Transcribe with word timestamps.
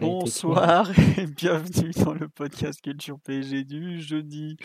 Bonsoir 0.00 0.90
et 1.18 1.26
bienvenue 1.26 1.90
dans 2.04 2.12
le 2.12 2.28
podcast 2.28 2.80
Culture 2.82 3.18
PSG 3.20 3.64
du 3.64 4.00
jeudi 4.00 4.56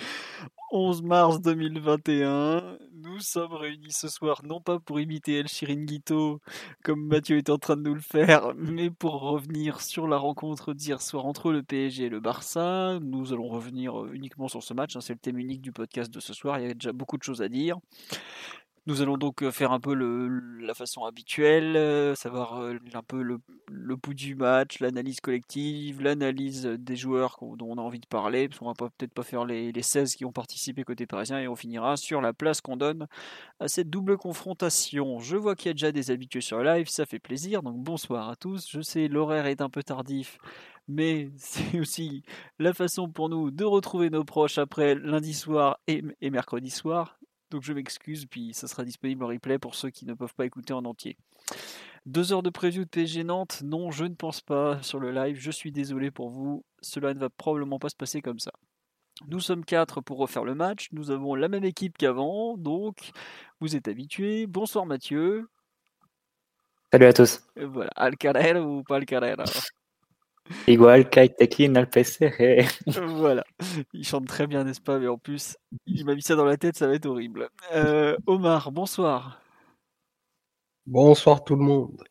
11 0.72 1.04
mars 1.04 1.42
2021. 1.42 2.78
Nous 2.94 3.20
sommes 3.20 3.54
réunis 3.54 3.92
ce 3.92 4.08
soir 4.08 4.42
non 4.44 4.62
pas 4.62 4.80
pour 4.80 5.00
imiter 5.00 5.40
El 5.40 5.48
Chiringuito 5.48 6.40
comme 6.84 7.06
Mathieu 7.06 7.38
est 7.38 7.50
en 7.50 7.58
train 7.58 7.78
de 7.78 7.82
nous 7.82 7.94
le 7.94 8.02
faire, 8.02 8.54
mais 8.56 8.90
pour 8.90 9.22
revenir 9.22 9.82
sur 9.82 10.08
la 10.08 10.18
rencontre 10.18 10.74
d'hier 10.74 11.02
soir 11.02 11.26
entre 11.26 11.52
le 11.52 11.64
PSG 11.64 12.06
et 12.06 12.10
le 12.10 12.20
Barça. 12.20 13.00
Nous 13.02 13.34
allons 13.34 13.48
revenir 13.48 14.02
euh, 14.02 14.12
uniquement 14.14 14.48
sur 14.48 14.64
ce 14.64 14.74
match, 14.74 14.96
hein, 14.96 15.02
c'est 15.02 15.14
le 15.14 15.20
thème 15.20 15.40
unique 15.40 15.62
du 15.62 15.72
podcast 15.72 16.12
de 16.14 16.20
ce 16.20 16.34
soir, 16.34 16.60
il 16.60 16.68
y 16.68 16.72
a 16.72 16.74
déjà 16.74 16.94
beaucoup 16.94 17.18
de 17.18 17.24
choses 17.24 17.42
à 17.42 17.50
dire. 17.50 17.78
Nous 18.88 19.04
allons 19.04 19.18
donc 19.18 19.48
faire 19.52 19.72
un 19.72 19.80
peu 19.80 19.94
la 19.94 20.74
façon 20.74 21.06
habituelle, 21.06 22.16
savoir 22.16 22.60
un 22.62 23.04
peu 23.04 23.22
le, 23.22 23.40
le 23.70 23.96
pouls 23.96 24.16
du 24.16 24.34
match, 24.34 24.80
l'analyse 24.80 25.22
collective, 25.22 26.02
l'analyse 26.02 26.66
des 26.66 26.96
joueurs 26.96 27.38
dont 27.42 27.68
on 27.70 27.78
a 27.78 27.82
envie 27.82 28.00
de 28.00 28.08
parler, 28.08 28.50
parce 28.50 28.58
qu'on 28.58 28.74
va 28.74 28.74
peut-être 28.74 29.14
pas 29.14 29.22
faire 29.22 29.46
les, 29.46 29.72
les 29.72 29.82
16 29.84 30.16
qui 30.16 30.26
ont 30.26 30.32
participé 30.32 30.84
côté 30.84 31.06
parisien, 31.06 31.40
et 31.40 31.48
on 31.48 31.56
finira 31.56 31.96
sur 31.96 32.22
la 32.22 32.34
place 32.34 32.60
qu'on 32.60 32.76
donne 32.76 33.08
à 33.60 33.68
cette 33.68 33.90
double 33.92 34.18
confrontation. 34.18 35.20
Je 35.20 35.38
vois 35.38 35.56
qu'il 35.56 35.68
y 35.68 35.72
a 35.72 35.74
déjà 35.74 35.92
des 35.92 36.10
habitués 36.10 36.42
sur 36.42 36.64
live, 36.64 36.90
ça 36.90 37.06
fait 37.06 37.20
plaisir, 37.20 37.62
donc 37.62 37.78
bonsoir 37.78 38.30
à 38.30 38.36
tous. 38.36 38.68
Je 38.68 38.82
sais, 38.82 39.08
l'horaire 39.08 39.46
est 39.46 39.62
un 39.62 39.70
peu 39.70 39.84
tardif, 39.84 40.40
mais 40.88 41.30
c'est 41.38 41.80
aussi 41.80 42.24
la 42.58 42.74
façon 42.74 43.10
pour 43.10 43.30
nous 43.30 43.52
de 43.52 43.64
retrouver 43.64 44.10
nos 44.10 44.24
proches 44.24 44.58
après 44.58 44.96
lundi 44.96 45.36
soir 45.36 45.80
et 45.88 46.02
mercredi 46.32 46.72
soir. 46.72 47.21
Donc 47.52 47.64
je 47.64 47.74
m'excuse, 47.74 48.26
puis 48.26 48.54
ça 48.54 48.68
sera 48.68 48.86
disponible 48.86 49.24
en 49.26 49.28
replay 49.28 49.60
pour 49.60 49.76
ceux 49.76 49.90
qui 49.90 50.06
ne 50.06 50.14
peuvent 50.14 50.34
pas 50.34 50.46
écouter 50.46 50.74
en 50.74 50.86
entier. 50.86 51.18
Deux 52.06 52.32
heures 52.32 52.44
de 52.44 52.50
preview 52.50 52.86
de 52.86 52.90
PSG 52.90 53.26
Nantes 53.26 53.62
Non, 53.64 53.92
je 53.92 54.06
ne 54.06 54.16
pense 54.16 54.42
pas 54.42 54.82
sur 54.82 55.00
le 55.00 55.12
live. 55.12 55.38
Je 55.38 55.52
suis 55.52 55.72
désolé 55.72 56.10
pour 56.12 56.30
vous. 56.30 56.64
Cela 56.82 57.14
ne 57.14 57.20
va 57.20 57.30
probablement 57.30 57.78
pas 57.78 57.90
se 57.90 57.96
passer 57.96 58.22
comme 58.22 58.40
ça. 58.40 58.52
Nous 59.28 59.42
sommes 59.42 59.66
quatre 59.66 60.02
pour 60.02 60.18
refaire 60.18 60.46
le 60.46 60.56
match. 60.56 60.88
Nous 60.94 61.12
avons 61.12 61.36
la 61.36 61.50
même 61.50 61.66
équipe 61.66 61.98
qu'avant, 61.98 62.58
donc 62.58 63.12
vous 63.60 63.76
êtes 63.76 63.88
habitués. 63.88 64.48
Bonsoir 64.48 64.86
Mathieu. 64.86 65.48
Salut 66.92 67.06
à 67.06 67.14
tous. 67.14 67.42
Et 67.58 67.66
voilà, 67.66 67.92
Alcarrera 67.96 68.62
ou 68.62 68.84
pas 68.84 68.96
Alcarrera 68.96 69.44
Igual 70.68 71.08
al 71.16 71.90
PCR. 71.90 72.68
Voilà, 73.18 73.44
il 73.94 74.06
chante 74.06 74.28
très 74.28 74.48
bien, 74.48 74.64
n'est-ce 74.64 74.82
pas? 74.82 75.00
Mais 75.00 75.08
en 75.08 75.18
plus, 75.18 75.58
il 75.86 76.06
m'a 76.06 76.16
mis 76.16 76.22
ça 76.22 76.36
dans 76.36 76.46
la 76.46 76.58
tête, 76.58 76.78
ça 76.78 76.88
va 76.88 76.96
être 76.96 77.06
horrible. 77.06 77.50
Euh, 77.74 78.16
Omar, 78.28 78.72
bonsoir. 78.72 79.42
Bonsoir 80.86 81.44
tout 81.44 81.56
le 81.56 81.64
monde. 81.64 82.04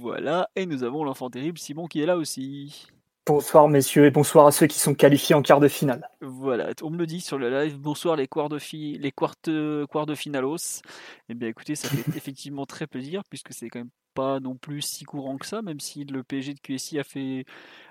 Voilà, 0.00 0.48
et 0.54 0.66
nous 0.66 0.84
avons 0.84 1.04
l'enfant 1.04 1.30
terrible 1.30 1.58
Simon 1.58 1.86
qui 1.86 2.00
est 2.00 2.06
là 2.06 2.16
aussi. 2.16 2.86
Bonsoir 3.26 3.66
messieurs 3.68 4.06
et 4.06 4.10
bonsoir 4.12 4.46
à 4.46 4.52
ceux 4.52 4.68
qui 4.68 4.78
sont 4.78 4.94
qualifiés 4.94 5.34
en 5.34 5.42
quart 5.42 5.58
de 5.58 5.66
finale. 5.66 6.08
Voilà, 6.20 6.70
on 6.82 6.90
me 6.90 6.96
le 6.98 7.06
dit 7.06 7.20
sur 7.20 7.38
le 7.38 7.50
live. 7.50 7.76
Bonsoir 7.76 8.14
les 8.14 8.28
quarts 8.28 8.48
de, 8.48 8.60
fi- 8.60 8.98
les 8.98 9.10
quartes, 9.10 9.50
quarts 9.90 10.06
de 10.06 10.14
finalos. 10.14 10.82
Eh 11.28 11.34
bien 11.34 11.48
écoutez, 11.48 11.74
ça 11.74 11.88
fait 11.88 12.04
effectivement 12.16 12.66
très 12.66 12.86
plaisir 12.86 13.22
puisque 13.28 13.52
c'est 13.52 13.68
quand 13.68 13.80
même 13.80 13.90
pas 14.16 14.40
non 14.40 14.56
plus 14.56 14.80
si 14.80 15.04
courant 15.04 15.36
que 15.36 15.46
ça, 15.46 15.62
même 15.62 15.78
si 15.78 16.04
le 16.04 16.24
PSG 16.24 16.54
de 16.54 16.60
QSI 16.60 16.98
a 16.98 17.04
fait 17.04 17.44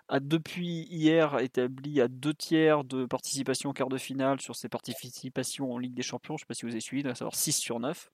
a 0.08 0.20
depuis 0.20 0.88
hier 0.92 1.40
établi 1.40 2.00
à 2.00 2.08
deux 2.08 2.34
tiers 2.34 2.84
de 2.84 3.06
participation 3.06 3.72
en 3.72 3.74
quart 3.74 3.90
de 3.90 3.98
finale 3.98 4.40
sur 4.40 4.56
ses 4.56 4.70
participations 4.70 5.72
en 5.72 5.80
Ligue 5.80 5.96
des 5.96 6.04
Champions. 6.04 6.38
Je 6.38 6.44
ne 6.44 6.46
sais 6.46 6.48
pas 6.48 6.54
si 6.54 6.66
vous 6.66 6.72
avez 6.72 6.82
suivi, 6.82 7.08
à 7.08 7.16
savoir 7.16 7.36
6 7.36 7.54
sur 7.54 7.80
9. 7.80 8.12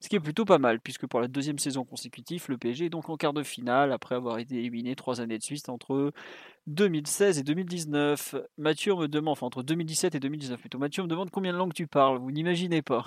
Ce 0.00 0.08
qui 0.08 0.16
est 0.16 0.20
plutôt 0.20 0.44
pas 0.44 0.58
mal, 0.58 0.80
puisque 0.80 1.06
pour 1.06 1.20
la 1.20 1.28
deuxième 1.28 1.58
saison 1.58 1.84
consécutive, 1.84 2.44
le 2.48 2.58
PSG 2.58 2.86
est 2.86 2.90
donc 2.90 3.08
en 3.08 3.16
quart 3.16 3.32
de 3.32 3.42
finale 3.42 3.92
après 3.92 4.14
avoir 4.14 4.38
été 4.38 4.56
éliminé 4.56 4.94
trois 4.94 5.20
années 5.20 5.38
de 5.38 5.42
suite 5.42 5.68
entre 5.68 6.12
2016 6.66 7.38
et 7.38 7.42
2019. 7.42 8.34
Mathieu 8.58 8.94
me 8.94 9.08
demande, 9.08 9.32
enfin 9.32 9.46
entre 9.46 9.62
2017 9.62 10.14
et 10.14 10.20
2019 10.20 10.60
plutôt, 10.60 10.78
Mathieu 10.78 11.02
me 11.02 11.08
demande 11.08 11.30
combien 11.30 11.52
de 11.52 11.58
langues 11.58 11.74
tu 11.74 11.86
parles? 11.86 12.18
Vous 12.18 12.30
n'imaginez 12.30 12.82
pas. 12.82 13.06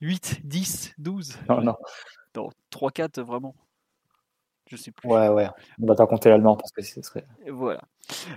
8, 0.00 0.40
10, 0.44 0.94
12 0.98 1.38
Non, 1.48 1.60
non. 1.60 1.76
Non, 2.36 2.50
3, 2.70 2.90
4 2.90 3.20
vraiment. 3.22 3.54
Je 4.68 4.76
sais 4.76 4.90
plus. 4.90 5.08
Ouais, 5.08 5.28
ouais. 5.28 5.48
On 5.80 5.86
va 5.86 5.94
pas 5.94 6.06
compter 6.06 6.30
l'allemand 6.30 6.56
parce 6.56 6.72
que 6.72 6.82
ce 6.82 7.02
serait. 7.02 7.24
Et 7.44 7.50
voilà. 7.50 7.82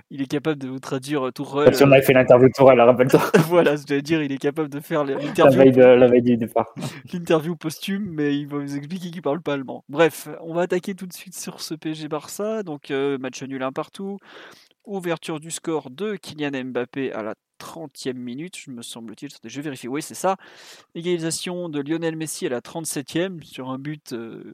Il 0.10 0.22
est 0.22 0.28
capable 0.28 0.62
de 0.62 0.68
vous 0.68 0.80
traduire 0.80 1.22
tout 1.34 1.44
Tourelle. 1.44 1.74
Si 1.74 1.84
on 1.84 1.92
avait 1.92 2.02
fait 2.02 2.14
l'interview 2.14 2.48
de 2.48 2.54
Tourelle, 2.54 2.82
rappelle-toi. 2.82 3.22
voilà, 3.48 3.76
je 3.76 3.86
vais 3.88 4.02
dire, 4.02 4.22
il 4.22 4.32
est 4.32 4.38
capable 4.38 4.70
de 4.70 4.80
faire 4.80 5.04
l'interview 5.06 5.80
la 5.80 6.08
veille 6.08 6.22
du 6.22 6.38
départ. 6.38 6.74
l'interview 7.14 7.56
posthume, 7.56 8.10
mais 8.10 8.36
il 8.36 8.48
va 8.48 8.58
vous 8.58 8.76
expliquer 8.76 9.12
qu'il 9.12 9.22
parle 9.22 9.42
pas 9.42 9.54
allemand. 9.54 9.84
Bref, 9.88 10.28
on 10.42 10.54
va 10.54 10.64
attaquer 10.64 10.94
tout 10.94 11.08
de 11.08 11.14
suite 11.14 11.36
sur 11.38 11.62
ce 11.62 11.74
PSG 11.74 12.08
Barça. 12.08 12.64
Donc 12.64 12.92
euh, 12.92 13.18
match 13.18 13.42
nul 13.44 13.64
un 13.64 13.72
partout. 13.72 14.18
Ouverture 14.86 15.40
du 15.40 15.52
score 15.52 15.90
de 15.90 16.16
Kylian 16.16 16.66
Mbappé 16.66 17.12
à 17.12 17.24
la 17.24 17.36
30e 17.60 18.14
minute, 18.14 18.58
je 18.58 18.72
me 18.72 18.82
semble-t-il. 18.82 19.30
Je 19.44 19.62
vérifie. 19.62 19.88
Oui, 19.88 20.02
c'est 20.02 20.16
ça. 20.16 20.38
Égalisation 20.96 21.70
de 21.70 21.80
Lionel 21.80 22.16
Messi 22.16 22.46
à 22.46 22.50
la 22.50 22.62
37e 22.62 23.44
sur 23.44 23.70
un 23.70 23.80
but 23.80 24.14
euh, 24.14 24.54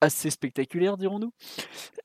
assez 0.00 0.30
spectaculaire, 0.30 0.96
dirons-nous. 0.96 1.32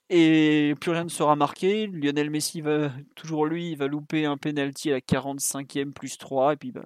Et 0.09 0.75
plus 0.79 0.91
rien 0.91 1.03
ne 1.03 1.09
sera 1.09 1.35
marqué. 1.35 1.87
Lionel 1.87 2.29
Messi 2.29 2.61
va 2.61 2.91
toujours 3.15 3.45
lui, 3.45 3.75
va 3.75 3.87
louper 3.87 4.25
un 4.25 4.37
penalty 4.37 4.91
à 4.91 4.95
la 4.95 4.99
45e 4.99 5.91
plus 5.93 6.17
3 6.17 6.53
et 6.53 6.57
puis 6.57 6.71
bah, 6.71 6.85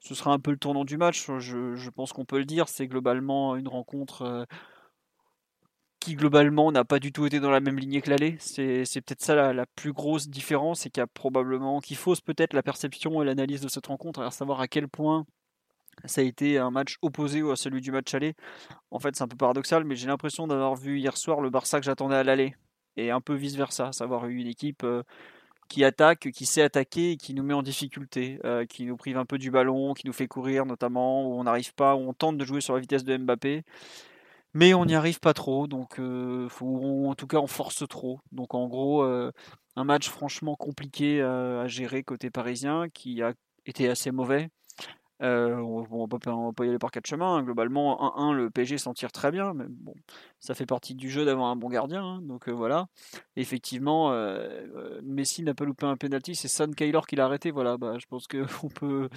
ce 0.00 0.14
sera 0.14 0.32
un 0.32 0.38
peu 0.38 0.50
le 0.50 0.58
tournant 0.58 0.84
du 0.84 0.96
match. 0.96 1.30
Je, 1.38 1.74
je 1.74 1.90
pense 1.90 2.12
qu'on 2.12 2.24
peut 2.24 2.38
le 2.38 2.44
dire. 2.44 2.68
C'est 2.68 2.86
globalement 2.88 3.56
une 3.56 3.68
rencontre 3.68 4.22
euh, 4.22 4.44
qui 6.04 6.16
globalement 6.16 6.70
n'a 6.70 6.84
pas 6.84 6.98
du 6.98 7.12
tout 7.12 7.24
été 7.24 7.40
dans 7.40 7.50
la 7.50 7.60
même 7.60 7.78
lignée 7.78 8.02
que 8.02 8.10
l'aller. 8.10 8.36
C'est 8.38 8.84
peut-être 9.00 9.22
ça 9.22 9.54
la, 9.54 9.66
plus 9.66 9.94
grosse 9.94 10.28
différence 10.28 10.84
et 10.84 10.90
qui 10.90 11.00
a 11.00 11.06
probablement 11.06 11.80
qui 11.80 11.94
fausse 11.94 12.20
peut-être 12.20 12.52
la 12.52 12.62
perception 12.62 13.22
et 13.22 13.24
l'analyse 13.24 13.62
de 13.62 13.68
cette 13.68 13.86
rencontre, 13.86 14.20
à 14.20 14.30
savoir 14.30 14.60
à 14.60 14.68
quel 14.68 14.86
point 14.86 15.24
ça 16.04 16.20
a 16.20 16.24
été 16.24 16.58
un 16.58 16.70
match 16.70 16.98
opposé 17.00 17.40
à 17.50 17.56
celui 17.56 17.80
du 17.80 17.90
match 17.90 18.12
aller. 18.12 18.34
En 18.90 18.98
fait, 18.98 19.16
c'est 19.16 19.22
un 19.22 19.28
peu 19.28 19.36
paradoxal, 19.36 19.84
mais 19.84 19.96
j'ai 19.96 20.06
l'impression 20.06 20.46
d'avoir 20.46 20.74
vu 20.74 20.98
hier 20.98 21.16
soir 21.16 21.40
le 21.40 21.48
Barça 21.48 21.80
que 21.80 21.86
j'attendais 21.86 22.16
à 22.16 22.22
l'aller 22.22 22.54
et 22.98 23.10
un 23.10 23.22
peu 23.22 23.34
vice 23.34 23.56
versa, 23.56 23.88
à 23.88 23.92
savoir 23.92 24.26
une 24.26 24.46
équipe 24.46 24.84
euh, 24.84 25.02
qui 25.68 25.84
attaque, 25.84 26.30
qui 26.32 26.44
sait 26.44 26.62
attaquer 26.62 27.12
et 27.12 27.16
qui 27.16 27.32
nous 27.32 27.42
met 27.42 27.54
en 27.54 27.62
difficulté, 27.62 28.40
euh, 28.44 28.66
qui 28.66 28.84
nous 28.84 28.98
prive 28.98 29.16
un 29.16 29.24
peu 29.24 29.38
du 29.38 29.50
ballon, 29.50 29.94
qui 29.94 30.06
nous 30.06 30.12
fait 30.12 30.28
courir 30.28 30.66
notamment, 30.66 31.26
où 31.26 31.40
on 31.40 31.44
n'arrive 31.44 31.72
pas, 31.72 31.94
où 31.94 32.00
on 32.00 32.12
tente 32.12 32.36
de 32.36 32.44
jouer 32.44 32.60
sur 32.60 32.74
la 32.74 32.80
vitesse 32.80 33.04
de 33.04 33.16
Mbappé, 33.16 33.64
mais 34.54 34.72
on 34.74 34.84
n'y 34.86 34.94
arrive 34.94 35.20
pas 35.20 35.34
trop, 35.34 35.66
donc 35.66 35.98
en 36.00 37.14
tout 37.14 37.26
cas 37.26 37.38
on 37.38 37.46
force 37.46 37.86
trop. 37.88 38.20
Donc 38.32 38.54
en 38.54 38.66
gros, 38.68 39.02
un 39.02 39.84
match 39.84 40.08
franchement 40.08 40.56
compliqué 40.56 41.20
à 41.22 41.66
gérer 41.66 42.02
côté 42.04 42.30
parisien, 42.30 42.88
qui 42.88 43.22
a 43.22 43.32
été 43.66 43.88
assez 43.88 44.10
mauvais. 44.10 44.48
On 45.20 45.82
ne 45.82 46.08
va, 46.10 46.52
pas- 46.52 46.64
y 46.64 46.68
aller 46.68 46.78
par 46.78 46.90
quatre 46.90 47.06
chemins. 47.06 47.36
hein. 47.36 47.42
Globalement, 47.42 48.02
1-1, 48.18 48.32
le 48.32 48.50
PSG 48.50 48.78
s'en 48.78 48.92
tire 48.92 49.10
très 49.12 49.30
bien. 49.30 49.54
Mais 49.54 49.64
bon, 49.68 49.94
ça 50.40 50.54
fait 50.54 50.66
partie 50.66 50.94
du 50.94 51.08
jeu 51.08 51.24
d'avoir 51.24 51.48
un 51.48 51.56
bon 51.56 51.68
gardien. 51.70 52.04
hein. 52.04 52.20
donc 52.22 52.48
voilà. 52.48 52.86
Effectivement, 53.36 54.12
Messi 55.02 55.42
n'a 55.42 55.54
pas 55.54 55.64
loupé 55.64 55.86
un 55.86 55.96
penalty. 55.96 56.34
C'est 56.34 56.48
Son 56.48 56.70
Kaylor 56.72 57.06
qui 57.06 57.16
l'a 57.16 57.24
arrêté. 57.24 57.50
Voilà, 57.52 57.78
bah, 57.78 57.94
je 57.98 58.06
pense 58.06 58.26
qu'on 58.26 58.68
peut, 58.74 59.08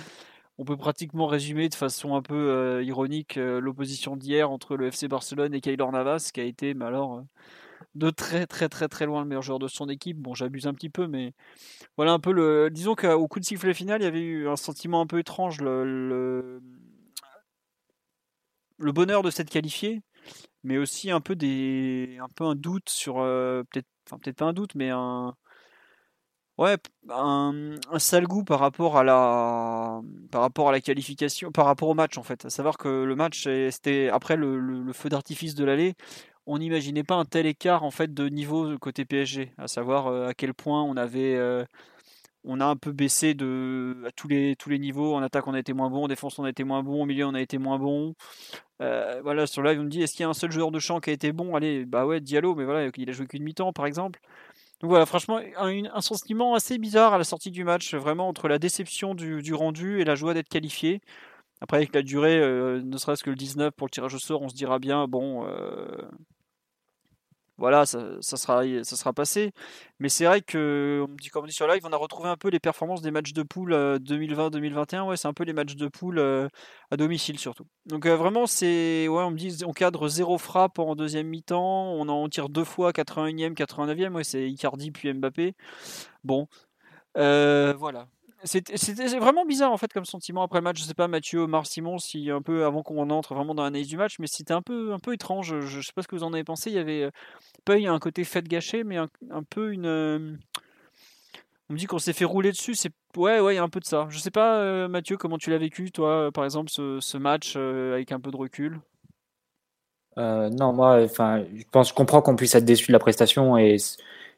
on 0.57 0.65
peut 0.65 0.77
pratiquement 0.77 1.27
résumer 1.27 1.69
de 1.69 1.75
façon 1.75 2.15
un 2.15 2.21
peu 2.21 2.36
euh, 2.36 2.83
ironique 2.83 3.38
euh, 3.38 3.59
l'opposition 3.59 4.15
d'hier 4.15 4.50
entre 4.50 4.75
le 4.75 4.88
FC 4.88 5.07
Barcelone 5.07 5.54
et 5.54 5.62
Kaylor 5.62 5.92
Navas, 5.92 6.31
qui 6.33 6.39
a 6.42 6.44
été, 6.44 6.74
mais 6.74 6.86
euh, 6.86 7.21
de 7.95 8.09
très 8.09 8.48
très 8.48 8.69
très 8.69 8.88
très 8.88 9.06
loin 9.06 9.21
le 9.21 9.27
meilleur 9.27 9.44
joueur 9.44 9.59
de 9.59 9.68
son 9.68 9.88
équipe. 9.89 10.18
Bon, 10.18 10.33
j'abuse 10.33 10.68
un 10.68 10.74
petit 10.74 10.89
peu, 10.89 11.07
mais 11.07 11.33
voilà 11.98 12.13
un 12.13 12.19
peu 12.19 12.31
le. 12.31 12.69
Disons 12.71 12.95
qu'au 12.95 13.27
coup 13.27 13.39
de 13.39 13.45
sifflet 13.45 13.74
final, 13.74 14.01
il 14.01 14.06
y 14.06 14.07
avait 14.07 14.21
eu 14.21 14.48
un 14.50 14.56
sentiment 14.56 15.01
un 15.01 15.07
peu 15.07 15.19
étrange. 15.19 15.62
Le, 15.62 16.62
bonheur 18.80 19.24
de 19.24 19.30
s'être 19.31 19.50
qualifié, 19.50 20.01
mais 20.63 20.77
aussi 20.77 21.12
un 21.12 21.21
peu 21.21 21.36
des, 21.36 22.18
un 22.39 22.56
doute 22.56 22.89
sur 22.89 23.15
peut-être, 23.15 23.88
enfin 24.07 24.19
peut-être 24.19 24.38
pas 24.38 24.45
un 24.45 24.54
doute, 24.54 24.75
mais 24.75 24.89
un, 24.92 25.36
ouais, 26.57 26.77
un, 27.09 27.75
sale 27.98 28.25
goût 28.25 28.44
par 28.44 28.59
rapport 28.59 28.98
à 28.98 29.04
la, 29.04 30.01
par 30.31 30.42
rapport 30.42 30.69
à 30.69 30.71
la 30.71 30.81
qualification, 30.81 31.51
par 31.51 31.65
rapport 31.65 31.89
au 31.89 31.94
match 31.94 32.18
en 32.18 32.24
fait. 32.24 32.45
À 32.45 32.50
savoir 32.50 32.77
que 32.77 33.04
le 33.04 33.15
match, 33.15 33.48
c'était 33.71 34.09
après 34.09 34.36
le, 34.36 34.92
feu 34.94 35.09
d'artifice 35.09 35.56
de 35.56 35.65
l'aller. 35.65 35.95
on 36.45 36.59
n'imaginait 36.59 37.04
pas 37.04 37.15
un 37.15 37.25
tel 37.25 37.45
écart 37.45 37.83
en 37.83 37.92
fait 37.92 38.13
de 38.13 38.30
niveau 38.30 38.77
côté 38.80 39.06
PSG, 39.06 39.54
à 39.57 39.68
savoir 39.68 40.27
à 40.27 40.33
quel 40.33 40.54
point 40.54 40.83
on 40.83 40.98
avait 40.98 41.38
on 42.48 42.62
a 42.62 42.65
un 42.65 42.75
peu 42.75 42.92
baissé 42.92 43.33
de, 43.33 44.04
à 44.07 44.12
tous 44.12 44.27
les, 44.27 44.56
tous 44.56 44.69
les 44.69 44.80
niveaux. 44.80 45.13
En 45.13 45.21
attaque, 45.21 45.48
on 45.48 45.54
a 45.54 45.59
été 45.59 45.74
moins 45.74 45.89
bon. 45.89 46.06
En 46.06 46.07
défense, 46.07 46.39
on 46.39 46.45
a 46.45 46.50
été 46.50 46.63
moins 46.63 46.81
bon. 46.81 47.04
Au 47.04 47.06
milieu, 47.06 47.25
on 47.25 47.33
a 47.33 47.42
été 47.42 47.57
moins 47.57 47.77
bon. 47.77 48.15
Euh, 48.81 49.21
voilà, 49.21 49.48
sur 49.48 49.62
live, 49.63 49.80
on 49.80 49.83
me 49.83 49.89
dit 49.89 50.01
est-ce 50.01 50.13
qu'il 50.13 50.24
y 50.24 50.25
a 50.25 50.30
un 50.30 50.33
seul 50.33 50.51
joueur 50.51 50.71
de 50.71 50.80
champ 50.80 51.00
qui 51.00 51.09
a 51.09 51.13
été 51.13 51.33
bon? 51.33 51.56
Allez, 51.56 51.86
bah 51.86 52.06
ouais, 52.06 52.21
Diallo, 52.21 52.56
mais 52.56 52.63
voilà, 52.63 52.89
il 52.95 53.09
a 53.09 53.13
joué 53.13 53.27
qu'une 53.27 53.44
mi-temps, 53.44 53.74
par 53.74 53.86
exemple. 53.86 54.19
Donc 54.82 54.92
voilà, 54.92 55.06
franchement, 55.08 55.40
un, 55.58 56.02
sentiment 56.02 56.54
assez 56.54 56.78
bizarre 56.78 57.14
à 57.14 57.18
la 57.18 57.24
sortie 57.24 57.50
du 57.50 57.64
match, 57.64 57.96
vraiment 57.96 58.28
entre 58.28 58.48
la 58.48 58.60
déception 58.60 59.16
du, 59.16 59.54
rendu 59.54 60.00
et 60.00 60.06
la 60.06 60.16
joie 60.16 60.36
d'être 60.36 60.50
qualifié. 60.50 61.02
Après, 61.62 61.78
avec 61.78 61.96
la 61.96 62.04
durée, 62.04 62.40
euh, 62.40 62.82
ne 62.84 62.98
serait-ce 62.98 63.24
que 63.24 63.32
le 63.32 63.36
19 63.36 63.74
pour 63.76 63.88
le 63.88 63.92
tirage 63.92 64.14
au 64.14 64.20
sort, 64.20 64.44
on 64.44 64.50
se 64.50 64.56
dira 64.56 64.78
bien, 64.78 65.08
bon, 65.08 65.48
euh, 65.48 65.88
voilà, 67.57 67.86
ça, 67.86 68.21
sera, 68.21 69.13
passé. 69.13 69.51
Mais 70.00 70.09
c'est 70.09 70.25
vrai 70.25 70.42
que, 70.42 71.06
dit, 71.19 71.30
comme 71.30 71.44
on 71.44 71.48
dit 71.48 71.54
sur 71.54 71.68
live, 71.68 71.83
on 71.86 71.92
a 71.92 71.98
retrouvé 71.98 72.30
un 72.30 72.38
peu 72.38 72.50
les 72.50 72.59
performances 72.59 73.01
des 73.01 73.12
matchs 73.12 73.33
de 73.33 73.44
poule 73.44 73.74
2020-2021. 73.74 75.07
Ouais, 75.07 75.18
c'est 75.18 75.27
un 75.27 75.33
peu 75.33 75.44
les 75.44 75.54
matchs 75.54 75.75
de 75.75 75.88
poule 75.88 76.19
à 76.19 76.98
domicile 76.98 77.39
surtout. 77.39 77.65
Donc 77.86 78.06
vraiment, 78.06 78.45
c'est, 78.45 79.07
ouais, 79.07 79.24
on 79.24 79.31
me 79.31 79.38
dit, 79.38 79.63
on 79.65 79.74
cadre 79.74 80.07
zéro 80.07 80.38
frappe 80.38 80.80
en 80.80 80.95
deuxième 80.95 81.27
mi-temps, 81.27 81.94
on 81.94 82.07
en 82.09 82.30
tire 82.30 82.50
deux 82.50 82.63
fois 82.63 82.92
81e, 82.92 83.54
89e. 83.54 84.13
Ouais, 84.13 84.24
c'est 84.24 84.50
Icardi 84.50 84.92
puis 84.92 85.13
Mbappé. 85.13 85.56
Bon, 86.24 86.48
euh, 87.18 87.74
voilà. 87.77 88.07
C'était 88.44 88.75
vraiment 89.18 89.45
bizarre 89.45 89.72
en 89.72 89.78
fait 89.78 89.92
comme 89.92 90.06
sentiment 90.06 90.44
après 90.44 90.60
le 90.60 90.63
match. 90.63 90.80
Je 90.80 90.84
sais 90.84 90.94
pas 90.94 91.07
Mathieu, 91.07 91.39
Omar 91.39 91.66
Simon, 91.66 91.98
si 91.98 92.30
un 92.30 92.44
peu 92.44 92.66
avant 92.66 92.84
qu'on 92.84 93.10
entre 93.10 93.34
vraiment 93.34 93.56
dans 93.56 93.63
l'analyse 93.63 93.88
du 93.88 93.98
match, 93.98 94.19
mais 94.19 94.28
c'était 94.28 94.54
un 94.54 94.62
peu 94.62 94.94
un 94.94 95.00
peu 95.00 95.13
étrange. 95.13 95.60
Je, 95.62 95.81
sais 95.81 95.92
pas 95.95 96.04
ce 96.04 96.07
que 96.07 96.16
vous 96.16 96.24
en 96.24 96.34
avez 96.34 96.44
pensé. 96.44 96.69
Il 96.69 96.75
y 96.75 96.80
avait 96.80 97.10
pas 97.66 97.80
eu 97.80 97.88
un 97.88 97.98
côté 97.98 98.24
fête 98.24 98.48
gâché, 98.48 98.84
mais 98.84 98.98
un, 98.98 99.07
peu 99.50 99.74
une. 99.74 99.88
Euh, 99.88 100.36
on 101.69 101.74
me 101.74 101.80
dit 101.80 101.88
qu'on 101.88 101.98
s'est 101.98 102.13
fait 102.13 102.25
rouler 102.25 102.51
dessus. 102.51 102.75
C'est 102.75 102.92
ouais 103.16 103.39
ouais, 103.39 103.54
il 103.54 103.56
y 103.57 103.60
a 103.60 103.63
un 103.63 103.69
peu 103.69 103.80
de 103.80 103.86
ça. 103.86 104.06
Je 104.10 104.19
sais 104.19 104.31
pas 104.31 104.60
euh, 104.60 104.88
Mathieu 104.88 105.18
comment 105.18 105.40
tu 105.40 105.50
l'as 105.50 105.57
vécu 105.57 105.92
toi, 105.92 106.31
par 106.31 106.45
exemple 106.45 106.69
ce, 106.69 107.18
match 107.18 107.56
euh, 107.57 107.95
avec 107.95 108.12
un 108.12 108.19
peu 108.19 108.30
de 108.30 108.38
recul? 108.38 108.80
non 110.16 110.74
moi, 110.74 111.04
enfin, 111.04 111.44
je 111.56 111.63
pense, 111.72 111.90
je 111.90 111.94
comprends 111.94 112.22
qu'on 112.22 112.36
puisse 112.36 112.56
être 112.56 112.66
déçu 112.66 112.88
de 112.88 112.94
la 112.94 113.00
prestation 113.00 113.57
et 113.57 113.78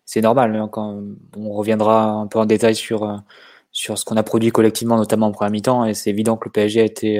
c'est 0.05 0.21
normal. 0.21 0.55
Hein, 0.55 0.69
quand 0.69 1.03
on 1.37 1.51
reviendra 1.51 2.11
un 2.11 2.27
peu 2.27 2.39
en 2.39 2.45
détail 2.45 2.75
sur 2.75 3.21
sur 3.71 3.97
ce 3.97 4.05
qu'on 4.05 4.17
a 4.17 4.23
produit 4.23 4.51
collectivement, 4.51 4.97
notamment 4.97 5.27
en 5.27 5.31
première 5.31 5.51
mi-temps. 5.51 5.85
Et 5.85 5.93
c'est 5.93 6.09
évident 6.09 6.37
que 6.37 6.45
le 6.45 6.51
PSG 6.51 6.81
a 6.81 6.85
été 6.85 7.19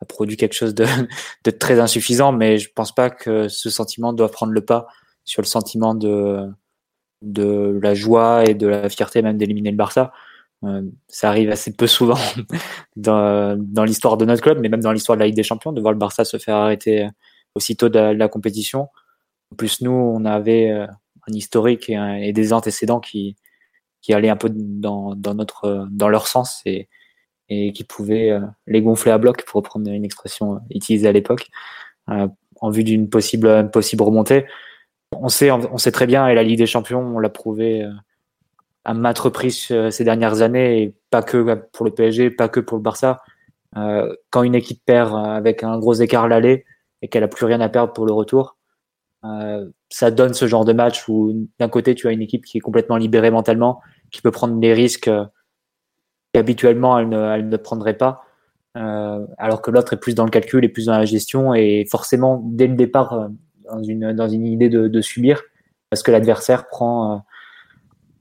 a 0.00 0.04
produit 0.04 0.36
quelque 0.36 0.54
chose 0.54 0.74
de, 0.74 0.86
de, 1.44 1.50
très 1.50 1.80
insuffisant, 1.80 2.32
mais 2.32 2.58
je 2.58 2.70
pense 2.74 2.94
pas 2.94 3.10
que 3.10 3.48
ce 3.48 3.70
sentiment 3.70 4.12
doit 4.12 4.30
prendre 4.30 4.52
le 4.52 4.64
pas 4.64 4.86
sur 5.24 5.42
le 5.42 5.46
sentiment 5.46 5.94
de 5.94 6.48
de 7.22 7.78
la 7.82 7.94
joie 7.94 8.44
et 8.46 8.54
de 8.54 8.66
la 8.66 8.88
fierté 8.88 9.22
même 9.22 9.38
d'éliminer 9.38 9.70
le 9.70 9.76
Barça. 9.76 10.12
Euh, 10.64 10.82
ça 11.08 11.28
arrive 11.28 11.50
assez 11.50 11.74
peu 11.74 11.86
souvent 11.86 12.18
dans, 12.96 13.58
dans 13.58 13.84
l'histoire 13.84 14.16
de 14.16 14.24
notre 14.24 14.42
club, 14.42 14.58
mais 14.60 14.68
même 14.68 14.80
dans 14.80 14.92
l'histoire 14.92 15.16
de 15.16 15.20
la 15.20 15.26
Ligue 15.26 15.36
des 15.36 15.42
Champions, 15.42 15.72
de 15.72 15.80
voir 15.80 15.92
le 15.92 15.98
Barça 15.98 16.24
se 16.24 16.38
faire 16.38 16.56
arrêter 16.56 17.08
aussitôt 17.54 17.88
de 17.88 17.98
la, 17.98 18.28
compétition. 18.28 18.88
En 19.52 19.56
plus, 19.56 19.80
nous, 19.80 19.90
on 19.90 20.24
avait 20.24 20.70
euh, 20.70 20.86
un 21.28 21.32
historique 21.32 21.90
et 21.90 22.32
des 22.32 22.52
antécédents 22.52 23.00
qui, 23.00 23.36
qui 24.06 24.14
allaient 24.14 24.28
un 24.28 24.36
peu 24.36 24.48
dans, 24.48 25.16
dans, 25.16 25.34
notre, 25.34 25.88
dans 25.90 26.08
leur 26.08 26.28
sens 26.28 26.62
et, 26.64 26.88
et 27.48 27.72
qui 27.72 27.82
pouvaient 27.82 28.30
euh, 28.30 28.40
les 28.68 28.80
gonfler 28.80 29.10
à 29.10 29.18
bloc, 29.18 29.44
pour 29.44 29.56
reprendre 29.56 29.90
une 29.90 30.04
expression 30.04 30.60
utilisée 30.70 31.08
à 31.08 31.12
l'époque, 31.12 31.48
euh, 32.10 32.28
en 32.60 32.70
vue 32.70 32.84
d'une 32.84 33.10
possible, 33.10 33.68
possible 33.72 34.04
remontée. 34.04 34.46
On 35.10 35.28
sait, 35.28 35.50
on 35.50 35.76
sait 35.76 35.90
très 35.90 36.06
bien, 36.06 36.28
et 36.28 36.36
la 36.36 36.44
Ligue 36.44 36.58
des 36.58 36.66
Champions, 36.66 37.00
on 37.00 37.18
l'a 37.18 37.28
prouvé 37.28 37.82
euh, 37.82 37.90
à 38.84 38.94
maintes 38.94 39.18
reprises 39.18 39.74
ces 39.90 40.04
dernières 40.04 40.40
années, 40.40 40.82
et 40.82 40.94
pas 41.10 41.24
que 41.24 41.56
pour 41.72 41.84
le 41.84 41.92
PSG, 41.92 42.30
pas 42.30 42.48
que 42.48 42.60
pour 42.60 42.76
le 42.76 42.82
Barça. 42.84 43.18
quand 44.30 44.44
une 44.44 44.54
équipe 44.54 44.82
perd 44.86 45.16
avec 45.16 45.64
un 45.64 45.80
gros 45.80 45.94
écart 45.94 46.28
l'aller 46.28 46.64
et 47.02 47.08
qu'elle 47.08 47.24
a 47.24 47.28
plus 47.28 47.46
rien 47.46 47.60
à 47.60 47.68
perdre 47.68 47.92
pour 47.92 48.06
le 48.06 48.12
retour, 48.12 48.56
ça 49.90 50.12
donne 50.12 50.34
ce 50.34 50.46
genre 50.46 50.64
de 50.64 50.72
match 50.72 51.08
où 51.08 51.48
d'un 51.58 51.68
côté 51.68 51.96
tu 51.96 52.06
as 52.06 52.12
une 52.12 52.22
équipe 52.22 52.44
qui 52.44 52.58
est 52.58 52.60
complètement 52.60 52.96
libérée 52.96 53.32
mentalement 53.32 53.80
qui 54.10 54.22
peut 54.22 54.30
prendre 54.30 54.58
des 54.58 54.72
risques 54.72 55.08
euh, 55.08 55.24
qu'habituellement 56.32 56.98
elle 56.98 57.08
ne, 57.08 57.18
elle 57.18 57.48
ne 57.48 57.56
prendrait 57.56 57.96
pas, 57.96 58.24
euh, 58.76 59.26
alors 59.38 59.62
que 59.62 59.70
l'autre 59.70 59.94
est 59.94 60.00
plus 60.00 60.14
dans 60.14 60.24
le 60.24 60.30
calcul 60.30 60.64
et 60.64 60.68
plus 60.68 60.86
dans 60.86 60.98
la 60.98 61.04
gestion 61.04 61.54
et 61.54 61.86
forcément 61.90 62.42
dès 62.44 62.66
le 62.66 62.76
départ 62.76 63.12
euh, 63.14 63.28
dans 63.70 63.82
une, 63.82 64.12
dans 64.12 64.28
une 64.28 64.46
idée 64.46 64.68
de, 64.68 65.00
subir 65.00 65.42
parce 65.90 66.02
que 66.02 66.10
l'adversaire 66.10 66.68
prend, 66.68 67.24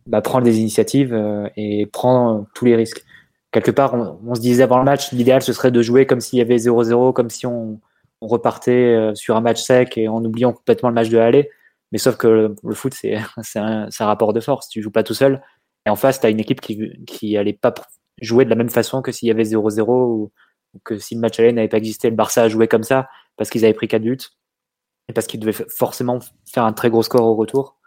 bah, 0.08 0.22
prend 0.22 0.42
des 0.42 0.60
initiatives 0.60 1.16
et 1.56 1.86
prend 1.86 2.48
tous 2.56 2.66
les 2.66 2.76
risques. 2.76 3.04
Quelque 3.52 3.70
part, 3.70 3.94
on, 3.94 4.34
se 4.34 4.42
disait 4.42 4.64
avant 4.64 4.80
le 4.80 4.84
match, 4.84 5.12
l'idéal 5.12 5.44
ce 5.44 5.54
serait 5.54 5.72
de 5.72 5.82
jouer 5.84 6.08
comme 6.08 6.20
s'il 6.20 6.40
y 6.40 6.42
avait 6.42 6.56
0-0, 6.56 7.14
comme 7.14 7.30
si 7.30 7.46
on, 7.46 7.80
on 8.22 8.28
repartait 8.28 9.12
sur 9.14 9.36
un 9.36 9.42
match 9.42 9.62
sec 9.62 10.00
et 10.00 10.08
en 10.08 10.24
oubliant 10.26 10.52
complètement 10.52 10.90
le 10.90 10.96
match 10.96 11.10
de 11.10 11.20
aller. 11.20 11.50
Mais 11.92 12.00
sauf 12.00 12.18
que 12.18 12.28
le, 12.28 12.56
le 12.64 12.76
foot, 12.76 12.94
c'est 12.94 13.16
un, 13.56 13.88
un, 13.88 14.06
rapport 14.06 14.34
de 14.34 14.40
force. 14.40 14.68
Tu 14.68 14.82
joues 14.82 14.92
pas 14.92 15.04
tout 15.04 15.14
seul. 15.14 15.42
Et 15.86 15.90
en 15.90 15.96
face, 15.96 16.20
tu 16.20 16.26
as 16.26 16.30
une 16.30 16.40
équipe 16.40 16.62
qui, 16.62 17.04
qui 17.06 17.38
allait 17.38 17.54
pas 17.54 17.74
jouer 18.22 18.46
de 18.46 18.50
la 18.50 18.56
même 18.56 18.70
façon 18.70 19.02
que 19.02 19.12
s'il 19.12 19.28
y 19.28 19.32
avait 19.32 19.44
0-0 19.44 19.84
ou, 19.88 20.32
que 20.84 20.98
si 20.98 21.16
le 21.16 21.22
match 21.22 21.40
aller 21.40 21.54
n'avait 21.54 21.68
pas 21.68 21.78
existé, 21.78 22.10
le 22.10 22.16
Barça 22.16 22.44
a 22.44 22.50
joué 22.50 22.68
comme 22.68 22.84
ça 22.84 23.08
parce 23.38 23.50
qu'ils 23.50 23.64
avaient 23.64 23.74
pris 23.74 23.88
4 23.88 24.02
buts 24.02 24.18
et 25.08 25.14
parce 25.14 25.28
qu'ils 25.28 25.40
devaient 25.40 25.66
forcément 25.70 26.20
faire 26.46 26.66
un 26.66 26.74
très 26.74 26.90
gros 26.90 27.04
score 27.04 27.26
au 27.26 27.36
retour 27.36 27.78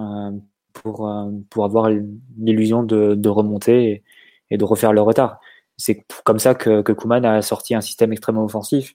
euh, 0.00 0.32
pour, 0.72 1.08
euh, 1.08 1.30
pour 1.50 1.64
avoir 1.64 1.90
l'illusion 2.38 2.82
de, 2.82 3.14
de 3.14 3.28
remonter 3.28 4.02
et, 4.50 4.56
de 4.56 4.64
refaire 4.64 4.92
le 4.92 5.00
retard. 5.00 5.40
C'est 5.76 6.04
comme 6.24 6.38
ça 6.38 6.54
que, 6.54 6.82
que 6.82 6.92
Kuman 6.92 7.24
a 7.24 7.42
sorti 7.42 7.74
un 7.74 7.80
système 7.80 8.12
extrêmement 8.12 8.44
offensif 8.44 8.94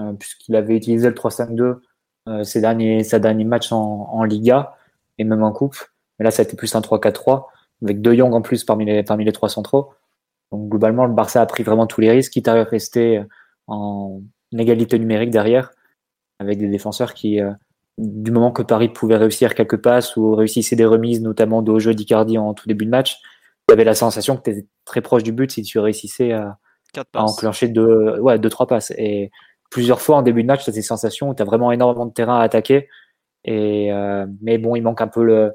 euh, 0.00 0.12
puisqu'il 0.12 0.56
avait 0.56 0.76
utilisé 0.76 1.08
le 1.08 1.14
3-5-2 1.14 1.80
euh, 2.26 2.42
ses 2.42 2.60
derniers, 2.60 3.04
sa 3.04 3.18
dernier 3.18 3.44
match 3.44 3.70
en, 3.72 4.08
en 4.10 4.24
Liga 4.24 4.76
et 5.18 5.24
même 5.24 5.42
en 5.42 5.52
Coupe. 5.52 5.76
Mais 6.18 6.24
là, 6.24 6.30
ça 6.30 6.42
a 6.42 6.44
été 6.44 6.56
plus 6.56 6.74
un 6.74 6.80
3-4-3 6.80 7.46
avec 7.82 8.00
De 8.00 8.14
Jong 8.14 8.34
en 8.34 8.42
plus 8.42 8.64
parmi 8.64 8.84
les, 8.84 9.02
parmi 9.02 9.24
les 9.24 9.32
trois 9.32 9.48
centraux. 9.48 9.92
Donc 10.52 10.68
globalement, 10.68 11.06
le 11.06 11.12
Barça 11.12 11.40
a 11.40 11.46
pris 11.46 11.62
vraiment 11.62 11.86
tous 11.86 12.00
les 12.00 12.10
risques, 12.10 12.32
quitte 12.32 12.48
à 12.48 12.62
rester 12.64 13.22
en 13.66 14.20
égalité 14.56 14.98
numérique 14.98 15.30
derrière, 15.30 15.72
avec 16.38 16.58
des 16.58 16.68
défenseurs 16.68 17.14
qui, 17.14 17.40
euh, 17.40 17.50
du 17.98 18.30
moment 18.30 18.52
que 18.52 18.62
Paris 18.62 18.88
pouvait 18.88 19.16
réussir 19.16 19.54
quelques 19.54 19.80
passes 19.80 20.16
ou 20.16 20.34
réussissait 20.34 20.76
des 20.76 20.84
remises, 20.84 21.20
notamment 21.20 21.62
de 21.62 21.70
haut 21.70 21.78
jeu 21.78 21.94
d'Icardi 21.94 22.38
en 22.38 22.54
tout 22.54 22.66
début 22.68 22.84
de 22.84 22.90
match, 22.90 23.20
tu 23.68 23.72
avais 23.72 23.84
la 23.84 23.94
sensation 23.94 24.36
que 24.36 24.42
tu 24.42 24.50
étais 24.50 24.66
très 24.84 25.00
proche 25.00 25.22
du 25.22 25.32
but 25.32 25.50
si 25.50 25.62
tu 25.62 25.78
réussissais 25.78 26.32
à, 26.32 26.58
enclencher 27.14 27.68
deux, 27.68 28.18
ouais, 28.20 28.38
deux, 28.38 28.50
trois 28.50 28.66
passes. 28.66 28.92
Et 28.96 29.30
plusieurs 29.70 30.00
fois 30.00 30.16
en 30.16 30.22
début 30.22 30.42
de 30.42 30.48
match, 30.48 30.64
tu 30.64 30.70
as 30.70 30.72
ces 30.72 30.82
sensations 30.82 31.30
où 31.30 31.34
tu 31.34 31.42
as 31.42 31.46
vraiment 31.46 31.72
énormément 31.72 32.06
de 32.06 32.12
terrain 32.12 32.38
à 32.38 32.42
attaquer. 32.42 32.88
Et, 33.44 33.92
euh, 33.92 34.26
mais 34.42 34.58
bon, 34.58 34.76
il 34.76 34.82
manque 34.82 35.00
un 35.00 35.08
peu 35.08 35.24
le, 35.24 35.52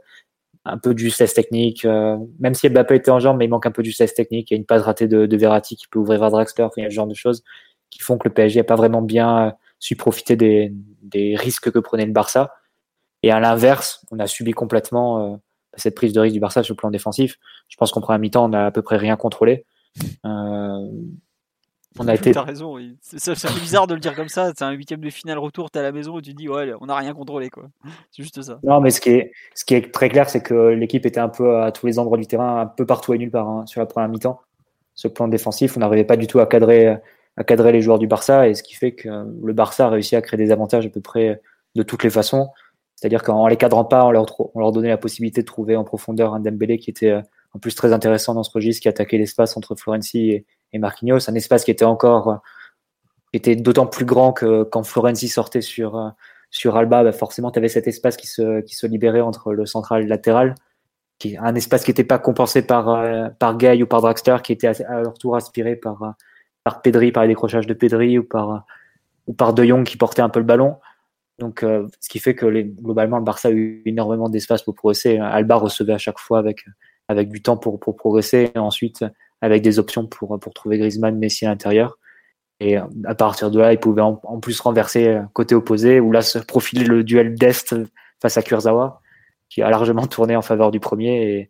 un 0.71 0.77
peu 0.77 0.93
de 0.93 0.99
justesse 0.99 1.33
technique. 1.33 1.85
Euh, 1.85 2.17
même 2.39 2.53
si 2.53 2.69
Mbappé 2.69 2.95
était 2.95 3.11
en 3.11 3.19
jambe, 3.19 3.38
mais 3.38 3.45
il 3.45 3.49
manque 3.49 3.65
un 3.65 3.71
peu 3.71 3.81
de 3.81 3.88
justesse 3.88 4.13
technique. 4.13 4.51
Il 4.51 4.53
y 4.53 4.57
a 4.57 4.59
une 4.59 4.65
passe 4.65 4.83
ratée 4.83 5.07
de, 5.07 5.38
Verratti 5.38 5.75
qui 5.75 5.88
peut 5.88 5.99
ouvrir 5.99 6.23
à 6.23 6.29
Draxler. 6.29 6.67
il 6.77 6.83
y 6.83 6.85
a 6.85 6.89
ce 6.89 6.95
genre 6.95 7.07
de 7.07 7.13
choses 7.13 7.43
qui 7.89 8.01
font 8.01 8.17
que 8.17 8.27
le 8.27 8.33
PSG 8.33 8.59
n'a 8.59 8.63
pas 8.63 8.75
vraiment 8.75 9.01
bien 9.01 9.47
euh, 9.47 9.51
su 9.79 9.95
profiter 9.95 10.35
des, 10.35 11.35
risques 11.35 11.71
que 11.71 11.79
prenait 11.79 12.05
le 12.05 12.11
Barça. 12.11 12.53
Et 13.23 13.31
à 13.31 13.39
l'inverse, 13.39 14.05
on 14.11 14.19
a 14.19 14.27
subi 14.27 14.51
complètement 14.51 15.33
euh, 15.33 15.38
cette 15.75 15.95
prise 15.95 16.13
de 16.13 16.19
risque 16.19 16.33
du 16.33 16.39
Barça 16.39 16.63
sur 16.63 16.73
le 16.73 16.77
plan 16.77 16.91
défensif. 16.91 17.38
Je 17.67 17.77
pense 17.77 17.91
qu'en 17.91 18.01
première 18.01 18.19
mi-temps, 18.19 18.49
on 18.49 18.53
a 18.53 18.65
à 18.67 18.71
peu 18.71 18.81
près 18.81 18.97
rien 18.97 19.15
contrôlé. 19.15 19.65
On 21.98 22.08
a 22.08 22.13
été. 22.13 22.31
T'as 22.31 22.43
raison, 22.43 22.75
oui. 22.75 22.98
C'est 23.01 23.19
bizarre 23.62 23.88
de 23.88 23.96
le 23.96 24.00
dire 24.00 24.15
comme 24.15 24.29
ça. 24.29 24.51
C'est 24.55 24.63
un 24.63 24.72
huitième 24.72 25.01
de 25.01 25.10
finale 25.10 25.39
retour, 25.39 25.72
t'es 25.72 25.79
à 25.79 25.84
la 25.84 25.91
maison 25.91 26.19
et 26.19 26.22
tu 26.22 26.34
dis 26.34 26.48
ouais, 26.48 26.72
on 26.81 26.86
n'a 26.86 26.96
rien 26.96 27.13
contrôlé 27.13 27.50
quoi. 27.50 27.63
C'est 28.12 28.24
juste 28.24 28.41
ça. 28.41 28.60
Non, 28.63 28.79
mais 28.79 28.91
ce 28.91 29.01
qui 29.01 29.10
est, 29.10 29.31
ce 29.55 29.65
qui 29.65 29.74
est 29.74 29.91
très 29.91 30.10
clair, 30.10 30.29
c'est 30.29 30.41
que 30.41 30.69
l'équipe 30.69 31.05
était 31.05 31.19
un 31.19 31.29
peu 31.29 31.62
à 31.62 31.72
tous 31.72 31.88
les 31.88 31.98
endroits 31.98 32.17
du 32.17 32.27
terrain, 32.27 32.62
un 32.62 32.65
peu 32.67 32.86
partout 32.86 33.13
et 33.13 33.17
nulle 33.17 33.31
part 33.31 33.48
hein, 33.48 33.65
sur 33.65 33.81
la 33.81 33.86
première 33.86 34.10
mi-temps. 34.10 34.39
Ce 34.93 35.08
plan 35.08 35.27
défensif, 35.27 35.77
on 35.77 35.79
n'arrivait 35.79 36.03
pas 36.03 36.17
du 36.17 36.27
tout 36.27 36.39
à 36.39 36.46
cadrer, 36.46 36.98
à 37.38 37.43
cadrer 37.43 37.72
les 37.72 37.81
joueurs 37.81 38.00
du 38.00 38.08
Barça 38.08 38.48
et 38.48 38.53
ce 38.53 38.63
qui 38.63 38.75
fait 38.75 38.91
que 38.91 39.10
le 39.41 39.53
Barça 39.53 39.88
a 39.88 39.89
réussi 39.89 40.15
à 40.15 40.22
créer 40.22 40.38
des 40.38 40.51
avantages 40.51 40.86
à 40.86 40.89
peu 40.89 41.01
près 41.01 41.41
de 41.75 41.84
toutes 41.84 42.03
les 42.03 42.10
façons. 42.10 42.50
C'est-à-dire 42.96 43.24
qu'en 43.24 43.48
les 43.48 43.55
cadrant 43.55 43.86
pas, 43.86 44.05
on 44.05 44.12
leur, 44.12 44.25
on 44.55 44.60
leur 44.60 44.74
donnait 44.74 44.89
la 44.89 44.98
possibilité 44.98 45.41
de 45.41 45.46
trouver 45.46 45.77
en 45.77 45.86
profondeur 45.86 46.34
un 46.34 46.41
Dembélé 46.41 46.77
qui 46.77 46.89
était 46.89 47.12
euh, 47.12 47.22
en 47.53 47.60
plus 47.60 47.74
très 47.74 47.93
intéressant 47.93 48.34
dans 48.34 48.43
ce 48.43 48.51
registre, 48.51 48.81
qui 48.81 48.89
attaquait 48.89 49.17
l'espace 49.17 49.55
entre 49.55 49.75
Florenzi 49.75 50.31
et, 50.31 50.46
et 50.73 50.79
Marquinhos, 50.79 51.29
un 51.29 51.35
espace 51.35 51.63
qui 51.63 51.71
était 51.71 51.85
encore 51.85 52.29
euh, 52.29 52.35
était 53.33 53.55
d'autant 53.55 53.88
plus 53.88 54.05
grand 54.05 54.33
que 54.33 54.63
quand 54.63 54.83
Florenzi 54.83 55.27
sortait 55.27 55.61
sur 55.61 55.97
euh, 55.97 56.09
sur 56.51 56.77
Alba, 56.77 57.03
bah 57.03 57.11
forcément 57.11 57.51
tu 57.51 57.59
avais 57.59 57.69
cet 57.69 57.88
espace 57.88 58.17
qui 58.17 58.27
se 58.27 58.61
qui 58.61 58.75
se 58.75 58.88
libérait 58.88 59.21
entre 59.21 59.53
le 59.53 59.65
central 59.65 60.01
et 60.01 60.03
le 60.03 60.09
latéral, 60.09 60.55
qui 61.19 61.38
un 61.38 61.55
espace 61.55 61.83
qui 61.83 61.91
n'était 61.91 62.03
pas 62.03 62.19
compensé 62.19 62.61
par 62.61 62.89
euh, 62.89 63.29
par 63.39 63.57
Gay 63.57 63.81
ou 63.83 63.88
par 63.88 64.01
Draxler, 64.01 64.38
qui 64.43 64.53
était 64.53 64.67
à, 64.67 65.01
leur 65.01 65.13
tour 65.15 65.35
aspiré 65.35 65.75
par 65.75 66.15
par 66.63 66.81
Pedri, 66.81 67.11
par 67.11 67.23
les 67.23 67.29
décrochages 67.29 67.67
de 67.67 67.73
Pedri 67.73 68.17
ou 68.19 68.23
par 68.23 68.65
ou 69.27 69.33
par 69.33 69.53
De 69.53 69.63
Jong 69.63 69.83
qui 69.85 69.97
portait 69.97 70.21
un 70.21 70.29
peu 70.29 70.39
le 70.39 70.45
ballon. 70.45 70.77
Donc, 71.39 71.61
ce 71.61 72.09
qui 72.09 72.19
fait 72.19 72.35
que 72.35 72.45
globalement, 72.47 73.17
le 73.17 73.23
Barça 73.23 73.47
a 73.47 73.51
eu 73.51 73.81
énormément 73.85 74.27
d'espace 74.27 74.61
pour 74.63 74.75
progresser. 74.75 75.19
Alba 75.19 75.55
recevait 75.55 75.93
à 75.93 75.97
chaque 75.97 76.19
fois 76.19 76.38
avec, 76.38 76.65
avec 77.07 77.29
du 77.29 77.41
temps 77.41 77.55
pour, 77.55 77.79
pour 77.79 77.95
progresser 77.95 78.51
et 78.53 78.59
ensuite 78.59 79.05
avec 79.41 79.62
des 79.62 79.79
options 79.79 80.05
pour, 80.08 80.39
pour 80.39 80.53
trouver 80.53 80.77
Griezmann, 80.77 81.17
Messi 81.17 81.46
à 81.46 81.50
l'intérieur. 81.50 81.98
Et 82.60 82.75
à 82.75 83.15
partir 83.15 83.51
de 83.51 83.60
là, 83.60 83.72
il 83.72 83.79
pouvait 83.79 84.01
en, 84.01 84.15
plus 84.41 84.60
renverser 84.60 85.22
côté 85.34 85.55
opposé, 85.55 86.00
où 86.01 86.12
là 86.12 86.22
se 86.22 86.39
profilait 86.39 86.86
le 86.86 87.03
duel 87.03 87.36
d'Est 87.36 87.75
face 88.22 88.38
à 88.38 88.41
Kurzawa, 88.41 89.01
qui 89.48 89.62
a 89.62 89.69
largement 89.69 90.08
tourné 90.08 90.36
en 90.36 90.41
faveur 90.41 90.72
du 90.72 90.79
premier. 90.79 91.50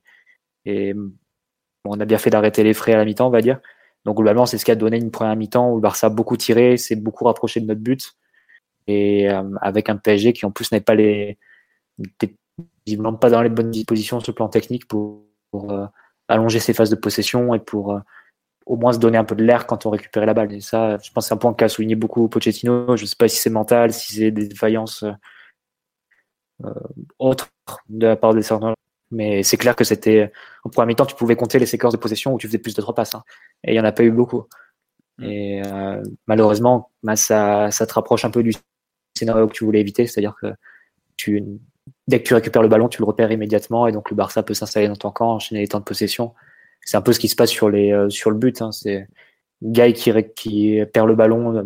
Et, 0.65 0.89
et 0.89 0.93
on 1.85 1.99
a 1.99 2.05
bien 2.05 2.19
fait 2.19 2.29
d'arrêter 2.29 2.63
les 2.63 2.73
frais 2.73 2.93
à 2.93 2.97
la 2.97 3.05
mi-temps, 3.05 3.27
on 3.27 3.31
va 3.31 3.41
dire. 3.41 3.59
Donc 4.05 4.17
globalement, 4.17 4.45
c'est 4.45 4.57
ce 4.57 4.65
qui 4.65 4.71
a 4.71 4.75
donné 4.75 4.97
une 4.97 5.11
première 5.11 5.35
mi-temps 5.35 5.71
où 5.71 5.79
Barça 5.79 6.07
a 6.07 6.09
beaucoup 6.09 6.37
tiré, 6.37 6.77
s'est 6.77 6.95
beaucoup 6.95 7.25
rapproché 7.25 7.59
de 7.59 7.65
notre 7.65 7.81
but. 7.81 8.13
Et 8.87 9.29
euh, 9.29 9.43
avec 9.61 9.89
un 9.89 9.97
PSG 9.97 10.33
qui 10.33 10.45
en 10.45 10.51
plus 10.51 10.71
n'est 10.71 10.81
pas 10.81 10.95
les 10.95 11.37
visiblement 12.85 13.13
pas 13.13 13.29
dans 13.29 13.41
les 13.41 13.49
bonnes 13.49 13.71
dispositions 13.71 14.19
sur 14.19 14.31
le 14.31 14.35
plan 14.35 14.49
technique 14.49 14.87
pour, 14.87 15.25
euh, 15.53 15.85
allonger 16.29 16.59
ses 16.59 16.73
phases 16.73 16.89
de 16.89 16.95
possession 16.95 17.53
et 17.53 17.59
pour 17.59 17.93
euh, 17.93 17.99
au 18.65 18.77
moins 18.77 18.93
se 18.93 18.99
donner 18.99 19.17
un 19.17 19.25
peu 19.25 19.35
de 19.35 19.43
l'air 19.43 19.67
quand 19.67 19.85
on 19.85 19.89
récupérait 19.89 20.25
la 20.25 20.33
balle. 20.33 20.53
Et 20.53 20.61
ça, 20.61 20.97
je 21.03 21.11
pense 21.11 21.25
que 21.25 21.27
c'est 21.29 21.33
un 21.33 21.37
point 21.37 21.53
qu'a 21.53 21.67
souligné 21.67 21.95
beaucoup 21.95 22.29
Pochettino. 22.29 22.95
Je 22.95 23.03
ne 23.03 23.07
sais 23.07 23.15
pas 23.17 23.27
si 23.27 23.37
c'est 23.37 23.49
mental, 23.49 23.91
si 23.91 24.15
c'est 24.15 24.31
des 24.31 24.47
défaillances 24.47 25.03
autres 27.17 27.49
de 27.87 28.07
la 28.07 28.15
part 28.15 28.33
des 28.33 28.41
certains 28.41 28.73
mais 29.11 29.43
c'est 29.43 29.57
clair 29.57 29.75
que 29.75 29.83
c'était 29.83 30.31
en 30.63 30.69
premier 30.69 30.87
mi-temps, 30.87 31.05
tu 31.05 31.15
pouvais 31.15 31.35
compter 31.35 31.59
les 31.59 31.65
séquences 31.65 31.93
de 31.93 31.97
possession 31.97 32.33
où 32.33 32.37
tu 32.37 32.47
faisais 32.47 32.59
plus 32.59 32.75
de 32.75 32.81
trois 32.81 32.93
passes. 32.93 33.15
Hein. 33.15 33.23
et 33.63 33.71
il 33.71 33.73
n'y 33.73 33.79
en 33.79 33.85
a 33.85 33.91
pas 33.91 34.03
eu 34.03 34.11
beaucoup. 34.11 34.45
Mm. 35.17 35.23
Et 35.23 35.61
euh, 35.65 36.03
malheureusement, 36.27 36.91
bah, 37.03 37.15
ça, 37.15 37.71
ça 37.71 37.87
te 37.87 37.93
rapproche 37.93 38.25
un 38.25 38.31
peu 38.31 38.43
du 38.43 38.53
scénario 39.17 39.47
que 39.47 39.53
tu 39.53 39.63
voulais 39.65 39.79
éviter. 39.79 40.05
C'est-à-dire 40.05 40.35
que 40.39 40.47
tu, 41.17 41.43
dès 42.07 42.21
que 42.21 42.27
tu 42.27 42.33
récupères 42.33 42.61
le 42.61 42.67
ballon, 42.67 42.89
tu 42.89 43.01
le 43.01 43.05
repères 43.05 43.31
immédiatement. 43.31 43.87
Et 43.87 43.91
donc 43.91 44.09
le 44.09 44.15
Barça 44.15 44.43
peut 44.43 44.53
s'installer 44.53 44.87
dans 44.87 44.95
ton 44.95 45.11
camp, 45.11 45.33
enchaîner 45.33 45.61
les 45.61 45.67
temps 45.67 45.79
de 45.79 45.83
possession. 45.83 46.33
C'est 46.81 46.97
un 46.97 47.01
peu 47.01 47.13
ce 47.13 47.19
qui 47.19 47.27
se 47.27 47.35
passe 47.35 47.49
sur, 47.49 47.69
les, 47.69 47.91
euh, 47.91 48.09
sur 48.09 48.31
le 48.31 48.37
but. 48.37 48.61
Hein. 48.61 48.71
C'est 48.71 49.07
Guy 49.61 49.93
qui, 49.93 50.81
perd 50.93 51.07
le 51.07 51.15
ballon, 51.15 51.55
euh, 51.55 51.63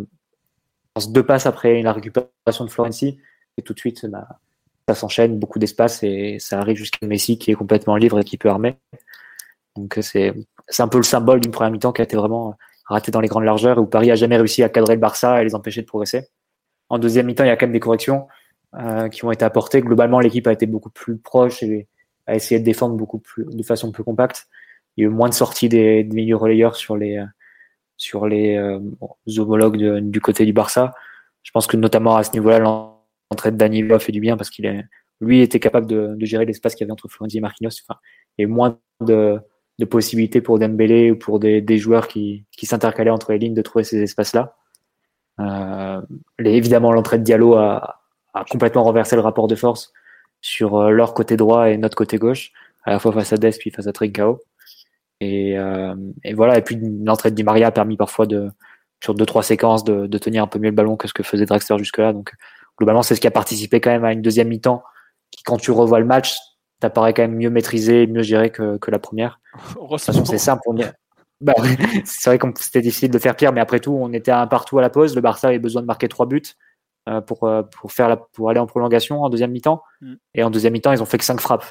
deux 1.09 1.25
passes 1.25 1.45
après 1.45 1.81
la 1.81 1.93
récupération 1.93 2.65
de 2.65 2.69
Florenzi. 2.69 3.19
Et 3.57 3.61
tout 3.61 3.73
de 3.73 3.79
suite, 3.79 4.05
bah, 4.07 4.27
ça 4.87 4.95
s'enchaîne, 4.95 5.39
beaucoup 5.39 5.59
d'espace 5.59 6.03
et 6.03 6.37
ça 6.39 6.59
arrive 6.59 6.77
jusqu'à 6.77 7.05
Messi 7.05 7.37
qui 7.37 7.51
est 7.51 7.55
complètement 7.55 7.95
libre 7.95 8.19
et 8.19 8.23
qui 8.23 8.37
peut 8.37 8.49
armer. 8.49 8.77
Donc 9.75 9.97
c'est 10.01 10.33
un 10.79 10.87
peu 10.87 10.97
le 10.97 11.03
symbole 11.03 11.39
d'une 11.39 11.51
première 11.51 11.71
mi-temps 11.71 11.93
qui 11.93 12.01
a 12.01 12.03
été 12.03 12.17
vraiment 12.17 12.55
ratée 12.85 13.11
dans 13.11 13.21
les 13.21 13.27
grandes 13.27 13.45
largeurs 13.45 13.77
où 13.77 13.85
Paris 13.85 14.11
a 14.11 14.15
jamais 14.15 14.37
réussi 14.37 14.61
à 14.61 14.69
cadrer 14.69 14.95
le 14.95 14.99
Barça 14.99 15.41
et 15.41 15.45
les 15.45 15.55
empêcher 15.55 15.81
de 15.81 15.87
progresser. 15.87 16.27
En 16.89 16.99
deuxième 16.99 17.25
mi-temps, 17.25 17.43
il 17.43 17.47
y 17.47 17.49
a 17.49 17.55
quand 17.55 17.65
même 17.65 17.73
des 17.73 17.79
corrections 17.79 18.27
euh, 18.79 19.09
qui 19.09 19.25
ont 19.25 19.31
été 19.31 19.45
apportées. 19.45 19.81
Globalement, 19.81 20.19
l'équipe 20.19 20.47
a 20.47 20.53
été 20.53 20.65
beaucoup 20.65 20.89
plus 20.89 21.17
proche 21.17 21.63
et 21.63 21.87
a 22.27 22.35
essayé 22.35 22.59
de 22.59 22.65
défendre 22.65 22.95
beaucoup 22.95 23.19
plus, 23.19 23.45
de 23.45 23.63
façon 23.63 23.91
plus 23.91 24.03
compacte. 24.03 24.47
Il 24.95 25.03
y 25.03 25.07
a 25.07 25.09
eu 25.09 25.11
moins 25.11 25.29
de 25.29 25.33
sorties 25.33 25.69
des, 25.69 26.03
des 26.03 26.15
milieux 26.15 26.37
relayeurs 26.37 26.75
sur 26.75 26.97
les 26.97 27.23
sur 27.97 28.27
les 28.27 28.55
euh, 28.57 28.79
homologues 29.37 29.99
du 29.99 30.19
côté 30.21 30.45
du 30.45 30.53
Barça. 30.53 30.93
Je 31.43 31.51
pense 31.51 31.67
que 31.67 31.77
notamment 31.77 32.15
à 32.15 32.23
ce 32.23 32.31
niveau-là, 32.33 32.59
l'entrée 32.59 33.51
de 33.51 33.57
Danilo 33.57 33.95
a 33.95 33.99
fait 33.99 34.11
du 34.11 34.19
bien 34.19 34.37
parce 34.37 34.49
qu'il 34.49 34.65
est, 34.65 34.83
lui 35.21 35.41
était 35.41 35.59
capable 35.59 35.87
de, 35.87 36.15
de 36.15 36.25
gérer 36.25 36.45
l'espace 36.45 36.75
qu'il 36.75 36.85
y 36.85 36.85
avait 36.85 36.91
entre 36.91 37.07
Florenzi 37.07 37.37
et 37.37 37.41
Marquinhos. 37.41 37.71
Enfin, 37.87 37.99
il 38.37 38.43
y 38.43 38.45
a 38.45 38.47
moins 38.47 38.79
de, 39.01 39.39
de 39.79 39.85
possibilités 39.85 40.41
pour 40.41 40.59
Dembélé 40.59 41.11
ou 41.11 41.17
pour 41.17 41.39
des, 41.39 41.61
des 41.61 41.77
joueurs 41.77 42.07
qui, 42.07 42.45
qui 42.51 42.65
s'intercalaient 42.65 43.11
entre 43.11 43.31
les 43.31 43.39
lignes 43.39 43.53
de 43.53 43.61
trouver 43.61 43.83
ces 43.83 44.01
espaces-là. 44.01 44.55
Euh, 45.39 46.01
évidemment, 46.39 46.91
l'entrée 46.91 47.19
de 47.19 47.23
Diallo 47.23 47.55
a, 47.55 48.02
a, 48.33 48.45
complètement 48.45 48.83
renversé 48.83 49.15
le 49.15 49.21
rapport 49.21 49.47
de 49.47 49.55
force 49.55 49.93
sur 50.41 50.77
euh, 50.77 50.89
leur 50.91 51.13
côté 51.13 51.37
droit 51.37 51.69
et 51.69 51.77
notre 51.77 51.95
côté 51.95 52.17
gauche, 52.17 52.51
à 52.83 52.91
la 52.91 52.99
fois 52.99 53.11
face 53.13 53.33
à 53.33 53.37
Dest 53.37 53.59
puis 53.59 53.71
face 53.71 53.87
à 53.87 53.93
Trincao. 53.93 54.41
Et, 55.21 55.57
euh, 55.57 55.95
et 56.23 56.33
voilà. 56.33 56.57
Et 56.57 56.61
puis 56.61 56.77
l'entrée 57.03 57.31
de 57.31 57.35
Di 57.35 57.43
Maria 57.43 57.67
a 57.67 57.71
permis 57.71 57.97
parfois 57.97 58.25
de 58.25 58.49
sur 59.03 59.13
deux 59.15 59.25
trois 59.25 59.43
séquences 59.43 59.83
de, 59.83 60.07
de 60.07 60.17
tenir 60.17 60.43
un 60.43 60.47
peu 60.47 60.59
mieux 60.59 60.69
le 60.69 60.75
ballon 60.75 60.95
que 60.95 61.07
ce 61.07 61.13
que 61.13 61.23
faisait 61.23 61.45
Drexler 61.45 61.77
jusque-là. 61.77 62.13
Donc 62.13 62.31
globalement, 62.77 63.03
c'est 63.03 63.15
ce 63.15 63.21
qui 63.21 63.27
a 63.27 63.31
participé 63.31 63.81
quand 63.81 63.91
même 63.91 64.05
à 64.05 64.13
une 64.13 64.21
deuxième 64.21 64.47
mi-temps 64.47 64.83
qui, 65.31 65.43
quand 65.43 65.57
tu 65.57 65.71
revois 65.71 65.99
le 65.99 66.05
match, 66.05 66.37
t'apparaît 66.79 67.13
quand 67.13 67.23
même 67.23 67.35
mieux 67.35 67.49
maîtrisé, 67.49 68.07
mieux 68.07 68.23
géré 68.23 68.49
que, 68.49 68.77
que 68.77 68.91
la 68.91 68.99
première. 68.99 69.39
c'est 69.97 70.37
simple. 70.37 70.63
Bah, 71.41 71.51
c'est 72.05 72.29
vrai 72.29 72.37
que 72.37 72.47
c'était 72.61 72.79
difficile 72.79 73.11
de 73.11 73.19
faire 73.19 73.35
pire, 73.35 73.51
mais 73.51 73.59
après 73.59 73.81
tout, 73.81 73.91
on 73.91 74.13
était 74.13 74.31
un 74.31 74.47
partout 74.47 74.79
à 74.79 74.81
la 74.81 74.89
pause. 74.89 75.13
Le 75.13 75.19
Barça 75.19 75.49
avait 75.49 75.59
besoin 75.59 75.81
de 75.81 75.87
marquer 75.87 76.07
trois 76.07 76.25
buts 76.25 76.41
pour, 77.21 77.43
euh, 77.43 77.63
pour, 77.63 77.91
faire 77.91 78.09
la, 78.09 78.17
pour 78.17 78.49
aller 78.49 78.59
en 78.59 78.67
prolongation 78.67 79.23
en 79.23 79.29
deuxième 79.29 79.51
mi-temps. 79.51 79.83
Mm. 80.01 80.13
Et 80.35 80.43
en 80.43 80.49
deuxième 80.49 80.73
mi-temps, 80.73 80.91
ils 80.91 81.01
ont 81.01 81.05
fait 81.05 81.17
que 81.17 81.25
cinq 81.25 81.41
frappes. 81.41 81.65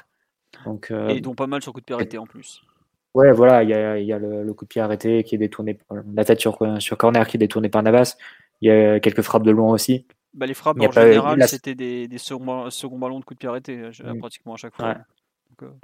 Donc, 0.67 0.91
euh, 0.91 1.09
et 1.09 1.21
dont 1.21 1.35
pas 1.35 1.47
mal 1.47 1.63
sur 1.63 1.73
coup 1.73 1.81
de 1.81 1.85
pied 1.85 1.95
arrêté 1.95 2.19
en 2.19 2.27
plus. 2.27 2.63
Ouais, 3.15 3.33
voilà, 3.33 3.63
il 3.63 3.69
y 3.69 3.75
a, 3.75 3.99
y 3.99 4.13
a 4.13 4.19
le, 4.19 4.53
coup 4.55 4.65
de 4.65 4.69
pied 4.69 4.81
arrêté 4.81 5.23
qui 5.23 5.35
est 5.35 5.39
détourné, 5.39 5.79
la 6.15 6.25
tête 6.25 6.41
sur, 6.41 6.59
sur 6.81 6.97
corner 6.97 7.27
qui 7.27 7.37
est 7.37 7.39
détourné 7.39 7.69
par 7.69 7.83
Navas. 7.83 8.17
Il 8.63 8.69
y 8.69 8.71
a 8.71 9.01
quelques 9.01 9.23
frappes 9.23 9.43
de 9.43 9.51
loin 9.51 9.71
aussi. 9.71 10.07
Bah, 10.35 10.47
les 10.47 10.55
frappes, 10.55 10.81
en 10.81 10.91
général, 10.91 11.47
c'était 11.47 11.75
des, 11.75 12.09
des 12.09 12.19
seconds, 12.19 12.99
ballons 12.99 13.21
de 13.21 13.25
coup 13.25 13.35
de 13.35 13.39
pied 13.39 13.49
arrêté, 13.49 13.79
euh, 13.79 14.15
mm. 14.15 14.19
pratiquement 14.19 14.55
à 14.55 14.57
chaque 14.57 14.75
fois. 14.75 14.97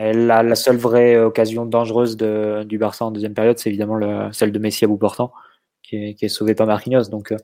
Euh. 0.00 0.12
la, 0.12 0.42
la, 0.42 0.54
seule 0.54 0.78
vraie 0.78 1.18
occasion 1.18 1.66
dangereuse 1.66 2.16
de, 2.16 2.64
du 2.64 2.78
Barça 2.78 3.04
en 3.04 3.10
deuxième 3.10 3.34
période, 3.34 3.58
c'est 3.58 3.68
évidemment 3.68 3.96
le, 3.96 4.32
celle 4.32 4.50
de 4.50 4.58
Messi 4.58 4.84
à 4.84 4.88
bout 4.88 4.96
portant, 4.96 5.32
qui 5.82 5.96
est, 5.96 6.14
qui 6.14 6.24
est 6.24 6.30
sauvé 6.30 6.54
par 6.54 6.66
Marquinhos. 6.66 7.10
Donc, 7.10 7.32
euh, 7.32 7.36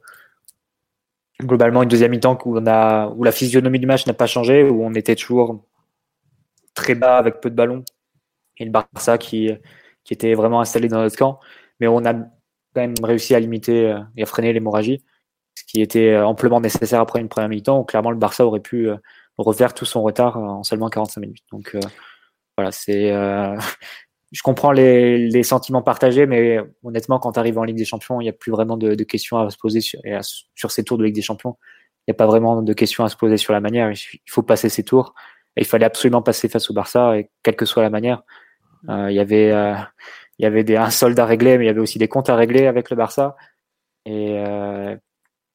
globalement, 1.46 1.82
une 1.82 1.88
deuxième 1.88 2.10
mi-temps 2.10 2.38
où, 2.44 2.58
on 2.58 3.12
où 3.16 3.24
la 3.24 3.32
physionomie 3.32 3.78
du 3.78 3.86
match 3.86 4.06
n'a 4.06 4.14
pas 4.14 4.26
changé, 4.26 4.64
où 4.64 4.84
on 4.84 4.94
était 4.94 5.16
toujours 5.16 5.64
très 6.74 6.94
bas 6.94 7.18
avec 7.18 7.40
peu 7.40 7.50
de 7.50 7.54
ballons, 7.54 7.84
et 8.58 8.64
le 8.64 8.70
Barça 8.70 9.18
qui, 9.18 9.50
qui 10.04 10.14
était 10.14 10.34
vraiment 10.34 10.60
installé 10.60 10.88
dans 10.88 11.00
notre 11.00 11.16
camp. 11.16 11.40
Mais 11.80 11.88
on 11.88 12.04
a 12.04 12.14
quand 12.14 12.28
même 12.76 12.94
réussi 13.02 13.34
à 13.34 13.40
limiter 13.40 13.96
et 14.16 14.22
à 14.22 14.26
freiner 14.26 14.52
l'hémorragie 14.52 15.02
ce 15.54 15.64
qui 15.64 15.80
était 15.80 16.10
euh, 16.10 16.26
amplement 16.26 16.60
nécessaire 16.60 17.00
après 17.00 17.20
une 17.20 17.28
première 17.28 17.48
mi-temps 17.48 17.80
où 17.80 17.84
clairement 17.84 18.10
le 18.10 18.16
Barça 18.16 18.46
aurait 18.46 18.60
pu 18.60 18.88
euh, 18.88 18.96
refaire 19.38 19.74
tout 19.74 19.84
son 19.84 20.02
retard 20.02 20.36
en 20.36 20.62
seulement 20.62 20.88
45 20.88 21.20
minutes. 21.20 21.44
Donc 21.52 21.74
euh, 21.74 21.80
voilà, 22.56 22.72
c'est 22.72 23.12
je 24.34 24.42
comprends 24.42 24.72
les, 24.72 25.28
les, 25.28 25.42
sentiments 25.44 25.82
partagés, 25.82 26.26
mais 26.26 26.58
honnêtement, 26.82 27.20
quand 27.20 27.32
tu 27.32 27.38
arrives 27.38 27.56
en 27.56 27.62
Ligue 27.64 27.76
des 27.76 27.84
Champions, 27.84 28.20
il 28.20 28.24
n'y 28.24 28.30
a 28.30 28.32
plus 28.32 28.50
vraiment 28.50 28.76
de, 28.76 28.96
de, 28.96 29.04
questions 29.04 29.38
à 29.38 29.48
se 29.48 29.56
poser 29.56 29.80
sur, 29.80 30.00
sur 30.54 30.72
ces 30.72 30.82
tours 30.82 30.98
de 30.98 31.04
Ligue 31.04 31.14
des 31.14 31.22
Champions. 31.22 31.56
Il 32.00 32.10
n'y 32.10 32.12
a 32.12 32.16
pas 32.16 32.26
vraiment 32.26 32.60
de 32.60 32.72
questions 32.72 33.04
à 33.04 33.08
se 33.08 33.16
poser 33.16 33.36
sur 33.36 33.52
la 33.52 33.60
manière. 33.60 33.90
Il 33.92 34.30
faut 34.30 34.42
passer 34.42 34.68
ces 34.68 34.82
tours. 34.82 35.14
Et 35.56 35.60
il 35.60 35.66
fallait 35.66 35.86
absolument 35.86 36.20
passer 36.20 36.48
face 36.48 36.68
au 36.68 36.74
Barça, 36.74 37.16
et 37.16 37.30
quelle 37.44 37.54
que 37.54 37.64
soit 37.64 37.84
la 37.84 37.90
manière. 37.90 38.22
Euh, 38.88 39.08
il 39.10 39.14
y 39.14 39.20
avait, 39.20 39.52
euh, 39.52 39.76
il 40.38 40.42
y 40.42 40.46
avait 40.46 40.64
des, 40.64 40.76
un 40.76 40.90
solde 40.90 41.18
à 41.20 41.26
régler, 41.26 41.56
mais 41.56 41.64
il 41.64 41.68
y 41.68 41.70
avait 41.70 41.80
aussi 41.80 41.98
des 41.98 42.08
comptes 42.08 42.28
à 42.28 42.34
régler 42.34 42.66
avec 42.66 42.90
le 42.90 42.96
Barça. 42.96 43.36
Et, 44.04 44.36
euh, 44.38 44.96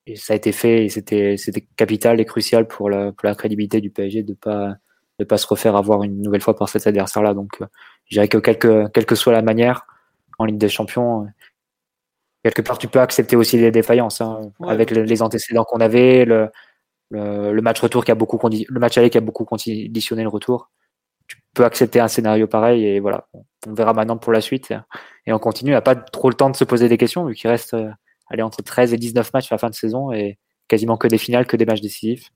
et 0.10 0.16
ça 0.16 0.34
a 0.34 0.36
été 0.36 0.52
fait 0.52 0.86
et 0.86 0.90
c'était 0.90 1.38
c'était 1.38 1.68
capital 1.76 2.20
et 2.20 2.26
crucial 2.26 2.68
pour 2.68 2.90
la, 2.90 3.12
pour 3.12 3.28
la 3.28 3.36
crédibilité 3.36 3.80
du 3.80 3.92
PSG 3.92 4.24
de 4.24 4.34
pas 4.34 4.76
de 5.20 5.26
pas 5.26 5.38
se 5.38 5.46
refaire 5.46 5.76
avoir 5.76 6.04
une 6.04 6.22
nouvelle 6.22 6.42
fois 6.42 6.56
par 6.56 6.68
cet 6.70 6.88
adversaire 6.88 7.22
là 7.22 7.34
donc 7.34 7.62
euh, 7.62 7.68
je 8.10 8.16
dirais 8.16 8.28
que 8.28 8.38
quelque 8.38 8.88
quelle 8.90 9.06
que 9.06 9.16
soit 9.16 9.34
la 9.34 9.42
manière 9.42 9.86
en 10.38 10.46
Ligue 10.46 10.58
des 10.58 10.70
Champions 10.70 11.28
quelque 12.44 12.62
part 12.62 12.78
tu 12.78 12.88
peux 12.88 13.00
accepter 13.00 13.36
aussi 13.36 13.58
les 13.58 13.72
défaillances 13.72 14.22
hein, 14.22 14.52
avec 14.68 14.92
les, 14.92 15.22
antécédents 15.22 15.64
qu'on 15.64 15.80
avait 15.80 16.26
le, 16.26 16.50
le, 17.10 17.62
match 17.62 17.80
retour 17.80 18.06
qui 18.06 18.12
a 18.12 18.16
beaucoup 18.16 18.40
le 18.50 18.80
match 18.80 18.98
aller 18.98 19.10
qui 19.10 19.18
a 19.18 19.22
beaucoup 19.22 19.46
conditionné 19.46 20.24
le 20.24 20.30
retour 20.30 20.72
tu 21.28 21.38
peux 21.54 21.66
accepter 21.66 22.00
un 22.00 22.08
scénario 22.08 22.48
pareil 22.48 22.86
et 22.86 23.00
voilà 23.00 23.28
on 23.68 23.74
verra 23.74 23.94
maintenant 23.94 24.18
pour 24.18 24.34
la 24.34 24.42
suite 24.42 24.74
et 25.26 25.34
on 25.34 25.40
continue 25.40 25.76
a 25.76 25.82
pas 25.82 25.96
trop 25.96 26.30
le 26.30 26.36
temps 26.36 26.50
de 26.50 26.56
se 26.56 26.64
poser 26.64 26.90
des 26.90 26.98
questions 26.98 27.26
vu 27.26 27.36
qu'il 27.36 27.50
reste 27.50 27.74
euh, 27.74 27.90
aller 28.30 28.44
entre 28.44 28.62
13 28.62 28.94
et 28.94 28.98
19 28.98 29.34
matchs 29.34 29.52
à 29.52 29.56
la 29.56 29.60
fin 29.60 29.70
de 29.70 29.76
saison 29.76 30.12
et 30.12 30.38
quasiment 30.68 30.98
que 30.98 31.08
des 31.08 31.18
finales, 31.18 31.46
que 31.46 31.58
des 31.58 31.66
matchs 31.66 31.82
décisifs. 31.82 32.30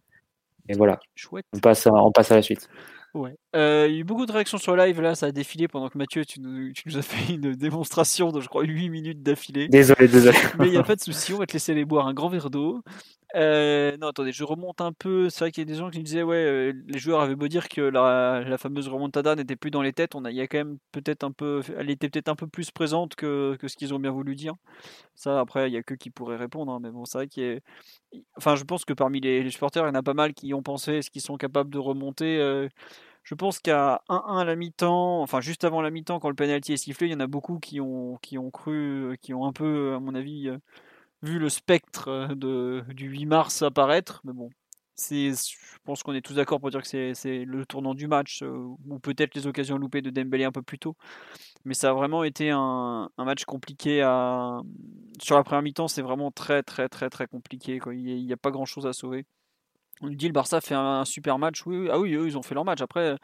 Et 0.68 0.74
voilà. 0.74 1.00
Chouette. 1.16 1.46
On 1.54 1.60
passe, 1.60 1.88
on 1.88 2.12
passe 2.12 2.32
à 2.32 2.36
la 2.36 2.42
suite. 2.42 2.70
Ouais. 3.14 3.36
Euh, 3.56 3.86
il 3.88 3.94
y 3.94 3.98
a 3.98 4.00
eu 4.00 4.04
beaucoup 4.04 4.26
de 4.26 4.32
réactions 4.32 4.58
sur 4.58 4.76
live, 4.76 5.00
là, 5.00 5.14
ça 5.14 5.28
a 5.28 5.32
défilé 5.32 5.68
pendant 5.68 5.88
que 5.90 5.98
Mathieu, 5.98 6.26
tu 6.26 6.40
nous, 6.40 6.72
tu 6.74 6.84
nous 6.88 6.98
as 6.98 7.04
fait 7.04 7.36
une 7.36 7.54
démonstration 7.54 8.32
de, 8.32 8.42
je 8.42 8.48
crois, 8.48 8.64
8 8.64 8.90
minutes 8.90 9.22
d'affilée. 9.22 9.68
Désolé, 9.68 10.08
désolé. 10.08 10.38
Mais 10.58 10.68
il 10.68 10.72
n'y 10.72 10.78
a 10.78 10.84
pas 10.84 10.96
de 10.96 11.02
souci, 11.02 11.32
on 11.34 11.38
va 11.38 11.46
te 11.46 11.54
laisser 11.54 11.74
aller 11.74 11.86
boire 11.86 12.08
un 12.08 12.14
grand 12.14 12.30
verre 12.30 12.50
d'eau. 12.50 12.82
Euh, 13.36 13.98
non, 13.98 14.10
attendez, 14.10 14.32
je 14.32 14.44
remonte 14.44 14.80
un 14.80 14.94
peu. 14.94 15.30
C'est 15.30 15.40
vrai 15.40 15.52
qu'il 15.52 15.62
y 15.62 15.66
a 15.68 15.74
des 15.74 15.80
gens 15.80 15.90
qui 15.90 15.98
me 15.98 16.04
disaient, 16.04 16.22
ouais, 16.22 16.36
euh, 16.36 16.74
les 16.88 17.00
joueurs 17.00 17.20
avaient 17.22 17.36
beau 17.36 17.48
dire 17.48 17.68
que 17.68 17.82
la, 17.82 18.44
la 18.46 18.58
fameuse 18.60 18.88
remontada 18.88 19.36
n'était 19.36 19.56
plus 19.56 19.72
dans 19.72 19.82
les 19.82 19.92
têtes. 19.92 20.14
On 20.14 20.24
a, 20.26 20.30
il 20.30 20.38
y 20.38 20.42
a 20.42 20.48
quand 20.48 20.60
même 20.60 20.78
peut-être 20.92 21.24
un 21.24 21.32
peu, 21.32 21.62
elle 21.78 21.90
était 21.90 22.10
peut-être 22.10 22.30
un 22.30 22.36
peu 22.36 22.48
plus 22.48 22.70
présente 22.70 23.16
que, 23.16 23.56
que 23.60 23.68
ce 23.68 23.76
qu'ils 23.76 23.92
ont 23.94 24.00
bien 24.00 24.12
voulu 24.12 24.36
dire. 24.36 24.54
Ça, 25.16 25.40
après, 25.40 25.70
il 25.70 25.74
y 25.74 25.78
a 25.78 25.84
que 25.84 25.96
qui 25.96 26.12
pourraient 26.12 26.38
répondre. 26.38 26.72
Hein, 26.74 26.80
mais 26.82 26.92
bon, 26.92 27.06
c'est 27.06 27.18
vrai 27.18 27.28
qu'il 27.28 27.44
y 27.44 27.58
a, 28.18 28.20
enfin, 28.38 28.56
je 28.56 28.64
pense 28.66 28.86
que 28.86 28.94
parmi 28.94 29.20
les, 29.20 29.44
les, 29.44 29.50
supporters, 29.52 29.84
il 29.86 29.88
y 29.88 29.92
en 29.92 29.96
a 29.96 30.04
pas 30.04 30.14
mal 30.14 30.34
qui 30.34 30.54
ont 30.54 30.64
pensé, 30.64 30.94
est-ce 30.96 31.10
qu'ils 31.12 31.22
sont 31.22 31.38
capables 31.38 31.72
de 31.72 31.80
remonter 31.80 32.40
euh, 32.40 32.70
je 33.24 33.36
pense 33.36 33.60
qu'à 33.60 34.02
1-1 34.10 34.40
à 34.40 34.46
la 34.46 34.56
mi-temps, 34.56 35.22
enfin 35.22 35.42
juste 35.42 35.64
avant 35.64 35.82
la 35.82 35.92
mi-temps, 35.92 36.20
quand 36.20 36.30
le 36.30 36.36
penalty 36.36 36.74
est 36.74 36.78
sifflé, 36.78 37.08
il 37.08 37.14
y 37.14 37.16
en 37.16 37.22
a 37.22 37.28
beaucoup 37.28 37.58
qui 37.60 37.80
ont, 37.82 38.18
qui 38.22 38.38
ont 38.38 38.52
cru, 38.52 39.18
qui 39.22 39.34
ont 39.34 39.46
un 39.46 39.54
peu, 39.54 39.94
à 39.96 40.00
mon 40.00 40.14
avis, 40.16 40.50
vu 41.24 41.40
le 41.40 41.50
spectre 41.50 42.36
de, 42.36 42.84
du 42.90 43.08
8 43.08 43.26
mars 43.26 43.62
apparaître. 43.64 44.22
Mais 44.26 44.34
bon, 44.34 44.50
je 45.00 45.78
pense 45.84 46.04
qu'on 46.04 46.14
est 46.14 46.22
tous 46.22 46.36
d'accord 46.36 46.60
pour 46.60 46.70
dire 46.70 46.82
que 46.82 47.14
c'est 47.14 47.46
le 47.46 47.66
tournant 47.66 47.96
du 47.96 48.08
match, 48.08 48.44
euh, 48.44 48.76
ou 48.88 49.00
peut-être 49.00 49.36
les 49.36 49.48
occasions 49.48 49.78
loupées 49.78 50.02
de 50.02 50.10
Dembélé 50.10 50.44
un 50.44 50.52
peu 50.52 50.62
plus 50.62 50.80
tôt. 50.80 50.96
Mais 51.66 51.74
ça 51.74 51.90
a 51.90 51.94
vraiment 51.94 52.24
été 52.24 52.50
un, 52.52 53.10
match 53.18 53.46
compliqué. 53.46 54.02
Sur 55.22 55.36
la 55.38 55.44
première 55.44 55.62
mi-temps, 55.62 55.88
c'est 55.88 56.02
vraiment 56.02 56.32
très, 56.32 56.64
très, 56.64 56.90
très, 56.90 57.10
très 57.10 57.28
compliqué. 57.28 57.80
Il 57.92 58.26
n'y 58.26 58.34
a, 58.34 58.38
pas 58.38 58.52
grand-chose 58.52 58.86
à 58.86 58.94
sauver. 58.94 59.26
On 60.02 60.10
dit 60.10 60.28
le 60.28 60.34
Barça 60.34 60.60
fait 60.62 60.76
un, 60.76 61.06
super 61.06 61.40
match. 61.40 61.66
Oui, 61.66 61.88
ah 61.90 62.00
oui, 62.00 62.14
eux, 62.14 62.28
ils 62.28 62.38
ont 62.38 62.42
fait 62.42 62.56
leur 62.56 62.66
match. 62.66 62.82
Après, 62.82 63.18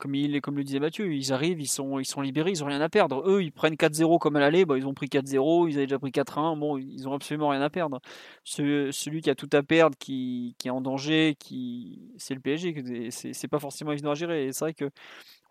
comme, 0.00 0.14
il, 0.14 0.40
comme 0.40 0.56
le 0.56 0.64
disait 0.64 0.80
Mathieu, 0.80 1.12
ils 1.12 1.32
arrivent, 1.32 1.60
ils 1.60 1.68
sont, 1.68 1.98
libérés, 2.20 2.52
ils 2.52 2.60
n'ont 2.60 2.66
rien 2.66 2.80
à 2.80 2.88
perdre. 2.88 3.22
Eux, 3.28 3.42
ils 3.42 3.52
prennent 3.52 3.74
4-0 3.74 4.18
comme 4.18 4.36
à 4.36 4.40
l'aller, 4.40 4.64
bah, 4.64 4.76
ils 4.76 4.86
ont 4.86 4.94
pris 4.94 5.06
4-0, 5.06 5.68
ils 5.68 5.76
avaient 5.76 5.86
déjà 5.86 5.98
pris 5.98 6.10
4-1, 6.10 6.58
bon, 6.58 6.78
ils 6.78 7.06
ont 7.08 7.12
absolument 7.14 7.50
rien 7.50 7.62
à 7.62 7.70
perdre. 7.70 8.00
celui 8.44 9.20
qui 9.22 9.30
a 9.30 9.34
tout 9.34 9.50
à 9.52 9.62
perdre, 9.62 9.96
qui, 9.98 10.56
est 10.64 10.70
en 10.70 10.80
danger, 10.80 11.36
qui, 11.38 12.00
c'est 12.18 12.34
le 12.34 12.40
PSG, 12.40 13.10
c'est 13.10 13.48
pas 13.48 13.60
forcément 13.60 13.92
évident 13.92 14.10
à 14.10 14.14
gérer. 14.14 14.46
Et 14.46 14.52
c'est 14.52 14.64
vrai 14.64 14.74
que 14.74 14.90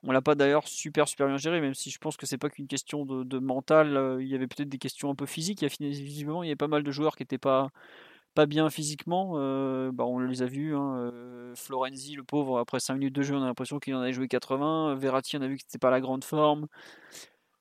on 0.03 0.11
l'a 0.11 0.21
pas 0.21 0.35
d'ailleurs 0.35 0.67
super 0.67 1.07
super 1.07 1.27
bien 1.27 1.37
géré, 1.37 1.59
même 1.59 1.73
si 1.73 1.89
je 1.89 1.97
pense 1.99 2.15
que 2.15 2.25
c'est 2.25 2.37
pas 2.37 2.49
qu'une 2.49 2.67
question 2.67 3.05
de, 3.05 3.23
de 3.23 3.39
mental. 3.39 3.97
Euh, 3.97 4.23
il 4.23 4.29
y 4.29 4.35
avait 4.35 4.47
peut-être 4.47 4.69
des 4.69 4.77
questions 4.77 5.09
un 5.09 5.15
peu 5.15 5.25
physiques. 5.25 5.61
Il 5.61 5.65
y 5.65 5.87
a 5.87 5.89
visiblement 5.89 6.43
il 6.43 6.47
y 6.47 6.49
avait 6.49 6.55
pas 6.55 6.67
mal 6.67 6.83
de 6.83 6.91
joueurs 6.91 7.15
qui 7.17 7.23
n'étaient 7.23 7.37
pas 7.37 7.69
pas 8.39 8.45
bien 8.45 8.69
physiquement. 8.69 9.33
Euh, 9.35 9.91
bah, 9.91 10.05
on 10.05 10.19
les 10.19 10.41
a 10.41 10.45
vus. 10.45 10.73
Hein, 10.73 11.11
euh, 11.13 11.53
Florenzi, 11.55 12.15
le 12.15 12.23
pauvre, 12.23 12.57
après 12.57 12.79
5 12.79 12.93
minutes 12.93 13.13
de 13.13 13.21
jeu, 13.21 13.35
on 13.35 13.43
a 13.43 13.47
l'impression 13.47 13.79
qu'il 13.79 13.93
en 13.95 13.99
avait 13.99 14.13
joué 14.13 14.29
80. 14.29 14.95
Verratti, 14.95 15.35
on 15.35 15.41
a 15.41 15.47
vu 15.47 15.57
que 15.57 15.63
c'était 15.65 15.77
pas 15.77 15.89
la 15.89 15.99
grande 15.99 16.23
forme. 16.23 16.67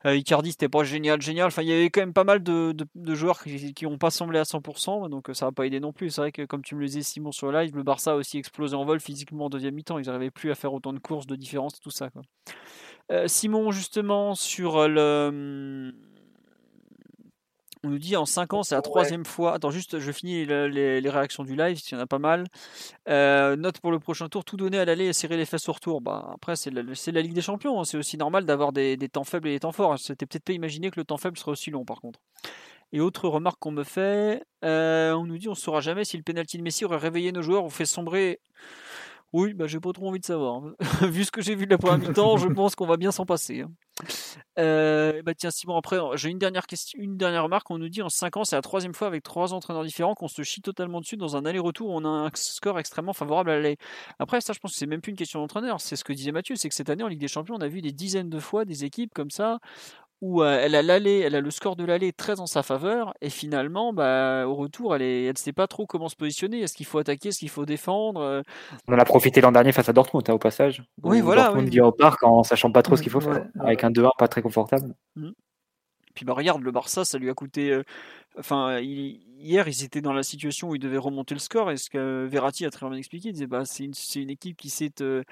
Euh, 0.06 0.14
Icardi, 0.14 0.52
c'était 0.52 0.68
pas 0.68 0.84
génial, 0.84 1.20
génial. 1.20 1.48
Enfin, 1.48 1.62
il 1.62 1.68
y 1.68 1.72
avait 1.72 1.90
quand 1.90 2.00
même 2.00 2.12
pas 2.12 2.22
mal 2.22 2.44
de, 2.44 2.76
joueurs 3.06 3.42
qui 3.42 3.74
n'ont 3.82 3.98
pas 3.98 4.12
semblé 4.12 4.38
à 4.38 4.44
100%, 4.44 5.08
donc 5.08 5.30
ça 5.32 5.46
n'a 5.46 5.52
pas 5.52 5.66
aidé 5.66 5.80
non 5.80 5.92
plus. 5.92 6.10
C'est 6.10 6.20
vrai 6.20 6.30
que, 6.30 6.44
comme 6.44 6.62
tu 6.62 6.76
me 6.76 6.80
le 6.80 6.86
disais, 6.86 7.02
Simon, 7.02 7.32
sur 7.32 7.50
live, 7.50 7.74
le 7.74 7.82
Barça 7.82 8.12
a 8.12 8.14
aussi 8.14 8.38
explosé 8.38 8.76
en 8.76 8.84
vol 8.84 9.00
physiquement 9.00 9.46
en 9.46 9.50
deuxième 9.50 9.74
mi-temps. 9.74 9.98
Ils 9.98 10.06
n'arrivaient 10.06 10.30
plus 10.30 10.52
à 10.52 10.54
faire 10.54 10.72
autant 10.72 10.92
de 10.92 11.00
courses, 11.00 11.26
de 11.26 11.34
différence, 11.34 11.80
tout 11.80 11.90
ça. 11.90 12.08
Simon, 13.26 13.72
justement, 13.72 14.36
sur 14.36 14.86
le 14.86 15.92
on 17.84 17.90
nous 17.90 17.98
dit 17.98 18.16
en 18.16 18.26
5 18.26 18.54
ans, 18.54 18.62
c'est 18.62 18.74
la 18.74 18.82
troisième 18.82 19.24
fois. 19.24 19.54
Attends, 19.54 19.70
juste, 19.70 19.98
je 19.98 20.12
finis 20.12 20.44
les, 20.44 21.10
réactions 21.10 21.44
du 21.44 21.56
live, 21.56 21.78
s'il 21.78 21.96
y 21.96 22.00
en 22.00 22.02
a 22.02 22.06
pas 22.06 22.18
mal. 22.18 22.44
Euh, 23.08 23.56
note 23.56 23.80
pour 23.80 23.90
le 23.90 23.98
prochain 23.98 24.28
tour, 24.28 24.44
tout 24.44 24.56
donner 24.56 24.78
à 24.78 24.84
l'aller 24.84 25.06
et 25.06 25.12
serrer 25.12 25.36
les 25.36 25.44
fesses 25.44 25.68
au 25.68 25.72
retour. 25.72 26.00
Bah, 26.00 26.30
après, 26.34 26.56
c'est 26.56 26.70
la, 26.70 26.82
la, 26.82 27.22
Ligue 27.22 27.34
des 27.34 27.40
Champions. 27.40 27.80
Hein. 27.80 27.84
C'est 27.84 27.96
aussi 27.96 28.16
normal 28.16 28.44
d'avoir 28.44 28.72
des, 28.72 28.96
temps 29.12 29.24
faibles 29.24 29.48
et 29.48 29.52
des 29.52 29.60
temps 29.60 29.72
forts. 29.72 29.98
C'était 29.98 30.26
peut-être 30.26 30.44
pas 30.44 30.52
imaginé 30.52 30.90
que 30.90 30.98
le 31.00 31.04
temps 31.04 31.16
faible 31.16 31.36
serait 31.38 31.52
aussi 31.52 31.70
long, 31.70 31.84
par 31.84 32.00
contre. 32.00 32.20
Et 32.92 33.00
autre 33.00 33.28
remarque 33.28 33.58
qu'on 33.58 33.70
me 33.70 33.84
fait, 33.84 34.42
euh, 34.64 35.12
on 35.12 35.24
nous 35.24 35.36
dit 35.36 35.48
on 35.48 35.52
ne 35.52 35.56
saura 35.56 35.80
jamais 35.80 36.04
si 36.04 36.16
le 36.16 36.22
penalty 36.22 36.56
de 36.56 36.62
Messi 36.62 36.86
aurait 36.86 36.96
réveillé 36.96 37.32
nos 37.32 37.42
joueurs 37.42 37.64
ou 37.64 37.70
fait 37.70 37.84
sombrer 37.84 38.40
oui, 39.32 39.52
bah, 39.52 39.66
j'ai 39.66 39.78
pas 39.78 39.92
trop 39.92 40.08
envie 40.08 40.20
de 40.20 40.24
savoir. 40.24 40.62
vu 41.02 41.24
ce 41.24 41.30
que 41.30 41.42
j'ai 41.42 41.54
vu 41.54 41.66
de 41.66 41.70
la 41.70 41.78
première 41.78 41.98
mi-temps, 41.98 42.38
je 42.38 42.48
pense 42.54 42.74
qu'on 42.74 42.86
va 42.86 42.96
bien 42.96 43.12
s'en 43.12 43.26
passer. 43.26 43.60
Hein. 43.60 43.70
Euh, 44.58 45.22
bah 45.22 45.34
tiens, 45.34 45.50
Simon, 45.50 45.76
après, 45.76 45.98
j'ai 46.14 46.30
une 46.30 46.38
dernière 46.38 46.66
question, 46.66 46.98
une 47.00 47.16
dernière 47.16 47.42
remarque. 47.42 47.70
On 47.70 47.78
nous 47.78 47.88
dit 47.88 48.00
en 48.00 48.08
5 48.08 48.38
ans, 48.38 48.44
c'est 48.44 48.56
la 48.56 48.62
troisième 48.62 48.94
fois 48.94 49.06
avec 49.06 49.22
trois 49.22 49.52
entraîneurs 49.52 49.84
différents 49.84 50.14
qu'on 50.14 50.28
se 50.28 50.42
chie 50.42 50.62
totalement 50.62 51.00
dessus 51.00 51.16
dans 51.16 51.36
un 51.36 51.44
aller-retour. 51.44 51.90
On 51.90 52.04
a 52.04 52.08
un 52.08 52.30
score 52.34 52.78
extrêmement 52.78 53.12
favorable 53.12 53.50
à 53.50 53.56
l'aller. 53.56 53.76
Après, 54.18 54.40
ça, 54.40 54.52
je 54.52 54.60
pense 54.60 54.72
que 54.72 54.78
c'est 54.78 54.86
même 54.86 55.00
plus 55.00 55.10
une 55.10 55.18
question 55.18 55.40
d'entraîneur. 55.40 55.80
C'est 55.80 55.96
ce 55.96 56.04
que 56.04 56.12
disait 56.12 56.32
Mathieu, 56.32 56.56
c'est 56.56 56.68
que 56.68 56.74
cette 56.74 56.88
année 56.88 57.02
en 57.02 57.08
Ligue 57.08 57.20
des 57.20 57.28
Champions, 57.28 57.56
on 57.56 57.60
a 57.60 57.68
vu 57.68 57.82
des 57.82 57.92
dizaines 57.92 58.30
de 58.30 58.38
fois 58.38 58.64
des 58.64 58.84
équipes 58.84 59.12
comme 59.12 59.30
ça 59.30 59.58
où 60.20 60.42
elle 60.42 60.74
a 60.74 60.82
l'aller, 60.82 61.20
elle 61.20 61.34
a 61.34 61.40
le 61.40 61.50
score 61.50 61.76
de 61.76 61.84
l'aller 61.84 62.12
très 62.12 62.40
en 62.40 62.46
sa 62.46 62.62
faveur, 62.62 63.14
et 63.20 63.30
finalement, 63.30 63.92
bah, 63.92 64.46
au 64.46 64.54
retour, 64.54 64.94
elle 64.94 65.02
ne 65.02 65.28
elle 65.28 65.38
sait 65.38 65.52
pas 65.52 65.66
trop 65.66 65.86
comment 65.86 66.08
se 66.08 66.16
positionner. 66.16 66.60
Est-ce 66.60 66.74
qu'il 66.74 66.86
faut 66.86 66.98
attaquer, 66.98 67.28
est-ce 67.28 67.38
qu'il 67.38 67.50
faut 67.50 67.66
défendre? 67.66 68.42
On 68.88 68.94
en 68.94 68.98
a 68.98 69.04
profité 69.04 69.40
l'an 69.40 69.52
dernier 69.52 69.72
face 69.72 69.88
à 69.88 69.92
Dortmund, 69.92 70.28
hein, 70.28 70.34
au 70.34 70.38
passage. 70.38 70.82
Oui, 71.02 71.20
voilà. 71.20 71.44
Dortmund 71.44 71.68
oui. 71.72 71.80
au 71.80 71.92
parc 71.92 72.22
en 72.22 72.42
sachant 72.42 72.72
pas 72.72 72.82
trop 72.82 72.96
ce 72.96 73.02
qu'il 73.02 73.12
faut 73.12 73.20
faire, 73.20 73.46
avec 73.60 73.84
un 73.84 73.90
2-1 73.90 74.10
pas 74.18 74.28
très 74.28 74.42
confortable. 74.42 74.94
Mmh. 75.16 75.30
Puis 76.18 76.24
bah 76.24 76.32
regarde, 76.32 76.62
le 76.64 76.72
Barça, 76.72 77.04
ça 77.04 77.16
lui 77.16 77.30
a 77.30 77.34
coûté. 77.34 77.80
Enfin, 78.36 78.80
hier, 78.80 79.68
ils 79.68 79.84
étaient 79.84 80.00
dans 80.00 80.12
la 80.12 80.24
situation 80.24 80.70
où 80.70 80.74
ils 80.74 80.80
devaient 80.80 80.98
remonter 80.98 81.32
le 81.32 81.38
score, 81.38 81.70
et 81.70 81.76
ce 81.76 81.90
que 81.90 82.26
Verratti 82.26 82.66
a 82.66 82.70
très 82.70 82.88
bien 82.88 82.98
expliqué, 82.98 83.28
il 83.28 83.34
disait 83.34 83.46
bah, 83.46 83.64
c'est 83.64 83.84
une, 83.84 84.30
équipe 84.30 84.56
qui 84.56 84.68
sait 84.68 84.90
te, 84.90 85.22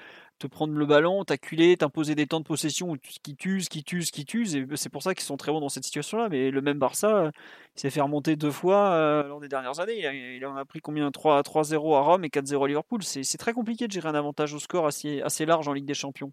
prendre 0.49 0.73
le 0.73 0.85
ballon, 0.85 1.25
t'acculer, 1.25 1.75
t'imposer 1.75 2.15
des 2.15 2.25
temps 2.25 2.39
de 2.39 2.45
possession 2.45 2.95
qui 3.21 3.35
t'usent, 3.35 3.67
qui 3.67 3.83
t'usent, 3.83 4.11
qui 4.11 4.23
t'usent. 4.23 4.55
Et 4.55 4.65
c'est 4.75 4.87
pour 4.87 5.03
ça 5.03 5.13
qu'ils 5.13 5.25
sont 5.25 5.35
très 5.35 5.51
bons 5.51 5.59
dans 5.59 5.67
cette 5.67 5.83
situation-là. 5.83 6.29
Mais 6.29 6.51
le 6.51 6.61
même 6.61 6.79
Barça, 6.79 7.31
il 7.75 7.81
s'est 7.81 7.89
fait 7.89 7.99
remonter 7.99 8.37
deux 8.37 8.51
fois 8.51 8.91
euh, 8.91 9.27
lors 9.27 9.41
des 9.41 9.49
dernières 9.49 9.81
années. 9.81 10.37
Il 10.37 10.45
en 10.45 10.55
a 10.55 10.63
pris 10.63 10.79
combien 10.79 11.09
3-0 11.09 11.97
à 11.97 11.99
Rome 11.99 12.23
et 12.23 12.29
4-0 12.29 12.63
à 12.63 12.67
Liverpool. 12.69 13.03
C'est 13.03 13.37
très 13.37 13.51
compliqué 13.51 13.87
de 13.87 13.91
gérer 13.91 14.07
un 14.07 14.15
avantage 14.15 14.53
au 14.53 14.59
score 14.59 14.87
assez 14.87 15.45
large 15.45 15.67
en 15.67 15.73
Ligue 15.73 15.85
des 15.85 15.93
Champions. 15.93 16.31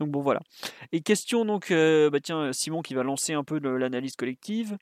Donc 0.00 0.10
bon 0.10 0.20
voilà. 0.20 0.40
Et 0.92 1.00
question 1.02 1.44
donc, 1.44 1.70
euh, 1.70 2.10
bah 2.10 2.18
tiens, 2.20 2.52
Simon 2.52 2.82
qui 2.82 2.94
va 2.94 3.04
lancer 3.04 3.32
un 3.32 3.44
peu 3.44 3.58
l'analyse 3.58 4.16
collective. 4.16 4.76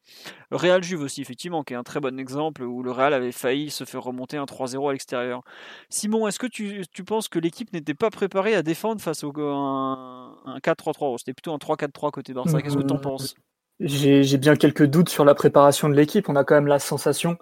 Real 0.50 0.82
Juve 0.82 1.02
aussi 1.02 1.20
effectivement, 1.20 1.62
qui 1.64 1.74
est 1.74 1.76
un 1.76 1.82
très 1.82 2.00
bon 2.00 2.18
exemple 2.18 2.62
où 2.62 2.82
le 2.82 2.90
Real 2.90 3.12
avait 3.12 3.32
failli 3.32 3.70
se 3.70 3.84
faire 3.84 4.02
remonter 4.02 4.38
un 4.38 4.44
3-0 4.44 4.88
à 4.88 4.92
l'extérieur. 4.92 5.42
Simon, 5.90 6.28
est-ce 6.28 6.38
que 6.38 6.46
tu, 6.46 6.82
tu, 6.92 7.04
penses 7.04 7.28
que 7.28 7.38
l'équipe 7.38 7.72
n'était 7.72 7.94
pas 7.94 8.10
préparée 8.10 8.54
à 8.54 8.62
défendre 8.62 9.02
face 9.02 9.22
au 9.22 9.32
un, 9.38 10.38
un 10.46 10.58
4-3-3 10.58 11.18
C'était 11.18 11.34
plutôt 11.34 11.52
un 11.52 11.58
3-4-3 11.58 12.10
côté 12.10 12.32
Barça. 12.32 12.62
Qu'est-ce 12.62 12.76
que 12.76 12.82
tu 12.82 12.94
en 12.94 12.98
penses? 12.98 13.34
J'ai 13.80 14.38
bien 14.38 14.56
quelques 14.56 14.86
doutes 14.86 15.08
sur 15.08 15.24
la 15.24 15.34
préparation 15.34 15.88
de 15.88 15.94
l'équipe. 15.94 16.28
On 16.28 16.36
a 16.36 16.44
quand 16.44 16.54
même 16.54 16.66
la 16.66 16.78
sensation 16.78 17.36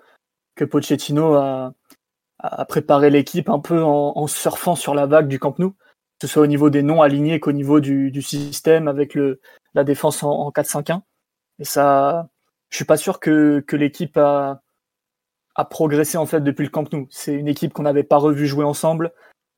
que 0.57 0.65
Pochettino 0.65 1.35
a, 1.35 1.75
a 2.39 2.65
préparé 2.65 3.11
l'équipe 3.11 3.49
un 3.49 3.61
peu 3.61 3.83
en, 3.83 4.13
en 4.17 4.27
surfant 4.27 4.75
sur 4.75 4.95
la 4.95 5.07
vague 5.07 5.29
du 5.29 5.39
Camp 5.39 5.59
Nou 5.59 5.77
que 6.21 6.27
ce 6.27 6.33
soit 6.35 6.43
au 6.43 6.47
niveau 6.47 6.69
des 6.69 6.83
noms 6.83 7.01
alignés 7.01 7.41
qu'au 7.41 7.53
niveau 7.53 7.81
du, 7.81 8.21
système 8.21 8.89
avec 8.89 9.15
le, 9.15 9.41
la 9.73 9.85
défense 9.85 10.23
en, 10.23 10.31
en 10.31 10.51
4-5-1. 10.51 11.01
Et 11.59 11.65
ça, 11.65 12.29
je 12.69 12.77
suis 12.77 12.85
pas 12.85 12.99
sûr 12.99 13.21
que, 13.21 13.61
que 13.67 13.75
l'équipe 13.75 14.19
a, 14.19 14.61
progressé 15.71 16.17
en 16.17 16.25
fait 16.25 16.41
depuis 16.41 16.65
le 16.65 16.71
Camp 16.71 16.91
Nou. 16.93 17.07
C'est 17.11 17.35
une 17.35 17.49
équipe 17.49 17.75
qu'on 17.75 17.83
n'avait 17.83 18.03
pas 18.03 18.17
revu 18.17 18.47
jouer 18.47 18.65
ensemble. 18.65 19.13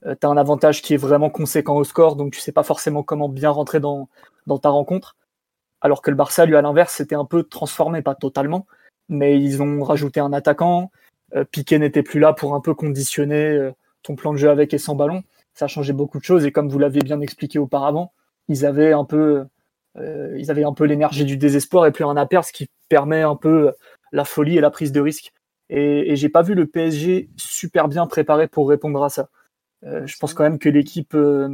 Euh, 0.06 0.16
tu 0.20 0.26
as 0.26 0.30
un 0.30 0.36
avantage 0.36 0.82
qui 0.82 0.94
est 0.94 0.96
vraiment 0.96 1.30
conséquent 1.30 1.76
au 1.76 1.84
score, 1.84 2.16
donc 2.16 2.32
tu 2.32 2.40
sais 2.40 2.50
pas 2.52 2.64
forcément 2.64 3.04
comment 3.04 3.28
bien 3.28 3.50
rentrer 3.50 3.78
dans, 3.78 4.08
dans 4.46 4.58
ta 4.58 4.68
rencontre. 4.68 5.16
Alors 5.80 6.02
que 6.02 6.10
le 6.10 6.16
Barça, 6.16 6.46
lui, 6.46 6.56
à 6.56 6.62
l'inverse, 6.62 6.94
s'était 6.94 7.14
un 7.14 7.24
peu 7.24 7.44
transformé, 7.44 8.02
pas 8.02 8.16
totalement, 8.16 8.66
mais 9.08 9.40
ils 9.40 9.62
ont 9.62 9.82
rajouté 9.84 10.20
un 10.20 10.32
attaquant. 10.32 10.90
Euh, 11.34 11.44
Piqué 11.44 11.78
n'était 11.78 12.02
plus 12.02 12.20
là 12.20 12.32
pour 12.32 12.54
un 12.54 12.60
peu 12.60 12.74
conditionner 12.74 13.50
euh, 13.50 13.72
ton 14.02 14.16
plan 14.16 14.32
de 14.32 14.38
jeu 14.38 14.50
avec 14.50 14.74
et 14.74 14.78
sans 14.78 14.94
ballon 14.94 15.22
ça 15.54 15.66
a 15.66 15.68
changé 15.68 15.92
beaucoup 15.92 16.18
de 16.18 16.24
choses 16.24 16.44
et 16.44 16.52
comme 16.52 16.68
vous 16.68 16.78
l'avez 16.78 17.00
bien 17.00 17.20
expliqué 17.20 17.58
auparavant, 17.58 18.12
ils 18.48 18.66
avaient 18.66 18.92
un 18.92 19.04
peu, 19.04 19.44
euh, 19.98 20.36
ils 20.38 20.50
avaient 20.50 20.64
un 20.64 20.72
peu 20.72 20.84
l'énergie 20.84 21.24
du 21.24 21.36
désespoir 21.36 21.86
et 21.86 21.92
puis 21.92 22.04
un 22.04 22.16
aper, 22.16 22.42
ce 22.42 22.52
qui 22.52 22.68
permet 22.88 23.22
un 23.22 23.36
peu 23.36 23.72
la 24.12 24.24
folie 24.24 24.58
et 24.58 24.60
la 24.60 24.70
prise 24.70 24.92
de 24.92 25.00
risque. 25.00 25.32
Et, 25.68 26.12
et 26.12 26.16
j'ai 26.16 26.28
pas 26.28 26.42
vu 26.42 26.54
le 26.54 26.66
PSG 26.66 27.30
super 27.36 27.88
bien 27.88 28.06
préparé 28.06 28.48
pour 28.48 28.68
répondre 28.68 29.02
à 29.02 29.08
ça. 29.08 29.28
Euh, 29.84 30.06
je 30.06 30.16
pense 30.18 30.34
quand 30.34 30.44
même 30.44 30.58
que 30.58 30.68
l'équipe 30.68 31.14
euh, 31.14 31.48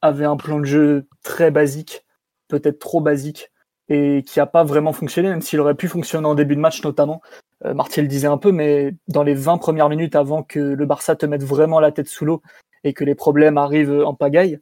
avait 0.00 0.24
un 0.24 0.36
plan 0.36 0.60
de 0.60 0.64
jeu 0.64 1.08
très 1.22 1.50
basique, 1.50 2.04
peut-être 2.48 2.78
trop 2.78 3.00
basique, 3.00 3.50
et 3.88 4.22
qui 4.26 4.38
a 4.40 4.46
pas 4.46 4.64
vraiment 4.64 4.92
fonctionné, 4.92 5.28
même 5.28 5.42
s'il 5.42 5.60
aurait 5.60 5.74
pu 5.74 5.88
fonctionner 5.88 6.26
en 6.26 6.34
début 6.34 6.56
de 6.56 6.60
match 6.60 6.82
notamment. 6.84 7.22
Euh, 7.64 7.74
Martial 7.74 8.06
disait 8.06 8.28
un 8.28 8.38
peu, 8.38 8.52
mais 8.52 8.94
dans 9.08 9.22
les 9.22 9.34
20 9.34 9.58
premières 9.58 9.88
minutes 9.88 10.14
avant 10.14 10.42
que 10.42 10.60
le 10.60 10.86
Barça 10.86 11.16
te 11.16 11.26
mette 11.26 11.42
vraiment 11.42 11.80
la 11.80 11.92
tête 11.92 12.08
sous 12.08 12.24
l'eau 12.24 12.42
et 12.84 12.92
que 12.92 13.04
les 13.04 13.14
problèmes 13.14 13.58
arrivent 13.58 14.02
en 14.04 14.14
pagaille, 14.14 14.60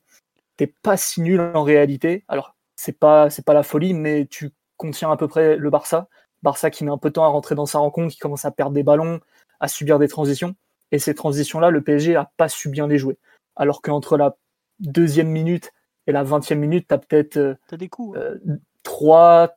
t'es 0.56 0.66
pas 0.66 0.96
si 0.96 1.20
nul 1.20 1.40
en 1.40 1.62
réalité. 1.62 2.24
Alors, 2.28 2.54
c'est 2.76 2.98
pas, 2.98 3.28
c'est 3.30 3.44
pas 3.44 3.54
la 3.54 3.62
folie, 3.62 3.92
mais 3.94 4.26
tu 4.26 4.52
contiens 4.76 5.10
à 5.10 5.16
peu 5.16 5.28
près 5.28 5.56
le 5.56 5.70
Barça. 5.70 6.08
Barça 6.42 6.70
qui 6.70 6.84
met 6.84 6.90
un 6.90 6.98
peu 6.98 7.10
de 7.10 7.14
temps 7.14 7.24
à 7.24 7.28
rentrer 7.28 7.54
dans 7.54 7.66
sa 7.66 7.78
rencontre, 7.78 8.12
qui 8.12 8.18
commence 8.18 8.44
à 8.44 8.50
perdre 8.50 8.72
des 8.72 8.82
ballons, 8.82 9.20
à 9.60 9.68
subir 9.68 9.98
des 9.98 10.08
transitions. 10.08 10.54
Et 10.92 10.98
ces 10.98 11.14
transitions-là, 11.14 11.70
le 11.70 11.82
PSG 11.82 12.16
a 12.16 12.30
pas 12.36 12.48
su 12.48 12.68
bien 12.68 12.86
les 12.86 12.98
jouer. 12.98 13.18
Alors 13.56 13.82
qu'entre 13.82 14.16
la 14.16 14.36
deuxième 14.78 15.28
minute 15.28 15.72
et 16.06 16.12
la 16.12 16.22
vingtième 16.22 16.60
minute, 16.60 16.86
t'as 16.88 16.98
peut-être 16.98 17.36
euh, 17.36 17.56
des 17.72 17.88
coups, 17.88 18.16
hein. 18.16 18.20
euh, 18.20 18.58
3, 18.84 19.56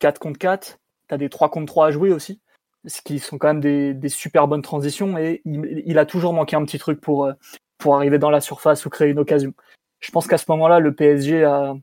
4 0.00 0.18
contre 0.18 0.38
4. 0.38 0.78
T'as 1.08 1.16
des 1.16 1.30
3 1.30 1.48
contre 1.48 1.66
3 1.66 1.86
à 1.86 1.90
jouer 1.90 2.12
aussi 2.12 2.40
ce 2.88 3.02
qui 3.02 3.18
sont 3.18 3.38
quand 3.38 3.54
même 3.54 3.94
des, 3.94 4.08
super 4.08 4.48
bonnes 4.48 4.62
transitions 4.62 5.18
et 5.18 5.42
il, 5.44 5.82
il, 5.86 5.98
a 5.98 6.06
toujours 6.06 6.32
manqué 6.32 6.56
un 6.56 6.64
petit 6.64 6.78
truc 6.78 7.00
pour, 7.00 7.26
euh, 7.26 7.32
pour 7.76 7.94
arriver 7.96 8.18
dans 8.18 8.30
la 8.30 8.40
surface 8.40 8.84
ou 8.86 8.90
créer 8.90 9.10
une 9.10 9.18
occasion. 9.18 9.52
Je 10.00 10.10
pense 10.10 10.26
qu'à 10.26 10.38
ce 10.38 10.46
moment-là, 10.48 10.80
le 10.80 10.94
PSG 10.94 11.44
a, 11.44 11.74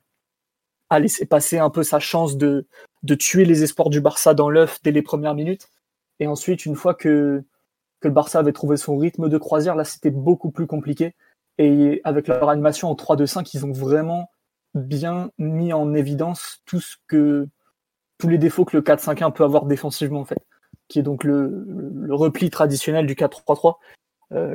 a 0.89 0.99
laissé 0.99 1.25
passer 1.25 1.59
un 1.59 1.69
peu 1.69 1.83
sa 1.83 1.99
chance 1.99 2.37
de, 2.37 2.67
de 3.03 3.15
tuer 3.15 3.45
les 3.45 3.63
espoirs 3.63 3.89
du 3.89 4.01
Barça 4.01 4.33
dans 4.33 4.49
l'œuf 4.49 4.79
dès 4.83 4.91
les 4.91 5.01
premières 5.01 5.35
minutes. 5.35 5.69
Et 6.19 6.27
ensuite, 6.27 6.65
une 6.65 6.75
fois 6.75 6.93
que, 6.93 7.43
que 7.99 8.07
le 8.07 8.13
Barça 8.13 8.39
avait 8.39 8.53
trouvé 8.53 8.77
son 8.77 8.97
rythme 8.97 9.29
de 9.29 9.37
croisière, 9.37 9.75
là, 9.75 9.83
c'était 9.83 10.11
beaucoup 10.11 10.49
plus 10.49 10.67
compliqué. 10.67 11.13
Et 11.57 12.01
avec 12.03 12.27
leur 12.27 12.49
animation 12.49 12.89
en 12.89 12.95
3-2-5, 12.95 13.51
ils 13.53 13.65
ont 13.65 13.71
vraiment 13.71 14.29
bien 14.73 15.31
mis 15.37 15.71
en 15.71 15.93
évidence 15.93 16.61
tout 16.65 16.81
ce 16.81 16.95
que, 17.07 17.47
tous 18.17 18.27
les 18.27 18.37
défauts 18.37 18.65
que 18.65 18.75
le 18.75 18.83
4-5-1 18.83 19.31
peut 19.33 19.43
avoir 19.43 19.65
défensivement, 19.65 20.21
en 20.21 20.25
fait 20.25 20.45
qui 20.87 20.99
est 20.99 21.03
donc 21.03 21.23
le, 21.23 22.07
repli 22.09 22.49
traditionnel 22.49 23.05
du 23.05 23.15
4-3-3. 23.15 23.75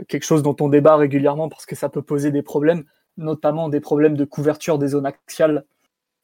quelque 0.08 0.24
chose 0.24 0.42
dont 0.42 0.56
on 0.60 0.68
débat 0.68 0.96
régulièrement 0.96 1.48
parce 1.48 1.66
que 1.66 1.76
ça 1.76 1.88
peut 1.88 2.02
poser 2.02 2.30
des 2.30 2.42
problèmes, 2.42 2.84
notamment 3.16 3.68
des 3.68 3.80
problèmes 3.80 4.16
de 4.16 4.24
couverture 4.24 4.78
des 4.78 4.88
zones 4.88 5.06
axiales 5.06 5.64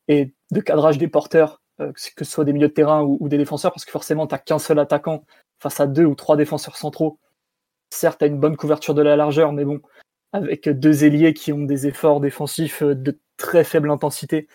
et 0.08 0.32
de 0.50 0.60
cadrage 0.60 0.98
des 0.98 1.08
porteurs, 1.08 1.60
que 1.78 2.24
ce 2.24 2.24
soit 2.24 2.44
des 2.44 2.52
milieux 2.52 2.68
de 2.68 2.72
terrain 2.72 3.02
ou, 3.02 3.28
des 3.28 3.38
défenseurs, 3.38 3.72
parce 3.72 3.84
que 3.84 3.90
forcément, 3.90 4.26
tu 4.26 4.34
n'as 4.34 4.38
qu'un 4.38 4.58
seul 4.58 4.78
attaquant 4.78 5.24
face 5.58 5.80
à 5.80 5.86
deux 5.86 6.04
ou 6.04 6.14
trois 6.14 6.36
défenseurs 6.36 6.76
centraux. 6.76 7.18
Certes, 7.90 8.18
tu 8.18 8.24
as 8.24 8.28
une 8.28 8.40
bonne 8.40 8.56
couverture 8.56 8.94
de 8.94 9.02
la 9.02 9.16
largeur, 9.16 9.52
mais 9.52 9.64
bon, 9.64 9.80
avec 10.32 10.68
deux 10.68 11.04
ailiers 11.04 11.34
qui 11.34 11.52
ont 11.52 11.64
des 11.64 11.86
efforts 11.86 12.20
défensifs 12.20 12.82
de 12.82 13.18
très 13.36 13.64
faible 13.64 13.90
intensité, 13.90 14.48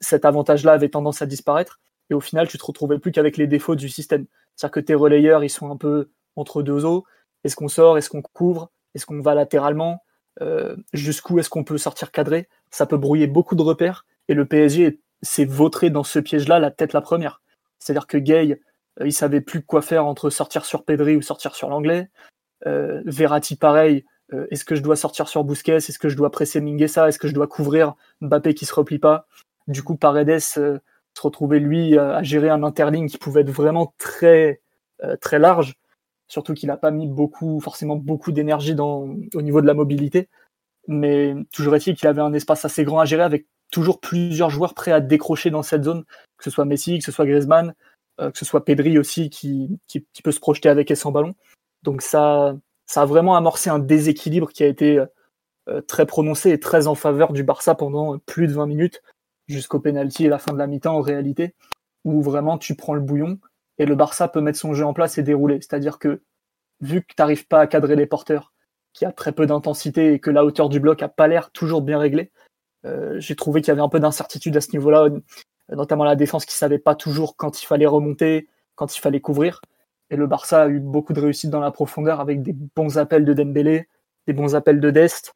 cet 0.00 0.24
avantage-là 0.24 0.72
avait 0.72 0.88
tendance 0.88 1.22
à 1.22 1.26
disparaître. 1.26 1.80
Et 2.10 2.14
au 2.14 2.20
final, 2.20 2.48
tu 2.48 2.58
te 2.58 2.64
retrouvais 2.64 2.98
plus 2.98 3.12
qu'avec 3.12 3.36
les 3.36 3.46
défauts 3.46 3.74
du 3.74 3.88
système. 3.88 4.26
C'est-à-dire 4.56 4.72
que 4.72 4.80
tes 4.80 4.94
relayeurs, 4.94 5.44
ils 5.44 5.50
sont 5.50 5.70
un 5.70 5.76
peu 5.76 6.10
entre 6.34 6.62
deux 6.62 6.84
eaux. 6.84 7.04
Est-ce 7.44 7.56
qu'on 7.56 7.68
sort? 7.68 7.98
Est-ce 7.98 8.10
qu'on 8.10 8.22
couvre? 8.22 8.70
Est-ce 8.94 9.06
qu'on 9.06 9.20
va 9.20 9.34
latéralement? 9.34 10.02
Euh, 10.40 10.76
Jusqu'où 10.92 11.38
est-ce 11.38 11.50
qu'on 11.50 11.64
peut 11.64 11.78
sortir 11.78 12.10
cadré? 12.10 12.48
Ça 12.70 12.86
peut 12.86 12.96
brouiller 12.96 13.26
beaucoup 13.26 13.54
de 13.54 13.62
repères. 13.62 14.06
Et 14.28 14.34
le 14.34 14.46
PSG 14.46 15.00
s'est 15.22 15.44
vautré 15.44 15.90
dans 15.90 16.04
ce 16.04 16.18
piège-là 16.18 16.58
la 16.58 16.70
tête 16.70 16.92
la 16.92 17.00
première. 17.00 17.42
C'est-à-dire 17.78 18.06
que 18.06 18.18
Gay, 18.18 18.60
euh, 19.00 19.06
il 19.06 19.12
savait 19.12 19.40
plus 19.40 19.62
quoi 19.62 19.82
faire 19.82 20.06
entre 20.06 20.30
sortir 20.30 20.64
sur 20.64 20.84
Pedri 20.84 21.16
ou 21.16 21.22
sortir 21.22 21.54
sur 21.54 21.68
l'anglais. 21.68 22.10
Euh, 22.66 23.02
Verratti, 23.04 23.56
pareil. 23.56 24.04
Est-ce 24.50 24.64
que 24.64 24.74
je 24.74 24.82
dois 24.82 24.96
sortir 24.96 25.28
sur 25.28 25.44
Busquets? 25.44 25.76
Est-ce 25.76 26.00
que 26.00 26.08
je 26.08 26.16
dois 26.16 26.32
presser 26.32 26.60
Minguesa? 26.60 27.08
Est-ce 27.08 27.20
que 27.20 27.28
je 27.28 27.32
dois 27.32 27.46
couvrir 27.46 27.94
Mbappé 28.20 28.54
qui 28.54 28.66
se 28.66 28.74
replie 28.74 28.98
pas? 28.98 29.28
Du 29.68 29.84
coup, 29.84 29.94
Paredes 29.94 30.40
se 31.16 31.22
retrouver 31.22 31.60
lui 31.60 31.98
à 31.98 32.22
gérer 32.22 32.50
un 32.50 32.62
interligne 32.62 33.08
qui 33.08 33.16
pouvait 33.16 33.40
être 33.40 33.50
vraiment 33.50 33.94
très 33.96 34.60
euh, 35.02 35.16
très 35.16 35.38
large, 35.38 35.74
surtout 36.28 36.54
qu'il 36.54 36.68
n'a 36.68 36.76
pas 36.76 36.90
mis 36.90 37.06
beaucoup 37.06 37.60
forcément 37.60 37.96
beaucoup 37.96 38.32
d'énergie 38.32 38.74
dans 38.74 39.08
au 39.34 39.42
niveau 39.42 39.62
de 39.62 39.66
la 39.66 39.74
mobilité, 39.74 40.28
mais 40.88 41.34
toujours 41.52 41.74
est-il 41.76 41.96
qu'il 41.96 42.08
avait 42.08 42.20
un 42.22 42.34
espace 42.34 42.64
assez 42.64 42.84
grand 42.84 43.00
à 43.00 43.06
gérer 43.06 43.22
avec 43.22 43.46
toujours 43.70 44.00
plusieurs 44.00 44.50
joueurs 44.50 44.74
prêts 44.74 44.92
à 44.92 45.00
décrocher 45.00 45.50
dans 45.50 45.62
cette 45.62 45.84
zone, 45.84 46.04
que 46.38 46.44
ce 46.44 46.50
soit 46.50 46.64
Messi, 46.66 46.98
que 46.98 47.04
ce 47.04 47.12
soit 47.12 47.26
Griezmann, 47.26 47.74
euh, 48.20 48.30
que 48.30 48.38
ce 48.38 48.44
soit 48.44 48.64
Pedri 48.64 48.98
aussi 48.98 49.30
qui, 49.30 49.78
qui, 49.88 50.00
peut 50.22 50.32
se 50.32 50.40
projeter 50.40 50.68
avec 50.68 50.90
et 50.90 50.94
sans 50.94 51.12
ballon. 51.12 51.34
Donc 51.82 52.02
ça 52.02 52.56
ça 52.86 53.02
a 53.02 53.06
vraiment 53.06 53.36
amorcé 53.36 53.70
un 53.70 53.78
déséquilibre 53.78 54.50
qui 54.52 54.62
a 54.64 54.66
été 54.66 55.04
euh, 55.68 55.80
très 55.82 56.06
prononcé 56.06 56.50
et 56.50 56.60
très 56.60 56.86
en 56.86 56.94
faveur 56.94 57.32
du 57.32 57.42
Barça 57.42 57.74
pendant 57.74 58.18
plus 58.18 58.46
de 58.48 58.52
20 58.52 58.66
minutes 58.66 59.02
jusqu'au 59.46 59.80
penalty 59.80 60.26
et 60.26 60.28
la 60.28 60.38
fin 60.38 60.52
de 60.52 60.58
la 60.58 60.66
mi-temps 60.66 60.96
en 60.96 61.00
réalité, 61.00 61.54
où 62.04 62.22
vraiment 62.22 62.58
tu 62.58 62.74
prends 62.74 62.94
le 62.94 63.00
bouillon 63.00 63.38
et 63.78 63.86
le 63.86 63.94
Barça 63.94 64.28
peut 64.28 64.40
mettre 64.40 64.58
son 64.58 64.74
jeu 64.74 64.84
en 64.84 64.94
place 64.94 65.18
et 65.18 65.22
dérouler. 65.22 65.60
C'est-à-dire 65.60 65.98
que 65.98 66.22
vu 66.80 67.02
que 67.02 67.08
tu 67.08 67.14
n'arrives 67.18 67.46
pas 67.46 67.60
à 67.60 67.66
cadrer 67.66 67.96
les 67.96 68.06
porteurs, 68.06 68.52
qui 68.92 69.04
a 69.04 69.12
très 69.12 69.32
peu 69.32 69.46
d'intensité 69.46 70.14
et 70.14 70.20
que 70.20 70.30
la 70.30 70.44
hauteur 70.44 70.68
du 70.68 70.80
bloc 70.80 71.02
a 71.02 71.08
pas 71.08 71.28
l'air 71.28 71.50
toujours 71.50 71.82
bien 71.82 71.98
réglée, 71.98 72.32
euh, 72.86 73.20
j'ai 73.20 73.36
trouvé 73.36 73.60
qu'il 73.60 73.68
y 73.68 73.72
avait 73.72 73.82
un 73.82 73.88
peu 73.88 74.00
d'incertitude 74.00 74.56
à 74.56 74.60
ce 74.60 74.72
niveau-là, 74.72 75.08
notamment 75.70 76.04
la 76.04 76.16
défense 76.16 76.46
qui 76.46 76.54
savait 76.54 76.78
pas 76.78 76.94
toujours 76.94 77.36
quand 77.36 77.60
il 77.60 77.66
fallait 77.66 77.86
remonter, 77.86 78.48
quand 78.74 78.96
il 78.96 79.00
fallait 79.00 79.20
couvrir. 79.20 79.60
Et 80.08 80.16
le 80.16 80.26
Barça 80.26 80.62
a 80.62 80.68
eu 80.68 80.80
beaucoup 80.80 81.12
de 81.12 81.20
réussite 81.20 81.50
dans 81.50 81.60
la 81.60 81.72
profondeur 81.72 82.20
avec 82.20 82.42
des 82.42 82.54
bons 82.54 82.96
appels 82.96 83.24
de 83.24 83.34
Dembélé, 83.34 83.88
des 84.26 84.32
bons 84.32 84.54
appels 84.54 84.80
de 84.80 84.90
Dest, 84.90 85.34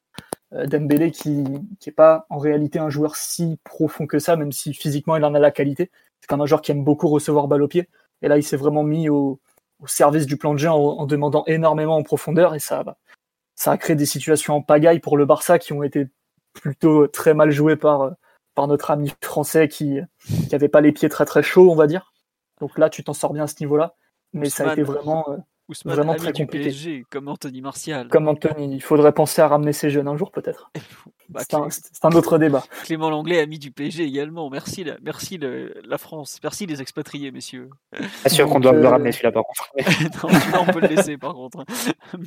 Dembélé 0.53 1.13
qui 1.13 1.45
n'est 1.45 1.93
pas 1.93 2.27
en 2.29 2.39
réalité 2.39 2.79
un 2.79 2.91
joueur 2.91 3.17
si 3.17 3.59
profond 3.63 4.07
que 4.07 4.19
ça, 4.19 4.37
même 4.37 4.53
si 4.53 4.75
physiquement 4.75 5.17
il 5.17 5.25
en 5.25 5.35
a 5.35 5.39
la 5.39 5.51
qualité. 5.51 5.91
C'est 6.21 6.27
quand 6.27 6.37
même 6.37 6.43
un 6.43 6.47
joueur 6.47 6.63
qui 6.63 6.73
aime 6.73 6.85
beaucoup 6.85 7.09
recevoir 7.09 7.47
balle 7.47 7.63
au 7.63 7.69
pied. 7.69 7.89
Et 8.23 8.29
là, 8.29 8.37
il 8.37 8.43
s'est 8.43 8.57
vraiment 8.57 8.83
mis 8.83 9.09
au, 9.09 9.41
service 9.87 10.27
du 10.27 10.37
plan 10.37 10.53
de 10.53 10.59
jeu 10.59 10.69
en, 10.69 11.07
demandant 11.07 11.45
énormément 11.47 11.97
en 11.97 12.03
profondeur 12.03 12.55
et 12.55 12.59
ça, 12.59 12.85
ça 13.55 13.73
a 13.73 13.79
créé 13.79 13.97
des 13.97 14.07
situations 14.07 14.57
en 14.57 14.63
pagaille 14.63 15.01
pour 15.01 15.17
le 15.17 15.25
Barça 15.25 15.59
qui 15.59 15.73
ont 15.73 15.83
été 15.83 16.09
plutôt 16.53 17.07
très 17.07 17.33
mal 17.33 17.51
jouées 17.51 17.77
par, 17.77 18.13
par 18.55 18.67
notre 18.67 18.91
ami 18.91 19.11
français 19.23 19.69
qui 19.69 20.01
n'avait 20.53 20.69
pas 20.69 20.81
les 20.81 20.93
pieds 20.93 21.09
très 21.09 21.25
très 21.25 21.43
chauds, 21.43 21.71
on 21.71 21.77
va 21.77 21.87
dire. 21.87 22.13
Donc 22.61 22.77
là, 22.77 22.91
tu 22.91 23.03
t'en 23.03 23.15
sors 23.15 23.33
bien 23.33 23.45
à 23.45 23.47
ce 23.47 23.55
niveau-là. 23.61 23.95
Mais 24.33 24.51
ça 24.51 24.69
a 24.69 24.73
été 24.73 24.83
vraiment, 24.83 25.25
euh, 25.71 25.91
vraiment 25.91 26.15
très 26.15 26.33
compliqué. 26.33 27.05
comme 27.11 27.29
Anthony 27.29 27.61
Martial. 27.61 28.09
Comme 28.09 28.29
Anthony, 28.29 28.75
il 28.75 28.83
faudrait 28.83 29.13
penser 29.13 29.43
à 29.43 29.49
ramener 29.49 29.73
ces 29.73 29.91
jeunes 29.91 30.09
un 30.09 30.17
jour 30.17 30.31
peut-être. 30.31 30.71
Bah, 31.29 31.43
c'est 31.47 32.05
un, 32.05 32.11
autre 32.11 32.39
débat. 32.39 32.65
Clément 32.83 33.09
Langlais, 33.09 33.39
ami 33.39 33.59
du 33.59 33.71
PSG 33.71 34.03
également. 34.03 34.51
Merci, 34.51 34.83
la, 34.83 34.97
merci 35.01 35.39
la 35.39 35.99
France. 35.99 36.41
Merci 36.43 36.67
les 36.67 36.83
expatriés, 36.83 37.31
messieurs. 37.31 37.71
Pas 38.23 38.29
sûr 38.29 38.49
qu'on 38.49 38.59
doit 38.59 38.73
le 38.73 38.87
ramener 38.87 39.13
celui-là 39.13 39.31
par 39.31 39.45
contre. 39.45 39.71
non, 40.53 40.65
on 40.69 40.73
peut 40.73 40.81
le 40.81 40.89
laisser 40.89 41.17
par 41.17 41.35
contre. 41.35 41.65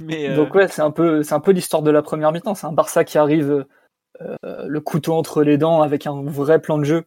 Mais, 0.03 0.29
euh, 0.29 0.36
Donc 0.38 0.56
ouais, 0.56 0.69
c'est 0.69 0.82
un 0.82 0.91
peu, 0.91 1.21
c'est 1.21 1.34
un 1.34 1.41
peu 1.41 1.51
l'histoire 1.51 1.84
de 1.84 1.91
la 1.91 2.01
première 2.01 2.32
mi-temps. 2.32 2.56
C'est 2.56 2.67
un 2.67 2.71
Barça 2.71 3.03
qui 3.03 3.17
arrive 3.17 3.65
euh, 4.21 4.67
le 4.67 4.79
couteau 4.79 5.15
entre 5.15 5.43
les 5.43 5.58
dents 5.58 5.82
avec 5.82 6.08
un 6.08 6.23
vrai 6.23 6.62
plan 6.62 6.77
de 6.77 6.86
jeu 6.86 7.03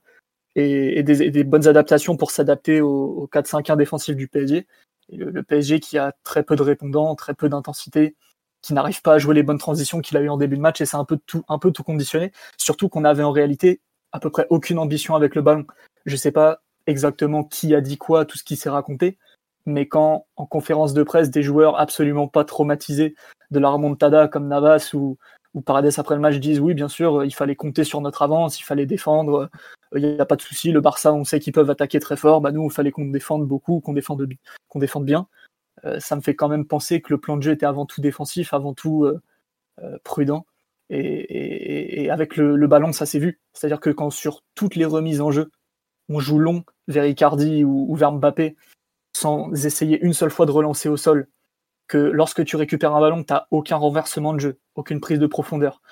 et, 0.55 1.03
des, 1.03 1.45
bonnes 1.45 1.67
adaptations 1.67 2.17
pour 2.17 2.31
s'adapter 2.31 2.81
au, 2.81 2.89
au 2.89 3.27
4-5-1 3.27 3.77
défensif 3.77 4.17
du 4.17 4.29
PSG 4.29 4.67
le, 5.13 5.43
PSG 5.43 5.81
qui 5.81 5.99
a 5.99 6.13
très 6.25 6.43
peu 6.43 6.57
de 6.57 6.63
répondants, 6.63 7.15
très 7.15 7.35
peu 7.35 7.49
d'intensité, 7.49 8.17
qui 8.63 8.75
n'arrive 8.75 9.03
pas 9.03 9.15
à 9.15 9.19
jouer 9.19 9.35
les 9.35 9.43
bonnes 9.43 9.59
transitions 9.59 10.01
qu'il 10.01 10.17
a 10.17 10.21
eu 10.21 10.29
en 10.29 10.37
début 10.37 10.57
de 10.57 10.63
match 10.63 10.81
et 10.81 10.87
c'est 10.87 10.97
un 10.97 11.05
peu 11.05 11.19
tout, 11.27 11.45
un 11.49 11.59
peu 11.59 11.71
tout 11.71 11.85
conditionné. 11.85 12.33
Surtout 12.57 12.89
qu'on 12.89 13.05
avait 13.05 13.23
en 13.23 13.33
réalité 13.33 13.81
à 14.13 14.21
peu 14.21 14.31
près 14.31 14.47
aucune 14.51 14.79
ambition 14.79 15.15
avec 15.15 15.35
le 15.35 15.43
ballon. 15.43 15.67
Je 16.05 16.17
sais 16.17 16.33
pas 16.33 16.63
exactement 16.87 17.45
qui 17.45 17.75
a 17.75 17.81
dit 17.81 17.99
quoi, 17.99 18.25
tout 18.25 18.39
ce 18.39 18.45
qui 18.45 18.57
s'est 18.57 18.71
raconté, 18.71 19.19
mais 19.67 19.87
quand 19.87 20.27
en 20.37 20.47
conférence 20.47 20.95
de 20.95 21.03
presse 21.03 21.31
des 21.31 21.43
joueurs 21.43 21.79
absolument 21.79 22.29
pas 22.29 22.45
traumatisés 22.45 23.15
de 23.51 23.59
la 23.59 23.69
remontada 23.69 24.29
comme 24.29 24.49
Navas 24.49 24.91
ou, 24.95 25.19
ou 25.57 25.63
Paredes 25.63 25.91
après 25.97 26.15
le 26.15 26.21
match 26.21 26.37
disent 26.37 26.61
oui 26.61 26.75
bien 26.75 26.89
sûr 26.89 27.25
il 27.25 27.35
fallait 27.35 27.57
compter 27.57 27.83
sur 27.83 28.01
notre 28.01 28.23
avance, 28.23 28.61
il 28.61 28.63
fallait 28.63 28.87
défendre, 28.87 29.51
il 29.95 30.15
n'y 30.15 30.21
a 30.21 30.27
pas 30.27 30.37
de 30.37 30.43
souci, 30.43 30.73
le 30.73 30.81
Barça, 30.81 31.13
on 31.13 31.25
sait 31.25 31.39
qu'ils 31.41 31.53
peuvent 31.53 31.71
attaquer 31.71 32.01
très 32.01 32.17
fort, 32.17 32.41
bah 32.41 32.53
nous, 32.53 32.65
il 32.65 32.73
fallait 32.73 32.91
qu'on 32.91 33.07
défende 33.07 33.47
beaucoup, 33.47 33.81
qu'on 33.81 33.93
défende, 33.93 34.27
bien. 35.05 35.29
Euh, 35.85 36.01
ça 36.01 36.17
me 36.17 36.21
fait 36.21 36.35
quand 36.35 36.49
même 36.49 36.67
penser 36.67 37.01
que 37.01 37.13
le 37.13 37.21
plan 37.21 37.37
de 37.37 37.43
jeu 37.43 37.53
était 37.53 37.67
avant 37.67 37.87
tout 37.87 38.01
défensif, 38.01 38.53
avant 38.55 38.75
tout 38.75 39.05
euh, 39.05 39.21
euh, 39.83 39.99
prudent. 40.05 40.47
Et, 40.89 42.09
avec 42.11 42.37
le, 42.37 42.67
ballon, 42.69 42.93
ça 42.93 43.07
s'est 43.07 43.19
vu. 43.19 43.41
C'est-à-dire 43.53 43.81
que 43.81 43.91
quand 43.91 44.11
sur 44.11 44.45
toutes 44.55 44.77
les 44.77 44.85
remises 44.85 45.21
en 45.21 45.33
jeu, 45.33 45.51
on 46.09 46.21
joue 46.21 46.39
long 46.39 46.65
vers 46.87 47.05
Icardi 47.07 47.65
ou, 47.65 47.95
vers 47.97 48.13
Mbappé, 48.13 48.57
sans 49.13 49.53
essayer 49.67 49.99
une 50.01 50.13
seule 50.13 50.31
fois 50.31 50.47
de 50.47 50.53
relancer 50.53 50.89
au 50.89 50.97
sol, 50.97 51.29
que 51.89 51.99
lorsque 51.99 52.45
tu 52.45 52.57
récupères 52.57 52.95
un 52.95 53.01
ballon, 53.01 53.23
tu 53.23 53.33
n'as 53.33 53.47
aucun 53.51 53.77
renversement 53.77 54.35
de 54.35 54.41
jeu, 54.41 54.59
aucune 54.75 55.01
prise 55.01 55.19
de 55.19 55.27
profondeur, 55.27 55.83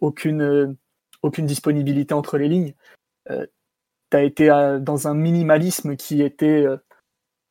aucune, 0.00 0.76
aucune 1.22 1.46
disponibilité 1.46 2.14
entre 2.14 2.38
les 2.38 2.48
lignes, 2.48 2.74
euh, 3.30 3.46
tu 4.10 4.16
as 4.16 4.22
été 4.22 4.50
euh, 4.50 4.78
dans 4.78 5.08
un 5.08 5.14
minimalisme 5.14 5.96
qui 5.96 6.22
était 6.22 6.66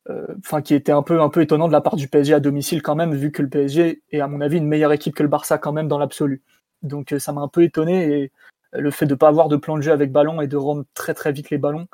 euh, 0.09 0.35
un 0.47 1.29
peu 1.29 1.41
étonnant 1.41 1.67
de 1.67 1.73
la 1.73 1.81
part 1.81 1.95
du 1.95 2.07
PSG 2.07 2.35
à 2.35 2.39
domicile 2.39 2.81
quand 2.81 2.95
même 2.95 3.15
vu 3.15 3.31
que 3.31 3.41
le 3.41 3.49
PSG 3.49 4.03
est 4.11 4.19
à 4.19 4.27
mon 4.27 4.41
avis 4.41 4.57
une 4.57 4.67
meilleure 4.67 4.93
équipe 4.93 5.15
que 5.15 5.23
le 5.23 5.29
Barça 5.29 5.57
quand 5.57 5.73
même 5.73 5.87
dans 5.87 5.97
l'absolu. 5.97 6.43
Donc 6.83 7.15
ça 7.17 7.31
m'a 7.31 7.41
un 7.41 7.47
peu 7.47 7.63
étonné 7.63 8.21
et 8.21 8.31
le 8.73 8.91
fait 8.91 9.05
de 9.05 9.15
pas 9.15 9.29
avoir 9.29 9.49
de 9.49 9.55
plan 9.55 9.77
de 9.77 9.81
jeu 9.81 9.91
avec 9.91 10.11
ballon 10.11 10.41
et 10.41 10.47
de 10.47 10.57
rendre 10.57 10.83
très 10.93 11.13
très 11.13 11.31
vite 11.31 11.49
les 11.49 11.57
ballons 11.57 11.87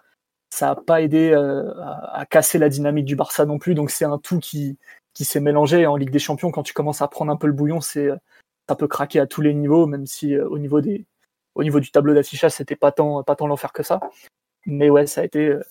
ça 0.52 0.72
a 0.72 0.76
pas 0.76 1.02
aidé 1.04 1.32
à, 1.34 2.26
casser 2.28 2.58
la 2.58 2.70
dynamique 2.70 3.06
du 3.06 3.16
Barça 3.16 3.46
non 3.46 3.60
plus. 3.60 3.76
Donc 3.76 3.92
c'est 3.92 4.06
un 4.06 4.18
tout 4.18 4.40
qui 4.40 4.80
qui 5.20 5.26
s'est 5.26 5.42
mélangé 5.42 5.86
en 5.86 5.98
Ligue 5.98 6.12
des 6.12 6.20
Champions 6.20 6.50
quand 6.50 6.64
tu 6.64 6.74
commences 6.74 7.02
à 7.02 7.10
prendre 7.10 7.30
un 7.30 7.36
peu 7.36 7.48
le 7.48 7.54
bouillon 7.54 7.82
c'est 7.82 8.10
ça 8.70 8.76
peut 8.76 8.88
craquer 8.88 9.20
à 9.20 9.28
tous 9.28 9.42
les 9.42 9.54
niveaux 9.54 9.86
même 9.86 10.06
si 10.06 10.38
au 10.40 10.58
niveau 10.58 10.80
des 10.80 11.06
au 11.60 11.64
niveau 11.64 11.82
du 11.82 11.92
tableau 11.92 12.14
d'affichage, 12.14 12.54
c'était 12.54 12.78
pas 12.78 12.94
tant, 12.94 13.22
pas 13.24 13.36
tant 13.36 13.48
l'enfer 13.48 13.74
que 13.74 13.84
ça. 13.84 14.00
Mais 14.66 14.90
ouais, 14.90 15.08
ça 15.08 15.22
a 15.22 15.24
été 15.26 15.48
euh, 15.48 15.62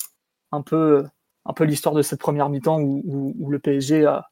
un 0.53 0.61
peu, 0.61 1.07
un 1.47 1.53
peu 1.55 1.65
l'histoire 1.65 1.95
de 1.95 2.03
cette 2.03 2.21
première 2.21 2.51
mi-temps 2.51 2.81
où, 2.81 3.51
le 3.51 3.59
PSG 3.59 4.05
a, 4.05 4.29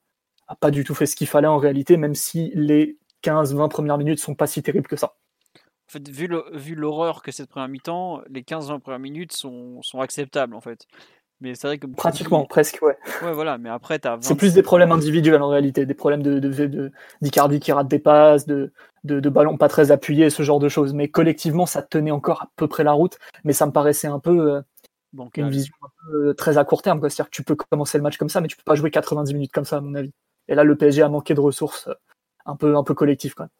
pas 0.60 0.70
du 0.70 0.84
tout 0.84 0.94
fait 0.94 1.06
ce 1.06 1.16
qu'il 1.16 1.26
fallait 1.26 1.46
en 1.46 1.56
réalité, 1.56 1.96
même 1.96 2.14
si 2.14 2.52
les 2.54 2.98
15-20 3.24 3.70
premières 3.70 3.98
minutes 3.98 4.20
sont 4.20 4.34
pas 4.34 4.46
si 4.46 4.62
terribles 4.62 4.86
que 4.86 4.96
ça. 4.96 5.16
En 5.88 5.92
fait, 5.92 6.08
vu 6.08 6.74
l'horreur 6.74 7.22
que 7.22 7.32
cette 7.32 7.48
première 7.48 7.68
mi-temps, 7.68 8.20
les 8.28 8.42
15-20 8.42 8.80
premières 8.80 8.98
minutes 8.98 9.32
sont, 9.32 9.80
sont 9.82 10.00
acceptables 10.00 10.54
en 10.54 10.60
fait. 10.60 10.86
Mais 11.40 11.54
c'est 11.54 11.66
vrai 11.66 11.78
que 11.78 11.86
pratiquement, 11.86 12.46
presque, 12.46 12.78
ouais. 12.80 12.96
Ouais, 13.22 13.32
voilà. 13.32 13.58
Mais 13.58 13.68
après, 13.68 14.00
C'est 14.20 14.36
plus 14.36 14.54
des 14.54 14.62
problèmes 14.62 14.90
individuels 14.90 15.42
en 15.42 15.48
réalité, 15.48 15.84
des 15.84 15.94
problèmes 15.94 16.22
de 16.22 16.38
d'Icardi 17.20 17.58
de, 17.58 17.62
qui 17.62 17.72
rate 17.72 17.88
des 17.88 17.98
passes, 17.98 18.46
de, 18.46 18.72
de, 19.04 19.28
ballons 19.28 19.58
pas 19.58 19.68
très 19.68 19.90
appuyés, 19.90 20.30
ce 20.30 20.42
genre 20.42 20.58
de 20.58 20.68
choses. 20.68 20.94
Mais 20.94 21.08
collectivement, 21.08 21.66
ça 21.66 21.82
tenait 21.82 22.10
encore 22.10 22.42
à 22.42 22.50
peu 22.56 22.68
près 22.68 22.84
la 22.84 22.92
route. 22.92 23.18
Mais 23.44 23.52
ça 23.52 23.66
me 23.66 23.72
paraissait 23.72 24.08
un 24.08 24.18
peu 24.18 24.54
euh, 24.54 24.62
une 25.36 25.50
vision 25.50 25.74
euh, 26.14 26.32
très 26.32 26.56
à 26.56 26.64
court 26.64 26.80
terme. 26.80 27.00
C'est-à-dire 27.00 27.26
que 27.26 27.36
tu 27.36 27.42
peux 27.42 27.56
commencer 27.56 27.98
le 27.98 28.02
match 28.02 28.16
comme 28.16 28.30
ça, 28.30 28.40
mais 28.40 28.48
tu 28.48 28.56
peux 28.56 28.64
pas 28.64 28.74
jouer 28.74 28.90
90 28.90 29.34
minutes 29.34 29.52
comme 29.52 29.66
ça, 29.66 29.76
à 29.76 29.80
mon 29.80 29.94
avis. 29.94 30.12
Et 30.48 30.54
là, 30.54 30.64
le 30.64 30.76
PSG 30.76 31.02
a 31.02 31.08
manqué 31.10 31.34
de 31.34 31.40
ressources 31.40 31.88
euh, 31.88 31.94
un 32.46 32.56
peu, 32.56 32.76
un 32.76 32.82
peu 32.82 32.94
collectives, 32.94 33.34
quand 33.34 33.44
même. 33.44 33.50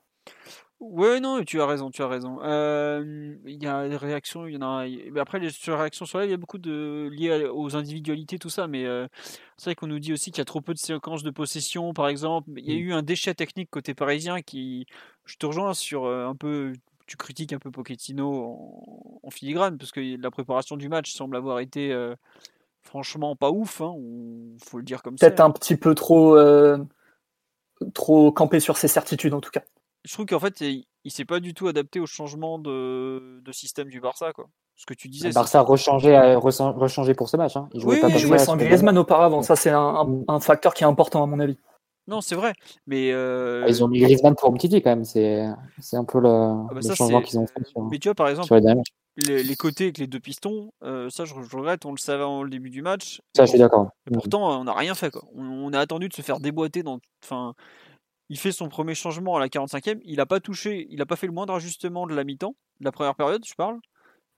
Ouais, 0.78 1.20
non, 1.20 1.42
tu 1.42 1.58
as 1.62 1.66
raison, 1.66 1.90
tu 1.90 2.02
as 2.02 2.06
raison. 2.06 2.38
Euh, 2.42 3.34
il 3.46 3.62
y 3.62 3.66
a 3.66 3.88
des 3.88 3.96
réactions, 3.96 4.46
il 4.46 4.54
y 4.54 4.56
en 4.58 4.62
a. 4.62 4.86
Mais 4.86 5.20
après, 5.20 5.38
les 5.38 5.48
réactions 5.68 6.04
sur 6.04 6.20
elle, 6.20 6.28
il 6.28 6.32
y 6.32 6.34
a 6.34 6.36
beaucoup 6.36 6.58
de 6.58 7.08
liées 7.10 7.46
aux 7.50 7.76
individualités, 7.76 8.38
tout 8.38 8.50
ça. 8.50 8.66
Mais 8.66 8.84
euh, 8.84 9.08
c'est 9.56 9.70
vrai 9.70 9.74
qu'on 9.74 9.86
nous 9.86 9.98
dit 9.98 10.12
aussi 10.12 10.30
qu'il 10.30 10.38
y 10.38 10.42
a 10.42 10.44
trop 10.44 10.60
peu 10.60 10.74
de 10.74 10.78
séquences 10.78 11.22
de 11.22 11.30
possession, 11.30 11.94
par 11.94 12.08
exemple. 12.08 12.50
Il 12.56 12.66
y 12.66 12.72
a 12.72 12.74
Mm. 12.74 12.78
eu 12.78 12.92
un 12.92 13.02
déchet 13.02 13.34
technique 13.34 13.70
côté 13.70 13.94
parisien 13.94 14.42
qui. 14.42 14.86
Je 15.24 15.36
te 15.36 15.46
rejoins 15.46 15.72
sur 15.72 16.04
euh, 16.04 16.26
un 16.26 16.34
peu. 16.34 16.74
Tu 17.06 17.16
critiques 17.16 17.54
un 17.54 17.58
peu 17.58 17.70
Pochettino 17.70 18.34
en, 18.34 19.20
en 19.22 19.30
filigrane, 19.30 19.78
parce 19.78 19.92
que 19.92 20.20
la 20.20 20.30
préparation 20.30 20.76
du 20.76 20.88
match 20.88 21.12
semble 21.12 21.36
avoir 21.36 21.60
été 21.60 21.96
franchement 22.82 23.36
pas 23.36 23.50
ouf. 23.50 23.80
Hein, 23.80 23.94
faut 24.62 24.78
le 24.78 24.82
dire 24.82 25.02
comme 25.02 25.16
ça. 25.16 25.26
Peut-être 25.26 25.40
un 25.40 25.52
petit 25.52 25.76
peu 25.76 25.94
trop, 25.94 26.36
trop 27.94 28.32
campé 28.32 28.58
sur 28.60 28.76
ses 28.76 28.88
certitudes 28.88 29.34
en 29.34 29.40
tout 29.40 29.50
cas. 29.50 29.62
Je 30.06 30.12
trouve 30.12 30.26
qu'en 30.26 30.38
fait, 30.40 30.60
il, 30.62 30.84
il 31.04 31.10
s'est 31.10 31.24
pas 31.24 31.40
du 31.40 31.52
tout 31.52 31.68
adapté 31.68 32.00
au 32.00 32.06
changement 32.06 32.58
de, 32.58 33.40
de 33.42 33.52
système 33.52 33.88
du 33.88 34.00
Barça, 34.00 34.32
quoi. 34.32 34.46
Ce 34.76 34.84
que 34.86 34.94
tu 34.94 35.08
disais. 35.08 35.28
Le 35.28 35.34
Barça 35.34 35.58
a 35.60 35.62
rechangé, 35.62 36.14
a 36.14 36.36
rechan- 36.38 36.72
rechangé 36.76 37.14
pour 37.14 37.28
ce 37.30 37.36
match. 37.38 37.56
Hein. 37.56 37.68
Il 37.72 37.80
jouait 37.80 37.94
Oui, 37.94 38.00
pas 38.00 38.08
il 38.08 38.18
jouait 38.18 38.38
sans 38.38 38.56
Griezmann 38.56 38.98
auparavant, 38.98 39.42
ça 39.42 39.56
c'est 39.56 39.70
un, 39.70 40.06
un- 40.28 40.40
facteur 40.40 40.74
qui 40.74 40.84
est 40.84 40.86
important 40.86 41.22
à 41.22 41.26
mon 41.26 41.40
avis. 41.40 41.56
Non, 42.08 42.20
c'est 42.20 42.34
vrai. 42.36 42.52
Mais 42.86 43.10
euh, 43.12 43.62
Ah, 43.64 43.68
Ils 43.68 43.82
ont 43.82 43.88
mis 43.88 44.00
Griezmann 44.00 44.34
pour 44.36 44.50
Umtiti 44.50 44.80
quand 44.82 44.90
même. 44.90 45.04
C'est 45.04 45.42
un 45.94 46.04
peu 46.04 46.20
le, 46.20 46.28
ah 46.28 46.66
bah 46.72 46.80
le 46.86 46.94
changement 46.94 47.20
qu'ils 47.22 47.38
ont 47.38 47.46
fait 47.46 47.64
sur, 47.66 47.82
Mais 47.90 47.98
tu 47.98 48.08
vois, 48.08 48.14
par 48.14 48.28
exemple, 48.28 48.54
les 49.16 49.56
côtés 49.56 49.84
avec 49.84 49.98
les 49.98 50.06
deux 50.06 50.20
pistons, 50.20 50.70
euh, 50.84 51.08
ça, 51.10 51.24
je, 51.24 51.34
je 51.34 51.56
regrette. 51.56 51.86
On 51.86 51.90
le 51.92 51.96
savait 51.98 52.22
le 52.44 52.50
début 52.50 52.70
du 52.70 52.82
match. 52.82 53.22
Ça, 53.34 53.44
je 53.46 53.50
suis 53.50 53.58
d'accord. 53.58 53.88
Et 54.08 54.12
pourtant, 54.12 54.60
on 54.60 54.64
n'a 54.64 54.74
rien 54.74 54.94
fait. 54.94 55.10
Quoi. 55.10 55.22
On, 55.34 55.42
on 55.42 55.72
a 55.72 55.80
attendu 55.80 56.08
de 56.08 56.14
se 56.14 56.20
faire 56.22 56.38
déboîter. 56.38 56.82
Dans, 56.82 57.00
enfin, 57.24 57.54
il 58.28 58.38
fait 58.38 58.52
son 58.52 58.68
premier 58.68 58.94
changement 58.94 59.36
à 59.36 59.40
la 59.40 59.48
45e. 59.48 60.00
Il 60.04 60.16
n'a 60.16 60.26
pas 60.26 60.40
touché, 60.40 60.86
il 60.90 60.98
n'a 60.98 61.06
pas 61.06 61.16
fait 61.16 61.26
le 61.26 61.32
moindre 61.32 61.54
ajustement 61.54 62.06
de 62.06 62.14
la 62.14 62.24
mi-temps, 62.24 62.56
de 62.80 62.84
la 62.84 62.92
première 62.92 63.14
période, 63.14 63.44
je 63.46 63.54
parle? 63.54 63.78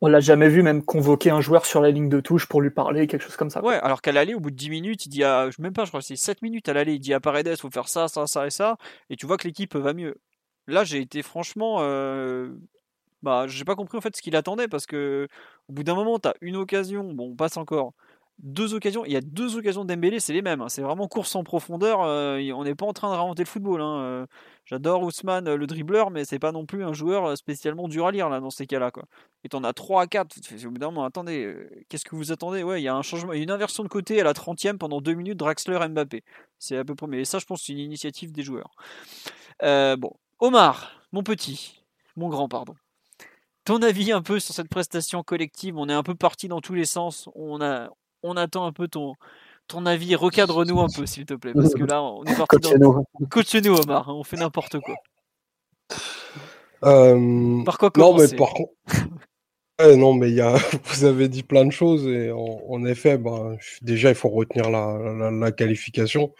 On 0.00 0.06
l'a 0.06 0.20
jamais 0.20 0.48
vu 0.48 0.62
même 0.62 0.84
convoquer 0.84 1.30
un 1.30 1.40
joueur 1.40 1.66
sur 1.66 1.80
la 1.80 1.90
ligne 1.90 2.08
de 2.08 2.20
touche 2.20 2.46
pour 2.46 2.60
lui 2.60 2.70
parler, 2.70 3.08
quelque 3.08 3.22
chose 3.22 3.36
comme 3.36 3.50
ça. 3.50 3.64
Ouais, 3.64 3.74
alors 3.76 4.00
qu'à 4.00 4.12
l'aller, 4.12 4.34
au 4.34 4.40
bout 4.40 4.52
de 4.52 4.56
10 4.56 4.70
minutes, 4.70 5.06
il 5.06 5.08
dit 5.08 5.24
à, 5.24 5.50
je- 5.50 5.60
même 5.60 5.72
pas, 5.72 5.84
je 5.84 5.90
crois 5.90 6.00
que 6.00 6.06
c'est 6.06 6.14
7 6.14 6.40
minutes 6.40 6.68
à 6.68 6.72
l'aller, 6.72 6.94
il 6.94 7.00
dit 7.00 7.12
à 7.14 7.18
Paredes, 7.20 7.56
faut 7.58 7.70
faire 7.70 7.88
ça, 7.88 8.06
ça, 8.06 8.26
ça 8.28 8.46
et 8.46 8.50
ça, 8.50 8.76
et 9.10 9.16
tu 9.16 9.26
vois 9.26 9.36
que 9.36 9.48
l'équipe 9.48 9.74
va 9.74 9.92
mieux. 9.94 10.14
Là, 10.68 10.84
j'ai 10.84 11.00
été 11.00 11.22
franchement, 11.22 11.78
euh, 11.80 12.54
bah, 13.22 13.46
j'ai 13.48 13.64
pas 13.64 13.74
compris 13.76 13.98
en 13.98 14.00
fait 14.00 14.16
ce 14.16 14.22
qu'il 14.22 14.36
attendait 14.36 14.68
parce 14.68 14.86
que 14.86 15.28
au 15.68 15.72
bout 15.72 15.82
d'un 15.84 15.94
moment, 15.96 16.18
t'as 16.20 16.34
une 16.40 16.56
occasion, 16.56 17.12
bon, 17.14 17.30
on 17.32 17.36
passe 17.36 17.56
encore, 17.56 17.94
deux 18.38 18.74
occasions, 18.74 19.04
il 19.04 19.12
y 19.12 19.16
a 19.16 19.20
deux 19.20 19.56
occasions 19.56 19.84
d'Embélé, 19.84 20.20
c'est 20.20 20.32
les 20.32 20.42
mêmes, 20.42 20.60
hein, 20.60 20.68
c'est 20.68 20.82
vraiment 20.82 21.08
course 21.08 21.34
en 21.34 21.42
profondeur, 21.42 22.02
euh, 22.02 22.38
on 22.54 22.62
n'est 22.62 22.76
pas 22.76 22.86
en 22.86 22.92
train 22.92 23.10
de 23.10 23.14
réinventer 23.14 23.42
le 23.42 23.48
football. 23.48 23.80
hein, 23.80 24.00
euh. 24.00 24.26
J'adore 24.64 25.02
Ousmane, 25.02 25.48
euh, 25.48 25.56
le 25.56 25.66
dribbleur, 25.66 26.10
mais 26.10 26.24
c'est 26.24 26.38
pas 26.38 26.52
non 26.52 26.64
plus 26.64 26.84
un 26.84 26.92
joueur 26.92 27.36
spécialement 27.36 27.88
dur 27.88 28.06
à 28.06 28.12
lire 28.12 28.28
là 28.28 28.38
dans 28.38 28.50
ces 28.50 28.66
cas-là, 28.66 28.90
quoi. 28.90 29.04
Et 29.44 29.48
t'en 29.48 29.64
as 29.64 29.72
3 29.72 30.02
à 30.02 30.06
4. 30.06 30.36
Au 30.66 30.70
bout 30.70 30.78
d'un 30.78 30.86
moment, 30.90 31.04
attendez, 31.04 31.54
qu'est-ce 31.88 32.04
que 32.04 32.14
vous 32.14 32.32
attendez? 32.32 32.62
Ouais, 32.62 32.80
il 32.80 32.84
y 32.84 32.88
a 32.88 32.94
un 32.94 33.02
changement, 33.02 33.32
une 33.32 33.50
inversion 33.50 33.82
de 33.82 33.88
côté 33.88 34.20
à 34.20 34.24
la 34.24 34.34
30e 34.34 34.78
pendant 34.78 35.00
2 35.00 35.14
minutes, 35.14 35.38
Draxler 35.38 35.78
Mbappé. 35.88 36.22
C'est 36.58 36.76
à 36.76 36.84
peu 36.84 36.94
près. 36.94 37.06
Mais 37.06 37.24
ça, 37.24 37.38
je 37.38 37.46
pense, 37.46 37.62
c'est 37.62 37.72
une 37.72 37.78
initiative 37.78 38.30
des 38.32 38.42
joueurs. 38.42 38.70
Bon, 39.62 40.12
Omar, 40.38 41.02
mon 41.12 41.22
petit, 41.22 41.82
mon 42.16 42.28
grand, 42.28 42.48
pardon. 42.48 42.74
Ton 43.64 43.82
avis 43.82 44.12
un 44.12 44.22
peu 44.22 44.40
sur 44.40 44.54
cette 44.54 44.68
prestation 44.70 45.22
collective 45.22 45.76
On 45.76 45.88
est 45.88 45.92
un 45.92 46.02
peu 46.02 46.14
parti 46.14 46.48
dans 46.48 46.60
tous 46.60 46.74
les 46.74 46.86
sens. 46.86 47.28
On, 47.34 47.60
a, 47.60 47.90
on 48.22 48.36
attend 48.36 48.66
un 48.66 48.72
peu 48.72 48.88
ton, 48.88 49.14
ton 49.66 49.86
avis. 49.86 50.14
Recadre-nous 50.14 50.80
un 50.80 50.88
peu, 50.94 51.06
s'il 51.06 51.26
te 51.26 51.34
plaît. 51.34 51.52
Parce 51.54 51.74
que 51.74 51.84
là, 51.84 52.02
on 52.02 52.24
est 52.24 52.36
parti 52.36 52.56
dans. 52.60 52.70
Coach-nous. 52.70 53.04
Coach-nous, 53.30 53.74
Omar. 53.80 54.08
hein, 54.08 54.14
On 54.14 54.24
fait 54.24 54.36
n'importe 54.36 54.78
quoi. 54.80 54.94
Euh, 56.84 57.62
Par 57.64 57.78
quoi 57.78 57.90
non, 57.96 58.12
mais 58.12 58.28
commencer? 58.28 58.36
par 58.36 58.54
contre. 58.54 58.72
Ouais, 59.80 59.94
non, 59.94 60.12
mais 60.12 60.32
y 60.32 60.40
a, 60.40 60.56
vous 60.86 61.04
avez 61.04 61.28
dit 61.28 61.44
plein 61.44 61.64
de 61.64 61.70
choses 61.70 62.04
et 62.08 62.32
en, 62.32 62.60
en 62.68 62.84
effet, 62.84 63.16
ben, 63.16 63.56
déjà, 63.80 64.08
il 64.08 64.16
faut 64.16 64.28
retenir 64.28 64.70
la, 64.70 64.98
la, 65.16 65.30
la 65.30 65.52
qualification. 65.52 66.34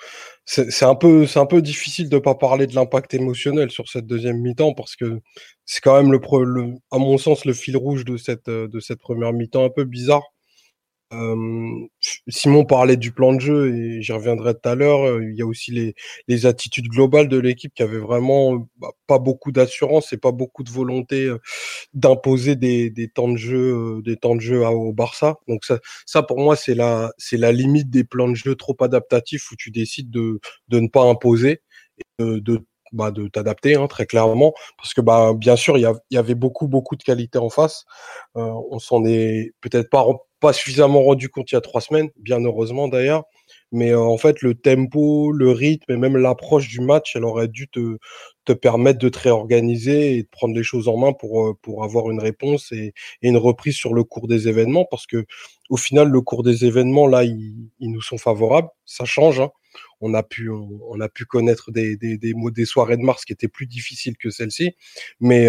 C'est 0.45 0.73
c'est 0.73 0.85
un 0.87 0.97
peu, 0.97 1.25
c'est 1.25 1.39
un 1.39 1.47
peu 1.47 1.63
difficile 1.63 2.09
de 2.09 2.19
pas 2.19 2.35
parler 2.35 2.67
de 2.67 2.75
l'impact 2.75 3.15
émotionnel 3.15 3.71
sur 3.71 3.89
cette 3.89 4.07
deuxième 4.07 4.39
mi-temps 4.41 4.75
parce 4.75 4.97
que 4.97 5.21
c'est 5.67 5.81
quand 5.81 5.97
même 6.03 6.11
le, 6.11 6.19
à 6.91 6.99
mon 6.99 7.17
sens, 7.17 7.45
le 7.45 7.53
fil 7.53 7.77
rouge 7.77 8.05
de 8.05 8.17
cette, 8.17 8.51
de 8.51 8.81
cette 8.81 8.99
première 8.99 9.33
mi-temps 9.33 9.65
un 9.65 9.71
peu 9.71 9.85
bizarre. 9.85 10.25
Simon 12.29 12.65
parlait 12.65 12.97
du 12.97 13.13
plan 13.13 13.33
de 13.33 13.41
jeu 13.41 13.75
et 13.75 14.03
j'y 14.03 14.13
reviendrai 14.13 14.55
tout 14.55 14.69
à 14.69 14.75
l'heure. 14.75 15.23
Il 15.23 15.35
y 15.35 15.43
a 15.43 15.47
aussi 15.47 15.71
les, 15.71 15.95
les 16.29 16.47
attitudes 16.47 16.89
globales 16.89 17.29
de 17.29 17.39
l'équipe 17.39 17.73
qui 17.75 17.83
avait 17.83 17.99
vraiment 17.99 18.69
bah, 18.77 18.91
pas 19.07 19.19
beaucoup 19.19 19.51
d'assurance 19.53 20.13
et 20.13 20.19
pas 20.19 20.33
beaucoup 20.33 20.63
de 20.63 20.71
volonté 20.71 21.31
d'imposer 21.95 22.57
des, 22.57 22.91
des 22.91 23.09
temps 23.09 23.29
de 23.29 23.37
jeu, 23.37 24.03
des 24.05 24.17
temps 24.17 24.35
de 24.37 24.41
jeu 24.41 24.67
au 24.67 24.93
Barça. 24.93 25.37
Donc 25.49 25.65
ça, 25.65 25.79
ça 26.07 26.23
pour 26.23 26.39
moi 26.39 26.57
c'est 26.57 26.75
la, 26.75 27.13
c'est 27.19 27.39
la 27.39 27.53
limite 27.53 27.91
des 27.91 28.05
plans 28.05 28.29
de 28.29 28.35
jeu 28.35 28.55
trop 28.55 28.77
adaptatifs 28.81 29.51
où 29.51 29.57
tu 29.57 29.71
décides 29.71 30.11
de, 30.11 30.41
de 30.69 30.81
ne 30.81 30.89
pas 30.89 31.05
imposer 31.05 31.63
de 32.19 32.65
bah, 32.93 33.11
de 33.11 33.29
t'adapter 33.29 33.75
hein, 33.77 33.87
très 33.87 34.07
clairement. 34.07 34.53
Parce 34.77 34.95
que 34.95 35.01
bah 35.01 35.33
bien 35.35 35.57
sûr 35.57 35.79
il 35.79 35.83
y, 35.83 36.15
y 36.15 36.19
avait 36.19 36.35
beaucoup 36.35 36.69
beaucoup 36.69 36.97
de 36.97 37.03
qualités 37.03 37.39
en 37.39 37.51
face. 37.51 37.85
Euh, 38.37 38.53
on 38.71 38.79
s'en 38.79 39.05
est 39.05 39.53
peut-être 39.61 39.91
pas 39.91 40.07
pas 40.41 40.53
suffisamment 40.53 41.03
rendu 41.03 41.29
compte 41.31 41.51
il 41.51 41.57
y 41.57 41.59
a 41.59 41.61
trois 41.61 41.81
semaines 41.81 42.11
bien 42.17 42.41
heureusement 42.45 42.89
d'ailleurs. 42.89 43.25
Mais 43.73 43.91
euh, 43.93 44.01
en 44.01 44.17
fait 44.19 44.43
le 44.43 44.55
tempo 44.55 45.33
le 45.33 45.51
rythme 45.51 45.93
et 45.93 45.97
même 45.97 46.17
l'approche 46.17 46.69
du 46.69 46.81
match 46.81 47.17
elle 47.17 47.25
aurait 47.25 47.49
dû 47.49 47.69
te 47.69 47.99
te 48.45 48.53
permettre 48.53 48.99
de 48.99 49.09
te 49.09 49.19
réorganiser 49.19 50.17
et 50.17 50.23
de 50.23 50.29
prendre 50.31 50.55
les 50.55 50.63
choses 50.63 50.89
en 50.89 50.97
main 50.97 51.13
pour 51.13 51.47
euh, 51.49 51.55
pour 51.63 51.85
avoir 51.85 52.11
une 52.11 52.21
réponse 52.21 52.73
et, 52.73 52.93
et 53.23 53.29
une 53.29 53.37
reprise 53.37 53.75
sur 53.77 53.95
le 53.95 54.05
cours 54.05 54.29
des 54.29 54.49
événements. 54.49 54.87
Parce 54.91 55.07
que 55.07 55.25
au 55.71 55.77
final 55.77 56.09
le 56.09 56.21
cours 56.23 56.43
des 56.43 56.65
événements 56.65 57.07
là 57.07 57.25
ils, 57.25 57.69
ils 57.81 57.91
nous 57.93 58.03
sont 58.03 58.19
favorables. 58.19 58.69
Ça 58.87 59.05
change 59.05 59.41
hein 59.41 59.51
on 60.01 60.15
a 60.15 60.23
pu 60.23 60.51
on, 60.51 61.01
a 61.01 61.09
pu 61.09 61.25
connaître 61.25 61.71
des, 61.71 61.97
des, 61.97 62.19
des 62.19 62.65
soirées 62.65 62.97
de 62.97 63.03
mars 63.03 63.25
qui 63.25 63.33
étaient 63.33 63.49
plus 63.49 63.67
difficiles 63.67 64.17
que 64.17 64.31
celle-ci 64.31 64.73
mais 65.21 65.49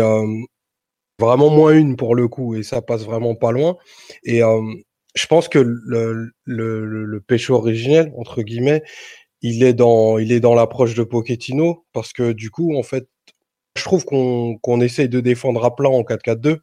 vraiment 1.19 1.49
moins 1.49 1.73
une 1.73 1.95
pour 1.97 2.15
le 2.15 2.27
coup 2.27 2.55
et 2.55 2.63
ça 2.63 2.82
passe 2.82 3.03
vraiment 3.03 3.36
pas 3.36 3.51
loin. 3.51 3.77
Et 4.23 4.41
je 5.15 5.27
pense 5.27 5.47
que 5.47 5.60
le, 5.60 6.32
le, 6.45 7.23
originel 7.49 8.12
entre 8.17 8.41
guillemets 8.41 8.84
il 9.41 9.63
est 9.63 9.73
dans 9.73 10.17
il 10.17 10.32
est 10.32 10.39
dans 10.39 10.55
l'approche 10.55 10.95
de 10.95 11.03
Pochettino 11.03 11.86
parce 11.93 12.13
que 12.13 12.32
du 12.34 12.49
coup 12.49 12.75
en 12.75 12.84
fait 12.84 13.08
je 13.77 13.84
trouve 13.84 14.05
qu'on 14.05 14.58
qu'on 14.58 14.82
essaye 14.82 15.10
de 15.10 15.19
défendre 15.19 15.63
à 15.63 15.75
plat 15.75 15.89
en 15.89 16.01
4-4-2 16.01 16.60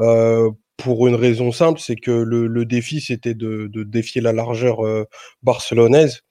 euh, 0.00 0.50
pour 0.76 1.06
une 1.06 1.14
raison 1.14 1.52
simple 1.52 1.80
c'est 1.80 1.96
que 1.96 2.10
le, 2.10 2.46
le 2.46 2.64
défi 2.64 3.00
c'était 3.00 3.34
de, 3.34 3.70
défier 3.84 4.20
la 4.20 4.32
largeur 4.32 4.80
barcelonaise 5.42 6.22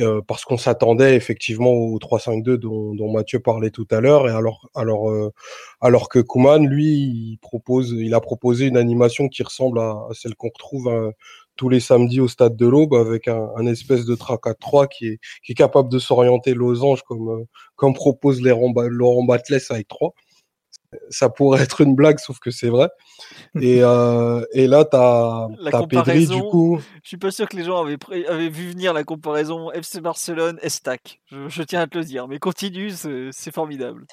euh, 0.00 0.20
parce 0.26 0.44
qu'on 0.44 0.56
s'attendait 0.58 1.14
effectivement 1.16 1.70
au 1.72 1.98
3-5-2 1.98 2.56
dont, 2.56 2.94
dont 2.94 3.10
Mathieu 3.12 3.40
parlait 3.40 3.70
tout 3.70 3.86
à 3.90 4.00
l'heure. 4.00 4.28
Et 4.28 4.32
alors 4.32 4.68
alors 4.74 5.10
euh, 5.10 5.30
alors 5.80 6.08
que 6.08 6.18
Kuman 6.18 6.66
lui 6.66 6.86
il 6.86 7.38
propose 7.40 7.92
il 7.92 8.14
a 8.14 8.20
proposé 8.20 8.66
une 8.66 8.76
animation 8.76 9.28
qui 9.28 9.42
ressemble 9.42 9.78
à, 9.80 9.96
celle 10.12 10.34
qu'on 10.34 10.48
retrouve 10.48 10.88
euh, 10.88 11.10
tous 11.56 11.68
les 11.68 11.80
samedis 11.80 12.20
au 12.20 12.28
stade 12.28 12.56
de 12.56 12.66
l'Aube 12.66 12.94
avec 12.94 13.28
un, 13.28 13.48
un 13.56 13.66
espèce 13.66 14.04
de 14.04 14.14
track 14.14 14.46
à 14.46 14.54
3 14.54 14.88
qui 14.88 15.06
est 15.08 15.18
qui 15.44 15.52
est 15.52 15.54
capable 15.54 15.88
de 15.88 15.98
s'orienter 15.98 16.52
losange 16.54 17.02
comme 17.02 17.28
euh, 17.30 17.44
comme 17.76 17.94
propose 17.94 18.40
Ba- 18.42 18.88
Laurent 18.88 19.24
Batles 19.24 19.60
avec 19.70 19.88
3 19.88 20.12
ça 21.10 21.28
pourrait 21.28 21.62
être 21.62 21.80
une 21.80 21.94
blague 21.94 22.18
sauf 22.18 22.38
que 22.38 22.50
c'est 22.50 22.68
vrai 22.68 22.88
et 23.60 23.82
euh, 23.82 24.44
et 24.52 24.66
là 24.66 24.84
t'as 24.84 25.48
t'as 25.70 25.86
Pedri 25.86 26.26
du 26.26 26.42
coup 26.42 26.80
Je 27.02 27.08
suis 27.08 27.16
pas 27.16 27.30
sûr 27.30 27.48
que 27.48 27.56
les 27.56 27.64
gens 27.64 27.84
avaient, 27.84 28.48
vu 28.48 28.70
venir 28.70 28.92
la 28.92 29.04
comparaison 29.04 29.70
FC 29.72 30.00
Barcelone 30.00 30.58
Estac. 30.62 31.20
Je, 31.26 31.48
je 31.48 31.62
tiens 31.62 31.80
à 31.80 31.86
te 31.86 31.96
le 31.96 32.04
dire, 32.04 32.28
mais 32.28 32.38
continue, 32.38 32.90
c'est 32.90 33.52
formidable. 33.52 34.06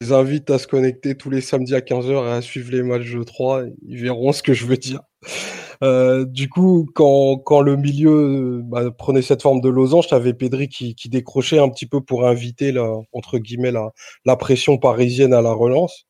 Les 0.00 0.12
invite 0.12 0.48
à 0.50 0.58
se 0.58 0.68
connecter 0.68 1.16
tous 1.16 1.28
les 1.28 1.40
samedis 1.40 1.74
à 1.74 1.80
15h 1.80 2.28
et 2.28 2.30
à 2.30 2.40
suivre 2.40 2.70
les 2.70 2.84
matchs 2.84 3.12
de 3.12 3.22
3. 3.24 3.64
Ils 3.86 4.00
verront 4.00 4.32
ce 4.32 4.44
que 4.44 4.54
je 4.54 4.64
veux 4.64 4.76
dire. 4.76 5.00
Euh, 5.82 6.24
du 6.24 6.48
coup, 6.48 6.88
quand, 6.94 7.38
quand 7.38 7.60
le 7.60 7.76
milieu 7.76 8.60
bah, 8.64 8.90
prenait 8.90 9.22
cette 9.22 9.42
forme 9.42 9.60
de 9.60 9.68
losange, 9.68 10.08
t'avais 10.08 10.34
Pedri 10.34 10.68
qui, 10.68 10.94
qui 10.94 11.08
décrochait 11.08 11.58
un 11.58 11.68
petit 11.68 11.86
peu 11.86 12.00
pour 12.00 12.26
inviter 12.26 12.70
la, 12.72 12.88
entre 13.12 13.38
guillemets 13.38 13.72
la, 13.72 13.90
la 14.24 14.36
pression 14.36 14.78
parisienne 14.78 15.32
à 15.32 15.42
la 15.42 15.52
relance. 15.52 16.04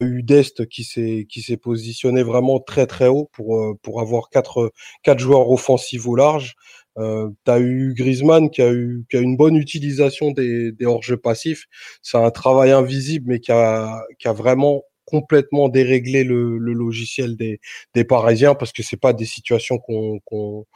Udest 0.00 0.66
qui 0.68 0.84
s'est 0.84 1.26
qui 1.28 1.40
s'est 1.40 1.56
positionné 1.56 2.22
vraiment 2.22 2.58
très 2.60 2.86
très 2.86 3.08
haut 3.08 3.30
pour 3.32 3.56
euh, 3.58 3.74
pour 3.82 4.00
avoir 4.00 4.28
quatre 4.28 4.72
quatre 5.02 5.20
joueurs 5.20 5.48
offensifs 5.50 6.06
au 6.06 6.16
large. 6.16 6.56
Euh, 6.98 7.28
t'as 7.44 7.58
eu 7.60 7.92
Griezmann 7.94 8.50
qui 8.50 8.62
a 8.62 8.72
eu 8.72 9.04
qui 9.10 9.16
a 9.16 9.20
une 9.20 9.36
bonne 9.36 9.56
utilisation 9.56 10.30
des 10.30 10.72
des 10.72 10.86
hors-jeux 10.86 11.16
passifs. 11.16 11.64
C'est 12.02 12.18
un 12.18 12.30
travail 12.30 12.70
invisible 12.70 13.26
mais 13.32 13.40
qui 13.40 13.50
a 13.52 14.04
qui 14.18 14.28
a 14.28 14.32
vraiment 14.32 14.84
complètement 15.04 15.68
déréglé 15.68 16.24
le, 16.24 16.58
le 16.58 16.72
logiciel 16.72 17.36
des 17.36 17.60
des 17.94 18.04
Parisiens 18.04 18.54
parce 18.54 18.72
que 18.72 18.82
c'est 18.82 18.96
pas 18.96 19.12
des 19.12 19.24
situations 19.26 19.78
qu'on 19.78 20.20
qu'on 20.24 20.66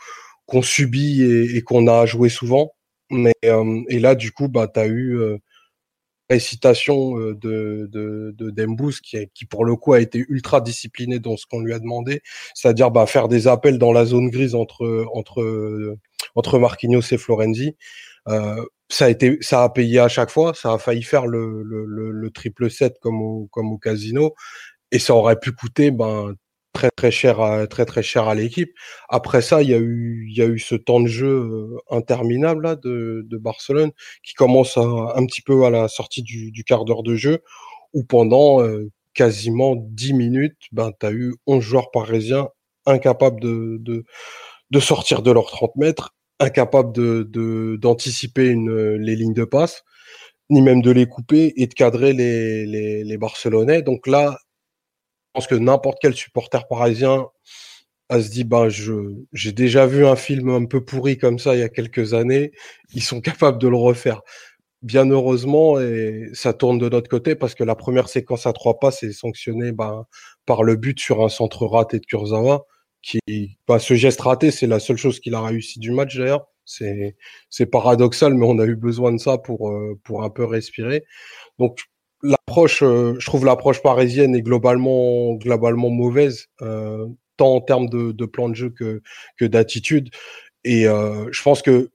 qu'on 0.46 0.62
subit 0.62 1.22
et, 1.22 1.56
et 1.56 1.62
qu'on 1.62 1.86
a 1.88 2.06
joué 2.06 2.28
souvent. 2.30 2.72
Mais 3.10 3.34
euh, 3.46 3.82
et 3.88 3.98
là 4.00 4.14
du 4.14 4.32
coup 4.32 4.48
bah 4.48 4.68
t'as 4.68 4.86
eu 4.86 5.16
euh, 5.18 5.38
récitation 6.30 7.14
de, 7.16 7.88
de, 7.90 8.34
de 8.36 8.50
Dembous 8.50 8.92
qui, 9.02 9.16
qui 9.34 9.46
pour 9.46 9.64
le 9.64 9.76
coup 9.76 9.94
a 9.94 10.00
été 10.00 10.24
ultra 10.28 10.60
discipliné 10.60 11.18
dans 11.20 11.36
ce 11.38 11.46
qu'on 11.46 11.60
lui 11.60 11.72
a 11.72 11.78
demandé, 11.78 12.20
c'est-à-dire 12.54 12.90
bah, 12.90 13.06
faire 13.06 13.28
des 13.28 13.46
appels 13.48 13.78
dans 13.78 13.92
la 13.92 14.04
zone 14.04 14.28
grise 14.30 14.54
entre 14.54 15.06
entre 15.14 15.96
entre 16.38 16.58
Marquinhos 16.58 17.02
et 17.12 17.18
Florenzi. 17.18 17.76
Euh, 18.28 18.64
ça 18.88 19.06
a 19.06 19.08
été, 19.10 19.38
ça 19.40 19.64
a 19.64 19.68
payé 19.70 19.98
à 19.98 20.08
chaque 20.08 20.30
fois. 20.30 20.54
Ça 20.54 20.72
a 20.72 20.78
failli 20.78 21.02
faire 21.02 21.26
le, 21.26 21.62
le, 21.64 21.84
le, 21.84 22.30
triple 22.30 22.70
set 22.70 22.96
comme 23.00 23.20
au, 23.20 23.78
casino, 23.82 24.34
et 24.92 24.98
ça 24.98 25.14
aurait 25.14 25.38
pu 25.38 25.52
coûter 25.52 25.90
ben 25.90 26.34
très 26.72 26.90
très 26.90 27.10
cher 27.10 27.40
à, 27.40 28.34
l'équipe. 28.36 28.72
Après 29.08 29.42
ça, 29.42 29.62
il 29.62 29.70
y 29.70 29.74
a 29.74 29.78
eu 29.78 30.58
ce 30.60 30.76
temps 30.76 31.00
de 31.00 31.08
jeu 31.08 31.26
euh, 31.28 31.76
interminable 31.90 32.78
de, 32.80 33.38
Barcelone 33.38 33.90
qui 34.22 34.34
commence 34.34 34.76
un 34.76 35.26
petit 35.26 35.42
peu 35.42 35.64
à 35.64 35.70
la 35.70 35.88
sortie 35.88 36.22
du, 36.22 36.64
quart 36.64 36.84
d'heure 36.84 37.02
de 37.02 37.16
jeu 37.16 37.42
où 37.94 38.04
pendant 38.04 38.62
euh, 38.62 38.90
quasiment 39.14 39.74
10 39.76 40.12
minutes, 40.12 40.56
ben 40.72 40.92
tu 41.00 41.06
as 41.06 41.10
eu 41.10 41.34
11 41.46 41.64
joueurs 41.64 41.90
parisiens 41.90 42.48
incapables 42.86 43.40
de 43.40 44.80
sortir 44.80 45.22
de 45.22 45.32
leurs 45.32 45.50
30 45.50 45.74
mètres 45.76 46.14
incapable 46.40 46.92
de 46.92 47.76
d'anticiper 47.80 48.54
les 48.54 49.16
lignes 49.16 49.34
de 49.34 49.44
passe, 49.44 49.82
ni 50.50 50.62
même 50.62 50.82
de 50.82 50.90
les 50.90 51.06
couper 51.06 51.52
et 51.56 51.66
de 51.66 51.74
cadrer 51.74 52.12
les, 52.12 52.66
les, 52.66 53.04
les 53.04 53.18
Barcelonais. 53.18 53.82
Donc 53.82 54.06
là, 54.06 54.38
je 55.28 55.30
pense 55.34 55.46
que 55.46 55.54
n'importe 55.54 55.98
quel 56.00 56.14
supporter 56.14 56.66
parisien 56.68 57.26
a 58.08 58.20
se 58.22 58.30
dit 58.30 58.44
ben 58.44 58.68
je 58.68 58.94
j'ai 59.32 59.52
déjà 59.52 59.86
vu 59.86 60.06
un 60.06 60.16
film 60.16 60.48
un 60.50 60.64
peu 60.64 60.84
pourri 60.84 61.18
comme 61.18 61.38
ça 61.38 61.54
il 61.54 61.60
y 61.60 61.62
a 61.62 61.68
quelques 61.68 62.14
années, 62.14 62.52
ils 62.94 63.02
sont 63.02 63.20
capables 63.20 63.58
de 63.58 63.68
le 63.68 63.76
refaire. 63.76 64.22
Bien 64.82 65.10
heureusement 65.10 65.80
et 65.80 66.28
ça 66.34 66.52
tourne 66.54 66.78
de 66.78 66.88
notre 66.88 67.08
côté 67.10 67.34
parce 67.34 67.54
que 67.54 67.64
la 67.64 67.74
première 67.74 68.08
séquence 68.08 68.46
à 68.46 68.52
trois 68.52 68.78
passes 68.78 69.02
est 69.02 69.12
sanctionnée 69.12 69.72
ben, 69.72 70.06
par 70.46 70.62
le 70.62 70.76
but 70.76 71.00
sur 71.00 71.24
un 71.24 71.28
centre 71.28 71.66
raté 71.66 71.98
de 72.00 72.06
Kurzawa 72.06 72.66
qui, 73.02 73.58
bah, 73.66 73.78
ce 73.78 73.94
geste 73.94 74.20
raté, 74.20 74.50
c'est 74.50 74.66
la 74.66 74.80
seule 74.80 74.96
chose 74.96 75.20
qu'il 75.20 75.34
a 75.34 75.42
réussi 75.42 75.78
du 75.78 75.90
match 75.90 76.16
d'ailleurs. 76.16 76.48
C'est, 76.64 77.66
paradoxal, 77.70 78.34
mais 78.34 78.44
on 78.46 78.58
a 78.58 78.66
eu 78.66 78.76
besoin 78.76 79.12
de 79.12 79.18
ça 79.18 79.38
pour, 79.38 79.70
euh, 79.70 79.98
pour 80.04 80.22
un 80.22 80.30
peu 80.30 80.44
respirer. 80.44 81.04
Donc, 81.58 81.78
l'approche, 82.22 82.82
euh, 82.82 83.14
je 83.18 83.26
trouve 83.26 83.46
l'approche 83.46 83.82
parisienne 83.82 84.34
est 84.34 84.42
globalement, 84.42 85.34
globalement 85.34 85.88
mauvaise, 85.90 86.48
euh, 86.60 87.06
tant 87.38 87.54
en 87.54 87.60
termes 87.62 87.88
de, 87.88 88.26
plan 88.26 88.50
de 88.50 88.54
jeu 88.54 88.70
que, 88.70 89.02
que 89.38 89.46
d'attitude. 89.46 90.10
Et 90.64 90.82
je 90.84 91.42
pense 91.42 91.62
que 91.62 91.90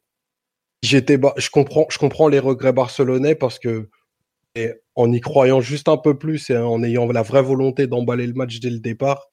j'étais, 0.81 1.19
je 1.37 1.49
comprends, 1.49 1.85
je 1.89 1.99
comprends 1.99 2.27
les 2.27 2.39
regrets 2.39 2.73
barcelonais 2.73 3.35
parce 3.35 3.59
que 3.59 3.89
en 4.95 5.11
y 5.11 5.19
croyant 5.19 5.61
juste 5.61 5.87
un 5.87 5.97
peu 5.97 6.17
plus 6.17 6.49
et 6.49 6.57
en 6.57 6.83
ayant 6.83 7.05
la 7.07 7.23
vraie 7.23 7.41
volonté 7.41 7.87
d'emballer 7.87 8.27
le 8.27 8.33
match 8.33 8.59
dès 8.59 8.69
le 8.69 8.79
départ, 8.79 9.27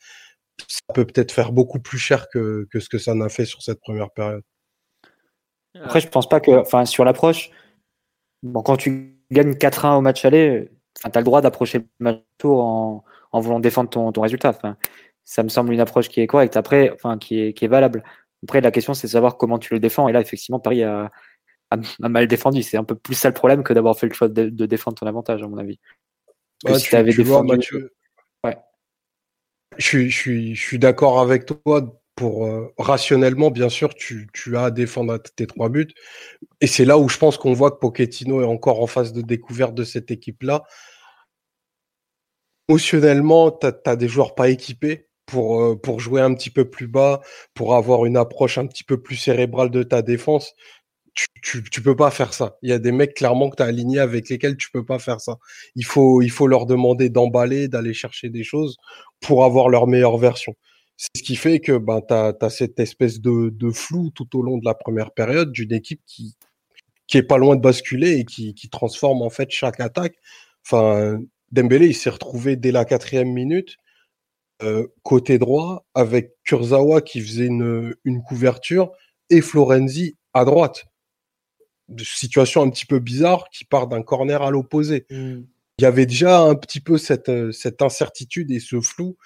ça 0.68 0.80
peut 0.94 1.04
peut-être 1.04 1.32
faire 1.32 1.52
beaucoup 1.52 1.80
plus 1.80 1.98
cher 1.98 2.28
que, 2.28 2.66
que 2.70 2.80
ce 2.80 2.88
que 2.88 2.98
ça 2.98 3.14
n'a 3.14 3.28
fait 3.28 3.44
sur 3.44 3.62
cette 3.62 3.80
première 3.80 4.10
période. 4.10 4.42
Après, 5.74 6.00
je 6.00 6.08
pense 6.08 6.28
pas 6.28 6.40
que, 6.40 6.50
enfin, 6.50 6.84
sur 6.84 7.04
l'approche, 7.04 7.50
bon, 8.42 8.62
quand 8.62 8.76
tu 8.76 9.16
gagnes 9.30 9.52
4-1 9.52 9.98
au 9.98 10.00
match 10.00 10.24
aller, 10.24 10.70
tu 11.00 11.10
as 11.12 11.20
le 11.20 11.24
droit 11.24 11.40
d'approcher 11.40 11.78
le 11.78 11.84
match 12.00 12.18
tour 12.38 12.62
en, 12.62 13.04
en 13.32 13.40
voulant 13.40 13.60
défendre 13.60 13.90
ton, 13.90 14.10
ton 14.12 14.20
résultat. 14.20 14.50
Enfin, 14.50 14.76
ça 15.24 15.42
me 15.42 15.48
semble 15.48 15.72
une 15.72 15.80
approche 15.80 16.08
qui 16.08 16.20
est 16.20 16.26
correcte. 16.26 16.56
Après, 16.56 16.90
enfin, 16.90 17.18
qui 17.18 17.40
est, 17.40 17.52
qui 17.52 17.64
est 17.64 17.68
valable. 17.68 18.02
Après, 18.42 18.60
la 18.60 18.70
question, 18.70 18.94
c'est 18.94 19.06
de 19.06 19.12
savoir 19.12 19.36
comment 19.36 19.58
tu 19.58 19.74
le 19.74 19.80
défends. 19.80 20.08
Et 20.08 20.12
là, 20.12 20.20
effectivement, 20.20 20.58
Paris 20.58 20.82
a, 20.82 21.10
a, 21.70 22.08
mal 22.08 22.26
défendu. 22.26 22.62
C'est 22.62 22.76
un 22.76 22.84
peu 22.84 22.96
plus 22.96 23.14
ça 23.14 23.28
le 23.28 23.34
problème 23.34 23.62
que 23.62 23.72
d'avoir 23.72 23.96
fait 23.96 24.08
le 24.08 24.14
choix 24.14 24.28
de, 24.28 24.48
de, 24.48 24.66
défendre 24.66 24.98
ton 24.98 25.06
avantage, 25.06 25.42
à 25.42 25.46
mon 25.46 25.58
avis. 25.58 25.78
Que 26.64 26.74
si 26.74 26.88
tu 26.88 26.96
avais 26.96 27.12
défendu. 27.12 27.90
Je 29.78 30.08
suis, 30.08 30.78
d'accord 30.78 31.20
avec 31.20 31.46
toi. 31.46 31.96
Pour 32.16 32.44
euh, 32.44 32.70
rationnellement, 32.76 33.50
bien 33.50 33.70
sûr, 33.70 33.94
tu, 33.94 34.28
as 34.54 34.64
à 34.64 34.70
défendre 34.70 35.16
tes 35.18 35.46
trois 35.46 35.70
buts. 35.70 35.88
Et 36.60 36.66
c'est 36.66 36.84
là 36.84 36.98
où 36.98 37.08
je 37.08 37.16
pense 37.16 37.38
qu'on 37.38 37.54
voit 37.54 37.70
que 37.70 37.78
Pochettino 37.78 38.42
est 38.42 38.44
encore 38.44 38.82
en 38.82 38.86
phase 38.86 39.14
de 39.14 39.22
découverte 39.22 39.74
de 39.74 39.84
cette 39.84 40.10
équipe-là. 40.10 40.64
Émotionnellement, 42.68 43.50
tu 43.52 43.66
as, 43.86 43.96
des 43.96 44.08
joueurs 44.08 44.34
pas 44.34 44.50
équipés 44.50 45.08
euh, 45.34 45.76
pour 45.76 46.00
jouer 46.00 46.20
un 46.20 46.34
petit 46.34 46.50
peu 46.50 46.68
plus 46.68 46.88
bas, 46.88 47.22
pour 47.54 47.74
avoir 47.74 48.04
une 48.04 48.18
approche 48.18 48.58
un 48.58 48.66
petit 48.66 48.84
peu 48.84 49.00
plus 49.00 49.16
cérébrale 49.16 49.70
de 49.70 49.82
ta 49.82 50.02
défense 50.02 50.54
tu, 51.14 51.82
peux 51.82 51.96
pas 51.96 52.10
faire 52.10 52.34
ça. 52.34 52.56
Il 52.62 52.70
y 52.70 52.72
a 52.72 52.78
des 52.78 52.92
mecs 52.92 53.14
clairement 53.14 53.50
que 53.50 53.56
tu 53.56 53.62
as 53.62 53.66
alignés 53.66 53.98
avec 53.98 54.28
lesquels 54.28 54.56
tu 54.56 54.70
peux 54.70 54.84
pas 54.84 54.98
faire 54.98 55.20
ça. 55.20 55.38
Il 55.74 55.84
faut, 55.84 56.20
leur 56.46 56.66
demander 56.66 57.08
d'emballer, 57.08 57.68
d'aller 57.68 57.94
chercher 57.94 58.28
des 58.30 58.44
choses 58.44 58.76
pour 59.20 59.44
avoir 59.44 59.68
leur 59.68 59.86
meilleure 59.86 60.18
version. 60.18 60.54
C'est 60.96 61.18
ce 61.18 61.22
qui 61.22 61.36
fait 61.36 61.60
que 61.60 61.78
ben, 61.78 62.00
tu 62.06 62.14
as, 62.14 62.50
cette 62.50 62.78
espèce 62.78 63.20
de, 63.20 63.70
flou 63.72 64.10
tout 64.14 64.38
au 64.38 64.42
long 64.42 64.58
de 64.58 64.64
la 64.64 64.74
première 64.74 65.12
période 65.12 65.52
d'une 65.52 65.72
équipe 65.72 66.02
qui, 66.06 66.36
qui 67.06 67.16
est 67.16 67.22
pas 67.22 67.38
loin 67.38 67.56
de 67.56 67.60
basculer 67.60 68.18
et 68.18 68.24
qui, 68.24 68.68
transforme 68.70 69.22
en 69.22 69.30
fait 69.30 69.50
chaque 69.50 69.80
attaque. 69.80 70.16
Enfin, 70.66 71.18
Dembélé, 71.52 71.86
il 71.86 71.96
s'est 71.96 72.10
retrouvé 72.10 72.56
dès 72.56 72.70
la 72.72 72.84
quatrième 72.84 73.32
minute 73.32 73.76
euh, 74.62 74.86
côté 75.02 75.38
droit 75.38 75.86
avec 75.94 76.34
Kurzawa 76.44 77.00
qui 77.00 77.20
faisait 77.22 77.46
une 77.46 78.22
couverture 78.28 78.92
et 79.30 79.40
Florenzi 79.40 80.16
à 80.34 80.44
droite 80.44 80.84
situation 81.98 82.62
un 82.62 82.70
petit 82.70 82.86
peu 82.86 82.98
bizarre 82.98 83.48
qui 83.50 83.64
part 83.64 83.86
d'un 83.86 84.02
corner 84.02 84.42
à 84.42 84.50
l'opposé. 84.50 85.06
Mmh. 85.10 85.40
Il 85.78 85.82
y 85.82 85.86
avait 85.86 86.06
déjà 86.06 86.40
un 86.40 86.54
petit 86.54 86.80
peu 86.80 86.98
cette, 86.98 87.28
euh, 87.28 87.52
cette 87.52 87.82
incertitude 87.82 88.50
et 88.50 88.60
ce 88.60 88.80
flou 88.80 89.16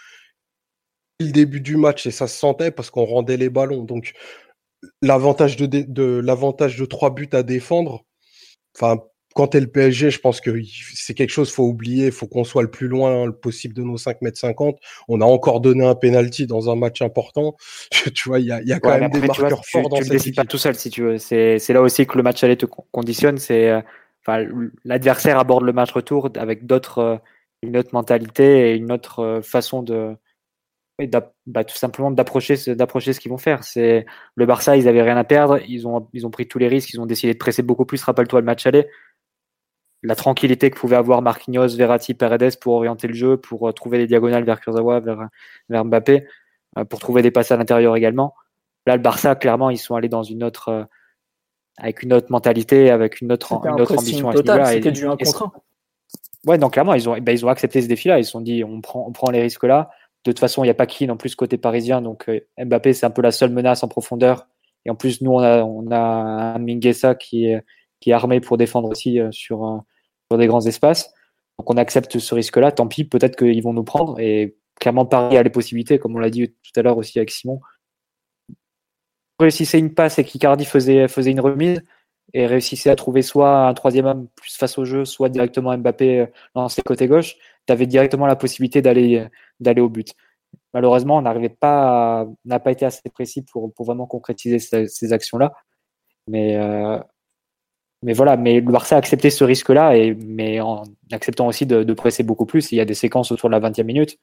le 1.21 1.31
début 1.31 1.61
du 1.61 1.77
match 1.77 2.07
et 2.07 2.11
ça 2.11 2.27
se 2.27 2.39
sentait 2.39 2.71
parce 2.71 2.91
qu'on 2.91 3.05
rendait 3.05 3.37
les 3.37 3.51
ballons. 3.51 3.85
Donc 3.85 4.13
l'avantage 5.03 5.57
de, 5.57 5.67
de 5.67 6.21
l'avantage 6.25 6.77
de 6.77 6.85
trois 6.85 7.11
buts 7.15 7.29
à 7.33 7.43
défendre, 7.43 8.05
enfin 8.77 9.01
quand 9.35 9.49
t'es 9.49 9.61
le 9.61 9.67
PSG, 9.67 10.11
je 10.11 10.21
pense 10.21 10.41
que 10.41 10.51
c'est 10.95 11.13
quelque 11.13 11.31
chose 11.31 11.53
faut 11.53 11.65
oublier, 11.65 12.13
faut 12.13 12.29
qu'on 12.29 12.45
soit 12.45 12.63
le 12.63 12.71
plus 12.71 12.87
loin 12.87 13.33
possible 13.33 13.75
de 13.75 13.83
nos 13.83 13.97
5 13.97 14.23
mètres 14.23 14.39
50. 14.39 14.79
On 15.09 15.21
a 15.21 15.25
encore 15.25 15.61
donné 15.61 15.85
un 15.85 15.97
penalty 15.97 16.47
dans 16.47 16.71
un 16.71 16.77
match 16.77 17.03
important. 17.03 17.57
tu 18.15 18.29
vois, 18.29 18.39
il 18.39 18.47
y 18.47 18.53
a, 18.53 18.63
y 18.63 18.73
a, 18.73 18.79
quand 18.79 18.97
même 18.97 19.11
des 19.11 19.21
marqueurs 19.21 19.67
forts 19.67 19.89
dans 19.89 19.97
tu 19.97 20.05
cette 20.05 20.15
équipe. 20.15 20.37
pas 20.37 20.45
tout 20.45 20.57
seul 20.57 20.77
si 20.77 20.89
tu 20.89 21.03
veux. 21.03 21.19
C'est 21.19 21.59
là 21.69 21.83
aussi 21.83 22.07
que 22.07 22.17
le 22.17 22.23
match 22.23 22.45
aller 22.45 22.57
te 22.57 22.67
conditionne. 22.67 23.39
C'est 23.39 23.71
euh, 23.71 23.81
enfin, 24.25 24.47
l'adversaire 24.85 25.39
aborde 25.39 25.65
le 25.65 25.73
match 25.73 25.91
retour 25.91 26.31
avec 26.37 26.65
d'autres 26.65 26.99
euh, 26.99 27.17
une 27.63 27.77
autre 27.77 27.91
mentalité 27.93 28.71
et 28.71 28.77
une 28.77 28.93
autre 28.93 29.19
euh, 29.19 29.43
façon 29.43 29.83
de 29.83 30.17
bah, 31.47 31.65
tout 31.65 31.77
simplement 31.77 32.13
d'approcher 32.13 32.55
d'approcher 32.77 33.13
ce 33.13 33.19
qu'ils 33.19 33.33
vont 33.33 33.39
faire. 33.39 33.65
C'est 33.65 34.07
le 34.37 34.47
Barça, 34.47 34.77
ils 34.77 34.87
avaient 34.87 35.03
rien 35.03 35.17
à 35.17 35.25
perdre, 35.25 35.59
ils 35.67 35.89
ont 35.89 36.09
ils 36.13 36.25
ont 36.25 36.31
pris 36.31 36.47
tous 36.47 36.59
les 36.59 36.69
risques, 36.69 36.95
ils 36.95 37.01
ont 37.01 37.07
décidé 37.07 37.33
de 37.33 37.39
presser 37.39 37.63
beaucoup 37.63 37.85
plus. 37.85 38.01
Rappelle-toi 38.05 38.39
le 38.39 38.47
match 38.47 38.65
aller 38.65 38.87
la 40.05 40.15
tranquillité 40.15 40.71
que 40.71 40.79
pouvait 40.79 40.97
avoir 40.97 41.23
Marquinhos, 41.23 41.69
Verratti, 41.77 42.13
Paredes 42.13 42.59
pour 42.61 42.75
orienter 42.75 43.09
le 43.09 43.15
jeu, 43.15 43.39
pour 43.39 43.69
euh, 43.69 43.73
trouver 43.73 43.97
des 43.99 44.07
diagonales 44.07 44.45
vers 44.45 44.61
Kurzawa, 44.61 45.01
vers, 45.01 45.29
vers 45.71 45.85
Mbappé, 45.85 46.27
euh, 46.79 46.85
pour 46.85 47.01
trouver 47.01 47.23
des 47.23 47.31
passes 47.31 47.51
à 47.51 47.57
l'intérieur 47.57 47.97
également. 47.97 48.35
Là, 48.87 48.97
le 48.97 49.03
Barça, 49.03 49.35
clairement, 49.35 49.71
ils 49.71 49.79
sont 49.79 49.95
allés 49.95 50.11
dans 50.11 50.23
une 50.23 50.45
autre, 50.45 50.69
euh, 50.69 50.85
avec 51.79 52.03
une 52.03 52.13
autre 52.13 52.27
mentalité, 52.31 52.91
avec 52.91 53.23
une 53.23 53.33
autre, 53.33 53.55
une 53.65 53.81
autre 53.81 53.99
ambition. 53.99 54.31
C'était 54.37 54.93
du 54.93 55.07
1 55.07 55.17
contre 55.17 55.47
1. 55.47 55.53
Ouais, 56.47 56.59
donc 56.59 56.75
clairement, 56.75 56.93
ils 56.93 57.09
ont, 57.09 57.17
ben, 57.19 57.33
ils 57.33 57.47
ont 57.47 57.49
accepté 57.49 57.81
ce 57.81 57.89
défi-là. 57.89 58.19
Ils 58.19 58.27
se 58.27 58.33
sont 58.33 58.43
dit, 58.43 58.63
on 58.63 58.83
prend, 58.83 59.07
on 59.09 59.13
prend 59.13 59.31
les 59.31 59.41
risques-là. 59.41 59.91
De 60.27 60.33
toute 60.33 60.39
façon, 60.39 60.63
il 60.65 60.67
n'y 60.67 60.71
a 60.71 60.75
pas 60.75 60.87
qui 60.87 61.07
non 61.07 61.17
plus 61.17 61.35
côté 61.35 61.57
parisien. 61.57 62.03
Donc 62.03 62.31
Mbappé, 62.59 62.93
c'est 62.93 63.07
un 63.07 63.11
peu 63.11 63.23
la 63.23 63.33
seule 63.33 63.51
menace 63.51 63.83
en 63.83 63.89
profondeur. 63.89 64.47
Et 64.85 64.91
en 64.91 64.95
plus, 64.95 65.23
nous, 65.23 65.33
on 65.33 65.39
a, 65.39 65.63
on 65.63 65.91
a 65.91 65.97
un 65.97 66.59
Minguesa 66.59 67.15
qui 67.15 67.47
est, 67.47 67.65
qui 68.01 68.11
est 68.11 68.13
armé 68.13 68.41
pour 68.41 68.59
défendre 68.59 68.91
aussi 68.91 69.19
sur, 69.31 69.83
des 70.33 70.47
grands 70.47 70.65
espaces. 70.67 71.13
Donc 71.59 71.71
on 71.71 71.77
accepte 71.77 72.19
ce 72.19 72.35
risque-là, 72.35 72.73
tant 72.73 72.89
pis, 72.89 73.05
peut-être 73.05 73.37
qu'ils 73.37 73.63
vont 73.63 73.73
nous 73.73 73.85
prendre. 73.85 74.19
Et 74.19 74.57
clairement, 74.81 75.07
Paris 75.07 75.37
a 75.37 75.43
les 75.43 75.51
possibilités, 75.51 75.99
comme 75.99 76.17
on 76.17 76.19
l'a 76.19 76.31
dit 76.31 76.49
tout 76.49 76.81
à 76.81 76.83
l'heure 76.83 76.99
aussi 76.99 77.19
avec 77.19 77.31
Simon. 77.31 77.61
Réussissait 79.39 79.79
une 79.79 79.95
passe 79.95 80.19
et 80.19 80.25
qu'Icardi 80.25 80.65
faisait, 80.65 81.09
faisait 81.09 81.31
une 81.31 81.41
remise 81.41 81.83
et 82.33 82.47
réussissait 82.47 82.91
à 82.91 82.97
trouver 82.97 83.23
soit 83.23 83.69
un 83.69 83.75
troisième 83.75 84.07
homme 84.07 84.29
plus 84.35 84.57
face 84.57 84.79
au 84.79 84.85
jeu, 84.85 85.05
soit 85.05 85.29
directement 85.29 85.77
Mbappé 85.77 86.21
euh, 86.21 86.27
dans 86.55 86.69
ses 86.69 86.83
côtés 86.83 87.07
gauche, 87.07 87.37
tu 87.67 87.73
avais 87.73 87.87
directement 87.87 88.27
la 88.27 88.37
possibilité 88.37 88.83
d'aller 88.83 89.27
d'aller 89.61 89.81
au 89.81 89.89
but. 89.89 90.15
Malheureusement, 90.73 91.19
on 91.19 91.23
n'arrivait 91.23 91.49
pas, 91.49 92.27
n'a 92.45 92.61
pas 92.61 92.73
été 92.73 92.85
assez 92.85 93.09
précis 93.11 93.43
pour, 93.43 93.73
pour 93.75 93.87
vraiment 93.87 94.07
concrétiser 94.07 94.59
ces, 94.59 95.13
actions-là. 95.13 95.53
Mais 96.29 96.57
euh, 96.57 96.99
mais 98.05 98.13
voilà, 98.13 98.37
mais 98.37 98.61
le 98.61 98.71
Barça 98.71 98.97
a 98.97 98.99
accepté 98.99 99.31
ce 99.31 99.45
risque-là, 99.45 99.95
mais 100.27 100.61
en 100.61 100.83
acceptant 101.11 101.47
aussi 101.47 101.65
de, 101.65 101.93
presser 101.95 102.23
beaucoup 102.23 102.45
plus. 102.45 102.71
Il 102.71 102.77
y 102.77 102.81
a 102.81 102.85
des 102.85 102.95
séquences 102.95 103.33
autour 103.33 103.49
de 103.49 103.55
la 103.55 103.61
20e 103.61 103.83
minute. 103.85 104.19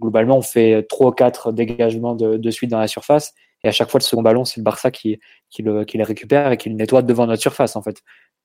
Globalement, 0.00 0.38
on 0.38 0.42
fait 0.42 0.86
trois 0.88 1.08
ou 1.08 1.12
quatre 1.12 1.50
dégagements 1.50 2.14
de, 2.14 2.50
suite 2.52 2.70
dans 2.70 2.78
la 2.78 2.86
surface, 2.86 3.34
et 3.64 3.68
à 3.68 3.72
chaque 3.72 3.90
fois 3.90 3.98
le 3.98 4.04
second 4.04 4.22
ballon, 4.22 4.44
c'est 4.44 4.60
le 4.60 4.62
Barça 4.62 4.92
qui, 4.92 5.18
qui, 5.50 5.62
le, 5.62 5.84
qui 5.84 5.98
les 5.98 6.04
récupère 6.04 6.52
et 6.52 6.56
qui 6.56 6.68
le 6.68 6.76
nettoie 6.76 7.02
devant 7.02 7.26
notre 7.26 7.42
surface 7.42 7.74
en 7.74 7.82
fait. 7.82 8.02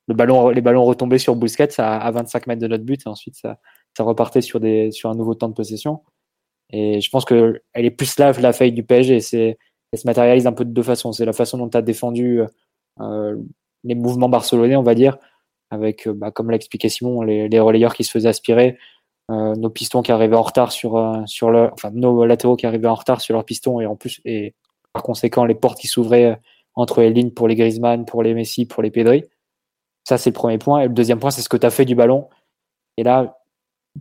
le 0.08 0.16
ballon, 0.16 0.50
les 0.50 0.62
ballons 0.62 0.86
retombaient 0.86 1.20
sur 1.20 1.36
Busquets 1.36 1.80
à, 1.80 2.00
à 2.00 2.12
25 2.12 2.48
mètres 2.48 2.62
de 2.62 2.68
notre 2.68 2.84
but 2.84 3.02
et 3.06 3.10
ensuite 3.10 3.36
ça, 3.36 3.60
ça 3.96 4.04
repartait 4.04 4.42
sur, 4.42 4.60
des, 4.60 4.92
sur 4.92 5.10
un 5.12 5.16
nouveau 5.16 5.36
temps 5.36 5.50
de 5.50 5.54
possession. 5.54 6.02
Et 6.72 7.02
je 7.02 7.10
pense 7.10 7.26
qu'elle 7.26 7.62
est 7.76 7.92
plus 7.92 8.18
là 8.18 8.32
la 8.40 8.54
faille 8.54 8.72
du 8.72 8.84
PSG. 8.84 9.58
Elle 9.92 10.00
se 10.00 10.08
matérialise 10.08 10.48
un 10.48 10.54
peu 10.54 10.66
de 10.66 10.72
deux 10.72 10.84
façons. 10.84 11.12
C'est 11.12 11.26
la 11.26 11.34
façon 11.34 11.58
dont 11.58 11.70
tu 11.70 11.78
as 11.78 11.82
défendu 11.82 12.42
euh, 13.02 13.36
les 13.84 13.96
mouvements 13.96 14.30
barcelonais, 14.30 14.76
on 14.76 14.84
va 14.84 14.96
dire, 14.96 15.18
avec, 15.72 16.08
euh, 16.08 16.14
bah, 16.14 16.32
comme 16.32 16.50
l'a 16.50 16.56
expliqué 16.56 16.90
Simon, 16.90 17.22
les, 17.22 17.60
relayeurs 17.60 17.94
qui 17.94 18.04
se 18.04 18.12
faisaient 18.12 18.30
aspirer, 18.30 18.78
euh, 19.32 19.56
nos 19.56 19.70
pistons 19.70 20.02
qui 20.02 20.12
arrivaient 20.12 20.36
en 20.36 20.42
retard 20.42 20.72
sur, 20.72 20.98
euh, 20.98 21.22
sur 21.26 21.52
le, 21.52 21.70
enfin, 21.74 21.92
nos 21.94 22.26
latéraux 22.26 22.56
qui 22.56 22.66
arrivaient 22.66 22.88
en 22.88 22.96
retard 22.96 23.22
sur 23.22 23.34
leurs 23.34 23.46
pistons 23.46 23.80
et 23.80 23.86
en 23.86 23.96
plus, 23.96 24.22
et 24.26 24.56
par 24.94 25.04
conséquent, 25.04 25.46
les 25.46 25.56
portes 25.56 25.80
qui 25.80 25.88
s'ouvraient 25.88 26.40
entre 26.76 27.02
les 27.02 27.12
lignes 27.12 27.32
pour 27.32 27.48
les 27.48 27.56
Griezmann, 27.56 28.06
pour 28.06 28.24
les 28.24 28.34
Messi, 28.34 28.66
pour 28.66 28.82
les 28.84 28.92
Pedri. 28.92 29.24
Ça, 30.08 30.18
c'est 30.18 30.32
le 30.32 30.36
premier 30.36 30.58
point. 30.58 30.82
Et 30.82 30.88
le 30.88 30.94
deuxième 30.94 31.20
point, 31.20 31.32
c'est 31.32 31.42
ce 31.42 31.50
que 31.50 31.58
tu 31.58 31.66
as 31.66 31.70
fait 31.70 31.86
du 31.86 31.96
ballon. 31.96 32.30
Et 32.98 33.04
là, 33.04 33.40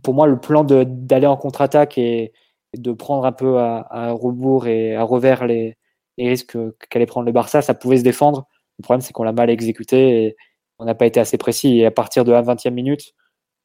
pour 0.03 0.13
moi, 0.13 0.27
le 0.27 0.39
plan 0.39 0.63
d'aller 0.63 1.27
en 1.27 1.37
contre-attaque 1.37 1.97
et, 1.97 2.33
de 2.77 2.91
prendre 2.91 3.25
un 3.25 3.31
peu 3.31 3.57
à, 3.59 3.87
à, 3.89 4.11
rebours 4.11 4.67
et 4.67 4.95
à 4.95 5.03
revers 5.03 5.47
les, 5.47 5.75
les 6.19 6.29
risques 6.29 6.57
qu'allait 6.89 7.07
prendre 7.07 7.25
le 7.25 7.31
Barça, 7.31 7.61
ça 7.61 7.73
pouvait 7.73 7.97
se 7.97 8.03
défendre. 8.03 8.47
Le 8.79 8.83
problème, 8.83 9.01
c'est 9.01 9.13
qu'on 9.13 9.23
l'a 9.23 9.33
mal 9.33 9.49
exécuté 9.49 10.23
et 10.23 10.37
on 10.79 10.85
n'a 10.85 10.95
pas 10.95 11.05
été 11.05 11.19
assez 11.19 11.37
précis. 11.37 11.79
Et 11.79 11.85
à 11.85 11.91
partir 11.91 12.23
de 12.23 12.31
la 12.31 12.41
20e 12.41 12.71
minute, 12.71 13.13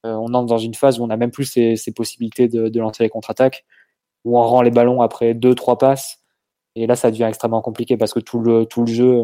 euh, 0.05 0.13
on 0.13 0.33
entre 0.33 0.47
dans 0.47 0.57
une 0.57 0.75
phase 0.75 0.99
où 0.99 1.03
on 1.03 1.07
n'a 1.07 1.17
même 1.17 1.31
plus 1.31 1.45
ces, 1.45 1.91
possibilités 1.95 2.47
de, 2.47 2.79
lancer 2.79 3.03
les 3.03 3.09
contre-attaques, 3.09 3.65
où 4.25 4.37
on 4.37 4.43
rend 4.43 4.61
les 4.61 4.71
ballons 4.71 5.01
après 5.01 5.33
deux, 5.33 5.55
trois 5.55 5.77
passes. 5.77 6.19
Et 6.75 6.85
là, 6.85 6.95
ça 6.95 7.09
devient 7.09 7.23
extrêmement 7.23 7.61
compliqué 7.61 7.97
parce 7.97 8.13
que 8.13 8.19
tout 8.19 8.39
le, 8.39 8.65
tout 8.65 8.81
le 8.81 8.91
jeu, 8.91 9.23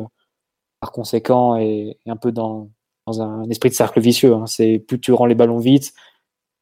par 0.79 0.91
conséquent, 0.93 1.57
est, 1.57 1.97
un 2.07 2.15
peu 2.15 2.31
dans, 2.31 2.69
dans 3.05 3.21
un 3.21 3.49
esprit 3.49 3.69
de 3.69 3.75
cercle 3.75 3.99
vicieux. 3.99 4.33
Hein. 4.33 4.47
C'est 4.47 4.79
plus 4.79 4.99
tu 4.99 5.11
rends 5.11 5.25
les 5.25 5.35
ballons 5.35 5.59
vite, 5.59 5.93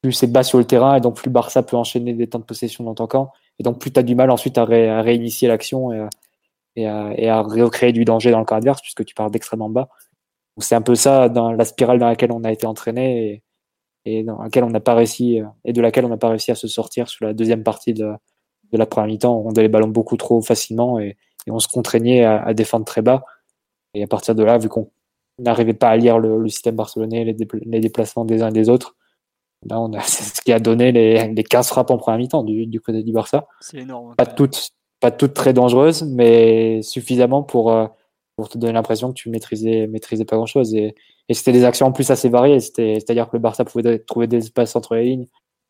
plus 0.01 0.13
c'est 0.13 0.27
bas 0.27 0.43
sur 0.43 0.57
le 0.57 0.65
terrain 0.65 0.95
et 0.95 1.01
donc 1.01 1.17
plus 1.17 1.29
Barça 1.29 1.61
peut 1.61 1.77
enchaîner 1.77 2.13
des 2.13 2.27
temps 2.27 2.39
de 2.39 2.45
possession 2.45 2.83
dans 2.83 2.95
ton 2.95 3.05
camp. 3.05 3.31
Et 3.59 3.63
donc 3.63 3.79
plus 3.79 3.91
tu 3.91 3.99
as 3.99 4.03
du 4.03 4.15
mal 4.15 4.31
ensuite 4.31 4.57
à, 4.57 4.65
ré, 4.65 4.89
à 4.89 5.01
réinitier 5.01 5.47
l'action 5.47 5.91
et, 6.81 6.87
à, 6.87 7.13
et 7.17 7.29
à 7.29 7.41
recréer 7.41 7.91
du 7.91 8.05
danger 8.05 8.31
dans 8.31 8.39
le 8.39 8.45
camp 8.45 8.55
adverse 8.55 8.81
puisque 8.81 9.05
tu 9.05 9.15
pars 9.15 9.31
d'extrêmement 9.31 9.69
bas. 9.69 9.89
C'est 10.57 10.75
un 10.75 10.81
peu 10.81 10.95
ça 10.95 11.29
dans 11.29 11.53
la 11.53 11.65
spirale 11.65 11.99
dans 11.99 12.07
laquelle 12.07 12.31
on 12.31 12.43
a 12.43 12.51
été 12.51 12.67
entraîné 12.67 13.43
et, 14.05 14.19
et 14.19 14.23
dans 14.23 14.41
laquelle 14.41 14.63
on 14.63 14.69
n'a 14.69 14.79
pas 14.79 14.93
réussi 14.93 15.41
et 15.63 15.73
de 15.73 15.81
laquelle 15.81 16.05
on 16.05 16.09
n'a 16.09 16.17
pas 16.17 16.29
réussi 16.29 16.51
à 16.51 16.55
se 16.55 16.67
sortir 16.67 17.07
sur 17.07 17.25
la 17.25 17.33
deuxième 17.33 17.63
partie 17.63 17.93
de, 17.93 18.11
de 18.71 18.77
la 18.77 18.85
première 18.85 19.07
mi-temps. 19.07 19.37
On 19.37 19.43
rendait 19.43 19.61
les 19.61 19.69
ballons 19.69 19.87
beaucoup 19.87 20.17
trop 20.17 20.41
facilement 20.41 20.99
et, 20.99 21.17
et 21.47 21.51
on 21.51 21.59
se 21.59 21.67
contraignait 21.67 22.23
à, 22.23 22.43
à, 22.43 22.53
défendre 22.53 22.85
très 22.85 23.01
bas. 23.01 23.23
Et 23.93 24.03
à 24.03 24.07
partir 24.07 24.35
de 24.35 24.43
là, 24.43 24.57
vu 24.57 24.69
qu'on 24.69 24.91
n'arrivait 25.39 25.73
pas 25.73 25.89
à 25.89 25.97
lire 25.97 26.19
le, 26.19 26.41
le 26.41 26.49
système 26.49 26.75
barcelonais, 26.75 27.23
les, 27.23 27.33
dépla 27.33 27.59
les, 27.65 27.79
déplacements 27.79 28.25
des 28.25 28.41
uns 28.41 28.49
et 28.49 28.53
des 28.53 28.69
autres, 28.69 28.95
là, 29.65 29.79
on 29.79 29.93
a, 29.93 30.01
c'est 30.03 30.35
ce 30.37 30.41
qui 30.41 30.51
a 30.51 30.59
donné 30.59 30.91
les, 30.91 31.27
les 31.33 31.43
15 31.43 31.67
frappes 31.67 31.91
en 31.91 31.97
première 31.97 32.19
mi-temps 32.19 32.43
du, 32.43 32.65
du 32.67 32.79
côté 32.79 33.03
du 33.03 33.11
Barça. 33.11 33.47
C'est 33.61 33.77
énorme. 33.77 34.15
Pas 34.15 34.25
toutes, 34.25 34.71
pas 34.99 35.11
toutes 35.11 35.33
très 35.33 35.53
dangereuses, 35.53 36.03
mais 36.03 36.81
suffisamment 36.81 37.43
pour, 37.43 37.71
euh, 37.71 37.87
pour 38.35 38.49
te 38.49 38.57
donner 38.57 38.73
l'impression 38.73 39.09
que 39.09 39.13
tu 39.13 39.29
maîtrisais, 39.29 39.87
maîtrisais 39.87 40.25
pas 40.25 40.35
grand 40.35 40.45
chose. 40.45 40.73
Et, 40.75 40.95
et 41.29 41.33
c'était 41.33 41.51
des 41.51 41.63
actions 41.63 41.87
en 41.87 41.91
plus 41.91 42.11
assez 42.11 42.29
variées. 42.29 42.59
C'est-à-dire 42.59 43.29
que 43.29 43.37
le 43.37 43.41
Barça 43.41 43.63
pouvait 43.65 43.99
trouver 43.99 44.27
des 44.27 44.37
espaces 44.37 44.75
entre 44.75 44.95
les 44.95 45.05
lignes, 45.05 45.27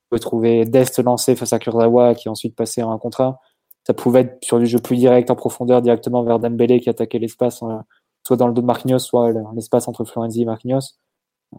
pouvait 0.09 0.19
trouver 0.19 0.65
Dest 0.65 0.99
lancé 0.99 1.35
face 1.35 1.53
à 1.53 1.59
Kurzawa 1.59 2.15
qui 2.15 2.29
ensuite 2.29 2.55
passait 2.55 2.81
en 2.81 2.91
un 2.91 2.97
contre 2.97 3.21
un. 3.21 3.37
Ça 3.85 3.93
pouvait 3.93 4.21
être 4.21 4.43
sur 4.43 4.59
du 4.59 4.67
jeu 4.67 4.79
plus 4.79 4.97
direct 4.97 5.29
en 5.31 5.35
profondeur 5.35 5.81
directement 5.81 6.23
vers 6.23 6.39
Dembélé 6.39 6.79
qui 6.79 6.89
attaquait 6.89 7.19
l'espace, 7.19 7.61
euh, 7.63 7.77
soit 8.25 8.37
dans 8.37 8.47
le 8.47 8.53
dos 8.53 8.61
de 8.61 8.67
Marquinhos, 8.67 8.99
soit 8.99 9.33
l'espace 9.53 9.87
entre 9.87 10.05
Florenzi 10.05 10.43
et 10.43 10.45
Marquinhos. 10.45 10.95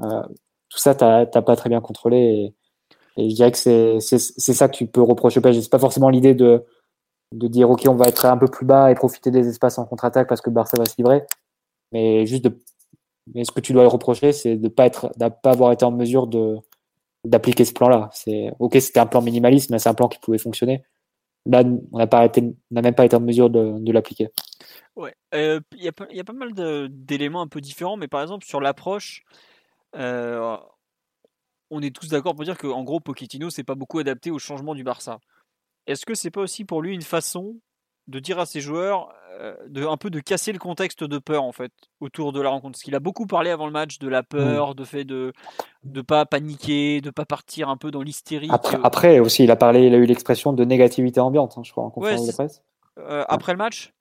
Euh, 0.03 0.23
tout 0.69 0.79
ça, 0.79 0.95
t'as 0.95 1.27
pas 1.27 1.57
très 1.57 1.69
bien 1.69 1.81
contrôlé. 1.81 2.55
Et, 3.17 3.23
et 3.23 3.31
je 3.31 3.35
dirais 3.35 3.51
que 3.51 3.59
c'est 3.59 4.31
ça 4.31 4.69
que 4.69 4.77
tu 4.77 4.87
peux 4.87 5.03
reprocher 5.03 5.39
au 5.39 5.43
PSG. 5.43 5.63
C'est 5.63 5.71
pas 5.71 5.79
forcément 5.79 6.09
l'idée 6.09 6.35
de, 6.35 6.65
de 7.33 7.49
dire 7.49 7.71
ok 7.71 7.83
on 7.89 7.95
va 7.95 8.07
être 8.07 8.27
un 8.27 8.37
peu 8.37 8.49
plus 8.49 8.67
bas 8.67 8.91
et 8.91 8.95
profiter 8.95 9.31
des 9.31 9.49
espaces 9.49 9.79
en 9.79 9.87
contre-attaque 9.87 10.29
parce 10.29 10.41
que 10.41 10.51
Barça 10.51 10.77
va 10.77 10.85
se 10.85 10.97
livrer. 10.99 11.25
Mais 11.93 12.27
juste 12.27 12.45
de 12.45 12.59
mais 13.35 13.45
ce 13.45 13.53
que 13.53 13.61
tu 13.61 13.73
dois 13.73 13.83
le 13.83 13.89
reprocher 13.89 14.33
c'est 14.33 14.57
de 14.57 14.69
pas 14.69 14.87
être 14.87 15.13
de 15.17 15.29
pas 15.29 15.51
avoir 15.53 15.73
été 15.73 15.85
en 15.85 15.93
mesure 15.93 16.27
de 16.27 16.57
d'appliquer 17.25 17.65
ce 17.65 17.73
plan 17.73 17.89
là 17.89 18.11
c'est 18.13 18.53
ok 18.59 18.77
c'était 18.81 19.01
un 19.01 19.07
plan 19.07 19.23
minimaliste 19.23 19.71
mais 19.71 19.79
c'est 19.79 19.89
un 19.89 19.95
plan 19.95 20.09
qui 20.09 20.19
pouvait 20.19 20.39
fonctionner. 20.39 20.85
Là 21.47 21.63
on 21.93 21.99
n'a 21.99 22.07
pas 22.07 22.29
n'a 22.71 22.83
même 22.83 22.95
pas 22.95 23.05
été 23.05 23.17
en 23.17 23.21
mesure 23.21 23.51
de, 23.51 23.79
de 23.79 23.93
l'appliquer. 23.93 24.29
Ouais 24.97 25.15
il 25.33 25.39
euh, 25.39 25.61
y, 25.77 25.89
a, 25.89 25.93
y 26.11 26.21
a 26.21 26.25
pas 26.25 26.33
mal 26.33 26.53
d'éléments 26.91 27.43
un 27.43 27.47
peu 27.47 27.61
différents 27.61 27.97
mais 27.97 28.09
par 28.09 28.23
exemple 28.23 28.45
sur 28.45 28.61
l'approche 28.61 29.23
euh, 29.97 30.57
on 31.71 31.83
est 31.83 31.95
tous 31.95 32.09
d'accord 32.09 32.35
pour 32.35 32.45
dire 32.45 32.59
que 32.59 32.67
en 32.67 32.83
gros 32.83 33.01
Pochettino 33.01 33.51
s'est 33.51 33.65
pas 33.65 33.77
beaucoup 33.77 33.99
adapté 33.99 34.31
au 34.31 34.39
changement 34.39 34.75
du 34.75 34.83
Barça 34.83 35.21
est-ce 35.91 36.07
que 36.07 36.15
c'est 36.15 36.31
pas 36.31 36.41
aussi 36.41 36.65
pour 36.65 36.83
lui 36.83 36.95
une 36.95 37.03
façon 37.03 37.57
de 38.09 38.19
dire 38.19 38.39
à 38.39 38.47
ses 38.47 38.61
joueurs 38.61 39.13
euh, 39.41 39.55
de 39.69 39.87
un 39.87 39.97
peu 39.97 40.11
de 40.11 40.21
casser 40.21 40.53
le 40.53 40.59
contexte 40.59 41.05
de 41.05 41.19
peur 41.19 41.45
en 41.45 41.53
fait 41.53 41.73
autour 42.01 42.33
de 42.33 42.41
la 42.41 42.51
rencontre? 42.51 42.73
Parce 42.73 42.83
qu'il 42.83 42.95
a 42.95 43.01
beaucoup 43.01 43.27
parlé 43.27 43.51
avant 43.51 43.67
le 43.67 43.73
match 43.73 43.99
de 43.99 44.09
la 44.09 44.23
peur, 44.23 44.71
mmh. 44.71 44.75
de 44.75 44.85
fait 44.85 45.05
de 45.05 45.33
de 45.85 46.03
pas 46.03 46.27
paniquer, 46.27 47.01
de 47.01 47.11
pas 47.11 47.25
partir 47.25 47.69
un 47.69 47.77
peu 47.77 47.91
dans 47.91 48.03
l'hystérie. 48.03 48.49
Après, 48.51 48.79
après, 48.83 49.19
aussi 49.21 49.45
il 49.45 49.51
a 49.51 49.57
parlé, 49.57 49.87
il 49.87 49.95
a 49.95 49.99
eu 49.99 50.07
l'expression 50.07 50.53
de 50.53 50.65
négativité 50.65 51.21
ambiante, 51.21 51.55
hein, 51.57 51.63
je 51.65 51.73
crois 51.73 51.85
en 51.85 51.91
conférence 51.91 52.21
ouais, 52.21 52.27
de 52.29 52.33
presse. 52.33 52.63
Euh, 52.99 53.25
après 53.29 53.53
le 53.53 53.59
match? 53.59 53.93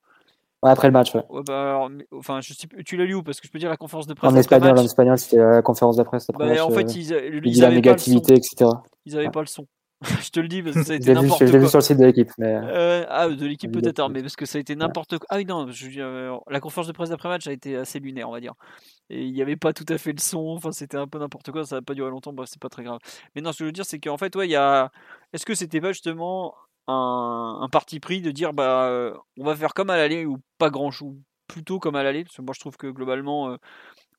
Ouais, 0.62 0.70
après 0.70 0.88
le 0.88 0.92
match, 0.92 1.14
ouais. 1.14 1.22
bah, 1.46 1.70
alors, 1.70 1.90
enfin, 2.14 2.42
je 2.42 2.52
sais, 2.52 2.68
tu 2.84 2.98
l'as 2.98 3.06
lu 3.06 3.14
où 3.14 3.22
Parce 3.22 3.40
que 3.40 3.46
je 3.46 3.52
peux 3.52 3.58
dire 3.58 3.70
la 3.70 3.78
conférence 3.78 4.06
de 4.06 4.12
presse. 4.12 4.30
En 4.30 4.36
espagnol, 4.36 4.78
en 4.78 4.84
espagnol, 4.84 5.18
c'était 5.18 5.38
la 5.38 5.62
conférence 5.62 5.96
de 5.96 6.02
presse. 6.02 6.28
Après 6.28 6.44
bah, 6.44 6.50
match, 6.50 6.60
en 6.60 6.70
fait, 6.70 6.84
euh, 6.84 7.30
ils, 7.32 7.46
ils, 7.46 7.60
la 7.62 7.70
négativité, 7.70 8.34
etc. 8.34 8.70
Ils 9.06 9.16
avaient 9.16 9.26
ouais. 9.26 9.30
pas 9.30 9.40
le 9.40 9.46
son. 9.46 9.66
je 10.22 10.30
te 10.30 10.40
le 10.40 10.48
dis 10.48 10.62
parce 10.62 10.76
que 10.76 10.82
ça 10.82 10.92
a 10.94 10.96
été 10.96 11.12
n'importe 11.12 11.38
quoi. 11.38 11.46
Je 11.46 11.52
l'ai 11.52 11.58
vu 11.58 11.68
sur 11.68 11.78
le 11.78 11.82
site 11.82 11.98
de 11.98 12.06
l'équipe. 12.06 12.30
Mais... 12.38 12.54
Euh, 12.54 13.04
ah, 13.08 13.28
de 13.28 13.46
l'équipe 13.46 13.70
peut-être, 13.70 14.08
mais 14.08 14.22
parce 14.22 14.36
que 14.36 14.46
ça 14.46 14.56
a 14.56 14.60
été 14.60 14.74
n'importe 14.74 15.18
quoi. 15.18 15.26
Ah 15.28 15.36
oui, 15.36 15.44
non, 15.44 15.70
je, 15.70 16.00
euh, 16.00 16.36
la 16.48 16.60
conférence 16.60 16.86
de 16.86 16.92
presse 16.92 17.10
d'après-match 17.10 17.46
a 17.46 17.52
été 17.52 17.76
assez 17.76 17.98
lunaire, 18.00 18.28
on 18.28 18.32
va 18.32 18.40
dire. 18.40 18.54
Et 19.10 19.24
il 19.24 19.32
n'y 19.32 19.42
avait 19.42 19.56
pas 19.56 19.72
tout 19.74 19.84
à 19.88 19.98
fait 19.98 20.12
le 20.12 20.20
son, 20.20 20.54
enfin 20.56 20.72
c'était 20.72 20.96
un 20.96 21.06
peu 21.06 21.18
n'importe 21.18 21.50
quoi, 21.50 21.64
ça 21.64 21.76
n'a 21.76 21.82
pas 21.82 21.94
duré 21.94 22.10
longtemps, 22.10 22.32
bref, 22.32 22.48
c'est 22.50 22.60
pas 22.60 22.68
très 22.68 22.84
grave. 22.84 22.98
Mais 23.34 23.42
non, 23.42 23.52
ce 23.52 23.58
que 23.58 23.64
je 23.64 23.66
veux 23.66 23.72
dire, 23.72 23.84
c'est 23.84 23.98
qu'en 23.98 24.16
fait, 24.16 24.34
ouais, 24.36 24.46
il 24.46 24.52
y 24.52 24.56
a. 24.56 24.90
Est-ce 25.32 25.44
que 25.44 25.54
c'était 25.54 25.80
pas 25.80 25.92
justement 25.92 26.54
un, 26.86 27.58
un, 27.60 27.68
parti 27.68 28.00
pris 28.00 28.22
de 28.22 28.30
dire, 28.30 28.52
bah, 28.54 28.86
euh, 28.86 29.14
on 29.38 29.44
va 29.44 29.54
faire 29.54 29.74
comme 29.74 29.90
à 29.90 29.96
l'aller 29.96 30.24
ou 30.24 30.38
pas 30.58 30.70
grand-chose, 30.70 31.16
plutôt 31.46 31.78
comme 31.78 31.96
à 31.96 32.02
l'aller, 32.02 32.24
parce 32.24 32.36
que 32.36 32.42
moi 32.42 32.54
je 32.54 32.60
trouve 32.60 32.76
que 32.76 32.86
globalement, 32.86 33.50
euh, 33.50 33.56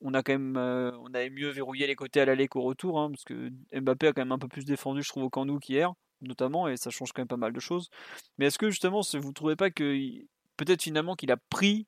on 0.01 0.13
a 0.13 0.23
quand 0.23 0.33
même 0.33 0.57
euh, 0.57 0.91
on 1.01 1.13
avait 1.13 1.29
mieux 1.29 1.49
verrouillé 1.49 1.87
les 1.87 1.95
côtés 1.95 2.21
à 2.21 2.25
l'aller 2.25 2.47
qu'au 2.47 2.61
retour 2.61 2.99
hein, 2.99 3.09
parce 3.09 3.23
que 3.23 3.51
Mbappé 3.73 4.07
a 4.07 4.13
quand 4.13 4.21
même 4.21 4.31
un 4.31 4.39
peu 4.39 4.47
plus 4.47 4.65
défendu 4.65 5.03
je 5.03 5.09
trouve 5.09 5.23
au 5.23 5.29
camp 5.29 5.45
nou 5.45 5.59
qu'hier 5.59 5.93
notamment 6.21 6.67
et 6.67 6.77
ça 6.77 6.89
change 6.89 7.11
quand 7.13 7.21
même 7.21 7.27
pas 7.27 7.37
mal 7.37 7.53
de 7.53 7.59
choses. 7.59 7.89
Mais 8.37 8.47
est-ce 8.47 8.57
que 8.57 8.69
justement 8.69 9.01
vous 9.13 9.33
trouvez 9.33 9.55
pas 9.55 9.71
que 9.71 9.97
peut-être 10.57 10.81
finalement 10.83 11.15
qu'il 11.15 11.31
a 11.31 11.37
pris 11.37 11.87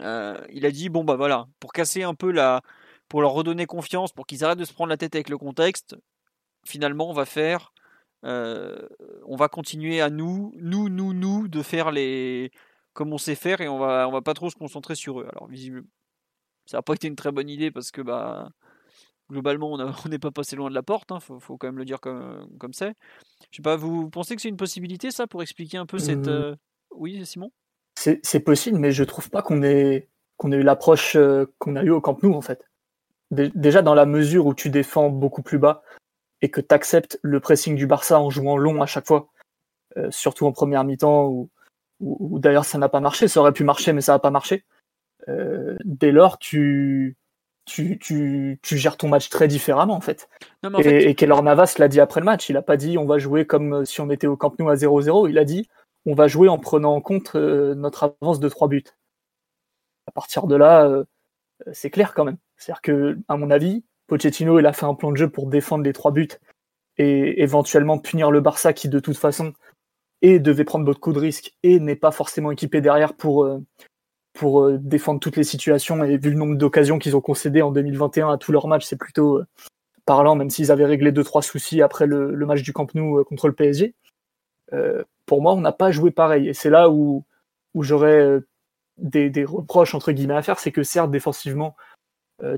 euh, 0.00 0.40
il 0.50 0.66
a 0.66 0.70
dit 0.70 0.88
bon 0.88 1.04
bah 1.04 1.16
voilà 1.16 1.46
pour 1.60 1.72
casser 1.72 2.02
un 2.02 2.14
peu 2.14 2.30
la 2.30 2.62
pour 3.08 3.20
leur 3.22 3.32
redonner 3.32 3.66
confiance 3.66 4.12
pour 4.12 4.26
qu'ils 4.26 4.44
arrêtent 4.44 4.58
de 4.58 4.64
se 4.64 4.72
prendre 4.72 4.90
la 4.90 4.96
tête 4.96 5.14
avec 5.14 5.28
le 5.28 5.38
contexte 5.38 5.96
finalement 6.64 7.10
on 7.10 7.12
va 7.12 7.24
faire 7.24 7.72
euh, 8.24 8.88
on 9.26 9.36
va 9.36 9.48
continuer 9.48 10.00
à 10.00 10.10
nous 10.10 10.52
nous 10.56 10.88
nous 10.88 11.14
nous 11.14 11.48
de 11.48 11.62
faire 11.62 11.90
les 11.90 12.52
comme 12.92 13.12
on 13.12 13.18
sait 13.18 13.34
faire 13.34 13.60
et 13.60 13.68
on 13.68 13.78
va 13.78 14.08
on 14.08 14.12
va 14.12 14.22
pas 14.22 14.34
trop 14.34 14.50
se 14.50 14.56
concentrer 14.56 14.94
sur 14.94 15.20
eux 15.20 15.28
alors 15.30 15.48
visiblement 15.48 15.88
ça 16.68 16.76
n'a 16.76 16.82
pas 16.82 16.94
été 16.94 17.08
une 17.08 17.16
très 17.16 17.32
bonne 17.32 17.48
idée 17.48 17.70
parce 17.70 17.90
que 17.90 18.02
bah 18.02 18.50
globalement 19.30 19.72
on 20.04 20.08
n'est 20.08 20.18
pas 20.18 20.30
passé 20.30 20.54
loin 20.54 20.68
de 20.68 20.74
la 20.74 20.82
porte, 20.82 21.10
hein, 21.10 21.20
faut, 21.20 21.40
faut, 21.40 21.56
quand 21.56 21.66
même 21.66 21.78
le 21.78 21.84
dire 21.84 22.00
comme 22.00 22.46
comme 22.58 22.74
c'est. 22.74 22.94
Je 23.50 23.56
sais 23.56 23.62
pas, 23.62 23.76
vous 23.76 24.10
pensez 24.10 24.36
que 24.36 24.42
c'est 24.42 24.50
une 24.50 24.56
possibilité 24.56 25.10
ça 25.10 25.26
pour 25.26 25.42
expliquer 25.42 25.78
un 25.78 25.86
peu 25.86 25.98
cette 25.98 26.26
mmh. 26.26 26.28
euh... 26.28 26.54
oui 26.90 27.24
Simon? 27.24 27.50
C'est 27.96 28.40
possible, 28.40 28.78
mais 28.78 28.92
je 28.92 29.02
trouve 29.02 29.28
pas 29.28 29.42
qu'on 29.42 29.62
ait 29.62 30.08
qu'on 30.36 30.52
ait 30.52 30.56
eu 30.56 30.62
l'approche 30.62 31.16
euh, 31.16 31.46
qu'on 31.58 31.74
a 31.74 31.82
eu 31.82 31.90
au 31.90 32.00
Camp 32.00 32.22
Nou 32.22 32.34
en 32.34 32.42
fait. 32.42 32.64
Dé 33.30 33.50
déjà 33.54 33.82
dans 33.82 33.94
la 33.94 34.06
mesure 34.06 34.46
où 34.46 34.54
tu 34.54 34.70
défends 34.70 35.08
beaucoup 35.08 35.42
plus 35.42 35.58
bas 35.58 35.82
et 36.42 36.50
que 36.50 36.60
tu 36.60 36.74
acceptes 36.74 37.18
le 37.22 37.40
pressing 37.40 37.74
du 37.74 37.86
Barça 37.86 38.20
en 38.20 38.30
jouant 38.30 38.56
long 38.56 38.80
à 38.80 38.86
chaque 38.86 39.06
fois, 39.06 39.28
euh, 39.96 40.10
surtout 40.10 40.46
en 40.46 40.52
première 40.52 40.84
mi-temps 40.84 41.26
où, 41.26 41.50
où, 41.98 42.36
où 42.36 42.38
d'ailleurs 42.38 42.64
ça 42.64 42.78
n'a 42.78 42.88
pas 42.88 43.00
marché, 43.00 43.26
ça 43.26 43.40
aurait 43.40 43.52
pu 43.52 43.64
marcher 43.64 43.92
mais 43.92 44.02
ça 44.02 44.12
n'a 44.12 44.18
pas 44.18 44.30
marché. 44.30 44.64
Euh, 45.28 45.76
dès 45.84 46.12
lors, 46.12 46.38
tu, 46.38 47.16
tu, 47.64 47.98
tu, 47.98 48.58
tu, 48.62 48.78
gères 48.78 48.96
ton 48.96 49.08
match 49.08 49.28
très 49.28 49.48
différemment 49.48 49.94
en 49.94 50.00
fait. 50.00 50.28
Non, 50.62 50.74
en 50.74 50.78
et, 50.78 50.82
fait... 50.82 51.10
et 51.10 51.14
Keylor 51.14 51.42
Navas 51.42 51.74
l'a 51.78 51.88
dit 51.88 52.00
après 52.00 52.20
le 52.20 52.24
match, 52.24 52.48
il 52.48 52.56
a 52.56 52.62
pas 52.62 52.76
dit 52.76 52.98
on 52.98 53.04
va 53.06 53.18
jouer 53.18 53.46
comme 53.46 53.84
si 53.84 54.00
on 54.00 54.10
était 54.10 54.26
au 54.26 54.36
Camp 54.36 54.58
Nou 54.58 54.68
à 54.68 54.74
0-0, 54.74 55.28
il 55.28 55.38
a 55.38 55.44
dit 55.44 55.68
on 56.06 56.14
va 56.14 56.26
jouer 56.26 56.48
en 56.48 56.58
prenant 56.58 56.94
en 56.94 57.00
compte 57.00 57.32
euh, 57.34 57.74
notre 57.74 58.16
avance 58.20 58.40
de 58.40 58.48
trois 58.48 58.68
buts. 58.68 58.84
À 60.06 60.10
partir 60.10 60.46
de 60.46 60.56
là, 60.56 60.86
euh, 60.86 61.04
c'est 61.72 61.90
clair 61.90 62.14
quand 62.14 62.24
même. 62.24 62.38
C'est-à-dire 62.56 62.80
que, 62.80 63.18
à 63.28 63.36
mon 63.36 63.50
avis, 63.50 63.84
Pochettino 64.06 64.58
il 64.58 64.66
a 64.66 64.72
fait 64.72 64.86
un 64.86 64.94
plan 64.94 65.12
de 65.12 65.16
jeu 65.16 65.28
pour 65.28 65.48
défendre 65.48 65.84
les 65.84 65.92
trois 65.92 66.12
buts 66.12 66.28
et 66.96 67.42
éventuellement 67.42 67.98
punir 67.98 68.30
le 68.30 68.40
Barça 68.40 68.72
qui 68.72 68.88
de 68.88 69.00
toute 69.00 69.18
façon 69.18 69.52
et 70.22 70.40
devait 70.40 70.64
prendre 70.64 70.84
beaucoup 70.84 71.12
de 71.12 71.20
risques 71.20 71.52
et 71.62 71.78
n'est 71.78 71.94
pas 71.94 72.10
forcément 72.10 72.50
équipé 72.50 72.80
derrière 72.80 73.14
pour 73.14 73.46
pour 74.38 74.62
euh, 74.62 74.78
défendre 74.80 75.20
toutes 75.20 75.36
les 75.36 75.44
situations 75.44 76.02
et 76.04 76.16
vu 76.16 76.30
le 76.30 76.36
nombre 76.36 76.56
d'occasions 76.56 76.98
qu'ils 76.98 77.16
ont 77.16 77.20
concédé 77.20 77.62
en 77.62 77.72
2021 77.72 78.30
à 78.30 78.38
tous 78.38 78.52
leurs 78.52 78.68
matchs, 78.68 78.86
c'est 78.86 78.96
plutôt 78.96 79.42
parlant, 80.06 80.36
même 80.36 80.50
s'ils 80.50 80.72
avaient 80.72 80.86
réglé 80.86 81.12
deux 81.12 81.24
trois 81.24 81.42
soucis 81.42 81.82
après 81.82 82.06
le, 82.06 82.34
match 82.46 82.62
du 82.62 82.72
Camp 82.72 82.94
Nou 82.94 83.22
contre 83.24 83.48
le 83.48 83.54
PSG. 83.54 83.94
pour 85.26 85.42
moi, 85.42 85.52
on 85.54 85.60
n'a 85.60 85.72
pas 85.72 85.90
joué 85.90 86.10
pareil 86.10 86.48
et 86.48 86.54
c'est 86.54 86.70
là 86.70 86.90
où 86.90 87.24
où 87.74 87.82
j'aurais 87.82 88.38
des, 88.96 89.28
des, 89.28 89.44
reproches 89.44 89.94
entre 89.94 90.12
guillemets 90.12 90.36
à 90.36 90.42
faire, 90.42 90.58
c'est 90.58 90.72
que 90.72 90.82
certes 90.82 91.10
défensivement 91.10 91.76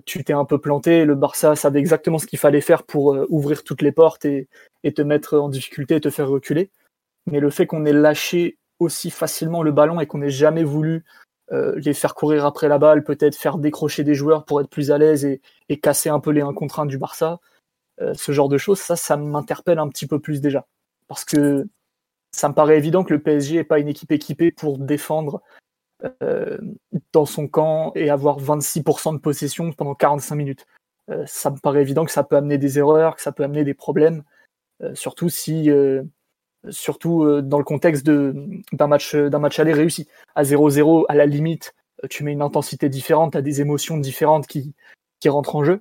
tu 0.05 0.23
t'es 0.23 0.35
un 0.35 0.45
peu 0.45 0.59
planté, 0.59 1.05
le 1.05 1.15
Barça 1.15 1.57
savait 1.57 1.81
exactement 1.81 2.19
ce 2.19 2.27
qu'il 2.27 2.39
fallait 2.39 2.61
faire 2.61 2.83
pour 2.83 3.17
ouvrir 3.31 3.65
toutes 3.65 3.83
les 3.83 3.93
portes 3.93 4.27
et, 4.27 4.49
et 4.85 4.93
te 4.93 5.03
mettre 5.03 5.39
en 5.39 5.49
difficulté 5.49 5.97
et 5.97 6.01
te 6.01 6.11
faire 6.11 6.29
reculer. 6.29 6.71
Mais 7.27 7.41
le 7.41 7.51
fait 7.51 7.67
qu'on 7.67 7.87
ait 7.87 7.93
lâché 7.93 8.59
aussi 8.81 9.11
facilement 9.11 9.63
le 9.63 9.73
ballon 9.73 10.01
et 10.01 10.07
qu'on 10.07 10.19
n'ait 10.19 10.31
jamais 10.31 10.65
voulu 10.65 11.05
euh, 11.53 11.75
les 11.81 11.95
faire 11.95 12.15
courir 12.15 12.47
après 12.47 12.69
la 12.69 12.79
balle, 12.79 13.03
peut-être 13.03 13.35
faire 13.35 13.59
décrocher 13.59 14.05
des 14.05 14.15
joueurs 14.15 14.45
pour 14.45 14.61
être 14.61 14.69
plus 14.69 14.93
à 14.93 14.99
l'aise 14.99 15.25
et, 15.25 15.41
casser 15.81 16.09
un 16.09 16.21
peu 16.21 16.31
les 16.31 16.43
1 16.43 16.53
contre 16.55 16.79
1 16.79 16.87
du 16.87 16.97
Barça, 16.97 17.41
euh, 18.01 18.15
ce 18.15 18.31
genre 18.31 18.49
de 18.49 18.57
choses, 18.57 18.79
ça, 18.79 18.95
ça 18.95 19.17
m'interpelle 19.17 19.81
un 19.81 19.89
petit 19.89 20.07
peu 20.07 20.21
plus 20.21 20.41
déjà. 20.41 20.67
Parce 21.09 21.25
que 21.25 21.67
ça 22.31 22.49
me 22.49 22.55
paraît 22.55 22.79
évident 22.79 23.03
que 23.03 23.13
le 23.13 23.21
PSG 23.21 23.57
n'est 23.57 23.65
pas 23.65 23.81
une 23.81 23.89
équipe 23.89 24.13
équipée 24.13 24.53
pour 24.53 24.79
défendre 24.79 25.43
euh, 26.23 26.59
dans 27.13 27.27
son 27.27 27.49
camp 27.49 27.91
et 27.97 28.11
avoir 28.11 28.41
26% 28.41 29.15
de 29.15 29.19
possession 29.19 29.73
pendant 29.73 29.97
45 29.97 30.37
minutes. 30.37 30.67
ça 31.27 31.51
me 31.51 31.59
paraît 31.59 31.81
évident 31.83 32.05
que 32.05 32.13
ça 32.13 32.23
peut 32.23 32.37
amener 32.37 32.59
des 32.59 32.79
erreurs, 32.79 33.17
que 33.17 33.23
ça 33.23 33.33
peut 33.33 33.43
amener 33.43 33.65
des 33.65 33.75
problèmes, 33.75 34.23
surtout 34.95 35.29
si 35.29 35.69
surtout 36.69 37.25
euh, 37.25 37.43
dans 37.43 37.59
le 37.59 37.65
contexte 37.65 38.07
d'un 38.07 38.87
match, 38.87 39.15
d'un 39.15 39.39
match 39.39 39.59
aller 39.59 39.73
réussi. 39.73 40.09
À 40.35 40.43
0-0, 40.43 41.05
à 41.09 41.15
la 41.15 41.27
limite, 41.27 41.75
euh, 42.05 42.09
tu 42.09 42.25
mets 42.25 42.33
une 42.33 42.43
intensité 42.43 42.89
différente, 42.89 43.33
tu 43.33 43.39
as 43.39 43.43
des 43.43 43.61
émotions 43.61 43.97
différentes 43.97 44.47
qui, 44.47 44.75
qui 45.21 45.29
rentrent 45.29 45.57
en 45.57 45.65
jeu, 45.65 45.81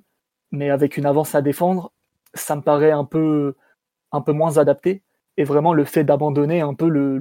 mais 0.52 0.70
avec 0.70 0.96
une 0.96 1.06
avance 1.06 1.34
à 1.34 1.42
défendre, 1.42 1.92
ça 2.34 2.56
me 2.56 2.62
paraît 2.62 2.90
un 2.90 3.04
peu, 3.04 3.54
un 4.12 4.20
peu 4.20 4.32
moins 4.32 4.58
adapté. 4.58 5.02
Et 5.36 5.44
vraiment, 5.44 5.72
le 5.72 5.84
fait 5.84 6.04
d'abandonner 6.04 6.60
un 6.60 6.74
peu 6.74 6.88
le, 6.88 7.18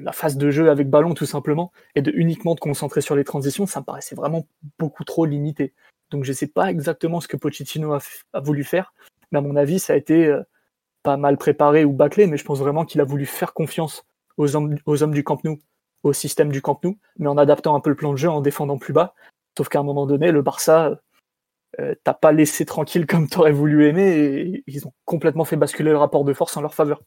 la 0.00 0.12
phase 0.12 0.36
de 0.36 0.50
jeu 0.50 0.70
avec 0.70 0.88
ballon, 0.88 1.12
tout 1.14 1.26
simplement, 1.26 1.72
et 1.94 2.00
de 2.00 2.10
uniquement 2.14 2.54
te 2.54 2.60
concentrer 2.60 3.00
sur 3.00 3.16
les 3.16 3.24
transitions, 3.24 3.66
ça 3.66 3.80
me 3.80 3.84
paraissait 3.84 4.14
vraiment 4.14 4.46
beaucoup 4.78 5.04
trop 5.04 5.26
limité. 5.26 5.74
Donc, 6.10 6.24
je 6.24 6.30
ne 6.30 6.34
sais 6.34 6.46
pas 6.46 6.70
exactement 6.70 7.20
ce 7.20 7.28
que 7.28 7.36
Pochettino 7.36 7.92
a, 7.92 7.98
a, 8.32 8.40
voulu 8.40 8.64
faire, 8.64 8.94
mais 9.30 9.38
à 9.38 9.42
mon 9.42 9.56
avis, 9.56 9.78
ça 9.78 9.92
a 9.92 9.96
été 9.96 10.26
euh, 10.26 10.42
pas 11.04 11.16
mal 11.16 11.36
préparé 11.36 11.84
ou 11.84 11.92
bâclé, 11.92 12.26
mais 12.26 12.36
je 12.36 12.44
pense 12.44 12.58
vraiment 12.58 12.84
qu'il 12.84 13.00
a 13.00 13.04
voulu 13.04 13.26
faire 13.26 13.52
confiance 13.52 14.04
aux 14.36 14.56
hommes, 14.56 14.76
aux 14.86 15.02
hommes 15.04 15.14
du 15.14 15.22
Camp 15.22 15.38
Nou, 15.44 15.60
au 16.02 16.12
système 16.12 16.50
du 16.50 16.60
Camp 16.60 16.82
Nou, 16.82 16.98
mais 17.18 17.28
en 17.28 17.38
adaptant 17.38 17.76
un 17.76 17.80
peu 17.80 17.90
le 17.90 17.96
plan 17.96 18.10
de 18.10 18.16
jeu, 18.16 18.28
en 18.28 18.40
défendant 18.40 18.78
plus 18.78 18.92
bas. 18.92 19.14
Sauf 19.56 19.68
qu'à 19.68 19.78
un 19.78 19.84
moment 19.84 20.06
donné, 20.06 20.32
le 20.32 20.42
Barça, 20.42 20.98
euh, 21.78 21.94
t'as 22.02 22.14
pas 22.14 22.32
laissé 22.32 22.64
tranquille 22.64 23.06
comme 23.06 23.28
t'aurais 23.28 23.52
voulu 23.52 23.86
aimer, 23.86 24.10
et 24.10 24.64
ils 24.66 24.86
ont 24.88 24.92
complètement 25.04 25.44
fait 25.44 25.56
basculer 25.56 25.90
le 25.90 25.98
rapport 25.98 26.24
de 26.24 26.32
force 26.32 26.56
en 26.56 26.62
leur 26.62 26.74
faveur. 26.74 27.02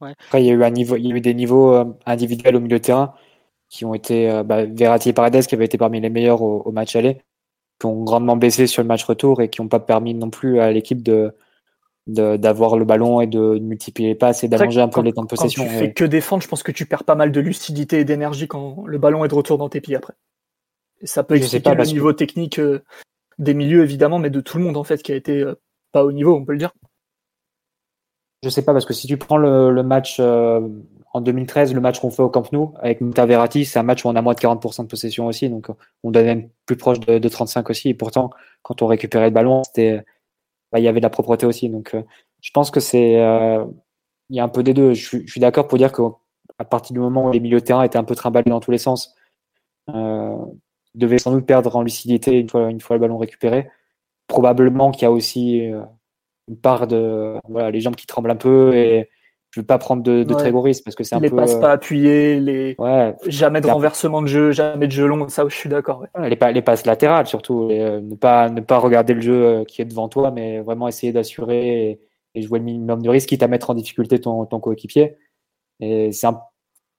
Après, 0.00 0.42
il 0.42 0.46
y 0.46 0.50
a 0.50 0.54
eu 0.54 0.62
un 0.62 0.70
niveau, 0.70 0.96
il 0.96 1.06
y 1.06 1.12
a 1.12 1.16
eu 1.16 1.20
des 1.20 1.34
niveaux 1.34 1.74
euh, 1.74 1.84
individuels 2.06 2.56
au 2.56 2.60
milieu 2.60 2.78
de 2.78 2.84
terrain 2.84 3.14
qui 3.68 3.84
ont 3.84 3.94
été 3.94 4.30
euh, 4.30 4.42
bah, 4.42 4.64
Verratti 4.64 5.10
et 5.10 5.12
Paredes 5.12 5.46
qui 5.46 5.54
avaient 5.54 5.66
été 5.66 5.78
parmi 5.78 6.00
les 6.00 6.10
meilleurs 6.10 6.42
au, 6.42 6.62
au, 6.62 6.72
match 6.72 6.96
aller, 6.96 7.22
qui 7.78 7.86
ont 7.86 8.02
grandement 8.02 8.36
baissé 8.36 8.66
sur 8.66 8.82
le 8.82 8.88
match 8.88 9.04
retour 9.04 9.42
et 9.42 9.50
qui 9.50 9.60
n'ont 9.60 9.68
pas 9.68 9.80
permis 9.80 10.14
non 10.14 10.30
plus 10.30 10.60
à 10.60 10.72
l'équipe 10.72 11.02
de 11.02 11.34
d'avoir 12.06 12.76
le 12.76 12.84
ballon 12.84 13.20
et 13.20 13.26
de, 13.26 13.58
multiplier 13.58 14.10
les 14.10 14.14
passes 14.14 14.42
et 14.42 14.48
d'allonger 14.48 14.80
un 14.80 14.88
peu 14.88 15.02
les 15.02 15.12
temps 15.12 15.22
de 15.22 15.28
possession. 15.28 15.64
Quand 15.64 15.70
tu 15.70 15.76
fais 15.76 15.92
que 15.92 16.04
défendre, 16.04 16.42
je 16.42 16.48
pense 16.48 16.62
que 16.62 16.72
tu 16.72 16.86
perds 16.86 17.04
pas 17.04 17.14
mal 17.14 17.32
de 17.32 17.40
lucidité 17.40 18.00
et 18.00 18.04
d'énergie 18.04 18.48
quand 18.48 18.84
le 18.86 18.98
ballon 18.98 19.24
est 19.24 19.28
de 19.28 19.34
retour 19.34 19.58
dans 19.58 19.68
tes 19.68 19.80
pieds 19.80 19.96
après. 19.96 20.14
Et 21.00 21.06
ça 21.06 21.22
peut 21.22 21.36
expliquer 21.36 21.74
le 21.74 21.84
niveau 21.84 22.12
technique 22.12 22.58
euh, 22.58 22.82
des 23.38 23.54
milieux 23.54 23.82
évidemment, 23.82 24.18
mais 24.18 24.30
de 24.30 24.40
tout 24.40 24.58
le 24.58 24.64
monde 24.64 24.76
en 24.76 24.84
fait 24.84 25.02
qui 25.02 25.12
a 25.12 25.16
été 25.16 25.40
euh, 25.40 25.54
pas 25.92 26.04
au 26.04 26.12
niveau, 26.12 26.34
on 26.34 26.44
peut 26.44 26.52
le 26.52 26.58
dire. 26.58 26.72
Je 28.42 28.48
sais 28.48 28.62
pas 28.62 28.72
parce 28.72 28.86
que 28.86 28.94
si 28.94 29.06
tu 29.06 29.18
prends 29.18 29.36
le, 29.36 29.82
match 29.82 30.16
euh, 30.18 30.66
en 31.12 31.20
2013, 31.20 31.74
le 31.74 31.80
match 31.80 32.00
qu'on 32.00 32.10
fait 32.10 32.22
au 32.22 32.30
Camp 32.30 32.50
Nou 32.52 32.72
avec 32.80 33.02
Muta 33.02 33.26
Verratti, 33.26 33.66
c'est 33.66 33.78
un 33.78 33.82
match 33.82 34.04
où 34.04 34.08
on 34.08 34.16
a 34.16 34.22
moins 34.22 34.32
de 34.32 34.40
40% 34.40 34.82
de 34.82 34.88
possession 34.88 35.26
aussi, 35.26 35.50
donc 35.50 35.68
on 36.02 36.10
doit 36.10 36.22
même 36.22 36.48
plus 36.64 36.76
proche 36.76 37.00
de, 37.00 37.18
de 37.18 37.28
35 37.28 37.68
aussi. 37.68 37.90
Et 37.90 37.94
pourtant, 37.94 38.30
quand 38.62 38.80
on 38.80 38.86
récupérait 38.86 39.26
le 39.26 39.34
ballon, 39.34 39.62
c'était 39.64 40.04
bah, 40.72 40.78
il 40.78 40.84
y 40.84 40.88
avait 40.88 41.00
de 41.00 41.04
la 41.04 41.10
propreté 41.10 41.46
aussi. 41.46 41.68
Donc, 41.68 41.94
euh, 41.94 42.02
je 42.40 42.50
pense 42.52 42.70
que 42.70 42.80
c'est, 42.80 43.20
euh, 43.20 43.64
il 44.30 44.36
y 44.36 44.40
a 44.40 44.44
un 44.44 44.48
peu 44.48 44.62
des 44.62 44.74
deux. 44.74 44.94
Je, 44.94 45.18
suis 45.26 45.40
d'accord 45.40 45.68
pour 45.68 45.78
dire 45.78 45.92
qu'à 45.92 46.64
partir 46.64 46.94
du 46.94 47.00
moment 47.00 47.28
où 47.28 47.32
les 47.32 47.40
milieux 47.40 47.60
de 47.60 47.64
terrain 47.64 47.82
étaient 47.82 47.98
un 47.98 48.04
peu 48.04 48.14
trimballés 48.14 48.50
dans 48.50 48.60
tous 48.60 48.70
les 48.70 48.78
sens, 48.78 49.14
euh, 49.90 50.36
devaient 50.94 51.18
sans 51.18 51.32
doute 51.32 51.46
perdre 51.46 51.76
en 51.76 51.82
lucidité 51.82 52.38
une 52.38 52.48
fois, 52.48 52.70
une 52.70 52.80
fois 52.80 52.96
le 52.96 53.00
ballon 53.00 53.18
récupéré. 53.18 53.70
Probablement 54.28 54.90
qu'il 54.92 55.02
y 55.02 55.06
a 55.06 55.12
aussi 55.12 55.58
une 56.48 56.56
part 56.60 56.86
de 56.86 57.36
voilà, 57.48 57.70
les 57.70 57.80
jambes 57.80 57.96
qui 57.96 58.06
tremblent 58.06 58.30
un 58.30 58.36
peu 58.36 58.74
et 58.74 59.10
je 59.50 59.60
veux 59.60 59.66
pas 59.66 59.78
prendre 59.78 60.02
de, 60.02 60.22
de 60.22 60.34
très 60.34 60.52
gros 60.52 60.62
risques 60.62 60.84
parce 60.84 60.94
que 60.94 61.02
c'est 61.02 61.16
un 61.16 61.20
les 61.20 61.28
peu. 61.28 61.36
Les 61.36 61.42
passes 61.42 61.56
pas 61.56 61.72
appuyées, 61.72 62.38
les 62.38 62.76
ouais, 62.78 63.16
jamais 63.26 63.60
de 63.60 63.66
renversement 63.66 64.22
de 64.22 64.28
jeu, 64.28 64.52
jamais 64.52 64.86
de 64.86 64.92
jeu 64.92 65.06
long, 65.06 65.28
ça 65.28 65.44
je 65.48 65.54
suis 65.54 65.68
d'accord. 65.68 66.04
Ouais. 66.16 66.30
Les, 66.30 66.52
les, 66.52 66.62
passes 66.62 66.86
latérales 66.86 67.26
surtout, 67.26 67.68
euh, 67.70 68.00
ne 68.00 68.14
pas 68.14 68.48
ne 68.48 68.60
pas 68.60 68.78
regarder 68.78 69.14
le 69.14 69.20
jeu 69.20 69.44
euh, 69.44 69.64
qui 69.64 69.82
est 69.82 69.86
devant 69.86 70.08
toi, 70.08 70.30
mais 70.30 70.60
vraiment 70.60 70.86
essayer 70.86 71.12
d'assurer 71.12 71.90
et, 71.90 72.00
et, 72.36 72.42
jouer 72.42 72.60
le 72.60 72.64
minimum 72.64 73.02
de 73.02 73.08
risques, 73.08 73.28
quitte 73.28 73.42
à 73.42 73.48
mettre 73.48 73.70
en 73.70 73.74
difficulté 73.74 74.20
ton, 74.20 74.46
ton 74.46 74.60
coéquipier. 74.60 75.16
Et 75.80 76.12
c'est 76.12 76.28
un... 76.28 76.40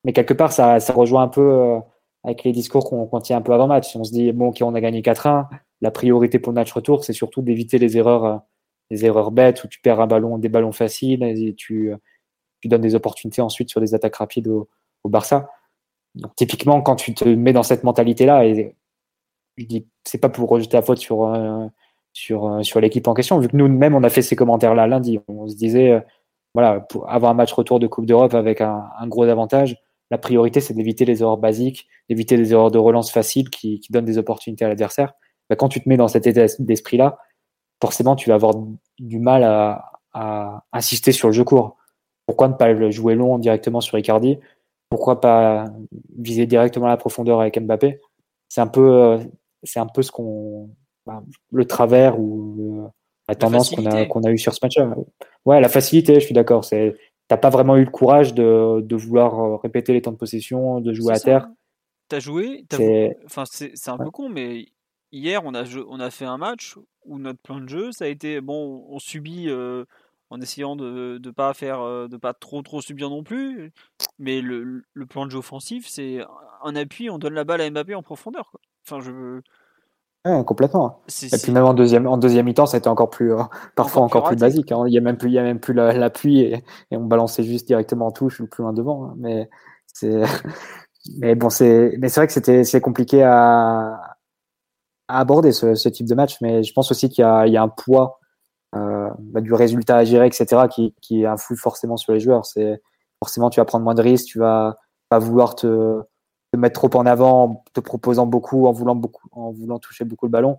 mais 0.03 0.11
quelque 0.11 0.33
part 0.33 0.51
ça, 0.51 0.81
ça 0.81 0.91
rejoint 0.91 1.23
un 1.23 1.29
peu 1.29 1.53
euh, 1.53 1.79
avec 2.25 2.43
les 2.43 2.51
discours 2.51 2.89
qu'on 2.89 3.07
qu 3.07 3.21
tient 3.23 3.37
un 3.37 3.41
peu 3.41 3.53
avant 3.53 3.67
match. 3.67 3.95
On 3.95 4.03
se 4.03 4.11
dit 4.11 4.33
bon 4.33 4.47
ok 4.49 4.57
on 4.61 4.75
a 4.75 4.81
gagné 4.81 5.01
4-1, 5.01 5.47
la 5.79 5.91
priorité 5.91 6.37
pour 6.37 6.51
le 6.51 6.55
match 6.55 6.73
retour 6.73 7.05
c'est 7.05 7.13
surtout 7.13 7.41
d'éviter 7.41 7.77
les 7.77 7.97
erreurs 7.97 8.41
les 8.89 9.05
erreurs 9.05 9.31
bêtes 9.31 9.63
où 9.63 9.69
tu 9.69 9.79
perds 9.79 10.01
un 10.01 10.07
ballon, 10.07 10.37
des 10.37 10.49
ballons 10.49 10.73
faciles 10.73 11.23
et 11.23 11.55
tu 11.55 11.93
tu 12.62 12.68
donnes 12.68 12.82
des 12.82 12.95
opportunités 12.95 13.41
ensuite 13.41 13.70
sur 13.70 13.82
des 13.82 13.93
attaques 13.93 14.16
rapides 14.16 14.47
au, 14.47 14.70
Barça. 15.03 15.49
Donc, 16.14 16.36
typiquement, 16.36 16.82
quand 16.82 16.95
tu 16.95 17.16
te 17.16 17.26
mets 17.26 17.53
dans 17.53 17.64
cette 17.64 17.84
mentalité-là, 17.84 18.45
et 18.45 18.76
je 19.57 19.66
dis, 19.66 19.88
c'est 20.03 20.20
pas 20.20 20.30
pour 20.30 20.49
rejeter 20.49 20.78
la 20.78 20.84
faute 20.84 20.99
sur, 20.99 21.26
euh, 21.26 21.66
sur, 22.14 22.45
euh, 22.47 22.64
sur 22.64 22.80
l'équipe 22.80 23.07
en 23.07 23.16
question, 23.16 23.39
vu 23.39 23.47
que 23.47 23.57
nous-mêmes, 23.57 23.95
on 23.95 24.03
a 24.03 24.09
fait 24.09 24.22
ces 24.22 24.36
commentaires-là 24.36 24.86
lundi. 24.86 25.20
On 25.28 25.47
se 25.47 25.55
disait, 25.55 25.91
euh, 25.91 25.99
voilà, 26.53 26.82
pour 26.82 27.09
avoir 27.09 27.32
un 27.32 27.34
match 27.34 27.51
retour 27.53 27.80
de 27.80 27.88
Coupe 27.88 28.05
d'Europe 28.05 28.36
avec 28.36 28.62
un, 28.62 28.84
gros 29.07 29.24
avantage, 29.24 29.78
la 30.12 30.20
priorité, 30.20 30.59
c'est 30.59 30.74
d'éviter 30.74 31.05
les 31.05 31.22
erreurs 31.24 31.38
basiques, 31.38 31.88
d'éviter 32.09 32.38
les 32.38 32.51
erreurs 32.51 32.72
de 32.72 32.78
relance 32.78 33.12
faciles 33.12 33.49
qui, 33.49 33.82
donnent 33.89 34.05
des 34.05 34.18
opportunités 34.20 34.66
à 34.66 34.68
l'adversaire. 34.68 35.14
Bah, 35.49 35.55
quand 35.55 35.70
tu 35.70 35.82
te 35.82 35.89
mets 35.89 35.97
dans 35.97 36.09
cet 36.09 36.28
état 36.28 36.45
d'esprit-là, 36.59 37.18
forcément, 37.82 38.16
tu 38.16 38.30
vas 38.30 38.36
avoir 38.36 38.53
du 38.99 39.20
mal 39.20 39.43
à 39.43 40.64
insister 40.74 41.12
sur 41.12 41.30
le 41.30 41.34
jeu 41.34 41.43
court. 41.43 41.78
Pourquoi 42.32 42.47
ne 42.47 42.53
pas 42.53 42.71
le 42.71 42.91
jouer 42.91 43.15
long 43.15 43.38
directement 43.39 43.82
sur 43.82 43.97
Icardi? 43.97 44.39
Pourquoi 44.89 45.19
pas 45.19 45.65
viser 46.17 46.45
directement 46.45 46.88
la 46.88 46.95
profondeur 46.95 47.41
avec 47.41 47.59
Mbappé? 47.59 47.99
C'est 48.47 48.61
un 48.61 48.67
peu, 48.67 48.89
euh, 48.89 49.17
c'est 49.63 49.82
un 49.82 49.86
peu 49.86 50.01
ce 50.01 50.13
qu'on, 50.13 50.69
bah, 51.05 51.21
le 51.51 51.65
travers 51.65 52.17
ou 52.17 52.89
la 53.27 53.36
tendance 53.36 53.69
qu'on 53.69 53.86
a, 53.86 54.05
qu'on 54.05 54.23
a 54.23 54.32
eu 54.32 54.38
sur 54.38 54.53
ce 54.53 54.59
match-là. 54.63 54.95
Ouais, 55.43 55.59
la 55.59 55.67
facilité, 55.67 56.21
je 56.21 56.25
suis 56.25 56.34
d'accord. 56.34 56.63
C'est, 56.63 56.95
t'as 57.27 57.36
pas 57.36 57.49
vraiment 57.49 57.75
eu 57.75 57.84
le 57.84 57.91
courage 57.91 58.34
de, 58.34 58.79
de, 58.79 58.95
vouloir 58.95 59.38
euh, 59.38 59.57
répéter 59.57 59.91
les 59.91 60.01
temps 60.01 60.13
de 60.13 60.17
possession, 60.17 60.79
de 60.79 60.93
jouer 60.93 61.13
à 61.13 61.19
terre. 61.19 61.49
T'as 62.07 62.21
joué, 62.21 62.63
c'est... 62.71 63.17
enfin 63.25 63.43
c'est, 63.45 63.89
un 63.89 63.97
peu 63.97 64.09
con, 64.09 64.29
mais 64.29 64.67
hier 65.11 65.41
on 65.43 65.53
a, 65.53 65.65
on 65.89 65.99
a 65.99 66.09
fait 66.09 66.23
un 66.23 66.38
match 66.38 66.77
où 67.03 67.19
notre 67.19 67.41
plan 67.41 67.59
de 67.59 67.67
jeu, 67.67 67.91
ça 67.91 68.05
a 68.05 68.07
été 68.07 68.39
bon, 68.39 68.86
on 68.88 68.99
subit 68.99 69.49
euh, 69.49 69.84
en 70.32 70.41
essayant 70.41 70.75
de 70.75 71.19
ne 71.23 71.32
pas 71.32 71.53
faire 71.53 71.82
euh, 71.82 72.07
de 72.07 72.17
pas 72.17 72.34
trop 72.34 72.61
trop 72.63 72.82
subir 72.82 73.09
non 73.09 73.21
plus. 73.23 73.71
Mais 74.17 74.41
le, 74.41 74.84
le 74.93 75.05
plan 75.05 75.25
de 75.25 75.32
jeu 75.32 75.38
offensif, 75.38 75.88
c'est 75.88 76.21
un 76.63 76.75
appui, 76.75 77.09
on 77.09 77.19
donne 77.19 77.34
la 77.34 77.43
balle 77.43 77.61
à 77.61 77.69
Mbappé 77.69 77.93
en 77.93 78.01
profondeur. 78.01 78.49
Quoi. 78.49 78.61
Enfin, 78.88 79.01
je 79.01 79.41
Ouais, 80.23 80.43
complètement. 80.45 81.01
Et 81.23 81.38
puis 81.41 81.51
même 81.51 81.65
en 81.65 81.73
deuxième, 81.73 82.05
en 82.05 82.17
deuxième 82.17 82.45
mi-temps, 82.45 82.67
ça 82.67 82.77
a 82.77 82.79
été 82.79 82.88
encore 82.88 83.09
plus, 83.09 83.34
euh, 83.34 83.41
parfois 83.75 84.03
encore, 84.03 84.25
plus, 84.25 84.36
basique. 84.36 84.71
Hein. 84.71 84.84
Il 84.88 84.93
y 84.93 84.97
a 84.97 85.01
même 85.01 85.17
plus, 85.17 85.29
il 85.29 85.34
y 85.34 85.39
a 85.39 85.43
même 85.43 85.59
plus 85.59 85.73
l'appui 85.73 86.41
et, 86.41 86.63
et, 86.91 86.97
on 86.97 87.05
balançait 87.05 87.43
juste 87.43 87.67
directement 87.67 88.07
en 88.07 88.11
touche 88.11 88.39
ou 88.39 88.47
plus 88.47 88.61
loin 88.61 88.71
devant. 88.71 89.05
Hein. 89.05 89.15
Mais 89.17 89.49
c'est, 89.88 90.21
mais 91.17 91.36
bon, 91.36 91.49
c'est, 91.49 91.97
mais 91.99 92.07
c'est 92.09 92.19
vrai 92.19 92.27
que 92.27 92.34
c'était, 92.34 92.63
c'est 92.63 92.82
compliqué 92.82 93.23
à, 93.23 93.99
à 95.07 95.19
aborder 95.19 95.51
ce, 95.51 95.73
ce, 95.73 95.89
type 95.89 96.07
de 96.07 96.15
match. 96.15 96.38
Mais 96.41 96.61
je 96.61 96.71
pense 96.71 96.91
aussi 96.91 97.09
qu'il 97.09 97.25
y 97.25 97.51
y 97.51 97.57
a 97.57 97.63
un 97.63 97.69
poids 97.69 98.20
bah, 99.20 99.41
du 99.41 99.53
résultat 99.53 99.97
à 99.97 100.03
gérer, 100.03 100.28
etc., 100.28 100.64
qui, 100.70 100.93
qui 101.01 101.26
influe 101.26 101.55
forcément 101.55 101.97
sur 101.97 102.14
les 102.14 102.20
joueurs. 102.20 102.45
C'est 102.45 102.82
forcément 103.20 103.49
tu 103.49 103.59
vas 103.59 103.66
prendre 103.66 103.84
moins 103.84 103.95
de 103.95 104.01
risques, 104.01 104.28
tu 104.28 104.39
vas 104.39 104.76
pas 105.09 105.20
vouloir 105.20 105.55
te, 105.55 106.01
te, 106.51 106.57
mettre 106.57 106.80
trop 106.80 106.99
en 106.99 107.05
avant, 107.05 107.43
en 107.43 107.64
te 107.74 107.80
proposant 107.80 108.26
beaucoup, 108.26 108.66
en 108.66 108.72
voulant 108.72 108.95
beaucoup, 108.95 109.28
en 109.32 109.51
voulant 109.51 109.80
toucher 109.80 110.05
beaucoup 110.05 110.26
le 110.26 110.32
ballon. 110.32 110.57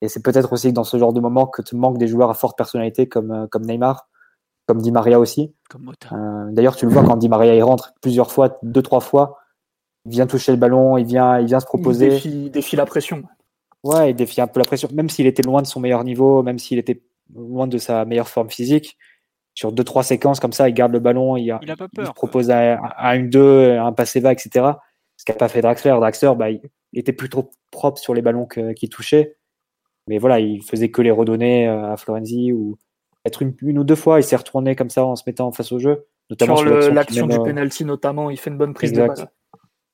Et 0.00 0.08
c'est 0.08 0.22
peut-être 0.22 0.52
aussi 0.52 0.72
dans 0.72 0.84
ce 0.84 0.98
genre 0.98 1.12
de 1.12 1.20
moment 1.20 1.46
que 1.46 1.62
te 1.62 1.74
manques 1.76 1.98
des 1.98 2.08
joueurs 2.08 2.30
à 2.30 2.34
forte 2.34 2.58
personnalité 2.58 3.08
comme, 3.08 3.30
euh, 3.30 3.46
comme 3.46 3.64
Neymar, 3.64 4.08
comme 4.66 4.80
Di 4.80 4.92
Maria 4.92 5.20
aussi. 5.20 5.54
Euh, 6.12 6.50
D'ailleurs, 6.50 6.76
tu 6.76 6.86
le 6.86 6.92
vois 6.92 7.04
quand 7.04 7.16
Di 7.16 7.28
Maria 7.28 7.54
il 7.54 7.62
rentre 7.62 7.94
plusieurs 8.00 8.30
fois, 8.30 8.58
deux 8.62 8.82
trois 8.82 9.00
fois, 9.00 9.38
il 10.06 10.12
vient 10.12 10.26
toucher 10.26 10.52
le 10.52 10.58
ballon, 10.58 10.98
il 10.98 11.06
vient, 11.06 11.38
il 11.38 11.46
vient 11.46 11.60
se 11.60 11.66
proposer. 11.66 12.06
Il 12.06 12.10
défie, 12.10 12.50
défie 12.50 12.76
la 12.76 12.86
pression. 12.86 13.22
Ouais, 13.82 14.10
il 14.10 14.14
défie 14.14 14.40
un 14.40 14.46
peu 14.46 14.60
la 14.60 14.66
pression, 14.66 14.88
même 14.92 15.10
s'il 15.10 15.26
était 15.26 15.42
loin 15.42 15.62
de 15.62 15.66
son 15.66 15.80
meilleur 15.80 16.04
niveau, 16.04 16.42
même 16.42 16.58
s'il 16.58 16.78
était 16.78 17.02
loin 17.34 17.66
de 17.66 17.78
sa 17.78 18.04
meilleure 18.04 18.28
forme 18.28 18.50
physique. 18.50 18.98
Sur 19.54 19.70
deux 19.70 19.84
trois 19.84 20.02
séquences 20.02 20.40
comme 20.40 20.52
ça, 20.52 20.68
il 20.68 20.74
garde 20.74 20.92
le 20.92 20.98
ballon, 20.98 21.36
il, 21.36 21.56
Il 21.62 21.70
a 21.70 21.76
pas 21.76 21.88
peur, 21.88 22.08
se 22.08 22.12
propose 22.12 22.50
à, 22.50 22.74
à 22.74 23.14
une 23.14 23.30
deux, 23.30 23.78
un 23.78 23.92
passé 23.92 24.18
va, 24.18 24.32
etc. 24.32 24.66
Ce 25.16 25.24
qu'a 25.24 25.34
pas 25.34 25.48
fait 25.48 25.60
Draxler. 25.60 25.90
Draxler, 25.92 26.32
bah, 26.36 26.50
il 26.50 26.60
était 26.94 27.12
plutôt 27.12 27.50
propre 27.70 27.98
sur 27.98 28.14
les 28.14 28.22
ballons 28.22 28.46
qu'il 28.46 28.88
touchait, 28.88 29.36
mais 30.08 30.18
voilà, 30.18 30.40
il 30.40 30.62
faisait 30.62 30.90
que 30.90 31.02
les 31.02 31.10
redonner 31.10 31.68
euh, 31.68 31.92
à 31.92 31.96
Florenzi 31.96 32.52
ou 32.52 32.76
peut-être 33.22 33.42
une, 33.42 33.54
une 33.62 33.78
ou 33.78 33.84
deux 33.84 33.94
fois, 33.94 34.20
il 34.20 34.22
s'est 34.22 34.36
retourné 34.36 34.76
comme 34.76 34.90
ça 34.90 35.04
en 35.04 35.16
se 35.16 35.22
mettant 35.26 35.50
face 35.52 35.72
au 35.72 35.78
jeu, 35.78 36.06
notamment 36.30 36.56
Sur 36.56 36.92
l'action 36.92 37.26
du 37.26 37.36
euh, 37.36 37.42
penalty 37.42 37.84
notamment, 37.84 38.30
il 38.30 38.38
fait 38.38 38.50
une 38.50 38.58
bonne 38.58 38.74
prise 38.74 38.90
Exact. 38.90 39.10
de 39.10 39.22
balle. 39.22 39.30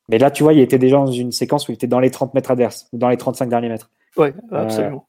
Mais 0.08 0.18
là, 0.18 0.30
tu 0.30 0.42
vois, 0.42 0.52
il 0.52 0.58
était 0.58 0.78
déjà 0.78 0.96
dans 0.96 1.06
une 1.06 1.30
séquence 1.30 1.68
où 1.68 1.72
il 1.72 1.74
était 1.74 1.86
dans 1.86 2.00
les 2.00 2.10
30 2.10 2.34
mètres 2.34 2.50
adverses 2.50 2.88
ou 2.92 2.98
dans 2.98 3.08
les 3.08 3.16
35 3.16 3.48
derniers 3.48 3.68
mètres. 3.68 3.90
Ouais, 4.16 4.34
absolument. 4.50 5.06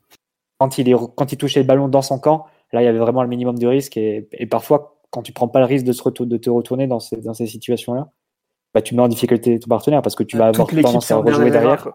Quand 0.61 0.77
il, 0.77 0.87
est, 0.89 0.95
quand 1.15 1.33
il 1.33 1.37
touchait 1.37 1.61
le 1.61 1.65
ballon 1.65 1.87
dans 1.87 2.03
son 2.03 2.19
camp, 2.19 2.45
là, 2.71 2.83
il 2.83 2.85
y 2.85 2.87
avait 2.87 2.99
vraiment 2.99 3.23
le 3.23 3.27
minimum 3.27 3.57
de 3.57 3.65
risque. 3.65 3.97
Et, 3.97 4.27
et 4.31 4.45
parfois, 4.45 4.99
quand 5.09 5.23
tu 5.23 5.33
prends 5.33 5.47
pas 5.47 5.57
le 5.57 5.65
risque 5.65 5.85
de, 5.85 5.91
se 5.91 6.03
retour- 6.03 6.27
de 6.27 6.37
te 6.37 6.51
retourner 6.51 6.85
dans 6.85 6.99
ces, 6.99 7.17
dans 7.17 7.33
ces 7.33 7.47
situations-là, 7.47 8.11
bah, 8.75 8.83
tu 8.83 8.93
mets 8.93 9.01
en 9.01 9.07
difficulté 9.07 9.59
ton 9.59 9.69
partenaire 9.69 10.03
parce 10.03 10.13
que 10.13 10.21
tu 10.21 10.37
vas 10.37 10.49
avoir 10.49 10.67
tendance 10.67 11.09
à 11.09 11.15
rejouer 11.17 11.49
derrière, 11.49 11.77
derrière. 11.83 11.93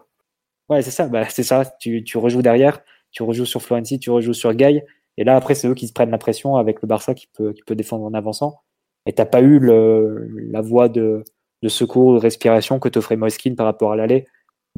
Ouais, 0.67 0.81
c'est 0.81 0.91
ça. 0.91 1.07
Bah, 1.07 1.23
c'est 1.29 1.43
ça. 1.43 1.63
Tu, 1.79 2.03
tu 2.03 2.17
rejoues 2.17 2.41
derrière, 2.41 2.81
tu 3.11 3.23
rejoues 3.23 3.45
sur 3.45 3.61
Florenzi, 3.61 3.99
tu 3.99 4.09
rejoues 4.09 4.33
sur 4.33 4.53
Guy. 4.53 4.81
Et 5.15 5.23
là, 5.23 5.37
après, 5.37 5.55
c'est 5.55 5.69
eux 5.69 5.73
qui 5.73 5.87
se 5.87 5.93
prennent 5.93 6.11
la 6.11 6.17
pression 6.17 6.57
avec 6.57 6.81
le 6.81 6.89
Barça 6.89 7.13
qui 7.13 7.27
peut, 7.27 7.53
qui 7.53 7.61
peut 7.65 7.75
défendre 7.75 8.03
en 8.03 8.13
avançant. 8.13 8.59
Et 9.05 9.13
t'as 9.13 9.25
pas 9.25 9.39
eu 9.39 9.59
le, 9.59 10.27
la 10.51 10.59
voie 10.59 10.89
de, 10.89 11.23
de 11.63 11.69
secours, 11.69 12.15
de 12.15 12.19
respiration 12.19 12.79
que 12.79 12.89
t'offrait 12.89 13.15
Moiskin 13.15 13.55
par 13.55 13.65
rapport 13.65 13.93
à 13.93 13.95
l'aller. 13.95 14.27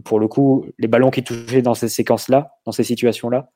Pour 0.03 0.19
le 0.19 0.27
coup, 0.27 0.67
les 0.77 0.87
ballons 0.87 1.09
qui 1.09 1.23
touchaient 1.23 1.63
dans 1.63 1.73
ces 1.73 1.89
séquences-là, 1.89 2.53
dans 2.67 2.71
ces 2.71 2.83
situations-là, 2.83 3.49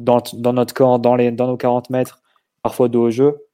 dans, 0.00 0.22
dans 0.34 0.52
notre 0.52 0.74
camp, 0.74 0.98
dans, 0.98 1.14
les, 1.14 1.30
dans 1.30 1.46
nos 1.46 1.56
40 1.56 1.90
mètres, 1.90 2.22
parfois 2.62 2.88
dos 2.88 3.02
au 3.02 3.10
jeu, 3.10 3.46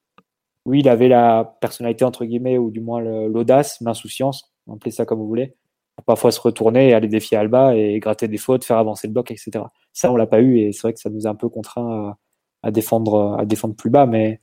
oui, 0.65 0.81
il 0.81 0.89
avait 0.89 1.09
la 1.09 1.57
personnalité, 1.61 2.05
entre 2.05 2.25
guillemets, 2.25 2.59
ou 2.59 2.71
du 2.71 2.81
moins 2.81 3.01
l'audace, 3.01 3.79
l'insouciance, 3.81 4.53
appelez 4.73 4.91
ça 4.91 5.05
comme 5.05 5.19
vous 5.19 5.29
voulez, 5.29 5.55
pour 5.97 6.05
parfois 6.05 6.33
se 6.33 6.41
retourner 6.41 6.89
et 6.89 6.95
aller 6.95 7.09
défier 7.09 7.37
Alba 7.37 7.77
et 7.77 7.99
gratter 8.01 8.29
des 8.29 8.39
fautes, 8.39 8.65
faire 8.65 8.79
avancer 8.79 9.07
le 9.07 9.13
bloc, 9.13 9.31
etc. 9.31 9.65
Ça, 9.93 10.11
on 10.11 10.17
l'a 10.17 10.27
pas 10.27 10.41
eu 10.41 10.59
et 10.59 10.73
c'est 10.73 10.83
vrai 10.83 10.93
que 10.93 11.01
ça 11.01 11.11
nous 11.11 11.27
a 11.27 11.31
un 11.31 11.35
peu 11.35 11.49
contraint 11.49 12.17
à, 12.63 12.69
à 12.69 12.71
défendre, 12.71 13.37
à 13.39 13.45
défendre 13.45 13.75
plus 13.77 13.91
bas. 13.91 14.07
Mais 14.07 14.41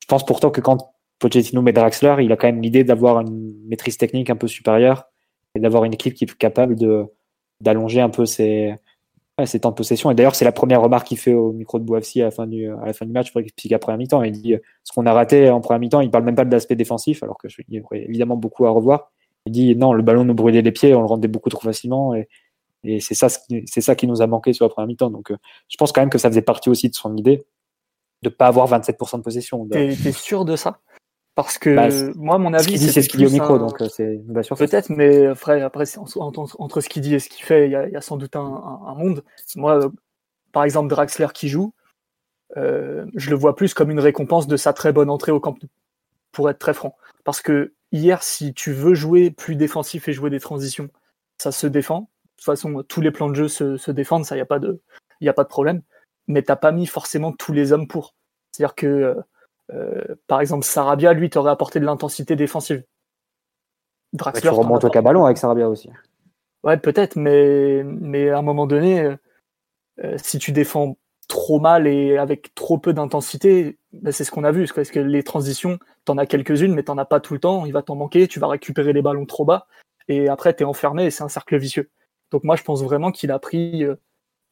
je 0.00 0.06
pense 0.06 0.24
pourtant 0.24 0.50
que 0.50 0.60
quand 0.60 0.92
Pochettino 1.18 1.62
met 1.62 1.72
Draxler, 1.72 2.16
il 2.20 2.32
a 2.32 2.36
quand 2.36 2.48
même 2.48 2.62
l'idée 2.62 2.84
d'avoir 2.84 3.20
une 3.20 3.54
maîtrise 3.66 3.96
technique 3.96 4.30
un 4.30 4.36
peu 4.36 4.46
supérieure 4.46 5.04
et 5.54 5.60
d'avoir 5.60 5.84
une 5.84 5.94
équipe 5.94 6.14
qui 6.14 6.24
est 6.24 6.34
capable 6.36 6.76
de 6.76 7.06
d'allonger 7.60 8.00
un 8.00 8.10
peu 8.10 8.26
ses, 8.26 8.74
ses 9.44 9.60
temps 9.60 9.70
de 9.70 9.74
possession. 9.74 10.10
Et 10.10 10.14
d'ailleurs, 10.14 10.34
c'est 10.34 10.44
la 10.44 10.52
première 10.52 10.80
remarque 10.80 11.08
qu'il 11.08 11.18
fait 11.18 11.32
au 11.34 11.52
micro 11.52 11.78
de 11.78 11.84
Boafsi 11.84 12.22
à 12.22 12.26
la 12.26 12.30
fin 12.30 12.46
du, 12.46 12.68
match 13.12 13.32
pour 13.32 13.40
expliquer 13.40 13.74
première 13.78 13.98
mi-temps. 13.98 14.22
Il 14.22 14.32
dit 14.32 14.54
euh, 14.54 14.58
ce 14.84 14.92
qu'on 14.92 15.06
a 15.06 15.12
raté 15.12 15.50
en 15.50 15.60
première 15.60 15.80
mi-temps, 15.80 16.00
il 16.00 16.10
parle 16.10 16.24
même 16.24 16.36
pas 16.36 16.44
de 16.44 16.52
l'aspect 16.52 16.76
défensif, 16.76 17.22
alors 17.22 17.36
que 17.36 17.48
je- 17.48 17.62
il 17.68 17.74
y 17.74 17.80
aurait 17.80 18.04
évidemment 18.04 18.36
beaucoup 18.36 18.64
à 18.66 18.70
revoir. 18.70 19.10
Il 19.46 19.52
dit 19.52 19.74
non, 19.76 19.92
le 19.92 20.02
ballon 20.02 20.24
nous 20.24 20.34
brûlait 20.34 20.62
les 20.62 20.72
pieds, 20.72 20.94
on 20.94 21.00
le 21.00 21.06
rendait 21.06 21.28
beaucoup 21.28 21.50
trop 21.50 21.62
facilement 21.62 22.14
et, 22.14 22.28
et 22.84 23.00
c'est 23.00 23.14
ça, 23.14 23.28
qui- 23.28 23.64
c'est 23.66 24.02
nous 24.06 24.22
a 24.22 24.26
manqué 24.26 24.52
sur 24.52 24.66
la 24.66 24.68
première 24.68 24.86
mi-temps. 24.86 25.10
Donc, 25.10 25.32
euh, 25.32 25.36
je 25.68 25.76
pense 25.76 25.90
quand 25.90 26.00
même 26.00 26.10
que 26.10 26.18
ça 26.18 26.28
faisait 26.28 26.42
partie 26.42 26.70
aussi 26.70 26.88
de 26.88 26.94
son 26.94 27.16
idée 27.16 27.44
de 28.22 28.28
pas 28.28 28.46
avoir 28.46 28.68
27% 28.68 29.18
de 29.18 29.22
possession. 29.22 29.66
T'es 29.70 30.12
sûr 30.12 30.44
de 30.44 30.56
ça? 30.56 30.78
Parce 31.34 31.58
que 31.58 31.74
Bah, 31.74 31.88
moi, 32.14 32.38
mon 32.38 32.54
avis, 32.54 32.78
c'est 32.78 33.02
ce 33.02 33.08
qu'il 33.08 33.18
dit 33.18 33.26
au 33.26 33.30
micro, 33.30 33.54
un- 33.54 33.58
donc 33.58 33.80
euh, 33.82 33.88
c'est 33.88 34.20
c'est- 34.42 34.54
Peut-être, 34.54 34.90
mais 34.90 35.26
après, 35.26 35.62
après 35.62 35.84
en- 35.98 36.04
entre, 36.58 36.80
ce 36.80 36.88
qu'il 36.88 37.02
dit 37.02 37.14
et 37.14 37.18
ce 37.18 37.28
qu'il 37.28 37.44
fait, 37.44 37.66
il 37.66 37.72
y 37.72 37.76
a, 37.76 37.88
il 37.88 37.92
y 37.92 37.96
a 37.96 38.00
sans 38.00 38.16
doute 38.16 38.36
un, 38.36 38.40
un- 38.40 38.86
un 38.86 38.94
monde. 38.94 39.24
Moi, 39.56 39.84
euh, 39.84 39.88
par 40.52 40.62
exemple, 40.64 40.88
Draxler 40.88 41.26
qui 41.34 41.48
joue, 41.48 41.72
euh, 42.56 43.04
je 43.16 43.30
le 43.30 43.36
vois 43.36 43.56
plus 43.56 43.74
comme 43.74 43.90
une 43.90 43.98
récompense 44.00 44.46
de 44.46 44.56
sa 44.56 44.72
très 44.72 44.92
bonne 44.92 45.10
entrée 45.10 45.32
au 45.32 45.40
Camp 45.40 45.56
Nou, 45.60 45.68
pour 46.30 46.48
être 46.50 46.58
très 46.60 46.74
franc. 46.74 46.96
Parce 47.24 47.40
que 47.42 47.72
hier, 47.90 48.22
si 48.22 48.54
tu 48.54 48.72
veux 48.72 48.94
jouer 48.94 49.30
plus 49.32 49.56
défensif 49.56 50.06
et 50.08 50.12
jouer 50.12 50.30
des 50.30 50.40
transitions, 50.40 50.88
ça 51.38 51.50
se 51.50 51.66
défend. 51.66 52.00
De 52.02 52.06
toute 52.36 52.44
façon, 52.44 52.84
tous 52.86 53.00
les 53.00 53.10
plans 53.10 53.28
de 53.28 53.34
jeu 53.34 53.48
se, 53.48 53.76
se 53.76 53.90
défendent, 53.90 54.24
ça, 54.24 54.36
il 54.36 54.38
n'y 54.38 54.42
a, 54.42 54.46
pas 54.46 54.60
de- 54.60 54.80
y 55.20 55.28
a 55.28 55.32
pas 55.32 55.42
de 55.44 55.48
problème. 55.48 55.82
Mais 56.28 56.42
t'as 56.42 56.56
pas 56.56 56.70
mis 56.70 56.86
forcément 56.86 57.32
tous 57.32 57.52
les 57.52 57.72
hommes 57.72 57.88
pour. 57.88 58.14
C'est-à-dire 58.52 58.74
que, 58.76 58.86
euh, 58.86 59.14
par 60.26 60.40
exemple, 60.40 60.64
Sarabia, 60.64 61.12
lui, 61.12 61.30
t'aurait 61.30 61.50
apporté 61.50 61.80
de 61.80 61.84
l'intensité 61.84 62.36
défensive. 62.36 62.84
Bah, 64.12 64.18
Draxler, 64.18 64.40
tu 64.42 64.48
t'en 64.48 64.62
remontes 64.62 64.84
au 64.84 64.90
cabalon 64.90 65.24
avec 65.24 65.38
Sarabia 65.38 65.68
aussi. 65.68 65.90
Ouais, 66.62 66.76
peut-être, 66.78 67.16
mais, 67.16 67.82
mais 67.84 68.30
à 68.30 68.38
un 68.38 68.42
moment 68.42 68.66
donné, 68.66 69.00
euh, 69.00 69.16
euh, 70.02 70.16
si 70.22 70.38
tu 70.38 70.52
défends 70.52 70.96
trop 71.28 71.58
mal 71.58 71.86
et 71.86 72.16
avec 72.16 72.54
trop 72.54 72.78
peu 72.78 72.92
d'intensité, 72.92 73.78
ben, 73.92 74.12
c'est 74.12 74.24
ce 74.24 74.30
qu'on 74.30 74.44
a 74.44 74.52
vu. 74.52 74.66
Parce 74.74 74.90
que 74.90 75.00
les 75.00 75.22
transitions, 75.22 75.78
t'en 76.04 76.16
as 76.16 76.26
quelques-unes, 76.26 76.74
mais 76.74 76.84
t'en 76.84 76.98
as 76.98 77.04
pas 77.04 77.20
tout 77.20 77.34
le 77.34 77.40
temps. 77.40 77.66
Il 77.66 77.72
va 77.72 77.82
t'en 77.82 77.96
manquer, 77.96 78.28
tu 78.28 78.40
vas 78.40 78.48
récupérer 78.48 78.92
les 78.92 79.02
ballons 79.02 79.26
trop 79.26 79.44
bas, 79.44 79.66
et 80.08 80.28
après 80.28 80.54
t'es 80.54 80.64
enfermé 80.64 81.06
et 81.06 81.10
c'est 81.10 81.24
un 81.24 81.28
cercle 81.28 81.58
vicieux. 81.58 81.90
Donc 82.30 82.44
moi, 82.44 82.56
je 82.56 82.62
pense 82.62 82.82
vraiment 82.82 83.10
qu'il 83.10 83.30
a 83.30 83.38
pris 83.38 83.84
euh, 83.84 83.96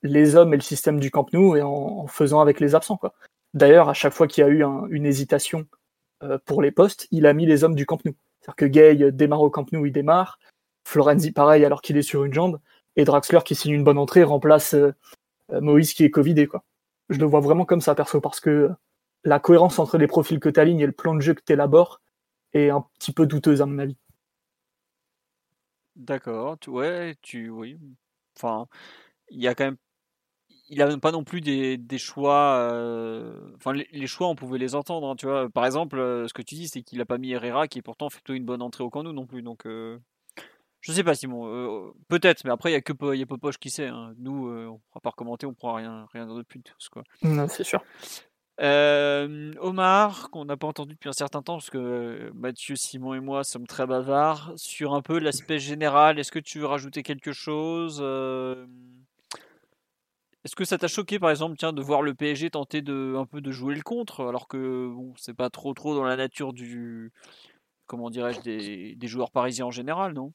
les 0.03 0.37
hommes 0.37 0.53
et 0.55 0.57
le 0.57 0.63
système 0.63 1.01
du 1.01 1.11
Camp 1.11 1.33
Nou 1.33 1.57
et 1.57 1.63
en, 1.63 1.71
en 1.71 2.07
faisant 2.07 2.41
avec 2.41 2.61
les 2.61 2.75
absents. 2.75 2.97
quoi. 2.97 3.15
D'ailleurs, 3.55 3.89
à 3.89 3.95
chaque 3.95 4.13
fois 4.15 4.27
qu'il 4.27 4.43
y 4.43 4.47
a 4.47 4.51
eu 4.51 4.65
un- 4.65 4.87
une 4.89 5.07
hésitation 5.07 5.67
euh, 6.23 6.39
pour 6.45 6.63
les 6.63 6.71
postes, 6.71 7.09
il 7.11 7.27
a 7.27 7.33
mis 7.33 7.47
les 7.47 7.65
hommes 7.65 7.75
du 7.75 7.87
Camp 7.87 8.05
Nou. 8.05 8.15
C'est-à-dire 8.41 8.57
que 8.57 8.65
Gay 8.65 9.03
euh, 9.03 9.11
démarre 9.11 9.43
au 9.43 9.51
Camp 9.51 9.71
Nou, 9.73 9.87
il 9.87 9.93
démarre. 9.93 10.39
Florenzi, 10.87 11.33
pareil, 11.33 11.65
alors 11.65 11.83
qu'il 11.83 11.97
est 11.97 12.03
sur 12.03 12.25
une 12.25 12.33
jambe. 12.33 12.61
Et 12.97 13.05
Draxler, 13.05 13.41
qui 13.45 13.55
signe 13.55 13.73
une 13.73 13.85
bonne 13.85 13.99
entrée, 13.99 14.23
remplace 14.23 14.75
euh, 14.75 14.93
Moïse, 15.51 15.95
qui 15.95 16.05
est 16.05 16.11
Covidé. 16.11 16.49
Je 17.09 17.19
le 17.19 17.27
vois 17.27 17.41
vraiment 17.41 17.65
comme 17.65 17.81
ça, 17.81 17.95
perso, 17.95 18.21
parce 18.21 18.41
que 18.41 18.71
la 19.25 19.39
cohérence 19.39 19.79
entre 19.79 19.99
les 19.99 20.07
profils 20.07 20.41
que 20.41 20.49
tu 20.49 20.61
alignes 20.61 20.81
et 20.81 20.87
le 20.87 20.93
plan 20.93 21.15
de 21.15 21.21
jeu 21.21 21.35
que 21.35 21.43
tu 21.45 21.53
élabores 21.53 22.01
est 22.53 22.71
un 22.71 22.85
petit 22.99 23.13
peu 23.13 23.27
douteuse, 23.27 23.63
à 23.63 23.67
mon 23.67 23.79
avis. 23.79 23.97
D'accord, 25.95 26.57
ouais, 26.69 27.17
tu, 27.23 27.51
oui. 27.51 27.79
Enfin, 28.37 28.67
il 29.31 29.41
y 29.41 29.49
a 29.49 29.55
quand 29.55 29.65
même, 29.65 29.77
il 30.73 30.83
a 30.83 30.97
pas 30.97 31.13
non 31.13 31.23
plus 31.23 31.41
des, 31.41 31.77
des 31.77 31.99
choix. 31.99 32.57
euh, 32.73 33.39
Enfin, 33.57 33.73
les, 33.75 33.87
les 33.93 34.07
choix, 34.07 34.29
on 34.29 34.35
pouvait 34.35 34.59
les 34.59 34.75
entendre, 34.75 35.09
hein, 35.09 35.17
tu 35.17 35.27
vois. 35.27 35.49
Par 35.51 35.67
exemple, 35.67 35.99
euh, 35.99 36.27
ce 36.27 36.33
que 36.35 36.43
tu 36.43 36.55
dis, 36.55 36.67
c'est 36.69 36.83
qu'il 36.83 37.01
a 37.01 37.05
pas 37.05 37.19
mis 37.19 37.33
Herrera, 37.33 37.69
qui 37.69 37.83
pourtant 37.83 38.09
fait 38.11 38.17
plutôt 38.19 38.35
une 38.35 38.45
bonne 38.45 38.63
entrée 38.63 38.83
au 38.83 38.91
Camp 38.91 39.03
Nou 39.03 39.13
non 39.13 39.27
plus. 39.27 39.43
Donc, 39.43 39.67
euh, 39.67 39.99
je 40.81 40.91
sais 40.93 41.05
pas, 41.05 41.15
Simon. 41.15 41.47
euh, 41.47 41.93
peut-être, 42.09 42.43
mais 42.45 42.51
après, 42.51 42.71
il 42.71 42.73
y 42.73 42.77
a 42.77 42.81
que 42.81 43.15
y 43.15 43.23
a 43.23 43.27
Popoche 43.27 43.59
qui 43.59 43.71
sait. 43.71 43.87
hein. 43.89 44.15
Nous, 44.19 44.49
euh, 44.49 44.67
on 44.69 44.79
pourra 44.79 45.01
pas 45.03 45.11
recommander, 45.11 45.47
on 45.47 45.55
pourra 45.55 45.77
rien, 45.77 46.07
rien 46.13 46.27
dire 46.27 46.35
de 46.35 46.43
plus 46.43 46.63
quoi. 46.91 47.05
Non, 47.23 47.47
c'est 47.49 47.65
sûr. 47.65 47.83
Euh, 48.61 49.53
Omar, 49.61 50.31
qu'on 50.31 50.45
n'a 50.45 50.57
pas 50.57 50.67
entendu 50.67 50.95
depuis 50.95 51.09
un 51.09 51.13
certain 51.15 51.43
temps, 51.43 51.55
parce 51.55 51.71
que 51.71 52.31
Mathieu, 52.35 52.77
Simon 52.77 53.15
et 53.15 53.21
moi 53.21 53.45
sommes 53.45 53.67
très 53.67 53.87
bavards, 53.87 54.53
sur 54.57 54.95
un 54.95 55.03
peu 55.03 55.19
l'aspect 55.19 55.59
général, 55.59 56.19
est-ce 56.19 56.33
que 56.33 56.39
tu 56.39 56.59
veux 56.61 56.67
rajouter 56.67 57.03
quelque 57.03 57.33
chose 57.33 58.01
Est-ce 60.45 60.57
que 60.57 60.65
ça 60.65 60.79
t'a 60.79 60.89
choqué, 60.89 61.19
par 61.19 61.31
exemple, 61.31 61.57
tiens, 61.57 61.73
de 61.73 61.83
voir 61.83 62.03
le 62.03 62.15
PSG 62.15 62.51
tenter 62.51 62.83
de 62.83 63.15
un 63.17 63.27
peu 63.27 63.41
de 63.41 63.53
jouer 63.53 63.75
le 63.75 63.83
contre, 63.83 64.27
alors 64.27 64.49
que 64.49 64.89
bon, 64.89 65.15
c'est 65.17 65.35
pas 65.35 65.51
trop 65.51 65.73
trop 65.75 65.95
dans 65.95 66.05
la 66.05 66.17
nature 66.17 66.53
du, 66.53 67.13
comment 67.87 68.11
dirais-je, 68.11 68.41
des, 68.41 68.97
des 68.97 69.09
joueurs 69.09 69.31
parisiens 69.33 69.67
en 69.67 69.71
général, 69.73 70.15
non? 70.15 70.33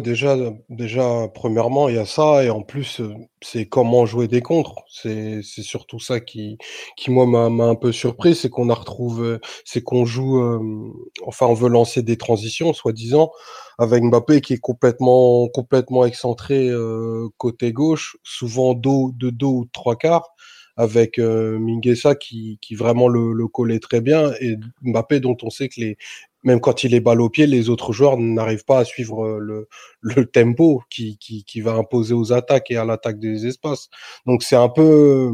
Déjà, 0.00 0.36
déjà, 0.70 1.28
premièrement, 1.34 1.86
il 1.90 1.96
y 1.96 1.98
a 1.98 2.06
ça, 2.06 2.42
et 2.42 2.48
en 2.48 2.62
plus, 2.62 3.00
euh, 3.00 3.12
c'est 3.42 3.66
comment 3.66 4.06
jouer 4.06 4.26
des 4.26 4.40
contres. 4.40 4.76
C'est, 4.88 5.42
surtout 5.42 5.98
ça 6.00 6.18
qui, 6.18 6.56
qui 6.96 7.10
moi 7.10 7.26
m'a, 7.26 7.64
un 7.64 7.74
peu 7.74 7.92
surpris, 7.92 8.34
c'est 8.34 8.48
qu'on 8.48 8.70
a 8.70 8.74
retrouvé, 8.74 9.36
c'est 9.66 9.82
qu'on 9.82 10.06
joue, 10.06 10.40
euh, 10.40 10.60
enfin, 11.26 11.44
on 11.46 11.52
veut 11.52 11.68
lancer 11.68 12.02
des 12.02 12.16
transitions, 12.16 12.72
soi-disant, 12.72 13.32
avec 13.76 14.02
Mbappé 14.02 14.40
qui 14.40 14.54
est 14.54 14.58
complètement, 14.58 15.48
complètement 15.48 16.06
excentré 16.06 16.68
euh, 16.70 17.28
côté 17.36 17.72
gauche, 17.72 18.16
souvent 18.22 18.72
dos 18.72 19.12
de 19.14 19.28
dos 19.28 19.52
ou 19.58 19.68
trois 19.74 19.96
quarts, 19.96 20.30
avec 20.78 21.18
euh, 21.18 21.58
qui, 22.18 22.58
qui 22.62 22.74
vraiment 22.74 23.08
le, 23.08 23.32
le 23.34 23.46
collait 23.48 23.78
très 23.78 24.00
bien, 24.00 24.32
et 24.40 24.56
Mbappé 24.82 25.20
dont 25.20 25.36
on 25.42 25.50
sait 25.50 25.68
que 25.68 25.80
les 25.80 25.98
même 26.42 26.60
quand 26.60 26.84
il 26.84 26.94
est 26.94 27.00
balle 27.00 27.20
au 27.20 27.30
pied, 27.30 27.46
les 27.46 27.68
autres 27.68 27.92
joueurs 27.92 28.16
n'arrivent 28.18 28.64
pas 28.64 28.80
à 28.80 28.84
suivre 28.84 29.24
euh, 29.24 29.38
le, 29.38 29.68
le 30.00 30.26
tempo 30.26 30.82
qui, 30.90 31.18
qui, 31.18 31.44
qui 31.44 31.60
va 31.60 31.74
imposer 31.74 32.14
aux 32.14 32.32
attaques 32.32 32.70
et 32.70 32.76
à 32.76 32.84
l'attaque 32.84 33.18
des 33.18 33.46
espaces. 33.46 33.88
Donc 34.26 34.42
c'est 34.42 34.56
un 34.56 34.68
peu, 34.68 35.32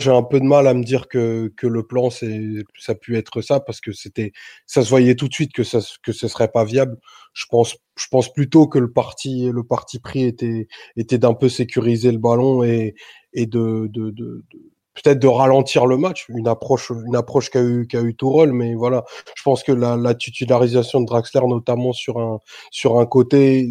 j'ai 0.00 0.10
un 0.10 0.22
peu 0.22 0.38
de 0.38 0.44
mal 0.44 0.66
à 0.66 0.74
me 0.74 0.84
dire 0.84 1.08
que, 1.08 1.52
que 1.56 1.66
le 1.66 1.86
plan 1.86 2.10
c'est, 2.10 2.40
ça 2.78 2.92
a 2.92 2.94
pu 2.94 3.16
être 3.16 3.40
ça 3.42 3.60
parce 3.60 3.80
que 3.80 3.92
c'était, 3.92 4.32
ça 4.66 4.82
se 4.82 4.90
voyait 4.90 5.16
tout 5.16 5.28
de 5.28 5.34
suite 5.34 5.52
que 5.52 5.64
ça, 5.64 5.80
que 6.02 6.12
ce 6.12 6.28
serait 6.28 6.52
pas 6.52 6.64
viable. 6.64 6.98
Je 7.32 7.46
pense, 7.50 7.76
je 7.96 8.06
pense 8.10 8.32
plutôt 8.32 8.68
que 8.68 8.78
le 8.78 8.92
parti, 8.92 9.50
le 9.52 9.64
parti 9.64 9.98
pris 9.98 10.24
était, 10.24 10.68
était 10.96 11.18
d'un 11.18 11.34
peu 11.34 11.48
sécuriser 11.48 12.12
le 12.12 12.18
ballon 12.18 12.62
et, 12.64 12.94
et 13.32 13.46
de, 13.46 13.88
de, 13.92 14.10
de, 14.10 14.44
de 14.52 14.58
peut-être 15.02 15.18
de 15.18 15.26
ralentir 15.26 15.86
le 15.86 15.96
match, 15.96 16.26
une 16.28 16.48
approche, 16.48 16.90
une 17.06 17.16
approche 17.16 17.50
qu'a 17.50 17.62
eu, 17.62 17.86
qu'a 17.86 18.00
eu 18.00 18.14
Tourelle, 18.14 18.52
mais 18.52 18.74
voilà, 18.74 19.04
je 19.36 19.42
pense 19.42 19.62
que 19.62 19.72
la, 19.72 19.96
la 19.96 20.14
titularisation 20.14 21.00
de 21.00 21.06
Draxler, 21.06 21.46
notamment 21.46 21.92
sur 21.92 22.18
un, 22.18 22.40
sur 22.70 22.98
un 22.98 23.06
côté, 23.06 23.68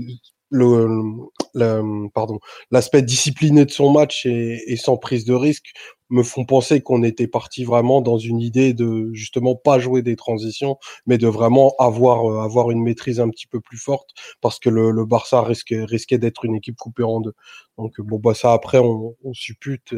le, 0.50 0.88
pardon, 2.14 2.40
l'aspect 2.72 3.02
discipliné 3.02 3.66
de 3.66 3.72
son 3.72 3.92
match 3.92 4.26
et, 4.26 4.76
sans 4.78 4.98
prise 4.98 5.26
de 5.26 5.34
risque 5.34 5.74
me 6.10 6.24
font 6.24 6.46
penser 6.46 6.82
qu'on 6.82 7.04
était 7.04 7.28
parti 7.28 7.64
vraiment 7.64 8.02
dans 8.02 8.18
une 8.18 8.40
idée 8.40 8.74
de 8.74 9.10
justement 9.14 9.56
pas 9.56 9.80
jouer 9.80 10.02
des 10.02 10.16
transitions, 10.16 10.78
mais 11.06 11.18
de 11.18 11.28
vraiment 11.28 11.74
avoir 11.80 12.26
euh, 12.26 12.40
avoir 12.42 12.72
une 12.72 12.82
maîtrise 12.82 13.20
un 13.20 13.30
petit 13.30 13.48
peu 13.48 13.60
plus 13.60 13.78
forte 13.78 14.10
parce 14.42 14.60
que 14.60 14.70
le, 14.70 15.06
Barça 15.06 15.42
risquait 15.42 15.84
risquait 15.86 16.18
d'être 16.18 16.46
une 16.46 16.56
équipe 16.56 16.76
coupée 16.76 17.04
en 17.04 17.22
deux. 17.22 17.34
Donc 17.78 18.02
bon 18.02 18.18
bah 18.20 18.34
ça 18.34 18.54
après 18.54 18.80
on, 18.80 19.16
on 19.24 19.34
suppute, 19.34 19.94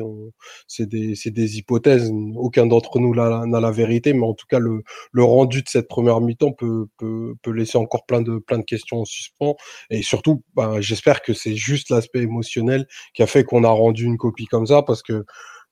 c'est 0.68 0.88
des 0.88 1.16
c'est 1.16 1.32
des 1.32 1.58
hypothèses. 1.58 2.12
Aucun 2.36 2.66
d'entre 2.66 3.00
nous 3.00 3.16
n'a 3.16 3.46
la 3.60 3.72
vérité, 3.72 4.14
mais 4.14 4.26
en 4.26 4.34
tout 4.34 4.46
cas 4.48 4.60
le 4.60 4.84
le 5.12 5.24
rendu 5.24 5.62
de 5.64 5.70
cette 5.70 5.88
première 5.88 6.22
mi-temps 6.22 6.52
peut 6.52 6.88
peut 6.98 7.36
peut 7.42 7.52
laisser 7.52 7.78
encore 7.78 8.06
plein 8.06 8.22
de 8.22 8.40
plein 8.40 8.58
de 8.58 8.64
questions 8.64 9.02
en 9.02 9.06
suspens 9.06 9.56
et 9.90 10.02
surtout 10.02 10.44
bah, 10.56 10.82
j'espère 10.82 11.22
que 11.22 11.34
c'est 11.34 11.56
juste 11.56 11.90
l'aspect 11.90 12.22
émotionnel 12.22 12.88
qui 13.14 13.24
a 13.24 13.28
fait 13.28 13.44
qu'on 13.44 13.64
a 13.64 13.70
rendu 13.70 14.06
une 14.06 14.18
copie 14.18 14.46
comme 14.46 14.68
ça 14.68 14.82
parce 14.84 15.02
que 15.04 15.26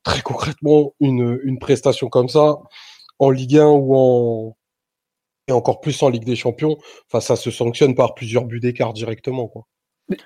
très 0.04 0.22
concrètement 0.22 0.93
une, 1.00 1.39
une 1.43 1.60
prestation 1.60 2.10
comme 2.10 2.30
ça 2.30 2.58
en 3.20 3.30
Ligue 3.30 3.58
1 3.58 3.66
ou 3.68 3.95
en 3.95 4.58
et 5.50 5.54
encore 5.54 5.80
plus 5.80 6.04
en 6.04 6.10
Ligue 6.10 6.26
des 6.26 6.36
Champions, 6.36 6.78
enfin 7.08 7.22
ça 7.22 7.38
se 7.38 7.52
sanctionne 7.52 7.95
par 7.95 8.16
plusieurs 8.16 8.43
buts 8.43 8.60
d'écart 8.60 8.91
directement 8.93 9.48
quoi. 9.48 9.66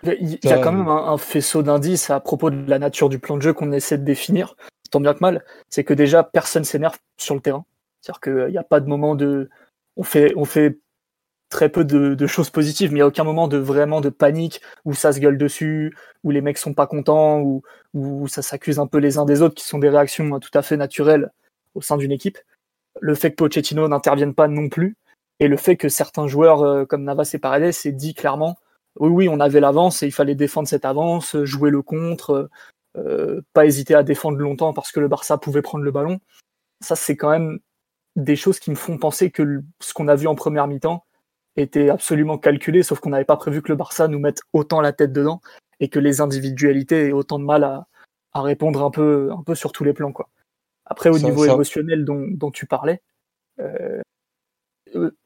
Il 0.03 0.39
y 0.43 0.47
a 0.51 0.59
quand 0.59 0.71
même 0.71 0.87
un, 0.87 1.17
faisceau 1.17 1.63
d'indices 1.63 2.11
à 2.11 2.19
propos 2.19 2.51
de 2.51 2.69
la 2.69 2.77
nature 2.77 3.09
du 3.09 3.17
plan 3.17 3.37
de 3.37 3.41
jeu 3.41 3.53
qu'on 3.53 3.71
essaie 3.71 3.97
de 3.97 4.03
définir, 4.03 4.55
tant 4.91 4.99
bien 4.99 5.13
que 5.13 5.19
mal. 5.21 5.43
C'est 5.69 5.83
que 5.83 5.95
déjà 5.95 6.23
personne 6.23 6.63
s'énerve 6.63 6.99
sur 7.17 7.33
le 7.33 7.41
terrain. 7.41 7.65
C'est-à-dire 7.99 8.21
qu'il 8.21 8.51
n'y 8.51 8.59
a 8.59 8.63
pas 8.63 8.79
de 8.79 8.87
moment 8.87 9.15
de, 9.15 9.49
on 9.97 10.03
fait, 10.03 10.33
on 10.35 10.45
fait 10.45 10.77
très 11.51 11.69
peu 11.69 11.85
de, 11.85 12.27
choses 12.27 12.49
positives, 12.49 12.91
mais 12.91 12.95
il 12.95 13.01
n'y 13.01 13.03
a 13.03 13.07
aucun 13.07 13.23
moment 13.23 13.47
de 13.47 13.57
vraiment 13.57 14.01
de 14.01 14.09
panique 14.09 14.61
où 14.85 14.93
ça 14.93 15.11
se 15.11 15.19
gueule 15.19 15.37
dessus, 15.37 15.95
où 16.23 16.31
les 16.31 16.41
mecs 16.41 16.57
sont 16.57 16.73
pas 16.73 16.87
contents, 16.87 17.41
où, 17.93 18.27
ça 18.27 18.41
s'accuse 18.41 18.79
un 18.79 18.87
peu 18.87 18.97
les 18.97 19.19
uns 19.19 19.25
des 19.25 19.41
autres, 19.43 19.55
qui 19.55 19.65
sont 19.65 19.77
des 19.77 19.89
réactions 19.89 20.39
tout 20.39 20.57
à 20.57 20.63
fait 20.63 20.77
naturelles 20.77 21.31
au 21.75 21.81
sein 21.81 21.97
d'une 21.97 22.11
équipe. 22.11 22.39
Le 22.99 23.13
fait 23.13 23.31
que 23.31 23.35
Pochettino 23.35 23.87
n'intervienne 23.87 24.33
pas 24.33 24.47
non 24.47 24.69
plus, 24.69 24.95
et 25.39 25.47
le 25.47 25.57
fait 25.57 25.77
que 25.77 25.89
certains 25.89 26.27
joueurs 26.27 26.63
euh, 26.63 26.85
comme 26.85 27.03
Navas 27.03 27.31
et 27.33 27.39
Paredes 27.39 27.73
aient 27.85 27.91
dit 27.91 28.13
clairement, 28.13 28.57
oui, 28.99 29.09
oui, 29.09 29.29
on 29.29 29.39
avait 29.39 29.59
l'avance 29.59 30.03
et 30.03 30.07
il 30.07 30.11
fallait 30.11 30.35
défendre 30.35 30.67
cette 30.67 30.85
avance, 30.85 31.37
jouer 31.43 31.69
le 31.69 31.81
contre, 31.81 32.49
euh, 32.97 33.41
pas 33.53 33.65
hésiter 33.65 33.95
à 33.95 34.03
défendre 34.03 34.37
longtemps 34.37 34.73
parce 34.73 34.91
que 34.91 34.99
le 34.99 35.07
Barça 35.07 35.37
pouvait 35.37 35.61
prendre 35.61 35.83
le 35.83 35.91
ballon. 35.91 36.19
Ça, 36.81 36.95
c'est 36.95 37.15
quand 37.15 37.29
même 37.29 37.59
des 38.15 38.35
choses 38.35 38.59
qui 38.59 38.69
me 38.69 38.75
font 38.75 38.97
penser 38.97 39.31
que 39.31 39.63
ce 39.79 39.93
qu'on 39.93 40.07
a 40.07 40.15
vu 40.15 40.27
en 40.27 40.35
première 40.35 40.67
mi-temps, 40.67 41.05
était 41.55 41.89
absolument 41.89 42.37
calculé, 42.37 42.83
sauf 42.83 42.99
qu'on 42.99 43.09
n'avait 43.09 43.25
pas 43.25 43.37
prévu 43.37 43.61
que 43.61 43.69
le 43.69 43.75
Barça 43.75 44.07
nous 44.07 44.19
mette 44.19 44.41
autant 44.53 44.81
la 44.81 44.93
tête 44.93 45.11
dedans 45.11 45.41
et 45.79 45.89
que 45.89 45.99
les 45.99 46.21
individualités 46.21 47.07
aient 47.07 47.11
autant 47.11 47.39
de 47.39 47.43
mal 47.43 47.63
à, 47.63 47.87
à 48.33 48.41
répondre 48.41 48.83
un 48.83 48.91
peu, 48.91 49.31
un 49.31 49.43
peu 49.43 49.55
sur 49.55 49.71
tous 49.71 49.83
les 49.83 49.93
plans. 49.93 50.11
Quoi. 50.11 50.29
Après, 50.85 51.09
au 51.09 51.19
niveau 51.19 51.45
émotionnel 51.45 52.05
dont, 52.05 52.25
dont, 52.29 52.51
tu 52.51 52.65
parlais, 52.65 53.01
euh, 53.59 54.01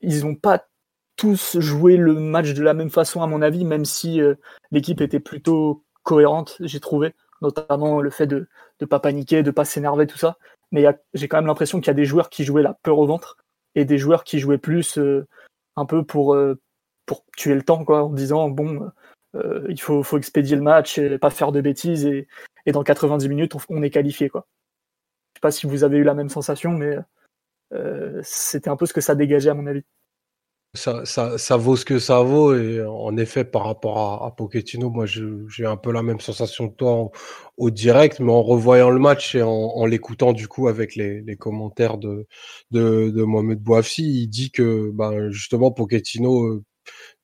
ils 0.01 0.25
n'ont 0.25 0.35
pas 0.35 0.67
tous 1.15 1.59
joué 1.59 1.97
le 1.97 2.13
match 2.13 2.53
de 2.53 2.63
la 2.63 2.73
même 2.73 2.89
façon, 2.89 3.21
à 3.21 3.27
mon 3.27 3.41
avis, 3.41 3.65
même 3.65 3.85
si 3.85 4.21
euh, 4.21 4.35
l'équipe 4.71 5.01
était 5.01 5.19
plutôt 5.19 5.83
cohérente, 6.03 6.57
j'ai 6.59 6.79
trouvé, 6.79 7.13
notamment 7.41 8.01
le 8.01 8.09
fait 8.09 8.27
de 8.27 8.47
ne 8.81 8.85
pas 8.85 8.99
paniquer, 8.99 9.43
de 9.43 9.51
pas 9.51 9.65
s'énerver, 9.65 10.07
tout 10.07 10.17
ça. 10.17 10.37
Mais 10.71 10.85
j'ai 11.13 11.27
quand 11.27 11.37
même 11.37 11.47
l'impression 11.47 11.79
qu'il 11.79 11.87
y 11.87 11.91
a 11.91 11.95
des 11.95 12.05
joueurs 12.05 12.29
qui 12.29 12.43
jouaient 12.43 12.63
la 12.63 12.73
peur 12.73 12.99
au 12.99 13.07
ventre 13.07 13.37
et 13.75 13.85
des 13.85 13.97
joueurs 13.97 14.23
qui 14.23 14.39
jouaient 14.39 14.57
plus 14.57 14.97
euh, 14.97 15.27
un 15.75 15.85
peu 15.85 16.03
pour, 16.03 16.33
euh, 16.35 16.59
pour 17.05 17.25
tuer 17.37 17.55
le 17.55 17.63
temps, 17.63 17.83
quoi, 17.85 18.03
en 18.03 18.09
disant 18.09 18.49
bon, 18.49 18.91
euh, 19.35 19.65
il 19.69 19.79
faut, 19.79 20.03
faut 20.03 20.17
expédier 20.17 20.55
le 20.55 20.61
match, 20.61 20.97
et 20.97 21.17
pas 21.17 21.29
faire 21.29 21.51
de 21.51 21.61
bêtises, 21.61 22.05
et, 22.05 22.27
et 22.65 22.71
dans 22.71 22.83
90 22.83 23.27
minutes, 23.29 23.53
on, 23.69 23.83
est 23.83 23.89
qualifié. 23.89 24.29
Quoi. 24.29 24.47
Je 25.33 25.39
sais 25.39 25.41
pas 25.41 25.51
si 25.51 25.67
vous 25.67 25.83
avez 25.83 25.97
eu 25.97 26.03
la 26.03 26.13
même 26.13 26.29
sensation, 26.29 26.71
mais 26.71 26.97
euh, 27.73 28.19
c'était 28.23 28.69
un 28.69 28.77
peu 28.77 28.85
ce 28.85 28.93
que 28.93 29.01
ça 29.01 29.15
dégageait, 29.15 29.49
à 29.49 29.53
mon 29.53 29.67
avis. 29.67 29.83
Ça, 30.75 31.57
vaut 31.57 31.75
ce 31.75 31.85
que 31.85 31.99
ça 31.99 32.21
vaut. 32.21 32.55
Et 32.55 32.83
en 32.85 33.15
effet, 33.17 33.45
par 33.45 33.65
rapport 33.65 33.97
à, 33.97 34.27
à 34.27 34.31
Pochettino, 34.31 34.89
moi, 34.89 35.05
j'ai 35.05 35.65
un 35.65 35.77
peu 35.77 35.91
la 35.91 36.03
même 36.03 36.19
sensation 36.19 36.69
que 36.69 36.75
toi 36.75 37.09
au 37.57 37.69
direct, 37.71 38.19
mais 38.19 38.31
en 38.31 38.43
revoyant 38.43 38.89
le 38.89 38.99
match 38.99 39.35
et 39.35 39.41
en, 39.41 39.85
l'écoutant 39.85 40.33
du 40.33 40.47
coup 40.47 40.67
avec 40.67 40.95
les, 40.95 41.35
commentaires 41.37 41.97
de, 41.97 42.27
Mohamed 42.71 43.59
Bouafsi, 43.59 44.03
il 44.23 44.27
dit 44.27 44.51
que 44.51 44.91
ben, 44.93 45.29
justement 45.31 45.71
Pochettino 45.71 46.43
euh, 46.43 46.63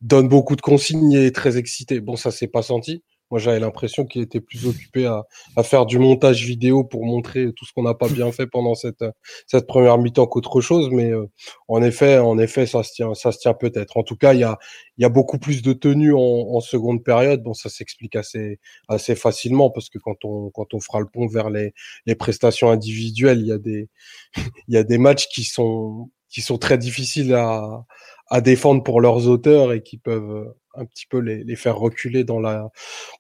donne 0.02 0.28
beaucoup 0.28 0.56
de 0.56 0.62
consignes 0.62 1.14
et 1.14 1.28
est 1.28 1.36
très 1.36 1.58
excité. 1.58 2.00
Bon, 2.00 2.16
ça 2.16 2.32
s'est 2.32 2.48
pas 2.48 2.64
senti, 2.64 3.04
moi, 3.32 3.40
j'avais 3.40 3.62
l'impression 3.62 4.06
qu'il 4.06 4.22
était 4.22 4.42
plus 4.42 4.68
occupé 4.68 5.06
à, 5.06 5.24
à, 5.56 5.64
faire 5.64 5.86
du 5.86 5.98
montage 6.00 6.46
vidéo 6.46 6.84
pour 6.84 7.06
montrer 7.06 7.54
tout 7.56 7.66
ce 7.66 7.72
qu'on 7.72 7.84
n'a 7.84 7.94
pas 7.94 8.10
bien 8.10 8.30
fait 8.34 8.46
pendant 8.46 8.76
cette, 8.76 9.06
cette 9.48 9.68
première 9.68 9.98
mi-temps 9.98 10.28
qu'autre 10.28 10.60
chose. 10.60 10.90
Mais 10.92 11.12
euh, 11.12 11.26
en 11.70 11.82
effet, 11.82 12.18
en 12.18 12.38
effet, 12.38 12.66
ça 12.66 12.84
se 12.84 12.92
tient, 12.92 13.14
ça 13.14 13.32
se 13.32 13.40
tient 13.40 13.54
peut-être. 13.54 13.96
En 13.96 14.04
tout 14.04 14.18
cas, 14.18 14.34
il 14.34 14.42
y 14.42 14.44
a, 14.44 14.60
y 14.98 15.06
a 15.06 15.10
beaucoup 15.10 15.40
plus 15.40 15.62
de 15.62 15.72
tenue 15.72 16.14
en, 16.14 16.20
en 16.20 16.60
seconde 16.60 17.04
période. 17.06 17.42
Bon, 17.42 17.54
ça 17.54 17.70
s'explique 17.70 18.18
assez, 18.18 18.60
assez 18.90 19.16
facilement 19.16 19.70
parce 19.70 19.90
que 19.90 19.98
quand 19.98 20.26
on, 20.26 20.50
quand 20.50 20.74
on 20.74 20.82
fera 20.82 21.00
le 21.00 21.08
pont 21.08 21.28
vers 21.28 21.50
les, 21.50 21.74
les 22.06 22.16
prestations 22.16 22.70
individuelles, 22.70 23.40
il 23.40 23.48
y 23.48 23.54
a 23.54 23.58
des, 23.58 23.88
il 24.68 24.76
y 24.76 24.78
a 24.78 24.84
des 24.84 24.98
matchs 24.98 25.28
qui 25.30 25.46
sont, 25.46 26.10
qui 26.30 26.42
sont 26.42 26.58
très 26.58 26.78
difficiles 26.78 27.34
à, 27.34 27.86
à 28.30 28.42
défendre 28.42 28.84
pour 28.84 29.00
leurs 29.00 29.28
auteurs 29.28 29.72
et 29.72 29.82
qui 29.84 29.98
peuvent 29.98 30.54
un 30.76 30.86
petit 30.86 31.06
peu 31.06 31.20
les, 31.20 31.44
les 31.44 31.56
faire 31.56 31.78
reculer 31.78 32.24
dans 32.24 32.40
la 32.40 32.70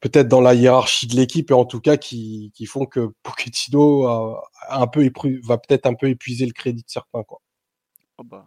peut-être 0.01 0.27
dans 0.27 0.41
la 0.41 0.53
hiérarchie 0.53 1.07
de 1.07 1.15
l'équipe 1.15 1.51
et 1.51 1.53
en 1.53 1.65
tout 1.65 1.81
cas 1.81 1.97
qui, 1.97 2.51
qui 2.55 2.65
font 2.65 2.85
que 2.85 3.13
Pochettino 3.23 4.07
a, 4.07 4.49
un 4.69 4.87
peu 4.87 5.09
va 5.43 5.57
peut-être 5.57 5.85
un 5.85 5.93
peu 5.93 6.09
épuiser 6.09 6.45
le 6.45 6.53
crédit 6.53 6.83
de 6.83 6.89
certains 6.89 7.23
quoi. 7.23 7.41
Oh 8.17 8.23
bah, 8.23 8.45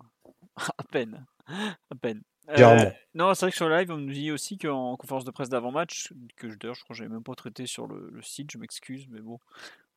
à 0.79 0.85
peine, 0.85 1.27
à 1.47 1.95
peine. 2.01 2.23
Euh, 2.51 2.91
non, 3.15 3.33
c'est 3.33 3.47
vrai 3.47 3.51
que 3.53 3.57
sur 3.57 3.69
le 3.69 3.79
live, 3.79 3.91
on 3.91 3.97
nous 3.97 4.13
dit 4.13 4.31
aussi 4.31 4.59
qu'en 4.59 4.97
conférence 4.97 5.25
de 5.25 5.31
presse 5.31 5.49
d'avant-match, 5.49 6.13
que 6.37 6.47
d'ailleurs 6.47 6.75
je 6.75 6.83
crois 6.85 6.95
que 6.95 6.99
j'avais 6.99 7.09
même 7.09 7.23
pas 7.23 7.35
traité 7.35 7.67
sur 7.67 7.87
le, 7.87 8.11
le 8.13 8.23
site, 8.23 8.51
je 8.51 8.59
m'excuse, 8.59 9.07
mais 9.09 9.21
bon, 9.21 9.39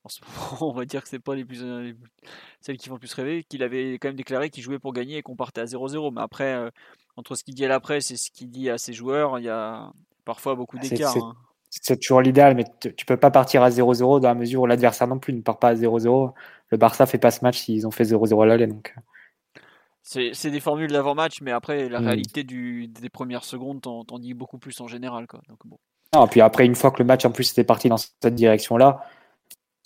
en 0.07 0.09
ce 0.09 0.21
moment, 0.25 0.71
on 0.71 0.77
va 0.77 0.85
dire 0.85 1.03
que 1.03 1.09
c'est 1.09 1.19
pas 1.19 1.35
les 1.35 1.45
plus, 1.45 1.63
les, 1.63 1.95
celles 2.61 2.77
qui 2.77 2.87
font 2.87 2.95
le 2.95 2.99
plus 2.99 3.13
rêver, 3.13 3.43
qu'il 3.43 3.61
avait 3.63 3.93
quand 3.99 4.07
même 4.07 4.15
déclaré 4.15 4.49
qu'il 4.49 4.63
jouait 4.63 4.79
pour 4.79 4.93
gagner 4.93 5.17
et 5.17 5.21
qu'on 5.21 5.35
partait 5.35 5.61
à 5.61 5.65
0-0. 5.65 6.13
Mais 6.13 6.21
après, 6.21 6.53
euh, 6.55 6.69
entre 7.15 7.35
ce 7.35 7.43
qu'il 7.43 7.55
dit 7.55 7.65
à 7.65 7.67
la 7.67 7.79
presse 7.79 8.11
et 8.11 8.17
ce 8.17 8.31
qu'il 8.31 8.49
dit 8.49 8.69
à 8.69 8.77
ses 8.77 8.93
joueurs, 8.93 9.39
il 9.39 9.45
y 9.45 9.49
a 9.49 9.91
parfois 10.25 10.55
beaucoup 10.55 10.77
d'écart. 10.79 11.15
Hein. 11.17 11.35
C'est 11.69 11.99
toujours 11.99 12.21
l'idéal, 12.21 12.55
mais 12.55 12.63
tu 12.79 13.05
peux 13.05 13.17
pas 13.17 13.29
partir 13.29 13.61
à 13.61 13.69
0-0 13.69 14.21
dans 14.21 14.27
la 14.27 14.35
mesure 14.35 14.61
où 14.61 14.65
l'adversaire 14.65 15.07
non 15.07 15.19
plus 15.19 15.33
ne 15.33 15.41
part 15.41 15.59
pas 15.59 15.69
à 15.69 15.75
0-0. 15.75 16.33
Le 16.69 16.77
Barça 16.77 17.05
fait 17.05 17.17
pas 17.17 17.31
ce 17.31 17.43
match 17.43 17.59
s'ils 17.59 17.85
ont 17.85 17.91
fait 17.91 18.05
0-0 18.05 18.43
à 18.43 18.45
l'aller. 18.45 18.67
Donc. 18.67 18.93
Euh. 18.97 19.01
C'est 20.33 20.51
des 20.51 20.61
formules 20.61 20.91
d'avant-match, 20.91 21.41
mais 21.41 21.51
après, 21.51 21.89
la 21.89 21.99
mm. 21.99 22.05
réalité 22.05 22.43
du, 22.45 22.87
des 22.87 23.09
premières 23.09 23.43
secondes 23.43 23.81
t'en 23.81 24.19
dit 24.19 24.33
beaucoup 24.33 24.57
plus 24.57 24.79
en 24.79 24.87
général. 24.87 25.27
Quoi. 25.27 25.41
Donc, 25.49 25.59
bon. 25.65 25.77
Non, 26.13 26.27
puis 26.27 26.41
après, 26.41 26.65
une 26.65 26.75
fois 26.75 26.91
que 26.91 26.99
le 26.99 27.05
match 27.05 27.25
en 27.25 27.31
plus 27.31 27.51
était 27.51 27.65
parti 27.65 27.89
dans 27.89 27.97
cette 27.97 28.33
direction-là, 28.33 29.05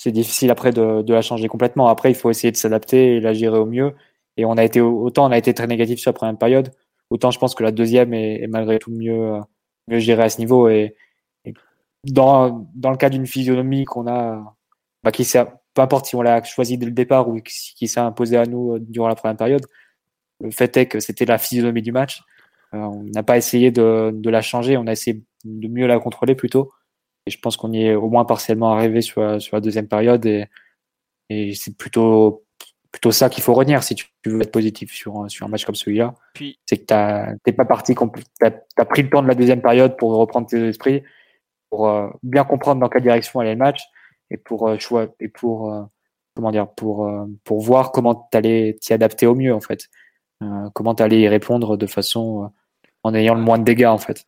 c'est 0.01 0.11
difficile 0.11 0.49
après 0.49 0.71
de, 0.71 1.13
la 1.13 1.21
changer 1.21 1.47
complètement. 1.47 1.87
Après, 1.87 2.09
il 2.09 2.15
faut 2.15 2.31
essayer 2.31 2.51
de 2.51 2.57
s'adapter 2.57 3.17
et 3.17 3.19
la 3.19 3.33
gérer 3.33 3.59
au 3.59 3.67
mieux. 3.67 3.93
Et 4.35 4.45
on 4.45 4.53
a 4.53 4.63
été 4.63 4.81
autant 4.81 5.27
on 5.27 5.31
a 5.31 5.37
été 5.37 5.53
très 5.53 5.67
négatif 5.67 5.99
sur 5.99 6.09
la 6.09 6.13
première 6.13 6.37
période, 6.37 6.71
autant 7.11 7.29
je 7.29 7.37
pense 7.37 7.53
que 7.53 7.63
la 7.63 7.71
deuxième 7.71 8.13
est, 8.13 8.47
malgré 8.47 8.79
tout 8.79 8.91
mieux 8.91 9.33
mieux 9.87 9.99
gérée 9.99 10.23
à 10.23 10.29
ce 10.29 10.39
niveau. 10.39 10.69
Et, 10.69 10.95
dans 12.05 12.67
dans 12.75 12.89
le 12.89 12.97
cas 12.97 13.09
d'une 13.09 13.27
physionomie 13.27 13.85
qu'on 13.85 14.07
a, 14.07 14.55
bah, 15.03 15.11
qui 15.11 15.23
peu 15.75 15.81
importe 15.81 16.07
si 16.07 16.15
on 16.15 16.23
l'a 16.23 16.43
choisi 16.43 16.77
dès 16.79 16.87
le 16.87 16.93
départ 16.93 17.29
ou 17.29 17.39
qui 17.41 17.87
s'est 17.87 17.99
imposé 17.99 18.37
à 18.37 18.45
nous 18.45 18.75
euh, 18.75 18.79
durant 18.79 19.07
la 19.07 19.15
première 19.15 19.37
période, 19.37 19.65
le 20.39 20.51
fait 20.51 20.75
est 20.77 20.87
que 20.87 20.99
c'était 20.99 21.25
la 21.25 21.37
physionomie 21.37 21.83
du 21.83 21.91
match. 21.91 22.21
Euh, 22.73 22.79
on 22.79 23.03
n'a 23.03 23.23
pas 23.23 23.37
essayé 23.37 23.71
de 23.71 24.29
la 24.29 24.41
changer, 24.41 24.77
on 24.77 24.87
a 24.87 24.93
essayé 24.93 25.21
de 25.45 25.67
mieux 25.67 25.87
la 25.87 25.99
contrôler 25.99 26.35
plutôt. 26.35 26.71
Et 27.27 27.31
je 27.31 27.39
pense 27.39 27.57
qu'on 27.57 27.71
y 27.71 27.85
est 27.85 27.95
au 27.95 28.09
moins 28.09 28.25
partiellement 28.25 28.73
arrivé 28.73 29.01
sur 29.01 29.21
la, 29.21 29.39
sur 29.39 29.55
la 29.55 29.61
deuxième 29.61 29.87
période 29.87 30.25
et, 30.25 30.47
et 31.29 31.53
c'est 31.53 31.77
plutôt 31.77 32.43
plutôt 32.91 33.11
ça 33.11 33.29
qu'il 33.29 33.43
faut 33.43 33.53
retenir 33.53 33.83
si 33.83 33.95
tu 33.95 34.05
veux 34.25 34.41
être 34.41 34.51
positif 34.51 34.91
sur, 34.91 35.29
sur 35.29 35.45
un 35.45 35.49
match 35.49 35.65
comme 35.65 35.75
celui-là. 35.75 36.13
C'est 36.65 36.77
que 36.77 37.37
t'es 37.43 37.53
pas 37.53 37.65
parti, 37.65 37.95
t'as 38.39 38.51
as 38.77 38.85
pris 38.85 39.03
le 39.03 39.09
temps 39.09 39.21
de 39.21 39.27
la 39.27 39.35
deuxième 39.35 39.61
période 39.61 39.97
pour 39.97 40.13
reprendre 40.13 40.47
tes 40.47 40.67
esprits, 40.67 41.03
pour 41.69 41.87
euh, 41.87 42.09
bien 42.21 42.43
comprendre 42.43 42.81
dans 42.81 42.89
quelle 42.89 43.03
direction 43.03 43.39
allait 43.39 43.53
le 43.53 43.59
match 43.59 43.81
et 44.29 44.37
pour 44.37 44.67
euh, 44.67 44.77
et 45.19 45.29
pour 45.29 45.73
euh, 45.73 45.83
comment 46.35 46.51
dire 46.51 46.67
pour 46.69 47.09
pour 47.43 47.61
voir 47.61 47.91
comment 47.91 48.15
t'allais 48.31 48.77
t'y 48.81 48.93
adapter 48.93 49.25
au 49.25 49.35
mieux 49.35 49.53
en 49.53 49.61
fait, 49.61 49.87
comment 50.73 50.95
t'allais 50.95 51.21
y 51.21 51.27
répondre 51.27 51.77
de 51.77 51.87
façon 51.87 52.51
en 53.03 53.13
ayant 53.13 53.35
le 53.35 53.41
moins 53.41 53.57
de 53.57 53.63
dégâts 53.63 53.85
en 53.85 53.97
fait. 53.97 54.27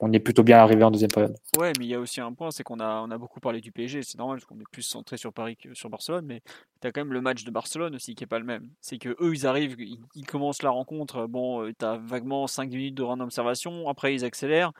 On 0.00 0.12
est 0.12 0.20
plutôt 0.20 0.42
bien 0.42 0.58
arrivé 0.58 0.84
en 0.84 0.90
deuxième 0.90 1.10
période. 1.10 1.36
Ouais, 1.58 1.72
mais 1.78 1.86
il 1.86 1.88
y 1.88 1.94
a 1.94 2.00
aussi 2.00 2.20
un 2.20 2.32
point, 2.32 2.50
c'est 2.50 2.62
qu'on 2.62 2.80
a, 2.80 3.00
on 3.00 3.10
a 3.10 3.18
beaucoup 3.18 3.40
parlé 3.40 3.60
du 3.60 3.72
PSG, 3.72 4.02
c'est 4.02 4.18
normal 4.18 4.38
parce 4.38 4.46
qu'on 4.46 4.60
est 4.60 4.70
plus 4.70 4.82
centré 4.82 5.16
sur 5.16 5.32
Paris 5.32 5.56
que 5.56 5.74
sur 5.74 5.88
Barcelone, 5.88 6.26
mais 6.26 6.42
tu 6.80 6.88
as 6.88 6.92
quand 6.92 7.00
même 7.00 7.12
le 7.12 7.20
match 7.20 7.44
de 7.44 7.50
Barcelone 7.50 7.94
aussi 7.94 8.14
qui 8.14 8.24
est 8.24 8.26
pas 8.26 8.38
le 8.38 8.44
même. 8.44 8.68
C'est 8.80 8.98
que 8.98 9.10
eux, 9.20 9.34
ils 9.34 9.46
arrivent, 9.46 9.76
ils, 9.78 10.26
commencent 10.26 10.62
la 10.62 10.70
rencontre, 10.70 11.26
bon, 11.26 11.62
euh, 11.62 11.72
tu 11.78 11.84
as 11.84 11.96
vaguement 11.96 12.46
5 12.46 12.70
minutes 12.70 12.94
de 12.94 13.02
run 13.02 13.16
d'observation, 13.16 13.88
après 13.88 14.14
ils 14.14 14.24
accélèrent, 14.24 14.72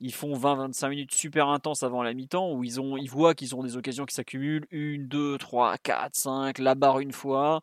ils 0.00 0.12
font 0.12 0.34
20-25 0.34 0.88
minutes 0.90 1.14
super 1.14 1.48
intenses 1.48 1.82
avant 1.82 2.02
la 2.02 2.12
mi-temps 2.12 2.52
où 2.52 2.64
ils, 2.64 2.80
ont, 2.80 2.96
ils 2.96 3.10
voient 3.10 3.34
qu'ils 3.34 3.54
ont 3.54 3.62
des 3.62 3.76
occasions 3.76 4.04
qui 4.04 4.14
s'accumulent, 4.14 4.66
1, 4.72 5.06
2, 5.06 5.38
3, 5.38 5.78
4, 5.78 6.14
5, 6.14 6.58
la 6.58 6.74
barre 6.74 7.00
une 7.00 7.12
fois. 7.12 7.62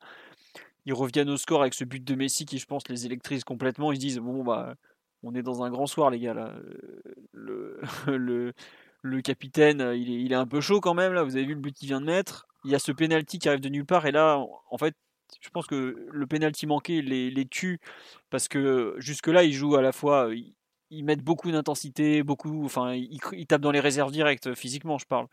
Ils 0.86 0.94
reviennent 0.94 1.30
au 1.30 1.38
score 1.38 1.62
avec 1.62 1.74
ce 1.74 1.86
but 1.86 2.04
de 2.04 2.16
Messi 2.16 2.46
qui, 2.46 2.58
je 2.58 2.66
pense, 2.66 2.88
les 2.90 3.06
électrise 3.06 3.44
complètement. 3.44 3.92
Ils 3.92 3.96
se 3.96 4.02
disent, 4.02 4.18
bon, 4.18 4.44
bah, 4.44 4.76
on 5.24 5.34
est 5.36 5.44
dans 5.44 5.64
un 5.64 5.70
grand 5.70 5.88
soir, 5.88 6.10
les 6.10 6.20
gars. 6.20 6.34
Là. 6.34 6.54
Le, 9.06 9.20
capitaine, 9.20 9.82
il 9.96 10.10
est, 10.10 10.22
il 10.22 10.32
est 10.32 10.36
un 10.36 10.48
peu 10.48 10.62
chaud 10.62 10.80
quand 10.80 10.94
même. 10.94 11.12
Là. 11.12 11.24
Vous 11.24 11.36
avez 11.36 11.46
vu 11.46 11.56
le 11.56 11.60
but 11.60 11.76
qu'il 11.76 11.90
vient 11.90 12.00
de 12.00 12.06
mettre. 12.06 12.48
Il 12.64 12.72
y 12.72 12.76
a 12.76 12.80
ce 12.80 12.94
penalty 12.94 13.38
qui 13.38 13.50
arrive 13.50 13.60
de 13.60 13.68
nulle 13.68 13.86
part. 13.86 14.06
Et 14.06 14.14
là, 14.14 14.42
en 14.70 14.78
fait, 14.78 14.96
je 15.42 15.50
pense 15.50 15.68
que 15.68 16.08
le 16.10 16.28
penalty 16.28 16.68
manqué 16.68 17.02
les, 17.02 17.30
les 17.30 17.46
tue 17.46 17.80
parce 18.30 18.48
que 18.48 18.96
jusque-là, 19.00 19.44
ils 19.44 19.52
jouent 19.52 19.76
à 19.76 19.82
la 19.82 19.92
fois 19.92 20.30
ils 20.94 21.04
mettent 21.04 21.24
beaucoup 21.24 21.52
d'intensité, 21.52 22.24
beaucoup, 22.24 22.66
enfin, 22.66 22.94
ils, 22.94 23.48
tapent 23.48 23.62
dans 23.62 23.72
les 23.72 23.80
réserves 23.80 24.12
directes, 24.12 24.54
physiquement, 24.54 24.98
je 24.98 25.06
parle. 25.06 25.28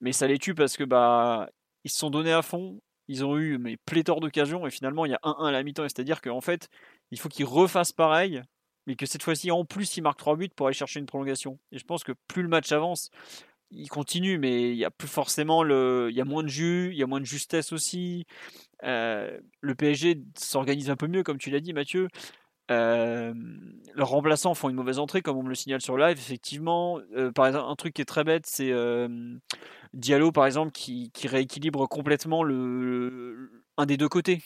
Mais 0.00 0.12
ça 0.12 0.26
les 0.26 0.38
tue 0.38 0.54
parce 0.54 0.76
que 0.76 0.84
bah, 0.84 1.48
ils 1.84 1.90
se 1.90 1.98
sont 1.98 2.10
donnés 2.10 2.32
à 2.32 2.42
fond, 2.42 2.80
ils 3.08 3.24
ont 3.24 3.36
eu 3.36 3.58
mais 3.58 3.76
pléthore 3.76 4.20
d'occasions 4.20 4.66
et 4.66 4.70
finalement 4.70 5.04
il 5.04 5.12
y 5.12 5.14
a 5.14 5.20
1-1 5.22 5.48
à 5.48 5.50
la 5.52 5.62
mi-temps. 5.62 5.84
C'est-à-dire 5.84 6.20
qu'en 6.20 6.40
fait, 6.40 6.68
il 7.10 7.20
faut 7.20 7.28
qu'ils 7.28 7.44
refassent 7.44 7.92
pareil, 7.92 8.42
mais 8.86 8.96
que 8.96 9.06
cette 9.06 9.22
fois-ci 9.22 9.50
en 9.50 9.64
plus 9.64 9.96
ils 9.96 10.02
marquent 10.02 10.18
3 10.18 10.36
buts 10.36 10.48
pour 10.54 10.66
aller 10.66 10.74
chercher 10.74 11.00
une 11.00 11.06
prolongation. 11.06 11.58
Et 11.72 11.78
je 11.78 11.84
pense 11.84 12.04
que 12.04 12.12
plus 12.28 12.42
le 12.42 12.48
match 12.48 12.72
avance, 12.72 13.10
il 13.70 13.88
continue, 13.88 14.38
mais 14.38 14.70
il 14.70 14.76
y 14.76 14.84
a 14.84 14.90
plus 14.90 15.08
forcément 15.08 15.62
le, 15.62 16.08
il 16.10 16.16
y 16.16 16.20
a 16.20 16.24
moins 16.24 16.42
de 16.42 16.48
jus, 16.48 16.90
il 16.92 16.98
y 16.98 17.02
a 17.02 17.06
moins 17.06 17.20
de 17.20 17.26
justesse 17.26 17.72
aussi. 17.72 18.26
Euh, 18.84 19.40
le 19.60 19.74
PSG 19.74 20.20
s'organise 20.36 20.90
un 20.90 20.96
peu 20.96 21.06
mieux, 21.06 21.22
comme 21.22 21.38
tu 21.38 21.50
l'as 21.50 21.60
dit, 21.60 21.72
Mathieu. 21.72 22.08
Euh, 22.70 23.34
leurs 23.94 24.08
remplaçants 24.08 24.54
font 24.54 24.68
une 24.68 24.76
mauvaise 24.76 24.98
entrée, 24.98 25.22
comme 25.22 25.36
on 25.36 25.42
me 25.42 25.48
le 25.48 25.54
signale 25.54 25.80
sur 25.80 25.96
live. 25.96 26.16
Effectivement, 26.18 27.00
euh, 27.16 27.32
par 27.32 27.46
exemple, 27.46 27.66
un 27.68 27.76
truc 27.76 27.94
qui 27.94 28.02
est 28.02 28.06
très 28.06 28.24
bête, 28.24 28.46
c'est 28.46 28.70
euh, 28.70 29.08
Diallo, 29.92 30.32
par 30.32 30.46
exemple, 30.46 30.72
qui, 30.72 31.10
rééquilibre 31.24 31.88
complètement 31.88 32.42
le, 32.42 33.50
un 33.76 33.86
des 33.86 33.96
deux 33.96 34.08
côtés. 34.08 34.42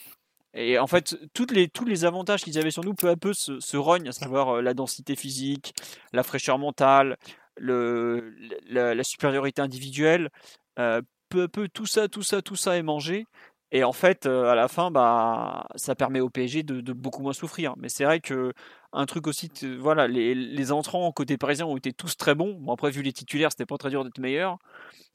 Et 0.59 0.79
en 0.79 0.87
fait, 0.87 1.15
les, 1.51 1.69
tous 1.69 1.85
les 1.85 2.03
avantages 2.03 2.43
qu'ils 2.43 2.57
avaient 2.57 2.71
sur 2.71 2.83
nous, 2.83 2.95
peu 2.95 3.09
à 3.09 3.15
peu, 3.15 3.33
se, 3.33 3.77
rognent, 3.77 4.09
à 4.09 4.11
savoir 4.11 4.61
la 4.61 4.73
densité 4.73 5.15
physique, 5.15 5.73
la 6.13 6.23
fraîcheur 6.23 6.57
mentale, 6.57 7.17
le, 7.57 8.33
la, 8.67 9.03
supériorité 9.03 9.61
individuelle. 9.61 10.29
peu 10.75 11.43
à 11.43 11.47
peu, 11.47 11.69
tout 11.69 11.85
ça, 11.85 12.07
tout 12.07 12.23
ça, 12.23 12.41
tout 12.41 12.55
ça 12.55 12.75
est 12.75 12.83
mangé. 12.83 13.25
Et 13.71 13.83
en 13.83 13.91
fait, 13.91 14.25
à 14.25 14.55
la 14.55 14.67
fin, 14.69 14.91
bah, 14.91 15.67
ça 15.75 15.93
permet 15.93 16.21
au 16.21 16.29
PSG 16.29 16.63
de, 16.63 16.93
beaucoup 16.93 17.21
moins 17.21 17.33
souffrir. 17.33 17.75
Mais 17.77 17.89
c'est 17.89 18.05
vrai 18.05 18.21
que 18.21 18.53
un 18.93 19.05
truc 19.05 19.27
aussi, 19.27 19.51
voilà, 19.79 20.07
les, 20.07 20.71
entrants 20.71 21.11
côté 21.11 21.37
parisien 21.37 21.65
ont 21.65 21.75
été 21.75 21.91
tous 21.91 22.15
très 22.15 22.33
bons. 22.33 22.53
Bon, 22.53 22.73
après, 22.73 22.91
vu 22.91 23.01
les 23.01 23.11
titulaires, 23.11 23.51
c'était 23.51 23.65
pas 23.65 23.77
très 23.77 23.89
dur 23.89 24.05
d'être 24.05 24.19
meilleur. 24.19 24.57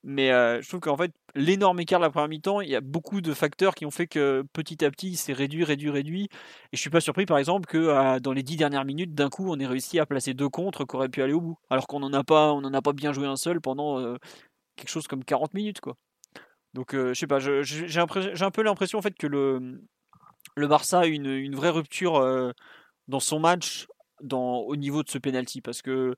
Mais 0.05 0.29
je 0.29 0.69
trouve 0.69 0.81
qu'en 0.81 0.97
fait, 0.99 1.13
l'énorme 1.35 1.81
écart 1.81 1.99
de 2.01 2.05
la 2.05 2.11
première 2.11 2.29
mi-temps, 2.29 2.61
il 2.61 2.69
y 2.69 2.77
a 2.77 2.83
beaucoup 2.83 3.23
de 3.23 3.33
facteurs 3.33 3.75
qui 3.75 3.87
ont 3.87 3.91
fait 3.91 4.07
que 4.07 4.45
petit 4.53 4.85
à 4.85 4.91
petit, 4.91 5.17
c'est 5.17 5.33
réduit, 5.33 5.65
réduit, 5.65 5.91
réduit. 5.91 6.25
Et 6.73 6.77
je 6.77 6.81
suis 6.81 6.91
pas 6.91 7.01
surpris, 7.01 7.25
par 7.25 7.39
exemple, 7.39 7.67
que 7.67 8.19
dans 8.19 8.33
les 8.33 8.43
dix 8.43 8.57
dernières 8.57 8.85
minutes, 8.85 9.15
d'un 9.15 9.31
coup, 9.31 9.47
on 9.49 9.59
ait 9.61 9.67
réussi 9.67 9.99
à 9.99 10.05
placer 10.07 10.35
deux 10.35 10.51
contres 10.51 10.87
qui 10.87 10.97
auraient 10.97 11.09
pu 11.09 11.23
aller 11.23 11.33
au 11.33 11.41
bout. 11.41 11.59
Alors 11.71 11.87
qu'on 11.87 12.01
n'en 12.01 12.13
a 12.13 12.25
pas, 12.25 12.53
on 12.53 12.63
a 12.65 12.83
pas 12.83 12.93
bien 12.93 13.13
joué 13.15 13.27
un 13.27 13.37
seul 13.37 13.61
pendant 13.63 14.17
quelque 14.77 14.91
chose 14.91 15.07
comme 15.07 15.25
40 15.25 15.55
minutes, 15.55 15.81
quoi. 15.81 15.97
Donc, 16.75 16.95
euh, 16.95 17.15
je 17.15 17.21
sais 17.21 17.27
pas, 17.27 17.39
j'ai 17.39 18.01
un 18.01 18.51
peu 18.51 18.63
l'impression 18.63 18.99
en 18.99 19.03
fait 19.03 19.17
que 19.17 19.27
le, 19.27 19.81
le 20.57 20.67
Barça 20.67 21.01
a 21.01 21.07
une, 21.07 21.55
vraie 21.55 21.71
rupture 21.71 22.17
euh, 22.17 22.53
dans 23.09 23.21
son 23.21 23.41
match 23.41 23.87
au 24.31 24.77
niveau 24.77 25.03
de 25.03 25.11
ce 25.11 25.19
penalty 25.19 25.61
parce 25.61 25.83
que 25.83 26.15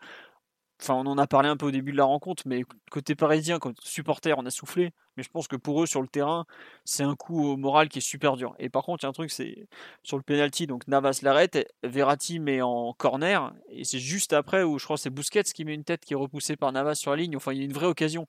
enfin 0.83 0.95
on 0.95 1.07
en 1.07 1.17
a 1.17 1.27
parlé 1.27 1.49
un 1.49 1.57
peu 1.57 1.67
au 1.67 1.71
début 1.71 1.93
de 1.93 1.97
la 1.97 2.05
rencontre 2.05 2.43
mais 2.47 2.65
côté 2.91 3.15
parisien 3.15 3.59
côté 3.59 3.81
supporter 3.83 4.39
on 4.39 4.45
a 4.45 4.51
soufflé 4.51 4.91
mais 5.17 5.23
je 5.23 5.31
pense 5.31 5.49
que 5.49 5.57
pour 5.57 5.83
eux 5.83 5.87
sur 5.87 6.03
le 6.03 6.09
terrain 6.09 6.45
c'est 6.85 7.05
un 7.05 7.15
coup 7.15 7.47
au 7.47 7.57
moral 7.57 7.89
qui 7.89 7.99
est 7.99 8.03
super 8.03 8.37
dur. 8.37 8.55
Et 8.59 8.69
par 8.69 8.83
contre 8.83 9.03
il 9.03 9.07
y 9.07 9.09
a 9.09 9.11
un 9.11 9.13
truc 9.13 9.31
c'est 9.31 9.69
sur 10.03 10.19
le 10.19 10.23
penalty 10.23 10.67
donc 10.67 10.87
Navas 10.87 11.21
l'arrête 11.23 11.67
Verratti 11.83 12.41
met 12.41 12.61
en 12.61 12.93
corner 12.93 13.55
et 13.71 13.85
c'est 13.85 13.99
juste 13.99 14.35
après 14.35 14.63
où 14.65 14.79
je 14.79 14.85
crois 14.85 14.99
c'est 14.99 15.11
Busquets 15.11 15.45
qui 15.45 15.65
met 15.65 15.75
une 15.75 15.85
tête 15.85 16.05
qui 16.05 16.13
est 16.13 16.17
repoussée 16.17 16.57
par 16.57 16.73
Navas 16.73 16.97
sur 16.97 17.13
la 17.13 17.19
ligne. 17.19 17.37
Enfin 17.37 17.53
il 17.53 17.59
y 17.59 17.63
a 17.63 17.65
une 17.65 17.73
vraie 17.73 17.87
occasion 17.87 18.27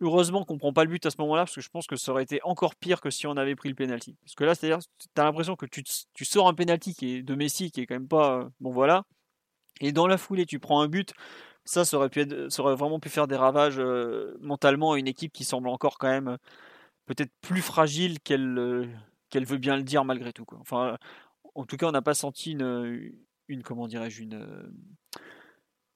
Heureusement 0.00 0.44
qu'on 0.44 0.58
prend 0.58 0.72
pas 0.72 0.84
le 0.84 0.90
but 0.90 1.06
à 1.06 1.10
ce 1.10 1.16
moment-là, 1.20 1.42
parce 1.42 1.54
que 1.54 1.60
je 1.60 1.68
pense 1.68 1.86
que 1.86 1.96
ça 1.96 2.10
aurait 2.10 2.24
été 2.24 2.40
encore 2.42 2.74
pire 2.74 3.00
que 3.00 3.10
si 3.10 3.26
on 3.26 3.36
avait 3.36 3.54
pris 3.54 3.68
le 3.68 3.76
penalty. 3.76 4.16
Parce 4.22 4.34
que 4.34 4.44
là, 4.44 4.54
c'est-à-dire, 4.54 4.80
tu 4.98 5.20
as 5.20 5.24
l'impression 5.24 5.54
que 5.56 5.66
tu, 5.66 5.84
tu, 5.84 6.24
sors 6.24 6.48
un 6.48 6.54
penalty 6.54 6.94
qui 6.94 7.16
est 7.16 7.22
de 7.22 7.34
Messi, 7.34 7.70
qui 7.70 7.80
est 7.80 7.86
quand 7.86 7.94
même 7.94 8.08
pas. 8.08 8.40
Euh, 8.40 8.48
bon, 8.60 8.72
voilà. 8.72 9.04
Et 9.80 9.92
dans 9.92 10.06
la 10.06 10.18
foulée, 10.18 10.46
tu 10.46 10.58
prends 10.58 10.80
un 10.80 10.88
but. 10.88 11.12
Ça, 11.64 11.82
aurait, 11.94 12.10
pu 12.10 12.24
vraiment 12.24 13.00
pu 13.00 13.08
faire 13.08 13.26
des 13.26 13.36
ravages 13.36 13.78
euh, 13.78 14.36
mentalement 14.40 14.92
à 14.92 14.98
une 14.98 15.08
équipe 15.08 15.32
qui 15.32 15.44
semble 15.44 15.68
encore 15.68 15.96
quand 15.98 16.10
même 16.10 16.36
peut-être 17.06 17.32
plus 17.40 17.62
fragile 17.62 18.20
qu'elle 18.20 18.46
veut 19.34 19.58
bien 19.58 19.76
le 19.76 19.82
dire 19.82 20.04
malgré 20.04 20.32
tout. 20.32 20.44
Enfin, 20.60 20.98
en 21.54 21.64
tout 21.64 21.76
cas, 21.76 21.86
on 21.86 21.92
n'a 21.92 22.02
pas 22.02 22.14
senti 22.14 22.52
une, 22.52 23.12
une 23.48 23.62
comment 23.62 23.86
dirais-je, 23.86 24.22
une 24.22 24.72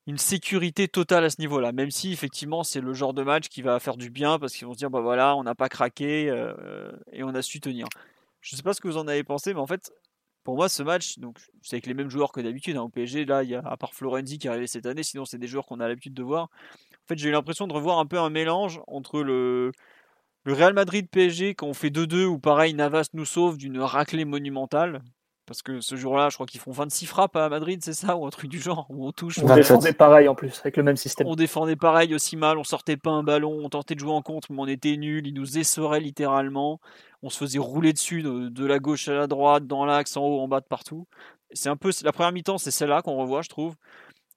une 0.08 0.16
sécurité 0.16 0.88
totale 0.88 1.24
à 1.24 1.30
ce 1.30 1.38
niveau-là, 1.38 1.70
même 1.72 1.90
si 1.90 2.12
effectivement 2.12 2.64
c'est 2.64 2.80
le 2.80 2.94
genre 2.94 3.12
de 3.12 3.22
match 3.22 3.48
qui 3.48 3.60
va 3.60 3.78
faire 3.78 3.98
du 3.98 4.08
bien 4.08 4.38
parce 4.38 4.54
qu'ils 4.54 4.66
vont 4.66 4.72
se 4.72 4.78
dire 4.78 4.88
bah 4.88 5.02
voilà 5.02 5.36
on 5.36 5.44
n'a 5.44 5.54
pas 5.54 5.68
craqué 5.68 6.30
euh, 6.30 6.90
et 7.12 7.22
on 7.22 7.34
a 7.34 7.42
su 7.42 7.60
tenir. 7.60 7.86
Je 8.40 8.54
ne 8.54 8.56
sais 8.56 8.62
pas 8.62 8.72
ce 8.72 8.80
que 8.80 8.88
vous 8.88 8.96
en 8.96 9.06
avez 9.06 9.22
pensé, 9.22 9.52
mais 9.52 9.60
en 9.60 9.66
fait 9.66 9.92
pour 10.44 10.56
moi 10.56 10.70
ce 10.70 10.82
match 10.82 11.18
donc 11.18 11.38
c'est 11.60 11.76
avec 11.76 11.84
les 11.84 11.92
mêmes 11.92 12.08
joueurs 12.08 12.32
que 12.32 12.40
d'habitude 12.40 12.78
hein, 12.78 12.84
au 12.84 12.88
PSG 12.88 13.26
là 13.26 13.42
il 13.42 13.50
y 13.50 13.54
a 13.54 13.58
à 13.58 13.76
part 13.76 13.92
Florenzi 13.92 14.38
qui 14.38 14.46
est 14.46 14.50
arrivé 14.50 14.66
cette 14.66 14.86
année, 14.86 15.02
sinon 15.02 15.26
c'est 15.26 15.36
des 15.36 15.46
joueurs 15.46 15.66
qu'on 15.66 15.78
a 15.78 15.86
l'habitude 15.86 16.14
de 16.14 16.22
voir. 16.22 16.44
En 16.44 17.06
fait 17.08 17.18
j'ai 17.18 17.28
eu 17.28 17.32
l'impression 17.32 17.66
de 17.66 17.74
revoir 17.74 17.98
un 17.98 18.06
peu 18.06 18.18
un 18.18 18.30
mélange 18.30 18.80
entre 18.86 19.22
le 19.22 19.72
le 20.44 20.54
Real 20.54 20.72
Madrid 20.72 21.06
PSG 21.10 21.54
quand 21.54 21.66
on 21.66 21.74
fait 21.74 21.90
2-2 21.90 22.24
ou 22.24 22.38
pareil 22.38 22.72
Navas 22.72 23.08
nous 23.12 23.26
sauve 23.26 23.58
d'une 23.58 23.78
raclée 23.78 24.24
monumentale 24.24 25.02
parce 25.48 25.62
que 25.62 25.80
ce 25.80 25.96
jour-là, 25.96 26.28
je 26.28 26.36
crois 26.36 26.46
qu'ils 26.46 26.60
font 26.60 26.70
26 26.70 27.06
frappes 27.06 27.34
à 27.34 27.48
Madrid, 27.48 27.80
c'est 27.82 27.94
ça 27.94 28.16
Ou 28.16 28.26
un 28.26 28.30
truc 28.30 28.50
du 28.50 28.60
genre, 28.60 28.86
où 28.90 29.06
on 29.06 29.12
touche. 29.12 29.38
On 29.38 29.54
défendait 29.54 29.94
pareil 29.94 30.28
en 30.28 30.34
plus, 30.34 30.60
avec 30.60 30.76
le 30.76 30.82
même 30.82 30.96
système. 30.96 31.26
On 31.26 31.34
défendait 31.34 31.74
pareil 31.74 32.14
aussi 32.14 32.36
mal, 32.36 32.58
on 32.58 32.64
sortait 32.64 32.98
pas 32.98 33.10
un 33.10 33.22
ballon, 33.22 33.58
on 33.64 33.68
tentait 33.70 33.94
de 33.94 34.00
jouer 34.00 34.12
en 34.12 34.20
contre, 34.20 34.52
mais 34.52 34.60
on 34.60 34.66
était 34.66 34.96
nul, 34.96 35.26
ils 35.26 35.32
nous 35.32 35.58
essoraient 35.58 36.00
littéralement. 36.00 36.80
On 37.22 37.30
se 37.30 37.38
faisait 37.38 37.58
rouler 37.58 37.94
dessus 37.94 38.22
de, 38.22 38.66
la 38.66 38.78
gauche 38.78 39.08
à 39.08 39.14
la 39.14 39.26
droite, 39.26 39.66
dans 39.66 39.86
l'axe, 39.86 40.16
en 40.16 40.22
haut, 40.22 40.40
en 40.40 40.48
bas, 40.48 40.60
de 40.60 40.66
partout. 40.66 41.06
C'est 41.52 41.70
un 41.70 41.76
peu 41.76 41.90
la 42.04 42.12
première 42.12 42.32
mi-temps, 42.32 42.58
c'est 42.58 42.70
celle-là 42.70 43.00
qu'on 43.00 43.16
revoit, 43.16 43.40
je 43.40 43.48
trouve. 43.48 43.74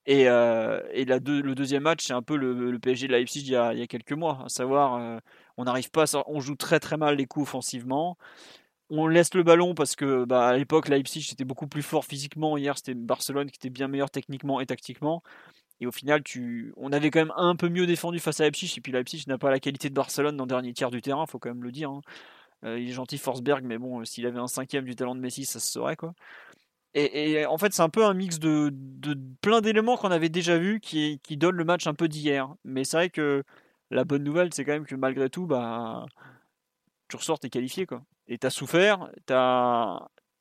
Et, 0.06 0.30
euh, 0.30 0.80
le 0.94 1.54
deuxième 1.54 1.84
match, 1.84 2.06
c'est 2.08 2.14
un 2.14 2.24
peu 2.24 2.38
le, 2.38 2.80
PSG 2.80 3.08
de 3.08 3.12
Leipzig 3.12 3.42
il 3.42 3.52
y, 3.52 3.56
a, 3.58 3.74
il 3.74 3.80
y 3.80 3.84
a 3.84 3.88
quelques 3.88 4.14
mois, 4.14 4.44
à 4.46 4.50
savoir, 4.50 4.96
euh, 4.96 5.20
on 5.58 5.66
n'arrive 5.66 5.92
pas, 5.92 6.06
on 6.26 6.40
joue 6.40 6.56
très 6.56 6.80
très 6.80 6.96
mal 6.96 7.18
les 7.18 7.26
coups 7.26 7.44
offensivement 7.44 8.18
on 8.92 9.08
laisse 9.08 9.34
le 9.34 9.44
ballon 9.44 9.74
parce 9.74 9.96
que 9.96 10.26
bah, 10.26 10.50
à 10.50 10.58
l'époque 10.58 10.90
Leipzig 10.90 11.30
était 11.32 11.46
beaucoup 11.46 11.68
plus 11.68 11.82
fort 11.82 12.06
physiquement. 12.06 12.58
Hier 12.58 12.78
c'était 12.78 12.94
Barcelone 12.94 13.50
qui 13.50 13.58
était 13.58 13.70
bien 13.70 13.88
meilleur 13.88 14.12
techniquement 14.12 14.60
et 14.60 14.66
tactiquement. 14.66 15.24
Et 15.80 15.88
au 15.88 15.92
final, 15.92 16.22
on 16.78 16.92
avait 16.92 17.10
quand 17.10 17.20
même 17.20 17.34
un 17.36 17.56
peu 17.56 17.68
mieux 17.68 17.88
défendu 17.88 18.20
face 18.20 18.40
à 18.40 18.44
Leipzig. 18.44 18.76
Et 18.78 18.82
puis 18.82 18.92
Leipzig 18.92 19.24
n'a 19.28 19.40
pas 19.40 19.50
la 19.50 19.60
qualité 19.60 19.90
de 19.90 19.96
Barcelone 19.96 20.38
dans 20.38 20.44
le 20.44 20.50
dernier 20.50 20.74
tiers 20.74 20.92
du 20.92 21.02
terrain, 21.02 21.26
faut 21.26 21.40
quand 21.40 21.50
même 21.50 21.64
le 21.64 21.72
dire. 21.72 21.90
Hein. 21.90 22.02
Euh, 22.66 22.80
il 22.80 22.90
est 22.90 22.94
gentil 22.94 23.18
Forsberg, 23.18 23.64
mais 23.66 23.80
bon, 23.80 24.06
s'il 24.06 24.28
avait 24.28 24.40
un 24.40 24.48
cinquième 24.48 24.86
du 24.86 24.96
talent 24.96 25.16
de 25.16 25.20
Messi, 25.20 25.46
ça 25.46 25.60
se 25.60 25.72
saurait. 25.72 25.98
Et, 26.94 27.46
en 27.48 27.58
fait, 27.58 27.74
c'est 27.74 27.82
un 27.82 27.90
peu 27.90 28.06
un 28.06 28.14
mix 28.14 28.38
de, 28.40 28.72
plein 29.42 29.62
d'éléments 29.62 29.98
qu'on 29.98 30.12
avait 30.12 30.30
déjà 30.30 30.58
vus 30.60 30.80
qui, 30.82 31.20
qui 31.24 31.38
donne 31.38 31.56
le 31.56 31.64
match 31.64 31.88
un 31.88 31.96
peu 31.96 32.08
d'hier. 32.08 32.54
Mais 32.66 32.84
c'est 32.84 32.98
vrai 32.98 33.10
que 33.10 33.44
la 33.90 34.04
bonne 34.04 34.24
nouvelle, 34.24 34.54
c'est 34.54 34.66
quand 34.66 34.74
même 34.74 34.86
que 34.86 34.96
malgré 34.96 35.30
tout, 35.30 35.48
bah, 35.48 36.06
tu 37.10 37.16
ressors, 37.18 37.40
t'es 37.40 37.50
qualifié 37.50 37.86
quoi 37.86 38.04
et 38.28 38.38
tu 38.38 38.48
as 38.48 38.50
souffert, 38.50 39.10
tu 39.28 39.34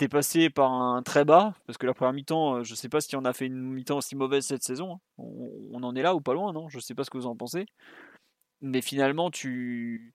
es 0.05 0.09
passé 0.09 0.51
par 0.51 0.73
un 0.73 1.03
très 1.03 1.25
bas, 1.25 1.55
parce 1.67 1.79
que 1.79 1.87
la 1.87 1.95
première 1.95 2.13
mi-temps, 2.13 2.57
euh, 2.57 2.65
je 2.65 2.75
sais 2.75 2.89
pas 2.89 3.01
si 3.01 3.17
on 3.17 3.25
a 3.25 3.33
fait 3.33 3.47
une 3.47 3.61
mi-temps 3.61 3.99
aussi 3.99 4.17
mauvaise 4.17 4.47
cette 4.47 4.63
saison. 4.63 4.95
Hein. 4.95 5.01
On, 5.19 5.83
en 5.83 5.95
est 5.95 6.03
là 6.03 6.15
ou 6.15 6.21
pas 6.21 6.35
loin, 6.35 6.53
non? 6.53 6.69
Je 6.69 6.79
sais 6.79 6.95
pas 6.95 7.05
ce 7.05 7.11
que 7.11 7.19
vous 7.19 7.27
en 7.27 7.37
pensez. 7.37 7.67
Mais 8.61 8.81
finalement, 8.83 9.31
tu 9.31 10.15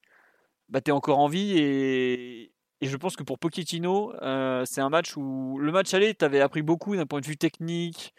bah, 0.70 0.80
es 0.86 0.92
encore 0.92 1.20
en 1.20 1.28
vie 1.28 1.58
et, 1.58 2.52
je 2.82 2.98
pense 2.98 3.16
que 3.16 3.24
pour 3.24 3.40
Pochettino, 3.40 4.14
euh, 4.22 4.64
c'est 4.66 4.82
un 4.82 4.90
match 4.90 5.18
où 5.18 5.58
le 5.60 5.72
match 5.72 5.94
aller, 5.96 6.14
tu 6.14 6.24
avais 6.24 6.40
appris 6.40 6.62
beaucoup 6.62 6.96
d'un 6.96 7.08
point 7.08 7.20
de 7.20 7.26
vue 7.26 7.38
technique. 7.38 8.14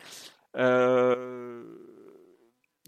Euh, 0.57 1.63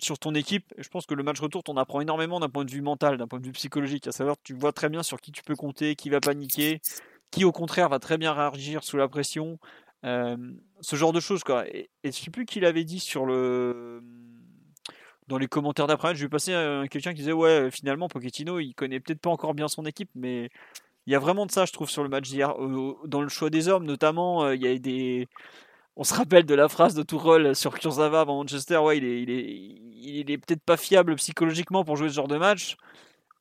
sur 0.00 0.18
ton 0.18 0.34
équipe, 0.34 0.72
je 0.78 0.88
pense 0.88 1.06
que 1.06 1.14
le 1.14 1.22
match 1.22 1.40
retour, 1.40 1.62
on 1.68 1.76
apprend 1.76 2.00
énormément 2.00 2.40
d'un 2.40 2.48
point 2.48 2.64
de 2.64 2.70
vue 2.70 2.82
mental, 2.82 3.16
d'un 3.16 3.26
point 3.26 3.40
de 3.40 3.46
vue 3.46 3.52
psychologique. 3.52 4.06
À 4.06 4.12
savoir, 4.12 4.36
tu 4.42 4.54
vois 4.54 4.72
très 4.72 4.88
bien 4.88 5.02
sur 5.02 5.20
qui 5.20 5.32
tu 5.32 5.42
peux 5.42 5.56
compter, 5.56 5.96
qui 5.96 6.10
va 6.10 6.20
paniquer, 6.20 6.80
qui 7.30 7.44
au 7.44 7.52
contraire 7.52 7.88
va 7.88 7.98
très 7.98 8.18
bien 8.18 8.32
réagir 8.32 8.84
sous 8.84 8.96
la 8.96 9.08
pression, 9.08 9.58
ce 10.02 10.96
genre 10.96 11.12
de 11.12 11.20
choses, 11.20 11.44
quoi. 11.44 11.66
Et, 11.68 11.90
et 12.04 12.12
je 12.12 12.16
sais 12.16 12.30
plus 12.30 12.46
qui 12.46 12.60
l'avait 12.60 12.84
dit 12.84 13.00
sur 13.00 13.26
le 13.26 14.02
dans 15.28 15.38
les 15.38 15.46
commentaires 15.46 15.86
d'après, 15.86 16.14
je 16.14 16.22
vais 16.22 16.28
passer 16.28 16.52
quelqu'un 16.90 17.12
qui 17.12 17.18
disait 17.18 17.32
ouais 17.32 17.70
finalement 17.70 18.08
Pochettino 18.08 18.58
il 18.60 18.74
connaît 18.74 18.98
peut-être 18.98 19.20
pas 19.20 19.30
encore 19.30 19.54
bien 19.54 19.68
son 19.68 19.84
équipe 19.84 20.10
mais 20.14 20.48
il 21.06 21.12
y 21.12 21.14
a 21.14 21.18
vraiment 21.18 21.44
de 21.44 21.50
ça 21.50 21.66
je 21.66 21.72
trouve 21.72 21.90
sur 21.90 22.02
le 22.02 22.08
match 22.08 22.28
d'hier 22.30 22.54
dans 23.04 23.20
le 23.20 23.28
choix 23.28 23.50
des 23.50 23.68
hommes 23.68 23.84
notamment 23.84 24.50
il 24.50 24.62
y 24.62 24.66
a 24.66 24.78
des 24.78 25.28
on 25.98 26.04
se 26.04 26.14
rappelle 26.14 26.46
de 26.46 26.54
la 26.54 26.68
phrase 26.68 26.94
de 26.94 27.02
Tourelle 27.02 27.54
sur 27.54 27.78
Kurzawa 27.78 28.20
avant 28.20 28.36
Manchester 28.36 28.78
ouais 28.78 28.96
il 28.96 29.04
est 29.04 29.22
il 29.22 29.30
est 29.30 29.74
il 30.00 30.30
est 30.30 30.38
peut-être 30.38 30.62
pas 30.62 30.78
fiable 30.78 31.16
psychologiquement 31.16 31.84
pour 31.84 31.96
jouer 31.96 32.08
ce 32.08 32.14
genre 32.14 32.28
de 32.28 32.38
match 32.38 32.76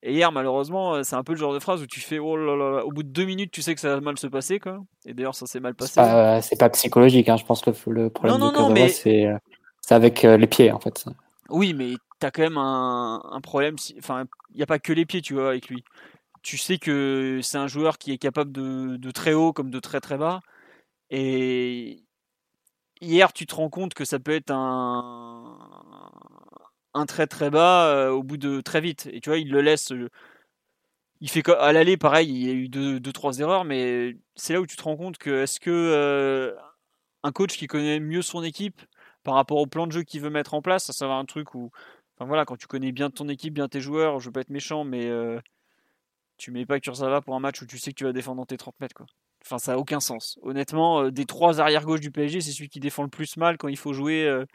et 0.04 0.14
hier, 0.14 0.32
malheureusement, 0.32 1.04
c'est 1.04 1.16
un 1.16 1.24
peu 1.24 1.34
le 1.34 1.40
genre 1.40 1.54
de 1.54 1.60
phrase 1.60 1.82
où 1.82 1.88
tu 1.88 2.00
fais 2.00 2.20
oh 2.20 2.38
là 2.38 2.56
là, 2.56 2.86
au 2.86 2.92
bout 2.92 3.02
de 3.02 3.10
deux 3.10 3.26
minutes, 3.26 3.52
tu 3.52 3.64
sais 3.64 3.74
que 3.74 3.82
ça 3.82 3.96
va 3.96 4.00
mal 4.00 4.18
se 4.18 4.28
passer, 4.28 4.60
quoi. 4.60 4.80
Et 5.06 5.14
d'ailleurs, 5.14 5.34
ça 5.34 5.48
s'est 5.48 5.60
mal 5.60 5.74
passé. 5.74 5.94
C'est 6.44 6.60
pas, 6.60 6.70
psychologique, 6.70 7.28
hein. 7.30 7.38
je 7.38 7.46
pense 7.46 7.62
que 7.62 7.72
le 7.90 8.10
problème 8.10 8.38
non, 8.38 8.52
non, 8.52 8.70
de 8.72 8.88
c'est 8.88 9.28
avec 9.90 10.22
les 10.22 10.48
pieds, 10.48 10.72
en 10.72 10.80
fait. 10.80 11.06
Oui, 11.50 11.74
mais 11.74 11.96
t'as 12.20 12.30
quand 12.30 12.44
même 12.44 12.58
un, 12.58 13.40
problème. 13.42 13.76
Enfin, 13.98 14.26
il 14.52 14.58
n'y 14.58 14.64
a 14.64 14.68
pas 14.68 14.80
que 14.80 14.94
les 14.94 15.06
pieds, 15.06 15.22
tu 15.22 15.34
vois, 15.34 15.50
avec 15.50 15.68
lui. 15.68 15.84
Tu 16.44 16.58
sais 16.58 16.78
que 16.78 17.40
c'est 17.42 17.58
un 17.58 17.68
joueur 17.68 17.98
qui 17.98 18.12
est 18.12 18.18
capable 18.18 18.52
de, 18.52 19.12
très 19.12 19.34
haut 19.34 19.52
comme 19.52 19.72
de 19.72 19.80
très 19.80 20.00
très 20.00 20.18
bas. 20.18 20.42
Et 21.10 22.04
hier, 23.02 23.34
tu 23.34 23.46
te 23.46 23.56
rends 23.56 23.70
compte 23.70 23.94
que 23.94 24.06
ça 24.06 24.20
peut 24.20 24.34
être 24.34 24.52
un, 24.52 25.58
très 27.08 27.28
très 27.28 27.50
bas 27.50 27.88
euh, 27.90 28.10
au 28.12 28.24
bout 28.24 28.38
de 28.38 28.62
très 28.62 28.82
vite. 28.82 29.08
Et 29.12 29.22
tu 29.22 29.30
vois, 29.30 29.38
il 29.40 29.52
le 29.52 29.62
laisse. 29.62 29.92
Euh, 29.92 30.10
il 31.22 31.30
fait 31.30 31.48
à 31.50 31.74
l'aller, 31.74 31.98
pareil, 31.98 32.30
il 32.30 32.48
y 32.48 32.50
a 32.50 32.54
eu 32.54 32.70
deux, 32.70 33.00
deux 33.00 33.12
trois 33.14 33.40
erreurs, 33.40 33.66
mais 33.66 34.18
c'est 34.36 34.54
là 34.54 34.62
où 34.62 34.68
tu 34.68 34.76
te 34.76 34.84
rends 34.84 34.98
compte 34.98 35.18
que 35.18 35.44
est-ce 35.44 35.60
que 35.60 35.72
euh, 35.72 36.56
un 37.24 37.32
coach 37.32 37.58
qui 37.58 37.68
connaît 37.68 38.00
mieux 38.00 38.22
son 38.22 38.44
équipe 38.44 38.82
par 39.24 39.36
rapport 39.36 39.58
au 39.58 39.68
plan 39.68 39.88
de 39.88 39.92
jeu 39.92 40.04
qu'il 40.04 40.22
veut 40.22 40.30
mettre 40.30 40.54
en 40.54 40.62
place. 40.62 40.86
Ça, 40.86 40.94
ça 40.94 41.08
va 41.08 41.16
un 41.16 41.26
truc 41.26 41.56
où, 41.56 41.72
enfin 42.18 42.28
voilà, 42.28 42.46
quand 42.46 42.58
tu 42.58 42.68
connais 42.68 42.92
bien 42.92 43.10
ton 43.10 43.30
équipe, 43.30 43.54
bien 43.56 43.68
tes 43.68 43.82
joueurs, 43.82 44.20
je 44.20 44.28
veux 44.28 44.32
pas 44.32 44.42
être 44.42 44.50
méchant, 44.52 44.84
mais 44.84 45.10
tu 46.38 46.52
mets 46.52 46.66
pas 46.66 46.80
Kurzawa 46.80 47.22
pour 47.22 47.36
un 47.36 47.40
match 47.40 47.62
où 47.62 47.66
tu 47.66 47.80
sais 47.80 47.92
que 47.92 47.98
tu 47.98 48.04
vas 48.06 48.14
défendre 48.14 48.38
dans 48.38 48.46
tes 48.46 48.58
30 48.58 48.80
mètres, 48.80 48.96
quoi. 48.96 49.08
Enfin, 49.46 49.60
ça 49.60 49.74
a 49.74 49.78
aucun 49.78 50.00
sens. 50.00 50.40
Honnêtement, 50.42 51.04
euh, 51.04 51.12
des 51.12 51.26
trois 51.26 51.62
arrières 51.62 51.86
gauche 51.86 52.02
du 52.02 52.12
PSG, 52.12 52.42
c'est 52.42 52.52
celui 52.52 52.70
qui 52.70 52.80
défend 52.80 53.04
le 53.04 53.10
plus 53.10 53.38
mal 53.38 53.58
quand 53.58 53.68
il 53.68 53.78
faut 53.78 53.94
jouer 53.94 54.26
euh, 54.26 54.46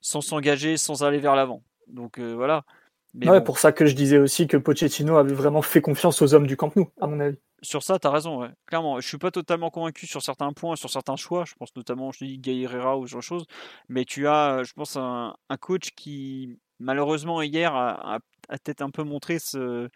sans 0.00 0.20
s'engager, 0.20 0.76
sans 0.76 1.04
aller 1.04 1.18
vers 1.18 1.36
l'avant. 1.36 1.62
Donc 1.88 2.18
voilà. 2.18 2.64
Mais 3.14 3.42
pour 3.42 3.58
ça 3.58 3.72
que 3.72 3.84
je 3.84 3.94
disais 3.94 4.18
aussi 4.18 4.46
que 4.46 4.56
Pochettino 4.56 5.16
avait 5.16 5.34
vraiment 5.34 5.60
fait 5.60 5.82
confiance 5.82 6.22
aux 6.22 6.34
hommes 6.34 6.46
du 6.46 6.56
Camp 6.56 6.74
Nou, 6.76 6.88
à 7.00 7.06
mon 7.06 7.20
avis. 7.20 7.36
Sur 7.60 7.82
ça, 7.82 7.98
tu 7.98 8.06
as 8.06 8.10
raison, 8.10 8.40
ouais. 8.40 8.48
clairement. 8.66 9.00
Je 9.00 9.06
suis 9.06 9.18
pas 9.18 9.30
totalement 9.30 9.70
convaincu 9.70 10.06
sur 10.06 10.22
certains 10.22 10.52
points, 10.52 10.76
sur 10.76 10.90
certains 10.90 11.16
choix. 11.16 11.44
Je 11.44 11.54
pense 11.54 11.74
notamment, 11.76 12.10
je 12.10 12.24
dis 12.24 12.38
Gaïrera 12.38 12.98
ou 12.98 13.06
ce 13.06 13.12
genre 13.12 13.20
de 13.20 13.24
choses. 13.24 13.46
Mais 13.88 14.04
tu 14.04 14.26
as, 14.26 14.64
je 14.64 14.72
pense, 14.72 14.96
un, 14.96 15.34
coach 15.60 15.90
qui, 15.94 16.58
malheureusement, 16.80 17.42
hier, 17.42 17.74
a, 17.74 18.18
peut-être 18.48 18.82
un 18.82 18.90
peu 18.90 19.04
montré 19.04 19.38
ce, 19.38 19.88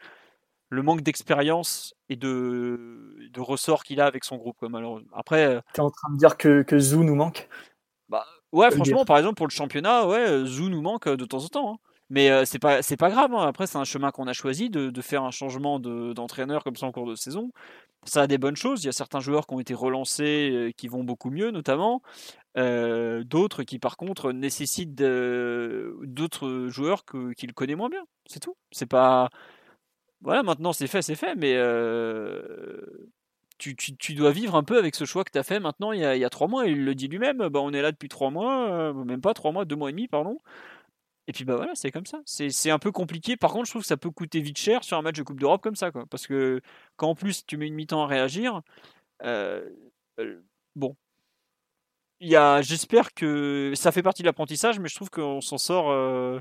le 0.69 0.83
manque 0.83 1.03
d'expérience 1.03 1.95
et 2.09 2.17
de, 2.17 3.17
de 3.33 3.41
ressort 3.41 3.85
qu'il 3.85 4.01
a 4.01 4.07
avec 4.07 4.25
son 4.25 4.37
groupe, 4.37 4.63
malheureusement. 4.63 5.11
Après. 5.15 5.47
Euh 5.47 5.61
tu 5.75 5.81
es 5.81 5.85
en 5.85 5.91
train 5.91 6.13
de 6.13 6.19
dire 6.19 6.37
que, 6.37 6.63
que 6.63 6.79
Zou 6.79 7.05
nous 7.05 7.15
manque? 7.15 7.49
Bah, 8.09 8.25
Ouais, 8.53 8.71
franchement, 8.71 9.05
par 9.05 9.19
exemple, 9.19 9.37
pour 9.37 9.47
le 9.47 9.53
championnat, 9.53 10.07
ouais, 10.07 10.45
Zou 10.45 10.69
nous 10.69 10.83
manque 10.83 11.09
euh, 11.09 11.17
de 11.17 11.25
temps 11.25 11.45
en 11.45 11.49
temps. 11.49 11.73
Hein. 11.75 11.77
Mais 12.09 12.31
euh, 12.31 12.45
c'est 12.45 12.61
pas 12.61 12.83
c'est 12.83 12.97
pas 12.97 13.11
grave. 13.11 13.35
Hein. 13.35 13.47
Après, 13.47 13.67
c'est 13.67 13.79
un 13.79 13.85
chemin 13.85 14.11
qu'on 14.13 14.29
a 14.29 14.33
choisi 14.33 14.71
de, 14.71 14.91
de, 14.91 15.03
faire 15.03 15.25
un 15.25 15.33
changement 15.33 15.81
d'entraîneur 15.81 16.63
comme 16.63 16.77
ça 16.77 16.87
en 16.87 16.93
cours 16.93 17.07
de 17.09 17.17
saison. 17.17 17.51
Ça 18.05 18.23
a 18.23 18.27
des 18.29 18.39
bonnes 18.39 18.57
choses. 18.57 18.85
Il 18.85 18.87
y 18.87 18.89
a 18.89 18.93
certains 18.93 19.21
joueurs 19.21 19.47
qui 19.47 19.55
ont 19.55 19.61
été 19.61 19.75
relancés, 19.75 20.51
euh, 20.53 20.71
qui 20.71 20.87
vont 20.89 21.03
beaucoup 21.03 21.31
mieux, 21.31 21.51
notamment. 21.51 22.03
Euh, 22.57 23.25
d'autres 23.25 23.65
qui, 23.65 23.79
par 23.79 23.97
contre, 23.97 24.33
nécessitent 24.33 24.95
d'autres 24.95 26.69
joueurs 26.69 27.05
qu'il 27.37 27.53
connaît 27.55 27.75
moins 27.75 27.89
bien. 27.89 28.05
C'est 28.27 28.41
tout. 28.41 28.57
C'est 28.71 28.87
pas. 28.87 29.29
Voilà, 30.27 30.43
maintenant 30.43 30.73
c'est 30.75 30.89
fait, 30.89 31.03
c'est 31.03 31.15
fait. 31.15 31.35
Mais 31.37 31.55
tu, 33.59 33.75
tu, 33.75 33.97
tu, 33.97 34.15
dois 34.15 34.33
vivre 34.33 34.55
un 34.55 34.65
peu 34.65 34.77
avec 34.77 34.95
ce 34.95 35.07
choix 35.07 35.25
que 35.25 35.31
tu 35.31 35.39
as 35.39 35.43
fait 35.43 35.61
maintenant 35.61 35.93
il 35.93 36.01
y, 36.01 36.05
a, 36.05 36.15
il 36.15 36.21
y 36.21 36.25
a 36.27 36.31
trois 36.31 36.49
mois. 36.49 36.67
Il 36.67 36.85
le 36.85 36.95
dit 36.95 37.09
lui-même. 37.09 37.39
Bah, 37.49 37.61
on 37.63 37.73
est 37.73 37.81
là 37.81 37.93
depuis 37.93 38.09
trois 38.09 38.31
mois, 38.31 38.93
même 38.93 39.21
pas 39.23 39.33
trois 39.35 39.53
mois, 39.53 39.65
deux 39.65 39.77
mois 39.77 39.89
et 39.89 39.93
demi, 39.93 40.09
pardon. 40.09 40.41
Et 41.29 41.33
puis 41.33 41.45
bah 41.45 41.57
voilà, 41.57 41.75
c'est 41.75 41.91
comme 41.91 42.07
ça. 42.07 42.21
C'est 42.25 42.71
un 42.71 42.79
peu 42.79 42.93
compliqué. 42.93 43.37
Par 43.37 43.53
contre, 43.53 43.67
je 43.67 43.73
trouve 43.73 43.83
que 43.83 43.89
ça 43.89 43.97
peut 43.97 44.11
coûter 44.11 44.41
vite 44.41 44.59
cher 44.59 44.85
sur 44.85 44.97
un 44.97 45.03
match 45.03 45.17
de 45.17 45.23
Coupe 45.23 45.41
d'Europe 45.41 45.63
comme 45.63 45.77
ça, 45.77 45.91
quoi. 45.91 46.07
Parce 46.07 46.27
que 46.27 46.61
quand 46.97 47.09
en 47.11 47.15
plus 47.15 47.45
tu 47.47 47.57
mets 47.57 47.67
une 47.67 47.75
mi-temps 47.75 48.03
à 48.03 48.07
réagir, 48.07 48.63
euh, 49.25 49.69
euh, 50.21 50.41
bon. 50.77 50.97
J'espère 52.21 53.13
que 53.15 53.73
ça 53.75 53.93
fait 53.93 54.03
partie 54.03 54.23
de 54.23 54.27
l'apprentissage, 54.27 54.79
mais 54.81 54.89
je 54.89 54.95
trouve 54.95 55.11
qu'on 55.11 55.41
s'en 55.41 55.59
sort, 55.59 55.91
euh, 55.91 56.41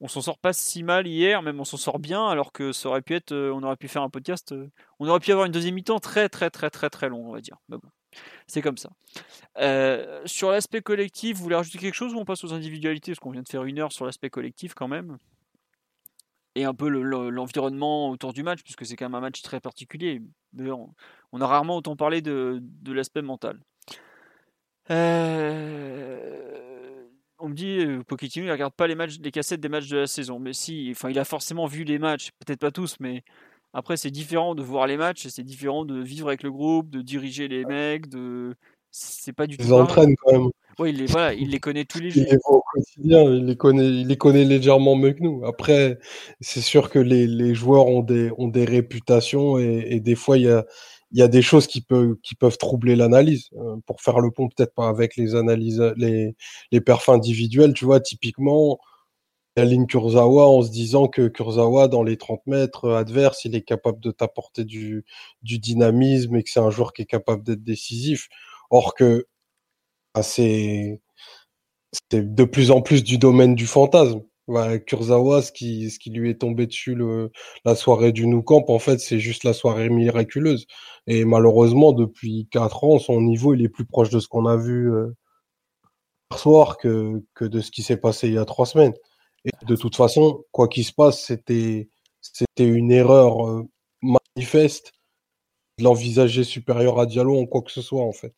on 0.00 0.08
s'en 0.08 0.20
sort 0.20 0.38
pas 0.38 0.52
si 0.52 0.82
mal 0.82 1.06
hier, 1.06 1.42
même 1.42 1.60
on 1.60 1.64
s'en 1.64 1.76
sort 1.76 1.98
bien, 1.98 2.28
alors 2.28 2.52
que 2.52 2.72
ça 2.72 2.88
aurait 2.88 3.02
pu 3.02 3.14
être, 3.14 3.34
on 3.34 3.62
aurait 3.62 3.76
pu 3.76 3.88
faire 3.88 4.02
un 4.02 4.10
podcast, 4.10 4.54
on 4.98 5.08
aurait 5.08 5.20
pu 5.20 5.32
avoir 5.32 5.46
une 5.46 5.52
deuxième 5.52 5.74
mi-temps 5.74 5.98
très 5.98 6.28
très 6.28 6.50
très 6.50 6.70
très 6.70 6.90
très 6.90 7.08
long, 7.08 7.28
on 7.28 7.32
va 7.32 7.40
dire. 7.40 7.56
C'est 8.46 8.62
comme 8.62 8.76
ça. 8.78 8.90
Euh, 9.58 10.22
sur 10.24 10.50
l'aspect 10.50 10.80
collectif, 10.80 11.36
vous 11.36 11.42
voulez 11.42 11.56
rajouter 11.56 11.78
quelque 11.78 11.94
chose 11.94 12.14
ou 12.14 12.18
on 12.18 12.24
passe 12.24 12.44
aux 12.44 12.52
individualités? 12.52 13.12
Parce 13.12 13.20
qu'on 13.20 13.30
vient 13.30 13.42
de 13.42 13.48
faire 13.48 13.64
une 13.64 13.78
heure 13.78 13.92
sur 13.92 14.06
l'aspect 14.06 14.30
collectif 14.30 14.74
quand 14.74 14.88
même. 14.88 15.18
Et 16.54 16.64
un 16.64 16.74
peu 16.74 16.88
l'environnement 16.88 18.10
autour 18.10 18.32
du 18.32 18.42
match, 18.42 18.62
puisque 18.62 18.84
c'est 18.84 18.96
quand 18.96 19.04
même 19.04 19.14
un 19.14 19.20
match 19.20 19.42
très 19.42 19.60
particulier. 19.60 20.22
D'ailleurs, 20.52 20.80
on 21.32 21.40
a 21.40 21.46
rarement 21.46 21.76
autant 21.76 21.94
parlé 21.94 22.20
de, 22.20 22.62
l'aspect 22.86 23.22
mental. 23.22 23.60
Euh, 24.90 26.47
on 27.38 27.48
me 27.48 27.54
dit, 27.54 27.78
euh, 27.78 28.02
Pochettino, 28.06 28.46
il 28.46 28.52
regarde 28.52 28.74
pas 28.74 28.86
les 28.86 28.94
matchs, 28.94 29.18
les 29.22 29.30
cassettes 29.30 29.60
des 29.60 29.68
matchs 29.68 29.88
de 29.88 29.98
la 29.98 30.06
saison. 30.06 30.38
Mais 30.38 30.52
si, 30.52 30.88
enfin, 30.92 31.10
il 31.10 31.18
a 31.18 31.24
forcément 31.24 31.66
vu 31.66 31.84
les 31.84 31.98
matchs, 31.98 32.30
peut-être 32.44 32.60
pas 32.60 32.70
tous, 32.70 32.96
mais 33.00 33.22
après, 33.72 33.96
c'est 33.96 34.10
différent 34.10 34.54
de 34.54 34.62
voir 34.62 34.86
les 34.86 34.96
matchs, 34.96 35.26
c'est 35.28 35.44
différent 35.44 35.84
de 35.84 36.00
vivre 36.00 36.28
avec 36.28 36.42
le 36.42 36.50
groupe, 36.50 36.90
de 36.90 37.02
diriger 37.02 37.48
les 37.48 37.64
mecs, 37.64 38.08
de. 38.08 38.54
C'est 38.90 39.34
pas 39.34 39.46
du 39.46 39.58
tout. 39.58 39.64
Ils 39.64 39.74
entraînent 39.74 40.16
quand 40.16 40.32
même. 40.32 40.48
Oui, 40.78 40.90
il 40.90 40.98
les, 40.98 41.06
voilà, 41.06 41.34
il 41.34 41.50
les 41.50 41.60
connaît 41.60 41.84
tous 41.84 41.98
les 41.98 42.10
jours. 42.10 42.24
Il 42.26 42.30
les 42.30 42.38
au 42.44 42.62
quotidien, 42.72 43.22
il 43.24 43.44
les 43.44 43.56
connaît, 43.56 43.86
il 43.86 44.06
les 44.06 44.16
connaît 44.16 44.44
légèrement 44.44 44.96
mieux 44.96 45.12
que 45.12 45.22
nous. 45.22 45.44
Après, 45.44 45.98
c'est 46.40 46.62
sûr 46.62 46.88
que 46.88 46.98
les, 46.98 47.26
les, 47.26 47.54
joueurs 47.54 47.86
ont 47.86 48.02
des, 48.02 48.30
ont 48.38 48.48
des 48.48 48.64
réputations 48.64 49.58
et, 49.58 49.86
et 49.90 50.00
des 50.00 50.14
fois, 50.14 50.38
il 50.38 50.44
y 50.44 50.48
a, 50.48 50.64
il 51.12 51.18
y 51.18 51.22
a 51.22 51.28
des 51.28 51.42
choses 51.42 51.66
qui 51.66 51.80
peuvent, 51.80 52.58
troubler 52.58 52.96
l'analyse. 52.96 53.48
Euh, 53.56 53.76
pour 53.86 54.00
faire 54.02 54.20
le 54.20 54.30
pont, 54.30 54.48
peut-être 54.48 54.74
pas 54.74 54.88
avec 54.88 55.16
les 55.16 55.34
analyses, 55.34 55.80
les, 55.96 56.36
les 56.72 56.80
perfs 56.80 57.08
individuels, 57.08 57.74
tu 57.74 57.84
vois, 57.84 58.00
typiquement, 58.00 58.78
ligne 59.64 59.86
Kurzawa 59.86 60.46
en 60.46 60.62
se 60.62 60.70
disant 60.70 61.08
que 61.08 61.28
Kurzawa, 61.28 61.88
dans 61.88 62.02
les 62.02 62.16
30 62.16 62.46
mètres 62.46 62.90
adverses, 62.90 63.44
il 63.44 63.54
est 63.54 63.62
capable 63.62 64.00
de 64.00 64.10
t'apporter 64.10 64.64
du, 64.64 65.04
du 65.42 65.58
dynamisme 65.58 66.36
et 66.36 66.42
que 66.42 66.50
c'est 66.50 66.60
un 66.60 66.70
joueur 66.70 66.92
qui 66.92 67.02
est 67.02 67.06
capable 67.06 67.42
d'être 67.42 67.62
décisif. 67.62 68.28
Or 68.70 68.94
que 68.94 69.26
bah, 70.14 70.22
c'est 70.22 71.00
de 72.12 72.44
plus 72.44 72.70
en 72.70 72.82
plus 72.82 73.02
du 73.04 73.18
domaine 73.18 73.54
du 73.54 73.66
fantasme. 73.66 74.22
Kurzawa, 74.86 75.42
ce 75.42 75.52
qui, 75.52 75.90
ce 75.90 75.98
qui 75.98 76.10
lui 76.10 76.30
est 76.30 76.40
tombé 76.40 76.66
dessus 76.66 76.94
le, 76.94 77.30
la 77.64 77.74
soirée 77.74 78.12
du 78.12 78.26
Nou 78.26 78.42
Camp, 78.42 78.64
en 78.68 78.78
fait, 78.78 78.98
c'est 78.98 79.18
juste 79.20 79.44
la 79.44 79.52
soirée 79.52 79.90
miraculeuse. 79.90 80.66
Et 81.06 81.24
malheureusement, 81.24 81.92
depuis 81.92 82.48
4 82.50 82.84
ans, 82.84 82.98
son 82.98 83.20
niveau, 83.20 83.54
il 83.54 83.64
est 83.64 83.68
plus 83.68 83.86
proche 83.86 84.10
de 84.10 84.20
ce 84.20 84.28
qu'on 84.28 84.46
a 84.46 84.56
vu 84.56 84.92
euh, 84.92 85.14
hier 86.30 86.38
soir 86.38 86.78
que, 86.78 87.22
que 87.34 87.44
de 87.44 87.60
ce 87.60 87.70
qui 87.70 87.82
s'est 87.82 87.96
passé 87.96 88.28
il 88.28 88.34
y 88.34 88.38
a 88.38 88.44
trois 88.44 88.66
semaines. 88.66 88.94
Et 89.44 89.50
de 89.66 89.76
toute 89.76 89.96
façon, 89.96 90.44
quoi 90.52 90.68
qu'il 90.68 90.84
se 90.84 90.92
passe, 90.92 91.24
c'était 91.24 91.88
c'était 92.20 92.66
une 92.68 92.92
erreur 92.92 93.48
euh, 93.48 93.68
manifeste 94.02 94.92
de 95.78 95.84
l'envisager 95.84 96.44
supérieur 96.44 96.98
à 96.98 97.06
Diallo 97.06 97.38
en 97.38 97.46
quoi 97.46 97.62
que 97.62 97.70
ce 97.70 97.82
soit 97.82 98.02
en 98.02 98.12
fait. 98.12 98.34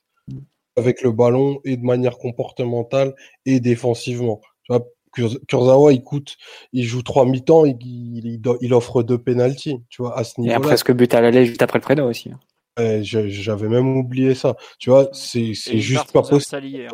Avec 0.76 1.02
le 1.02 1.12
ballon 1.12 1.60
et 1.64 1.76
de 1.76 1.84
manière 1.84 2.18
comportementale 2.18 3.14
et 3.46 3.60
défensivement. 3.60 4.40
Tu 4.64 4.72
vois, 4.72 4.86
Kurzawa, 5.12 5.92
il 5.92 6.02
coûte, 6.02 6.36
il 6.72 6.84
joue 6.84 7.02
trois 7.02 7.26
mi-temps, 7.26 7.64
il, 7.64 7.76
il, 7.80 8.40
il, 8.60 8.74
offre 8.74 9.02
deux 9.02 9.18
penalties, 9.18 9.82
tu 9.88 10.02
vois, 10.02 10.16
à 10.16 10.24
ce 10.24 10.40
niveau-là. 10.40 10.58
Et 10.58 10.62
presque 10.62 10.92
but 10.92 11.12
à 11.14 11.20
l'aller 11.20 11.46
juste 11.46 11.62
après 11.62 11.78
le 11.78 11.82
prénom 11.82 12.06
aussi. 12.06 12.30
Hein? 12.30 12.38
J'avais 13.02 13.68
même 13.68 13.96
oublié 13.96 14.34
ça. 14.34 14.56
Tu 14.78 14.90
vois, 14.90 15.08
c'est 15.12 15.52
juste 15.52 16.12
pas 16.12 16.22
possible. 16.22 16.88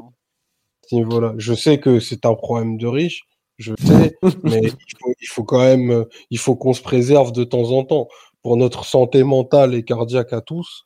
Hein. 0.92 1.02
Voilà. 1.04 1.34
Je 1.36 1.54
sais 1.54 1.78
que 1.78 2.00
c'est 2.00 2.26
un 2.26 2.34
problème 2.34 2.76
de 2.76 2.86
riche, 2.86 3.22
je 3.58 3.74
sais, 3.78 4.14
mais 4.44 4.62
il 5.20 5.28
faut, 5.28 5.44
quand 5.44 5.60
même, 5.60 6.04
il 6.30 6.38
faut 6.38 6.56
qu'on 6.56 6.72
se 6.72 6.82
préserve 6.82 7.32
de 7.32 7.44
temps 7.44 7.70
en 7.72 7.84
temps. 7.84 8.08
Pour 8.42 8.56
notre 8.56 8.84
santé 8.84 9.24
mentale 9.24 9.74
et 9.74 9.82
cardiaque 9.82 10.32
à 10.32 10.40
tous, 10.40 10.84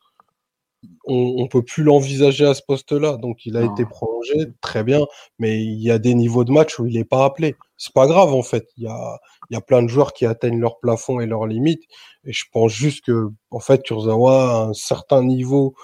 on, 1.04 1.42
ne 1.42 1.48
peut 1.48 1.62
plus 1.62 1.82
l'envisager 1.82 2.46
à 2.46 2.54
ce 2.54 2.62
poste-là. 2.62 3.16
Donc 3.16 3.46
il 3.46 3.56
a 3.56 3.64
été 3.64 3.84
prolongé, 3.84 4.52
très 4.60 4.84
bien, 4.84 5.06
mais 5.38 5.62
il 5.62 5.80
y 5.80 5.90
a 5.90 5.98
des 5.98 6.14
niveaux 6.14 6.44
de 6.44 6.52
match 6.52 6.78
où 6.78 6.86
il 6.86 6.94
n'est 6.94 7.04
pas 7.04 7.24
appelé. 7.24 7.56
C'est 7.76 7.92
pas 7.92 8.06
grave 8.06 8.32
en 8.32 8.42
fait. 8.42 8.68
Il 8.76 8.84
y 8.84 8.86
a, 8.86 9.18
il 9.50 9.54
y 9.54 9.56
a 9.56 9.60
plein 9.60 9.82
de 9.82 9.88
joueurs 9.88 10.12
qui 10.12 10.26
atteignent 10.26 10.60
leur 10.60 10.78
plafond 10.80 11.20
et 11.20 11.26
leurs 11.26 11.46
limites. 11.46 11.84
Et 12.24 12.32
je 12.32 12.44
pense 12.52 12.72
juste 12.72 13.04
que, 13.04 13.30
en 13.50 13.60
fait, 13.60 13.82
Kurzawa 13.82 14.52
a 14.52 14.64
un 14.68 14.74
certain 14.74 15.22
niveau 15.22 15.74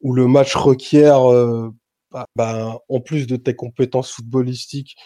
où 0.00 0.12
le 0.12 0.26
match 0.26 0.54
requiert 0.54 1.30
euh, 1.32 1.70
bah, 2.10 2.26
bah, 2.36 2.78
en 2.88 3.00
plus 3.00 3.26
de 3.26 3.36
tes 3.36 3.56
compétences 3.56 4.12
footballistiques 4.12 4.96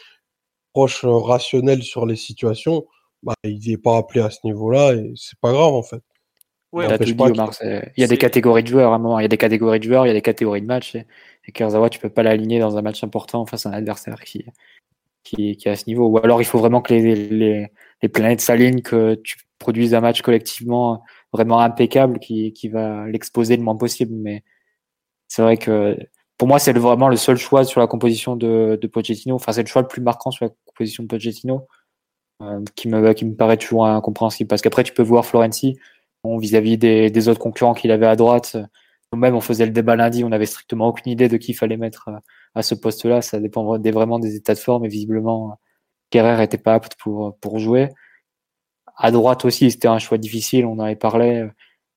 proches, 0.72 1.05
euh, 1.05 1.16
rationnelles 1.16 1.82
sur 1.82 2.07
les 2.07 2.16
situations, 2.16 2.86
bah, 3.22 3.34
il 3.44 3.61
n'est 3.68 3.78
pas 3.78 3.96
appelé 3.96 4.20
à 4.20 4.30
ce 4.30 4.40
niveau-là 4.44 4.94
et 4.94 5.12
c'est 5.16 5.38
pas 5.40 5.53
grave 5.53 5.74
en 5.74 5.82
fait. 5.82 6.03
Ouais, 6.70 6.84
il, 6.84 6.90
y 7.96 8.04
a 8.04 8.06
des 8.06 8.18
catégories 8.18 8.62
de 8.62 8.68
joueurs 8.68 8.92
à 8.92 8.96
un 8.96 8.98
moment. 8.98 9.18
Il 9.18 9.22
y 9.22 9.24
a 9.24 9.28
des 9.28 9.38
catégories 9.38 9.78
de 9.78 9.84
joueurs, 9.84 10.04
il 10.04 10.08
y 10.08 10.10
a 10.10 10.14
des 10.14 10.20
catégories 10.22 10.60
de 10.60 10.66
matchs. 10.66 10.94
Et, 10.96 11.06
et 11.46 11.52
Kurzawa, 11.52 11.88
tu 11.88 11.98
peux 11.98 12.10
pas 12.10 12.22
l'aligner 12.22 12.58
dans 12.58 12.76
un 12.76 12.82
match 12.82 13.02
important 13.02 13.46
face 13.46 13.64
à 13.64 13.70
un 13.70 13.72
adversaire 13.72 14.22
qui, 14.22 14.44
qui, 15.24 15.56
qui 15.56 15.68
est 15.68 15.70
à 15.70 15.76
ce 15.76 15.86
niveau. 15.86 16.08
Ou 16.08 16.18
alors 16.18 16.42
il 16.42 16.44
faut 16.44 16.58
vraiment 16.58 16.82
que 16.82 16.92
les, 16.92 17.14
les, 17.14 17.72
les 18.02 18.08
planètes 18.08 18.42
s'alignent, 18.42 18.82
que 18.82 19.14
tu 19.14 19.36
produises 19.58 19.94
un 19.94 20.00
match 20.00 20.20
collectivement 20.20 21.02
vraiment 21.32 21.60
impeccable 21.60 22.18
qui, 22.18 22.52
qui 22.52 22.68
va 22.68 23.06
l'exposer 23.06 23.56
le 23.56 23.62
moins 23.62 23.76
possible. 23.76 24.14
Mais 24.14 24.44
c'est 25.26 25.42
vrai 25.42 25.56
que 25.56 25.96
pour 26.36 26.48
moi, 26.48 26.58
c'est 26.58 26.72
vraiment 26.72 27.08
le 27.08 27.16
seul 27.16 27.36
choix 27.36 27.64
sur 27.64 27.80
la 27.80 27.86
composition 27.86 28.36
de, 28.36 28.78
de 28.80 28.86
Pochettino. 28.86 29.34
Enfin, 29.34 29.52
c'est 29.52 29.62
le 29.62 29.68
choix 29.68 29.82
le 29.82 29.88
plus 29.88 30.02
marquant 30.02 30.30
sur 30.30 30.44
la 30.44 30.52
composition 30.66 31.02
de 31.02 31.08
Pochettino 31.08 31.66
euh, 32.42 32.62
qui, 32.76 32.88
me, 32.88 33.12
qui 33.14 33.24
me 33.24 33.34
paraît 33.34 33.56
toujours 33.56 33.86
incompréhensible. 33.86 34.48
Parce 34.48 34.62
qu'après, 34.62 34.84
tu 34.84 34.92
peux 34.92 35.02
voir 35.02 35.26
Florenzi 35.26 35.78
vis-à-vis 36.36 36.76
des, 36.76 37.28
autres 37.28 37.40
concurrents 37.40 37.72
qu'il 37.72 37.90
avait 37.90 38.06
à 38.06 38.16
droite. 38.16 38.56
Nous-mêmes, 39.12 39.34
on 39.34 39.40
faisait 39.40 39.64
le 39.64 39.72
débat 39.72 39.96
lundi, 39.96 40.22
on 40.24 40.28
n'avait 40.28 40.44
strictement 40.44 40.88
aucune 40.88 41.10
idée 41.10 41.28
de 41.28 41.38
qui 41.38 41.52
il 41.52 41.54
fallait 41.54 41.78
mettre 41.78 42.08
euh, 42.08 42.18
à 42.54 42.62
ce 42.62 42.74
poste-là. 42.74 43.22
Ça 43.22 43.40
dépend 43.40 43.64
vraiment 43.78 44.18
des 44.18 44.36
états 44.36 44.54
de 44.54 44.58
forme 44.58 44.84
et 44.84 44.88
visiblement, 44.88 45.58
Kerrer 46.10 46.42
était 46.42 46.58
pas 46.58 46.74
apte 46.74 46.96
pour, 46.96 47.38
pour 47.40 47.58
jouer. 47.58 47.88
À 48.96 49.10
droite 49.10 49.44
aussi, 49.44 49.70
c'était 49.70 49.88
un 49.88 49.98
choix 49.98 50.18
difficile. 50.18 50.66
On 50.66 50.72
en 50.72 50.80
avait 50.80 50.96
parlé. 50.96 51.48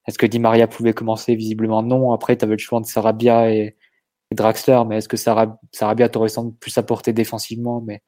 Est-ce 0.07 0.17
que 0.17 0.25
Di 0.25 0.39
Maria 0.39 0.67
pouvait 0.67 0.93
commencer? 0.93 1.35
Visiblement 1.35 1.83
non. 1.83 2.11
Après, 2.13 2.37
tu 2.37 2.45
avais 2.45 2.55
le 2.55 2.59
choix 2.59 2.79
de 2.79 2.85
Sarabia 2.85 3.51
et, 3.51 3.75
Draxler, 4.31 4.83
mais 4.87 4.97
est-ce 4.97 5.09
que 5.09 5.17
Sarabia 5.17 6.07
t'aurait 6.07 6.29
sans 6.29 6.51
plus 6.51 6.77
apporter 6.77 7.11
défensivement? 7.11 7.81
Mais 7.81 8.01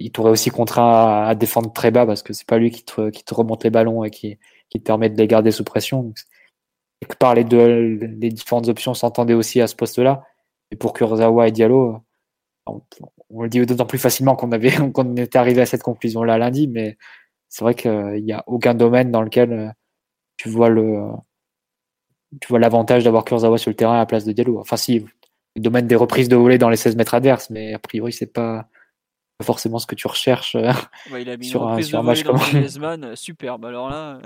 il 0.00 0.12
t'aurait 0.12 0.30
aussi 0.30 0.50
contraint 0.50 1.26
à, 1.26 1.34
défendre 1.34 1.72
très 1.72 1.90
bas 1.90 2.06
parce 2.06 2.22
que 2.22 2.32
c'est 2.32 2.46
pas 2.46 2.58
lui 2.58 2.70
qui 2.70 2.84
te, 2.84 3.10
qui 3.10 3.24
te 3.24 3.34
remonte 3.34 3.64
les 3.64 3.70
ballons 3.70 4.04
et 4.04 4.10
qui, 4.10 4.38
qui 4.70 4.78
te 4.78 4.84
permet 4.84 5.10
de 5.10 5.16
les 5.16 5.26
garder 5.26 5.50
sous 5.50 5.64
pression. 5.64 6.02
Donc, 6.02 6.16
quelque 7.00 7.18
part, 7.18 7.34
les, 7.34 7.44
deux, 7.44 7.66
les 7.66 8.30
différentes 8.30 8.68
options 8.68 8.94
s'entendaient 8.94 9.34
aussi 9.34 9.60
à 9.60 9.66
ce 9.66 9.76
poste-là. 9.76 10.24
Et 10.70 10.76
pour 10.76 10.92
Kurzawa 10.92 11.48
et 11.48 11.52
Diallo, 11.52 12.00
on, 12.66 13.42
le 13.42 13.48
dit 13.48 13.64
d'autant 13.64 13.86
plus 13.86 13.98
facilement 13.98 14.36
qu'on 14.36 14.52
avait 14.52 14.72
qu'on 14.92 15.16
était 15.16 15.38
arrivé 15.38 15.62
à 15.62 15.66
cette 15.66 15.82
conclusion-là 15.82 16.38
lundi, 16.38 16.68
mais 16.68 16.96
c'est 17.48 17.64
vrai 17.64 17.74
qu'il 17.74 18.24
n'y 18.24 18.32
a 18.32 18.42
aucun 18.46 18.74
domaine 18.74 19.10
dans 19.10 19.22
lequel 19.22 19.52
euh, 19.52 19.68
tu 20.36 20.48
vois 20.48 20.68
le 20.68 21.10
tu 22.40 22.48
vois 22.48 22.58
l'avantage 22.58 23.04
d'avoir 23.04 23.24
Kurzawa 23.24 23.56
sur 23.56 23.70
le 23.70 23.76
terrain 23.76 23.94
à 23.94 23.98
la 23.98 24.06
place 24.06 24.24
de 24.24 24.32
Diallo. 24.32 24.58
Enfin 24.58 24.76
si, 24.76 24.98
le 25.56 25.62
domaine 25.62 25.86
des 25.86 25.96
reprises 25.96 26.28
de 26.28 26.36
volée 26.36 26.58
dans 26.58 26.68
les 26.68 26.76
16 26.76 26.96
mètres 26.96 27.14
adverses, 27.14 27.50
mais 27.50 27.72
a 27.74 27.78
priori 27.78 28.12
c'est 28.12 28.26
pas 28.32 28.68
forcément 29.42 29.78
ce 29.78 29.86
que 29.86 29.94
tu 29.94 30.06
recherches 30.06 30.56
euh, 30.56 30.72
il 31.18 31.28
a 31.28 31.36
mis 31.36 31.44
sur, 31.44 31.66
un, 31.68 31.80
sur 31.82 31.98
un 31.98 32.02
match 32.02 32.22
comme 32.22 32.36
Griezmann, 32.52 33.04
euh, 33.04 33.16
superbe. 33.16 33.64
Alors 33.66 33.90
là, 33.90 34.18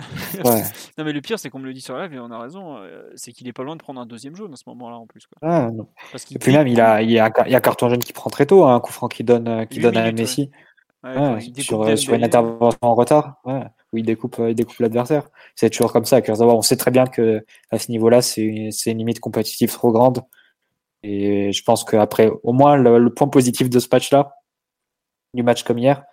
ouais. 0.45 0.63
non 0.99 1.05
mais 1.05 1.13
le 1.13 1.21
pire 1.21 1.39
c'est 1.39 1.51
qu'on 1.51 1.59
me 1.59 1.67
le 1.67 1.75
dit 1.75 1.81
sur 1.81 1.97
live 1.97 2.13
et 2.13 2.21
on 2.21 2.31
a 2.31 2.39
raison, 2.39 2.79
c'est 3.17 3.33
qu'il 3.33 3.49
est 3.49 3.53
pas 3.53 3.63
loin 3.63 3.77
de 3.77 3.83
prendre 3.83 4.01
un 4.01 4.07
deuxième 4.07 4.37
jaune 4.37 4.53
à 4.53 4.57
ce 4.57 4.65
moment-là 4.69 4.97
en 4.97 5.07
plus. 5.07 5.27
Quoi. 5.27 5.49
Ah, 5.49 5.71
et 6.31 6.39
puis 6.39 6.53
même 6.53 6.69
il 6.69 6.81
a, 6.81 7.03
il 7.03 7.11
y 7.11 7.19
a, 7.19 7.31
il 7.47 7.55
a 7.55 7.61
carton 7.61 7.89
jaune 7.89 8.01
qui 8.01 8.13
prend 8.13 8.31
très 8.31 8.47
tôt, 8.47 8.65
hein, 8.65 8.75
un 8.75 8.81
coup 8.81 8.93
franc 8.93 9.09
qui 9.09 9.25
donne, 9.25 9.67
qui 9.67 9.81
donne 9.81 9.97
à 9.97 10.11
Messi. 10.13 10.51
Ouais, 11.03 11.41
sur, 11.61 11.99
sur 11.99 12.13
une 12.13 12.25
intervention 12.25 12.79
en 12.83 12.95
retard, 12.95 13.41
où 13.47 13.97
il 13.97 14.05
découpe, 14.05 14.37
il 14.47 14.55
découpe 14.55 14.79
l'adversaire. 14.81 15.29
C'est 15.55 15.71
toujours 15.71 15.93
comme 15.93 16.05
ça. 16.05 16.21
On 16.41 16.63
sait 16.63 16.77
très 16.77 16.91
bien 16.91 17.07
que 17.07 17.45
à 17.71 17.79
ce 17.79 17.91
niveau-là, 17.91 18.21
c'est 18.21 18.43
une, 18.43 18.71
une 18.87 18.99
limite 18.99 19.19
compétitive 19.19 19.73
trop 19.73 19.93
grande. 19.93 20.23
Et 21.03 21.53
je 21.53 21.63
pense 21.63 21.85
qu'après, 21.85 22.31
au 22.43 22.53
moins, 22.53 22.77
le, 22.77 23.13
point 23.13 23.29
positif 23.29 23.71
de 23.71 23.79
ce 23.79 23.89
match-là, 23.91 24.35
du 25.35 25.43
match 25.43 25.63
comme 25.63 25.79
hier, 25.79 26.05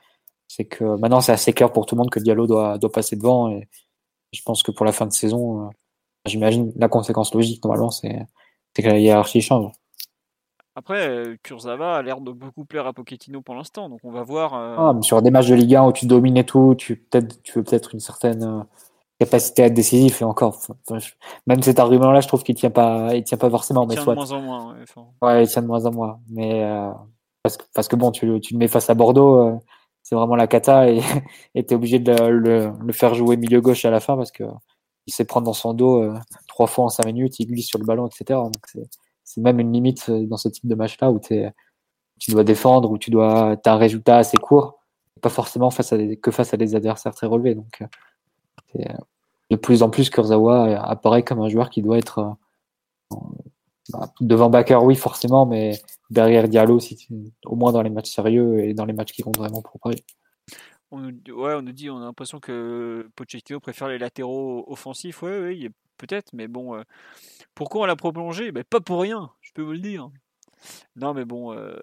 c'est 0.48 0.66
que 0.66 0.84
maintenant, 0.84 1.22
c'est 1.22 1.32
assez 1.32 1.54
clair 1.54 1.72
pour 1.72 1.86
tout 1.86 1.96
le 1.96 2.00
monde 2.00 2.10
que 2.10 2.20
Diallo 2.20 2.48
doit, 2.48 2.78
doit 2.78 2.92
passer 2.92 3.16
devant. 3.16 3.50
Et 3.50 3.68
je 4.32 4.42
pense 4.44 4.64
que 4.64 4.72
pour 4.72 4.86
la 4.86 4.92
fin 4.92 5.06
de 5.06 5.14
saison, 5.14 5.66
euh, 5.66 5.70
j'imagine 6.26 6.72
la 6.76 6.88
conséquence 6.88 7.34
logique, 7.34 7.64
normalement, 7.64 7.92
c'est 7.92 8.28
que 8.76 8.88
la 8.88 9.00
hiérarchie 9.00 9.42
change. 9.42 9.72
Après, 10.76 11.08
euh, 11.08 11.36
Kurzawa 11.42 11.98
a 11.98 12.02
l'air 12.04 12.22
de 12.22 12.32
beaucoup 12.32 12.64
plaire 12.64 12.86
à 12.86 12.94
Pochettino 12.94 13.42
pour 13.42 13.56
l'instant, 13.56 13.90
donc 13.90 14.00
on 14.04 14.12
va 14.12 14.22
voir. 14.22 14.54
Euh, 14.54 14.76
ah, 14.78 14.94
sur 15.02 15.24
des 15.24 15.32
matchs 15.32 15.48
de 15.48 15.56
Ligue 15.56 15.76
1 15.76 15.88
où 15.88 15.92
tu 15.92 16.06
domines 16.06 16.38
et 16.38 16.46
tout, 16.46 16.76
tu, 16.78 16.96
peut 16.96 17.28
tu 17.44 17.54
veux 17.54 17.64
peut-être 17.64 17.96
une 17.96 18.00
certaine 18.00 18.64
capacité 19.20 19.64
à 19.64 19.66
être 19.66 19.74
décisif 19.74 20.22
et 20.22 20.26
encore. 20.26 20.62
Même 21.48 21.64
cet 21.64 21.80
argument-là, 21.80 22.22
je 22.22 22.28
trouve 22.28 22.44
qu'il 22.44 22.54
tient 22.54 22.70
pas, 22.70 23.16
il 23.16 23.24
tient 23.24 23.40
pas 23.40 23.50
forcément. 23.50 23.86
Il 23.86 23.88
mais 23.88 23.96
tient 23.96 24.04
soit... 24.04 24.14
de 24.14 24.20
moins 24.20 24.32
en 24.32 24.42
moins. 24.42 24.76
Ouais, 25.24 25.44
il 25.44 25.48
tient 25.48 25.64
de 25.64 25.68
moins 25.68 25.84
en 25.88 25.92
moins. 25.92 26.20
Mais 26.30 26.64
parce 27.74 27.88
que 27.88 27.96
bon, 27.96 28.12
tu, 28.12 28.26
le 28.26 28.40
mets 28.58 28.68
face 28.68 28.90
à 28.90 28.94
Bordeaux, 28.94 29.60
c'est 30.04 30.16
vraiment 30.16 30.36
la 30.36 30.48
cata 30.48 30.90
et 30.90 31.02
tu 31.56 31.60
es 31.60 31.74
obligé 31.74 32.00
de 32.00 32.14
le, 32.14 32.94
faire 32.94 33.14
jouer 33.14 33.38
milieu 33.38 33.62
gauche 33.62 33.86
à 33.86 33.92
la 33.92 34.00
fin 34.00 34.16
parce 34.16 34.32
que 34.32 34.44
il 35.06 35.14
sait 35.14 35.26
prendre 35.26 35.46
dans 35.46 35.54
son 35.54 35.74
dos 35.74 36.14
trois 36.48 36.68
fois 36.68 36.86
en 36.86 36.90
cinq 36.90 37.06
minutes, 37.06 37.40
il 37.40 37.48
glisse 37.48 37.68
sur 37.68 37.80
le 37.80 37.86
ballon, 37.86 38.08
etc. 38.08 38.40
C'est 39.28 39.42
même 39.42 39.60
une 39.60 39.74
limite 39.74 40.08
euh, 40.10 40.26
dans 40.26 40.38
ce 40.38 40.48
type 40.48 40.68
de 40.68 40.76
match-là 40.76 41.12
où 41.12 41.20
tu 41.20 42.32
dois 42.32 42.44
défendre, 42.46 42.90
où 42.90 42.98
tu 42.98 43.12
dois, 43.12 43.58
as 43.64 43.72
un 43.72 43.78
résultat 43.78 44.18
assez 44.18 44.38
court, 44.38 44.80
pas 45.22 45.30
forcément 45.30 45.70
face 45.70 45.92
à 45.92 45.98
que 46.16 46.32
face 46.32 46.54
à 46.54 46.58
des 46.58 46.76
adversaires 46.76 47.14
très 47.14 47.28
relevés. 47.28 47.54
Donc, 47.54 47.82
euh, 47.82 47.86
euh, 48.80 48.94
de 49.52 49.56
plus 49.58 49.84
en 49.84 49.90
plus, 49.90 50.10
Kurzawa 50.10 50.80
apparaît 50.82 51.24
comme 51.24 51.42
un 51.42 51.50
joueur 51.50 51.70
qui 51.70 51.82
doit 51.82 51.98
être 51.98 52.38
bah, 53.90 54.14
devant 54.22 54.50
Bakker, 54.50 54.80
oui, 54.82 54.96
forcément, 54.96 55.46
mais 55.46 55.80
derrière 56.10 56.48
Diallo, 56.48 56.80
si 56.80 57.08
au 57.46 57.56
moins 57.56 57.72
dans 57.72 57.82
les 57.82 57.90
matchs 57.90 58.12
sérieux 58.12 58.60
et 58.60 58.74
dans 58.74 58.86
les 58.86 58.94
matchs 58.94 59.12
qui 59.12 59.22
comptent 59.22 59.38
vraiment 59.38 59.62
pour 59.62 59.80
Paris. 59.80 60.04
On 60.92 61.00
nous, 61.00 61.12
ouais, 61.34 61.54
on 61.54 61.62
nous 61.62 61.74
dit, 61.74 61.90
on 61.90 61.98
a 61.98 62.06
l'impression 62.06 62.40
que 62.40 63.10
Pochettino 63.16 63.60
préfère 63.60 63.90
les 63.90 63.98
latéraux 63.98 64.64
offensifs. 64.68 65.22
Oui, 65.22 65.32
oui, 65.32 65.70
peut-être, 65.98 66.32
mais 66.34 66.48
bon, 66.48 66.82
pourquoi 67.56 67.82
on 67.82 67.86
l'a 67.86 67.96
prolongé? 67.98 68.52
Ben, 68.52 68.64
Pas 68.64 68.80
pour 68.80 69.02
rien, 69.02 69.32
je 69.42 69.52
peux 69.54 69.62
vous 69.62 69.74
le 69.74 69.80
dire. 69.80 70.10
Non, 70.96 71.14
mais 71.14 71.26
bon. 71.26 71.54
Euh... 71.54 71.76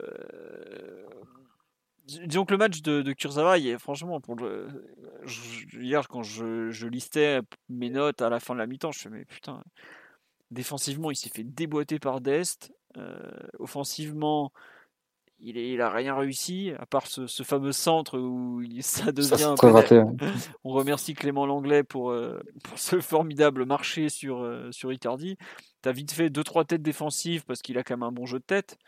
Disons 2.07 2.45
que 2.45 2.53
le 2.53 2.59
match 2.59 2.83
de, 2.83 3.01
de 3.01 3.79
franchement, 3.79 4.21
hier, 5.73 6.07
quand 6.09 6.23
je, 6.23 6.87
listais 6.87 7.41
mes 7.71 7.89
notes 7.89 8.21
à 8.21 8.29
la 8.29 8.41
fin 8.41 8.53
de 8.53 8.59
la 8.59 8.67
mi-temps, 8.67 8.93
je 8.93 8.99
me 8.99 9.01
suis 9.01 9.11
mais 9.11 9.25
putain, 9.25 9.65
défensivement, 10.51 11.11
il 11.11 11.17
s'est 11.17 11.31
fait 11.31 11.45
déboîter 11.45 11.99
par 11.99 12.21
Dest. 12.21 12.73
Euh, 12.97 13.31
offensivement, 13.59 14.53
il, 15.41 15.59
est, 15.59 15.71
il 15.71 15.81
a 15.81 15.91
rien 15.91 16.17
réussi, 16.17 16.73
à 16.79 16.87
part 16.87 17.07
ce, 17.07 17.27
fameux 17.43 17.73
centre 17.73 18.19
où 18.19 18.63
ça 18.81 19.13
devient. 19.13 19.55
On 20.65 20.71
remercie 20.71 21.15
Clément 21.15 21.47
Langlais 21.47 21.83
pour, 21.83 22.11
euh, 22.11 22.41
pour 22.63 22.79
ce 22.79 23.01
formidable 23.01 23.65
marché 23.67 24.09
sur, 24.09 24.43
euh, 24.43 24.71
sur 24.73 24.93
Icardi. 24.93 25.37
Tu 25.83 25.89
as 25.89 25.93
vite 25.93 26.13
fait 26.13 26.29
2-3 26.31 26.65
têtes 26.65 26.83
défensives 26.83 27.45
parce 27.45 27.63
qu'il 27.63 27.79
a 27.79 27.83
quand 27.83 27.97
même 27.97 28.05
un 28.05 28.13
bon 28.13 28.27
jeu 28.27 28.39
de 28.39 28.45
tête. 28.45 28.79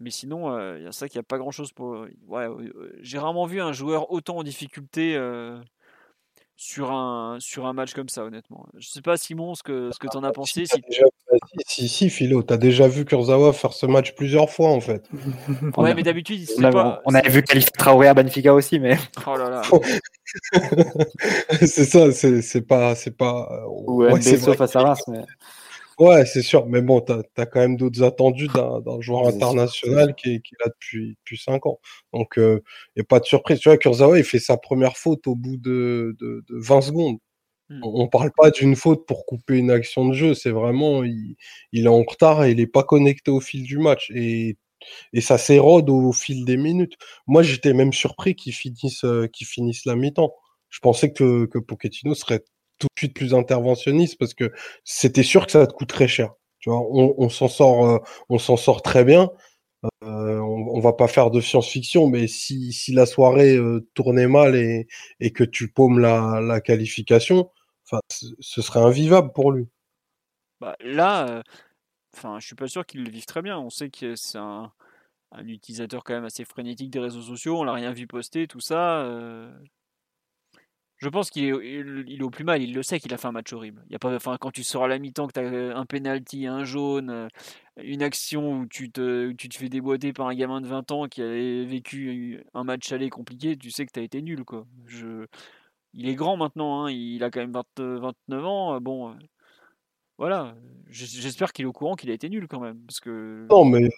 Mais 0.00 0.10
sinon, 0.10 0.52
euh, 0.52 0.78
il 0.78 0.84
y 0.84 0.86
a 0.86 0.92
ça 0.92 1.08
qu'il 1.08 1.18
n'y 1.18 1.24
a 1.24 1.28
pas 1.28 1.38
grand 1.38 1.50
chose 1.50 1.72
pour. 1.72 2.06
Ouais, 2.26 2.46
J'ai 3.00 3.18
rarement 3.18 3.46
vu 3.46 3.60
un 3.60 3.72
joueur 3.72 4.12
autant 4.12 4.36
en 4.36 4.42
difficulté 4.44 5.18
sur 6.56 6.92
un, 6.92 7.38
sur 7.40 7.66
un 7.66 7.72
match 7.72 7.94
comme 7.94 8.08
ça, 8.08 8.24
honnêtement. 8.24 8.68
Je 8.76 8.88
sais 8.88 9.02
pas, 9.02 9.16
Simon, 9.16 9.56
ce 9.56 9.64
que, 9.64 9.90
ce 9.90 9.98
que 9.98 10.06
tu 10.06 10.16
en 10.16 10.22
as 10.22 10.30
pensé. 10.30 10.66
Si, 10.66 10.80
si, 11.66 11.88
si, 11.88 12.10
Philo, 12.10 12.42
tu 12.42 12.54
as 12.54 12.56
déjà 12.56 12.88
vu 12.88 13.04
Kurzawa 13.04 13.52
faire 13.52 13.72
ce 13.72 13.86
match 13.86 14.14
plusieurs 14.14 14.50
fois, 14.50 14.70
en 14.70 14.80
fait. 14.80 15.04
ouais, 15.76 15.94
mais 15.94 16.02
d'habitude, 16.02 16.48
on, 16.58 16.70
pas... 16.70 17.02
on 17.04 17.14
avait 17.14 17.28
vu 17.28 17.42
Khalifa 17.42 17.70
Traoré 17.70 18.08
à 18.08 18.14
Benfica 18.14 18.54
aussi, 18.54 18.78
mais. 18.78 18.96
Oh 19.26 19.36
là 19.36 19.50
là. 19.50 19.62
c'est 21.66 21.84
ça, 21.84 22.12
c'est 22.12 22.60
pas. 22.62 22.94
pas... 23.18 23.66
Ou 23.68 24.04
ouais, 24.04 24.20
face 24.20 24.76
à 24.76 24.80
Reims, 24.80 25.02
mais. 25.08 25.24
Ouais, 25.98 26.24
c'est 26.26 26.42
sûr, 26.42 26.66
mais 26.66 26.80
bon, 26.80 27.00
tu 27.00 27.12
as, 27.12 27.46
quand 27.46 27.58
même 27.58 27.76
d'autres 27.76 28.04
attendus 28.04 28.46
d'un 28.46 29.00
joueur 29.00 29.26
international 29.26 30.14
qui 30.14 30.34
est, 30.34 30.40
qui 30.40 30.54
est, 30.54 30.64
là 30.64 30.70
depuis, 30.70 31.16
depuis 31.18 31.38
5 31.38 31.66
ans. 31.66 31.80
Donc, 32.12 32.34
il 32.36 32.42
euh, 32.42 32.62
n'y 32.96 33.00
a 33.00 33.04
pas 33.04 33.18
de 33.18 33.24
surprise. 33.24 33.58
Tu 33.58 33.68
vois, 33.68 33.78
Kurzawa, 33.78 34.16
il 34.16 34.24
fait 34.24 34.38
sa 34.38 34.56
première 34.56 34.96
faute 34.96 35.26
au 35.26 35.34
bout 35.34 35.56
de, 35.56 36.16
de, 36.20 36.44
de 36.48 36.56
20 36.56 36.82
secondes. 36.82 37.18
Mmh. 37.70 37.80
On 37.84 38.04
ne 38.04 38.08
parle 38.08 38.30
pas 38.36 38.50
d'une 38.50 38.76
faute 38.76 39.06
pour 39.06 39.26
couper 39.26 39.58
une 39.58 39.70
action 39.70 40.08
de 40.08 40.14
jeu, 40.14 40.34
c'est 40.34 40.50
vraiment, 40.50 41.04
il, 41.04 41.36
est 41.72 41.86
en 41.86 42.02
retard 42.02 42.44
et 42.44 42.52
il 42.52 42.56
n'est 42.56 42.66
pas 42.66 42.82
connecté 42.82 43.30
au 43.30 43.40
fil 43.40 43.62
du 43.62 43.78
match. 43.78 44.10
Et, 44.14 44.56
et 45.12 45.20
ça 45.20 45.38
s'érode 45.38 45.90
au, 45.90 46.12
fil 46.12 46.44
des 46.44 46.56
minutes. 46.56 46.94
Moi, 47.26 47.42
j'étais 47.42 47.74
même 47.74 47.92
surpris 47.92 48.34
qu'il 48.34 48.54
finisse, 48.54 49.04
euh, 49.04 49.26
qu'il 49.26 49.46
finisse 49.46 49.84
la 49.84 49.96
mi-temps. 49.96 50.34
Je 50.70 50.80
pensais 50.80 51.12
que, 51.12 51.46
que 51.46 51.58
Pochettino 51.58 52.14
serait 52.14 52.44
tout 52.78 52.86
de 52.86 52.98
suite 52.98 53.14
plus 53.14 53.34
interventionniste 53.34 54.18
parce 54.18 54.34
que 54.34 54.52
c'était 54.84 55.22
sûr 55.22 55.46
que 55.46 55.52
ça 55.52 55.66
te 55.66 55.72
coûte 55.72 55.88
très 55.88 56.08
cher. 56.08 56.32
Tu 56.60 56.70
vois, 56.70 56.80
on, 56.90 57.28
s'en 57.28 57.48
sort, 57.48 57.86
euh, 57.86 57.98
on 58.28 58.38
s'en 58.38 58.56
sort 58.56 58.82
très 58.82 59.04
bien. 59.04 59.30
Euh, 60.02 60.38
on, 60.40 60.76
on, 60.76 60.80
va 60.80 60.92
pas 60.92 61.06
faire 61.06 61.30
de 61.30 61.40
science-fiction, 61.40 62.08
mais 62.08 62.26
si, 62.26 62.72
si 62.72 62.92
la 62.92 63.06
soirée 63.06 63.54
euh, 63.56 63.88
tournait 63.94 64.26
mal 64.26 64.56
et, 64.56 64.88
et 65.20 65.30
que 65.32 65.44
tu 65.44 65.68
paumes 65.68 66.00
la, 66.00 66.40
la 66.42 66.60
qualification, 66.60 67.48
enfin, 67.90 68.00
ce 68.10 68.62
serait 68.62 68.80
invivable 68.80 69.32
pour 69.32 69.52
lui. 69.52 69.68
Bah, 70.60 70.76
là, 70.80 71.42
enfin, 72.16 72.38
je 72.40 72.46
suis 72.46 72.56
pas 72.56 72.68
sûr 72.68 72.84
qu'il 72.86 73.04
le 73.04 73.10
vive 73.10 73.26
très 73.26 73.42
bien. 73.42 73.58
On 73.58 73.70
sait 73.70 73.90
que 73.90 74.16
c'est 74.16 74.38
un, 74.38 74.72
utilisateur 75.46 76.04
quand 76.04 76.14
même 76.14 76.24
assez 76.24 76.44
frénétique 76.44 76.90
des 76.90 76.98
réseaux 77.00 77.22
sociaux. 77.22 77.60
On 77.60 77.64
l'a 77.64 77.72
rien 77.72 77.92
vu 77.92 78.06
poster, 78.06 78.46
tout 78.48 78.60
ça. 78.60 79.02
euh, 79.02 79.50
Je 80.98 81.08
pense 81.08 81.30
qu'il 81.30 81.44
est, 81.44 82.22
au 82.22 82.30
plus 82.30 82.44
mal. 82.44 82.62
Il 82.62 82.74
le 82.74 82.82
sait 82.82 82.98
qu'il 82.98 83.14
a 83.14 83.18
fait 83.18 83.28
un 83.28 83.32
match 83.32 83.52
horrible. 83.52 83.84
Il 83.88 83.92
y 83.92 83.96
a 83.96 83.98
pas, 84.00 84.14
enfin, 84.16 84.36
quand 84.40 84.50
tu 84.50 84.64
sors 84.64 84.84
à 84.84 84.88
la 84.88 84.98
mi-temps, 84.98 85.28
que 85.28 85.32
tu 85.34 85.40
as 85.40 85.76
un 85.78 85.86
penalty, 85.86 86.46
un 86.46 86.64
jaune, 86.64 87.10
euh, 87.10 87.28
une 87.76 88.02
action 88.02 88.60
où 88.60 88.66
tu 88.66 88.90
te, 88.90 89.32
tu 89.32 89.48
te 89.48 89.56
fais 89.56 89.68
déboîter 89.68 90.12
par 90.12 90.26
un 90.28 90.34
gamin 90.34 90.60
de 90.60 90.66
20 90.66 90.90
ans 90.90 91.06
qui 91.08 91.22
avait 91.22 91.64
vécu 91.64 92.42
un 92.54 92.64
match 92.64 92.90
aller 92.92 93.10
compliqué, 93.10 93.56
tu 93.56 93.70
sais 93.70 93.86
que 93.86 93.92
tu 93.92 94.00
as 94.00 94.02
été 94.02 94.22
nul. 94.22 94.44
Quoi. 94.44 94.66
Je... 94.86 95.26
Il 95.94 96.08
est 96.08 96.14
grand 96.14 96.36
maintenant, 96.36 96.84
hein, 96.84 96.90
il 96.90 97.22
a 97.24 97.30
quand 97.30 97.40
même 97.40 97.52
20 97.52 97.64
29 97.78 98.44
ans. 98.44 98.74
euh, 98.74 98.80
Bon, 98.80 99.10
euh, 99.10 99.14
voilà. 100.18 100.54
J'espère 100.90 101.52
qu'il 101.52 101.64
est 101.64 101.68
au 101.68 101.72
courant 101.72 101.96
qu'il 101.96 102.10
a 102.10 102.14
été 102.14 102.28
nul 102.28 102.48
quand 102.48 102.60
même. 102.60 102.78
Parce 102.86 103.00
que... 103.00 103.46
Non, 103.50 103.64
mais 103.64 103.88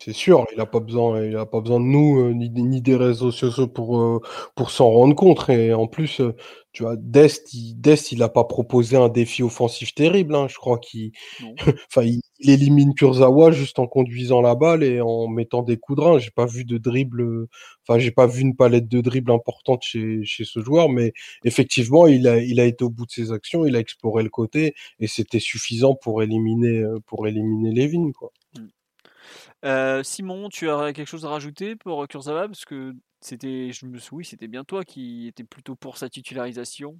c'est 0.00 0.12
sûr, 0.12 0.46
il 0.54 0.60
a 0.60 0.66
pas 0.66 0.80
besoin, 0.80 1.22
il 1.24 1.36
a 1.36 1.46
pas 1.46 1.60
besoin 1.60 1.80
de 1.80 1.84
nous 1.84 2.20
euh, 2.20 2.32
ni, 2.32 2.48
ni 2.50 2.80
des 2.80 2.96
réseaux 2.96 3.30
sociaux 3.32 3.66
pour 3.66 3.98
euh, 4.00 4.20
pour 4.54 4.70
s'en 4.70 4.90
rendre 4.90 5.14
compte. 5.14 5.48
Et 5.50 5.74
en 5.74 5.86
plus, 5.86 6.20
euh, 6.20 6.34
tu 6.72 6.84
vois, 6.84 6.96
Dest, 6.96 7.52
il, 7.54 7.74
Dest, 7.80 8.12
il 8.12 8.22
a 8.22 8.28
pas 8.28 8.44
proposé 8.44 8.96
un 8.96 9.08
défi 9.08 9.42
offensif 9.42 9.92
terrible. 9.94 10.34
hein. 10.36 10.46
Je 10.48 10.56
crois 10.56 10.78
qu'il, 10.78 11.12
enfin, 11.90 12.02
il, 12.02 12.20
il 12.38 12.50
élimine 12.50 12.94
Kurzawa 12.94 13.50
juste 13.52 13.78
en 13.78 13.86
conduisant 13.86 14.40
la 14.40 14.54
balle 14.54 14.82
et 14.84 15.00
en 15.00 15.28
mettant 15.28 15.62
des 15.62 15.76
coups 15.76 15.98
de 15.98 16.04
rein. 16.04 16.18
J'ai 16.18 16.30
pas 16.30 16.46
vu 16.46 16.64
de 16.64 16.78
dribble, 16.78 17.46
enfin, 17.86 17.98
j'ai 17.98 18.10
pas 18.12 18.26
vu 18.26 18.42
une 18.42 18.56
palette 18.56 18.88
de 18.88 19.00
dribble 19.00 19.32
importante 19.32 19.82
chez 19.82 20.24
chez 20.24 20.44
ce 20.44 20.60
joueur, 20.62 20.88
mais 20.88 21.12
effectivement, 21.44 22.06
il 22.06 22.26
a 22.28 22.38
il 22.38 22.60
a 22.60 22.64
été 22.64 22.84
au 22.84 22.90
bout 22.90 23.06
de 23.06 23.10
ses 23.12 23.32
actions, 23.32 23.66
il 23.66 23.76
a 23.76 23.80
exploré 23.80 24.22
le 24.22 24.30
côté 24.30 24.74
et 25.00 25.06
c'était 25.08 25.40
suffisant 25.40 25.94
pour 25.94 26.22
éliminer 26.22 26.84
pour 27.06 27.26
éliminer 27.26 27.72
Levin, 27.72 28.12
quoi. 28.12 28.30
Euh, 29.64 30.02
Simon, 30.02 30.48
tu 30.50 30.68
as 30.70 30.92
quelque 30.92 31.08
chose 31.08 31.24
à 31.24 31.28
rajouter 31.30 31.76
pour 31.76 32.06
Kurzawa 32.06 32.48
Parce 32.48 32.64
que 32.64 32.94
c'était, 33.20 33.72
je 33.72 33.86
me 33.86 33.98
souviens, 33.98 34.28
c'était 34.28 34.48
bien 34.48 34.64
toi 34.64 34.84
qui 34.84 35.26
étais 35.28 35.44
plutôt 35.44 35.74
pour 35.74 35.96
sa 35.96 36.08
titularisation. 36.08 36.98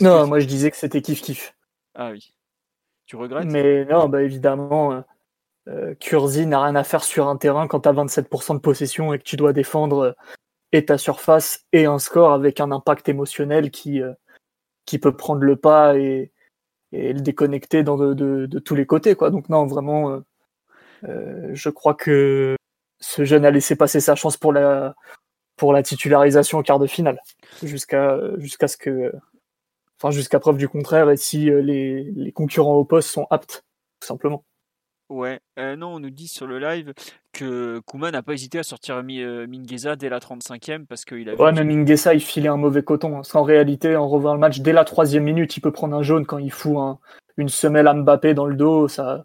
Non, 0.00 0.26
moi 0.26 0.40
je 0.40 0.46
disais 0.46 0.70
que 0.70 0.76
c'était 0.76 1.00
kiff-kiff. 1.00 1.52
Ah 1.94 2.10
oui. 2.10 2.34
Tu 3.06 3.16
regrettes? 3.16 3.46
Mais 3.46 3.84
non, 3.86 4.08
bah 4.08 4.22
évidemment, 4.22 4.92
euh, 4.92 5.00
euh, 5.68 5.94
Kurzi 5.94 6.46
n'a 6.46 6.62
rien 6.62 6.74
à 6.74 6.84
faire 6.84 7.04
sur 7.04 7.28
un 7.28 7.36
terrain 7.36 7.66
quand 7.68 7.80
tu 7.80 7.88
as 7.88 7.92
27% 7.92 8.54
de 8.54 8.60
possession 8.60 9.14
et 9.14 9.18
que 9.18 9.24
tu 9.24 9.36
dois 9.36 9.52
défendre 9.52 9.98
euh, 9.98 10.12
et 10.72 10.84
ta 10.84 10.98
surface 10.98 11.64
et 11.72 11.86
un 11.86 11.98
score 11.98 12.32
avec 12.32 12.60
un 12.60 12.70
impact 12.70 13.08
émotionnel 13.08 13.70
qui, 13.70 14.02
euh, 14.02 14.12
qui 14.84 14.98
peut 14.98 15.16
prendre 15.16 15.42
le 15.42 15.56
pas 15.56 15.96
et, 15.96 16.32
et 16.92 17.12
le 17.14 17.20
déconnecter 17.20 17.82
dans 17.82 17.96
de, 17.96 18.12
de- 18.12 18.46
de 18.46 18.58
tous 18.58 18.74
les 18.74 18.84
côtés. 18.84 19.14
Quoi. 19.14 19.30
Donc 19.30 19.48
non, 19.48 19.64
vraiment, 19.66 20.10
euh, 20.10 20.20
euh, 21.04 21.50
je 21.52 21.70
crois 21.70 21.94
que 21.94 22.56
ce 23.00 23.24
jeune 23.24 23.44
a 23.44 23.50
laissé 23.50 23.76
passer 23.76 24.00
sa 24.00 24.14
chance 24.16 24.36
pour 24.36 24.52
la, 24.52 24.94
pour 25.56 25.72
la 25.72 25.82
titularisation 25.82 26.58
en 26.58 26.62
quart 26.62 26.78
de 26.78 26.86
finale, 26.86 27.20
jusqu'à 27.62 28.18
jusqu'à 28.38 28.68
ce 28.68 28.76
que, 28.76 29.12
enfin 30.00 30.10
jusqu'à 30.10 30.38
preuve 30.40 30.56
du 30.56 30.68
contraire, 30.68 31.10
et 31.10 31.16
si 31.16 31.50
euh, 31.50 31.60
les, 31.60 32.04
les 32.16 32.32
concurrents 32.32 32.74
au 32.74 32.84
poste 32.84 33.10
sont 33.10 33.26
aptes, 33.30 33.64
tout 34.00 34.06
simplement. 34.06 34.44
Ouais. 35.10 35.40
Euh, 35.58 35.74
non, 35.74 35.94
on 35.94 36.00
nous 36.00 36.10
dit 36.10 36.28
sur 36.28 36.46
le 36.46 36.58
live 36.58 36.92
que 37.32 37.80
Kuma 37.90 38.10
n'a 38.10 38.22
pas 38.22 38.34
hésité 38.34 38.58
à 38.58 38.62
sortir 38.62 39.02
Mi- 39.02 39.24
Mingueza 39.24 39.96
dès 39.96 40.10
la 40.10 40.18
35e 40.18 40.84
parce 40.84 41.06
qu'il 41.06 41.26
a 41.30 41.34
vu 41.34 41.40
Ouais, 41.40 41.50
mais 41.52 41.64
Minguesa, 41.64 42.12
il 42.12 42.20
filait 42.20 42.50
un 42.50 42.58
mauvais 42.58 42.82
coton. 42.82 43.12
hein. 43.12 43.14
Parce 43.20 43.32
qu'en 43.32 43.42
réalité, 43.42 43.96
en 43.96 44.06
revoyant 44.06 44.34
le 44.34 44.40
match, 44.40 44.58
dès 44.60 44.74
la 44.74 44.84
troisième 44.84 45.24
minute, 45.24 45.56
il 45.56 45.60
peut 45.62 45.72
prendre 45.72 45.96
un 45.96 46.02
jaune 46.02 46.26
quand 46.26 46.36
il 46.36 46.52
fout 46.52 46.76
un- 46.76 46.98
une 47.38 47.48
semelle 47.48 47.88
à 47.88 47.94
Mbappé 47.94 48.34
dans 48.34 48.44
le 48.44 48.54
dos. 48.54 48.86
Ça, 48.88 49.24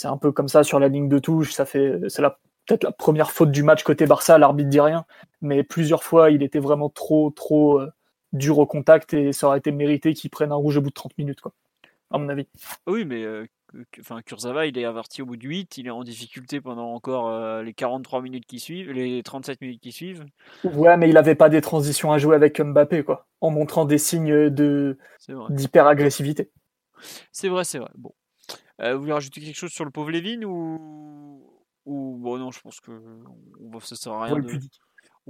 c'est 0.00 0.08
un 0.08 0.16
peu 0.16 0.32
comme 0.32 0.48
ça 0.48 0.64
sur 0.64 0.80
la 0.80 0.88
ligne 0.88 1.08
de 1.08 1.18
touche. 1.18 1.52
Ça 1.52 1.66
fait, 1.66 2.00
c'est 2.08 2.22
la, 2.22 2.38
peut-être 2.66 2.84
la 2.84 2.92
première 2.92 3.32
faute 3.32 3.50
du 3.50 3.62
match 3.62 3.82
côté 3.82 4.06
Barça. 4.06 4.38
L'arbitre 4.38 4.70
dit 4.70 4.80
rien. 4.80 5.04
Mais 5.42 5.62
plusieurs 5.62 6.02
fois, 6.02 6.30
il 6.30 6.42
était 6.42 6.58
vraiment 6.58 6.88
trop, 6.88 7.30
trop 7.30 7.80
euh, 7.80 7.92
dur 8.32 8.58
au 8.58 8.66
contact 8.66 9.12
et 9.12 9.32
ça 9.32 9.48
aurait 9.48 9.58
été 9.58 9.72
mérité 9.72 10.14
qu'il 10.14 10.30
prenne 10.30 10.52
un 10.52 10.56
rouge 10.56 10.78
au 10.78 10.80
bout 10.80 10.88
de 10.88 10.94
30 10.94 11.18
minutes, 11.18 11.42
quoi. 11.42 11.52
À 12.10 12.18
mon 12.18 12.30
avis. 12.30 12.48
Oui, 12.86 13.04
mais 13.04 13.22
euh, 13.22 13.46
enfin, 14.00 14.22
Kurzawa, 14.22 14.66
il 14.66 14.78
est 14.78 14.86
averti 14.86 15.20
au 15.20 15.26
bout 15.26 15.36
de 15.36 15.46
8, 15.46 15.76
il 15.76 15.86
est 15.86 15.90
en 15.90 16.02
difficulté 16.02 16.62
pendant 16.62 16.94
encore 16.94 17.28
euh, 17.28 17.62
les 17.62 17.74
43 17.74 18.22
minutes 18.22 18.46
qui 18.46 18.58
suivent, 18.58 18.90
les 18.90 19.22
37 19.22 19.60
minutes 19.60 19.82
qui 19.82 19.92
suivent. 19.92 20.24
Ouais, 20.64 20.96
mais 20.96 21.10
il 21.10 21.16
avait 21.18 21.36
pas 21.36 21.50
des 21.50 21.60
transitions 21.60 22.10
à 22.10 22.18
jouer 22.18 22.34
avec 22.36 22.58
Mbappé, 22.58 23.04
quoi. 23.04 23.26
En 23.42 23.50
montrant 23.50 23.84
des 23.84 23.98
signes 23.98 24.48
de, 24.48 24.98
C'est 25.18 25.34
vrai. 25.34 25.46
d'hyper-agressivité. 25.50 26.50
C'est 27.32 27.48
vrai, 27.48 27.64
c'est 27.64 27.78
vrai. 27.78 27.90
Bon. 27.94 28.12
Euh, 28.80 28.94
vous 28.94 29.00
voulez 29.00 29.12
rajouter 29.12 29.40
quelque 29.40 29.56
chose 29.56 29.72
sur 29.72 29.84
le 29.84 29.90
pauvre 29.90 30.10
Lévin 30.10 30.42
ou 30.44 31.46
ou 31.86 32.18
bon 32.18 32.38
non, 32.38 32.50
je 32.50 32.60
pense 32.60 32.78
que 32.80 32.92
ça 33.80 33.96
sert 33.96 34.12
à 34.12 34.24
rien 34.24 34.36
de. 34.36 34.46
pudique. 34.46 34.80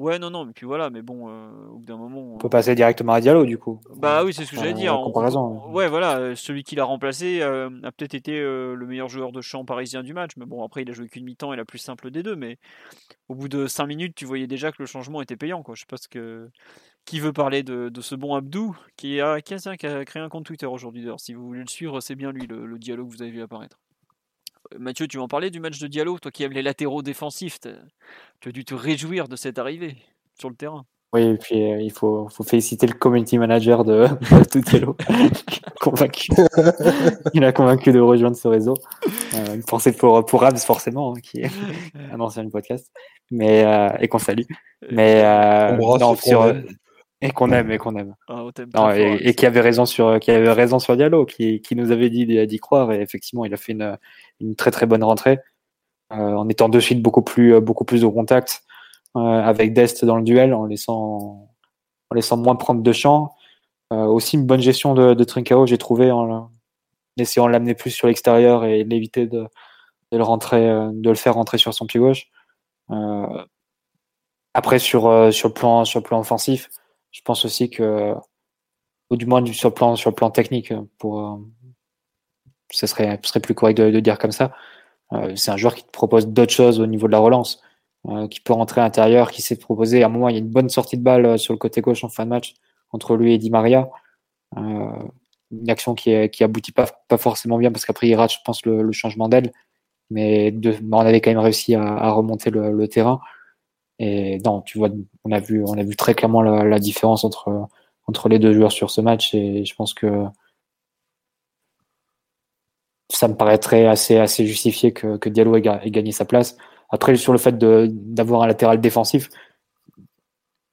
Ouais, 0.01 0.19
non, 0.19 0.31
non, 0.31 0.47
mais 0.47 0.53
puis 0.55 0.65
voilà, 0.65 0.89
mais 0.89 1.03
bon, 1.03 1.29
euh, 1.29 1.51
au 1.69 1.77
bout 1.77 1.85
d'un 1.85 1.99
moment. 1.99 2.33
On 2.35 2.39
peut 2.39 2.49
passer 2.49 2.75
directement 2.75 3.13
à 3.13 3.21
Diallo, 3.21 3.45
du 3.45 3.59
coup. 3.59 3.81
Bah 3.97 4.25
oui, 4.25 4.33
c'est 4.33 4.47
ce 4.47 4.51
que 4.51 4.57
j'allais 4.57 4.73
dire. 4.73 4.95
on 4.95 4.99
peut- 4.99 5.05
comparaison. 5.13 5.71
ouais, 5.73 5.89
voilà, 5.89 6.17
euh, 6.19 6.35
celui 6.35 6.63
qui 6.63 6.75
l'a 6.75 6.85
remplacé 6.85 7.43
euh, 7.43 7.69
a 7.83 7.93
peut-être 7.93 8.15
été 8.15 8.39
euh, 8.41 8.75
le 8.75 8.87
meilleur 8.87 9.11
joueur 9.11 9.31
de 9.31 9.43
champ 9.43 9.67
parisien 9.67 10.03
du 10.03 10.15
match, 10.15 10.31
mais 10.39 10.47
bon, 10.47 10.65
après, 10.65 10.83
il 10.83 10.91
a 10.91 10.95
joué 10.95 11.07
qu'une 11.09 11.25
mi-temps 11.25 11.53
et 11.53 11.57
la 11.57 11.67
plus 11.67 11.77
simple 11.79 12.11
des 12.11 12.23
deux, 12.23 12.35
mais 12.35 12.57
au 13.29 13.35
bout 13.35 13.49
de 13.51 13.67
5 13.67 13.87
minutes, 13.87 14.15
tu 14.15 14.25
voyais 14.25 14.47
déjà 14.47 14.73
que 14.73 14.77
le 14.81 14.87
changement 14.87 15.21
était 15.21 15.37
payant, 15.37 15.63
quoi. 15.63 15.75
Je 15.75 15.81
sais 15.81 15.87
pas 15.87 15.99
ce 15.99 16.09
que. 16.09 16.49
Qui 17.05 17.21
veut 17.21 17.33
parler 17.33 17.63
de, 17.63 17.89
de 17.89 18.01
ce 18.01 18.15
bon 18.15 18.35
Abdou 18.35 18.77
qui 18.97 19.21
a, 19.21 19.41
qui 19.41 19.55
a- 19.55 19.77
qui 19.77 19.87
a 19.87 20.05
créé 20.05 20.23
un 20.23 20.29
compte 20.29 20.45
Twitter 20.47 20.67
aujourd'hui 20.67 21.03
d'ailleurs. 21.03 21.21
Si 21.21 21.35
vous 21.35 21.45
voulez 21.47 21.61
le 21.61 21.67
suivre, 21.67 22.01
c'est 22.01 22.15
bien 22.15 22.31
lui 22.33 22.47
le, 22.47 22.65
le 22.67 22.79
dialogue 22.79 23.09
que 23.09 23.13
vous 23.17 23.23
avez 23.23 23.31
vu 23.31 23.43
apparaître. 23.43 23.79
Mathieu, 24.78 25.07
tu 25.07 25.16
vas 25.16 25.24
en 25.24 25.28
parler 25.28 25.51
du 25.51 25.61
match 25.61 25.78
de 25.78 25.87
Diallo, 25.87 26.19
toi 26.19 26.31
qui 26.31 26.43
aimes 26.43 26.53
les 26.53 26.62
latéraux 26.62 27.03
défensifs. 27.03 27.59
Tu 28.41 28.49
as 28.49 28.53
dû 28.53 28.65
te 28.65 28.74
réjouir 28.74 29.28
de 29.28 29.37
cette 29.37 29.59
arrivée 29.59 29.97
sur 30.39 30.49
le 30.49 30.57
terrain. 30.57 30.85
Oui, 31.12 31.23
et 31.23 31.37
puis 31.37 31.73
euh, 31.73 31.81
il 31.81 31.91
faut, 31.91 32.28
faut 32.28 32.45
féliciter 32.45 32.87
le 32.87 32.93
community 32.93 33.37
manager 33.37 33.85
de, 33.85 34.07
de 34.55 34.87
a 34.87 35.70
convaincu, 35.81 36.31
il 37.35 37.43
a 37.43 37.53
convaincu 37.53 37.91
de 37.91 37.99
rejoindre 37.99 38.37
ce 38.37 38.47
réseau. 38.47 38.74
Euh, 39.35 39.55
une 39.55 39.65
pensée 39.65 39.91
pour, 39.91 40.24
pour 40.24 40.43
Rams, 40.43 40.57
forcément, 40.59 41.12
hein, 41.12 41.20
qui 41.20 41.41
est 41.41 41.51
un 42.12 42.20
ancien 42.20 42.45
du 42.45 42.51
podcast, 42.51 42.93
mais, 43.32 43.65
euh, 43.65 43.89
et 43.99 44.07
qu'on 44.07 44.20
salue. 44.20 44.45
Mais 44.89 45.23
euh, 45.24 45.77
non, 45.77 46.15
sur-. 46.15 46.55
Et 47.23 47.31
qu'on 47.31 47.51
aime, 47.53 47.71
et 47.71 47.79
qu'on 47.79 47.97
aime. 47.97 48.15
Ah, 48.29 48.45
on 48.45 48.51
t'aime 48.51 48.71
Non, 48.75 48.89
très 48.89 49.17
fort, 49.17 49.19
et, 49.27 49.35
qui 49.35 49.47
avait 49.47 49.61
raison 49.61 49.85
sur 49.87 50.19
qui 50.21 50.31
avait 50.31 50.53
raison 50.53 50.79
sur 50.79 50.97
Diallo, 50.97 51.27
qui, 51.27 51.61
qui 51.61 51.77
nous 51.77 51.91
avait 51.91 52.11
dit 52.11 52.47
d'y 52.47 52.59
croire 52.59 52.93
et 52.93 53.01
effectivement 53.01 53.45
il 53.45 53.53
a 53.53 53.57
fait 53.57 53.73
une, 53.73 53.99
une 54.41 54.57
très 54.57 54.71
très 54.71 54.87
bonne 54.87 55.05
rentrée 55.05 55.39
euh, 56.13 56.17
en 56.17 56.49
étant 56.49 56.69
de 56.69 56.81
suite 56.81 57.03
beaucoup 57.03 57.23
plus 57.23 57.55
euh, 57.55 57.61
beaucoup 57.61 57.85
plus 57.85 58.05
au 58.05 58.11
contact 58.11 58.63
euh, 59.17 59.21
avec 59.21 59.75
Dest 59.75 60.05
dans 60.05 60.17
le 60.17 60.23
duel 60.23 60.55
en 60.55 60.65
laissant 60.65 61.49
en 62.11 62.15
laissant 62.15 62.37
moins 62.37 62.57
prendre 62.57 62.83
de 62.83 62.93
champ. 62.93 63.35
Euh, 63.93 64.05
aussi 64.05 64.37
une 64.37 64.47
bonne 64.47 64.61
gestion 64.61 64.95
de, 64.95 65.15
de 65.15 65.25
Trincao 65.25 65.67
j'ai 65.67 65.79
trouvé 65.79 66.11
en 66.13 66.31
en 66.31 66.51
essayant 67.23 67.47
de 67.47 67.53
l'amener 67.53 67.75
plus 67.75 67.91
sur 67.91 68.07
l'extérieur 68.07 68.65
et 68.65 68.85
l'éviter 68.85 69.27
de, 69.27 69.47
de 70.13 70.19
le 70.19 70.25
rentrer 70.25 70.69
euh, 70.69 70.91
de 70.93 71.09
le 71.09 71.17
faire 71.17 71.35
rentrer 71.35 71.59
sur 71.59 71.75
son 71.75 71.87
pied 71.87 72.01
gauche. 72.01 72.29
Euh, 72.91 73.45
après 74.55 74.79
sur 74.79 75.07
euh, 75.07 75.31
sur 75.31 75.49
le 75.49 75.55
plan 75.55 75.85
sur 75.85 76.01
le 76.01 76.05
plan 76.05 76.21
offensif, 76.21 76.69
je 77.11 77.20
pense 77.23 77.45
aussi 77.45 77.70
que 77.70 78.15
ou 79.11 79.16
du 79.16 79.27
moins 79.27 79.45
sur 79.47 79.69
le 79.70 79.74
plan 79.74 79.97
sur 79.97 80.11
le 80.11 80.15
plan 80.15 80.31
technique 80.31 80.73
pour 80.99 81.20
euh, 81.20 81.37
ce 82.70 82.87
serait 82.87 83.19
ce 83.23 83.28
serait 83.31 83.41
plus 83.41 83.55
correct 83.55 83.77
de, 83.78 83.91
de 83.91 84.01
dire 84.01 84.19
comme 84.19 84.32
ça. 84.32 84.53
Euh, 85.12 85.35
c'est 85.37 85.51
un 85.51 85.57
joueur 85.57 85.74
qui 85.74 85.82
te 85.85 85.91
propose 85.91 86.28
d'autres 86.28 86.53
choses 86.53 86.78
au 86.81 86.87
niveau 86.87 87.07
de 87.09 87.12
la 87.12 87.19
relance 87.19 87.61
euh, 88.09 88.28
qui 88.28 88.41
peut 88.41 88.53
rentrer 88.53 88.81
à 88.81 88.85
l'intérieur 88.85 89.31
qui 89.32 89.43
s'est 89.43 89.57
proposé. 89.59 90.03
À 90.03 90.07
un 90.07 90.09
moment 90.09 90.28
il 90.28 90.35
y 90.35 90.39
a 90.39 90.41
une 90.41 90.49
bonne 90.51 90.69
sortie 90.69 90.97
de 90.97 91.03
balle 91.03 91.27
euh, 91.27 91.37
sur 91.37 91.53
le 91.53 91.59
côté 91.59 91.81
gauche 91.81 92.05
en 92.05 92.09
fin 92.09 92.24
de 92.24 92.31
match 92.31 92.55
entre 92.93 93.16
lui 93.16 93.35
et 93.35 93.39
Di 93.39 93.51
Maria. 93.51 93.91
Euh, 94.57 94.93
une 95.53 95.69
action 95.70 95.95
qui, 95.95 96.11
est, 96.11 96.31
qui 96.31 96.45
aboutit 96.45 96.73
pas, 96.73 96.87
pas 97.09 97.19
forcément 97.19 97.59
bien 97.59 97.73
parce 97.73 97.85
qu'après 97.85 98.09
il 98.09 98.15
rate 98.15 98.32
je 98.32 98.39
pense 98.45 98.65
le, 98.65 98.82
le 98.82 98.93
changement 98.93 99.28
d'aile. 99.28 99.53
Mais, 100.11 100.53
mais 100.53 100.77
on 100.93 101.01
avait 101.01 101.20
quand 101.20 101.31
même 101.31 101.39
réussi 101.39 101.74
à, 101.74 101.82
à 101.82 102.11
remonter 102.11 102.51
le, 102.51 102.73
le 102.73 102.89
terrain 102.89 103.20
et 104.01 104.39
non 104.45 104.63
tu 104.63 104.79
vois 104.79 104.89
on 105.25 105.31
a 105.31 105.41
vu 105.41 105.63
on 105.65 105.75
a 105.79 105.85
vu 105.85 105.95
très 105.95 106.15
clairement 106.15 106.43
la, 106.43 106.79
différence 106.79 107.23
entre 107.23 107.69
entre 108.09 108.29
les 108.29 108.39
deux 108.39 108.55
joueurs 108.55 108.73
sur 108.73 108.91
ce 108.91 109.01
match 109.01 109.35
et 109.35 109.65
je 109.65 109.75
pense 109.75 109.95
que 109.95 110.25
ça 113.11 113.29
me 113.29 113.35
paraîtrait 113.35 113.87
assez, 113.87 114.17
assez 114.17 114.47
justifié 114.47 114.93
que, 114.93 115.29
Diallo 115.29 115.57
ait, 115.57 115.61
ga- 115.61 115.81
ait 115.83 115.91
gagné 115.91 116.13
sa 116.13 116.25
place. 116.25 116.57
Après, 116.91 117.17
sur 117.17 117.33
le 117.33 117.39
fait 117.39 117.59
d'avoir 117.59 118.43
un 118.43 118.47
latéral 118.47 118.81
défensif, 118.81 119.29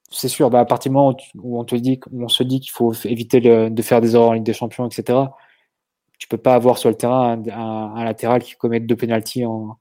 c'est 0.10 0.28
sûr, 0.30 0.49
bah, 0.49 0.60
à 0.60 0.66
partir 0.66 0.91
du 0.91 0.95
moment 0.95 1.18
où, 1.36 1.60
on, 1.60 1.66
te 1.66 1.76
dit, 1.76 1.99
on 2.14 2.28
se 2.28 2.44
dit 2.44 2.60
qu'il 2.60 2.72
faut 2.72 2.94
éviter 3.06 3.41
de 3.41 3.82
faire 3.82 4.02
des 4.02 4.16
erreurs 4.16 4.30
en 4.30 4.34
Ligue 4.34 4.44
des 4.44 4.54
Champions, 4.54 4.88
etc., 4.88 5.20
tu 6.20 6.28
peux 6.28 6.38
pas 6.38 6.56
avoir 6.56 6.78
sur 6.78 6.90
le 6.90 6.95
terrain 6.95 7.41
un 7.52 8.04
latéral 8.04 8.41
qui 8.44 8.56
commet 8.56 8.80
deux 8.80 8.95
pénalties 8.95 9.45
en, 9.45 9.78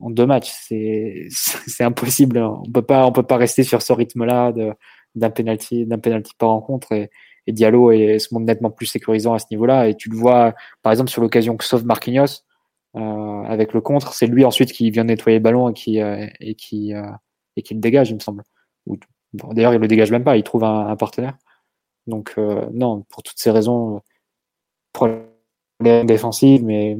en 0.00 0.10
deux 0.10 0.26
matchs. 0.26 0.52
C'est 0.68 1.84
impossible. 1.84 2.38
On 2.38 2.70
peut 2.70 2.82
pas, 2.82 3.06
on 3.06 3.12
peut 3.12 3.22
pas 3.22 3.36
rester 3.36 3.62
sur 3.62 3.82
ce 3.82 3.92
rythme-là 3.92 4.52
d'un 5.14 5.30
penalty, 5.30 5.86
d'un 5.86 5.98
penalty 5.98 6.32
par 6.38 6.50
rencontre. 6.50 6.92
Et, 6.92 7.10
et 7.46 7.52
Diallo 7.52 7.90
est, 7.90 8.18
se 8.18 8.32
montre 8.34 8.46
nettement 8.46 8.70
plus 8.70 8.86
sécurisant 8.86 9.34
à 9.34 9.38
ce 9.38 9.46
niveau-là. 9.50 9.88
Et 9.88 9.96
tu 9.96 10.10
le 10.10 10.16
vois, 10.16 10.54
par 10.82 10.92
exemple, 10.92 11.10
sur 11.10 11.22
l'occasion 11.22 11.56
que 11.56 11.64
sauve 11.64 11.84
Marquinhos, 11.84 12.44
avec 12.94 13.72
le 13.72 13.80
contre, 13.80 14.14
c'est 14.14 14.26
lui 14.26 14.44
ensuite 14.44 14.72
qui 14.72 14.90
vient 14.90 15.04
nettoyer 15.04 15.38
le 15.38 15.42
ballon 15.42 15.68
et 15.70 15.74
qui, 15.74 15.98
et 15.98 16.54
qui, 16.54 16.92
et 17.56 17.62
qui 17.62 17.74
le 17.74 17.80
dégage, 17.80 18.10
il 18.10 18.14
me 18.14 18.20
semble. 18.20 18.42
D'ailleurs, 19.32 19.74
il 19.74 19.80
le 19.80 19.88
dégage 19.88 20.10
même 20.10 20.24
pas, 20.24 20.36
il 20.36 20.42
trouve 20.42 20.64
un, 20.64 20.96
partenaire. 20.96 21.36
Donc, 22.06 22.34
non, 22.72 23.02
pour 23.08 23.22
toutes 23.22 23.38
ces 23.38 23.50
raisons, 23.50 24.00
problème 24.92 25.26
défensive, 26.06 26.64
mais 26.64 26.96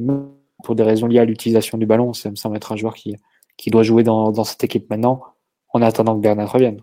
pour 0.63 0.75
des 0.75 0.83
raisons 0.83 1.07
liées 1.07 1.19
à 1.19 1.25
l'utilisation 1.25 1.77
du 1.77 1.85
ballon, 1.85 2.13
ça 2.13 2.29
me 2.29 2.35
semble 2.35 2.57
être 2.57 2.71
un 2.71 2.75
joueur 2.75 2.93
qui, 2.93 3.15
qui 3.57 3.69
doit 3.69 3.83
jouer 3.83 4.03
dans, 4.03 4.31
dans 4.31 4.43
cette 4.43 4.63
équipe 4.63 4.89
maintenant, 4.89 5.23
en 5.69 5.81
attendant 5.81 6.15
que 6.15 6.21
Bernat 6.21 6.45
revienne. 6.45 6.81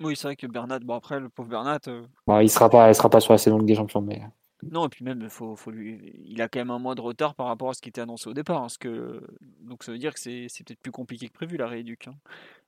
Oui, 0.00 0.16
c'est 0.16 0.28
vrai 0.28 0.36
que 0.36 0.46
Bernat, 0.46 0.78
bon 0.80 0.94
après, 0.94 1.20
le 1.20 1.28
pauvre 1.28 1.48
Bernat. 1.48 1.80
Euh, 1.88 2.06
il 2.42 2.48
sera 2.48 2.70
pas, 2.70 2.88
il 2.88 2.94
sera 2.94 3.10
pas 3.10 3.20
sur 3.20 3.32
la 3.32 3.38
saison 3.38 3.58
Ligue 3.58 3.68
des 3.68 3.74
Champions, 3.74 4.00
mais. 4.00 4.22
Non, 4.62 4.86
et 4.86 4.88
puis 4.88 5.04
même, 5.04 5.28
faut, 5.30 5.56
faut 5.56 5.70
lui... 5.70 6.00
il 6.24 6.40
a 6.42 6.48
quand 6.48 6.58
même 6.58 6.70
un 6.70 6.78
mois 6.78 6.94
de 6.94 7.00
retard 7.00 7.34
par 7.34 7.46
rapport 7.46 7.70
à 7.70 7.74
ce 7.74 7.80
qui 7.80 7.88
était 7.88 8.02
annoncé 8.02 8.28
au 8.28 8.34
départ. 8.34 8.60
Parce 8.60 8.76
que... 8.76 9.22
Donc 9.62 9.82
ça 9.84 9.92
veut 9.92 9.98
dire 9.98 10.12
que 10.12 10.20
c'est, 10.20 10.48
peut-être 10.66 10.80
plus 10.80 10.92
compliqué 10.92 11.28
que 11.28 11.32
prévu 11.32 11.56
la 11.56 11.66
rééduque. 11.66 12.08
Hein. 12.08 12.14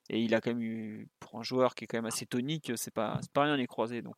Et 0.09 0.19
il 0.19 0.33
a 0.33 0.41
quand 0.41 0.51
même 0.51 0.63
eu, 0.63 1.07
pour 1.19 1.39
un 1.39 1.43
joueur 1.43 1.75
qui 1.75 1.83
est 1.83 1.87
quand 1.87 1.97
même 1.97 2.07
assez 2.07 2.25
tonique, 2.25 2.71
c'est 2.75 2.93
pas, 2.93 3.19
pas 3.33 3.43
rien 3.43 3.57
les 3.57 3.67
croisés. 3.67 4.01
Donc 4.01 4.15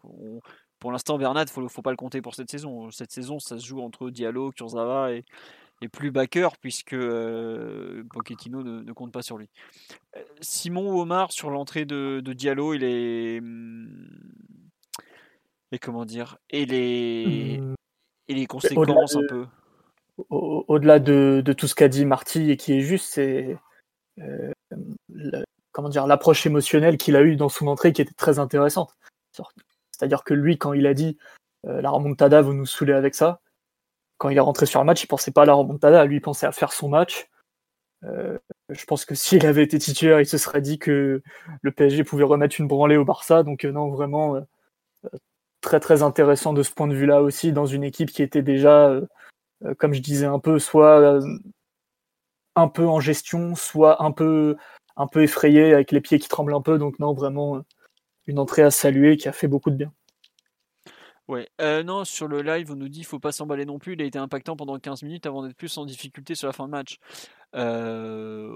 pour 0.79 0.91
l'instant, 0.91 1.17
Bernat, 1.17 1.47
faut, 1.47 1.67
faut 1.67 1.81
pas 1.81 1.91
le 1.91 1.97
compter 1.97 2.21
pour 2.21 2.33
cette 2.33 2.49
saison. 2.49 2.91
Cette 2.91 3.11
saison, 3.11 3.39
ça 3.39 3.59
se 3.59 3.65
joue 3.65 3.81
entre 3.81 4.09
Diallo, 4.09 4.51
Kurzawa 4.51 5.11
et, 5.11 5.25
et 5.81 5.89
plus 5.89 6.11
backer 6.11 6.57
puisque 6.57 6.93
euh, 6.93 8.03
Pochettino 8.11 8.63
ne, 8.63 8.91
compte 8.93 9.11
pas 9.11 9.21
sur 9.21 9.37
lui. 9.37 9.49
Simon 10.41 10.99
Omar 10.99 11.31
sur 11.31 11.49
l'entrée 11.49 11.85
de, 11.85 12.21
Diallo, 12.21 12.73
il 12.73 12.83
est 12.83 13.41
hmm, 13.41 13.87
et 15.71 15.79
comment 15.79 16.05
dire 16.05 16.37
et 16.49 16.65
les 16.65 17.59
mmh. 17.59 17.75
et 18.29 18.33
les 18.33 18.45
conséquences 18.45 19.15
un 19.15 19.27
peu. 19.27 19.45
Au-delà 20.29 20.99
de, 20.99 21.43
tout 21.57 21.67
ce 21.67 21.75
qu'a 21.75 21.89
dit 21.89 22.05
Marty 22.05 22.49
et 22.49 22.57
qui 22.57 22.71
est 22.71 22.79
juste, 22.79 23.13
c'est 23.13 23.57
euh, 24.19 24.51
comment 25.73 25.89
dire 25.89 26.07
l'approche 26.07 26.45
émotionnelle 26.45 26.95
qu'il 26.97 27.17
a 27.17 27.21
eue 27.21 27.35
dans 27.35 27.49
son 27.49 27.67
entrée 27.67 27.91
qui 27.91 28.01
était 28.01 28.13
très 28.13 28.39
intéressante. 28.39 28.95
C'est-à-dire 29.91 30.23
que 30.23 30.33
lui, 30.33 30.57
quand 30.57 30.71
il 30.71 30.87
a 30.87 30.93
dit 30.93 31.17
la 31.65 31.89
remontada, 31.89 32.41
vous 32.41 32.53
nous 32.53 32.65
saoulez 32.65 32.93
avec 32.93 33.13
ça, 33.13 33.41
quand 34.17 34.29
il 34.29 34.37
est 34.37 34.41
rentré 34.41 34.65
sur 34.65 34.79
le 34.79 34.85
match, 34.85 35.03
il 35.03 35.07
pensait 35.07 35.31
pas 35.31 35.43
à 35.43 35.45
la 35.45 35.53
remontada, 35.53 36.05
lui 36.05 36.17
il 36.17 36.21
pensait 36.21 36.45
à 36.47 36.51
faire 36.51 36.73
son 36.73 36.89
match. 36.89 37.29
Euh, 38.03 38.37
je 38.69 38.85
pense 38.85 39.05
que 39.05 39.15
s'il 39.15 39.45
avait 39.45 39.63
été 39.63 39.79
titulaire, 39.79 40.19
il 40.19 40.25
se 40.25 40.37
serait 40.37 40.61
dit 40.61 40.79
que 40.79 41.21
le 41.61 41.71
PSG 41.71 42.03
pouvait 42.03 42.23
remettre 42.23 42.59
une 42.59 42.67
branlée 42.67 42.97
au 42.97 43.05
Barça. 43.05 43.43
Donc 43.43 43.65
euh, 43.65 43.71
non, 43.71 43.89
vraiment 43.89 44.35
euh, 44.35 44.41
très 45.61 45.79
très 45.79 46.03
intéressant 46.03 46.53
de 46.53 46.63
ce 46.63 46.71
point 46.71 46.87
de 46.87 46.95
vue-là 46.95 47.21
aussi, 47.21 47.51
dans 47.51 47.65
une 47.65 47.83
équipe 47.83 48.11
qui 48.11 48.23
était 48.23 48.43
déjà, 48.43 48.99
comme 49.79 49.93
je 49.93 50.01
disais 50.01 50.25
un 50.27 50.39
peu, 50.39 50.59
soit 50.59 51.19
un 52.55 52.67
peu 52.67 52.85
en 52.87 52.99
gestion, 52.99 53.55
soit 53.55 54.03
un 54.03 54.11
peu 54.11 54.57
un 54.97 55.07
peu 55.07 55.23
effrayé 55.23 55.73
avec 55.73 55.91
les 55.91 56.01
pieds 56.01 56.19
qui 56.19 56.29
tremblent 56.29 56.53
un 56.53 56.61
peu. 56.61 56.77
Donc 56.77 56.99
non, 56.99 57.13
vraiment 57.13 57.61
une 58.27 58.39
entrée 58.39 58.63
à 58.63 58.71
saluer 58.71 59.17
qui 59.17 59.27
a 59.27 59.33
fait 59.33 59.47
beaucoup 59.47 59.71
de 59.71 59.75
bien. 59.75 59.93
Ouais, 61.27 61.49
euh, 61.59 61.81
non, 61.81 62.05
sur 62.05 62.27
le 62.27 62.41
live, 62.41 62.71
on 62.71 62.75
nous 62.75 62.87
dit 62.87 62.99
qu'il 62.99 63.07
faut 63.07 63.19
pas 63.19 63.31
s'emballer 63.31 63.65
non 63.65 63.79
plus. 63.79 63.93
Il 63.93 64.01
a 64.01 64.05
été 64.05 64.19
impactant 64.19 64.55
pendant 64.55 64.77
15 64.77 65.01
minutes 65.03 65.25
avant 65.25 65.43
d'être 65.43 65.57
plus 65.57 65.75
en 65.77 65.85
difficulté 65.85 66.35
sur 66.35 66.47
la 66.47 66.53
fin 66.53 66.65
de 66.65 66.71
match. 66.71 66.99
Euh, 67.55 68.55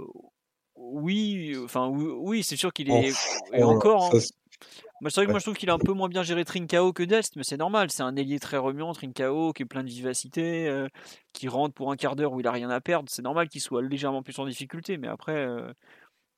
oui, 0.76 1.56
enfin, 1.64 1.88
oui, 1.88 2.44
c'est 2.44 2.56
sûr 2.56 2.72
qu'il 2.72 2.92
est. 2.92 3.12
et 3.54 3.64
encore. 3.64 4.14
Hein. 4.14 4.20
c'est 4.20 5.16
vrai 5.16 5.26
que 5.26 5.32
moi 5.32 5.40
je 5.40 5.46
trouve 5.46 5.58
qu'il 5.58 5.70
a 5.72 5.74
un 5.74 5.80
peu 5.80 5.94
moins 5.94 6.10
bien 6.10 6.22
géré 6.22 6.46
Trincao 6.46 6.94
que 6.94 7.02
Dest, 7.02 7.36
mais 7.38 7.44
c'est 7.44 7.58
normal. 7.58 7.90
C'est 7.90 8.04
un 8.04 8.16
ailier 8.16 8.40
très 8.40 8.58
remuant, 8.58 8.94
Trincao, 8.94 9.52
qui 9.52 9.64
est 9.64 9.66
plein 9.66 9.84
de 9.84 9.90
vivacité, 9.90 10.68
euh, 10.70 10.88
qui 11.34 11.48
rentre 11.48 11.74
pour 11.74 11.92
un 11.92 11.96
quart 11.96 12.16
d'heure 12.16 12.34
où 12.34 12.40
il 12.40 12.46
a 12.46 12.52
rien 12.52 12.70
à 12.70 12.82
perdre. 12.82 13.10
C'est 13.10 13.24
normal 13.24 13.50
qu'il 13.50 13.62
soit 13.62 13.82
légèrement 13.82 14.22
plus 14.22 14.38
en 14.38 14.46
difficulté, 14.46 14.98
mais 14.98 15.08
après, 15.08 15.48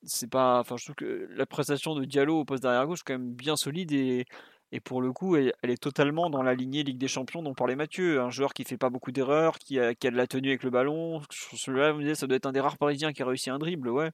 c'est 0.04 0.30
pas. 0.30 0.62
Enfin, 0.62 0.78
je 0.78 0.86
trouve 0.86 0.96
que 0.96 1.28
la 1.36 1.46
prestation 1.46 1.94
de 1.94 2.06
Diallo 2.06 2.40
au 2.40 2.46
poste 2.46 2.64
d'arrière 2.64 2.88
gauche 2.88 3.02
est 3.02 3.08
quand 3.08 3.20
même 3.20 3.34
bien 3.34 3.58
solide 3.58 3.92
et 3.92 4.26
et 4.72 4.80
pour 4.80 5.02
le 5.02 5.12
coup, 5.12 5.36
elle, 5.36 5.54
est 5.64 5.82
totalement 5.82 6.30
dans 6.30 6.44
la 6.44 6.54
lignée 6.54 6.84
Ligue 6.84 6.98
des 6.98 7.10
Champions 7.10 7.44
dont 7.44 7.54
parlait 7.54 7.76
Mathieu. 7.76 8.22
Un 8.22 8.30
joueur 8.30 8.54
qui 8.54 8.64
fait 8.64 8.78
pas 8.78 8.90
beaucoup 8.90 9.12
d'erreurs, 9.12 9.60
qui 9.60 9.80
a, 9.80 9.94
de 9.94 10.10
la 10.16 10.28
tenue 10.28 10.50
avec 10.50 10.64
le 10.64 10.70
ballon. 10.70 11.22
Celui-là, 11.30 11.92
vous 11.92 12.02
me 12.02 12.14
ça 12.14 12.26
doit 12.26 12.38
être 12.38 12.46
un 12.46 12.54
des 12.54 12.62
rares 12.62 12.78
Parisiens 12.78 13.12
qui 13.12 13.22
a 13.22 13.26
réussi 13.26 13.50
un 13.50 13.60
dribble. 13.60 13.90
Ouais. 13.90 14.12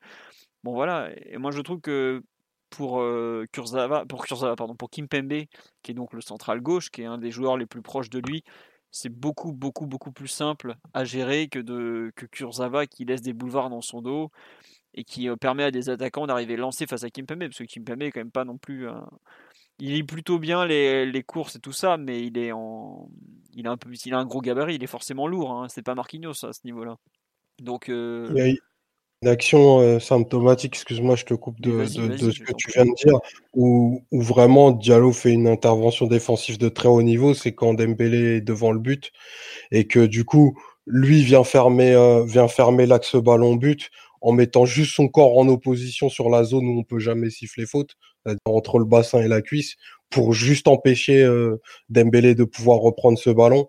Bon 0.63 0.73
voilà. 0.73 1.09
Et 1.27 1.37
moi, 1.37 1.51
je 1.51 1.61
trouve 1.61 1.79
que 1.79 2.23
pour 2.71 2.99
euh, 3.01 3.45
Kurzawa, 3.51 4.05
pour 4.07 4.25
Kurzawa, 4.25 4.55
pardon, 4.55 4.75
pour 4.75 4.89
Kimpembe, 4.89 5.43
qui 5.83 5.91
est 5.91 5.93
donc 5.93 6.13
le 6.13 6.21
central 6.21 6.59
gauche, 6.61 6.89
qui 6.89 7.03
est 7.03 7.05
un 7.05 7.19
des 7.19 7.31
joueurs 7.31 7.57
les 7.57 7.67
plus 7.67 7.83
proches 7.83 8.09
de 8.09 8.19
lui, 8.19 8.43
c'est 8.89 9.09
beaucoup, 9.09 9.53
beaucoup, 9.53 9.85
beaucoup 9.85 10.11
plus 10.11 10.27
simple 10.27 10.75
à 10.93 11.03
gérer 11.05 11.49
que 11.49 11.59
de 11.59 12.11
que 12.15 12.25
Kurzawa 12.25 12.87
qui 12.87 13.05
laisse 13.05 13.21
des 13.21 13.33
boulevards 13.33 13.69
dans 13.69 13.81
son 13.81 14.01
dos 14.01 14.31
et 14.95 15.03
qui 15.03 15.29
euh, 15.29 15.35
permet 15.35 15.63
à 15.63 15.71
des 15.71 15.89
attaquants 15.89 16.25
d'arriver 16.25 16.57
lancés 16.57 16.87
face 16.87 17.03
à 17.03 17.11
Kimpembe, 17.11 17.41
parce 17.41 17.59
que 17.59 17.63
Kimpembe 17.63 18.01
est 18.01 18.11
quand 18.11 18.21
même 18.21 18.31
pas 18.31 18.45
non 18.45 18.57
plus 18.57 18.87
il 19.79 19.93
lit 19.93 20.03
plutôt 20.03 20.39
bien 20.39 20.65
les, 20.65 21.05
les, 21.05 21.23
courses 21.23 21.55
et 21.55 21.59
tout 21.59 21.71
ça, 21.71 21.97
mais 21.97 22.23
il 22.23 22.37
est 22.37 22.51
en, 22.51 23.09
il 23.53 23.67
a 23.67 23.71
un 23.71 23.77
peu, 23.77 23.89
il 24.05 24.13
a 24.13 24.17
un 24.17 24.25
gros 24.25 24.41
gabarit, 24.41 24.75
il 24.75 24.83
est 24.83 24.87
forcément 24.87 25.27
lourd. 25.27 25.51
Hein. 25.51 25.67
C'est 25.69 25.83
pas 25.83 25.95
Marquinhos 25.95 26.45
à 26.45 26.53
ce 26.53 26.61
niveau-là. 26.65 26.97
Donc. 27.61 27.89
Euh... 27.89 28.27
Il 28.35 28.37
y 28.37 28.41
a 28.41 28.55
une 29.23 29.27
action 29.27 29.79
euh, 29.79 29.99
symptomatique, 29.99 30.75
excuse-moi, 30.75 31.15
je 31.15 31.25
te 31.25 31.33
coupe 31.33 31.59
de, 31.59 31.79
de, 31.79 31.85
ce 31.85 32.39
que 32.39 32.53
tu 32.55 32.71
viens 32.71 32.85
de 32.85 32.93
dire, 32.95 33.17
où, 33.53 34.03
où, 34.11 34.21
vraiment 34.21 34.71
Diallo 34.71 35.11
fait 35.11 35.31
une 35.31 35.47
intervention 35.47 36.05
défensive 36.05 36.59
de 36.59 36.69
très 36.69 36.87
haut 36.87 37.01
niveau, 37.01 37.33
c'est 37.33 37.55
quand 37.55 37.73
Dembélé 37.73 38.37
est 38.37 38.41
devant 38.41 38.71
le 38.71 38.79
but 38.79 39.11
et 39.71 39.87
que 39.87 40.05
du 40.05 40.23
coup, 40.23 40.55
lui 40.85 41.23
vient 41.23 41.43
fermer, 41.43 41.93
euh, 41.93 42.25
vient 42.25 42.47
fermer 42.47 42.85
l'axe 42.85 43.15
ballon 43.15 43.55
but 43.55 43.89
en 44.21 44.33
mettant 44.33 44.65
juste 44.65 44.95
son 44.95 45.07
corps 45.07 45.37
en 45.37 45.47
opposition 45.47 46.09
sur 46.09 46.29
la 46.29 46.43
zone 46.43 46.67
où 46.67 46.79
on 46.79 46.83
peut 46.83 46.99
jamais 46.99 47.29
siffler 47.29 47.65
faute 47.65 47.95
entre 48.45 48.79
le 48.79 48.85
bassin 48.85 49.21
et 49.21 49.27
la 49.27 49.41
cuisse, 49.41 49.75
pour 50.09 50.33
juste 50.33 50.67
empêcher 50.67 51.23
euh, 51.23 51.61
Dembélé 51.89 52.35
de 52.35 52.43
pouvoir 52.43 52.79
reprendre 52.79 53.17
ce 53.17 53.29
ballon. 53.29 53.67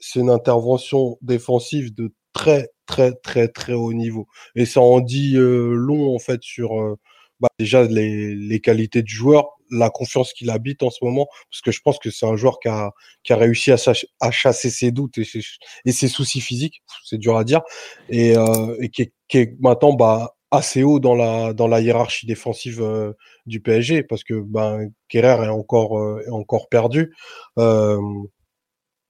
C'est 0.00 0.20
une, 0.20 0.30
intervention 0.30 1.18
défensive 1.20 1.94
de 1.94 2.12
très 2.32 2.70
très 2.86 3.12
très 3.12 3.48
très 3.48 3.74
haut 3.74 3.92
niveau. 3.92 4.26
Et 4.54 4.64
ça 4.64 4.80
en 4.80 5.00
dit 5.00 5.36
euh, 5.36 5.74
long 5.74 6.14
en 6.14 6.18
fait 6.18 6.42
sur 6.42 6.80
euh, 6.80 6.96
bah, 7.40 7.48
déjà 7.58 7.84
les, 7.84 8.60
qualités 8.60 9.02
du 9.02 9.14
joueur, 9.14 9.48
la 9.70 9.90
confiance 9.90 10.32
qu'il 10.32 10.48
habite 10.48 10.82
en 10.82 10.90
ce 10.90 11.04
moment, 11.04 11.26
parce 11.50 11.60
que 11.60 11.70
je 11.72 11.80
pense 11.82 11.98
que 11.98 12.10
c'est 12.10 12.24
un 12.24 12.36
joueur 12.36 12.58
qui 12.58 12.68
a, 12.68 12.92
qui 13.22 13.34
a 13.34 13.36
réussi 13.36 13.70
à, 13.70 13.76
à 14.20 14.30
chasser 14.30 14.70
ses 14.70 14.90
doutes 14.92 15.18
et 15.18 15.24
ses, 15.24 15.42
et 15.84 15.92
ses 15.92 16.08
soucis 16.08 16.40
physiques, 16.40 16.82
c'est 17.04 17.18
dur 17.18 17.36
à 17.36 17.44
dire, 17.44 17.60
et, 18.08 18.34
et 18.80 18.88
qui, 18.88 19.02
est, 19.02 19.12
qui 19.28 19.38
est 19.38 19.56
maintenant 19.60 19.92
bah, 19.92 20.35
assez 20.50 20.82
haut 20.82 21.00
dans 21.00 21.14
la 21.14 21.52
dans 21.52 21.68
la 21.68 21.80
hiérarchie 21.80 22.26
défensive 22.26 22.80
euh, 22.82 23.12
du 23.46 23.60
PSG 23.60 24.02
parce 24.04 24.24
que 24.24 24.34
ben 24.34 24.90
Kerrer 25.08 25.44
est 25.44 25.48
encore 25.48 25.98
euh, 25.98 26.22
est 26.26 26.30
encore 26.30 26.68
perdu. 26.68 27.14
Euh, 27.58 28.00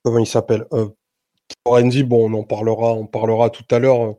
comment 0.02 0.18
il 0.18 0.26
s'appelle 0.26 0.66
Renzi, 1.64 2.02
bon, 2.04 2.30
on 2.30 2.34
en 2.38 2.44
parlera, 2.44 2.94
on 2.94 3.06
parlera 3.06 3.50
tout 3.50 3.64
à 3.70 3.78
l'heure. 3.78 4.14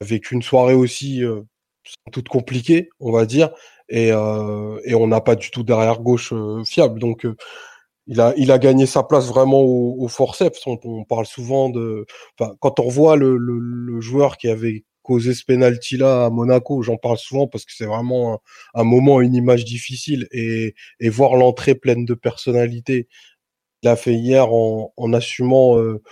avec 0.00 0.30
une 0.32 0.42
soirée 0.42 0.74
aussi 0.74 1.22
toute 2.12 2.28
compliquée, 2.28 2.90
on 3.00 3.12
va 3.12 3.26
dire, 3.26 3.50
et, 3.88 4.08
et 4.08 4.94
on 4.94 5.06
n'a 5.06 5.20
pas 5.20 5.36
du 5.36 5.50
tout 5.50 5.62
derrière 5.64 6.00
gauche 6.00 6.34
fiable. 6.64 7.00
Donc 7.00 7.26
il 8.06 8.20
a, 8.20 8.34
il 8.36 8.50
a 8.52 8.58
gagné 8.58 8.86
sa 8.86 9.02
place 9.04 9.26
vraiment 9.28 9.62
au, 9.62 10.08
forceps. 10.08 10.66
On, 10.66 11.04
parle 11.04 11.26
souvent 11.26 11.70
de, 11.70 12.06
quand 12.60 12.80
on 12.80 12.84
revoit 12.84 13.16
le, 13.16 13.36
le, 13.36 13.58
le 13.58 14.00
joueur 14.00 14.36
qui 14.36 14.48
avait 14.48 14.84
causer 15.02 15.34
ce 15.34 15.44
penalty 15.44 15.96
là 15.96 16.26
à 16.26 16.30
Monaco. 16.30 16.82
J'en 16.82 16.96
parle 16.96 17.18
souvent 17.18 17.46
parce 17.46 17.64
que 17.64 17.72
c'est 17.74 17.86
vraiment 17.86 18.40
un, 18.74 18.84
moment, 18.84 19.20
une 19.20 19.34
image 19.34 19.64
difficile 19.64 20.28
et, 20.32 20.74
et 21.00 21.08
voir 21.08 21.36
l'entrée 21.36 21.74
pleine 21.74 22.04
de 22.04 22.14
personnalité. 22.14 23.08
Il 23.82 23.88
a 23.88 23.96
fait 23.96 24.14
hier 24.14 24.52
en, 24.52 24.92
en 24.96 25.12
assumant 25.12 25.78
euh, 25.78 26.02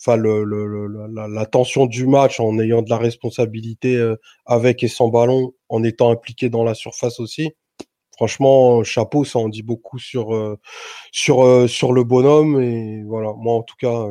enfin 0.00 0.16
le, 0.16 0.44
la, 1.12 1.46
tension 1.46 1.86
du 1.86 2.06
match, 2.06 2.40
en 2.40 2.58
ayant 2.58 2.82
de 2.82 2.90
la 2.90 2.98
responsabilité 2.98 3.96
euh, 3.96 4.16
avec 4.46 4.82
et 4.82 4.88
sans 4.88 5.08
ballon, 5.08 5.52
en 5.68 5.84
étant 5.84 6.10
impliqué 6.10 6.48
dans 6.48 6.64
la 6.64 6.74
surface 6.74 7.20
aussi. 7.20 7.50
Franchement, 8.12 8.82
chapeau, 8.84 9.24
ça 9.24 9.38
en 9.38 9.48
dit 9.48 9.62
beaucoup 9.62 9.98
sur 9.98 10.34
euh, 10.34 10.58
sur 11.12 11.68
sur 11.68 11.92
le 11.92 12.04
bonhomme 12.04 12.60
et 12.60 13.02
voilà. 13.04 13.32
Moi, 13.36 13.54
en 13.54 13.62
tout 13.62 13.76
cas, 13.78 14.06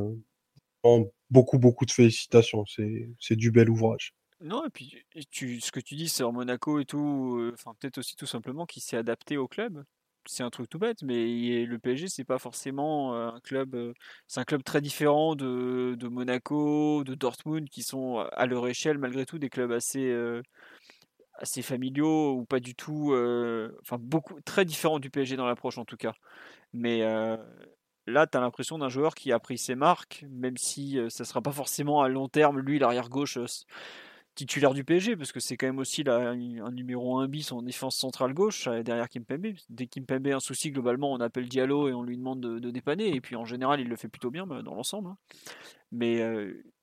beaucoup 1.30 1.60
beaucoup 1.60 1.86
de 1.86 1.92
félicitations. 1.92 2.66
C'est 2.66 3.10
c'est 3.20 3.36
du 3.36 3.52
bel 3.52 3.70
ouvrage. 3.70 4.17
Non, 4.40 4.66
et 4.66 4.70
puis 4.70 5.04
tu, 5.32 5.60
ce 5.62 5.72
que 5.72 5.80
tu 5.80 5.96
dis 5.96 6.10
sur 6.10 6.32
Monaco 6.32 6.80
et 6.80 6.86
tout, 6.86 7.52
enfin 7.54 7.74
peut-être 7.80 7.98
aussi 7.98 8.16
tout 8.16 8.28
simplement 8.28 8.66
qu'il 8.68 8.84
s'est 8.84 8.98
adapté 8.98 9.36
au 9.38 9.48
club. 9.48 9.84
C'est 10.28 10.44
un 10.44 10.50
truc 10.50 10.70
tout 10.70 10.78
bête, 10.78 11.02
mais 11.04 11.66
le 11.66 11.80
PSG 11.80 12.08
c'est 12.08 12.24
pas 12.24 12.38
forcément 12.38 13.16
un 13.16 13.40
club, 13.40 13.94
c'est 14.28 14.40
un 14.40 14.44
club 14.44 14.64
très 14.64 14.82
différent 14.82 15.36
de, 15.36 16.08
Monaco, 16.08 17.04
de 17.04 17.16
Dortmund, 17.16 17.68
qui 17.70 17.82
sont 17.82 18.18
à 18.18 18.46
leur 18.46 18.68
échelle 18.68 19.00
malgré 19.00 19.26
tout 19.26 19.40
des 19.40 19.50
clubs 19.50 19.72
assez 19.72 20.24
familiaux 21.64 22.34
ou 22.34 22.46
pas 22.46 22.60
du 22.60 22.76
tout, 22.76 23.14
enfin 23.82 23.98
beaucoup 24.00 24.40
très 24.42 24.66
différents 24.66 25.00
du 25.00 25.10
PSG 25.10 25.36
dans 25.36 25.48
l'approche 25.48 25.80
en 25.80 25.86
tout 25.86 25.98
cas. 25.98 26.14
Mais 26.74 27.00
là, 28.06 28.28
tu 28.28 28.38
l'impression 28.38 28.78
d'un 28.78 28.90
joueur 28.90 29.16
qui 29.16 29.32
a 29.32 29.40
pris 29.40 29.58
ses 29.58 29.76
marques, 29.76 30.26
même 30.30 30.58
si 30.58 31.00
ça 31.10 31.24
ne 31.24 31.26
sera 31.26 31.42
pas 31.42 31.52
forcément 31.52 32.04
à 32.04 32.10
long 32.10 32.28
terme, 32.28 32.60
lui, 32.60 32.78
l'arrière 32.78 33.10
gauche 33.10 33.40
titulaire 34.38 34.74
du 34.74 34.84
PSG, 34.84 35.18
parce 35.18 35.32
que 35.32 35.40
c'est 35.40 35.58
quand 35.58 35.66
même 35.66 35.80
aussi 35.80 36.04
là, 36.04 36.30
un 36.30 36.72
numéro 36.72 37.18
1 37.18 37.28
bis 37.28 37.52
en 37.52 37.64
défense 37.64 37.98
centrale 37.98 38.34
gauche, 38.34 38.70
derrière 38.70 39.10
Kimpembe. 39.10 39.48
Dès 39.70 39.88
Kimpembe 39.88 40.28
a 40.28 40.36
un 40.36 40.40
souci, 40.40 40.72
globalement, 40.72 41.12
on 41.12 41.20
appelle 41.20 41.50
Diallo 41.50 41.90
et 41.90 41.94
on 41.94 42.04
lui 42.04 42.18
demande 42.18 42.40
de, 42.40 42.70
dépanner, 42.70 43.16
et 43.16 43.20
puis 43.20 43.36
en 43.36 43.46
général, 43.46 43.82
il 43.82 43.88
le 43.88 43.96
fait 43.96 44.08
plutôt 44.08 44.30
bien 44.30 44.46
bah, 44.46 44.62
dans 44.62 44.76
l'ensemble. 44.76 45.10
Hein. 45.10 45.18
Mais 45.92 46.22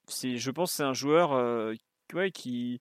c'est, 0.08 0.36
je 0.36 0.50
pense 0.50 0.72
que 0.72 0.76
c'est 0.78 0.82
un 0.82 0.94
joueur 0.94 1.74
ouais, 2.12 2.32
qui, 2.32 2.80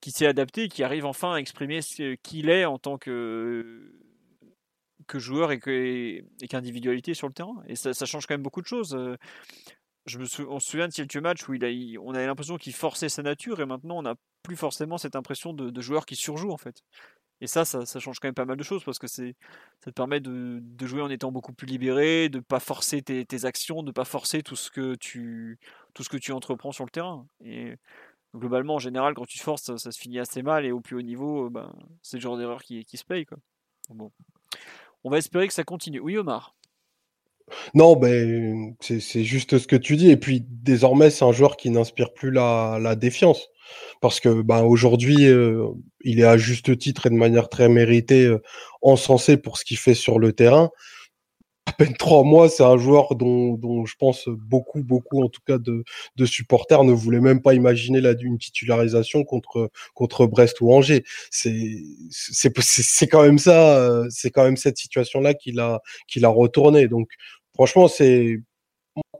qui 0.00 0.10
s'est 0.10 0.26
adapté, 0.26 0.68
qui 0.68 0.82
arrive 0.82 1.04
enfin 1.04 1.34
à 1.34 1.36
exprimer 1.36 1.82
ce 1.82 2.14
qu'il 2.14 2.48
est 2.48 2.64
en 2.64 2.78
tant 2.78 2.96
que, 2.96 3.92
que 5.06 5.18
joueur 5.18 5.52
et, 5.52 5.58
qu'individualité 6.48 7.14
sur 7.14 7.26
le 7.26 7.34
terrain. 7.34 7.62
Et 7.66 7.76
ça, 7.76 7.92
change 7.92 8.26
quand 8.26 8.34
même 8.34 8.42
beaucoup 8.42 8.62
de 8.62 8.66
choses. 8.66 8.96
On 10.16 10.60
se 10.60 10.70
souvient 10.70 10.88
de 10.88 10.92
quelques 10.92 11.16
matchs 11.16 11.48
où 11.48 11.54
il 11.54 11.98
on 11.98 12.14
avait 12.14 12.26
l'impression 12.26 12.56
qu'il 12.56 12.72
forçait 12.72 13.08
sa 13.08 13.22
nature 13.22 13.60
et 13.60 13.66
maintenant 13.66 13.98
on 13.98 14.02
n'a 14.02 14.14
plus 14.42 14.56
forcément 14.56 14.98
cette 14.98 15.16
impression 15.16 15.52
de, 15.52 15.80
joueur 15.80 16.06
qui 16.06 16.16
surjoue 16.16 16.50
en 16.50 16.56
fait. 16.56 16.82
Et 17.40 17.46
ça, 17.46 17.64
ça, 17.64 18.00
change 18.00 18.18
quand 18.18 18.26
même 18.26 18.34
pas 18.34 18.44
mal 18.44 18.56
de 18.56 18.62
choses 18.64 18.82
parce 18.82 18.98
que 18.98 19.06
ça 19.06 19.22
te 19.80 19.90
permet 19.90 20.18
de, 20.18 20.60
jouer 20.86 21.02
en 21.02 21.10
étant 21.10 21.30
beaucoup 21.30 21.52
plus 21.52 21.66
libéré, 21.66 22.28
de 22.28 22.40
pas 22.40 22.58
forcer 22.58 23.00
tes, 23.02 23.44
actions, 23.44 23.82
de 23.84 23.92
pas 23.92 24.04
forcer 24.04 24.42
tout 24.42 24.56
ce 24.56 24.70
que 24.70 24.96
tu, 24.96 25.58
tout 25.94 26.02
ce 26.02 26.08
que 26.08 26.16
tu 26.16 26.32
entreprends 26.32 26.72
sur 26.72 26.84
le 26.84 26.90
terrain. 26.90 27.26
Et 27.44 27.76
globalement, 28.34 28.76
en 28.76 28.78
général, 28.80 29.14
quand 29.14 29.26
tu 29.26 29.38
forces, 29.38 29.76
ça, 29.76 29.92
se 29.92 29.98
finit 30.00 30.18
assez 30.18 30.42
mal 30.42 30.64
et 30.64 30.72
au 30.72 30.80
plus 30.80 30.96
haut 30.96 31.02
niveau, 31.02 31.46
euh, 31.46 31.50
ben, 31.50 31.72
c'est 32.02 32.16
le 32.16 32.22
genre 32.22 32.36
d'erreur 32.36 32.62
qui, 32.62 32.84
qui 32.84 32.96
se 32.96 33.04
paye. 33.04 33.24
Quoi. 33.24 33.38
Bon. 33.90 34.10
On 35.04 35.10
va 35.10 35.18
espérer 35.18 35.46
que 35.46 35.54
ça 35.54 35.64
continue. 35.64 36.00
Oui, 36.00 36.16
Omar 36.16 36.56
non, 37.74 37.96
ben, 37.96 38.74
c'est 38.80 39.24
juste 39.24 39.58
ce 39.58 39.66
que 39.66 39.76
tu 39.76 39.96
dis. 39.96 40.10
Et 40.10 40.16
puis, 40.16 40.44
désormais, 40.48 41.10
c'est 41.10 41.24
un 41.24 41.32
joueur 41.32 41.56
qui 41.56 41.70
n'inspire 41.70 42.12
plus 42.12 42.30
la, 42.30 42.78
la, 42.80 42.96
défiance. 42.96 43.48
Parce 44.00 44.20
que 44.20 44.42
ben, 44.42 44.62
aujourd'hui, 44.62 45.26
euh, 45.26 45.66
il 46.02 46.20
est 46.20 46.24
à 46.24 46.38
juste 46.38 46.78
titre 46.78 47.06
et 47.06 47.10
de 47.10 47.14
manière 47.14 47.48
très 47.48 47.68
méritée 47.68 48.24
euh, 48.24 48.42
encensé 48.82 49.36
pour 49.36 49.58
ce 49.58 49.64
qu'il 49.64 49.78
fait 49.78 49.94
sur 49.94 50.18
le 50.18 50.32
terrain 50.32 50.70
à 51.68 51.72
peine 51.72 51.94
trois 51.94 52.24
mois, 52.24 52.48
c'est 52.48 52.62
un 52.62 52.78
joueur 52.78 53.14
dont, 53.14 53.54
dont, 53.54 53.84
je 53.84 53.94
pense 53.98 54.26
beaucoup, 54.28 54.82
beaucoup, 54.82 55.22
en 55.22 55.28
tout 55.28 55.42
cas 55.46 55.58
de, 55.58 55.84
de 56.16 56.24
supporters 56.24 56.82
ne 56.82 56.92
voulaient 56.92 57.20
même 57.20 57.42
pas 57.42 57.52
imaginer 57.52 58.00
la, 58.00 58.12
une 58.18 58.38
titularisation 58.38 59.22
contre, 59.22 59.70
contre 59.92 60.26
Brest 60.26 60.62
ou 60.62 60.72
Angers. 60.72 61.04
C'est, 61.30 61.52
quand 63.10 63.22
même 63.22 63.38
ça, 63.38 63.76
euh, 63.76 64.06
c'est 64.08 64.30
quand 64.30 64.44
même 64.44 64.56
cette 64.56 64.78
situation-là 64.78 65.34
qu'il 65.34 65.60
a 65.60 65.80
retourné. 66.28 66.88
Donc, 66.88 67.10
franchement, 67.58 67.88
c'est, 67.88 68.40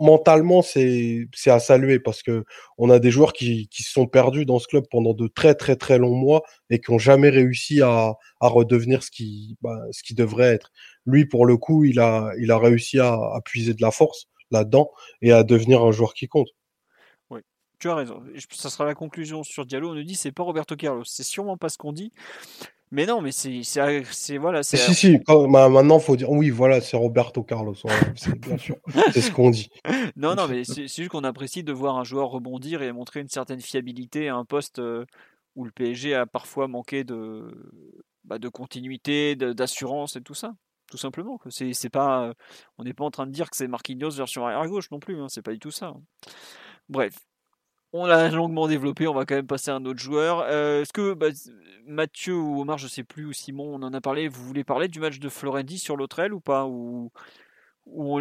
mentalement, 0.01 0.63
c'est 0.63 1.29
à 1.47 1.59
saluer 1.59 1.99
parce 1.99 2.23
que 2.23 2.45
on 2.79 2.89
a 2.89 3.01
des 3.01 3.11
joueurs 3.11 3.33
qui, 3.33 3.69
se 3.73 3.91
sont 3.91 4.07
perdus 4.07 4.47
dans 4.47 4.61
ce 4.61 4.69
club 4.69 4.85
pendant 4.91 5.13
de 5.13 5.27
très 5.27 5.55
très 5.55 5.75
très 5.75 5.99
longs 5.99 6.15
mois 6.15 6.43
et 6.71 6.81
qui 6.81 6.91
ont 6.91 6.99
jamais 6.99 7.31
réussi 7.31 7.83
à, 7.83 8.15
redevenir 8.41 9.03
ce 9.03 9.11
qui 9.11 9.57
bah, 9.61 9.77
ce 9.91 10.03
qui 10.03 10.15
devrait 10.15 10.55
être. 10.55 10.71
Lui, 11.05 11.27
pour 11.27 11.47
le 11.47 11.57
coup, 11.57 11.85
il 11.85 11.99
a 11.99 12.33
réussi 12.59 13.01
à, 13.01 13.15
à 13.15 13.41
puiser 13.45 13.75
de 13.75 13.83
la 13.83 13.91
force 13.91 14.27
là-dedans 14.53 14.91
et 15.21 15.33
à 15.33 15.43
devenir 15.43 15.83
un 15.83 15.91
joueur 15.91 16.15
qui 16.15 16.29
compte. 16.29 16.49
Oui, 17.31 17.41
tu 17.81 17.91
as 17.91 17.97
raison. 17.97 18.23
Ça 18.53 18.71
sera 18.71 18.85
la 18.85 18.95
conclusion 18.95 19.43
sur 19.43 19.67
Diallo. 19.67 19.91
On 19.91 19.95
nous 19.95 20.05
dit 20.05 20.15
c'est 20.15 20.33
pas 20.33 20.45
Roberto 20.45 20.77
Carlos. 20.77 21.05
C'est 21.05 21.25
sûrement 21.25 21.57
pas 21.57 21.71
ce 21.71 21.79
qu'on 21.79 21.93
dit. 21.93 22.13
Mais 22.91 23.07
non, 23.07 23.21
mais 23.21 23.33
c'est 23.33 24.39
voilà. 24.39 24.63
Si 24.63 24.77
si. 24.95 25.19
maintenant 25.29 25.99
faut 25.99 26.17
dire 26.17 26.31
oui, 26.31 26.51
voilà, 26.51 26.81
c'est 26.81 26.97
Roberto 26.97 27.43
Carlos. 27.43 27.75
c'est 28.17 28.39
bien 28.39 28.57
sûr. 28.57 28.77
c'est 29.13 29.21
ce 29.21 29.31
qu'on 29.31 29.51
dit. 29.51 29.71
Non 30.17 30.35
non, 30.35 30.49
mais 30.49 30.65
c'est 30.65 30.89
juste 30.89 31.09
qu'on 31.09 31.25
apprécie 31.25 31.63
de 31.63 31.73
voir 31.73 31.97
un 31.97 32.05
joueur 32.05 32.31
rebondir 32.31 32.83
et 32.83 32.93
montrer 32.93 33.21
une 33.21 33.29
certaine 33.29 33.61
fiabilité 33.61 34.29
à 34.29 34.37
un 34.37 34.45
poste 34.45 34.79
euh, 34.79 35.05
où 35.55 35.65
le 35.65 35.71
PSG 35.71 36.15
a 36.15 36.27
parfois 36.27 36.69
manqué 36.69 37.05
de 37.05 37.51
bah, 38.25 38.39
de 38.39 38.49
continuité, 38.49 39.37
d'assurance 39.37 40.17
et 40.17 40.23
tout 40.23 40.35
ça. 40.35 40.55
Tout 40.91 40.99
simplement. 40.99 41.39
C'est 41.51 41.91
pas. 41.91 42.33
On 42.79 42.85
n'est 42.85 42.95
pas 42.95 43.05
en 43.05 43.11
train 43.11 43.27
de 43.27 43.33
dire 43.33 43.51
que 43.51 43.57
c'est 43.57 43.69
Marquinhos 43.69 44.11
version 44.11 44.47
arrière 44.47 44.67
gauche 44.67 44.91
non 44.91 44.99
plus. 44.99 45.21
Hein, 45.21 45.27
c'est 45.29 45.43
pas 45.43 45.53
du 45.53 45.59
tout 45.59 45.71
ça. 45.71 45.89
Hein. 45.89 46.01
Bref, 46.89 47.15
on 47.93 48.07
l'a 48.07 48.29
longuement 48.31 48.69
développé, 48.69 49.07
on 49.07 49.15
va 49.15 49.25
quand 49.25 49.35
même 49.35 49.47
passer 49.47 49.71
à 49.71 49.75
un 49.75 49.85
autre 49.85 50.01
joueur. 50.01 50.41
Euh, 50.49 50.83
est-ce 50.83 50.93
que 50.93 51.15
bah, 51.15 51.29
Mathieu 51.87 52.35
ou 52.35 52.61
Omar, 52.61 52.79
je 52.79 52.89
sais 52.89 53.05
plus, 53.05 53.27
ou 53.27 53.33
Simon, 53.33 53.75
on 53.75 53.83
en 53.83 53.93
a 53.95 54.01
parlé, 54.01 54.29
vous 54.29 54.45
voulez 54.45 54.65
parler 54.65 54.89
du 54.89 55.01
match 55.01 55.19
de 55.19 55.29
Florendi 55.29 55.79
sur 55.79 55.97
l'autre 55.97 56.19
aile 56.19 56.35
ou 56.35 56.41
pas 56.41 56.67
Ou, 56.67 57.11
on, 57.91 58.21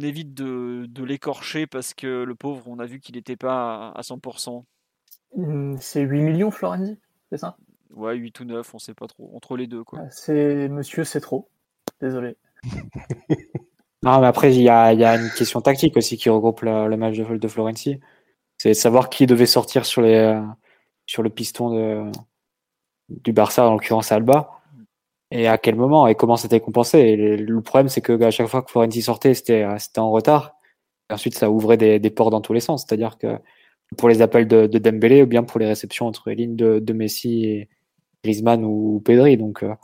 évite 0.00 0.34
de, 0.34 1.04
l'écorcher 1.04 1.68
parce 1.68 1.94
que 1.94 2.24
le 2.24 2.34
pauvre, 2.34 2.64
on 2.66 2.80
a 2.80 2.86
vu 2.86 2.98
qu'il 2.98 3.14
n'était 3.14 3.36
pas 3.36 3.90
à, 3.90 4.00
100% 4.00 4.64
mmh, 5.36 5.76
C'est 5.78 6.00
8 6.00 6.20
millions 6.20 6.50
Florendi, 6.50 6.98
c'est 7.30 7.38
ça? 7.38 7.56
Ouais, 7.94 8.16
8 8.16 8.40
ou 8.40 8.44
9, 8.44 8.74
on 8.74 8.78
sait 8.80 8.94
pas 8.94 9.06
trop. 9.06 9.30
Entre 9.36 9.56
les 9.56 9.68
deux, 9.68 9.84
quoi. 9.84 10.00
C'est 10.10 10.68
monsieur, 10.68 11.04
c'est 11.04 11.20
trop. 11.20 11.48
Désolé. 12.00 12.36
non, 14.02 14.20
mais 14.20 14.26
après, 14.26 14.52
il 14.52 14.62
y 14.62 14.68
a, 14.68 14.90
une 15.14 15.30
question 15.30 15.60
tactique 15.60 15.96
aussi 15.96 16.16
qui 16.16 16.28
regroupe 16.28 16.62
le 16.62 16.96
match 16.96 17.16
de, 17.16 17.36
de 17.36 17.48
Florenzi 17.48 18.00
c'est 18.64 18.70
de 18.70 18.74
savoir 18.74 19.10
qui 19.10 19.26
devait 19.26 19.44
sortir 19.44 19.84
sur, 19.84 20.00
les, 20.00 20.14
euh, 20.14 20.40
sur 21.04 21.22
le 21.22 21.28
piston 21.28 21.68
de, 21.68 22.10
du 23.10 23.34
Barça, 23.34 23.68
en 23.68 23.74
l'occurrence 23.74 24.10
Alba, 24.10 24.62
et 25.30 25.46
à 25.46 25.58
quel 25.58 25.74
moment 25.74 26.06
et 26.06 26.14
comment 26.14 26.38
c'était 26.38 26.60
compensé. 26.60 26.98
Et 27.00 27.36
le, 27.36 27.60
problème, 27.60 27.90
c'est 27.90 28.00
que 28.00 28.18
à 28.22 28.30
chaque 28.30 28.46
fois 28.46 28.62
que 28.62 28.70
Florenzi 28.70 29.02
sortait, 29.02 29.34
c'était 29.34 29.66
en 29.98 30.10
retard. 30.10 30.56
Et 31.10 31.12
ensuite, 31.12 31.36
ça 31.36 31.50
ouvrait 31.50 31.76
des, 31.76 31.98
des 31.98 32.08
ports 32.08 32.30
dans 32.30 32.40
tous 32.40 32.54
les 32.54 32.60
sens. 32.60 32.86
C'est-à-dire 32.86 33.18
que 33.18 33.38
pour 33.98 34.08
les 34.08 34.22
appels 34.22 34.48
de, 34.48 34.66
de, 34.66 34.78
Dembélé 34.78 35.22
ou 35.22 35.26
bien 35.26 35.42
pour 35.42 35.60
les 35.60 35.66
réceptions 35.66 36.06
entre 36.06 36.30
les 36.30 36.36
lignes 36.36 36.56
de, 36.56 36.92
Messi 36.94 37.44
et 37.44 37.68
Griezmann 38.24 38.64
ou 38.64 39.02
Pedri. 39.04 39.36
Donc, 39.36 39.62
euh, 39.62 39.72
à 39.72 39.76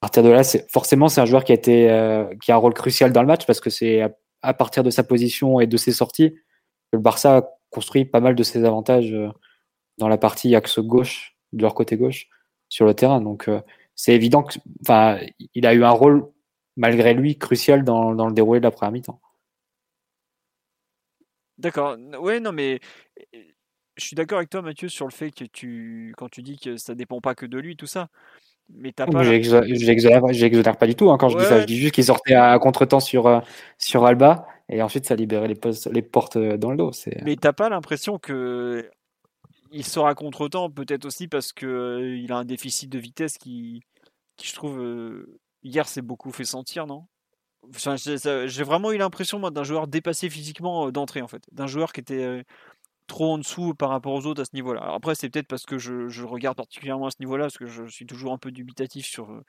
partir 0.00 0.24
de 0.24 0.30
là, 0.30 0.42
forcément 0.68 1.08
c'est 1.08 1.20
un 1.20 1.26
joueur 1.26 1.44
qui 1.44 1.52
a 1.52 1.58
euh, 1.68 2.34
qui 2.42 2.50
a 2.50 2.56
un 2.56 2.58
rôle 2.58 2.74
crucial 2.74 3.12
dans 3.12 3.20
le 3.20 3.28
match 3.28 3.46
parce 3.46 3.60
que 3.60 3.70
c'est 3.70 4.02
à, 4.02 4.10
à, 4.42 4.52
partir 4.52 4.82
de 4.82 4.90
sa 4.90 5.04
position 5.04 5.60
et 5.60 5.68
de 5.68 5.76
ses 5.76 5.92
sorties 5.92 6.32
que 6.32 6.96
le 6.96 6.98
Barça 6.98 7.59
construit 7.70 8.04
pas 8.04 8.20
mal 8.20 8.34
de 8.34 8.42
ses 8.42 8.64
avantages 8.64 9.12
euh, 9.12 9.28
dans 9.98 10.08
la 10.08 10.18
partie 10.18 10.54
axe 10.54 10.78
gauche, 10.78 11.36
de 11.52 11.62
leur 11.62 11.74
côté 11.74 11.96
gauche, 11.96 12.28
sur 12.68 12.86
le 12.86 12.94
terrain. 12.94 13.20
Donc 13.20 13.48
euh, 13.48 13.60
c'est 13.94 14.14
évident 14.14 14.42
que, 14.42 14.58
enfin, 14.82 15.18
il 15.54 15.66
a 15.66 15.74
eu 15.74 15.84
un 15.84 15.90
rôle 15.90 16.26
malgré 16.76 17.14
lui 17.14 17.36
crucial 17.36 17.84
dans, 17.84 18.14
dans 18.14 18.26
le 18.26 18.32
déroulé 18.32 18.60
de 18.60 18.64
la 18.64 18.70
première 18.70 18.92
mi-temps. 18.92 19.20
D'accord. 21.58 21.96
Ouais, 22.18 22.40
non, 22.40 22.52
mais 22.52 22.80
je 23.96 24.04
suis 24.04 24.16
d'accord 24.16 24.38
avec 24.38 24.48
toi, 24.48 24.62
Mathieu, 24.62 24.88
sur 24.88 25.06
le 25.06 25.12
fait 25.12 25.30
que 25.30 25.44
tu, 25.44 26.14
quand 26.16 26.30
tu 26.30 26.40
dis 26.42 26.58
que 26.58 26.78
ça 26.78 26.94
dépend 26.94 27.20
pas 27.20 27.34
que 27.34 27.44
de 27.44 27.58
lui, 27.58 27.76
tout 27.76 27.86
ça. 27.86 28.08
Mais 28.72 28.92
t'as 28.92 29.06
pas. 29.06 29.22
J'exonère 29.24 30.78
pas 30.78 30.86
du 30.86 30.94
tout. 30.94 31.10
Hein, 31.10 31.18
quand 31.18 31.28
je 31.28 31.36
dis 31.36 31.44
ça, 31.44 31.60
je 31.60 31.66
dis 31.66 31.76
juste 31.76 31.94
qu'il 31.94 32.04
sortait 32.04 32.34
à 32.34 32.58
contre-temps 32.58 33.00
sur, 33.00 33.26
euh, 33.26 33.40
sur 33.78 34.06
Alba 34.06 34.46
et 34.70 34.82
ensuite, 34.82 35.04
ça 35.04 35.16
libérait 35.16 35.48
les, 35.48 36.02
portes 36.02 36.36
euh, 36.36 36.56
dans 36.56 36.70
le 36.70 36.76
dos. 36.76 36.92
Mais 37.22 37.36
t'as 37.36 37.52
pas 37.52 37.68
l'impression 37.68 38.18
que 38.18 38.88
il 39.72 39.84
sera 39.84 40.14
contre-temps, 40.14 40.70
peut-être 40.70 41.04
aussi 41.04 41.28
parce 41.28 41.52
qu'il 41.52 41.68
euh, 41.68 42.16
il 42.16 42.32
a 42.32 42.38
un 42.38 42.44
déficit 42.44 42.90
de 42.90 42.98
vitesse 42.98 43.36
qui, 43.36 43.82
qui 44.36 44.48
je 44.48 44.54
trouve, 44.54 44.80
euh, 44.80 45.40
hier 45.62 45.88
s'est 45.88 46.02
beaucoup 46.02 46.30
fait 46.30 46.44
sentir, 46.44 46.86
non? 46.86 47.06
J'ai 47.74 48.64
vraiment 48.64 48.90
eu 48.90 48.96
l'impression, 48.96 49.38
moi, 49.38 49.50
d'un 49.50 49.64
joueur 49.64 49.86
dépassé 49.86 50.30
physiquement 50.30 50.90
d'entrée, 50.90 51.20
en 51.20 51.28
fait. 51.28 51.42
D'un 51.52 51.66
joueur 51.66 51.92
qui 51.92 52.00
était 52.00 52.42
trop 53.06 53.34
en 53.34 53.38
dessous 53.38 53.74
par 53.74 53.90
rapport 53.90 54.14
aux 54.14 54.24
autres 54.24 54.40
à 54.40 54.44
ce 54.44 54.54
niveau-là. 54.54 54.82
Après, 54.94 55.14
c'est 55.14 55.28
peut-être 55.28 55.46
parce 55.46 55.66
que 55.66 55.76
je, 55.78 56.24
regarde 56.24 56.56
particulièrement 56.56 57.06
à 57.06 57.10
ce 57.10 57.18
niveau-là, 57.20 57.44
parce 57.44 57.58
que 57.58 57.66
je 57.66 57.84
suis 57.86 58.06
toujours 58.06 58.32
un 58.32 58.38
peu 58.38 58.50
dubitatif 58.50 59.06
sur 59.06 59.42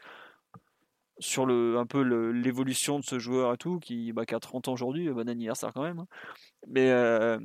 sur 1.22 1.46
le, 1.46 1.78
un 1.78 1.86
peu 1.86 2.02
l'évolution 2.32 3.00
de 3.00 3.06
ce 3.06 3.20
joueur 3.20 3.54
et 3.54 3.58
tout, 3.58 3.80
qui, 3.80 4.12
bah, 4.12 4.26
qui 4.26 4.36
a 4.36 4.40
30 4.40 4.68
ans 4.68 4.74
aujourd'hui, 4.74 5.10
bon 5.10 5.30
anniversaire 5.30 5.72
quand 5.74 5.84
même. 5.84 6.00
Hein. 6.00 6.08
Mais 6.68 6.90
euh, 6.90 7.40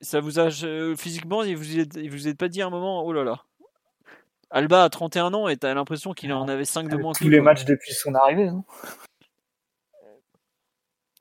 ça 0.00 0.20
vous 0.20 0.38
a 0.38 0.50
physiquement, 0.96 1.42
il 1.42 1.56
vous, 1.56 1.78
êtes, 1.78 1.98
vous 1.98 2.28
êtes 2.28 2.36
pas 2.36 2.48
dit 2.48 2.62
à 2.62 2.66
un 2.66 2.70
moment, 2.70 3.02
oh 3.04 3.12
là 3.12 3.24
là. 3.24 3.42
Alba 4.50 4.84
a 4.84 4.88
31 4.88 5.34
ans 5.34 5.48
et 5.48 5.56
t'as 5.56 5.74
l'impression 5.74 6.12
qu'il 6.12 6.32
en 6.32 6.48
avait 6.48 6.64
5 6.64 6.88
de 6.88 6.96
moins. 6.96 7.12
Tous 7.12 7.28
les 7.28 7.40
matchs 7.40 7.64
depuis 7.64 7.92
son 7.92 8.14
arrivée. 8.14 8.48
Hein. 8.48 8.64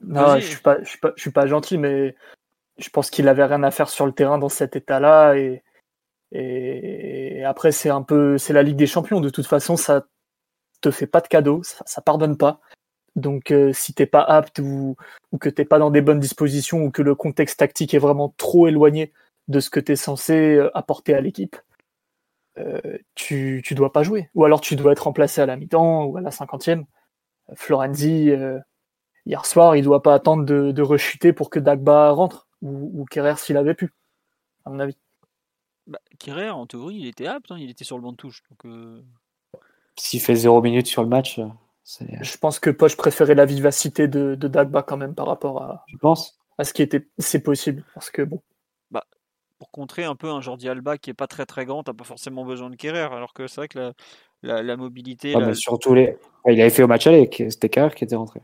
Non, 0.01 0.35
je 0.35 0.45
suis 0.45 0.61
pas, 0.61 0.81
je 0.83 0.89
suis 0.89 0.99
pas, 0.99 1.11
je 1.15 1.21
suis 1.21 1.31
pas 1.31 1.47
gentil, 1.47 1.77
mais 1.77 2.15
je 2.77 2.89
pense 2.89 3.09
qu'il 3.09 3.27
avait 3.27 3.43
rien 3.43 3.63
à 3.63 3.71
faire 3.71 3.89
sur 3.89 4.05
le 4.05 4.11
terrain 4.11 4.37
dans 4.37 4.49
cet 4.49 4.75
état-là 4.75 5.35
et, 5.35 5.63
et 6.31 7.43
après 7.43 7.71
c'est 7.71 7.89
un 7.89 8.03
peu, 8.03 8.37
c'est 8.37 8.53
la 8.53 8.63
Ligue 8.63 8.75
des 8.75 8.87
Champions. 8.87 9.19
De 9.19 9.29
toute 9.29 9.47
façon, 9.47 9.75
ça 9.75 10.05
te 10.81 10.91
fait 10.91 11.07
pas 11.07 11.21
de 11.21 11.27
cadeau, 11.27 11.61
ça, 11.63 12.01
pardonne 12.01 12.37
pas. 12.37 12.59
Donc 13.15 13.51
euh, 13.51 13.73
si 13.73 13.93
t'es 13.93 14.05
pas 14.05 14.21
apte 14.21 14.59
ou, 14.59 14.95
que 15.39 15.49
t'es 15.49 15.65
pas 15.65 15.79
dans 15.79 15.91
des 15.91 16.01
bonnes 16.01 16.19
dispositions 16.19 16.83
ou 16.83 16.91
que 16.91 17.01
le 17.01 17.15
contexte 17.15 17.59
tactique 17.59 17.93
est 17.93 17.99
vraiment 17.99 18.33
trop 18.37 18.67
éloigné 18.67 19.11
de 19.47 19.59
ce 19.59 19.69
que 19.69 19.79
tu 19.79 19.93
es 19.93 19.95
censé 19.95 20.55
euh, 20.55 20.77
apporter 20.77 21.13
à 21.15 21.21
l'équipe, 21.21 21.55
euh, 22.59 22.97
tu, 23.15 23.61
tu 23.65 23.75
dois 23.75 23.91
pas 23.91 24.03
jouer. 24.03 24.29
Ou 24.35 24.45
alors 24.45 24.61
tu 24.61 24.75
dois 24.75 24.91
être 24.91 25.05
remplacé 25.05 25.41
à 25.41 25.45
la 25.45 25.55
mi-temps 25.57 26.05
ou 26.05 26.17
à 26.17 26.21
la 26.21 26.31
cinquantième. 26.31 26.85
Florenzi, 27.55 28.31
hier 29.25 29.45
soir, 29.45 29.75
il 29.75 29.83
doit 29.83 30.03
pas 30.03 30.13
attendre 30.13 30.43
de, 30.45 30.81
rechuter 30.81 31.33
pour 31.33 31.49
que 31.49 31.59
Dagba 31.59 32.11
rentre, 32.11 32.47
ou, 32.61 33.01
ou 33.01 33.05
Kerrer 33.05 33.37
s'il 33.37 33.55
avait 33.55 33.73
pu, 33.73 33.93
à 34.65 34.69
mon 34.69 34.79
avis. 34.79 34.97
Bah, 35.87 35.99
Kerrer, 36.19 36.49
en 36.49 36.65
théorie, 36.65 36.95
il 36.95 37.07
était 37.07 37.27
apte, 37.27 37.51
hein, 37.51 37.57
il 37.57 37.69
était 37.69 37.85
sur 37.85 37.97
le 37.97 38.03
banc 38.03 38.11
de 38.11 38.17
touche. 38.17 38.43
S'il 39.99 40.21
fait 40.21 40.35
0 40.35 40.61
minutes 40.61 40.87
sur 40.87 41.03
le 41.03 41.09
match, 41.09 41.39
euh, 41.39 41.47
c'est- 41.83 42.23
Je 42.23 42.37
pense 42.37 42.59
que 42.59 42.69
Poche 42.69 42.95
préférait 42.97 43.35
la 43.35 43.45
vivacité 43.45 44.07
de, 44.07 44.35
de 44.35 44.47
Dagba 44.47 44.83
quand 44.83 44.97
même 44.97 45.15
par 45.15 45.27
rapport 45.27 45.61
à, 45.61 45.83
je 45.87 45.97
pense. 45.97 46.39
à 46.57 46.63
ce 46.63 46.73
qui 46.73 46.81
était. 46.81 47.07
C'est 47.17 47.41
possible, 47.41 47.83
parce 47.93 48.09
que 48.09 48.21
bon. 48.21 48.41
pour 49.59 49.71
contrer 49.71 50.03
un 50.03 50.15
peu 50.15 50.29
un 50.29 50.39
Jordi 50.39 50.69
Alba 50.69 50.99
qui 50.99 51.09
est 51.09 51.15
pas 51.15 51.25
très 51.25 51.47
très 51.47 51.65
grand, 51.65 51.81
t'as 51.81 51.93
pas 51.93 52.03
forcément 52.03 52.45
besoin 52.45 52.69
de 52.69 52.75
Kerrer, 52.75 53.09
alors 53.11 53.33
que 53.33 53.47
c'est 53.47 53.61
vrai 53.61 53.67
que 53.67 53.79
la, 53.79 53.93
la, 54.43 54.61
la 54.61 54.77
mobilité. 54.77 55.33
La- 55.33 55.47
mais 55.47 55.55
surtout 55.55 55.95
les... 55.95 56.15
il 56.45 56.61
avait 56.61 56.69
fait 56.69 56.83
au 56.83 56.87
match 56.87 57.07
aller, 57.07 57.27
c'était 57.49 57.67
Kerr 57.67 57.95
qui 57.95 58.03
était 58.03 58.15
rentré. 58.15 58.41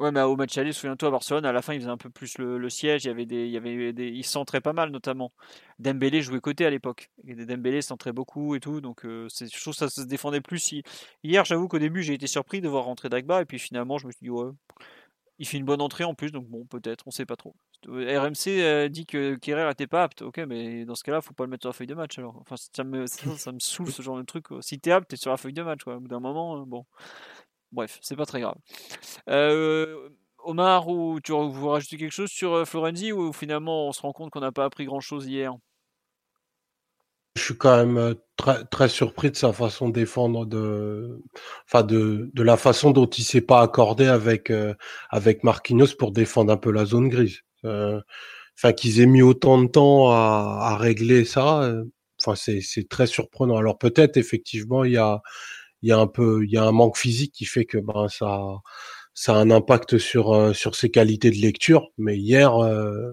Ouais, 0.00 0.10
mais 0.10 0.22
au 0.22 0.34
match 0.34 0.56
aller, 0.56 0.72
souviens-toi, 0.72 1.08
à 1.08 1.10
Barcelone, 1.12 1.44
à 1.44 1.52
la 1.52 1.60
fin, 1.60 1.74
il 1.74 1.80
faisait 1.80 1.90
un 1.90 1.98
peu 1.98 2.08
plus 2.08 2.38
le, 2.38 2.70
siège. 2.70 3.04
Il 3.04 3.08
y 3.08 3.10
avait 3.10 3.26
des, 3.92 4.08
il 4.08 4.24
centrait 4.24 4.62
pas 4.62 4.72
mal, 4.72 4.88
notamment. 4.88 5.30
Dembélé 5.78 6.22
jouait 6.22 6.40
côté 6.40 6.64
à 6.64 6.70
l'époque. 6.70 7.10
Et 7.26 7.34
Dembélé 7.34 7.82
centrait 7.82 8.12
beaucoup 8.12 8.54
et 8.54 8.60
tout, 8.60 8.80
donc 8.80 9.04
euh, 9.04 9.28
c'est, 9.28 9.54
je 9.54 9.60
trouve 9.60 9.74
que 9.74 9.78
ça 9.78 9.90
se 9.90 10.00
défendait 10.00 10.40
plus. 10.40 10.72
Hier, 11.22 11.44
j'avoue 11.44 11.68
qu'au 11.68 11.78
début, 11.78 12.02
j'ai 12.02 12.14
été 12.14 12.26
surpris 12.26 12.62
de 12.62 12.68
voir 12.68 12.84
rentrer 12.84 13.10
Dagba, 13.10 13.42
et 13.42 13.44
puis 13.44 13.58
finalement, 13.58 13.98
je 13.98 14.06
me 14.06 14.12
suis 14.12 14.24
dit, 14.24 14.30
ouais, 14.30 14.50
il 15.40 15.46
fait 15.46 15.56
une 15.56 15.64
bonne 15.64 15.80
entrée 15.80 16.04
en 16.04 16.14
plus, 16.14 16.32
donc 16.32 16.46
bon, 16.48 16.64
peut-être, 16.66 17.04
on 17.06 17.10
sait 17.10 17.26
pas 17.26 17.36
trop. 17.36 17.54
RMC 17.86 18.48
euh, 18.48 18.88
dit 18.88 19.06
que 19.06 19.36
Kerrer 19.36 19.70
était 19.70 19.86
pas 19.86 20.04
apte, 20.04 20.20
ok, 20.20 20.38
mais 20.46 20.84
dans 20.84 20.94
ce 20.94 21.02
cas-là, 21.02 21.22
faut 21.22 21.32
pas 21.32 21.44
le 21.44 21.50
mettre 21.50 21.62
sur 21.62 21.70
la 21.70 21.72
feuille 21.72 21.86
de 21.86 21.94
match 21.94 22.18
alors. 22.18 22.36
Enfin, 22.40 22.56
ça 22.56 22.84
me, 22.84 23.06
ça, 23.06 23.52
me 23.52 23.58
ce 23.58 24.02
genre 24.02 24.18
de 24.18 24.22
truc. 24.22 24.48
quoi. 24.48 24.60
Si 24.60 24.78
t'es 24.78 24.92
apte, 24.92 25.08
t'es 25.08 25.16
sur 25.16 25.30
la 25.30 25.38
feuille 25.38 25.54
de 25.54 25.62
match, 25.62 25.82
quoi. 25.82 25.96
Au 25.96 26.00
bout 26.00 26.08
d'un 26.08 26.20
moment, 26.20 26.60
euh, 26.60 26.64
bon. 26.66 26.84
Bref, 27.72 27.98
c'est 28.02 28.16
pas 28.16 28.26
très 28.26 28.40
grave. 28.40 28.56
Euh, 29.28 30.08
Omar, 30.44 30.88
ou 30.88 31.20
tu 31.20 31.32
veux 31.32 31.68
rajouter 31.68 31.96
quelque 31.96 32.12
chose 32.12 32.30
sur 32.30 32.54
euh, 32.54 32.64
Florenzi 32.64 33.12
ou 33.12 33.32
finalement 33.32 33.88
on 33.88 33.92
se 33.92 34.00
rend 34.02 34.12
compte 34.12 34.30
qu'on 34.30 34.40
n'a 34.40 34.52
pas 34.52 34.64
appris 34.64 34.86
grand 34.86 35.00
chose 35.00 35.26
hier? 35.26 35.54
Je 37.36 37.42
suis 37.42 37.56
quand 37.56 37.76
même 37.76 37.96
euh, 37.96 38.14
très, 38.36 38.64
très 38.64 38.88
surpris 38.88 39.30
de 39.30 39.36
sa 39.36 39.52
façon 39.52 39.88
de 39.88 39.94
défendre, 39.94 40.46
de, 40.46 41.22
enfin 41.66 41.84
de, 41.84 42.30
de 42.34 42.42
la 42.42 42.56
façon 42.56 42.90
dont 42.90 43.06
il 43.06 43.22
s'est 43.22 43.40
pas 43.40 43.60
accordé 43.60 44.06
avec 44.06 44.52
avec 45.10 45.44
Marquinhos 45.44 45.94
pour 45.96 46.10
défendre 46.10 46.52
un 46.52 46.56
peu 46.56 46.72
la 46.72 46.84
zone 46.84 47.08
grise. 47.08 47.40
Qu'ils 48.76 49.00
aient 49.00 49.06
mis 49.06 49.22
autant 49.22 49.62
de 49.62 49.68
temps 49.68 50.10
à, 50.10 50.76
régler 50.76 51.24
ça. 51.24 51.72
Enfin 52.20 52.34
c'est 52.34 52.88
très 52.88 53.06
surprenant. 53.06 53.56
Alors 53.56 53.78
peut-être 53.78 54.16
effectivement 54.16 54.84
il 54.84 54.92
y 54.92 54.96
a 54.98 55.22
il 55.82 55.88
y 55.88 55.92
a 55.92 55.98
un 55.98 56.06
peu 56.06 56.44
il 56.44 56.50
y 56.50 56.56
a 56.56 56.64
un 56.64 56.72
manque 56.72 56.96
physique 56.96 57.32
qui 57.32 57.44
fait 57.46 57.64
que 57.64 57.78
ben 57.78 58.08
ça 58.08 58.60
ça 59.14 59.34
a 59.34 59.38
un 59.38 59.50
impact 59.50 59.98
sur 59.98 60.32
euh, 60.32 60.52
sur 60.52 60.74
ses 60.74 60.90
qualités 60.90 61.30
de 61.30 61.36
lecture. 61.36 61.88
Mais 61.98 62.16
hier, 62.16 62.56
euh, 62.56 63.12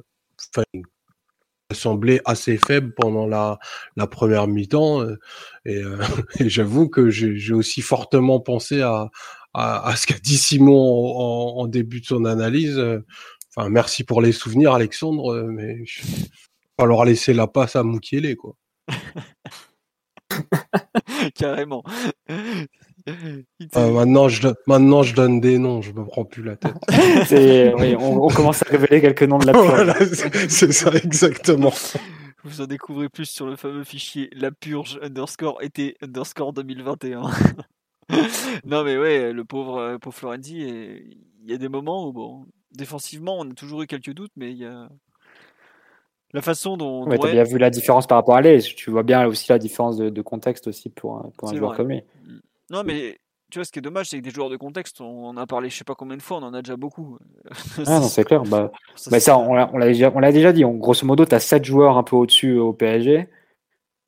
semblait 1.73 2.21
assez 2.25 2.57
faible 2.57 2.93
pendant 2.95 3.27
la 3.27 3.59
la 3.97 4.07
première 4.07 4.47
mi-temps 4.47 5.01
euh, 5.01 5.19
et, 5.65 5.77
euh, 5.77 5.97
et 6.39 6.49
j'avoue 6.49 6.89
que 6.89 7.09
j'ai 7.09 7.53
aussi 7.53 7.81
fortement 7.81 8.39
pensé 8.39 8.81
à 8.81 9.09
à, 9.53 9.89
à 9.89 9.95
ce 9.95 10.07
qu'a 10.07 10.19
dit 10.19 10.37
Simon 10.37 10.77
en, 10.77 11.61
en 11.61 11.67
début 11.67 12.01
de 12.01 12.05
son 12.05 12.25
analyse. 12.25 12.79
Enfin, 13.55 13.69
merci 13.69 14.03
pour 14.03 14.21
les 14.21 14.31
souvenirs, 14.31 14.73
Alexandre, 14.73 15.47
mais 15.49 15.77
il 15.79 16.03
va 16.77 16.83
falloir 16.83 17.05
laisser 17.05 17.33
la 17.33 17.47
passe 17.47 17.75
à 17.75 17.83
Moukielé, 17.83 18.35
quoi. 18.35 18.55
Carrément. 21.35 21.83
Euh, 22.29 23.91
maintenant, 23.91 24.27
je, 24.27 24.41
don- 24.41 24.55
maintenant, 24.67 25.03
je 25.03 25.15
donne 25.15 25.39
des 25.39 25.57
noms, 25.57 25.81
je 25.81 25.91
me 25.91 26.03
prends 26.05 26.25
plus 26.25 26.43
la 26.43 26.55
tête. 26.57 26.75
C'est- 27.25 27.73
oui, 27.75 27.95
on, 27.97 28.23
on 28.23 28.27
commence 28.27 28.61
à 28.63 28.69
révéler 28.69 29.01
quelques 29.01 29.23
noms 29.23 29.39
de 29.39 29.45
la 29.45 29.53
purge. 29.53 29.67
voilà, 29.67 29.95
c'est 30.05 30.49
c'est 30.49 30.71
ça 30.73 30.91
exactement. 30.93 31.71
Vous 32.43 32.61
en 32.61 32.65
découvrez 32.65 33.09
plus 33.09 33.25
sur 33.29 33.45
le 33.47 33.55
fameux 33.55 33.83
fichier 33.83 34.29
la 34.33 34.51
purge 34.51 34.99
underscore 35.01 35.61
été 35.63 35.95
underscore 36.01 36.53
2021. 36.53 37.21
non 38.65 38.83
mais 38.83 38.97
ouais, 38.97 39.33
le 39.33 39.43
pauvre, 39.45 39.77
euh, 39.77 39.97
pauvre 39.97 40.15
Florenzi, 40.15 40.59
il 40.61 41.49
y 41.49 41.53
a 41.53 41.57
des 41.57 41.69
moments 41.69 42.07
où 42.07 42.13
bon, 42.13 42.45
défensivement 42.73 43.37
on 43.39 43.49
a 43.49 43.53
toujours 43.53 43.81
eu 43.81 43.87
quelques 43.87 44.13
doutes, 44.13 44.31
mais 44.35 44.51
il 44.51 44.57
y 44.57 44.65
a 44.65 44.89
la 46.33 46.41
façon 46.41 46.77
dont, 46.77 47.05
Ouais, 47.05 47.17
t'as 47.17 47.31
bien 47.31 47.43
vu 47.43 47.57
la 47.57 47.69
différence 47.69 48.05
par 48.07 48.17
rapport 48.17 48.35
à 48.35 48.41
l'aise. 48.41 48.65
Tu 48.65 48.91
vois 48.91 49.03
bien 49.03 49.25
aussi 49.25 49.49
la 49.49 49.59
différence 49.59 49.97
de, 49.97 50.09
de 50.09 50.21
contexte 50.21 50.67
aussi 50.67 50.89
pour, 50.89 51.17
un- 51.17 51.31
pour 51.37 51.49
un 51.49 51.55
joueur 51.55 51.69
vrai. 51.71 51.77
comme 51.77 51.89
lui. 51.89 52.03
Non 52.69 52.83
mais 52.83 53.17
tu 53.49 53.59
vois 53.59 53.65
ce 53.65 53.71
qui 53.71 53.79
est 53.79 53.81
dommage, 53.81 54.09
c'est 54.09 54.17
que 54.17 54.23
des 54.23 54.29
joueurs 54.29 54.49
de 54.49 54.57
contexte, 54.57 54.99
on 54.99 55.25
en 55.27 55.37
a 55.37 55.47
parlé 55.47 55.69
je 55.69 55.77
sais 55.77 55.85
pas 55.85 55.95
combien 55.95 56.17
de 56.17 56.21
fois, 56.21 56.37
on 56.37 56.43
en 56.43 56.53
a 56.53 56.61
déjà 56.61 56.75
beaucoup. 56.75 57.17
Ah 57.85 57.99
non, 57.99 58.01
c'est 58.09 58.25
clair. 58.25 58.43
Bah, 58.43 58.71
Ça, 58.95 59.09
bah 59.09 59.19
ça, 59.21 59.37
on 59.37 59.53
l'a 59.53 59.87
déjà, 59.87 60.09
déjà 60.31 60.51
dit. 60.51 60.63
Grosso 60.65 61.05
modo, 61.05 61.25
tu 61.25 61.33
as 61.33 61.39
7 61.39 61.63
joueurs 61.63 61.97
un 61.97 62.03
peu 62.03 62.17
au-dessus 62.17 62.57
au 62.57 62.73
PSG. 62.73 63.29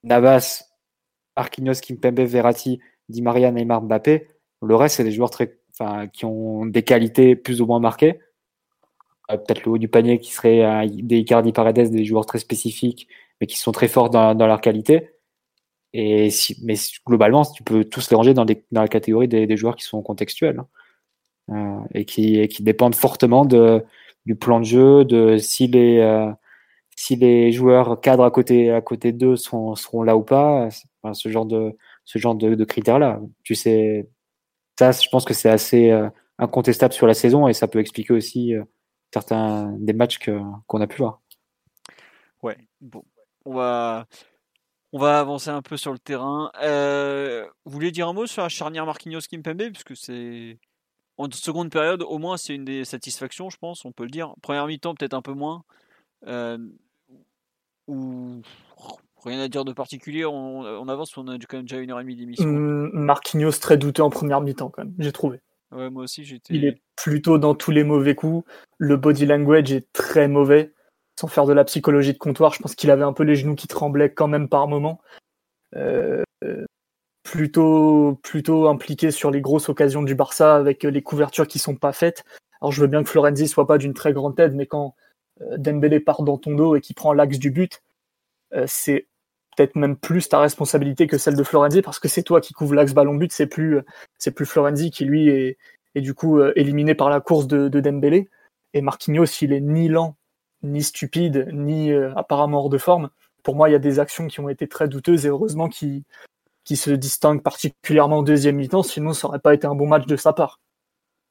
Navas, 0.03 0.63
Marquinhos, 1.37 1.79
Kimpembe, 1.81 2.19
Verratti, 2.21 2.79
Di 3.07 3.21
Maria, 3.21 3.51
Neymar, 3.51 3.81
Mbappé. 3.83 4.27
Le 4.61 4.75
reste, 4.75 4.97
c'est 4.97 5.03
des 5.05 5.11
joueurs 5.11 5.29
très, 5.29 5.57
qui 6.11 6.25
ont 6.25 6.65
des 6.65 6.83
qualités 6.83 7.35
plus 7.37 7.61
ou 7.61 7.65
moins 7.65 7.79
marquées. 7.79 8.19
Euh, 9.31 9.37
Peut-être 9.37 9.65
le 9.65 9.71
haut 9.71 9.77
du 9.77 9.87
panier 9.87 10.19
qui 10.19 10.31
serait 10.31 10.87
des 10.87 11.17
Icardi 11.17 11.51
Paredes, 11.51 11.89
des 11.89 12.05
joueurs 12.05 12.25
très 12.25 12.39
spécifiques, 12.39 13.07
mais 13.41 13.47
qui 13.47 13.57
sont 13.57 13.71
très 13.71 13.87
forts 13.87 14.09
dans, 14.09 14.33
leur 14.33 14.61
qualité. 14.61 15.11
Et 15.93 16.29
si, 16.29 16.57
mais 16.63 16.75
globalement, 17.05 17.45
tu 17.45 17.63
peux 17.63 17.83
tous 17.83 18.09
les 18.11 18.15
ranger 18.15 18.33
dans, 18.33 18.45
la 18.71 18.87
catégorie 18.87 19.27
des, 19.27 19.57
joueurs 19.57 19.75
qui 19.75 19.85
sont 19.85 20.01
contextuels 20.01 20.59
hein. 20.59 20.67
Euh, 21.51 21.79
et, 21.95 22.05
qui, 22.05 22.63
dépendent 22.63 22.95
fortement 22.95 23.45
du 23.45 24.35
plan 24.35 24.59
de 24.59 24.65
jeu, 24.65 25.05
de 25.05 25.37
si 25.37 25.67
les, 25.67 25.97
euh, 25.99 26.31
si 26.95 27.15
les 27.15 27.51
joueurs 27.51 28.01
cadres 28.01 28.23
à 28.23 28.31
côté, 28.31 28.71
à 28.71 28.81
côté 28.81 29.11
d'eux 29.11 29.35
sont, 29.35 29.75
seront 29.75 30.03
là 30.03 30.15
ou 30.17 30.23
pas, 30.23 30.69
ce 31.13 31.29
genre 31.29 31.45
de, 31.45 31.75
de, 32.15 32.65
critères-là. 32.65 33.19
Tu 33.43 33.55
sais, 33.55 34.09
ça, 34.77 34.91
je 34.91 35.09
pense 35.09 35.25
que 35.25 35.33
c'est 35.33 35.49
assez 35.49 35.91
euh, 35.91 36.09
incontestable 36.37 36.93
sur 36.93 37.07
la 37.07 37.13
saison 37.15 37.47
et 37.47 37.53
ça 37.53 37.67
peut 37.67 37.79
expliquer 37.79 38.13
aussi 38.13 38.53
certains 39.13 39.71
des 39.79 39.93
matchs 39.93 40.19
que, 40.19 40.39
qu'on 40.67 40.81
a 40.81 40.87
pu 40.87 40.97
voir. 40.97 41.21
Ouais, 42.41 42.57
bon, 42.81 43.03
on 43.45 43.53
va, 43.53 44.05
on 44.93 44.99
va 44.99 45.19
avancer 45.19 45.49
un 45.49 45.61
peu 45.61 45.77
sur 45.77 45.91
le 45.91 45.99
terrain. 45.99 46.51
Euh, 46.61 47.45
vous 47.65 47.71
voulez 47.71 47.91
dire 47.91 48.07
un 48.07 48.13
mot 48.13 48.25
sur 48.25 48.43
la 48.43 48.49
charnière 48.49 48.85
Marquinhos-Kimpembe 48.85 49.71
Puisque 49.71 49.95
c'est. 49.95 50.57
En 51.17 51.29
seconde 51.31 51.69
période, 51.69 52.01
au 52.01 52.17
moins, 52.17 52.37
c'est 52.37 52.55
une 52.55 52.63
des 52.63 52.85
satisfactions, 52.85 53.49
je 53.49 53.57
pense, 53.57 53.83
on 53.83 53.91
peut 53.91 54.05
le 54.05 54.09
dire. 54.09 54.33
Première 54.41 54.65
mi-temps, 54.67 54.95
peut-être 54.95 55.13
un 55.13 55.21
peu 55.21 55.33
moins. 55.33 55.63
Euh, 56.27 56.57
ou 57.87 58.41
rien 59.25 59.39
à 59.41 59.47
dire 59.49 59.65
de 59.65 59.73
particulier, 59.73 60.25
on, 60.25 60.61
on 60.61 60.87
avance, 60.87 61.17
on 61.17 61.27
a 61.27 61.37
quand 61.37 61.57
même 61.57 61.65
déjà 61.65 61.81
une 61.81 61.91
heure 61.91 61.99
et 61.99 62.03
demie 62.03 62.15
d'émission. 62.15 62.47
Hum, 62.47 62.91
Marquinhos 62.93 63.51
très 63.59 63.77
douteux 63.77 64.03
en 64.03 64.09
première 64.09 64.39
mi-temps 64.39 64.69
quand 64.69 64.85
même, 64.85 64.93
j'ai 64.99 65.11
trouvé. 65.11 65.41
Il 66.49 66.65
est 66.65 66.81
plutôt 66.95 67.37
dans 67.37 67.55
tous 67.55 67.71
les 67.71 67.83
mauvais 67.83 68.15
coups. 68.15 68.49
Le 68.77 68.97
body 68.97 69.25
language 69.25 69.71
est 69.71 69.91
très 69.93 70.27
mauvais. 70.27 70.73
Sans 71.19 71.27
faire 71.27 71.45
de 71.45 71.53
la 71.53 71.65
psychologie 71.65 72.13
de 72.13 72.17
comptoir, 72.17 72.53
je 72.53 72.61
pense 72.61 72.75
qu'il 72.75 72.91
avait 72.91 73.03
un 73.03 73.13
peu 73.13 73.23
les 73.23 73.35
genoux 73.35 73.55
qui 73.55 73.67
tremblaient 73.67 74.13
quand 74.13 74.27
même 74.27 74.47
par 74.47 74.67
moment. 74.67 75.01
Euh, 75.75 76.23
plutôt, 77.23 78.19
plutôt 78.23 78.67
impliqué 78.67 79.11
sur 79.11 79.29
les 79.29 79.41
grosses 79.41 79.69
occasions 79.69 80.01
du 80.01 80.15
Barça 80.15 80.55
avec 80.55 80.85
euh, 80.85 80.89
les 80.89 81.03
couvertures 81.03 81.47
qui 81.47 81.59
sont 81.59 81.75
pas 81.75 81.91
faites. 81.91 82.23
Alors 82.61 82.71
je 82.71 82.81
veux 82.81 82.87
bien 82.87 83.03
que 83.03 83.09
Florenzi 83.09 83.47
soit 83.47 83.67
pas 83.67 83.77
d'une 83.77 83.93
très 83.93 84.13
grande 84.13 84.39
aide, 84.39 84.55
mais 84.55 84.65
quand 84.65 84.95
euh, 85.41 85.57
Dembélé 85.57 85.99
part 85.99 86.23
dans 86.23 86.37
ton 86.37 86.55
dos 86.55 86.75
et 86.75 86.81
qui 86.81 86.93
prend 86.93 87.13
l'axe 87.13 87.37
du 87.37 87.51
but, 87.51 87.83
c'est 88.65 89.08
peut-être 89.59 89.75
même 89.75 89.97
plus 89.97 90.29
ta 90.29 90.39
responsabilité 90.39 91.05
que 91.05 91.17
celle 91.17 91.35
de 91.35 91.43
Florenzi 91.43 91.81
parce 91.81 91.99
que 91.99 92.07
c'est 92.07 92.23
toi 92.23 92.39
qui 92.39 92.53
couvre 92.53 92.75
l'axe 92.75 92.93
ballon 92.93 93.15
but, 93.15 93.33
c'est 93.33 93.47
plus 93.47 93.77
euh, 93.77 93.85
c'est 94.17 94.31
plus 94.31 94.45
Florenzi 94.45 94.89
qui 94.89 95.03
lui 95.03 95.27
est, 95.27 95.57
est 95.95 96.01
du 96.01 96.13
coup 96.13 96.39
euh, 96.39 96.53
éliminé 96.55 96.95
par 96.95 97.09
la 97.09 97.19
course 97.19 97.45
de, 97.45 97.67
de 97.67 97.79
Dembélé. 97.81 98.29
Et 98.73 98.81
Marquinhos, 98.81 99.25
il 99.41 99.51
est 99.51 99.59
ni 99.59 99.89
lent, 99.89 100.15
ni 100.63 100.81
stupide, 100.81 101.49
ni 101.51 101.91
euh, 101.91 102.13
apparemment 102.15 102.59
hors 102.59 102.69
de 102.69 102.77
forme. 102.77 103.09
Pour 103.43 103.55
moi, 103.55 103.67
il 103.67 103.73
y 103.73 103.75
a 103.75 103.79
des 103.79 103.99
actions 103.99 104.27
qui 104.27 104.39
ont 104.39 104.47
été 104.47 104.67
très 104.67 104.87
douteuses 104.87 105.25
et 105.25 105.29
heureusement 105.29 105.67
qu'il 105.67 106.03
qui 106.63 106.77
se 106.77 106.91
distingue 106.91 107.41
particulièrement 107.41 108.19
en 108.19 108.23
deuxième 108.23 108.55
mi-temps, 108.57 108.83
sinon 108.83 109.11
ça 109.11 109.27
aurait 109.27 109.39
pas 109.39 109.53
été 109.53 109.67
un 109.67 109.75
bon 109.75 109.87
match 109.87 110.05
de 110.05 110.15
sa 110.15 110.33
part. 110.33 110.59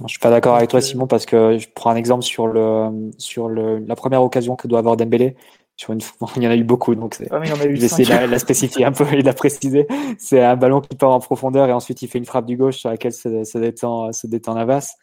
Je 0.02 0.08
suis 0.08 0.18
pas 0.18 0.30
d'accord 0.30 0.54
avec 0.54 0.70
toi, 0.70 0.80
Simon, 0.80 1.06
parce 1.06 1.26
que 1.26 1.58
je 1.58 1.68
prends 1.74 1.90
un 1.90 1.96
exemple 1.96 2.22
sur 2.22 2.46
le 2.46 3.10
sur 3.18 3.48
le, 3.48 3.78
la 3.78 3.96
première 3.96 4.22
occasion 4.22 4.54
que 4.54 4.68
doit 4.68 4.78
avoir 4.80 4.96
Dembélé. 4.96 5.36
Sur 5.78 5.92
une, 5.92 6.00
il 6.36 6.42
y 6.42 6.46
en 6.46 6.50
a 6.50 6.56
eu 6.56 6.64
beaucoup, 6.64 6.94
donc 6.94 7.14
c'est, 7.14 7.28
Ah, 7.30 7.40
il 7.44 7.82
essayer 7.82 8.04
de 8.04 8.10
la, 8.10 8.26
la 8.26 8.38
spécifier 8.38 8.84
un 8.84 8.92
peu 8.92 9.06
et 9.12 9.22
de 9.22 9.24
la 9.26 9.32
préciser. 9.32 9.86
C'est 10.18 10.42
un 10.42 10.56
ballon 10.56 10.80
qui 10.80 10.96
part 10.96 11.10
en 11.10 11.20
profondeur 11.20 11.68
et 11.68 11.72
ensuite 11.72 12.02
il 12.02 12.08
fait 12.08 12.18
une 12.18 12.26
frappe 12.26 12.46
du 12.46 12.56
gauche 12.56 12.78
sur 12.78 12.90
laquelle 12.90 13.12
se, 13.12 13.44
se 13.44 13.58
détend, 13.58 14.12
se 14.12 14.26
détend 14.26 14.54
Navas. 14.54 14.94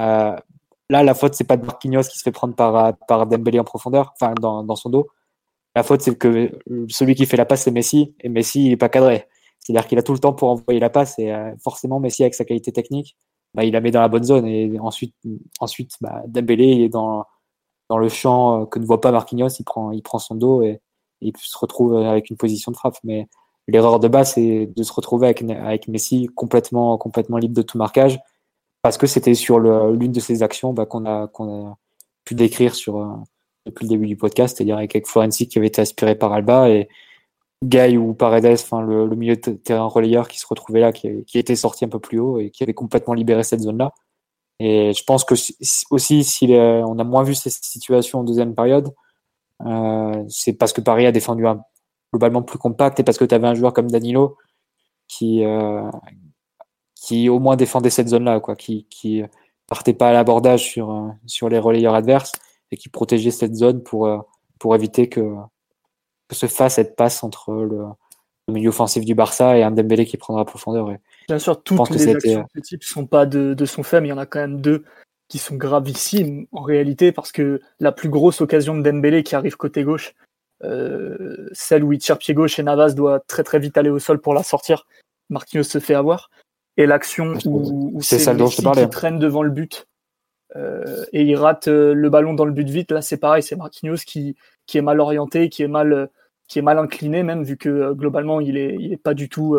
Euh, 0.00 0.34
là, 0.90 1.02
la 1.02 1.14
faute, 1.14 1.34
c'est 1.34 1.44
pas 1.44 1.58
de 1.58 1.66
Marquinhos 1.66 2.04
qui 2.04 2.18
se 2.18 2.22
fait 2.22 2.32
prendre 2.32 2.54
par, 2.54 2.96
par 3.06 3.26
Dembélé 3.26 3.60
en 3.60 3.64
profondeur, 3.64 4.14
enfin 4.18 4.32
dans, 4.40 4.64
dans 4.64 4.76
son 4.76 4.88
dos. 4.88 5.08
La 5.74 5.82
faute, 5.82 6.00
c'est 6.00 6.16
que 6.16 6.50
celui 6.88 7.14
qui 7.14 7.26
fait 7.26 7.36
la 7.36 7.44
passe, 7.44 7.64
c'est 7.64 7.70
Messi, 7.70 8.14
et 8.20 8.30
Messi, 8.30 8.64
il 8.64 8.72
est 8.72 8.78
pas 8.78 8.88
cadré. 8.88 9.26
C'est-à-dire 9.60 9.86
qu'il 9.86 9.98
a 9.98 10.02
tout 10.02 10.14
le 10.14 10.18
temps 10.18 10.32
pour 10.32 10.48
envoyer 10.48 10.80
la 10.80 10.88
passe, 10.88 11.18
et 11.18 11.30
euh, 11.30 11.54
forcément, 11.62 12.00
Messi, 12.00 12.22
avec 12.22 12.34
sa 12.34 12.46
qualité 12.46 12.72
technique, 12.72 13.18
bah, 13.52 13.64
il 13.64 13.72
la 13.72 13.82
met 13.82 13.90
dans 13.90 14.00
la 14.00 14.08
bonne 14.08 14.24
zone. 14.24 14.46
Et 14.46 14.78
ensuite, 14.80 15.14
ensuite 15.60 15.92
bah, 16.00 16.22
Dembélé 16.26 16.84
est 16.84 16.88
dans, 16.88 17.26
dans 17.88 17.98
le 17.98 18.08
champ 18.08 18.62
euh, 18.62 18.66
que 18.66 18.78
ne 18.78 18.84
voit 18.84 19.00
pas 19.00 19.12
Marquinhos, 19.12 19.48
il 19.58 19.64
prend, 19.64 19.90
il 19.90 20.02
prend 20.02 20.18
son 20.18 20.34
dos 20.34 20.62
et, 20.62 20.80
il 21.22 21.32
se 21.38 21.56
retrouve 21.56 21.96
avec 21.96 22.28
une 22.28 22.36
position 22.36 22.70
de 22.72 22.76
frappe. 22.76 22.98
Mais 23.02 23.26
l'erreur 23.68 23.98
de 24.00 24.06
base, 24.06 24.34
c'est 24.34 24.66
de 24.66 24.82
se 24.82 24.92
retrouver 24.92 25.28
avec, 25.28 25.88
Messi 25.88 26.28
complètement, 26.34 26.98
complètement 26.98 27.38
libre 27.38 27.54
de 27.54 27.62
tout 27.62 27.78
marquage 27.78 28.18
parce 28.82 28.98
que 28.98 29.06
c'était 29.06 29.34
sur 29.34 29.58
l'une 29.58 30.12
de 30.12 30.20
ces 30.20 30.42
actions 30.42 30.72
bah, 30.72 30.86
qu'on 30.86 31.06
a, 31.06 31.28
pu 32.24 32.34
décrire 32.34 32.74
sur, 32.74 32.98
euh, 32.98 33.06
depuis 33.64 33.84
le 33.84 33.90
début 33.90 34.06
du 34.06 34.16
podcast, 34.16 34.56
c'est-à-dire 34.56 34.76
avec 34.76 35.06
Florenzi 35.06 35.48
qui 35.48 35.58
avait 35.58 35.68
été 35.68 35.80
aspiré 35.80 36.14
par 36.14 36.32
Alba 36.32 36.68
et 36.68 36.88
Guy 37.64 37.96
ou 37.96 38.14
Paredes, 38.14 38.46
enfin 38.46 38.82
le, 38.82 39.08
milieu 39.16 39.36
de 39.36 39.52
terrain 39.52 39.86
relayeur 39.86 40.28
qui 40.28 40.38
se 40.38 40.46
retrouvait 40.46 40.80
là, 40.80 40.92
qui, 40.92 41.24
était 41.34 41.56
sorti 41.56 41.84
un 41.84 41.88
peu 41.88 41.98
plus 41.98 42.18
haut 42.18 42.38
et 42.38 42.50
qui 42.50 42.62
avait 42.62 42.74
complètement 42.74 43.14
libéré 43.14 43.42
cette 43.42 43.60
zone-là. 43.60 43.92
Et 44.58 44.92
je 44.94 45.04
pense 45.04 45.24
que 45.24 45.34
aussi, 45.90 46.24
si 46.24 46.46
on 46.52 46.98
a 46.98 47.04
moins 47.04 47.22
vu 47.22 47.34
ces 47.34 47.50
situations 47.50 48.20
en 48.20 48.24
deuxième 48.24 48.54
période, 48.54 48.92
euh, 49.64 50.24
c'est 50.28 50.54
parce 50.54 50.72
que 50.72 50.80
Paris 50.80 51.06
a 51.06 51.12
défendu 51.12 51.44
globalement 52.12 52.42
plus 52.42 52.58
compact 52.58 53.00
et 53.00 53.02
parce 53.02 53.18
que 53.18 53.24
tu 53.24 53.34
avais 53.34 53.48
un 53.48 53.54
joueur 53.54 53.72
comme 53.72 53.90
Danilo 53.90 54.36
qui, 55.08 55.44
euh, 55.44 55.90
qui 56.94 57.28
au 57.28 57.38
moins 57.38 57.56
défendait 57.56 57.90
cette 57.90 58.08
zone-là, 58.08 58.40
quoi, 58.40 58.56
qui, 58.56 58.86
qui 58.90 59.22
partait 59.66 59.94
pas 59.94 60.08
à 60.08 60.12
l'abordage 60.12 60.64
sur, 60.64 61.12
sur 61.26 61.48
les 61.48 61.58
relayeurs 61.58 61.94
adverses 61.94 62.32
et 62.70 62.76
qui 62.76 62.88
protégeait 62.88 63.30
cette 63.30 63.54
zone 63.54 63.82
pour, 63.82 64.06
euh, 64.06 64.18
pour 64.58 64.74
éviter 64.74 65.08
que, 65.08 65.34
que 66.28 66.34
se 66.34 66.46
fasse 66.46 66.74
cette 66.74 66.96
passe 66.96 67.22
entre 67.22 67.52
le, 67.52 67.86
milieu 68.48 68.68
offensif 68.68 69.04
du 69.04 69.14
Barça 69.14 69.58
et 69.58 69.62
un 69.62 69.70
Dembélé 69.70 70.06
qui 70.06 70.16
prendra 70.16 70.44
profondeur. 70.44 70.90
Et 70.92 71.00
Bien 71.28 71.38
sûr, 71.38 71.62
toutes 71.62 71.90
les 71.90 72.08
actions 72.08 72.46
de 72.54 72.60
ce 72.60 72.60
type 72.60 72.82
ne 72.82 72.86
sont 72.86 73.06
pas 73.06 73.26
de, 73.26 73.54
de 73.54 73.64
son 73.64 73.82
fait, 73.82 74.00
mais 74.00 74.08
il 74.08 74.10
y 74.10 74.14
en 74.14 74.18
a 74.18 74.26
quand 74.26 74.40
même 74.40 74.60
deux 74.60 74.84
qui 75.28 75.38
sont 75.38 75.56
gravissimes 75.56 76.46
en 76.52 76.62
réalité, 76.62 77.10
parce 77.10 77.32
que 77.32 77.60
la 77.80 77.90
plus 77.92 78.08
grosse 78.08 78.40
occasion 78.40 78.76
de 78.76 78.82
Dembélé 78.82 79.22
qui 79.24 79.34
arrive 79.34 79.56
côté 79.56 79.82
gauche, 79.82 80.14
euh, 80.64 81.48
celle 81.52 81.84
où 81.84 81.92
il 81.92 81.98
tire 81.98 82.18
pied 82.18 82.32
gauche 82.32 82.58
et 82.58 82.62
Navas 82.62 82.92
doit 82.92 83.20
très 83.20 83.42
très 83.42 83.58
vite 83.58 83.76
aller 83.76 83.90
au 83.90 83.98
sol 83.98 84.20
pour 84.20 84.34
la 84.34 84.42
sortir, 84.42 84.86
Marquinhos 85.28 85.64
se 85.64 85.80
fait 85.80 85.94
avoir. 85.94 86.30
Et 86.76 86.86
l'action 86.86 87.34
où, 87.46 87.90
où 87.94 88.02
c'est 88.02 88.34
Messi 88.34 88.62
qui 88.62 88.90
traîne 88.90 89.18
devant 89.18 89.42
le 89.42 89.50
but 89.50 89.86
euh, 90.54 91.04
et 91.12 91.22
il 91.22 91.34
rate 91.34 91.68
euh, 91.68 91.94
le 91.94 92.10
ballon 92.10 92.34
dans 92.34 92.44
le 92.44 92.52
but 92.52 92.68
vite. 92.68 92.92
Là, 92.92 93.02
c'est 93.02 93.16
pareil, 93.16 93.42
c'est 93.42 93.56
Marquinhos 93.56 93.96
qui, 94.06 94.36
qui 94.66 94.78
est 94.78 94.82
mal 94.82 95.00
orienté, 95.00 95.48
qui 95.48 95.62
est 95.62 95.68
mal, 95.68 96.08
qui 96.48 96.58
est 96.58 96.62
mal 96.62 96.78
incliné 96.78 97.22
même, 97.22 97.42
vu 97.42 97.56
que 97.56 97.68
euh, 97.68 97.94
globalement, 97.94 98.40
il 98.40 98.56
est, 98.56 98.76
il 98.78 98.92
est 98.92 99.02
pas 99.02 99.14
du 99.14 99.28
tout, 99.28 99.58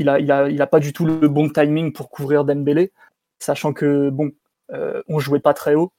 il 0.00 0.08
a, 0.08 0.18
il 0.18 0.32
a, 0.32 0.48
il 0.48 0.60
a 0.60 0.66
pas 0.66 0.80
du 0.80 0.92
tout 0.92 1.06
le 1.06 1.28
bon 1.28 1.48
timing 1.48 1.92
pour 1.92 2.10
couvrir 2.10 2.44
Dembélé, 2.44 2.92
sachant 3.38 3.72
que 3.72 4.10
bon, 4.10 4.32
on 5.08 5.18
jouait 5.18 5.40
pas 5.40 5.54
très 5.54 5.74
haut. 5.74 5.92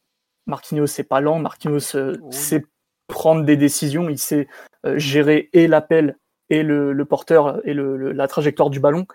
Marquinhos 0.48 0.88
c'est 0.88 1.03
pas 1.03 1.22
lent, 1.22 1.40
Marquinhos 1.40 1.80
sait 2.32 2.65
prendre 3.07 3.45
des 3.45 3.57
décisions, 3.57 4.10
il 4.10 4.18
sait 4.18 4.48
gérer 4.95 5.49
et 5.53 5.68
l'appel 5.68 6.18
et 6.49 6.64
le, 6.64 6.91
le, 6.91 7.06
porteur 7.06 7.65
et 7.65 7.73
le, 7.73 8.11
la 8.11 8.28
trajectoire 8.28 8.69
du 8.69 8.80
ballon. 8.80 9.06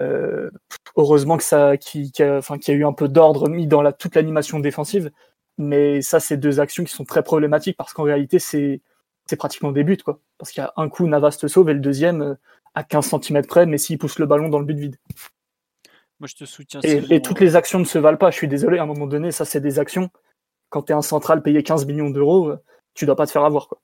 Euh, 0.00 0.50
heureusement 0.96 1.36
que 1.36 1.42
ça, 1.42 1.70
a, 1.70 1.74
y 1.74 2.22
a 2.22 2.72
eu 2.72 2.84
un 2.84 2.92
peu 2.92 3.08
d'ordre 3.08 3.48
mis 3.48 3.66
dans 3.66 3.82
la, 3.82 3.92
toute 3.92 4.14
l'animation 4.14 4.60
défensive. 4.60 5.10
Mais 5.56 6.02
ça, 6.02 6.20
c'est 6.20 6.36
deux 6.36 6.60
actions 6.60 6.84
qui 6.84 6.94
sont 6.94 7.04
très 7.04 7.22
problématiques 7.22 7.76
parce 7.76 7.92
qu'en 7.92 8.04
réalité, 8.04 8.38
c'est, 8.38 8.80
c'est 9.28 9.36
pratiquement 9.36 9.72
des 9.72 9.84
buts, 9.84 9.98
quoi. 9.98 10.20
Parce 10.38 10.50
qu'il 10.50 10.62
y 10.62 10.64
a 10.64 10.72
un 10.76 10.88
coup, 10.88 11.06
Navas 11.06 11.36
te 11.40 11.46
sauve 11.46 11.68
et 11.70 11.74
le 11.74 11.80
deuxième, 11.80 12.22
euh, 12.22 12.34
à 12.74 12.82
15 12.82 13.14
cm 13.22 13.44
près, 13.46 13.66
mais 13.66 13.78
s'il 13.78 13.98
pousse 13.98 14.18
le 14.18 14.26
ballon 14.26 14.48
dans 14.48 14.58
le 14.58 14.64
but 14.64 14.78
vide. 14.78 14.96
Moi, 16.20 16.26
je 16.26 16.34
te 16.34 16.44
soutiens. 16.44 16.80
Et, 16.82 17.22
toutes 17.22 17.40
les 17.40 17.54
actions 17.54 17.78
ne 17.78 17.84
se 17.84 17.98
valent 17.98 18.18
pas. 18.18 18.30
Je 18.30 18.36
suis 18.36 18.48
désolé, 18.48 18.78
à 18.78 18.82
un 18.82 18.86
moment 18.86 19.06
donné, 19.06 19.30
ça, 19.30 19.44
c'est 19.44 19.60
des 19.60 19.78
actions. 19.78 20.10
Quand 20.70 20.82
tu 20.82 20.92
es 20.92 20.94
un 20.94 21.02
central 21.02 21.42
payé 21.42 21.62
15 21.62 21.86
millions 21.86 22.10
d'euros, 22.10 22.48
euh, 22.48 22.58
tu 22.94 23.06
dois 23.06 23.16
pas 23.16 23.26
te 23.26 23.32
faire 23.32 23.44
avoir, 23.44 23.68
quoi. 23.68 23.80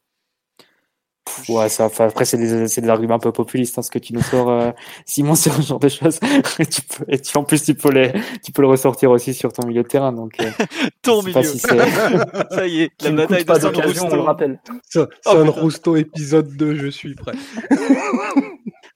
Ouais, 1.48 1.69
ça, 1.69 1.85
après, 1.98 2.24
c'est 2.24 2.36
des, 2.36 2.66
des, 2.66 2.89
arguments 2.89 3.15
un 3.15 3.19
peu 3.19 3.32
populistes, 3.32 3.78
hein, 3.78 3.82
ce 3.82 3.90
que 3.90 3.98
tu 3.98 4.12
nous 4.12 4.23
sors, 4.23 4.48
euh, 4.48 4.70
Simon, 5.05 5.35
sur 5.35 5.55
ce 5.55 5.62
genre 5.62 5.78
de 5.78 5.89
choses. 5.89 6.19
tu 6.20 6.82
peux, 6.82 7.05
et 7.09 7.19
tu, 7.19 7.36
en 7.36 7.44
plus, 7.44 7.62
tu 7.62 7.74
peux, 7.74 7.90
les, 7.90 8.12
tu 8.43 8.52
peux 8.52 8.62
le 8.62 8.69
ressortir 8.69 9.11
aussi 9.11 9.35
sur 9.35 9.52
ton 9.52 9.66
milieu 9.66 9.82
de 9.82 9.89
terrain. 9.89 10.12
Donc, 10.12 10.40
euh, 10.40 10.51
ton 11.02 11.23
milieu. 11.23 11.43
ça 12.51 12.66
y 12.66 12.82
est, 12.82 13.02
la 13.02 13.12
bataille 13.12 13.44
de 13.44 13.55
San 13.55 13.74
Rousto. 13.77 14.06
On 14.11 14.16
le 14.16 14.23
rappelle. 14.23 14.61
San 14.89 15.09
oh, 15.27 15.51
Rousto 15.51 15.97
épisode 15.97 16.56
2, 16.56 16.77
je 16.77 16.89
suis 16.89 17.15
prêt. 17.15 17.32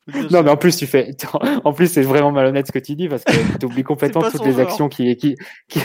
non, 0.31 0.43
mais 0.43 0.51
en 0.51 0.57
plus, 0.57 0.77
tu 0.77 0.87
fais, 0.87 1.15
en 1.65 1.73
plus, 1.73 1.87
c'est 1.89 2.03
vraiment 2.03 2.33
malhonnête 2.33 2.67
ce 2.67 2.73
que 2.73 2.79
tu 2.79 2.95
dis 2.95 3.09
parce 3.09 3.25
que 3.25 3.59
tu 3.59 3.67
oublies 3.67 3.83
complètement 3.85 4.23
toutes 4.23 4.45
les 4.45 4.59
actions 4.59 4.89
qui, 4.89 5.15
qui, 5.17 5.37
qui 5.69 5.81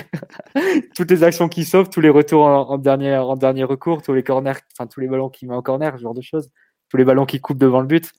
toutes 0.96 1.12
les 1.12 1.24
actions 1.24 1.50
qui 1.50 1.66
sauvent, 1.66 1.90
tous 1.90 2.00
les 2.00 2.10
retours 2.10 2.46
en, 2.46 2.78
dernier, 2.78 3.18
en 3.18 3.36
dernier 3.36 3.66
recours, 3.66 4.02
tous 4.02 4.14
les 4.14 4.24
corners, 4.24 4.54
enfin, 4.74 4.88
tous 4.88 5.02
les 5.02 5.08
ballons 5.08 5.30
qui 5.30 5.46
met 5.46 5.56
en 5.56 5.62
corner, 5.62 5.98
ce 5.98 6.02
genre 6.02 6.14
de 6.14 6.22
choses, 6.22 6.50
tous 6.90 6.98
les 6.98 7.04
ballons 7.04 7.26
qui 7.26 7.42
coupent 7.42 7.58
devant 7.58 7.82
le 7.82 7.88
but 7.88 8.12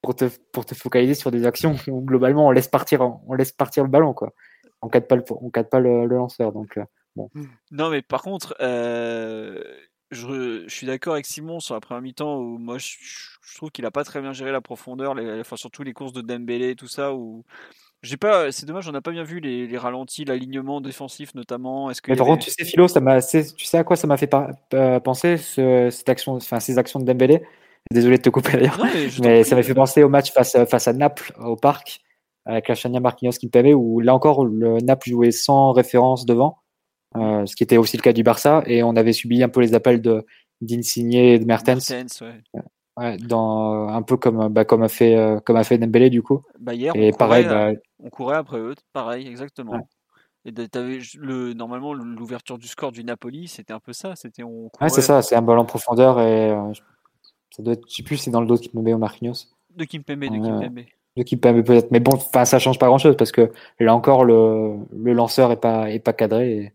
pour 0.00 0.14
te, 0.14 0.30
pour 0.52 0.64
te 0.64 0.74
focaliser 0.74 1.14
sur 1.14 1.30
des 1.30 1.44
actions 1.44 1.76
où 1.88 2.00
globalement 2.00 2.46
on 2.46 2.50
laisse 2.50 2.68
partir, 2.68 3.02
on 3.02 3.34
laisse 3.34 3.52
partir 3.52 3.82
le 3.84 3.90
ballon, 3.90 4.14
quoi. 4.14 4.32
On 4.80 4.88
cadre 4.88 5.08
pas 5.08 5.16
le, 5.16 5.24
on 5.28 5.50
cadre 5.50 5.68
pas 5.68 5.80
le, 5.80 6.06
lanceur, 6.06 6.52
donc, 6.52 6.78
euh, 6.78 6.84
bon. 7.16 7.28
Non, 7.70 7.90
mais 7.90 8.00
par 8.00 8.22
contre, 8.22 8.54
euh, 8.60 9.62
je, 10.10 10.64
je, 10.66 10.74
suis 10.74 10.86
d'accord 10.86 11.14
avec 11.14 11.26
Simon 11.26 11.60
sur 11.60 11.74
la 11.74 11.80
première 11.80 12.02
mi-temps 12.02 12.38
où 12.38 12.58
moi 12.58 12.78
je, 12.78 12.96
je 13.42 13.56
trouve 13.56 13.70
qu'il 13.70 13.84
a 13.86 13.90
pas 13.90 14.04
très 14.04 14.20
bien 14.20 14.32
géré 14.32 14.52
la 14.52 14.60
profondeur, 14.60 15.14
les, 15.14 15.40
enfin 15.40 15.56
surtout 15.56 15.82
les 15.82 15.92
courses 15.92 16.12
de 16.12 16.20
Dembélé, 16.20 16.74
tout 16.74 16.88
ça. 16.88 17.14
Où 17.14 17.44
j'ai 18.02 18.16
pas, 18.16 18.52
c'est 18.52 18.66
dommage, 18.66 18.88
on 18.88 18.92
n'a 18.92 19.00
pas 19.00 19.10
bien 19.10 19.24
vu 19.24 19.40
les, 19.40 19.66
les 19.66 19.78
ralentis, 19.78 20.24
l'alignement 20.24 20.80
défensif 20.80 21.34
notamment. 21.34 21.90
Est-ce 21.90 22.00
que 22.00 22.10
mais 22.10 22.16
par 22.16 22.26
contre, 22.26 22.44
tu 22.44 22.50
sais 22.50 22.64
Philo, 22.64 22.88
ça 22.88 23.00
m'a, 23.00 23.20
tu 23.20 23.42
sais 23.64 23.78
à 23.78 23.84
quoi 23.84 23.96
ça 23.96 24.06
m'a 24.06 24.16
fait 24.16 24.30
euh, 24.74 25.00
penser 25.00 25.36
ce, 25.36 25.88
cette 25.90 26.08
action, 26.08 26.34
enfin 26.34 26.60
ces 26.60 26.78
actions 26.78 27.00
de 27.00 27.04
Dembélé? 27.04 27.42
Désolé 27.90 28.18
de 28.18 28.22
te 28.22 28.28
couper 28.28 28.52
d'ailleurs, 28.52 28.78
mais, 29.22 29.44
ça 29.44 29.56
m'a 29.56 29.62
fait 29.62 29.74
penser 29.74 30.02
au 30.02 30.08
match 30.08 30.32
face, 30.32 30.56
face 30.68 30.88
à 30.88 30.92
Naples 30.92 31.32
au 31.38 31.56
parc 31.56 32.00
avec 32.44 32.68
la 32.68 32.74
Chania 32.74 33.00
Marquinhos 33.00 33.32
qui 33.32 33.50
me 33.52 33.74
où 33.74 34.00
là 34.00 34.14
encore 34.14 34.44
le 34.44 34.78
Naples 34.78 35.10
jouait 35.10 35.30
sans 35.30 35.72
référence 35.72 36.24
devant 36.24 36.58
euh, 37.16 37.46
ce 37.46 37.56
qui 37.56 37.62
était 37.62 37.76
aussi 37.76 37.96
le 37.96 38.02
cas 38.02 38.12
du 38.12 38.22
Barça, 38.22 38.62
et 38.66 38.82
on 38.82 38.96
avait 38.96 39.12
subi 39.12 39.42
un 39.42 39.48
peu 39.48 39.60
les 39.60 39.74
appels 39.74 40.02
de 40.02 40.24
d'Insigne 40.60 41.14
et 41.14 41.38
de 41.38 41.44
Mertens. 41.44 41.90
ouais. 42.96 43.16
dans, 43.18 43.88
un 43.88 44.02
peu 44.02 44.16
comme, 44.16 44.48
bah, 44.48 44.64
comme, 44.64 44.82
a 44.82 44.88
fait, 44.88 45.16
euh, 45.16 45.38
comme 45.40 45.56
a 45.56 45.64
fait 45.64 45.78
Dembélé 45.78 46.10
du 46.10 46.22
coup. 46.22 46.42
Bah 46.58 46.74
hier, 46.74 46.92
et 46.96 47.12
on, 47.12 47.16
pareil, 47.16 47.44
courait, 47.44 47.74
bah, 47.74 47.80
on 48.02 48.10
courait 48.10 48.36
après 48.36 48.58
eux, 48.58 48.74
pareil, 48.92 49.28
exactement. 49.28 49.88
Et 50.44 50.52
avais 50.74 50.98
le, 51.18 51.52
normalement, 51.52 51.92
l'ouverture 51.92 52.58
du 52.58 52.68
score 52.68 52.92
du 52.92 53.04
Napoli, 53.04 53.48
c'était 53.48 53.72
un 53.72 53.80
peu 53.80 53.92
ça. 53.92 54.16
C'était 54.16 54.42
on 54.42 54.70
ouais, 54.80 54.88
c'est 54.88 55.02
ça, 55.02 55.20
c'est 55.20 55.36
un 55.36 55.42
ballon 55.42 55.62
en 55.62 55.66
profondeur 55.66 56.20
et 56.20 56.50
euh, 56.50 56.72
ça 57.50 57.62
doit 57.62 57.74
être, 57.74 57.84
je 57.88 57.96
sais 57.96 58.02
plus, 58.02 58.16
c'est 58.16 58.30
dans 58.30 58.40
le 58.40 58.46
dos 58.46 58.56
de 58.56 58.60
Kimpembe 58.60 58.88
ou 58.88 58.98
Marquinhos. 58.98 59.46
De 59.74 59.84
Kimpembe, 59.84 60.20
de 60.20 60.38
Kimpembe. 60.38 60.80
De 61.16 61.22
Kimpembe 61.22 61.62
peut-être, 61.64 61.90
mais 61.90 62.00
bon, 62.00 62.18
ça 62.18 62.58
change 62.58 62.78
pas 62.78 62.86
grand-chose 62.86 63.16
parce 63.16 63.32
que 63.32 63.52
là 63.78 63.94
encore, 63.94 64.24
le, 64.24 64.76
le 64.96 65.12
lanceur 65.12 65.52
est 65.52 65.60
pas, 65.60 65.90
est 65.90 65.98
pas 65.98 66.12
cadré. 66.12 66.52
Et 66.52 66.72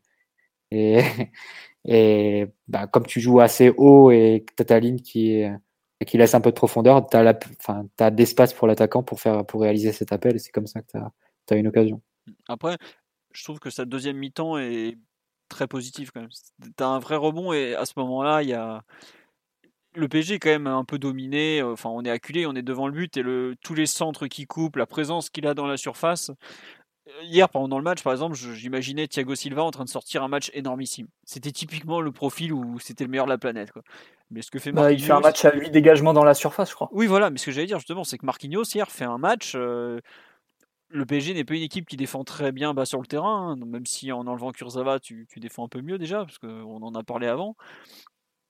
et, 0.73 1.31
et 1.85 2.47
bah, 2.67 2.87
comme 2.87 3.05
tu 3.05 3.19
joues 3.19 3.39
assez 3.39 3.71
haut 3.75 4.11
et 4.11 4.43
que 4.47 4.53
tu 4.55 4.61
as 4.61 4.65
ta 4.65 4.79
ligne 4.79 4.99
qui, 4.99 5.45
qui 6.05 6.17
laisse 6.17 6.35
un 6.35 6.41
peu 6.41 6.51
de 6.51 6.55
profondeur, 6.55 7.07
tu 7.07 7.17
as, 7.17 7.39
as 7.99 8.11
d'espace 8.11 8.53
pour 8.53 8.67
l'attaquant 8.67 9.03
pour, 9.03 9.19
pour 9.47 9.61
réaliser 9.61 9.91
cet 9.91 10.11
appel. 10.11 10.35
Et 10.35 10.39
c'est 10.39 10.51
comme 10.51 10.67
ça 10.67 10.81
que 10.81 10.87
tu 11.47 11.53
as, 11.53 11.57
une 11.57 11.67
occasion. 11.67 12.01
Après, 12.47 12.77
je 13.33 13.43
trouve 13.43 13.59
que 13.59 13.69
sa 13.69 13.85
deuxième 13.85 14.17
mi-temps 14.17 14.57
est 14.57 14.97
très 15.49 15.67
positive 15.67 16.11
quand 16.11 16.21
même. 16.21 16.29
Tu 16.61 16.83
as 16.83 16.87
un 16.87 16.99
vrai 16.99 17.15
rebond 17.15 17.53
et 17.53 17.75
à 17.75 17.85
ce 17.85 17.93
moment-là, 17.97 18.43
il 18.43 18.49
y 18.49 18.53
a. 18.53 18.83
Le 19.95 20.07
PSG 20.07 20.35
est 20.35 20.39
quand 20.39 20.49
même 20.49 20.65
un 20.65 20.83
peu 20.85 20.97
dominé. 20.97 21.61
Enfin, 21.61 21.89
on 21.89 22.03
est 22.03 22.09
acculé, 22.09 22.47
on 22.47 22.55
est 22.55 22.63
devant 22.63 22.87
le 22.87 22.93
but 22.93 23.15
et 23.15 23.21
le, 23.21 23.55
tous 23.61 23.75
les 23.75 23.85
centres 23.85 24.25
qui 24.25 24.47
coupent, 24.47 24.77
la 24.77 24.87
présence 24.87 25.29
qu'il 25.29 25.45
a 25.45 25.53
dans 25.53 25.67
la 25.67 25.77
surface, 25.77 26.31
hier, 27.21 27.49
pendant 27.49 27.77
le 27.77 27.83
match, 27.83 28.03
par 28.03 28.13
exemple, 28.13 28.35
j'imaginais 28.35 29.07
Thiago 29.07 29.35
Silva 29.35 29.63
en 29.63 29.71
train 29.71 29.83
de 29.83 29.89
sortir 29.89 30.23
un 30.23 30.27
match 30.27 30.51
énormissime. 30.53 31.07
C'était 31.25 31.51
typiquement 31.51 32.01
le 32.01 32.11
profil 32.11 32.53
où 32.53 32.79
c'était 32.79 33.03
le 33.03 33.09
meilleur 33.09 33.25
de 33.25 33.31
la 33.31 33.37
planète. 33.37 33.71
Quoi. 33.71 33.83
Mais 34.31 34.41
ce 34.41 34.51
que 34.51 34.59
fait 34.59 34.71
bah, 34.71 34.91
il 34.91 35.03
fait 35.03 35.11
un 35.11 35.19
match 35.19 35.45
à 35.45 35.53
8 35.53 35.69
dégagements 35.69 36.13
dans 36.13 36.23
la 36.23 36.33
surface, 36.33 36.69
je 36.69 36.75
crois. 36.75 36.89
Oui, 36.91 37.07
voilà. 37.07 37.29
Mais 37.29 37.37
ce 37.37 37.45
que 37.45 37.51
j'allais 37.51 37.67
dire 37.67 37.79
justement, 37.79 38.03
c'est 38.03 38.17
que 38.17 38.25
Marquinhos 38.25 38.63
hier 38.63 38.89
fait 38.89 39.05
un 39.05 39.17
match. 39.17 39.53
Euh, 39.55 39.99
le 40.89 41.05
PSG 41.05 41.33
n'est 41.33 41.43
pas 41.43 41.55
une 41.55 41.63
équipe 41.63 41.87
qui 41.87 41.97
défend 41.97 42.23
très 42.23 42.51
bien 42.51 42.73
bas 42.73 42.85
sur 42.85 43.01
le 43.01 43.07
terrain, 43.07 43.51
hein. 43.51 43.65
même 43.65 43.85
si 43.85 44.11
en 44.11 44.27
enlevant 44.27 44.51
Kurzawa, 44.51 44.99
tu, 44.99 45.25
tu, 45.27 45.39
défends 45.39 45.65
un 45.65 45.67
peu 45.67 45.81
mieux 45.81 45.97
déjà, 45.97 46.23
parce 46.23 46.37
qu'on 46.37 46.81
en 46.81 46.93
a 46.93 47.03
parlé 47.03 47.27
avant. 47.27 47.55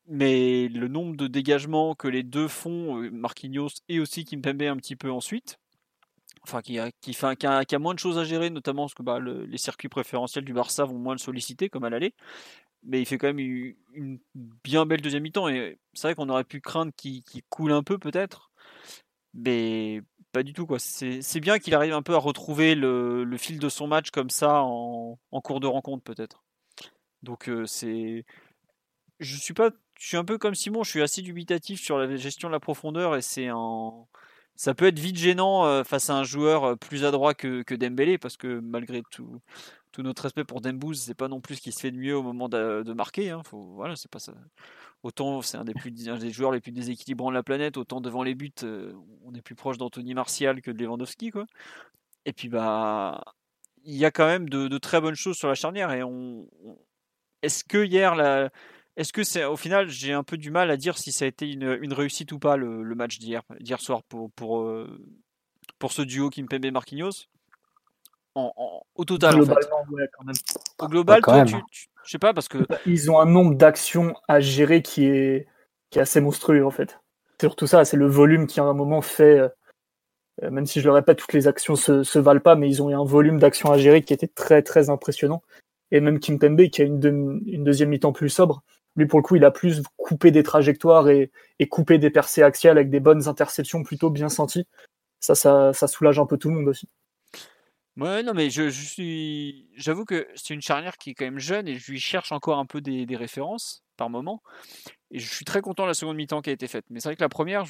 Mais 0.08 0.68
le 0.68 0.90
nombre 0.90 1.16
de 1.16 1.28
dégagements 1.28 1.96
que 1.96 2.10
les 2.10 2.24
deux 2.24 2.50
font, 2.50 3.02
euh, 3.02 3.10
Marquinhos 3.12 3.70
et 3.88 4.02
aussi 4.02 4.26
Kimpembe 4.26 4.64
un 4.64 4.76
petit 4.76 4.98
peu 4.98 5.10
ensuite, 5.10 5.58
enfin 6.42 6.62
qui 6.62 6.80
a, 6.80 6.90
fait, 7.02 7.36
qui, 7.36 7.46
a, 7.46 7.80
moins 7.80 7.94
de 7.94 8.00
choses 8.00 8.18
à 8.18 8.24
gérer, 8.24 8.50
notamment 8.50 8.84
parce 8.84 8.94
que 8.94 9.04
bah, 9.04 9.20
les 9.20 9.58
circuits 9.58 9.90
préférentiels 9.90 10.46
du 10.46 10.54
Barça 10.54 10.86
vont 10.86 10.98
moins 10.98 11.14
le 11.14 11.20
solliciter 11.20 11.70
comme 11.70 11.84
à 11.84 11.90
l'aller. 11.90 12.14
Mais 12.84 13.02
il 13.02 13.06
fait 13.06 13.18
quand 13.18 13.28
même 13.28 13.40
une, 13.40 14.20
bien 14.36 14.86
belle 14.86 15.02
deuxième 15.02 15.24
mi-temps. 15.24 15.48
Et 15.48 15.80
c'est 15.94 16.08
vrai 16.08 16.16
qu'on 16.16 16.30
aurait 16.30 16.44
pu 16.44 16.60
craindre 16.60 16.92
qu'il 16.96 17.24
coule 17.50 17.72
un 17.72 17.84
peu 17.84 17.98
peut-être. 17.98 18.52
Mais 19.34 20.02
pas 20.34 20.44
du 20.44 20.54
tout. 20.54 20.68
C'est 20.80 21.40
bien 21.40 21.60
qu'il 21.60 21.76
arrive 21.76 21.94
un 21.94 22.02
peu 22.02 22.16
à 22.16 22.18
retrouver 22.18 22.76
le, 22.76 23.38
fil 23.38 23.60
de 23.60 23.70
son 23.70 23.88
match 23.88 24.12
comme 24.12 24.30
ça 24.30 24.62
en, 24.64 25.18
cours 25.44 25.60
de 25.62 25.68
rencontre 25.68 26.04
peut-être. 26.04 26.44
Donc 27.22 27.50
c'est, 27.66 28.26
je 29.22 29.38
suis 29.38 29.54
pas, 29.54 29.72
je 29.98 30.08
suis 30.08 30.18
un 30.18 30.26
peu 30.26 30.38
comme 30.38 30.56
Simon, 30.56 30.84
je 30.84 30.90
suis 30.90 31.02
assez 31.02 31.22
dubitatif 31.22 31.82
sur 31.82 31.98
la 31.98 32.14
gestion 32.18 32.50
de 32.50 32.54
la 32.54 32.60
profondeur 32.60 33.16
et 33.16 33.22
c'est 33.22 33.48
un, 33.48 33.94
ça 34.56 34.74
peut 34.74 34.86
être 34.86 35.00
vite 35.00 35.18
gênant 35.18 35.84
face 35.84 36.10
à 36.10 36.16
un 36.16 36.24
joueur 36.24 36.78
plus 36.78 37.06
adroit 37.06 37.34
que, 37.34 37.64
que 37.64 37.76
Dembélé 37.76 38.18
parce 38.18 38.38
que 38.38 38.60
malgré 38.60 39.02
tout, 39.10 39.42
tout 39.94 40.04
notre 40.04 40.24
respect 40.24 40.44
pour 40.44 40.60
Dembouz, 40.60 41.00
c'est 41.00 41.14
pas 41.14 41.30
non 41.30 41.40
plus 41.40 41.56
ce 41.56 41.62
qui 41.62 41.72
se 41.72 41.80
fait 41.80 41.92
de 41.92 41.98
mieux 41.98 42.18
au 42.18 42.24
moment 42.24 42.50
de, 42.50 42.94
marquer. 42.94 43.30
Hein. 43.30 43.42
Faut, 43.44 43.74
voilà, 43.76 43.96
c'est 43.96 44.12
pas 44.12 44.20
ça. 44.20 44.34
Autant 45.04 45.42
c'est 45.42 45.58
un 45.58 45.66
des 45.66 46.32
joueurs 46.32 46.52
les 46.52 46.60
plus 46.60 46.72
déséquilibrants 46.72 47.30
de 47.30 47.36
la 47.36 47.44
planète, 47.44 47.78
autant 47.78 48.02
devant 48.02 48.24
les 48.24 48.36
buts, 48.36 48.54
on 49.26 49.34
est 49.36 49.42
plus 49.42 49.56
proche 49.56 49.78
d'Anthony 49.78 50.14
Martial 50.14 50.62
que 50.62 50.72
de 50.72 50.84
Lewandowski 50.84 51.32
quoi. 51.32 51.46
Et 52.26 52.34
puis 52.34 52.50
bah 52.50 53.24
il 53.86 53.96
y 53.96 54.06
a 54.06 54.12
quand 54.12 54.26
même 54.26 54.48
de, 54.48 54.70
de, 54.70 54.78
très 54.78 55.02
bonnes 55.02 55.16
choses 55.16 55.36
sur 55.36 55.50
la 55.50 55.56
charnière 55.56 55.92
et 55.92 56.04
on, 56.04 56.48
est-ce 57.42 57.66
que 57.66 57.84
hier 57.84 58.16
la 58.16 58.50
est-ce 58.96 59.14
que 59.14 59.24
c'est 59.24 59.44
au 59.46 59.58
final 59.58 59.90
j'ai 59.90 60.14
un 60.14 60.24
peu 60.24 60.38
du 60.38 60.52
mal 60.52 60.70
à 60.72 60.78
dire 60.78 60.98
si 60.98 61.12
ça 61.12 61.26
a 61.26 61.28
été 61.28 61.52
une, 61.52 61.78
une 61.82 61.94
réussite 61.94 62.32
ou 62.32 62.40
pas 62.40 62.58
le, 62.58 62.84
le 62.84 62.96
match 62.96 63.20
d'hier 63.20 63.42
d'hier 63.60 63.80
soir 63.80 64.04
pour 64.04 64.32
pour 64.32 64.68
pour 65.80 65.92
ce 65.92 66.02
duo 66.02 66.30
Kimpembe 66.30 66.72
Marquinhos 66.72 67.28
en, 68.36 68.54
en, 68.56 68.82
au 68.96 69.06
total 69.06 69.36
en 69.40 69.46
fait. 69.46 69.54
Ouais, 69.90 70.10
quand 70.18 70.26
même. 70.26 70.36
Au 70.80 70.88
global, 70.88 71.18
Bah, 71.18 71.22
quand 71.22 71.32
toi, 71.34 71.44
même. 71.46 71.48
tu, 71.48 71.72
tu- 71.72 71.88
je 72.04 72.12
sais 72.12 72.20
pas 72.20 72.34
parce 72.34 72.48
que 72.48 72.66
Ils 72.86 73.12
ont 73.12 73.20
un 73.20 73.26
nombre 73.26 73.56
d'actions 73.56 74.16
à 74.28 74.40
gérer 74.40 74.82
qui 74.82 75.06
est, 75.06 75.48
qui 75.90 76.00
est 76.00 76.02
assez 76.02 76.20
monstrueux 76.20 76.66
en 76.66 76.72
fait. 76.72 77.00
C'est 77.40 77.48
surtout 77.48 77.68
ça, 77.68 77.86
c'est 77.86 77.98
le 77.98 78.08
volume 78.08 78.48
qui 78.48 78.60
à 78.60 78.64
un 78.64 78.74
moment 78.74 79.02
fait, 79.02 79.40
euh, 80.42 80.50
même 80.50 80.66
si 80.66 80.82
je 80.82 80.86
le 80.86 80.94
répète, 80.94 81.20
toutes 81.20 81.34
les 81.34 81.48
actions 81.48 81.76
se, 81.76 82.04
se 82.04 82.20
valent 82.20 82.42
pas, 82.42 82.56
mais 82.56 82.68
ils 82.68 82.82
ont 82.82 82.90
eu 82.90 82.96
un 82.96 83.06
volume 83.06 83.40
d'actions 83.40 83.72
à 83.72 83.78
gérer 83.78 84.02
qui 84.02 84.14
était 84.14 84.28
très 84.28 84.62
très 84.64 84.90
impressionnant. 84.90 85.44
Et 85.92 86.00
même 86.00 86.20
Kimpembe 86.20 86.70
qui 86.70 86.82
a 86.82 86.86
une, 86.86 87.00
deux- 87.00 87.40
une 87.46 87.64
deuxième 87.64 87.90
mi-temps 87.90 88.14
plus 88.14 88.30
sobre, 88.30 88.64
lui 88.96 89.06
pour 89.06 89.20
le 89.20 89.24
coup 89.24 89.36
il 89.36 89.46
a 89.46 89.52
plus 89.52 89.82
coupé 89.98 90.32
des 90.32 90.44
trajectoires 90.44 91.10
et, 91.10 91.32
coupé 91.70 91.98
des 91.98 92.10
percées 92.10 92.44
axiales 92.44 92.78
avec 92.78 92.90
des 92.90 93.00
bonnes 93.00 93.28
interceptions 93.28 93.84
plutôt 93.84 94.10
bien 94.10 94.30
senties. 94.30 94.68
Ça, 95.20 95.36
ça, 95.36 95.88
soulage 95.88 96.20
un 96.20 96.26
peu 96.26 96.38
tout 96.38 96.50
le 96.50 96.56
monde 96.56 96.68
aussi. 96.68 96.90
Ouais, 97.96 98.24
non, 98.24 98.34
mais 98.34 98.50
je, 98.50 98.70
suis. 98.70 99.70
J'avoue 99.76 100.04
que 100.04 100.28
c'est 100.36 100.54
une 100.54 100.62
charnière 100.62 100.98
qui 100.98 101.12
est 101.12 101.14
quand 101.14 101.26
même 101.26 101.40
jeune 101.40 101.68
et 101.68 101.76
je 101.76 101.92
lui 101.92 102.00
cherche 102.00 102.32
encore 102.32 102.58
un 102.58 102.66
peu 102.66 102.82
des, 102.82 103.06
références 103.16 103.84
par 103.98 104.10
moment. 104.10 104.42
Et 105.12 105.20
je 105.20 105.34
suis 105.34 105.46
très 105.46 105.62
content 105.62 105.84
de 105.84 105.90
la 105.90 105.94
seconde 105.94 106.18
mi-temps 106.18 106.42
qui 106.42 106.50
a 106.50 106.54
été 106.54 106.68
faite. 106.68 106.86
Mais 106.90 107.00
c'est 107.00 107.10
vrai 107.10 107.16
que 107.16 107.22
la 107.22 107.30
première, 107.30 107.66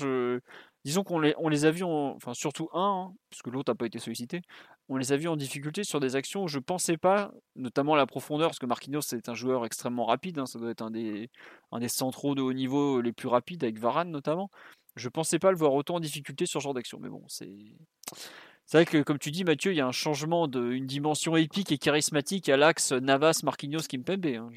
disons 0.85 1.03
qu'on 1.03 1.19
les, 1.19 1.65
a 1.65 1.71
vus, 1.71 1.83
en... 1.83 2.15
enfin 2.15 2.33
surtout 2.33 2.69
un, 2.73 3.09
hein, 3.11 3.13
puisque 3.29 3.47
l'autre 3.47 3.71
n'a 3.71 3.75
pas 3.75 3.85
été 3.85 3.99
sollicité, 3.99 4.41
on 4.89 4.97
les 4.97 5.11
a 5.11 5.17
vus 5.17 5.27
en 5.27 5.35
difficulté 5.35 5.83
sur 5.83 5.99
des 5.99 6.15
actions 6.15 6.43
où 6.43 6.47
je 6.47 6.59
pensais 6.59 6.97
pas, 6.97 7.31
notamment 7.55 7.95
la 7.95 8.05
profondeur, 8.05 8.49
parce 8.49 8.59
que 8.59 8.65
Marquinhos 8.65 9.01
c'est 9.01 9.29
un 9.29 9.33
joueur 9.33 9.65
extrêmement 9.65 10.05
rapide, 10.05 10.39
hein, 10.39 10.45
ça 10.45 10.59
doit 10.59 10.71
être 10.71 10.81
un 10.81 10.91
des, 10.91 11.29
centraux 11.87 12.35
de 12.35 12.41
haut 12.41 12.53
niveau 12.53 13.01
les 13.01 13.13
plus 13.13 13.27
rapides, 13.27 13.63
avec 13.63 13.79
Varane 13.79 14.11
notamment. 14.11 14.51
Je 14.95 15.09
pensais 15.09 15.39
pas 15.39 15.51
le 15.51 15.57
voir 15.57 15.73
autant 15.73 15.95
en 15.95 15.99
difficulté 15.99 16.45
sur 16.45 16.61
ce 16.61 16.63
genre 16.63 16.73
d'action. 16.73 16.99
Mais 17.01 17.09
bon, 17.09 17.23
c'est. 17.27 17.49
C'est 18.65 18.77
vrai 18.77 18.85
que, 18.85 19.01
comme 19.01 19.19
tu 19.19 19.31
dis, 19.31 19.43
Mathieu, 19.43 19.73
il 19.73 19.75
y 19.75 19.81
a 19.81 19.87
un 19.87 19.91
changement 19.91 20.47
d'une 20.47 20.85
dimension 20.85 21.35
épique 21.35 21.71
et 21.71 21.77
charismatique 21.77 22.47
à 22.47 22.55
l'axe 22.55 22.93
Navas, 22.93 23.41
Marquinhos, 23.43 23.81
Kimpembe. 23.89 24.25
Hein. 24.25 24.49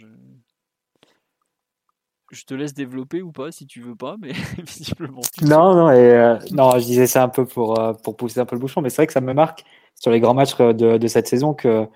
Je 2.32 2.44
te 2.44 2.54
laisse 2.54 2.74
développer 2.74 3.22
ou 3.22 3.32
pas, 3.32 3.52
si 3.52 3.66
tu 3.66 3.80
veux 3.80 3.94
pas, 3.94 4.16
mais 4.20 4.32
visiblement. 4.58 5.20
Non, 5.42 5.74
non, 5.74 5.90
et, 5.90 5.96
euh, 5.96 6.38
non, 6.52 6.72
je 6.78 6.84
disais 6.84 7.06
ça 7.06 7.22
un 7.22 7.28
peu 7.28 7.46
pour, 7.46 7.78
euh, 7.78 7.92
pour 7.92 8.16
pousser 8.16 8.40
un 8.40 8.46
peu 8.46 8.56
le 8.56 8.60
bouchon, 8.60 8.80
mais 8.80 8.90
c'est 8.90 8.96
vrai 8.96 9.06
que 9.06 9.12
ça 9.12 9.20
me 9.20 9.32
marque 9.32 9.64
sur 9.94 10.10
les 10.10 10.20
grands 10.20 10.34
matchs 10.34 10.54
euh, 10.60 10.72
de, 10.72 10.98
de 10.98 11.06
cette 11.06 11.28
saison 11.28 11.54
que 11.54 11.86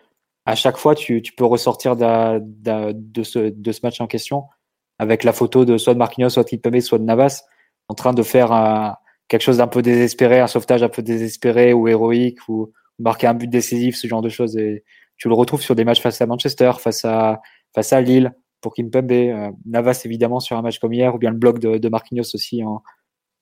à 0.47 0.55
chaque 0.55 0.79
fois, 0.79 0.95
tu, 0.95 1.23
tu 1.23 1.33
peux 1.33 1.45
ressortir 1.45 1.97
de, 1.97 3.23
ce, 3.23 3.51
de 3.51 3.73
ce 3.73 3.81
match 3.83 4.01
en 4.01 4.07
question 4.07 4.45
avec 4.99 5.23
la 5.25 5.33
photo 5.33 5.65
de 5.65 5.79
soit 5.79 5.95
de 5.95 5.99
Marquinhos, 5.99 6.31
soit 6.31 6.45
de 6.45 6.49
Kimpembe, 6.49 6.81
soit 6.81 6.99
de 6.99 7.05
Navas, 7.05 7.45
en 7.89 7.95
train 7.95 8.13
de 8.13 8.23
faire 8.23 8.53
un, 8.53 8.97
quelque 9.29 9.43
chose 9.43 9.59
d'un 9.59 9.67
peu 9.67 9.83
désespéré, 9.83 10.41
un 10.41 10.47
sauvetage 10.47 10.83
un 10.83 10.89
peu 10.89 11.03
désespéré 11.03 11.73
ou 11.73 11.89
héroïque, 11.89 12.49
ou 12.49 12.73
marquer 12.99 13.27
un 13.27 13.35
but 13.35 13.49
décisif, 13.49 13.97
ce 13.97 14.07
genre 14.07 14.23
de 14.23 14.29
choses. 14.29 14.57
Et 14.57 14.85
tu 15.17 15.29
le 15.29 15.35
retrouves 15.35 15.63
sur 15.63 15.75
des 15.75 15.85
matchs 15.85 16.01
face 16.01 16.21
à 16.21 16.27
Manchester, 16.27 16.73
face 16.79 17.05
à, 17.05 17.41
face 17.75 17.93
à 17.93 18.01
Lille, 18.01 18.35
pour 18.61 18.75
Kimpembe, 18.75 19.13
euh, 19.13 19.51
Navas 19.67 20.03
évidemment 20.05 20.41
sur 20.41 20.57
un 20.57 20.63
match 20.63 20.79
comme 20.79 20.93
hier, 20.93 21.15
ou 21.15 21.19
bien 21.19 21.31
le 21.31 21.37
bloc 21.37 21.59
de, 21.59 21.79
de 21.79 21.89
Marquinhos 21.89 22.35
aussi 22.35 22.63
en, 22.65 22.83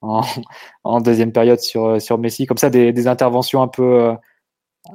en, 0.01 0.23
en, 0.85 1.01
deuxième 1.01 1.32
période 1.32 1.61
sur, 1.61 2.01
sur 2.01 2.19
Messi. 2.19 2.47
Comme 2.47 2.59
ça, 2.59 2.70
des, 2.70 2.93
des 2.93 3.07
interventions 3.07 3.62
un 3.62 3.69
peu, 3.69 4.03
euh, 4.03 4.15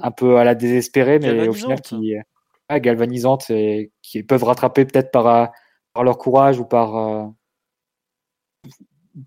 un 0.01 0.11
peu 0.11 0.37
à 0.37 0.43
la 0.43 0.55
désespérée, 0.55 1.19
mais 1.19 1.47
au 1.47 1.53
final 1.53 1.81
qui 1.81 2.15
ah, 2.69 2.79
galvanisantes 2.79 3.49
et 3.49 3.91
qui 4.01 4.23
peuvent 4.23 4.43
rattraper 4.43 4.85
peut-être 4.85 5.11
par, 5.11 5.51
par 5.93 6.03
leur 6.03 6.17
courage 6.17 6.59
ou 6.59 6.65
par 6.65 6.95
euh, 6.95 7.25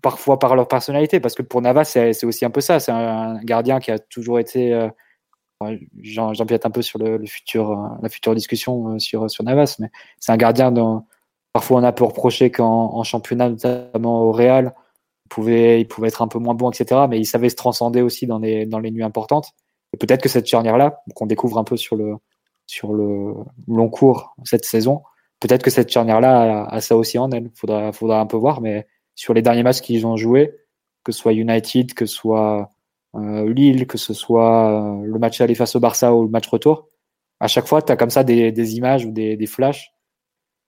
parfois 0.01 0.39
par 0.39 0.55
leur 0.55 0.67
personnalité, 0.67 1.19
parce 1.19 1.35
que 1.35 1.43
pour 1.43 1.61
Navas, 1.61 1.85
c'est 1.85 2.25
aussi 2.25 2.45
un 2.45 2.49
peu 2.49 2.61
ça. 2.61 2.79
C'est 2.79 2.91
un 2.91 3.39
gardien 3.43 3.79
qui 3.79 3.91
a 3.91 3.99
toujours 3.99 4.39
été. 4.39 4.89
J'empiète 6.01 6.65
un 6.65 6.69
peu 6.69 6.81
sur 6.81 6.99
le, 6.99 7.17
le 7.17 7.25
futur, 7.25 7.71
euh, 7.71 7.87
la 8.01 8.09
future 8.09 8.35
discussion 8.35 8.89
euh, 8.93 8.99
sur, 8.99 9.29
sur 9.29 9.43
Navas, 9.43 9.77
mais 9.79 9.89
c'est 10.19 10.31
un 10.31 10.37
gardien 10.37 10.71
dont 10.71 11.03
parfois 11.51 11.79
on 11.79 11.83
a 11.83 11.91
pu 11.91 12.03
reprocher 12.03 12.51
qu'en 12.51 12.93
en 12.93 13.03
championnat, 13.03 13.49
notamment 13.49 14.21
au 14.21 14.31
Real, 14.31 14.75
il 15.25 15.29
pouvait, 15.29 15.81
il 15.81 15.87
pouvait 15.87 16.09
être 16.09 16.21
un 16.21 16.27
peu 16.27 16.39
moins 16.39 16.53
bon, 16.53 16.69
etc. 16.69 17.01
Mais 17.09 17.19
il 17.19 17.25
savait 17.25 17.49
se 17.49 17.55
transcender 17.55 18.01
aussi 18.01 18.27
dans 18.27 18.39
les, 18.39 18.65
dans 18.65 18.79
les 18.79 18.91
nuits 18.91 19.03
importantes. 19.03 19.53
Et 19.93 19.97
peut-être 19.97 20.21
que 20.21 20.29
cette 20.29 20.47
charnière-là, 20.47 21.01
qu'on 21.15 21.25
découvre 21.25 21.57
un 21.57 21.63
peu 21.63 21.75
sur 21.75 21.95
le, 21.95 22.15
sur 22.67 22.93
le 22.93 23.33
long 23.67 23.89
cours 23.89 24.35
cette 24.43 24.65
saison, 24.65 25.01
peut-être 25.39 25.63
que 25.63 25.71
cette 25.71 25.89
charnière-là 25.89 26.65
a, 26.65 26.75
a, 26.75 26.81
ça 26.81 26.95
aussi 26.95 27.17
en 27.17 27.31
elle. 27.31 27.49
Faudra, 27.55 27.91
faudra 27.91 28.19
un 28.19 28.27
peu 28.27 28.37
voir, 28.37 28.61
mais 28.61 28.87
sur 29.15 29.33
les 29.33 29.41
derniers 29.41 29.63
matchs 29.63 29.81
qu'ils 29.81 30.05
ont 30.05 30.17
joués, 30.17 30.55
que 31.03 31.11
ce 31.11 31.19
soit 31.19 31.33
United, 31.33 31.93
que 31.93 32.05
ce 32.05 32.15
soit 32.15 32.69
Lille, 33.19 33.87
que 33.87 33.97
ce 33.97 34.13
soit 34.13 35.01
euh, 35.01 35.05
le 35.05 35.19
match 35.19 35.41
aller 35.41 35.55
face 35.55 35.75
au 35.75 35.79
Barça 35.79 36.13
ou 36.13 36.23
le 36.23 36.29
match 36.29 36.47
retour, 36.47 36.87
à 37.39 37.47
chaque 37.47 37.67
fois, 37.67 37.81
tu 37.81 37.91
as 37.91 37.97
comme 37.97 38.09
ça 38.09 38.23
des, 38.23 38.75
images 38.75 39.05
ou 39.05 39.11
des, 39.11 39.45
flashs 39.47 39.91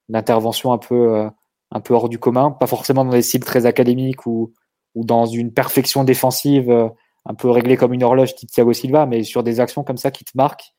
d'intervention 0.09 0.71
un 0.73 0.77
peu, 0.77 1.15
euh, 1.15 1.29
un 1.71 1.79
peu 1.81 1.93
hors 1.93 2.09
du 2.09 2.19
commun, 2.19 2.51
pas 2.51 2.67
forcément 2.67 3.05
dans 3.05 3.11
des 3.11 3.21
cibles 3.21 3.45
très 3.45 3.65
académiques 3.65 4.25
ou, 4.25 4.53
ou 4.95 5.05
dans 5.05 5.25
une 5.25 5.53
perfection 5.53 6.03
défensive 6.03 6.69
euh, 6.69 6.89
un 7.25 7.35
peu 7.35 7.49
réglée 7.49 7.77
comme 7.77 7.93
une 7.93 8.03
horloge 8.03 8.35
type 8.35 8.49
Silva, 8.73 9.05
mais 9.05 9.23
sur 9.23 9.43
des 9.43 9.59
actions 9.59 9.83
comme 9.83 9.97
ça 9.97 10.11
qui 10.11 10.23
te 10.25 10.31
marquent 10.35 10.73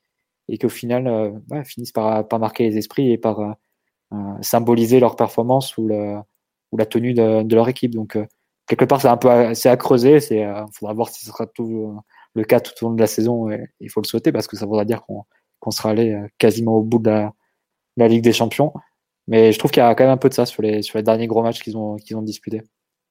et 0.47 0.57
qu'au 0.57 0.69
final 0.69 1.07
euh, 1.07 1.63
finissent 1.63 1.91
par, 1.93 2.25
marquer 2.39 2.69
les 2.69 2.77
esprits 2.77 3.11
et 3.11 3.17
par 3.17 3.39
euh, 3.39 4.17
symboliser 4.41 4.99
leur 4.99 5.15
performance 5.15 5.77
ou, 5.77 5.87
la 5.87 6.85
tenue 6.85 7.13
de, 7.13 7.43
de 7.43 7.55
leur 7.55 7.69
équipe. 7.69 7.93
Donc, 7.93 8.15
euh, 8.15 8.25
quelque 8.67 8.85
part, 8.85 9.01
c'est 9.01 9.07
un 9.07 9.17
peu 9.17 9.53
c'est 9.53 9.69
à 9.69 9.77
creuser. 9.77 10.19
Il 10.31 10.43
euh, 10.43 10.65
faudra 10.73 10.93
voir 10.93 11.09
si 11.09 11.25
ce 11.25 11.31
sera 11.31 11.45
tout 11.47 12.01
le 12.33 12.43
cas 12.43 12.59
tout 12.59 12.73
au 12.81 12.89
long 12.89 12.95
de 12.95 13.01
la 13.01 13.07
saison. 13.07 13.49
Et 13.49 13.67
il 13.79 13.89
faut 13.89 14.01
le 14.01 14.07
souhaiter 14.07 14.31
parce 14.31 14.47
que 14.47 14.57
ça 14.57 14.65
voudra 14.65 14.85
dire 14.85 15.03
qu'on 15.03 15.25
qu 15.61 15.71
sera 15.71 15.89
allé 15.89 16.11
euh, 16.11 16.27
quasiment 16.37 16.75
au 16.75 16.83
bout 16.83 16.99
de 16.99 17.09
la, 17.09 17.33
la 17.97 18.07
Ligue 18.07 18.23
des 18.23 18.33
Champions. 18.33 18.73
Mais 19.27 19.51
je 19.51 19.59
trouve 19.59 19.71
qu'il 19.71 19.81
y 19.81 19.85
a 19.85 19.93
quand 19.95 20.03
même 20.03 20.13
un 20.13 20.17
peu 20.17 20.29
de 20.29 20.33
ça 20.33 20.45
sur 20.45 20.61
les, 20.61 20.81
sur 20.81 20.97
les 20.97 21.03
derniers 21.03 21.27
gros 21.27 21.43
matchs 21.43 21.61
qu'ils 21.61 21.77
ont, 21.77 21.95
qu'ils 21.97 22.17
ont 22.17 22.21
disputés. 22.21 22.61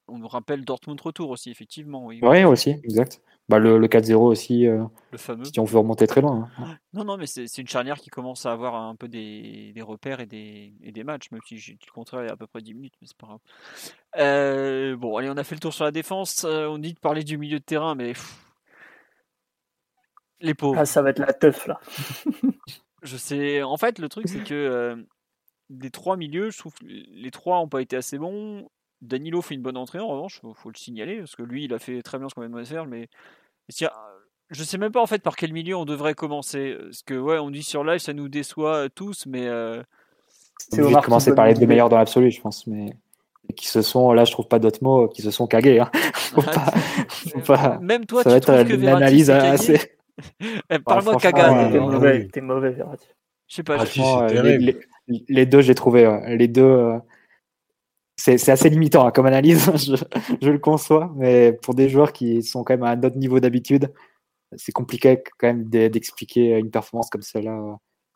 On 0.09 0.19
me 0.19 0.27
rappelle 0.27 0.65
Dortmund 0.65 1.01
retour 1.01 1.31
aussi, 1.31 1.51
effectivement. 1.51 2.07
Oui, 2.07 2.19
oui 2.23 2.45
aussi, 2.45 2.71
exact. 2.83 3.23
Bah, 3.51 3.59
le, 3.59 3.79
le 3.79 3.89
4-0 3.89 4.15
aussi, 4.15 4.69
euh, 4.69 4.85
le 5.11 5.19
fameux. 5.19 5.45
si 5.45 5.59
on 5.59 5.65
veut 5.65 5.79
remonter 5.79 6.07
très 6.07 6.21
loin. 6.21 6.49
Hein. 6.57 6.77
Non, 6.93 7.03
non, 7.03 7.17
mais 7.17 7.27
c'est 7.27 7.59
une 7.59 7.67
charnière 7.67 7.99
qui 7.99 8.09
commence 8.09 8.47
à 8.47 8.53
avoir 8.53 8.77
un 8.77 8.95
peu 8.95 9.09
des, 9.09 9.73
des 9.75 9.83
repères 9.83 10.21
et 10.21 10.27
des, 10.27 10.73
et 10.85 10.93
des 10.93 11.03
matchs, 11.03 11.33
même 11.33 11.41
si 11.45 11.59
j'ai 11.59 11.73
dit 11.73 11.85
le 11.85 11.91
contraire 11.91 12.23
il 12.23 12.27
y 12.27 12.31
a 12.31 12.35
à 12.35 12.37
peu 12.37 12.47
près 12.47 12.63
10 12.63 12.75
minutes, 12.75 12.95
mais 13.01 13.09
c'est 13.09 13.17
pas 13.17 13.27
grave. 13.27 13.41
Euh, 14.19 14.95
bon, 14.95 15.17
allez, 15.17 15.29
on 15.31 15.37
a 15.37 15.43
fait 15.43 15.57
le 15.57 15.61
tour 15.61 15.75
sur 15.75 15.85
la 15.85 15.91
défense. 15.91 16.45
Euh, 16.45 16.69
on 16.69 16.79
dit 16.79 16.95
de 16.95 17.01
parler 17.01 17.25
du 17.25 17.39
milieu 17.39 17.59
de 17.59 17.65
terrain, 17.65 17.97
mais. 17.97 18.13
Les 20.39 20.55
pauvres. 20.55 20.79
Ah, 20.79 20.87
ça 20.87 21.03
va 21.03 21.11
être 21.11 21.19
la 21.19 21.33
teuf, 21.33 21.67
là. 21.67 21.81
je 23.03 23.17
sais. 23.17 23.65
En 23.65 23.79
fait, 23.79 23.99
le 23.99 24.09
truc, 24.09 24.29
c'est 24.29 24.45
que 24.45 24.55
euh, 24.55 24.95
des 25.71 25.91
trois 25.91 26.17
milieux, 26.17 26.51
je 26.51 26.59
trouve 26.59 26.75
que 26.75 26.85
les 26.85 27.33
trois 27.33 27.59
n'ont 27.59 27.69
pas 27.69 27.83
été 27.83 27.97
assez 27.97 28.17
bons. 28.17 28.69
Danilo 29.01 29.43
fait 29.43 29.57
une 29.57 29.63
bonne 29.63 29.77
entrée 29.77 29.99
en 29.99 30.07
revanche, 30.07 30.41
faut, 30.41 30.55
faut 30.55 30.71
le 30.71 30.77
signaler, 30.77 31.19
parce 31.19 31.35
que 31.35 31.43
lui, 31.43 31.65
il 31.65 31.75
a 31.75 31.81
fait 31.81 32.01
très 32.03 32.19
bien 32.19 32.29
ce 32.29 32.35
qu'on 32.35 32.47
vient 32.47 32.51
de 32.51 32.65
faire, 32.65 32.87
mais 32.87 33.09
je 34.51 34.65
sais 34.65 34.79
même 34.79 34.93
pas 34.93 35.01
en 35.01 35.07
fait 35.07 35.23
par 35.23 35.37
quel 35.37 35.53
milieu 35.53 35.77
on 35.77 35.85
devrait 35.85 36.15
commencer. 36.15 36.77
Parce 36.83 37.03
que 37.03 37.15
ouais, 37.15 37.39
on 37.39 37.51
dit 37.51 37.63
sur 37.63 37.85
live, 37.85 37.99
ça 37.99 38.13
nous 38.13 38.29
déçoit 38.29 38.89
tous, 38.91 39.27
mais 39.27 39.47
euh... 39.47 39.83
c'est 40.59 40.81
obligé 40.81 41.01
de 41.01 41.05
commencer 41.05 41.35
par 41.35 41.47
les 41.47 41.55
deux 41.55 41.67
meilleurs 41.67 41.89
dans 41.89 41.99
l'absolu, 41.99 42.31
je 42.31 42.41
pense, 42.41 42.67
mais 42.67 42.95
qui 43.57 43.69
se 43.69 43.83
sont, 43.83 44.13
là, 44.13 44.25
je 44.25 44.33
trouve 44.33 44.49
pas 44.49 44.59
d'autres 44.59 44.83
mots, 44.83 45.09
qui 45.09 45.23
se 45.23 45.31
sont 45.31 45.47
cagués. 45.47 45.81
Hein. 45.81 45.91
Faut 46.31 46.43
pas, 46.43 46.67
faut 47.33 47.41
pas... 47.41 47.79
Même 47.81 48.07
toi, 48.07 48.23
ça 48.23 48.29
tu 48.29 48.31
va 48.31 48.37
être 48.37 48.45
trouves 48.45 48.69
que 48.69 48.81
une 48.81 48.87
analyse 48.87 49.31
assez. 49.31 49.81
Parle-moi 50.85 51.15
ouais, 51.15 51.21
cagade. 51.21 51.51
Ouais, 51.51 51.73
t'es 51.73 51.81
mauvais, 51.81 52.29
t'es 52.29 52.41
mauvais, 52.41 52.71
Verratti. 52.71 53.09
Je 53.49 53.57
sais 53.57 53.63
pas. 53.65 53.79
Ah, 53.81 53.85
je... 53.85 53.91
si, 53.91 54.01
les, 54.33 54.59
les, 54.59 54.81
les, 55.29 55.47
deux, 55.47 55.61
j'ai 55.61 55.75
trouvé. 55.75 56.21
Les 56.29 56.47
deux, 56.47 56.63
euh, 56.63 56.99
c'est 58.21 58.51
assez 58.51 58.69
limitant 58.69 59.07
hein, 59.07 59.11
comme 59.11 59.27
analyse, 59.27 59.71
je, 60.43 60.51
le 60.51 60.59
conçois, 60.59 61.13
mais 61.17 61.53
pour 61.53 61.75
des 61.75 61.89
joueurs 61.89 62.13
qui 62.13 62.43
sont 62.43 62.65
quand 62.65 62.75
même 62.75 62.83
à 62.83 62.91
un 62.91 63.03
autre 63.03 63.17
niveau 63.17 63.41
d'habitude, 63.41 63.93
c'est 64.57 64.73
compliqué 64.73 65.23
quand 65.39 65.47
même 65.47 65.65
d'expliquer 65.65 66.59
une 66.59 66.71
performance 66.71 67.09
comme 67.09 67.23
celle-là 67.23 67.53
euh, 67.53 67.75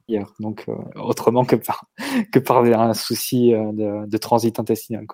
hier. 0.09 0.27
Donc, 0.41 0.65
euh, 0.69 0.75
autrement 0.97 1.45
que 1.45 1.57
par, 1.57 1.87
que 2.33 2.39
par 2.39 2.65
un 2.65 2.95
souci 2.95 3.55
euh, 3.55 4.07
de, 4.07 4.17
transit 4.19 4.59
intestinal. 4.59 5.07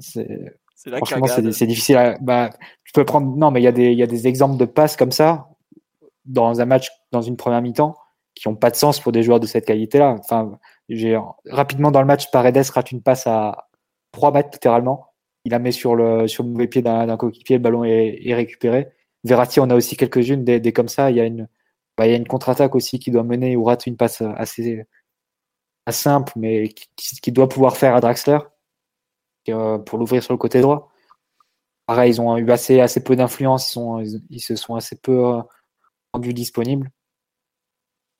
C'est, 0.00 0.56
franchement, 0.96 1.26
c'est, 1.26 1.66
difficile. 1.66 2.16
bah, 2.20 2.50
tu 2.84 2.92
peux 2.92 3.04
prendre. 3.04 3.34
Non, 3.36 3.50
mais 3.50 3.60
il 3.60 3.64
y, 3.64 3.68
a 3.68 3.72
des, 3.72 3.92
y 3.94 4.02
a 4.02 4.06
des 4.06 4.26
exemples 4.26 4.58
de 4.58 4.66
passes 4.66 4.96
comme 4.96 5.12
ça 5.12 5.48
dans 6.26 6.60
un 6.60 6.66
match, 6.66 6.90
dans 7.12 7.22
une 7.22 7.36
première 7.36 7.62
mi-temps, 7.62 7.96
qui 8.38 8.48
n'ont 8.48 8.56
pas 8.56 8.70
de 8.70 8.76
sens 8.76 9.00
pour 9.00 9.12
des 9.12 9.22
joueurs 9.22 9.40
de 9.40 9.46
cette 9.46 9.66
qualité-là. 9.66 10.16
Enfin, 10.20 10.58
rapidement 11.50 11.90
dans 11.90 12.00
le 12.00 12.06
match, 12.06 12.30
Paredes 12.30 12.70
rate 12.70 12.92
une 12.92 13.02
passe 13.02 13.26
à 13.26 13.68
3 14.12 14.32
mètres 14.32 14.50
littéralement. 14.52 15.06
Il 15.44 15.52
la 15.52 15.58
met 15.58 15.72
sur 15.72 15.96
le, 15.96 16.28
sur 16.28 16.44
le 16.44 16.50
mauvais 16.50 16.68
pied 16.68 16.82
d'un, 16.82 17.16
coéquipier, 17.16 17.56
le 17.56 17.62
ballon 17.62 17.84
est, 17.84 18.34
récupéré. 18.34 18.88
Verratti, 19.24 19.60
on 19.60 19.70
a 19.70 19.74
aussi 19.74 19.96
quelques-unes 19.96 20.44
des, 20.44 20.72
comme 20.72 20.88
ça. 20.88 21.10
Il 21.10 21.16
y 21.16 21.20
a 21.20 21.24
une, 21.24 21.48
bah, 21.96 22.06
il 22.06 22.10
y 22.10 22.14
a 22.14 22.16
une 22.16 22.28
contre-attaque 22.28 22.74
aussi 22.76 22.98
qui 23.00 23.10
doit 23.10 23.24
mener 23.24 23.56
ou 23.56 23.64
rate 23.64 23.86
une 23.86 23.96
passe 23.96 24.22
assez, 24.36 24.86
simple, 25.90 26.32
mais 26.36 26.68
qui, 26.96 27.32
doit 27.32 27.48
pouvoir 27.48 27.76
faire 27.76 27.94
à 27.96 28.00
Draxler 28.00 28.38
euh, 29.48 29.78
pour 29.78 29.98
l'ouvrir 29.98 30.22
sur 30.22 30.34
le 30.34 30.38
côté 30.38 30.60
droit. 30.60 30.92
Pareil, 31.86 32.12
ils 32.12 32.20
ont 32.20 32.36
eu 32.36 32.50
assez, 32.50 32.80
assez 32.80 33.02
peu 33.02 33.16
d'influence, 33.16 33.76
ils, 34.30 34.40
se 34.40 34.56
sont 34.56 34.74
assez 34.76 34.96
peu 34.96 35.24
euh, 35.26 35.40
rendus 36.12 36.34
disponibles 36.34 36.90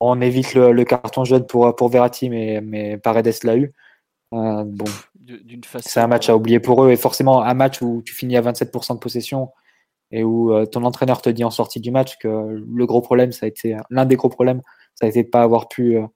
on 0.00 0.20
évite 0.20 0.54
le, 0.54 0.84
carton 0.84 1.24
jaune 1.24 1.46
pour, 1.46 1.74
pour 1.74 1.88
Verratti, 1.88 2.30
mais, 2.30 2.60
mais 2.62 2.98
Paredes 2.98 3.42
l'a 3.44 3.56
eu. 3.56 3.72
Euh, 4.34 4.64
bon, 4.64 4.84
c'est 5.80 6.00
un 6.00 6.06
match 6.06 6.28
à 6.28 6.36
oublier 6.36 6.60
pour 6.60 6.84
eux. 6.84 6.90
Et 6.90 6.96
forcément, 6.96 7.42
un 7.42 7.54
match 7.54 7.82
où 7.82 8.02
tu 8.04 8.14
finis 8.14 8.36
à 8.36 8.42
27% 8.42 8.94
de 8.94 8.98
possession 8.98 9.50
et 10.10 10.24
où 10.24 10.52
euh, 10.52 10.66
ton 10.66 10.84
entraîneur 10.84 11.22
te 11.22 11.30
dit 11.30 11.44
en 11.44 11.50
sortie 11.50 11.80
du 11.80 11.90
match 11.90 12.18
que 12.18 12.28
le 12.28 12.86
gros 12.86 13.02
problème, 13.02 13.32
ça 13.32 13.46
a 13.46 13.48
été 13.48 13.76
l'un 13.90 14.06
des 14.06 14.16
gros 14.16 14.30
problèmes, 14.30 14.62
ça 14.94 15.06
a 15.06 15.08
été 15.08 15.22
de 15.22 15.28
pas 15.28 15.42
avoir 15.42 15.68
pu 15.68 15.98
euh, 15.98 16.06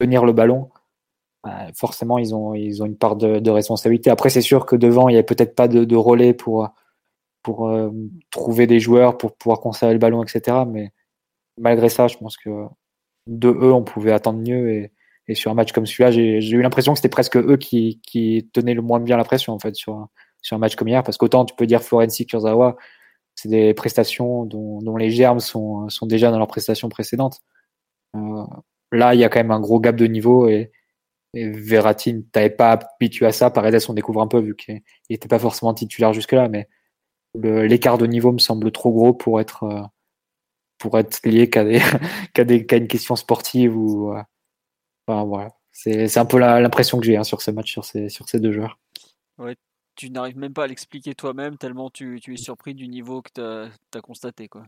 tenir 0.00 0.24
le 0.24 0.32
ballon. 0.32 0.70
forcément, 1.76 2.18
ils 2.18 2.34
ont, 2.34 2.54
ils 2.54 2.82
ont 2.82 2.86
une 2.86 2.96
part 2.96 3.16
de, 3.16 3.50
responsabilité. 3.50 4.10
Après, 4.10 4.30
c'est 4.30 4.40
sûr 4.40 4.66
que 4.66 4.76
devant, 4.76 5.08
il 5.08 5.12
n'y 5.12 5.18
avait 5.18 5.26
peut-être 5.26 5.54
pas 5.54 5.68
de, 5.68 5.96
relais 5.96 6.34
pour, 6.34 6.68
pour 7.42 7.70
trouver 8.30 8.66
des 8.66 8.80
joueurs, 8.80 9.18
pour 9.18 9.36
pouvoir 9.36 9.60
conserver 9.60 9.94
le 9.94 9.98
ballon, 9.98 10.22
etc. 10.22 10.64
Mais 10.66 10.90
malgré 11.58 11.90
ça, 11.90 12.08
je 12.08 12.16
pense 12.16 12.36
que 12.38 12.50
de 13.26 13.48
eux, 13.48 13.72
on 13.72 13.82
pouvait 13.82 14.12
attendre 14.12 14.40
mieux. 14.40 14.70
Et, 14.70 14.92
et 15.28 15.34
sur 15.34 15.50
un 15.50 15.54
match 15.54 15.72
comme 15.72 15.86
celui-là, 15.86 16.10
j'ai 16.10 16.50
eu 16.50 16.62
l'impression 16.62 16.92
que 16.92 16.98
c'était 16.98 17.08
presque 17.08 17.36
eux 17.36 17.56
qui, 17.56 18.00
qui, 18.02 18.48
tenaient 18.52 18.74
le 18.74 18.82
moins 18.82 19.00
bien 19.00 19.16
la 19.16 19.24
pression 19.24 19.54
en 19.54 19.58
fait 19.58 19.74
sur, 19.74 20.08
sur 20.42 20.56
un 20.56 20.58
match 20.58 20.76
comme 20.76 20.88
hier. 20.88 21.02
Parce 21.02 21.16
qu'autant 21.16 21.44
tu 21.44 21.54
peux 21.54 21.66
dire 21.66 21.82
Florenzi, 21.82 22.26
Kurzawa, 22.26 22.76
c'est 23.34 23.48
des 23.48 23.74
prestations 23.74 24.44
dont, 24.44 24.80
dont, 24.82 24.96
les 24.96 25.10
germes 25.10 25.40
sont, 25.40 25.88
sont 25.88 26.06
déjà 26.06 26.30
dans 26.30 26.38
leurs 26.38 26.48
prestations 26.48 26.88
précédentes. 26.88 27.40
Euh, 28.16 28.44
là, 28.92 29.14
il 29.14 29.20
y 29.20 29.24
a 29.24 29.28
quand 29.28 29.40
même 29.40 29.50
un 29.50 29.60
gros 29.60 29.80
gap 29.80 29.96
de 29.96 30.06
niveau 30.06 30.48
et, 30.48 30.70
et 31.34 31.50
Verratti 31.50 32.24
t'avais 32.32 32.50
pas 32.50 32.72
habitué 32.72 33.26
à 33.26 33.32
ça. 33.32 33.50
Paredes, 33.50 33.78
on 33.88 33.94
découvre 33.94 34.20
un 34.22 34.28
peu 34.28 34.38
vu 34.40 34.54
qu'il 34.56 34.82
n'était 35.10 35.28
pas 35.28 35.38
forcément 35.38 35.74
titulaire 35.74 36.12
jusque-là, 36.12 36.48
mais 36.48 36.68
l'écart 37.34 37.98
de 37.98 38.06
niveau 38.06 38.32
me 38.32 38.38
semble 38.38 38.70
trop 38.72 38.92
gros 38.92 39.14
pour 39.14 39.40
être, 39.40 39.64
euh, 39.64 39.82
pour 40.78 40.98
être 40.98 41.24
lié 41.26 41.48
qu'à 41.50 41.62
une 42.42 42.88
question 42.88 43.16
sportive 43.16 43.76
ou 43.76 44.12
euh, 44.12 44.22
enfin, 45.06 45.24
voilà. 45.24 45.50
C'est 45.72 46.18
un 46.18 46.24
peu 46.24 46.38
l'impression 46.38 47.00
que 47.00 47.04
j'ai 47.04 47.16
hein, 47.16 47.24
sur 47.24 47.42
ce 47.42 47.50
match, 47.50 47.72
sur 47.72 47.84
ces, 47.84 48.08
sur 48.08 48.28
ces 48.28 48.38
deux 48.38 48.52
joueurs. 48.52 48.78
Ouais, 49.38 49.56
tu 49.96 50.08
n'arrives 50.10 50.38
même 50.38 50.54
pas 50.54 50.64
à 50.64 50.66
l'expliquer 50.68 51.14
toi-même 51.16 51.56
tellement 51.58 51.90
tu, 51.90 52.20
tu, 52.22 52.34
es 52.34 52.36
surpris 52.36 52.74
du 52.74 52.86
niveau 52.86 53.20
que 53.22 53.30
tu 53.34 53.98
as, 53.98 54.00
constaté. 54.00 54.46
Quoi. 54.48 54.62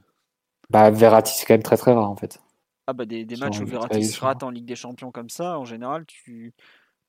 Bah, 0.69 0.91
Verratti, 0.91 1.33
c'est 1.37 1.47
quand 1.47 1.55
même 1.55 1.63
très 1.63 1.77
très 1.77 1.93
rare 1.93 2.11
en 2.11 2.17
fait. 2.17 2.41
Ah 2.89 2.93
bah 2.93 3.05
des, 3.05 3.25
des 3.25 3.37
matchs 3.37 3.61
où 3.61 3.67
Verratti 3.67 4.05
se 4.05 4.21
rate 4.21 4.43
en 4.43 4.51
Ligue 4.51 4.65
des 4.65 4.77
Champions 4.77 5.11
comme 5.11 5.31
ça, 5.31 5.59
en 5.59 5.65
général, 5.65 6.07
tu 6.07 6.53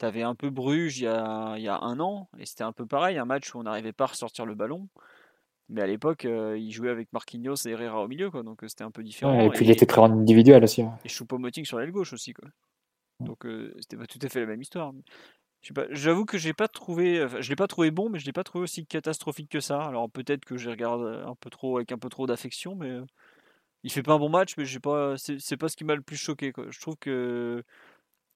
avais 0.02 0.24
un 0.24 0.34
peu 0.34 0.50
Bruges 0.50 1.00
il 1.00 1.04
y 1.04 1.08
a, 1.08 1.56
il 1.58 1.64
y 1.64 1.68
a 1.68 1.80
un 1.80 2.00
an, 2.00 2.30
et 2.40 2.46
c'était 2.46 2.64
un 2.64 2.72
peu 2.72 2.86
pareil, 2.86 3.18
un 3.18 3.26
match 3.26 3.54
où 3.54 3.60
on 3.60 3.64
n'arrivait 3.64 3.94
pas 3.94 4.06
à 4.06 4.08
ressortir 4.08 4.46
le 4.46 4.56
ballon. 4.56 4.88
Mais 5.70 5.82
à 5.82 5.88
l'époque, 5.88 6.26
euh, 6.26 6.58
il 6.58 6.72
jouait 6.72 6.90
avec 6.90 7.12
Marquinhos 7.12 7.56
et 7.66 7.72
Herrera 7.72 8.02
au 8.02 8.08
milieu, 8.08 8.32
quoi, 8.32 8.44
donc 8.44 8.64
euh, 8.64 8.68
c'était 8.68 8.84
un 8.84 8.92
peu 8.92 9.04
différent. 9.04 9.40
et 9.40 9.50
puis 9.50 9.66
il 9.66 9.72
était 9.72 9.86
très 9.86 10.00
en 10.00 10.12
individuel 10.12 10.64
aussi. 10.64 10.84
Et 11.04 11.10
Choupo-Moting 11.10 11.66
sur 11.66 11.80
l'aile 11.80 11.92
gauche 11.92 12.14
aussi, 12.14 12.34
quoi. 12.34 12.48
Donc 13.20 13.46
euh, 13.46 13.74
c'était 13.80 13.98
pas 13.98 14.06
tout 14.06 14.20
à 14.22 14.30
fait 14.30 14.40
la 14.40 14.46
même 14.46 14.62
histoire. 14.62 14.94
J'avoue 15.90 16.24
que 16.24 16.38
j'ai 16.38 16.54
pas 16.54 16.68
trouvé, 16.68 17.28
je 17.40 17.50
l'ai 17.50 17.56
pas 17.56 17.68
trouvé 17.68 17.92
bon, 17.92 18.10
mais 18.10 18.20
je 18.20 18.26
l'ai 18.26 18.32
pas 18.32 18.44
trouvé 18.44 18.64
aussi 18.64 18.86
catastrophique 18.86 19.50
que 19.50 19.60
ça. 19.60 19.82
Alors 19.82 20.10
peut-être 20.10 20.46
que 20.46 20.56
je 20.56 20.70
regarde 20.70 21.24
un 21.26 21.36
peu 21.36 21.50
trop 21.50 21.78
avec 21.78 21.92
un 21.92 21.98
peu 21.98 22.10
trop 22.10 22.28
d'affection, 22.28 22.76
mais 22.76 23.00
il 23.84 23.92
fait 23.92 24.04
pas 24.04 24.14
un 24.14 24.20
bon 24.20 24.30
match, 24.30 24.54
mais 24.58 24.66
j'ai 24.66 24.80
pas, 24.80 25.16
c'est 25.18 25.58
pas 25.58 25.68
ce 25.68 25.76
qui 25.76 25.84
m'a 25.84 25.96
le 25.96 26.02
plus 26.02 26.16
choqué. 26.16 26.52
Quoi. 26.52 26.66
Je 26.70 26.80
trouve 26.80 26.96
que 26.98 27.64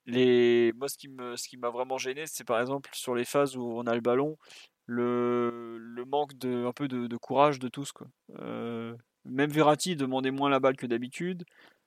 les, 0.07 0.73
moi 0.73 0.89
ce 0.89 0.97
qui 0.97 1.07
me, 1.07 1.35
ce 1.35 1.47
qui 1.47 1.57
m'a 1.57 1.69
vraiment 1.69 1.97
gêné, 1.97 2.25
c'est 2.25 2.43
par 2.43 2.59
exemple 2.59 2.89
sur 2.93 3.15
les 3.15 3.23
phases 3.23 3.55
où 3.55 3.63
on 3.63 3.83
a 3.83 3.93
le 3.93 4.01
ballon, 4.01 4.37
le, 4.91 5.77
le 5.77 6.05
manque 6.05 6.37
de, 6.37 6.65
un 6.65 6.73
peu 6.73 6.87
de, 6.89 7.17
courage 7.17 7.59
de 7.59 7.69
tous. 7.69 7.93
Quoi. 7.93 8.07
Euh, 8.41 8.93
même 9.25 9.49
Verratti 9.49 9.95
demandait 9.95 10.31
moins 10.31 10.49
la 10.49 10.59
balle 10.59 10.75
que 10.75 10.85
d'habitude. 10.85 11.45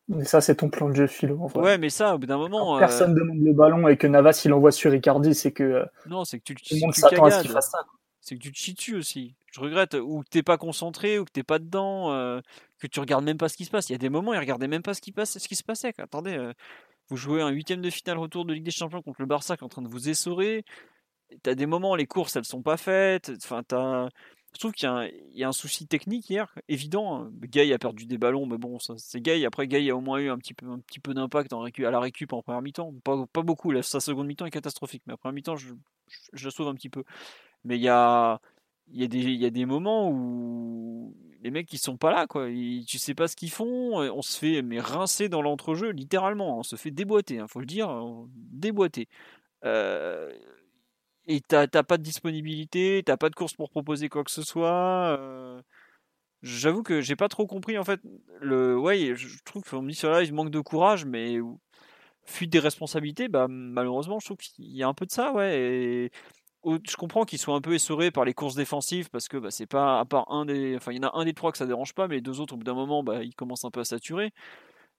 Mais 0.08 0.24
ça, 0.24 0.40
c'est 0.40 0.56
ton 0.56 0.70
plan 0.70 0.88
de 0.88 0.94
jeu 0.94 1.06
philo. 1.06 1.38
En 1.40 1.60
Ouais, 1.60 1.78
mais 1.78 1.90
ça, 1.90 2.14
au 2.14 2.18
bout 2.18 2.26
d'un 2.26 2.38
moment. 2.38 2.78
personne 2.78 3.12
euh, 3.12 3.20
demande 3.20 3.38
le 3.42 3.52
ballon 3.52 3.88
et 3.88 3.96
que 3.96 4.06
Navas 4.06 4.42
il 4.44 4.52
envoie 4.52 4.72
sur 4.72 4.94
Icardi, 4.94 5.34
c'est 5.34 5.52
que. 5.52 5.62
Euh, 5.62 5.84
non, 6.06 6.24
c'est 6.24 6.38
que 6.38 6.44
tu, 6.44 6.54
tout 6.54 6.74
le 6.74 6.80
monde 6.80 6.94
s'attend 6.94 7.24
à 7.24 7.30
ce 7.30 7.42
qu'il 7.42 7.50
fasse 7.50 7.70
ça. 7.70 7.84
C'est 8.20 8.36
que 8.36 8.40
tu 8.40 8.52
te 8.52 8.56
chies 8.56 8.74
dessus 8.74 8.96
aussi. 8.96 9.34
Je 9.52 9.60
regrette, 9.60 9.94
ou 9.94 10.22
que 10.22 10.28
t'es 10.30 10.42
pas 10.42 10.56
concentré, 10.56 11.18
ou 11.18 11.26
que 11.26 11.30
t'es 11.30 11.42
pas 11.42 11.58
dedans, 11.58 12.08
que 12.78 12.86
tu 12.86 13.00
regardes 13.00 13.24
même 13.24 13.36
pas 13.36 13.50
ce 13.50 13.56
qui 13.56 13.66
se 13.66 13.70
passe. 13.70 13.90
Il 13.90 13.92
y 13.92 13.94
a 13.94 13.98
des 13.98 14.08
moments, 14.08 14.32
il 14.32 14.38
regardait 14.38 14.66
même 14.66 14.82
pas 14.82 14.94
ce 14.94 15.02
qui, 15.02 15.12
passe, 15.12 15.38
ce 15.38 15.46
qui 15.46 15.56
se 15.56 15.62
passait. 15.62 15.92
Attendez, 15.98 16.52
vous 17.10 17.16
jouez 17.16 17.42
un 17.42 17.50
huitième 17.50 17.82
de 17.82 17.90
finale 17.90 18.16
retour 18.16 18.46
de 18.46 18.54
Ligue 18.54 18.64
des 18.64 18.70
Champions 18.70 19.02
contre 19.02 19.20
le 19.20 19.26
Barça 19.26 19.58
qui 19.58 19.62
est 19.62 19.66
en 19.66 19.68
train 19.68 19.82
de 19.82 19.88
vous 19.88 20.08
essorer 20.08 20.64
t'as 21.42 21.54
des 21.54 21.66
moments, 21.66 21.96
les 21.96 22.06
courses, 22.06 22.36
elles 22.36 22.44
sont 22.44 22.62
pas 22.62 22.76
faites. 22.76 23.32
Enfin, 23.36 23.62
Je 24.52 24.58
trouve 24.58 24.72
qu'il 24.72 24.88
y, 25.32 25.44
a 25.44 25.48
un 25.48 25.52
souci 25.52 25.86
technique 25.86 26.28
hier, 26.30 26.54
évident. 26.68 27.16
Hein. 27.16 27.32
Gay 27.42 27.72
a 27.72 27.78
perdu 27.78 28.06
des 28.06 28.18
ballons, 28.18 28.46
mais 28.46 28.58
bon, 28.58 28.78
c'est 28.78 29.20
Gay. 29.20 29.44
Après, 29.44 29.66
Gay 29.66 29.90
a 29.90 29.96
au 29.96 30.00
moins 30.00 30.18
eu 30.18 30.30
un 30.30 30.38
petit 30.38 30.54
peu, 30.54 30.66
un 30.66 30.78
petit 30.80 31.00
peu 31.00 31.14
d'impact 31.14 31.52
à 31.52 31.90
la 31.90 32.00
récup 32.00 32.32
en 32.32 32.42
première 32.42 32.62
mi-temps. 32.62 32.94
Pas, 33.04 33.26
pas 33.32 33.42
beaucoup, 33.42 33.72
sa 33.82 34.00
seconde 34.00 34.26
mi-temps 34.26 34.46
est 34.46 34.50
catastrophique, 34.50 35.02
mais 35.06 35.14
en 35.14 35.16
première 35.16 35.34
mi-temps, 35.34 35.56
je, 35.56 35.74
la 36.42 36.50
sauve 36.50 36.68
un 36.68 36.74
petit 36.74 36.90
peu. 36.90 37.04
Mais 37.64 37.76
il 37.76 37.82
y 37.82 37.88
a, 37.88 38.40
il 38.92 39.00
y, 39.00 39.04
a 39.04 39.08
des, 39.08 39.18
il 39.20 39.40
y 39.40 39.46
a 39.46 39.50
des 39.50 39.66
moments 39.66 40.10
où 40.10 41.16
les 41.42 41.50
mecs 41.50 41.72
ils 41.72 41.78
sont 41.78 41.96
pas 41.96 42.10
là 42.10 42.26
quoi 42.26 42.48
tu 42.48 42.98
sais 42.98 43.14
pas 43.14 43.28
ce 43.28 43.36
qu'ils 43.36 43.50
font 43.50 43.98
on 43.98 44.22
se 44.22 44.38
fait 44.38 44.62
mais 44.62 44.80
rincer 44.80 45.28
dans 45.28 45.42
l'entrejeu 45.42 45.90
littéralement 45.90 46.58
on 46.58 46.62
se 46.62 46.76
fait 46.76 46.90
déboîter 46.90 47.38
hein, 47.38 47.46
faut 47.46 47.60
le 47.60 47.66
dire 47.66 47.90
déboîter 48.34 49.08
euh, 49.64 50.32
et 51.26 51.40
t'as 51.40 51.66
pas 51.66 51.96
de 51.98 52.02
disponibilité, 52.02 53.02
t'as 53.04 53.16
pas 53.16 53.30
de 53.30 53.34
course 53.34 53.54
pour 53.54 53.70
proposer 53.70 54.08
quoi 54.08 54.24
que 54.24 54.30
ce 54.30 54.42
soit. 54.42 55.16
Euh, 55.18 55.62
j'avoue 56.42 56.82
que 56.82 57.00
j'ai 57.00 57.16
pas 57.16 57.28
trop 57.28 57.46
compris 57.46 57.78
en 57.78 57.84
fait. 57.84 58.00
Le, 58.40 58.78
ouais, 58.78 59.14
je 59.16 59.42
trouve 59.44 59.62
qu'on 59.64 59.82
me 59.82 59.90
dit 59.90 59.96
sur 59.96 60.10
là, 60.10 60.22
il 60.22 60.34
manque 60.34 60.50
de 60.50 60.60
courage, 60.60 61.04
mais 61.04 61.38
fuite 62.24 62.50
des 62.50 62.58
responsabilités, 62.58 63.28
bah 63.28 63.46
malheureusement, 63.48 64.18
je 64.20 64.26
trouve 64.26 64.38
qu'il 64.38 64.76
y 64.76 64.82
a 64.82 64.88
un 64.88 64.94
peu 64.94 65.06
de 65.06 65.12
ça, 65.12 65.32
ouais. 65.32 65.58
Et, 65.60 66.10
je 66.64 66.96
comprends 66.96 67.24
qu'ils 67.24 67.38
soient 67.38 67.54
un 67.54 67.60
peu 67.60 67.74
essorés 67.74 68.10
par 68.10 68.24
les 68.24 68.32
courses 68.34 68.54
défensives 68.54 69.10
parce 69.10 69.28
que 69.28 69.36
bah, 69.36 69.50
c'est 69.50 69.66
pas 69.66 70.00
à 70.00 70.04
part 70.06 70.30
un 70.30 70.46
des, 70.46 70.76
enfin 70.76 70.92
il 70.92 70.96
y 70.96 71.00
en 71.04 71.08
a 71.08 71.18
un 71.18 71.24
des 71.26 71.34
trois 71.34 71.52
que 71.52 71.58
ça 71.58 71.66
dérange 71.66 71.92
pas, 71.94 72.08
mais 72.08 72.16
les 72.16 72.20
deux 72.22 72.40
autres 72.40 72.54
au 72.54 72.56
bout 72.56 72.64
d'un 72.64 72.74
moment, 72.74 73.02
bah 73.04 73.22
ils 73.22 73.34
commencent 73.34 73.64
un 73.66 73.70
peu 73.70 73.80
à 73.80 73.84
saturer. 73.84 74.32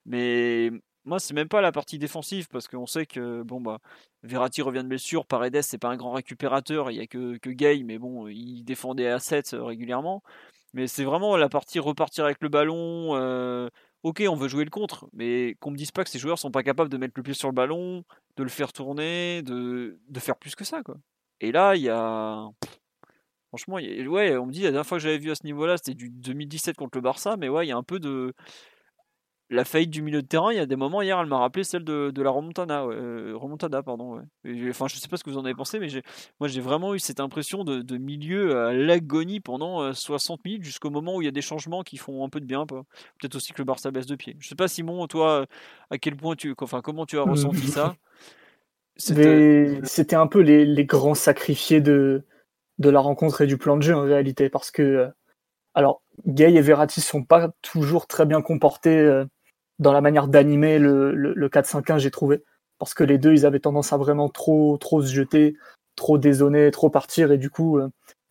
Mais 0.06 0.72
moi, 1.06 1.20
c'est 1.20 1.34
même 1.34 1.48
pas 1.48 1.62
la 1.62 1.72
partie 1.72 2.00
défensive 2.00 2.48
parce 2.50 2.68
qu'on 2.68 2.88
sait 2.88 3.06
que 3.06 3.44
bon 3.44 3.62
bah 3.62 3.80
Verratti 4.24 4.62
revient 4.62 4.84
de 4.84 4.88
blessure, 4.88 5.26
Paredes 5.26 5.62
c'est 5.62 5.78
pas 5.78 5.90
un 5.90 5.98
grand 5.98 6.12
récupérateur, 6.14 6.92
il 6.92 6.98
y 6.98 7.02
a 7.02 7.08
que, 7.08 7.38
que 7.38 7.50
Gay, 7.50 7.84
mais 7.84 8.00
bon, 8.00 8.28
il 8.28 8.64
défendait 8.64 9.08
à 9.08 9.20
7 9.20 9.54
euh, 9.54 9.64
régulièrement. 9.64 10.24
Mais 10.74 10.88
c'est 10.88 11.06
vraiment 11.06 11.38
la 11.38 11.48
partie 11.50 11.80
repartir 11.80 12.26
avec 12.26 12.38
le 12.42 12.50
ballon. 12.50 13.16
Euh, 13.16 13.70
ok, 14.04 14.24
on 14.30 14.36
veut 14.36 14.50
jouer 14.50 14.66
le 14.66 14.70
contre, 14.70 15.08
mais 15.14 15.56
qu'on 15.62 15.72
me 15.72 15.78
dise 15.78 15.92
pas 15.92 16.04
que 16.04 16.10
ces 16.10 16.20
joueurs 16.20 16.40
sont 16.40 16.52
pas 16.52 16.64
capables 16.64 16.90
de 16.90 16.98
mettre 16.98 17.14
le 17.16 17.24
pied 17.24 17.34
sur 17.34 17.48
le 17.48 17.54
ballon, 17.54 18.04
de 18.38 18.44
le 18.44 18.50
faire 18.50 18.74
tourner, 18.74 19.42
de, 19.44 20.00
de 20.10 20.20
faire 20.20 20.38
plus 20.38 20.56
que 20.56 20.66
ça 20.66 20.84
quoi. 20.84 20.96
Et 21.42 21.52
là, 21.52 21.76
il 21.76 21.84
y 21.84 21.90
a 21.90 22.50
franchement, 23.50 23.76
ouais, 23.76 24.36
on 24.38 24.48
me 24.48 24.52
dit 24.52 24.64
la 24.64 24.72
dernière 24.72 24.86
fois 24.86 24.98
que 24.98 25.04
j'avais 25.04 25.18
vu 25.18 25.32
à 25.32 25.36
ce 25.36 25.46
niveau-là, 25.46 25.78
c'était 25.78 25.94
du 25.94 26.10
2017 26.10 26.76
contre 26.76 26.98
le 26.98 27.02
Barça, 27.02 27.38
mais 27.38 27.48
ouais, 27.48 27.66
il 27.66 27.70
y 27.70 27.72
a 27.72 27.78
un 27.78 27.84
peu 27.84 28.00
de 28.00 28.34
la 29.50 29.64
faillite 29.64 29.92
du 29.92 30.02
milieu 30.02 30.22
de 30.22 30.28
terrain, 30.28 30.52
il 30.52 30.58
y 30.58 30.60
a 30.60 30.66
des 30.66 30.76
moments 30.76 31.02
hier, 31.02 31.20
elle 31.20 31.28
m'a 31.28 31.38
rappelé 31.38 31.64
celle 31.64 31.84
de, 31.84 32.12
la 32.22 32.30
remontada, 32.30 32.84
euh, 32.84 33.34
remontada 33.36 33.84
pardon. 33.84 34.16
Ouais. 34.44 34.70
enfin, 34.70 34.88
je 34.88 34.96
sais 34.96 35.08
pas 35.08 35.18
ce 35.18 35.24
que 35.24 35.30
vous 35.30 35.38
en 35.38 35.46
avez 35.46 35.54
pensé, 35.54 35.80
mais 35.80 35.88
moi 36.40 36.48
j'ai 36.48 36.62
vraiment 36.62 36.96
eu 36.96 37.00
cette 37.00 37.20
impression 37.20 37.64
de, 37.64 37.98
milieu 37.98 38.58
à 38.58 38.74
l'agonie 38.74 39.40
pendant 39.40 39.94
60 39.94 40.40
euh, 40.40 40.42
minutes 40.46 40.64
jusqu'au 40.64 40.90
moment 40.90 41.16
où 41.16 41.22
il 41.22 41.26
y 41.26 41.28
a 41.28 41.32
des 41.32 41.42
changements 41.42 41.84
qui 41.84 41.98
font 41.98 42.26
un 42.26 42.30
peu 42.30 42.40
de 42.40 42.46
bien. 42.46 42.66
Peut-être 42.66 43.36
aussi 43.36 43.54
que 43.54 43.60
le 43.60 43.66
Barça 43.66 43.92
baisse 43.92 44.08
de 44.08 44.16
pied. 44.16 44.36
Je 44.40 44.48
sais 44.48 44.56
pas 44.56 44.68
Simon, 44.68 45.06
toi, 45.08 45.46
à 45.92 45.98
quel 45.98 46.16
point 46.16 46.36
tu, 46.36 46.54
enfin 46.60 46.82
comment 46.82 47.06
tu 47.06 47.20
as 47.20 47.24
ressenti 47.24 47.68
ça? 47.68 47.96
C'était 48.98 50.16
un 50.16 50.28
peu 50.28 50.40
les, 50.40 50.66
les, 50.66 50.86
grands 50.86 51.16
sacrifiés 51.16 51.82
de, 51.82 52.24
de 52.80 52.90
la 52.90 53.00
rencontre 53.00 53.42
et 53.42 53.48
du 53.48 53.58
plan 53.58 53.78
de 53.78 53.84
jeu 53.84 53.96
en 53.96 54.04
réalité, 54.04 54.50
parce 54.50 54.72
que 54.72 55.10
alors 55.74 56.02
Gay 56.26 56.54
et 56.54 56.62
Verratti 56.62 57.02
sont 57.02 57.24
pas 57.24 57.50
toujours 57.62 58.08
très 58.08 58.26
bien 58.26 58.42
comportés 58.42 59.26
dans 59.80 59.94
la 59.94 60.02
manière 60.02 60.28
d'animer 60.28 60.80
le, 60.80 61.14
le, 61.14 61.34
le 61.34 61.50
4-5-1, 61.50 62.00
j'ai 62.00 62.12
trouvé, 62.12 62.44
parce 62.80 62.94
que 62.94 63.04
les 63.04 63.18
deux, 63.18 63.34
ils 63.34 63.46
avaient 63.46 63.60
tendance 63.60 63.94
à 63.94 63.98
vraiment 63.98 64.30
trop 64.30 64.78
trop 64.78 65.02
se 65.02 65.14
jeter, 65.14 65.56
trop 65.96 66.18
dézonner, 66.18 66.72
trop 66.72 66.90
partir, 66.90 67.32
et 67.32 67.38
du 67.38 67.50
coup 67.50 67.80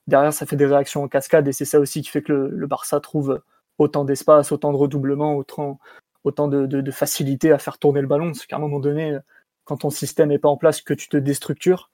derrière 0.06 0.32
ça 0.32 0.46
fait 0.46 0.56
des 0.56 0.66
réactions 0.66 1.02
en 1.02 1.08
cascade, 1.08 1.48
et 1.48 1.52
c'est 1.52 1.64
ça 1.64 1.80
aussi 1.80 2.02
qui 2.02 2.10
fait 2.10 2.22
que 2.22 2.32
le, 2.32 2.48
le 2.50 2.66
Barça 2.66 3.00
trouve 3.00 3.40
autant 3.78 4.04
d'espace, 4.04 4.52
autant 4.52 4.72
de 4.72 4.76
redoublement, 4.76 5.36
autant 5.36 5.78
autant 6.24 6.48
de, 6.48 6.66
de, 6.66 6.80
de, 6.80 6.90
facilité 6.90 7.52
à 7.52 7.58
faire 7.58 7.78
tourner 7.78 8.00
le 8.00 8.06
ballon. 8.06 8.32
C'est 8.34 8.46
qu'à 8.46 8.56
un 8.56 8.60
moment 8.60 8.80
donné, 8.80 9.18
quand 9.64 9.78
ton 9.78 9.90
système 9.90 10.30
n'est 10.30 10.38
pas 10.38 10.48
en 10.48 10.56
place, 10.56 10.80
que 10.80 10.94
tu 10.94 11.08
te 11.08 11.16
déstructures, 11.16 11.90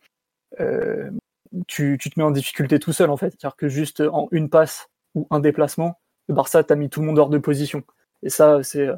euh, 0.61 1.11
tu, 1.67 1.99
tu, 2.01 2.11
te 2.11 2.19
mets 2.19 2.25
en 2.25 2.31
difficulté 2.31 2.79
tout 2.79 2.93
seul 2.93 3.11
en 3.11 3.17
fait. 3.17 3.31
C'est-à-dire 3.31 3.57
que 3.57 3.69
juste 3.69 4.01
en 4.01 4.29
une 4.31 4.49
passe 4.49 4.89
ou 5.15 5.27
un 5.31 5.41
déplacement, 5.41 5.99
le 6.29 6.35
Barça 6.35 6.63
t'a 6.63 6.77
mis 6.77 6.89
tout 6.89 7.01
le 7.01 7.07
monde 7.07 7.19
hors 7.19 7.29
de 7.29 7.39
position. 7.39 7.83
Et 8.23 8.31
ça, 8.31 8.63
c'est 8.63 8.87
euh, 8.87 8.97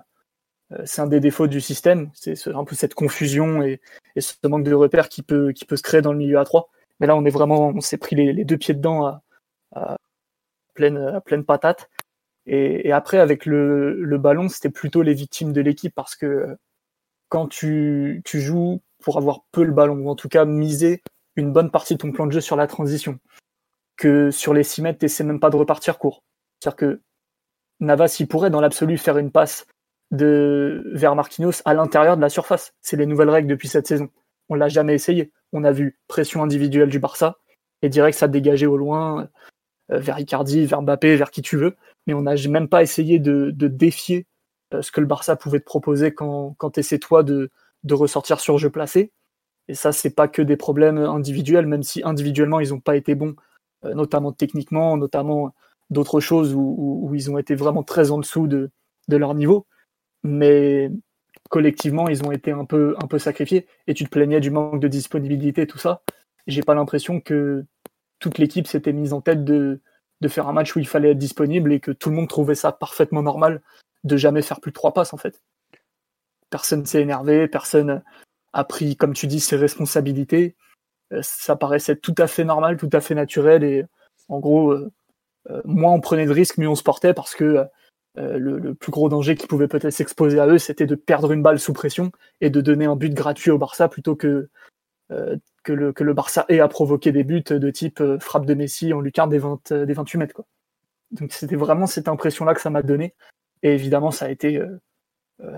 c'est 0.85 1.03
un 1.03 1.07
des 1.07 1.21
défauts 1.21 1.47
du 1.47 1.61
système. 1.61 2.11
C'est 2.15 2.49
un 2.49 2.65
peu 2.65 2.75
cette 2.75 2.95
confusion 2.95 3.63
et, 3.63 3.81
ce 4.19 4.35
manque 4.47 4.65
de 4.65 4.75
repères 4.75 5.09
qui 5.09 5.23
peut, 5.23 5.53
se 5.57 5.83
créer 5.83 6.03
dans 6.03 6.13
le 6.13 6.19
milieu 6.19 6.39
à 6.39 6.45
3. 6.45 6.69
Mais 7.01 7.07
là, 7.07 7.17
on 7.17 7.25
est 7.25 7.31
vraiment, 7.31 7.69
on 7.69 7.81
s'est 7.81 7.99
pris 7.99 8.17
les, 8.17 8.45
deux 8.45 8.59
pieds 8.59 8.75
dedans 8.75 9.21
à, 9.73 9.97
pleine, 10.75 10.99
à 10.99 11.21
pleine 11.21 11.45
patate. 11.45 11.89
Et, 12.47 12.93
après, 12.93 13.19
avec 13.19 13.47
le, 13.47 14.19
ballon, 14.19 14.49
c'était 14.49 14.71
plutôt 14.71 15.03
les 15.03 15.15
victimes 15.15 15.53
de 15.53 15.61
l'équipe 15.61 15.95
parce 15.95 16.17
que 16.17 16.57
quand 17.29 17.49
tu, 17.49 18.23
tu 18.25 18.41
joues 18.41 18.83
pour 19.03 19.17
avoir 19.17 19.41
peu 19.53 19.65
le 19.65 19.73
ballon, 19.73 19.97
ou 19.97 20.09
en 20.11 20.17
tout 20.17 20.29
cas 20.29 20.45
miser 20.45 21.03
une 21.37 21.53
bonne 21.53 21.71
partie 21.71 21.95
de 21.95 21.99
ton 21.99 22.13
plan 22.13 22.27
de 22.27 22.33
jeu 22.33 22.41
sur 22.41 22.57
la 22.57 22.67
transition, 22.67 23.19
que 23.97 24.31
sur 24.31 24.55
les 24.55 24.65
6 24.65 24.83
mètres, 24.83 24.99
t'essaies 24.99 25.25
même 25.25 25.41
pas 25.41 25.51
de 25.51 25.57
repartir 25.57 25.99
court. 25.99 26.23
C'est-à-dire 26.61 26.77
que 26.77 27.01
Navas, 27.81 28.17
il 28.21 28.29
pourrait 28.29 28.51
dans 28.51 28.61
l'absolu 28.61 28.99
faire 28.99 29.19
une 29.19 29.31
passe 29.31 29.67
de 30.13 30.85
vers 30.93 31.17
Marquinhos 31.17 31.63
à 31.65 31.75
l'intérieur 31.75 32.17
de 32.17 32.23
la 32.23 32.29
surface. 32.29 32.75
C'est 32.81 32.97
les 32.97 33.07
nouvelles 33.07 33.31
règles 33.31 33.49
depuis 33.49 33.69
cette 33.69 33.87
saison. 33.87 34.09
On 34.49 34.55
l'a 34.55 34.69
jamais 34.69 34.95
essayé. 34.95 35.33
On 35.53 35.65
a 35.65 35.73
vu 35.73 35.99
pression 36.07 36.43
individuelle 36.43 36.91
du 36.91 36.99
Barça 36.99 37.39
et 37.81 37.89
direct 37.89 38.17
ça 38.17 38.29
dégageait 38.29 38.67
au 38.67 38.77
loin 38.77 39.29
euh, 39.91 39.99
vers 39.99 40.19
Icardi, 40.19 40.67
vers 40.67 40.83
Mbappé, 40.83 41.17
vers 41.17 41.31
qui 41.31 41.43
tu 41.43 41.57
veux. 41.57 41.77
Mais 42.07 42.15
on 42.15 42.23
n'a 42.23 42.35
même 42.49 42.69
pas 42.69 42.83
essayé 42.83 43.19
de, 43.19 43.51
défier 43.51 44.27
euh, 44.75 44.83
ce 44.83 44.93
que 44.93 45.01
le 45.01 45.07
Barça 45.07 45.35
pouvait 45.35 45.61
te 45.61 45.65
proposer 45.65 46.13
quand, 46.13 46.55
quand 46.59 46.73
tu 46.73 46.81
essaies 46.81 46.99
toi 46.99 47.23
de, 47.23 47.51
ressortir 47.91 48.39
sur 48.39 48.59
jeu 48.59 48.71
placé. 48.71 49.13
Et 49.69 49.75
ça, 49.75 49.93
c'est 49.93 50.15
pas 50.15 50.29
que 50.29 50.43
des 50.43 50.57
problèmes 50.57 50.99
individuels, 50.99 51.67
même 51.67 51.83
si 51.83 52.03
individuellement 52.05 52.61
ils 52.61 52.71
n'ont 52.71 52.81
pas 52.81 52.97
été 52.97 53.15
bons, 53.15 53.35
euh, 53.85 53.95
notamment 53.95 54.33
techniquement, 54.33 54.97
notamment 54.97 55.55
d'autres 55.91 56.21
choses 56.21 56.55
où, 56.55 57.11
ils 57.15 57.31
ont 57.31 57.39
été 57.39 57.55
vraiment 57.55 57.83
très 57.83 58.11
en 58.11 58.19
dessous 58.19 58.47
de, 58.47 58.71
de 59.09 59.17
leur 59.17 59.35
niveau. 59.35 59.67
Mais 60.23 60.91
collectivement, 61.49 62.09
ils 62.09 62.25
ont 62.25 62.33
été 62.33 62.53
un 62.53 62.65
peu, 62.65 62.95
un 63.03 63.07
peu 63.07 63.19
sacrifiés. 63.19 63.67
Et 63.87 63.95
tu 63.95 64.05
te 64.05 64.11
plaignais 64.11 64.41
du 64.41 64.51
manque 64.51 64.81
de 64.81 64.89
disponibilité, 64.89 65.67
tout 65.67 65.79
ça. 65.79 66.03
J'ai 66.47 66.63
pas 66.63 66.75
l'impression 66.75 67.21
que 67.21 67.65
toute 68.19 68.39
l'équipe 68.39 68.67
s'était 68.67 68.93
mise 68.93 69.13
en 69.13 69.21
tête 69.21 69.45
de, 69.45 69.81
de 70.23 70.29
faire 70.29 70.49
un 70.49 70.53
match 70.53 70.75
où 70.75 70.79
il 70.79 70.87
fallait 70.87 71.11
être 71.11 71.19
disponible 71.19 71.73
et 71.73 71.81
que 71.81 71.91
tout 71.91 72.09
le 72.09 72.17
monde 72.17 72.29
trouvait 72.29 72.55
ça 72.55 72.73
parfaitement 72.73 73.23
normal 73.23 73.61
de 74.05 74.17
jamais 74.17 74.43
faire 74.43 74.61
plus 74.61 74.71
de 74.71 74.75
trois 74.75 74.95
passes 74.95 75.13
en 75.13 75.17
fait. 75.17 75.43
Personne 76.49 76.87
s'est 76.87 77.03
énervé, 77.03 77.49
personne 77.49 78.03
a 78.53 78.65
pris, 78.65 78.97
comme 78.97 79.15
tu 79.15 79.27
dis, 79.27 79.41
ses 79.41 79.57
responsabilités. 79.57 80.55
Euh, 81.13 81.21
ça 81.23 81.57
paraissait 81.57 81.97
tout 81.97 82.15
à 82.19 82.27
fait 82.27 82.45
normal, 82.45 82.77
tout 82.77 82.91
à 82.93 83.01
fait 83.01 83.15
naturel 83.15 83.65
et 83.65 83.85
en 84.29 84.39
gros, 84.39 84.71
euh, 84.71 84.91
euh, 85.51 85.61
moins 85.65 85.93
on 85.93 86.01
prenait 86.01 86.27
de 86.27 86.31
risques, 86.31 86.59
mieux 86.59 86.69
on 86.69 86.75
se 86.75 86.83
portait 86.83 87.15
parce 87.15 87.35
que 87.35 87.67
euh, 88.19 88.39
le, 88.39 88.59
le, 88.59 88.75
plus 88.75 88.93
gros 88.93 89.09
danger 89.09 89.35
qui 89.37 89.47
pouvait 89.47 89.69
peut-être 89.69 89.91
s'exposer 89.91 90.39
à 90.39 90.47
eux, 90.47 90.59
c'était 90.59 90.87
de 90.87 90.95
perdre 90.95 91.33
une 91.33 91.43
balle 91.43 91.59
sous 91.59 91.73
pression 91.73 92.13
et 92.41 92.51
de 92.51 92.61
donner 92.61 92.85
un 92.85 92.97
but 92.97 93.15
gratuit 93.15 93.51
au 93.51 93.59
Barça 93.59 93.89
plutôt 93.89 94.17
que 94.17 94.49
euh, 95.13 95.37
que 95.63 95.73
le, 95.73 95.93
que 95.93 96.03
le 96.03 96.13
Barça 96.13 96.45
ait 96.49 96.59
à 96.59 96.67
provoquer 96.67 97.13
des 97.13 97.23
buts 97.23 97.45
de 97.49 97.71
type 97.71 98.01
euh, 98.01 98.19
frappe 98.19 98.47
de 98.47 98.55
Messi 98.55 98.93
en 98.93 99.01
lucarne 99.01 99.31
des, 99.31 99.39
20, 99.39 99.73
des 99.85 99.95
28 99.95 100.19
mètres. 100.19 100.35
Quoi. 100.35 100.45
Donc 101.13 101.33
c'était 101.33 101.55
vraiment 101.55 101.87
cette 101.87 102.09
impression-là 102.09 102.55
que 102.55 102.61
ça 102.61 102.71
m'a 102.71 102.83
donné. 102.83 103.15
Et 103.63 103.73
évidemment, 103.73 104.11
ça 104.11 104.25
a 104.25 104.29
été, 104.29 104.57
euh, 104.59 104.79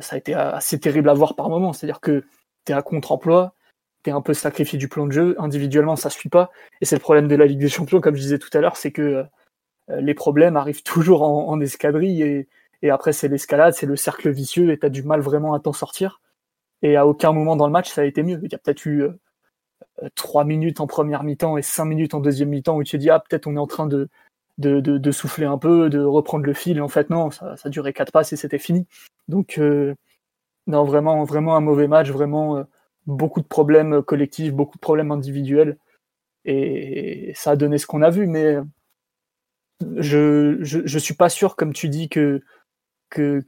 ça 0.00 0.16
a 0.16 0.18
été 0.18 0.34
assez 0.34 0.78
terrible 0.78 1.08
à 1.08 1.14
voir 1.14 1.36
par 1.36 1.48
moment. 1.48 1.72
C'est-à-dire 1.72 2.00
que 2.00 2.22
tu 2.66 2.72
es 2.72 2.74
à 2.74 2.82
contre-emploi, 2.82 3.54
tu 4.02 4.10
es 4.10 4.12
un 4.12 4.20
peu 4.20 4.34
sacrifié 4.34 4.78
du 4.78 4.88
plan 4.88 5.06
de 5.06 5.12
jeu, 5.12 5.36
individuellement 5.38 5.96
ça 5.96 6.10
suit 6.10 6.28
pas. 6.28 6.50
Et 6.82 6.84
c'est 6.84 6.96
le 6.96 7.00
problème 7.00 7.26
de 7.26 7.34
la 7.34 7.46
Ligue 7.46 7.60
des 7.60 7.70
Champions, 7.70 8.02
comme 8.02 8.16
je 8.16 8.20
disais 8.20 8.38
tout 8.38 8.50
à 8.52 8.60
l'heure, 8.60 8.76
c'est 8.76 8.92
que 8.92 9.24
les 9.88 10.14
problèmes 10.14 10.56
arrivent 10.56 10.82
toujours 10.84 11.22
en, 11.22 11.48
en 11.48 11.60
escadrille 11.60 12.22
et, 12.22 12.48
et 12.82 12.90
après 12.90 13.12
c'est 13.12 13.28
l'escalade, 13.28 13.74
c'est 13.74 13.86
le 13.86 13.96
cercle 13.96 14.30
vicieux 14.30 14.70
et 14.70 14.78
tu 14.78 14.86
as 14.86 14.90
du 14.90 15.02
mal 15.02 15.20
vraiment 15.20 15.54
à 15.54 15.60
t'en 15.60 15.72
sortir. 15.72 16.20
Et 16.82 16.96
à 16.96 17.06
aucun 17.06 17.32
moment 17.32 17.56
dans 17.56 17.66
le 17.66 17.72
match 17.72 17.90
ça 17.90 18.02
a 18.02 18.04
été 18.04 18.22
mieux. 18.22 18.40
Il 18.42 18.52
y 18.52 18.54
a 18.54 18.58
peut-être 18.58 18.86
eu 18.86 19.04
trois 20.14 20.44
minutes 20.44 20.80
en 20.80 20.86
première 20.86 21.22
mi-temps 21.22 21.56
et 21.56 21.62
cinq 21.62 21.86
minutes 21.86 22.14
en 22.14 22.20
deuxième 22.20 22.48
mi-temps 22.50 22.76
où 22.76 22.82
tu 22.84 22.92
te 22.92 22.96
dis 22.96 23.10
ah 23.10 23.20
peut-être 23.20 23.46
on 23.46 23.56
est 23.56 23.60
en 23.60 23.66
train 23.66 23.86
de 23.86 24.08
de, 24.58 24.78
de, 24.78 24.98
de, 24.98 25.10
souffler 25.10 25.46
un 25.46 25.58
peu, 25.58 25.90
de 25.90 25.98
reprendre 25.98 26.46
le 26.46 26.54
fil. 26.54 26.78
Et 26.78 26.80
en 26.80 26.88
fait 26.88 27.10
non, 27.10 27.30
ça, 27.32 27.56
ça 27.56 27.68
durait 27.68 27.92
quatre 27.92 28.12
passes 28.12 28.32
et 28.32 28.36
c'était 28.36 28.58
fini. 28.58 28.86
Donc 29.28 29.58
euh, 29.58 29.94
non 30.66 30.84
vraiment 30.84 31.24
vraiment 31.24 31.56
un 31.56 31.60
mauvais 31.60 31.88
match, 31.88 32.10
vraiment 32.10 32.58
euh, 32.58 32.64
beaucoup 33.06 33.40
de 33.40 33.46
problèmes 33.46 34.02
collectifs, 34.02 34.52
beaucoup 34.52 34.76
de 34.78 34.80
problèmes 34.80 35.12
individuels 35.12 35.78
et 36.44 37.32
ça 37.34 37.52
a 37.52 37.56
donné 37.56 37.78
ce 37.78 37.86
qu'on 37.86 38.02
a 38.02 38.10
vu. 38.10 38.26
Mais 38.26 38.58
je, 39.96 40.58
je 40.60 40.80
je 40.84 40.98
suis 40.98 41.14
pas 41.14 41.28
sûr 41.28 41.56
comme 41.56 41.72
tu 41.72 41.88
dis 41.88 42.08
que 42.08 42.42
que 43.10 43.40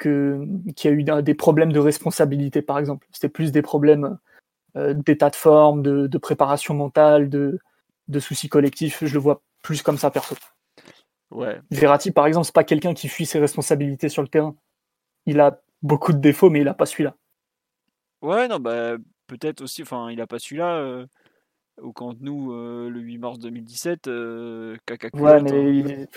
qu'il 0.77 0.91
y 0.91 0.95
a 0.95 0.97
eu 0.97 1.23
des 1.23 1.35
problèmes 1.35 1.73
de 1.73 1.81
responsabilité 1.81 2.63
par 2.63 2.79
exemple. 2.79 3.07
C'était 3.11 3.29
plus 3.29 3.53
des 3.53 3.63
problèmes 3.63 4.19
euh, 4.77 4.95
d'état 4.95 5.31
de 5.31 5.37
forme, 5.37 5.83
de, 5.83 6.07
de, 6.07 6.19
préparation 6.19 6.75
mentale, 6.75 7.31
de, 7.31 7.59
de 8.09 8.21
soucis 8.21 8.49
collectifs. 8.49 9.05
Je 9.05 9.15
le 9.15 9.21
vois 9.21 9.43
plus 9.63 9.83
comme 9.83 9.97
ça, 9.97 10.11
perso. 10.11 10.37
Ouais. 11.31 11.61
Verratti, 11.71 12.11
par 12.11 12.27
exemple, 12.27 12.47
c'est 12.47 12.55
pas 12.55 12.65
quelqu'un 12.65 12.93
qui 12.93 13.09
fuit 13.09 13.27
ses 13.27 13.39
responsabilités 13.39 14.09
sur 14.09 14.23
le 14.23 14.29
terrain. 14.29 14.55
Il 15.25 15.41
a 15.41 15.61
beaucoup 15.83 16.13
de 16.13 16.19
défauts, 16.19 16.51
mais 16.51 16.61
il 16.61 16.69
a 16.69 16.75
pas 16.75 16.87
celui-là. 16.87 17.17
Ouais, 18.21 18.49
non, 18.49 18.61
bah 18.61 18.97
peut-être 19.27 19.63
aussi. 19.63 19.83
Enfin, 19.83 20.11
il 20.11 20.21
a 20.21 20.27
pas 20.27 20.39
celui-là. 20.39 20.77
Euh, 20.77 21.07
au 21.83 21.93
camp 21.93 22.15
nous 22.21 22.53
euh, 22.53 22.89
le 22.89 23.01
8 23.01 23.19
mars 23.19 23.39
2017. 23.39 24.09
Euh, 24.09 24.77
caca 24.87 25.09
ouais, 25.15 25.43
mais 25.43 25.77
il... 25.77 26.09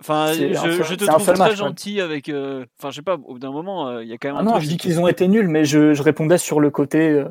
Enfin, 0.00 0.32
je, 0.32 0.82
je, 0.82 0.94
te 0.94 1.04
trouve 1.04 1.22
très 1.22 1.36
match, 1.36 1.56
gentil 1.56 1.96
ouais. 1.96 2.00
avec. 2.00 2.30
Euh, 2.30 2.64
enfin, 2.78 2.90
je 2.90 2.96
sais 2.96 3.02
pas. 3.02 3.14
Au 3.14 3.34
bout 3.34 3.38
d'un 3.38 3.52
moment, 3.52 4.00
il 4.00 4.08
y 4.08 4.14
a 4.14 4.18
quand 4.18 4.28
même. 4.28 4.38
Ah 4.38 4.42
non, 4.42 4.58
je 4.58 4.66
dis 4.66 4.78
qu'ils 4.78 4.98
ont 4.98 5.06
été 5.06 5.28
nuls, 5.28 5.48
mais 5.48 5.66
je, 5.66 5.92
je 5.92 6.02
répondais 6.02 6.38
sur 6.38 6.58
le 6.58 6.70
côté 6.70 7.22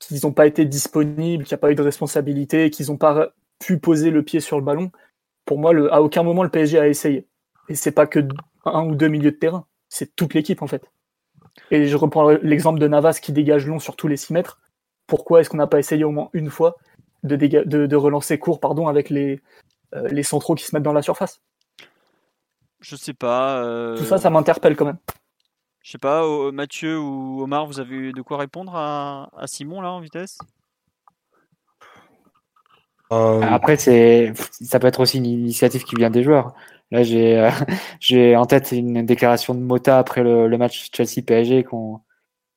qu'ils 0.00 0.18
n'ont 0.24 0.32
pas 0.32 0.46
été 0.46 0.64
disponibles, 0.64 1.44
qu'il 1.44 1.54
n'y 1.54 1.58
a 1.58 1.58
pas 1.58 1.70
eu 1.70 1.76
de 1.76 1.82
responsabilité, 1.82 2.70
qu'ils 2.70 2.86
n'ont 2.86 2.96
pas 2.96 3.30
pu 3.60 3.78
poser 3.78 4.10
le 4.10 4.24
pied 4.24 4.40
sur 4.40 4.58
le 4.58 4.64
ballon. 4.64 4.90
Pour 5.44 5.58
moi, 5.58 5.72
le, 5.72 5.92
à 5.92 6.02
aucun 6.02 6.24
moment 6.24 6.42
le 6.42 6.50
PSG 6.50 6.78
a 6.78 6.88
essayé. 6.88 7.26
Et 7.68 7.76
c'est 7.76 7.92
pas 7.92 8.06
que 8.06 8.20
un 8.64 8.84
ou 8.84 8.94
deux 8.94 9.08
milieux 9.08 9.30
de 9.30 9.36
terrain, 9.36 9.66
c'est 9.88 10.14
toute 10.16 10.34
l'équipe 10.34 10.62
en 10.62 10.66
fait. 10.66 10.90
Et 11.70 11.86
je 11.86 11.96
reprends 11.96 12.30
l'exemple 12.42 12.78
de 12.78 12.88
Navas 12.88 13.18
qui 13.22 13.32
dégage 13.32 13.66
long 13.66 13.78
sur 13.78 13.96
tous 13.96 14.08
les 14.08 14.16
6 14.16 14.32
mètres. 14.32 14.60
Pourquoi 15.08 15.40
est-ce 15.40 15.50
qu'on 15.50 15.56
n'a 15.56 15.66
pas 15.66 15.80
essayé 15.80 16.04
au 16.04 16.12
moins 16.12 16.30
une 16.32 16.50
fois 16.50 16.76
de, 17.24 17.34
de, 17.34 17.86
de 17.86 17.96
relancer 17.96 18.38
court 18.38 18.60
pardon, 18.60 18.86
avec 18.86 19.10
les, 19.10 19.40
euh, 19.96 20.06
les 20.08 20.22
centraux 20.22 20.54
qui 20.54 20.64
se 20.64 20.76
mettent 20.76 20.84
dans 20.84 20.92
la 20.92 21.02
surface? 21.02 21.40
Je 22.80 22.94
sais 22.94 23.14
pas. 23.14 23.64
Euh... 23.64 23.96
Tout 23.96 24.04
ça, 24.04 24.18
ça 24.18 24.30
m'interpelle 24.30 24.76
quand 24.76 24.84
même. 24.84 24.98
Je 25.82 25.92
sais 25.92 25.98
pas, 25.98 26.22
Mathieu 26.52 27.00
ou 27.00 27.42
Omar, 27.42 27.66
vous 27.66 27.80
avez 27.80 28.12
de 28.12 28.22
quoi 28.22 28.36
répondre 28.36 28.76
à, 28.76 29.30
à 29.36 29.46
Simon 29.46 29.80
là 29.80 29.90
en 29.90 30.00
vitesse? 30.00 30.38
Euh... 33.12 33.40
Après, 33.40 33.76
c'est 33.76 34.32
ça 34.36 34.78
peut 34.78 34.86
être 34.86 35.00
aussi 35.00 35.18
une 35.18 35.26
initiative 35.26 35.84
qui 35.84 35.96
vient 35.96 36.10
des 36.10 36.22
joueurs. 36.22 36.52
Là, 36.90 37.02
j'ai 37.02 37.38
euh, 37.38 37.50
j'ai 38.00 38.36
en 38.36 38.44
tête 38.44 38.72
une 38.72 39.04
déclaration 39.06 39.54
de 39.54 39.60
Mota 39.60 39.98
après 39.98 40.22
le, 40.22 40.46
le 40.46 40.58
match 40.58 40.90
Chelsea-PSG, 40.92 41.64
qu'on 41.64 42.00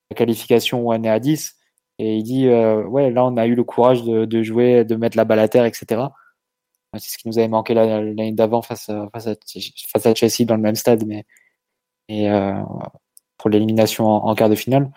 la 0.10 0.16
qualification 0.16 0.82
où 0.82 0.94
on 0.94 1.04
est 1.04 1.10
à 1.10 1.20
10, 1.20 1.56
et 2.02 2.18
il 2.18 2.24
dit 2.24 2.48
euh, 2.48 2.84
ouais, 2.88 3.12
là, 3.12 3.24
on 3.26 3.38
a 3.38 3.46
eu 3.46 3.54
le 3.54 3.64
courage 3.64 4.04
de, 4.04 4.44
jouer, 4.44 4.84
de 4.84 4.96
mettre 4.96 5.16
la 5.16 5.24
balle 5.24 5.38
à 5.38 5.48
terre, 5.48 5.66
etc. 5.66 6.02
C'est 6.98 7.12
ce 7.12 7.18
qui 7.20 7.28
nous 7.28 7.38
avait 7.38 7.48
manqué 7.48 7.76
l'année 7.76 8.32
d'avant 8.32 8.64
face 8.64 8.90
face 9.14 9.28
à 10.08 10.16
Chelsea 10.16 10.46
dans 10.46 10.56
le 10.56 10.62
même 10.62 10.76
stade, 10.76 11.06
mais 11.06 11.26
et 12.10 12.28
euh, 12.32 12.56
pour 13.38 13.52
l'élimination 13.52 14.08
en, 14.08 14.34
quart 14.34 14.50
de 14.50 14.56
finale. 14.56 14.92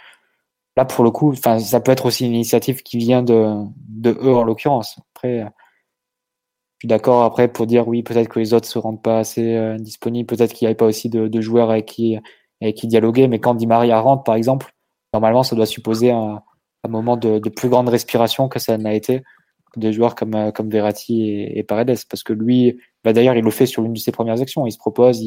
Là, 0.78 0.86
pour 0.86 1.04
le 1.04 1.10
coup, 1.10 1.34
ça 1.34 1.80
peut 1.80 1.92
être 1.92 2.06
aussi 2.06 2.26
une 2.26 2.32
initiative 2.32 2.82
qui 2.82 2.96
vient 2.96 3.22
de, 3.22 3.54
de 3.88 4.10
eux 4.22 4.34
en 4.34 4.44
l'occurrence. 4.44 4.98
Après, 5.14 5.40
je 5.40 5.46
suis 6.80 6.88
d'accord 6.88 7.22
après 7.24 7.48
pour 7.48 7.66
dire 7.66 7.86
oui, 7.86 8.02
peut-être 8.02 8.28
que 8.28 8.40
les 8.40 8.54
autres 8.54 8.66
se 8.66 8.78
rendent 8.78 9.02
pas 9.02 9.18
assez 9.18 9.54
euh, 9.56 9.76
disponibles, 9.76 10.26
peut-être 10.26 10.54
qu'il 10.54 10.64
n'y 10.64 10.68
avait 10.70 10.76
pas 10.76 10.86
aussi 10.86 11.10
de, 11.10 11.28
de, 11.28 11.40
joueurs 11.42 11.70
avec 11.70 11.84
qui, 11.84 12.18
avec 12.62 12.76
qui 12.76 12.86
dialoguer, 12.86 13.28
mais 13.28 13.40
quand 13.40 13.54
Di 13.54 13.66
Maria 13.66 14.00
rentre, 14.00 14.24
par 14.24 14.36
exemple, 14.36 14.74
normalement, 15.12 15.42
ça 15.42 15.54
doit 15.54 15.66
supposer 15.66 16.10
un, 16.10 16.42
un 16.84 16.88
moment 16.88 17.16
de, 17.16 17.38
plus 17.48 17.68
grande 17.68 17.88
respiration 17.88 18.48
que 18.48 18.58
ça 18.58 18.78
n'a 18.78 18.94
été 18.94 19.22
de 19.76 19.90
joueurs 19.90 20.14
comme, 20.14 20.52
comme 20.52 20.70
Verratti 20.70 21.42
et, 21.42 21.62
Paredes. 21.64 21.98
Parce 22.08 22.22
que 22.22 22.32
lui, 22.32 22.78
bah 23.02 23.12
d'ailleurs, 23.12 23.34
il 23.36 23.44
le 23.44 23.50
fait 23.50 23.66
sur 23.66 23.82
l'une 23.82 23.94
de 23.94 23.98
ses 23.98 24.12
premières 24.12 24.40
actions. 24.40 24.66
Il 24.66 24.72
se 24.72 24.78
propose, 24.78 25.20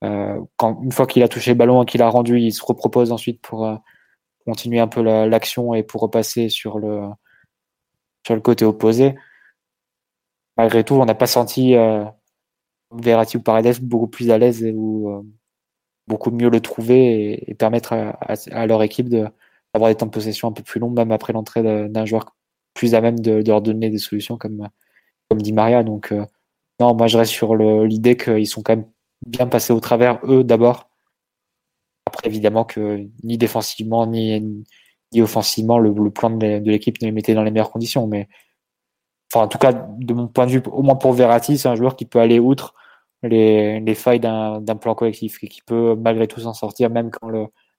quand, 0.00 0.82
une 0.82 0.92
fois 0.92 1.06
qu'il 1.06 1.22
a 1.22 1.28
touché 1.28 1.52
le 1.52 1.56
ballon 1.56 1.82
et 1.82 1.86
qu'il 1.86 2.02
a 2.02 2.08
rendu, 2.08 2.40
il 2.40 2.52
se 2.52 2.64
repropose 2.64 3.12
ensuite 3.12 3.40
pour 3.40 3.80
continuer 4.44 4.80
un 4.80 4.88
peu 4.88 5.02
l'action 5.02 5.74
et 5.74 5.82
pour 5.82 6.00
repasser 6.00 6.48
sur 6.48 6.78
le, 6.78 7.02
sur 8.26 8.34
le 8.34 8.40
côté 8.40 8.64
opposé. 8.64 9.14
Malgré 10.56 10.82
tout, 10.82 10.94
on 10.94 11.04
n'a 11.04 11.14
pas 11.14 11.26
senti 11.26 11.76
Verratti 12.92 13.36
ou 13.36 13.42
Paredes 13.42 13.80
beaucoup 13.80 14.08
plus 14.08 14.30
à 14.30 14.38
l'aise 14.38 14.64
ou 14.74 15.10
euh, 15.10 15.22
beaucoup 16.06 16.30
mieux 16.30 16.50
le 16.50 16.60
trouver 16.60 17.50
et, 17.50 17.54
permettre 17.54 17.92
à, 17.92 18.66
leur 18.66 18.82
équipe 18.82 19.08
d'avoir 19.74 19.90
des 19.90 19.96
temps 19.96 20.06
de 20.06 20.10
possession 20.10 20.48
un 20.48 20.52
peu 20.52 20.62
plus 20.62 20.80
longs, 20.80 20.90
même 20.90 21.12
après 21.12 21.32
l'entrée 21.32 21.62
d'un 21.88 22.04
joueur 22.04 22.34
plus 22.74 22.94
à 22.94 23.00
même 23.00 23.18
de, 23.20 23.42
leur 23.46 23.62
donner 23.62 23.90
des 23.90 23.98
solutions 23.98 24.36
comme, 24.36 24.68
comme 25.28 25.42
dit 25.42 25.52
Maria. 25.52 25.82
Donc, 25.82 26.12
euh, 26.12 26.24
non, 26.80 26.94
moi 26.94 27.06
je 27.06 27.18
reste 27.18 27.32
sur 27.32 27.54
l'idée 27.56 28.16
qu'ils 28.16 28.46
sont 28.46 28.62
quand 28.62 28.76
même 28.76 28.86
bien 29.26 29.46
passés 29.46 29.72
au 29.72 29.80
travers, 29.80 30.18
eux 30.24 30.44
d'abord. 30.44 30.88
Après, 32.06 32.26
évidemment, 32.28 32.64
que 32.64 33.06
ni 33.22 33.38
défensivement, 33.38 34.06
ni, 34.06 34.64
ni 35.12 35.22
offensivement, 35.22 35.78
le, 35.78 36.10
plan 36.10 36.30
de, 36.30 36.58
l'équipe 36.58 37.00
ne 37.02 37.06
les 37.06 37.12
mettait 37.12 37.34
dans 37.34 37.44
les 37.44 37.50
meilleures 37.50 37.70
conditions. 37.70 38.06
Mais 38.06 38.28
enfin, 39.32 39.44
en 39.44 39.48
tout 39.48 39.58
cas, 39.58 39.72
de 39.72 40.14
mon 40.14 40.28
point 40.28 40.46
de 40.46 40.52
vue, 40.52 40.62
au 40.72 40.82
moins 40.82 40.96
pour 40.96 41.12
Verratti, 41.12 41.58
c'est 41.58 41.68
un 41.68 41.76
joueur 41.76 41.96
qui 41.96 42.06
peut 42.06 42.20
aller 42.20 42.38
outre 42.38 42.74
les, 43.22 43.80
les 43.80 43.94
failles 43.94 44.20
d'un 44.20 44.76
plan 44.80 44.94
collectif 44.94 45.42
et 45.44 45.48
qui 45.48 45.62
peut 45.62 45.94
malgré 45.96 46.26
tout 46.26 46.40
s'en 46.40 46.54
sortir 46.54 46.90
même 46.90 47.10
quand 47.10 47.30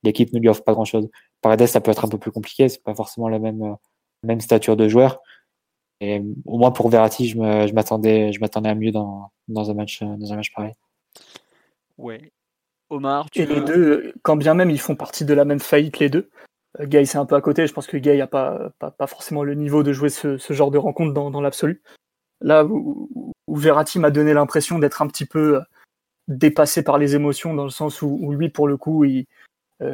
l'équipe 0.04 0.34
ne 0.34 0.40
lui 0.40 0.50
offre 0.50 0.64
pas 0.64 0.74
grand 0.74 0.86
chose. 0.86 1.10
Paredes, 1.42 1.68
ça 1.68 1.82
peut 1.82 1.92
être 1.92 2.06
un 2.06 2.10
peu 2.10 2.18
plus 2.18 2.32
compliqué, 2.32 2.70
c'est 2.70 2.84
pas 2.84 2.96
forcément 2.96 3.30
la 3.30 3.40
même, 3.40 3.76
même 4.24 4.42
stature 4.42 4.76
de 4.76 4.88
joueur. 4.88 5.22
Et 6.00 6.22
au 6.46 6.58
moins 6.58 6.72
pour 6.72 6.90
Verratti, 6.90 7.28
je 7.28 7.74
m'attendais, 7.74 8.32
je 8.32 8.40
m'attendais 8.40 8.70
à 8.70 8.76
mieux 8.76 8.92
dans, 8.92 9.32
dans, 9.48 9.70
un 9.70 9.74
match, 9.74 10.02
dans 10.02 10.34
un 10.34 10.36
match 10.36 10.52
pareil. 10.54 10.74
Ouais. 11.98 12.32
Omar, 12.90 13.30
tu 13.30 13.42
Et 13.42 13.46
les 13.46 13.62
deux, 13.62 14.14
quand 14.24 14.36
bien 14.36 14.54
même 14.54 14.70
ils 14.70 14.80
font 14.80 14.96
partie 14.96 15.24
de 15.24 15.34
la 15.34 15.46
même 15.46 15.60
faillite, 15.60 16.00
les 16.00 16.10
deux, 16.10 16.30
euh, 16.80 16.86
Gay 16.86 17.06
c'est 17.06 17.18
un 17.18 17.26
peu 17.26 17.36
à 17.36 17.42
côté. 17.42 17.68
Je 17.68 17.74
pense 17.74 17.88
que 17.88 17.98
Gay 17.98 18.18
n'a 18.18 18.28
pas, 18.28 18.72
pas, 18.80 18.92
pas, 18.92 19.08
forcément 19.08 19.44
le 19.44 19.54
niveau 19.54 19.84
de 19.84 19.94
jouer 19.94 20.10
ce, 20.10 20.38
ce 20.38 20.54
genre 20.54 20.72
de 20.72 20.78
rencontre 20.78 21.14
dans, 21.14 21.32
dans 21.32 21.42
l'absolu. 21.42 21.82
Là 22.42 22.66
où, 22.66 23.34
où 23.48 23.56
Verratti 23.56 24.00
m'a 24.00 24.12
donné 24.12 24.34
l'impression 24.34 24.80
d'être 24.80 25.02
un 25.02 25.08
petit 25.08 25.26
peu 25.26 25.58
euh, 25.58 25.62
dépassé 26.28 26.84
par 26.84 26.98
les 26.98 27.16
émotions, 27.16 27.54
dans 27.54 27.64
le 27.64 27.70
sens 27.70 28.02
où, 28.02 28.32
lui, 28.32 28.50
pour 28.50 28.68
le 28.68 28.78
coup, 28.78 29.04
il, 29.04 29.22
euh, 29.22 29.24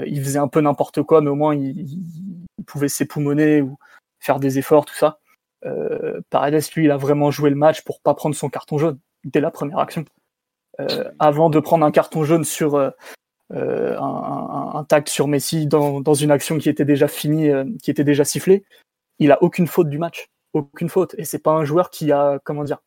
il 0.06 0.22
faisait 0.22 0.40
un 0.40 0.48
peu 0.48 0.62
n'importe 0.62 1.02
quoi, 1.04 1.22
mais 1.22 1.30
au 1.30 1.36
moins 1.36 1.56
il, 1.56 2.46
pouvait 2.66 2.90
s'époumoner 2.90 3.62
ou 3.62 3.78
faire 4.20 4.40
des 4.40 4.60
efforts, 4.60 4.86
tout 4.86 4.96
ça. 4.96 5.20
Euh, 5.66 6.22
Paredes, 6.30 6.62
lui, 6.76 6.86
il 6.86 6.92
a 6.92 6.98
vraiment 6.98 7.32
joué 7.32 7.50
le 7.50 7.56
match 7.56 7.84
pour 7.84 8.02
pas 8.02 8.14
prendre 8.14 8.36
son 8.36 8.50
carton 8.50 8.78
jaune 8.78 9.00
dès 9.24 9.40
la 9.40 9.52
première 9.52 9.80
action. 9.80 10.06
Euh, 10.80 11.10
avant 11.20 11.50
de 11.50 11.60
prendre 11.60 11.86
un 11.86 11.92
carton 11.92 12.24
jaune 12.24 12.44
sur 12.44 12.76
euh, 12.76 12.92
un, 13.52 14.86
tact 14.88 15.10
sur 15.10 15.28
Messi 15.28 15.66
dans, 15.66 16.14
une 16.14 16.32
action 16.32 16.58
qui 16.58 16.70
était 16.70 16.86
déjà 16.86 17.08
finie, 17.08 17.50
qui 17.82 17.90
était 17.90 18.04
déjà 18.04 18.26
sifflée, 18.26 18.66
il 19.20 19.32
a 19.32 19.42
aucune 19.42 19.68
faute 19.68 19.90
du 19.90 19.98
match, 19.98 20.28
aucune 20.54 20.90
faute. 20.90 21.16
Et 21.18 21.24
c'est 21.24 21.40
pas 21.40 21.52
un 21.52 21.66
joueur 21.66 21.90
qui 21.90 22.12
a, 22.12 22.40
comment 22.44 22.64
dire, 22.64 22.80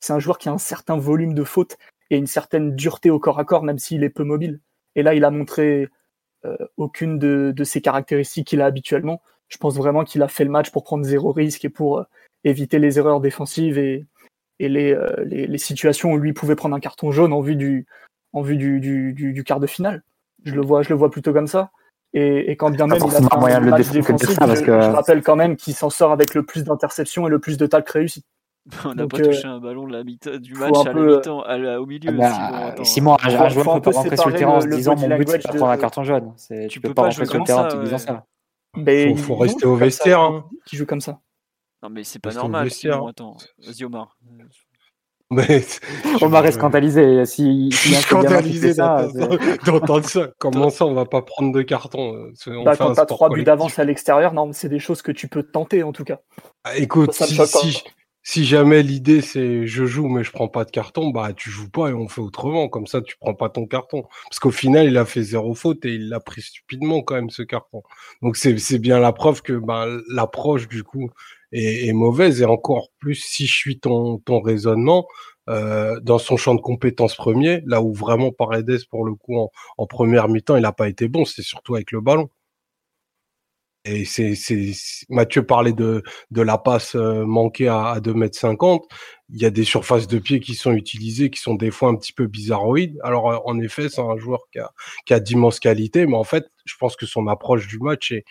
c'est 0.00 0.12
un 0.12 0.18
joueur 0.18 0.38
qui 0.38 0.48
a 0.48 0.52
un 0.52 0.58
certain 0.58 0.96
volume 0.96 1.34
de 1.34 1.44
fautes 1.44 1.76
et 2.10 2.16
une 2.16 2.26
certaine 2.26 2.74
dureté 2.74 3.10
au 3.10 3.18
corps 3.18 3.38
à 3.38 3.44
corps, 3.44 3.62
même 3.62 3.78
s'il 3.78 4.04
est 4.04 4.10
peu 4.10 4.24
mobile. 4.24 4.60
Et 4.94 5.02
là, 5.02 5.14
il 5.14 5.24
a 5.24 5.30
montré 5.30 5.82
euh, 5.82 5.90
aucune 6.76 7.18
de, 7.18 7.52
de 7.54 7.64
ces 7.64 7.80
caractéristiques 7.80 8.46
qu'il 8.46 8.60
a 8.60 8.66
habituellement. 8.66 9.20
Je 9.48 9.56
pense 9.56 9.76
vraiment 9.76 10.04
qu'il 10.04 10.22
a 10.22 10.28
fait 10.28 10.44
le 10.44 10.50
match 10.50 10.70
pour 10.70 10.84
prendre 10.84 11.04
zéro 11.04 11.32
risque 11.32 11.64
et 11.64 11.68
pour 11.68 11.98
euh, 11.98 12.04
éviter 12.44 12.78
les 12.78 12.98
erreurs 12.98 13.20
défensives 13.20 13.78
et, 13.78 14.06
et 14.58 14.68
les, 14.68 14.92
euh, 14.92 15.08
les, 15.24 15.46
les, 15.46 15.58
situations 15.58 16.12
où 16.12 16.18
lui 16.18 16.32
pouvait 16.32 16.54
prendre 16.54 16.76
un 16.76 16.80
carton 16.80 17.10
jaune 17.10 17.32
en 17.32 17.40
vue 17.40 17.56
du, 17.56 17.86
en 18.32 18.42
vue 18.42 18.56
du, 18.56 18.80
du, 18.80 19.14
du, 19.14 19.44
quart 19.44 19.60
de 19.60 19.66
finale. 19.66 20.02
Je 20.44 20.54
le 20.54 20.60
vois, 20.60 20.82
je 20.82 20.90
le 20.90 20.96
vois 20.96 21.10
plutôt 21.10 21.32
comme 21.32 21.46
ça. 21.46 21.70
Et, 22.12 22.50
et 22.50 22.56
quand 22.56 22.70
bien 22.70 22.86
même 22.86 23.02
il 23.04 23.16
a 23.16 23.20
fait 23.20 23.54
un 23.54 23.60
match 23.60 23.90
défensif, 23.90 24.30
je, 24.30 24.64
que... 24.64 24.80
je, 24.80 24.90
rappelle 24.90 25.22
quand 25.22 25.36
même 25.36 25.56
qu'il 25.56 25.74
s'en 25.74 25.90
sort 25.90 26.12
avec 26.12 26.34
le 26.34 26.42
plus 26.42 26.64
d'interceptions 26.64 27.26
et 27.26 27.30
le 27.30 27.38
plus 27.38 27.58
de 27.58 27.66
talcs 27.66 27.88
réussis. 27.88 28.24
On 28.84 28.94
n'a 28.94 29.06
pas 29.06 29.18
touché 29.18 29.46
euh, 29.46 29.52
un 29.52 29.60
ballon 29.60 29.86
de 29.86 29.92
la 29.92 30.02
du 30.38 30.54
match 30.54 30.86
à 30.86 30.92
la 30.92 31.00
mi-temps, 31.00 31.42
au 31.80 31.86
milieu. 31.86 32.10
Ah 32.22 32.74
bah, 32.76 32.84
Simon, 32.84 33.16
un, 33.22 33.28
joueur 33.48 33.74
ne 33.76 33.80
peut 33.80 33.90
pas 33.90 33.98
rentrer 33.98 34.16
sur 34.16 34.28
le 34.28 34.34
terrain 34.34 34.52
en 34.52 34.60
se 34.60 34.68
disant 34.68 34.96
mon 34.96 35.16
but 35.16 35.28
c'est 35.28 35.38
de 35.38 35.56
prendre 35.56 35.72
un 35.72 35.76
carton 35.76 36.04
jaune. 36.04 36.34
Tu 36.68 36.80
peux 36.80 36.94
pas 36.94 37.02
rentrer 37.02 37.26
sur 37.26 37.38
le 37.38 37.44
terrain 37.44 37.66
en 37.66 37.68
te 37.68 37.82
disant 37.82 37.98
ça. 37.98 38.24
Il 38.76 39.18
faut 39.18 39.36
rester 39.36 39.66
au 39.66 39.76
vestiaire. 39.76 40.20
Hein. 40.20 40.44
Qui 40.66 40.76
joue 40.76 40.86
comme 40.86 41.00
ça. 41.00 41.20
Non 41.82 41.90
mais 41.90 42.04
c'est 42.04 42.18
pas 42.18 42.32
normal. 42.32 42.68
Attends, 43.08 43.36
vas-y 43.58 43.84
Omar. 43.84 44.16
Mais 45.30 45.62
Omar 46.22 46.46
est 46.46 46.52
scandalisé. 46.52 47.26
Si, 47.26 47.68
si 47.70 47.94
scandalisé 47.94 48.74
d'entendre 48.74 50.04
ça. 50.04 50.28
Comment 50.38 50.70
ça, 50.70 50.86
on 50.86 50.94
va 50.94 51.04
pas 51.04 51.20
prendre 51.22 51.52
de 51.52 51.62
carton 51.62 52.14
euh, 52.14 52.62
bah, 52.64 52.76
Quand 52.76 52.94
t'as 52.94 53.04
trois 53.04 53.28
buts 53.28 53.44
d'avance 53.44 53.78
à 53.78 53.84
l'extérieur, 53.84 54.32
non, 54.32 54.52
c'est 54.52 54.70
des 54.70 54.78
choses 54.78 55.02
que 55.02 55.12
tu 55.12 55.28
peux 55.28 55.42
tenter 55.42 55.82
en 55.82 55.92
tout 55.92 56.04
cas. 56.04 56.20
Ah, 56.64 56.76
écoute, 56.76 57.12
si, 57.12 57.36
si 57.46 57.84
jamais 58.44 58.82
l'idée 58.82 59.22
c'est 59.22 59.66
je 59.66 59.86
joue 59.86 60.08
mais 60.08 60.22
je 60.22 60.30
prends 60.32 60.48
pas 60.48 60.64
de 60.66 60.70
carton, 60.70 61.08
bah 61.08 61.32
tu 61.32 61.48
joues 61.50 61.70
pas 61.70 61.88
et 61.88 61.94
on 61.94 62.08
fait 62.08 62.20
autrement. 62.20 62.68
Comme 62.68 62.86
ça, 62.86 63.00
tu 63.00 63.16
prends 63.18 63.34
pas 63.34 63.48
ton 63.48 63.66
carton. 63.66 64.02
Parce 64.28 64.38
qu'au 64.38 64.50
final, 64.50 64.86
il 64.86 64.98
a 64.98 65.04
fait 65.06 65.22
zéro 65.22 65.54
faute 65.54 65.84
et 65.86 65.94
il 65.94 66.08
l'a 66.10 66.20
pris 66.20 66.42
stupidement 66.42 67.02
quand 67.02 67.14
même 67.14 67.30
ce 67.30 67.42
carton. 67.42 67.82
Donc 68.22 68.36
c'est 68.36 68.78
bien 68.78 69.00
la 69.00 69.12
preuve 69.12 69.40
que 69.42 69.54
bah, 69.54 69.86
l'approche 70.08 70.68
du 70.68 70.84
coup 70.84 71.10
est, 71.52 71.92
mauvaise 71.94 72.42
et 72.42 72.44
encore 72.44 72.88
plus 72.98 73.14
si 73.14 73.46
je 73.46 73.54
suis 73.54 73.80
ton 73.80 74.18
ton 74.18 74.40
raisonnement. 74.40 75.06
Euh, 75.48 75.98
dans 76.00 76.18
son 76.18 76.36
champ 76.36 76.54
de 76.54 76.60
compétences 76.60 77.14
premier, 77.16 77.62
là 77.64 77.80
où 77.80 77.94
vraiment 77.94 78.32
Paredes 78.32 78.84
pour 78.90 79.06
le 79.06 79.14
coup 79.14 79.38
en, 79.38 79.50
en 79.78 79.86
première 79.86 80.28
mi-temps 80.28 80.56
il 80.56 80.64
a 80.66 80.72
pas 80.72 80.90
été 80.90 81.08
bon, 81.08 81.24
c'est 81.24 81.40
surtout 81.42 81.74
avec 81.74 81.90
le 81.92 82.02
ballon. 82.02 82.28
Et 83.88 84.04
c'est, 84.04 84.34
c'est, 84.34 84.72
Mathieu 85.08 85.44
parlait 85.44 85.72
de, 85.72 86.02
de 86.30 86.42
la 86.42 86.58
passe 86.58 86.94
euh, 86.94 87.24
manquée 87.24 87.68
à, 87.68 87.88
à 87.88 88.00
2 88.00 88.14
mètres 88.14 88.38
50. 88.38 88.84
Il 89.30 89.40
y 89.40 89.44
a 89.44 89.50
des 89.50 89.64
surfaces 89.64 90.06
de 90.06 90.18
pied 90.18 90.40
qui 90.40 90.54
sont 90.54 90.72
utilisées, 90.72 91.30
qui 91.30 91.40
sont 91.40 91.54
des 91.54 91.70
fois 91.70 91.88
un 91.90 91.96
petit 91.96 92.12
peu 92.12 92.26
bizarroïdes. 92.26 92.98
Alors, 93.02 93.30
euh, 93.30 93.38
en 93.44 93.58
effet, 93.60 93.88
c'est 93.88 94.00
un 94.00 94.16
joueur 94.16 94.40
qui 94.52 94.58
a, 94.58 94.72
qui 95.06 95.14
a 95.14 95.20
d'immenses 95.20 95.60
qualités, 95.60 96.06
mais 96.06 96.16
en 96.16 96.24
fait, 96.24 96.46
je 96.64 96.74
pense 96.78 96.96
que 96.96 97.06
son 97.06 97.26
approche 97.28 97.66
du 97.66 97.78
match 97.78 98.12
est, 98.12 98.24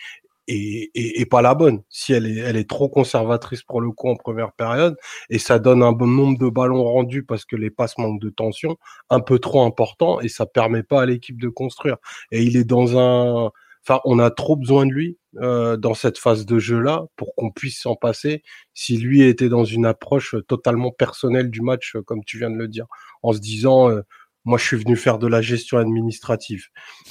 est, 0.48 0.90
est, 0.94 1.26
pas 1.26 1.42
la 1.42 1.54
bonne. 1.54 1.82
Si 1.88 2.12
elle 2.12 2.26
est, 2.26 2.38
elle 2.38 2.56
est 2.56 2.68
trop 2.68 2.88
conservatrice 2.88 3.62
pour 3.62 3.80
le 3.80 3.90
coup 3.90 4.08
en 4.08 4.16
première 4.16 4.52
période, 4.52 4.96
et 5.30 5.38
ça 5.38 5.58
donne 5.58 5.82
un 5.82 5.92
bon 5.92 6.06
nombre 6.06 6.38
de 6.38 6.48
ballons 6.48 6.84
rendus 6.84 7.22
parce 7.22 7.44
que 7.44 7.56
les 7.56 7.70
passes 7.70 7.98
manquent 7.98 8.20
de 8.20 8.30
tension, 8.30 8.76
un 9.10 9.20
peu 9.20 9.38
trop 9.38 9.62
important, 9.64 10.20
et 10.20 10.28
ça 10.28 10.46
permet 10.46 10.82
pas 10.82 11.02
à 11.02 11.06
l'équipe 11.06 11.40
de 11.40 11.48
construire. 11.48 11.96
Et 12.32 12.42
il 12.42 12.56
est 12.56 12.64
dans 12.64 12.98
un, 12.98 13.50
enfin, 13.86 14.00
on 14.04 14.18
a 14.18 14.30
trop 14.30 14.56
besoin 14.56 14.86
de 14.86 14.92
lui 14.92 15.18
euh, 15.40 15.76
dans 15.76 15.94
cette 15.94 16.18
phase 16.18 16.46
de 16.46 16.58
jeu-là 16.58 17.04
pour 17.16 17.34
qu'on 17.34 17.50
puisse 17.50 17.80
s'en 17.80 17.96
passer 17.96 18.42
si 18.74 18.96
lui 18.96 19.22
était 19.22 19.48
dans 19.48 19.64
une 19.64 19.86
approche 19.86 20.34
totalement 20.46 20.90
personnelle 20.90 21.50
du 21.50 21.60
match, 21.60 21.96
euh, 21.96 22.02
comme 22.02 22.24
tu 22.24 22.38
viens 22.38 22.50
de 22.50 22.56
le 22.56 22.68
dire, 22.68 22.86
en 23.22 23.32
se 23.32 23.38
disant, 23.38 23.90
euh, 23.90 24.02
moi 24.44 24.58
je 24.58 24.64
suis 24.64 24.76
venu 24.76 24.96
faire 24.96 25.18
de 25.18 25.26
la 25.26 25.40
gestion 25.40 25.78
administrative. 25.78 26.66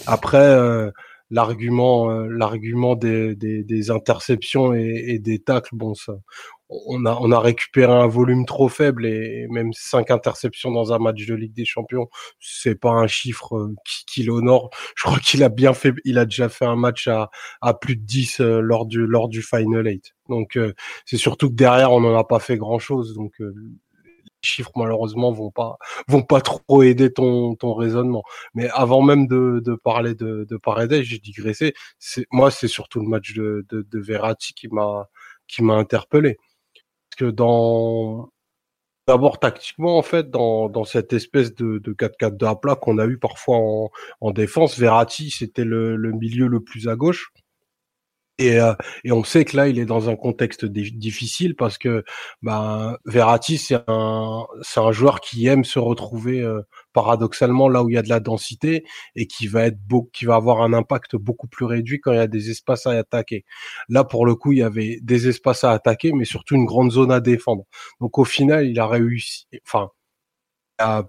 Après, 0.05 0.91
l'argument, 1.29 2.09
l'argument 2.09 2.95
des, 2.95 3.35
des, 3.35 3.63
des, 3.63 3.91
interceptions 3.91 4.73
et, 4.73 5.03
et, 5.07 5.19
des 5.19 5.39
tacles, 5.39 5.75
bon 5.75 5.93
ça, 5.93 6.13
on 6.69 7.05
a, 7.05 7.17
on 7.21 7.31
a 7.31 7.39
récupéré 7.39 7.91
un 7.93 8.07
volume 8.07 8.45
trop 8.45 8.67
faible 8.67 9.05
et 9.05 9.47
même 9.49 9.71
cinq 9.73 10.11
interceptions 10.11 10.71
dans 10.71 10.93
un 10.93 10.99
match 10.99 11.25
de 11.25 11.33
Ligue 11.33 11.53
des 11.53 11.65
Champions, 11.65 12.09
c'est 12.39 12.75
pas 12.75 12.91
un 12.91 13.07
chiffre 13.07 13.55
euh, 13.55 13.75
qui, 13.85 14.05
qui 14.05 14.23
l'honore. 14.23 14.69
Je 14.95 15.03
crois 15.03 15.19
qu'il 15.19 15.43
a 15.43 15.49
bien 15.49 15.73
fait, 15.73 15.93
il 16.03 16.17
a 16.17 16.25
déjà 16.25 16.49
fait 16.49 16.65
un 16.65 16.75
match 16.75 17.07
à, 17.07 17.29
à 17.61 17.73
plus 17.73 17.95
de 17.95 18.03
10 18.03 18.41
euh, 18.41 18.59
lors 18.59 18.85
du, 18.85 19.05
lors 19.05 19.29
du 19.29 19.41
Final 19.41 19.85
8. 19.85 20.13
Donc, 20.29 20.57
euh, 20.57 20.73
c'est 21.05 21.17
surtout 21.17 21.49
que 21.49 21.55
derrière, 21.55 21.91
on 21.91 22.01
n'en 22.01 22.17
a 22.17 22.23
pas 22.23 22.39
fait 22.39 22.57
grand 22.57 22.79
chose. 22.79 23.13
Donc, 23.13 23.33
les 23.39 23.45
chiffres, 24.41 24.71
malheureusement, 24.75 25.31
vont 25.31 25.51
pas, 25.51 25.77
vont 26.07 26.21
pas 26.21 26.41
trop 26.41 26.83
aider 26.83 27.13
ton, 27.13 27.55
ton 27.55 27.73
raisonnement. 27.73 28.23
Mais 28.53 28.69
avant 28.69 29.01
même 29.01 29.27
de, 29.27 29.61
de 29.63 29.75
parler 29.75 30.15
de, 30.15 30.45
de 30.49 31.01
j'ai 31.01 31.19
digressé. 31.19 31.73
C'est, 31.97 32.25
moi, 32.31 32.51
c'est 32.51 32.67
surtout 32.67 32.99
le 32.99 33.07
match 33.07 33.33
de, 33.33 33.65
de, 33.69 33.87
de 33.89 33.99
Verratti 33.99 34.53
qui 34.53 34.67
m'a, 34.67 35.07
qui 35.47 35.63
m'a 35.63 35.75
interpellé 35.75 36.37
que 37.17 37.25
dans 37.25 38.29
d'abord 39.07 39.39
tactiquement 39.39 39.97
en 39.97 40.01
fait 40.01 40.29
dans, 40.29 40.69
dans 40.69 40.83
cette 40.83 41.13
espèce 41.13 41.55
de, 41.55 41.79
de 41.79 41.93
4-4 41.93 42.37
de 42.37 42.45
à 42.45 42.55
plat 42.55 42.75
qu'on 42.75 42.97
a 42.97 43.05
eu 43.05 43.17
parfois 43.17 43.57
en, 43.57 43.89
en 44.21 44.31
défense, 44.31 44.77
Verratti 44.77 45.31
c'était 45.31 45.63
le, 45.63 45.95
le, 45.95 46.11
milieu 46.11 46.47
le 46.47 46.61
plus 46.61 46.87
à 46.87 46.95
gauche 46.95 47.31
Et, 48.39 48.59
euh, 48.59 48.73
et, 49.03 49.11
on 49.11 49.23
sait 49.23 49.45
que 49.45 49.57
là, 49.57 49.67
il 49.67 49.79
est 49.79 49.85
dans 49.85 50.09
un 50.09 50.15
contexte 50.15 50.65
difficile 50.65 51.55
parce 51.55 51.77
que 51.77 52.03
ben, 52.43 52.97
Verratti, 53.05 53.57
c'est 53.57 53.83
un, 53.87 54.45
c'est 54.61 54.79
un 54.79 54.91
joueur 54.91 55.21
qui 55.21 55.47
aime 55.47 55.63
se 55.63 55.79
retrouver 55.79 56.41
euh, 56.41 56.61
paradoxalement 56.93 57.67
là 57.67 57.83
où 57.83 57.89
il 57.89 57.95
y 57.95 57.97
a 57.97 58.03
de 58.03 58.09
la 58.09 58.19
densité 58.19 58.85
et 59.15 59.27
qui 59.27 59.47
va 59.47 59.65
être 59.65 59.79
beau, 59.79 60.09
qui 60.13 60.25
va 60.25 60.35
avoir 60.35 60.61
un 60.61 60.73
impact 60.73 61.15
beaucoup 61.15 61.47
plus 61.47 61.65
réduit 61.65 61.99
quand 61.99 62.11
il 62.11 62.17
y 62.17 62.19
a 62.19 62.27
des 62.27 62.51
espaces 62.51 62.85
à 62.85 62.91
attaquer. 62.91 63.43
Là, 63.89 64.03
pour 64.03 64.25
le 64.25 64.35
coup, 64.35 64.51
il 64.51 64.59
y 64.59 64.63
avait 64.63 64.99
des 65.01 65.27
espaces 65.27 65.63
à 65.63 65.71
attaquer, 65.71 66.11
mais 66.11 66.25
surtout 66.25 66.55
une 66.55 66.65
grande 66.65 66.91
zone 66.91 67.11
à 67.11 67.19
défendre. 67.19 67.63
Donc 68.01 68.19
au 68.19 68.25
final, 68.25 68.67
il 68.67 68.79
a 68.79 68.87
réussi, 68.87 69.47
enfin, 69.65 69.89
à 70.79 71.03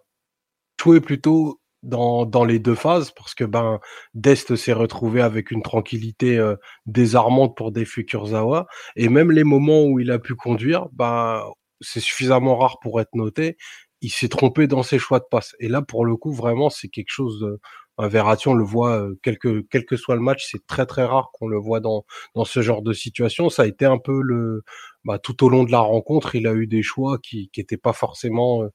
jouer 0.81 1.01
plutôt 1.01 1.61
dans, 1.83 2.27
dans 2.27 2.45
les 2.45 2.59
deux 2.59 2.75
phases 2.75 3.11
parce 3.13 3.35
que 3.35 3.45
ben 3.45 3.81
Dest 4.15 4.57
s'est 4.57 4.73
retrouvé 4.73 5.21
avec 5.21 5.51
une 5.51 5.63
tranquillité 5.63 6.39
euh, 6.39 6.57
désarmante 6.87 7.57
pour 7.57 7.73
des 7.73 7.87
Zawa 7.87 8.67
et 8.97 9.09
même 9.09 9.31
les 9.31 9.45
moments 9.45 9.85
où 9.85 10.01
il 10.01 10.11
a 10.11 10.19
pu 10.19 10.35
conduire 10.35 10.87
ben 10.93 11.43
c'est 11.81 12.01
suffisamment 12.01 12.57
rare 12.57 12.79
pour 12.81 13.01
être 13.01 13.15
noté 13.15 13.57
il 14.01 14.11
s'est 14.11 14.29
trompé 14.29 14.67
dans 14.67 14.83
ses 14.83 14.99
choix 14.99 15.21
de 15.21 15.27
passe 15.31 15.55
et 15.61 15.69
là 15.69 15.83
pour 15.83 16.05
le 16.05 16.17
coup 16.17 16.33
vraiment 16.33 16.71
c'est 16.71 16.89
quelque 16.89 17.11
chose 17.11 17.41
de 17.41 17.61
un 17.99 18.09
Verratti, 18.09 18.49
on 18.49 18.55
le 18.55 18.65
voit, 18.65 19.01
euh, 19.01 19.19
quel 19.23 19.39
que, 19.39 19.67
quel 19.71 19.85
que 19.85 19.97
soit 19.97 20.15
le 20.15 20.21
match, 20.21 20.49
c'est 20.51 20.65
très 20.67 20.87
très 20.87 21.05
rare 21.05 21.31
qu'on 21.33 21.49
le 21.49 21.59
voit 21.59 21.81
dans, 21.81 22.05
dans 22.35 22.45
ce 22.45 22.63
genre 22.63 22.83
de 22.83 22.93
situation. 22.93 23.51
Ça 23.51 23.63
a 23.63 23.67
été 23.67 23.85
un 23.85 23.99
peu 23.99 24.21
le, 24.23 24.63
bah, 25.05 25.19
tout 25.19 25.45
au 25.45 25.49
long 25.49 25.65
de 25.65 25.73
la 25.73 25.81
rencontre, 25.81 26.37
il 26.37 26.47
a 26.47 26.55
eu 26.55 26.69
des 26.69 26.83
choix 26.83 27.19
qui 27.19 27.51
n'étaient 27.57 27.77
pas 27.77 27.93
forcément 27.93 28.63
euh, 28.63 28.69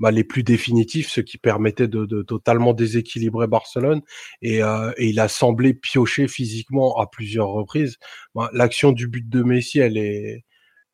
bah, 0.00 0.10
les 0.10 0.24
plus 0.24 0.42
définitifs, 0.42 1.10
ce 1.10 1.20
qui 1.20 1.38
permettait 1.38 1.88
de, 1.88 2.06
de 2.06 2.22
totalement 2.22 2.72
déséquilibrer 2.72 3.46
Barcelone. 3.46 4.00
Et, 4.42 4.62
euh, 4.62 4.92
et, 4.96 5.08
il 5.10 5.20
a 5.20 5.28
semblé 5.28 5.74
piocher 5.74 6.26
physiquement 6.26 6.98
à 6.98 7.06
plusieurs 7.06 7.48
reprises. 7.48 7.98
Bah, 8.34 8.50
L'action 8.52 8.92
du 8.92 9.08
but 9.08 9.28
de 9.28 9.42
Messi, 9.42 9.78
elle 9.78 9.98
est 9.98 10.44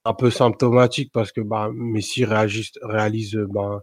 un 0.05 0.15
peu 0.15 0.31
symptomatique 0.31 1.11
parce 1.13 1.33
que 1.33 1.41
bah, 1.41 1.71
Messi 1.73 2.25
réagisse, 2.25 2.73
réalise 2.83 3.37
bah, 3.51 3.81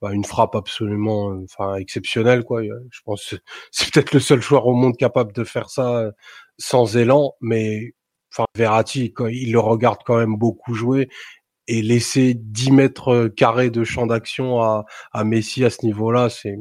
bah, 0.00 0.12
une 0.12 0.24
frappe 0.24 0.54
absolument 0.54 1.26
enfin 1.44 1.76
exceptionnelle 1.76 2.42
quoi 2.44 2.62
je 2.62 3.00
pense 3.04 3.34
c'est 3.70 3.92
peut-être 3.92 4.12
le 4.12 4.20
seul 4.20 4.40
joueur 4.40 4.66
au 4.66 4.74
monde 4.74 4.96
capable 4.96 5.32
de 5.32 5.44
faire 5.44 5.70
ça 5.70 6.10
sans 6.58 6.96
élan 6.96 7.34
mais 7.40 7.92
enfin 8.32 8.46
Verratti 8.56 9.12
il 9.30 9.52
le 9.52 9.60
regarde 9.60 10.00
quand 10.04 10.16
même 10.16 10.36
beaucoup 10.36 10.74
jouer 10.74 11.08
et 11.70 11.82
laisser 11.82 12.34
10 12.34 12.72
mètres 12.72 13.28
carrés 13.28 13.70
de 13.70 13.84
champ 13.84 14.06
d'action 14.06 14.60
à, 14.60 14.84
à 15.12 15.22
Messi 15.22 15.64
à 15.64 15.70
ce 15.70 15.86
niveau-là, 15.86 16.28
c'est 16.28 16.56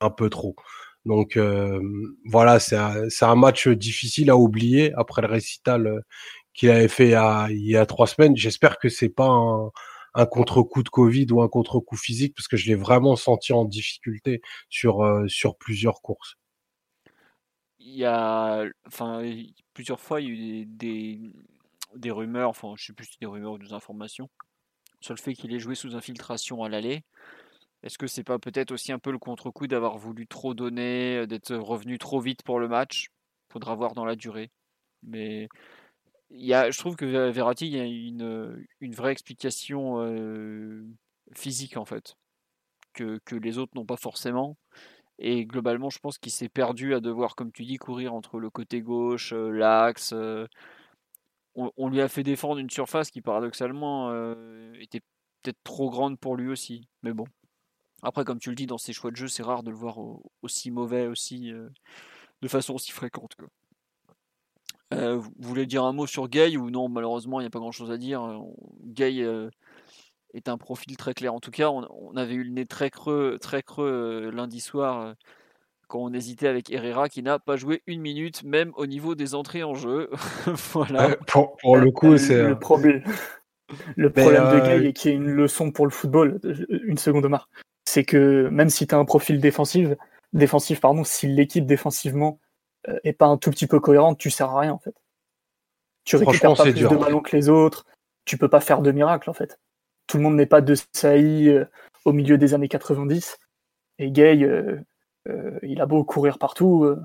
un 0.00 0.10
peu 0.10 0.28
trop. 0.30 0.56
Donc 1.04 1.36
euh, 1.36 1.80
voilà, 2.24 2.58
c'est 2.58 2.76
un, 2.76 3.06
un, 3.20 3.36
match 3.36 3.68
difficile 3.68 4.30
à 4.30 4.36
oublier 4.36 4.92
après 4.96 5.22
le 5.22 5.28
récital 5.28 5.86
euh, 5.86 6.00
qu'il 6.54 6.70
avait 6.70 6.88
fait 6.88 7.14
il 7.50 7.66
y 7.66 7.76
a, 7.76 7.86
trois 7.86 8.08
semaines. 8.08 8.36
J'espère 8.36 8.78
que 8.78 8.88
c'est 8.88 9.08
pas 9.08 9.28
un, 9.28 10.26
contre-coup 10.26 10.82
de 10.82 10.88
Covid 10.88 11.26
ou 11.30 11.40
un 11.42 11.48
contre-coup 11.48 11.96
physique 11.96 12.34
parce 12.34 12.48
que 12.48 12.56
je 12.56 12.66
l'ai 12.66 12.74
vraiment 12.74 13.14
senti 13.14 13.52
en 13.52 13.64
difficulté 13.64 14.40
sur 14.68 15.04
euh, 15.04 15.28
sur 15.28 15.56
plusieurs 15.56 16.02
courses. 16.02 16.34
Il 17.78 17.96
y 17.96 18.04
a, 18.04 18.64
enfin, 18.88 19.22
plusieurs 19.72 20.00
fois, 20.00 20.20
il 20.20 20.26
y 20.26 20.30
a 20.30 20.34
eu 20.62 20.66
des 20.66 21.20
rumeurs, 22.10 22.50
enfin 22.50 22.74
je 22.76 22.86
sais 22.86 22.92
plus 22.92 23.06
si 23.06 23.18
des 23.20 23.26
rumeurs 23.26 23.52
ou 23.52 23.58
des 23.58 23.72
informations, 23.72 24.28
sur 25.00 25.14
le 25.14 25.20
fait 25.20 25.34
qu'il 25.34 25.54
ait 25.54 25.58
joué 25.58 25.74
sous 25.74 25.96
infiltration 25.96 26.62
à 26.64 26.68
l'aller. 26.68 27.04
Est-ce 27.82 27.98
que 27.98 28.06
c'est 28.06 28.24
pas 28.24 28.38
peut-être 28.38 28.70
aussi 28.72 28.92
un 28.92 28.98
peu 28.98 29.10
le 29.10 29.18
contre-coup 29.18 29.66
d'avoir 29.66 29.98
voulu 29.98 30.26
trop 30.26 30.54
donner, 30.54 31.18
euh, 31.18 31.26
d'être 31.26 31.54
revenu 31.56 31.98
trop 31.98 32.20
vite 32.20 32.42
pour 32.44 32.60
le 32.60 32.68
match? 32.68 33.08
Faudra 33.50 33.74
voir 33.74 33.94
dans 33.94 34.04
la 34.04 34.16
durée. 34.16 34.50
Mais 35.02 35.48
y 36.30 36.54
a, 36.54 36.70
je 36.70 36.78
trouve 36.78 36.96
que 36.96 37.04
Verratti, 37.30 37.66
il 37.66 37.74
y 37.74 37.80
a 37.80 37.84
une, 37.84 38.66
une 38.80 38.94
vraie 38.94 39.12
explication 39.12 40.00
euh, 40.00 40.86
physique 41.34 41.76
en 41.76 41.84
fait, 41.84 42.14
que, 42.94 43.20
les 43.32 43.58
autres 43.58 43.72
n'ont 43.74 43.86
pas 43.86 43.96
forcément. 43.96 44.56
Et 45.18 45.44
globalement, 45.44 45.90
je 45.90 45.98
pense 45.98 46.18
qu'il 46.18 46.32
s'est 46.32 46.48
perdu 46.48 46.94
à 46.94 47.00
devoir, 47.00 47.36
comme 47.36 47.52
tu 47.52 47.64
dis, 47.64 47.76
courir 47.76 48.14
entre 48.14 48.38
le 48.38 48.50
côté 48.50 48.80
gauche, 48.80 49.32
euh, 49.32 49.50
l'axe, 49.50 50.14
on, 51.54 51.88
lui 51.88 52.00
a 52.00 52.08
fait 52.08 52.22
défendre 52.22 52.58
une 52.58 52.70
surface 52.70 53.10
qui 53.10 53.20
paradoxalement 53.20 54.10
euh, 54.10 54.72
était 54.80 55.00
peut-être 55.42 55.62
trop 55.64 55.90
grande 55.90 56.18
pour 56.18 56.36
lui 56.36 56.48
aussi. 56.48 56.88
Mais 57.02 57.12
bon. 57.12 57.24
Après, 58.02 58.24
comme 58.24 58.38
tu 58.38 58.48
le 58.48 58.56
dis, 58.56 58.66
dans 58.66 58.78
ses 58.78 58.92
choix 58.92 59.10
de 59.10 59.16
jeu, 59.16 59.28
c'est 59.28 59.42
rare 59.42 59.62
de 59.62 59.70
le 59.70 59.76
voir 59.76 59.98
aussi 60.42 60.70
mauvais, 60.70 61.06
aussi 61.06 61.52
euh, 61.52 61.68
de 62.40 62.48
façon 62.48 62.74
aussi 62.74 62.90
fréquente. 62.90 63.36
Euh, 64.92 65.16
vous 65.16 65.32
voulez 65.38 65.66
dire 65.66 65.84
un 65.84 65.92
mot 65.92 66.06
sur 66.06 66.28
Gay 66.28 66.56
ou 66.56 66.70
non? 66.70 66.88
Malheureusement, 66.88 67.40
il 67.40 67.44
n'y 67.44 67.46
a 67.46 67.50
pas 67.50 67.60
grand-chose 67.60 67.90
à 67.90 67.98
dire. 67.98 68.42
Gay 68.84 69.24
est 70.34 70.48
un 70.48 70.58
profil 70.58 70.96
très 70.96 71.14
clair. 71.14 71.32
En 71.32 71.40
tout 71.40 71.50
cas, 71.50 71.70
on, 71.70 71.86
on, 71.90 72.16
avait 72.16 72.34
eu 72.34 72.44
le 72.44 72.50
nez 72.50 72.66
très 72.66 72.90
creux, 72.90 73.38
très 73.40 73.62
creux 73.62 74.30
lundi 74.30 74.60
soir 74.60 75.14
quand 75.92 76.00
on 76.00 76.14
hésitait 76.14 76.48
avec 76.48 76.72
Herrera 76.72 77.10
qui 77.10 77.22
n'a 77.22 77.38
pas 77.38 77.56
joué 77.56 77.82
une 77.86 78.00
minute, 78.00 78.44
même 78.44 78.72
au 78.76 78.86
niveau 78.86 79.14
des 79.14 79.34
entrées 79.34 79.62
en 79.62 79.74
jeu. 79.74 80.08
voilà. 80.72 81.16
pour, 81.26 81.76
le 81.76 81.90
coup, 81.90 82.16
c'est. 82.16 82.48
Le 82.48 82.58
problème, 82.58 83.04
le 83.96 84.10
problème 84.10 84.44
de 84.54 84.60
Gay 84.60 84.88
et 84.88 84.92
qui 84.94 85.10
est 85.10 85.12
une 85.12 85.30
leçon 85.30 85.70
pour 85.70 85.84
le 85.84 85.90
football, 85.90 86.40
une 86.70 86.96
seconde 86.96 87.26
Omar, 87.26 87.50
c'est 87.84 88.04
que 88.04 88.48
même 88.50 88.70
si 88.70 88.86
tu 88.86 88.94
as 88.94 88.98
un 88.98 89.04
profil 89.04 89.38
défensif, 89.38 89.90
défensif 90.32 90.80
pardon, 90.80 91.04
si 91.04 91.26
l'équipe 91.26 91.66
défensivement 91.66 92.40
euh, 92.88 92.98
est 93.04 93.12
pas 93.12 93.26
un 93.26 93.36
tout 93.36 93.50
petit 93.50 93.66
peu 93.66 93.78
cohérente, 93.78 94.18
tu 94.18 94.30
sers 94.30 94.48
à 94.48 94.60
rien 94.60 94.72
en 94.72 94.78
fait. 94.78 94.94
Tu 96.04 96.16
récupères 96.16 96.54
pas 96.54 96.62
plus 96.62 96.72
de 96.72 96.96
ballons 96.96 97.20
que 97.20 97.36
les 97.36 97.50
autres, 97.50 97.84
tu 98.24 98.38
peux 98.38 98.48
pas 98.48 98.60
faire 98.60 98.80
de 98.80 98.92
miracle 98.92 99.28
en 99.28 99.34
fait. 99.34 99.58
Tout 100.06 100.16
le 100.16 100.22
monde 100.22 100.36
n'est 100.36 100.46
pas 100.46 100.62
de 100.62 100.74
Saï 100.92 101.50
euh, 101.50 101.66
au 102.06 102.14
milieu 102.14 102.38
des 102.38 102.54
années 102.54 102.68
90 102.68 103.36
et 103.98 104.10
Gay, 104.10 104.42
euh, 104.42 104.48
euh, 104.48 104.80
il 105.62 105.80
a 105.80 105.86
beau 105.86 106.04
courir 106.04 106.38
partout, 106.38 106.84
euh, 106.84 107.00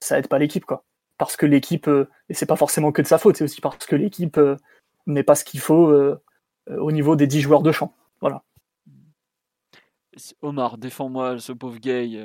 ça 0.00 0.18
aide 0.18 0.28
pas 0.28 0.38
l'équipe, 0.38 0.64
quoi. 0.64 0.84
Parce 1.18 1.36
que 1.36 1.46
l'équipe, 1.46 1.88
euh, 1.88 2.08
et 2.28 2.34
c'est 2.34 2.46
pas 2.46 2.56
forcément 2.56 2.92
que 2.92 3.02
de 3.02 3.06
sa 3.06 3.18
faute, 3.18 3.36
c'est 3.36 3.44
aussi 3.44 3.60
parce 3.60 3.86
que 3.86 3.96
l'équipe 3.96 4.40
n'est 5.06 5.22
pas 5.22 5.34
ce 5.34 5.44
qu'il 5.44 5.60
faut 5.60 5.92
au 6.68 6.92
niveau 6.92 7.16
des 7.16 7.26
10 7.26 7.40
joueurs 7.40 7.62
de 7.62 7.72
champ. 7.72 7.94
Voilà. 8.20 8.42
Omar, 10.42 10.78
défends-moi 10.78 11.38
ce 11.38 11.52
pauvre 11.52 11.78
gay. 11.78 12.20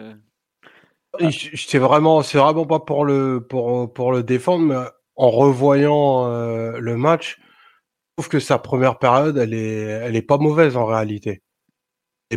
C'est 1.22 1.78
vraiment, 1.78 2.24
c'est 2.24 2.40
vraiment 2.40 2.66
pas 2.66 2.80
pour 2.80 3.06
le 3.06 3.46
pour 3.48 3.94
pour 3.94 4.12
le 4.12 4.24
défendre, 4.24 4.66
mais 4.66 4.90
en 5.16 5.30
revoyant 5.30 6.28
le 6.28 6.98
match, 6.98 7.40
je 7.40 8.22
trouve 8.24 8.30
que 8.30 8.40
sa 8.40 8.58
première 8.58 9.00
période, 9.00 9.38
elle 9.38 9.54
est 9.54 9.82
elle 9.82 10.16
est 10.16 10.24
pas 10.24 10.38
mauvaise 10.38 10.76
en 10.76 10.86
réalité 10.86 11.43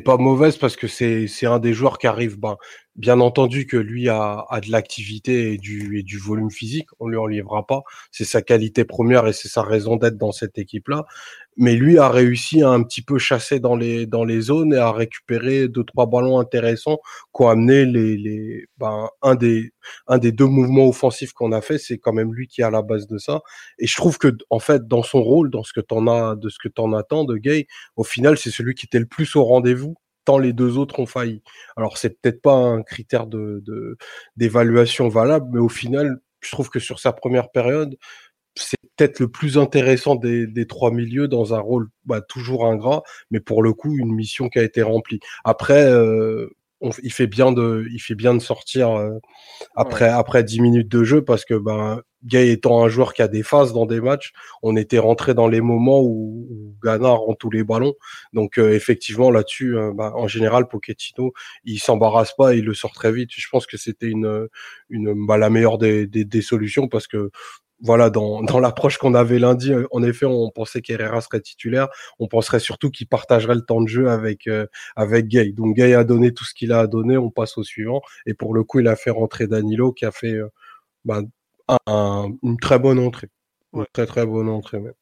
pas 0.05 0.19
mauvaise 0.19 0.59
parce 0.59 0.77
que 0.77 0.87
c'est 0.89 1.47
un 1.47 1.59
des 1.59 1.73
joueurs 1.73 1.99
qui 1.99 2.07
arrive. 2.07 2.39
Ben, 2.39 2.57
bien 2.97 3.21
entendu 3.21 3.67
que 3.67 3.77
lui 3.77 4.09
a, 4.09 4.45
a 4.49 4.61
de 4.61 4.71
l'activité 4.71 5.53
et 5.53 5.59
du 5.59 5.99
et 5.99 6.03
du 6.03 6.19
volume 6.19 6.51
physique 6.51 6.89
on 6.99 7.09
lui 7.09 7.17
enlèvera 7.17 7.67
pas. 7.67 7.83
C'est 8.11 8.25
sa 8.25 8.43
qualité 8.43 8.85
première 8.85 9.27
et 9.27 9.33
c'est 9.33 9.49
sa 9.49 9.63
raison 9.63 9.97
d'être 9.97 10.19
dans 10.19 10.33
cette 10.33 10.59
équipe 10.59 10.89
là 10.89 11.07
mais 11.57 11.75
lui 11.75 11.99
a 11.99 12.09
réussi 12.09 12.63
à 12.63 12.69
un 12.71 12.83
petit 12.83 13.03
peu 13.03 13.19
chasser 13.19 13.61
dans 13.61 13.77
les 13.77 14.07
dans 14.07 14.25
les 14.25 14.41
zones 14.43 14.75
et 14.75 14.79
à 14.79 14.93
récupérer 14.93 15.69
deux 15.69 15.85
trois 15.85 16.07
ballons 16.07 16.39
intéressants 16.39 16.99
qu'ont 17.33 17.49
amené 17.49 17.85
les 17.87 18.17
les 18.17 18.67
ben, 18.79 19.09
un 19.23 19.35
des 19.35 19.73
un 20.07 20.19
des 20.19 20.33
deux 20.33 20.47
mouvements 20.47 20.89
offensifs 20.89 21.33
qu'on 21.33 21.53
a 21.53 21.61
fait. 21.63 21.79
C'est 21.79 21.99
quand 21.99 22.13
même 22.13 22.35
lui 22.35 22.47
qui 22.49 22.61
est 22.61 22.65
à 22.65 22.71
la 22.71 22.83
base 22.83 23.07
de 23.07 23.19
ça. 23.19 23.41
Et 23.79 23.87
je 23.87 23.97
trouve 23.97 24.19
que 24.19 24.29
en 24.51 24.59
fait 24.59 24.87
dans 24.87 25.03
son 25.03 25.23
rôle 25.23 25.51
dans 25.51 25.63
ce 25.65 25.73
que 25.73 25.81
t'en 25.81 26.07
as 26.07 26.37
de 26.37 26.49
ce 26.49 26.59
que 26.63 26.69
t'en 26.69 26.93
attends 26.93 27.25
de 27.25 27.37
Gay 27.37 27.67
au 27.97 28.05
final 28.05 28.37
c'est 28.39 28.51
celui 28.51 28.75
qui 28.75 28.87
était 28.87 28.99
le 28.99 29.07
plus 29.07 29.37
au 29.37 29.45
rendez-vous 29.45 29.95
tant 30.25 30.39
les 30.39 30.53
deux 30.53 30.77
autres 30.79 30.99
ont 31.01 31.07
failli. 31.07 31.43
Alors 31.77 31.99
c'est 31.99 32.21
peut-être 32.21 32.43
pas 32.43 32.55
un 32.55 32.83
critère 32.83 33.27
de 33.27 33.63
d'évaluation 34.37 35.09
valable 35.09 35.47
mais 35.53 35.61
au 35.61 35.69
final 35.69 36.21
je 36.41 36.53
trouve 36.53 36.71
que 36.71 36.79
sur 36.81 36.99
sa 37.01 37.13
première 37.13 37.51
période 37.51 37.97
c'est 38.57 38.79
peut-être 38.97 39.21
le 39.21 39.29
plus 39.29 39.59
intéressant 39.59 40.17
des, 40.17 40.47
des, 40.47 40.67
trois 40.67 40.91
milieux 40.91 41.29
dans 41.29 41.55
un 41.55 41.61
rôle 41.61 41.89
bah, 42.05 42.21
toujours 42.21 42.67
ingrat, 42.67 43.03
mais 43.31 43.41
pour 43.41 43.63
le 43.63 43.73
coup 43.73 43.97
une 43.97 44.13
mission 44.15 44.49
qui 44.49 44.59
a 44.59 44.63
été 44.63 44.83
remplie. 44.83 45.21
Après, 45.45 45.85
euh, 45.87 46.49
on, 46.81 46.91
il 47.03 47.13
fait 47.13 47.27
bien 47.27 47.53
de, 47.53 47.87
il 47.93 48.01
fait 48.01 48.15
bien 48.15 48.35
de 48.35 48.39
sortir 48.41 48.91
euh, 48.91 49.19
après 49.77 50.09
après 50.09 50.45
dix 50.45 50.61
minutes 50.61 50.89
de 50.89 51.05
jeu 51.05 51.25
parce 51.25 51.45
que 51.47 51.55
ben 51.55 52.03
Gay 52.25 52.51
étant 52.51 52.85
un 52.85 52.89
joueur 52.89 53.15
qui 53.15 53.23
a 53.23 53.29
des 53.29 53.43
phases 53.43 53.73
dans 53.73 53.87
des 53.87 54.01
matchs, 54.01 54.33
on 54.63 54.77
était 54.77 54.99
rentré 54.99 55.33
dans 55.33 55.49
les 55.49 55.61
moments 55.61 56.01
où, 56.01 56.47
où 56.51 56.77
Ghana 56.83 57.09
rend 57.11 57.35
tous 57.35 57.51
les 57.51 57.63
ballons. 57.65 57.95
Donc 58.33 58.59
euh, 58.59 58.73
effectivement 58.75 59.31
là-dessus, 59.31 59.75
ben, 59.95 60.13
en 60.15 60.27
général 60.29 60.67
Pochettino, 60.69 61.33
il 61.65 61.79
s'embarrasse 61.79 62.35
pas, 62.37 62.55
il 62.55 62.65
le 62.65 62.75
sort 62.75 62.93
très 62.93 63.13
vite. 63.13 63.31
Je 63.33 63.47
pense 63.51 63.67
que 63.67 63.77
c'était 63.77 64.09
une 64.09 64.49
une 64.91 65.27
bah, 65.27 65.39
la 65.39 65.51
meilleure 65.51 65.79
des, 65.79 66.07
des, 66.07 66.25
des 66.25 66.43
solutions 66.43 66.89
parce 66.89 67.07
que 67.07 67.31
voilà, 67.81 68.11
dans, 68.11 68.43
dans 68.43 68.61
l'approche 68.61 68.99
qu'on 68.99 69.15
avait 69.15 69.39
lundi, 69.39 69.73
euh, 69.73 69.87
en 69.91 70.03
effet, 70.03 70.27
on 70.27 70.51
pensait 70.51 70.83
qu'Herrera 70.83 71.21
serait 71.21 71.41
titulaire. 71.41 71.89
On 72.19 72.29
penserait 72.29 72.61
surtout 72.61 72.91
qu'il 72.91 73.09
partagerait 73.09 73.55
le 73.55 73.63
temps 73.63 73.81
de 73.81 73.89
jeu 73.89 74.09
avec 74.09 74.47
euh, 74.47 74.67
avec 74.97 75.29
Gay. 75.29 75.53
Donc 75.53 75.77
Gay 75.77 75.95
a 75.95 76.05
donné 76.05 76.33
tout 76.33 76.45
ce 76.45 76.55
qu'il 76.55 76.73
a 76.73 76.87
donné. 76.87 77.17
On 77.17 77.31
passe 77.31 77.59
au 77.59 77.65
suivant. 77.65 78.03
Et 78.27 78.35
pour 78.35 78.55
le 78.55 78.65
coup, 78.65 78.81
il 78.81 78.89
a 78.89 78.97
fait 78.97 79.11
rentrer 79.11 79.47
Danilo, 79.47 79.93
qui 79.93 80.05
a 80.05 80.13
fait 80.13 80.35
euh, 80.35 80.49
bah, 81.05 81.23
une 82.43 82.59
très 82.61 82.79
bonne 82.79 82.99
entrée. 82.99 83.29
Une 83.75 83.87
très 83.93 84.07
très 84.07 84.27
bonne 84.27 84.49
entrée 84.49 84.81
même. 84.81 84.95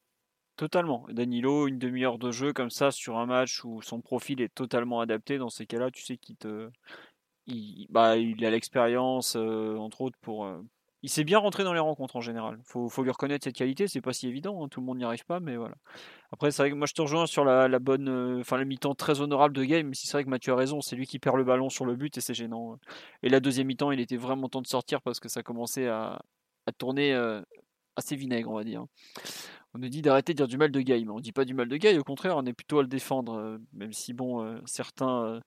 Totalement. 0.56 1.04
Danilo, 1.10 1.66
une 1.66 1.78
demi-heure 1.78 2.18
de 2.18 2.30
jeu 2.30 2.52
comme 2.52 2.70
ça 2.70 2.92
sur 2.92 3.18
un 3.18 3.26
match 3.26 3.64
où 3.64 3.82
son 3.82 4.00
profil 4.00 4.40
est 4.40 4.54
totalement 4.54 5.00
adapté. 5.00 5.36
Dans 5.36 5.50
ces 5.50 5.66
cas-là, 5.66 5.90
tu 5.90 6.04
sais 6.04 6.16
qu'il 6.16 6.36
te, 6.36 6.70
il, 7.46 7.86
bah, 7.90 8.16
il 8.16 8.44
a 8.44 8.50
l'expérience, 8.50 9.36
euh, 9.36 9.76
entre 9.76 10.00
autres, 10.02 10.18
pour. 10.20 10.48
Euh, 11.04 11.06
il 11.06 11.08
s'est 11.08 11.24
bien 11.24 11.38
rentré 11.38 11.64
dans 11.64 11.72
les 11.72 11.80
rencontres 11.80 12.16
en 12.16 12.20
général. 12.20 12.58
Faut, 12.64 12.88
faut 12.88 13.02
lui 13.02 13.10
reconnaître 13.10 13.44
cette 13.44 13.56
qualité. 13.56 13.88
C'est 13.88 14.00
pas 14.00 14.12
si 14.12 14.28
évident. 14.28 14.64
Hein, 14.64 14.68
tout 14.68 14.80
le 14.80 14.86
monde 14.86 14.98
n'y 14.98 15.04
arrive 15.04 15.24
pas, 15.24 15.40
mais 15.40 15.56
voilà. 15.56 15.74
Après, 16.32 16.50
c'est 16.50 16.62
vrai 16.62 16.70
que 16.70 16.74
moi, 16.74 16.86
je 16.86 16.94
te 16.94 17.02
rejoins 17.02 17.26
sur 17.26 17.44
la, 17.44 17.78
bonne, 17.78 18.08
euh, 18.08 18.40
enfin, 18.40 18.56
la 18.56 18.64
mi-temps 18.64 18.94
très 18.94 19.20
honorable 19.20 19.54
de 19.54 19.64
game. 19.64 19.88
Mais 19.88 19.94
c'est 19.94 20.10
vrai 20.12 20.24
que 20.24 20.30
Mathieu 20.30 20.52
a 20.52 20.56
raison. 20.56 20.80
C'est 20.80 20.96
lui 20.96 21.06
qui 21.06 21.18
perd 21.18 21.36
le 21.36 21.44
ballon 21.44 21.68
sur 21.68 21.84
le 21.84 21.96
but 21.96 22.16
et 22.16 22.20
c'est 22.20 22.34
gênant. 22.34 22.78
Et 23.22 23.28
la 23.28 23.40
deuxième 23.40 23.66
mi-temps, 23.66 23.92
il 23.92 24.00
était 24.00 24.16
vraiment 24.16 24.48
temps 24.48 24.62
de 24.62 24.66
sortir 24.66 25.02
parce 25.02 25.20
que 25.20 25.28
ça 25.28 25.42
commençait 25.42 25.88
à, 25.88 26.20
tourner 26.78 27.14
assez 27.96 28.16
vinaigre, 28.16 28.50
on 28.50 28.54
va 28.54 28.64
dire. 28.64 28.84
On 29.74 29.78
nous 29.78 29.88
dit 29.88 30.02
d'arrêter 30.02 30.32
de 30.32 30.36
dire 30.36 30.48
du 30.48 30.56
mal 30.56 30.70
de 30.70 30.80
mais 30.80 31.10
on 31.10 31.20
dit 31.20 31.32
pas 31.32 31.44
du 31.44 31.52
mal 31.52 31.68
de 31.68 31.76
Guy, 31.76 31.98
au 31.98 32.04
contraire, 32.04 32.36
on 32.36 32.46
est 32.46 32.52
plutôt 32.52 32.78
à 32.78 32.82
le 32.82 32.88
défendre, 32.88 33.58
même 33.72 33.92
si 33.92 34.12
bon, 34.12 34.60
certains 34.66 35.40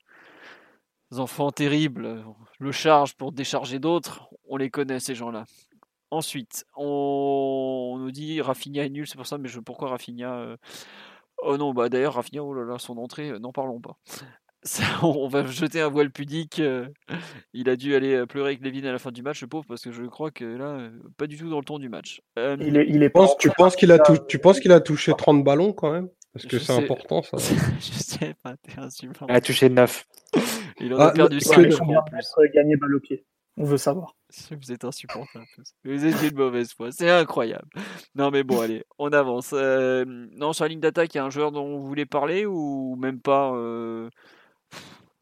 enfants 1.16 1.52
terribles 1.52 2.24
le 2.60 2.72
chargent 2.72 3.16
pour 3.16 3.32
décharger 3.32 3.80
d'autres, 3.80 4.30
on 4.48 4.58
les 4.58 4.70
connaît 4.70 5.00
ces 5.00 5.16
gens-là. 5.16 5.46
Ensuite, 6.10 6.66
on, 6.76 7.98
nous 8.00 8.12
dit 8.12 8.40
Rafinha 8.42 8.86
est 8.86 8.90
nul, 8.90 9.08
c'est 9.08 9.18
pour 9.18 9.28
ça, 9.28 9.38
mais 9.38 9.50
je, 9.50 9.60
pourquoi 9.60 9.90
Rafinha 9.90 10.36
euh, 10.36 10.58
Oh 11.44 11.58
non, 11.58 11.74
bah 11.74 11.90
d'ailleurs, 11.90 12.14
Rafinha, 12.14 12.44
oh 12.44 12.54
là 12.54 12.64
là, 12.64 12.80
son 12.80 12.98
entrée, 12.98 13.30
euh, 13.30 13.40
n'en 13.40 13.52
parlons 13.52 13.82
pas. 13.82 13.98
on 15.04 15.28
va 15.28 15.46
jeter 15.46 15.82
un 15.82 15.90
voile 15.90 16.10
pudique. 16.10 16.60
Euh, 16.60 16.88
il 17.54 17.70
a 17.70 17.76
dû 17.76 17.94
aller 17.94 18.26
pleurer 18.26 18.52
avec 18.52 18.62
Levin 18.62 18.88
à 18.88 18.94
la 18.94 19.00
fin 19.00 19.12
du 19.12 19.22
match, 19.22 19.42
le 19.42 19.48
pauvre, 19.48 19.66
parce 19.68 19.82
que 19.82 19.92
je 19.92 20.04
crois 20.04 20.32
que 20.32 20.46
là, 20.46 20.90
pas 21.18 21.28
du 21.28 21.38
tout 21.38 21.50
dans 21.50 21.60
le 21.60 21.66
ton 21.66 21.78
du 21.78 21.90
match. 21.90 22.22
il 22.38 22.78
est, 22.78 22.88
il 22.88 23.04
est 23.04 23.14
tu, 23.38 23.50
penses 23.50 23.76
qu'il 23.76 23.92
a, 24.72 24.80
touché 24.80 25.14
30 25.18 25.44
ballons 25.44 25.74
quand 25.74 25.92
même? 25.92 26.08
Parce 26.32 26.46
que 26.46 26.60
c'est 26.60 26.74
important 26.74 27.22
ça. 27.22 27.38
je 27.80 27.92
sais 27.92 28.36
pas, 28.44 28.56
t'es 28.58 28.74
Il 29.28 29.36
a 29.36 29.42
touché 29.42 29.70
9. 29.70 30.06
Il 30.80 30.94
en 30.94 31.00
a 31.00 31.08
ah, 31.08 31.12
perdu 31.12 31.40
5 31.40 31.70
combien 31.78 32.04
gagné 32.54 32.76
balle 32.76 32.96
au 32.96 33.00
pied 33.00 33.26
On 33.58 33.64
veut 33.64 33.78
savoir. 33.78 34.16
Vous 34.52 34.72
êtes 34.72 34.84
insupportable. 34.84 35.46
Vous 35.84 36.06
êtes 36.06 36.22
une 36.22 36.38
mauvaise 36.38 36.74
foi. 36.74 36.92
C'est 36.92 37.10
incroyable. 37.10 37.68
Non, 38.16 38.30
mais 38.30 38.44
bon, 38.44 38.62
allez, 38.62 38.84
on 39.00 39.12
avance. 39.12 39.52
Euh, 39.54 40.06
non, 40.06 40.54
sur 40.54 40.66
la 40.66 40.70
ligne 40.70 40.80
d'attaque, 40.80 41.14
il 41.16 41.18
y 41.18 41.20
a 41.20 41.26
un 41.26 41.30
joueur 41.30 41.52
dont 41.52 41.78
vous 41.78 41.86
voulez 41.86 42.06
parler 42.06 42.46
ou 42.46 42.96
même 42.98 43.20
pas 43.20 43.54
euh... 43.54 44.10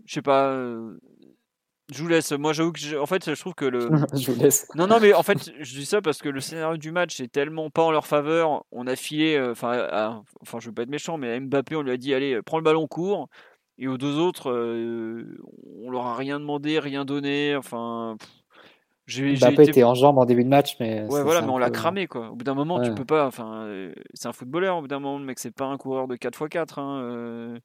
Je 0.05 0.13
sais 0.13 0.21
pas. 0.21 0.49
Euh, 0.49 0.97
je 1.91 2.01
vous 2.01 2.07
laisse. 2.07 2.31
Moi, 2.31 2.53
j'avoue 2.53 2.71
que 2.71 2.97
en 2.97 3.05
fait, 3.05 3.33
je 3.33 3.39
trouve 3.39 3.55
que 3.55 3.65
le. 3.65 3.89
je 4.13 4.31
vous 4.31 4.39
laisse. 4.39 4.67
Non, 4.75 4.87
non, 4.87 4.99
mais 4.99 5.13
en 5.13 5.23
fait, 5.23 5.51
je 5.59 5.73
dis 5.75 5.85
ça 5.85 6.01
parce 6.01 6.19
que 6.19 6.29
le 6.29 6.39
scénario 6.39 6.77
du 6.77 6.91
match 6.91 7.19
est 7.19 7.31
tellement 7.31 7.69
pas 7.69 7.83
en 7.83 7.91
leur 7.91 8.07
faveur. 8.07 8.63
On 8.71 8.87
a 8.87 8.95
filé, 8.95 9.35
euh, 9.35 9.51
enfin, 9.51 10.23
enfin, 10.41 10.59
je 10.59 10.67
veux 10.67 10.73
pas 10.73 10.83
être 10.83 10.89
méchant, 10.89 11.17
mais 11.17 11.33
à 11.33 11.39
Mbappé, 11.39 11.75
on 11.75 11.81
lui 11.81 11.91
a 11.91 11.97
dit, 11.97 12.13
allez, 12.13 12.41
prends 12.43 12.57
le 12.57 12.63
ballon 12.63 12.87
court. 12.87 13.29
Et 13.77 13.87
aux 13.87 13.97
deux 13.97 14.17
autres, 14.17 14.51
euh, 14.51 15.37
on 15.83 15.91
leur 15.91 16.05
a 16.05 16.15
rien 16.15 16.39
demandé, 16.39 16.79
rien 16.79 17.03
donné. 17.03 17.55
Enfin, 17.55 18.15
j'ai 19.05 19.35
Mbappé 19.35 19.53
été... 19.53 19.69
était 19.71 19.83
en 19.83 19.95
jambe 19.95 20.17
en 20.17 20.25
début 20.25 20.43
de 20.43 20.49
match, 20.49 20.77
mais 20.79 21.03
ouais, 21.03 21.23
voilà, 21.23 21.41
mais 21.41 21.49
on 21.49 21.57
l'a 21.57 21.69
cramé 21.69 22.07
quoi. 22.07 22.29
Au 22.29 22.35
bout 22.35 22.45
d'un 22.45 22.53
moment, 22.53 22.81
tu 22.81 22.93
peux 22.93 23.05
pas. 23.05 23.27
Enfin, 23.27 23.65
euh, 23.65 23.93
c'est 24.13 24.27
un 24.27 24.33
footballeur. 24.33 24.77
Au 24.77 24.81
bout 24.81 24.87
d'un 24.87 24.99
moment, 24.99 25.19
le 25.19 25.25
mec, 25.25 25.39
c'est 25.39 25.51
pas 25.51 25.65
un 25.65 25.77
coureur 25.77 26.07
de 26.07 26.15
4x4. 26.15 26.79
Hein, 26.79 27.01
euh. 27.01 27.59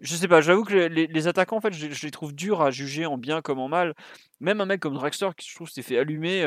Je 0.00 0.14
sais 0.14 0.28
pas. 0.28 0.40
J'avoue 0.40 0.64
que 0.64 0.74
les, 0.74 1.28
attaquants, 1.28 1.56
en 1.56 1.60
fait, 1.60 1.72
je, 1.72 2.04
les 2.04 2.10
trouve 2.10 2.32
durs 2.32 2.62
à 2.62 2.70
juger 2.70 3.04
en 3.04 3.18
bien 3.18 3.42
comme 3.42 3.58
en 3.58 3.68
mal. 3.68 3.94
Même 4.40 4.60
un 4.60 4.66
mec 4.66 4.80
comme 4.80 4.94
Drexler, 4.94 5.30
qui 5.36 5.48
je 5.48 5.54
trouve 5.54 5.68
s'est 5.68 5.82
fait 5.82 5.98
allumer. 5.98 6.46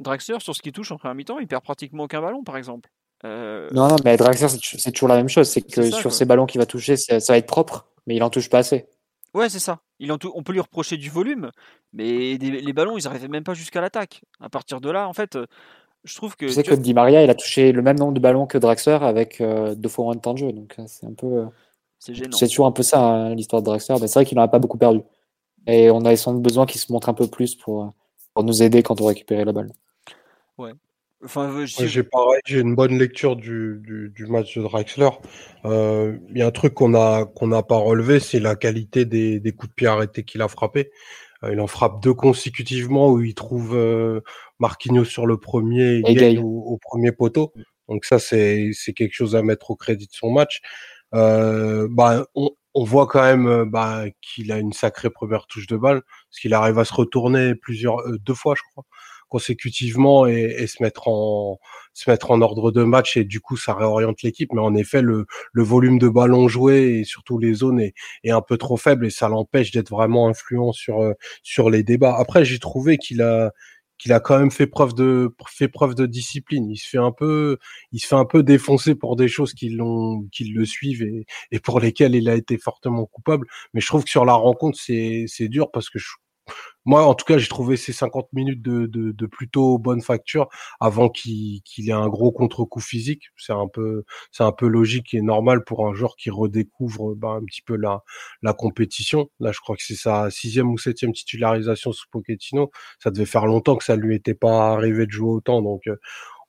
Drexler, 0.00 0.40
sur 0.40 0.54
ce 0.54 0.62
qui 0.62 0.72
touche 0.72 0.90
en 0.90 0.96
première 0.96 1.14
mi-temps, 1.14 1.38
il 1.38 1.46
perd 1.46 1.62
pratiquement 1.62 2.04
aucun 2.04 2.20
ballon, 2.20 2.42
par 2.42 2.56
exemple. 2.56 2.90
Euh, 3.24 3.68
non, 3.72 3.88
non, 3.88 3.96
mais 4.04 4.16
Draxler, 4.16 4.48
c'est 4.48 4.92
toujours 4.92 5.08
la 5.08 5.16
même 5.16 5.28
chose. 5.28 5.48
C'est 5.48 5.62
que 5.62 5.90
sur 5.90 6.12
ces 6.12 6.24
ballons 6.24 6.46
qu'il 6.46 6.60
va 6.60 6.66
toucher, 6.66 6.96
ça, 6.96 7.18
va 7.18 7.38
être 7.38 7.46
propre, 7.46 7.86
mais 8.06 8.16
il 8.16 8.22
en 8.22 8.30
touche 8.30 8.50
pas 8.50 8.58
assez. 8.58 8.86
Ouais, 9.32 9.48
c'est 9.48 9.58
ça. 9.58 9.80
Il 9.98 10.12
en 10.12 10.18
on 10.34 10.42
peut 10.42 10.52
lui 10.52 10.60
reprocher 10.60 10.96
du 10.96 11.10
volume, 11.10 11.50
mais 11.92 12.36
les 12.36 12.72
ballons, 12.72 12.98
ils 12.98 13.04
n'arrivaient 13.04 13.28
même 13.28 13.44
pas 13.44 13.54
jusqu'à 13.54 13.80
l'attaque. 13.80 14.22
À 14.40 14.48
partir 14.48 14.80
de 14.80 14.90
là, 14.90 15.08
en 15.08 15.12
fait, 15.12 15.36
euh, 15.36 15.46
je 16.04 16.14
trouve 16.14 16.36
que. 16.36 16.46
Tu 16.46 16.52
sais 16.52 16.62
que 16.62 16.74
Di 16.74 16.94
Maria, 16.94 17.22
il 17.24 17.30
a 17.30 17.34
touché 17.34 17.72
le 17.72 17.82
même 17.82 17.98
nombre 17.98 18.12
de 18.12 18.20
ballons 18.20 18.46
que 18.46 18.58
Draxler 18.58 18.98
avec 19.00 19.40
euh, 19.40 19.74
deux 19.74 19.88
fois 19.88 20.04
moins 20.04 20.14
de 20.14 20.20
temps 20.20 20.34
de 20.34 20.38
jeu. 20.38 20.52
Donc 20.52 20.76
c'est 20.86 21.06
un 21.06 21.14
peu. 21.14 21.46
c'est 21.98 22.14
gênant. 22.14 22.36
C'est 22.36 22.46
toujours 22.48 22.66
un 22.66 22.72
peu 22.72 22.82
ça, 22.82 23.00
hein, 23.00 23.34
l'histoire 23.34 23.62
de 23.62 23.66
Draxler. 23.66 23.96
Mais 24.00 24.06
c'est 24.06 24.18
vrai 24.18 24.24
qu'il 24.26 24.36
n'en 24.36 24.44
a 24.44 24.48
pas 24.48 24.58
beaucoup 24.58 24.78
perdu. 24.78 25.00
Et 25.66 25.90
on 25.90 26.04
a 26.04 26.14
sans 26.16 26.34
besoin 26.34 26.66
qu'il 26.66 26.80
se 26.80 26.92
montre 26.92 27.08
un 27.08 27.14
peu 27.14 27.26
plus 27.26 27.54
pour, 27.54 27.92
pour 28.34 28.44
nous 28.44 28.62
aider 28.62 28.82
quand 28.82 29.00
on 29.00 29.06
récupère 29.06 29.44
la 29.46 29.52
balle. 29.52 29.72
Ouais. 30.58 30.72
Enfin, 31.24 31.64
j'ai 31.64 32.02
pareil, 32.02 32.40
j'ai 32.44 32.60
une 32.60 32.74
bonne 32.74 32.98
lecture 32.98 33.36
du, 33.36 33.80
du, 33.80 34.12
du 34.14 34.26
match 34.26 34.58
de 34.58 34.62
Drexler. 34.62 35.08
Euh, 35.64 36.18
il 36.28 36.38
y 36.38 36.42
a 36.42 36.46
un 36.46 36.50
truc 36.50 36.74
qu'on 36.74 36.94
a 36.94 37.24
qu'on 37.24 37.46
n'a 37.46 37.62
pas 37.62 37.78
relevé, 37.78 38.20
c'est 38.20 38.40
la 38.40 38.56
qualité 38.56 39.06
des, 39.06 39.40
des, 39.40 39.52
coups 39.52 39.70
de 39.70 39.74
pied 39.74 39.86
arrêtés 39.86 40.24
qu'il 40.24 40.42
a 40.42 40.48
frappé. 40.48 40.90
Euh, 41.42 41.52
il 41.54 41.60
en 41.60 41.66
frappe 41.66 42.02
deux 42.02 42.12
consécutivement 42.12 43.10
où 43.10 43.22
il 43.22 43.34
trouve 43.34 43.74
euh, 43.74 44.20
Marquinhos 44.58 45.06
sur 45.06 45.26
le 45.26 45.38
premier 45.38 46.02
et 46.06 46.38
au, 46.38 46.44
au, 46.44 46.78
premier 46.78 47.12
poteau. 47.12 47.54
Donc 47.88 48.04
ça, 48.04 48.18
c'est 48.18 48.70
c'est 48.74 48.92
quelque 48.92 49.14
chose 49.14 49.34
à 49.34 49.42
mettre 49.42 49.70
au 49.70 49.76
crédit 49.76 50.06
de 50.06 50.12
son 50.12 50.30
match. 50.30 50.60
Euh, 51.14 51.88
bah, 51.90 52.26
on, 52.34 52.50
on 52.74 52.84
voit 52.84 53.06
quand 53.06 53.22
même 53.22 53.64
bah, 53.70 54.04
qu'il 54.20 54.52
a 54.52 54.58
une 54.58 54.72
sacrée 54.74 55.10
première 55.10 55.46
touche 55.46 55.68
de 55.68 55.76
balle, 55.76 56.02
parce 56.02 56.40
qu'il 56.40 56.52
arrive 56.52 56.78
à 56.78 56.84
se 56.84 56.92
retourner 56.92 57.54
plusieurs 57.54 58.02
deux 58.18 58.34
fois, 58.34 58.54
je 58.56 58.62
crois 58.72 58.84
consécutivement 59.28 60.26
et, 60.26 60.66
se 60.66 60.82
mettre 60.82 61.08
en 61.08 61.58
se 61.92 62.10
mettre 62.10 62.30
en 62.30 62.40
ordre 62.40 62.72
de 62.72 62.82
match 62.82 63.16
et 63.16 63.24
du 63.24 63.40
coup 63.40 63.56
ça 63.56 63.74
réoriente 63.74 64.22
l'équipe 64.22 64.52
mais 64.52 64.60
en 64.60 64.74
effet 64.74 65.02
le, 65.02 65.26
volume 65.54 65.98
de 65.98 66.08
ballon 66.08 66.48
joué 66.48 66.98
et 66.98 67.04
surtout 67.04 67.38
les 67.38 67.54
zones 67.54 67.80
est, 67.80 67.94
est 68.24 68.30
un 68.30 68.42
peu 68.42 68.56
trop 68.56 68.76
faible 68.76 69.06
et 69.06 69.10
ça 69.10 69.28
l'empêche 69.28 69.70
d'être 69.70 69.90
vraiment 69.90 70.28
influent 70.28 70.72
sur 70.72 71.02
euh, 71.02 71.12
sur 71.42 71.70
les 71.70 71.82
débats 71.82 72.16
après 72.18 72.44
j'ai 72.44 72.58
trouvé 72.58 72.98
qu'il 72.98 73.22
a 73.22 73.52
qu'il 73.98 74.12
a 74.12 74.20
quand 74.20 74.38
même 74.38 74.50
fait 74.50 74.66
preuve 74.66 74.94
de 74.94 75.34
fait 75.48 75.68
preuve 75.68 75.94
de 75.94 76.06
discipline. 76.06 76.70
Il 76.70 76.76
se 76.76 76.88
fait 76.88 76.98
un 76.98 77.12
peu 77.12 77.58
il 77.92 78.00
se 78.00 78.06
fait 78.06 78.16
un 78.16 78.24
peu 78.24 78.42
défoncer 78.42 78.94
pour 78.94 79.16
des 79.16 79.28
choses 79.28 79.54
qui 79.54 79.70
l'ont 79.70 80.26
qui 80.32 80.44
le 80.44 80.64
suivent 80.66 81.02
et, 81.02 81.26
et 81.52 81.60
pour 81.60 81.80
lesquelles 81.80 82.14
il 82.14 82.28
a 82.28 82.34
été 82.34 82.58
fortement 82.58 83.06
coupable. 83.06 83.46
Mais 83.72 83.80
je 83.80 83.86
trouve 83.86 84.04
que 84.04 84.10
sur 84.10 84.24
la 84.24 84.34
rencontre 84.34 84.78
c'est 84.80 85.24
c'est 85.28 85.48
dur 85.48 85.70
parce 85.70 85.90
que 85.90 85.98
je, 85.98 86.08
moi, 86.84 87.04
en 87.06 87.14
tout 87.14 87.24
cas, 87.24 87.38
j'ai 87.38 87.48
trouvé 87.48 87.76
ces 87.76 87.92
50 87.92 88.28
minutes 88.32 88.62
de, 88.62 88.86
de, 88.86 89.12
de 89.12 89.26
plutôt 89.26 89.78
bonne 89.78 90.02
facture 90.02 90.48
avant 90.80 91.08
qu'il 91.08 91.62
qu'il 91.62 91.88
ait 91.88 91.92
un 91.92 92.08
gros 92.08 92.32
contre-coup 92.32 92.80
physique. 92.80 93.24
C'est 93.36 93.52
un 93.52 93.68
peu, 93.68 94.04
c'est 94.32 94.44
un 94.44 94.52
peu 94.52 94.66
logique 94.68 95.14
et 95.14 95.22
normal 95.22 95.64
pour 95.64 95.86
un 95.86 95.94
joueur 95.94 96.16
qui 96.16 96.30
redécouvre 96.30 97.14
bah, 97.14 97.30
un 97.40 97.44
petit 97.44 97.62
peu 97.62 97.76
la, 97.76 98.02
la 98.42 98.52
compétition. 98.52 99.28
Là, 99.40 99.52
je 99.52 99.60
crois 99.60 99.76
que 99.76 99.82
c'est 99.84 99.94
sa 99.96 100.30
sixième 100.30 100.70
ou 100.70 100.78
septième 100.78 101.12
titularisation 101.12 101.92
sous 101.92 102.06
Pochettino. 102.10 102.70
Ça 103.02 103.10
devait 103.10 103.26
faire 103.26 103.46
longtemps 103.46 103.76
que 103.76 103.84
ça 103.84 103.96
lui 103.96 104.14
était 104.16 104.34
pas 104.34 104.72
arrivé 104.72 105.06
de 105.06 105.10
jouer 105.12 105.30
autant. 105.30 105.62
Donc, 105.62 105.82
euh, 105.88 105.96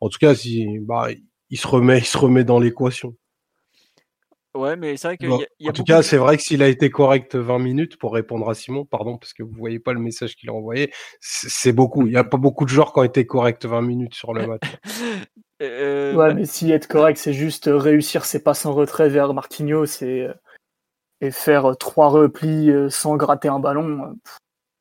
en 0.02 0.10
tout 0.10 0.20
cas, 0.20 0.36
si, 0.36 0.80
bah, 0.82 1.08
il 1.50 1.58
se 1.58 1.68
remet, 1.68 2.00
il 2.00 2.06
se 2.06 2.18
remet 2.18 2.44
dans 2.44 2.60
l'équation. 2.60 3.16
Ouais, 4.56 4.78
mais 4.78 4.96
c'est 4.96 5.10
vrai 5.10 5.18
qu'il 5.18 5.30
y, 5.30 5.68
a. 5.68 5.70
En 5.70 5.74
tout 5.74 5.84
cas, 5.84 6.02
c'est 6.02 6.16
vrai 6.16 6.38
que 6.38 6.44
s'il 6.44 6.64
a 6.64 6.70
été 6.70 6.90
correct 6.90 7.36
20 7.36 7.60
minutes 7.60 7.98
pour 7.98 8.14
répondre 8.14 8.50
à 8.50 8.56
Simon, 8.56 8.86
pardon, 8.86 9.18
parce 9.18 9.34
que 9.34 9.44
vous 9.44 9.54
voyez 9.54 9.80
pas 9.80 9.92
le 9.92 10.00
message 10.00 10.36
qu'il 10.36 10.50
a 10.50 10.54
envoyé, 10.54 10.94
c'est 11.20 11.74
beaucoup. 11.74 12.08
Il 12.08 12.12
n'y 12.12 12.18
a 12.18 12.24
pas 12.24 12.38
beaucoup 12.38 12.64
de 12.64 12.70
joueurs 12.70 12.94
qui 12.94 13.00
ont 13.00 13.04
été 13.04 13.26
corrects 13.26 13.66
20 13.66 13.82
minutes 13.82 14.16
sur 14.16 14.34
le 14.34 14.48
match. 14.48 14.64
Euh, 15.62 16.14
ouais, 16.16 16.34
mais 16.34 16.46
si 16.46 16.72
être 16.72 16.88
correct, 16.88 17.18
c'est 17.18 17.34
juste 17.34 17.70
réussir 17.72 18.24
ses 18.24 18.42
passes 18.42 18.66
en 18.66 18.74
retrait 18.74 19.10
vers 19.10 19.34
Marquinhos 19.34 20.02
et, 20.02 20.28
et 21.20 21.32
faire 21.32 21.76
trois 21.78 22.08
replis 22.08 22.72
euh, 22.72 22.90
sans 22.90 23.18
gratter 23.18 23.50
un 23.50 23.60
ballon, 23.60 24.16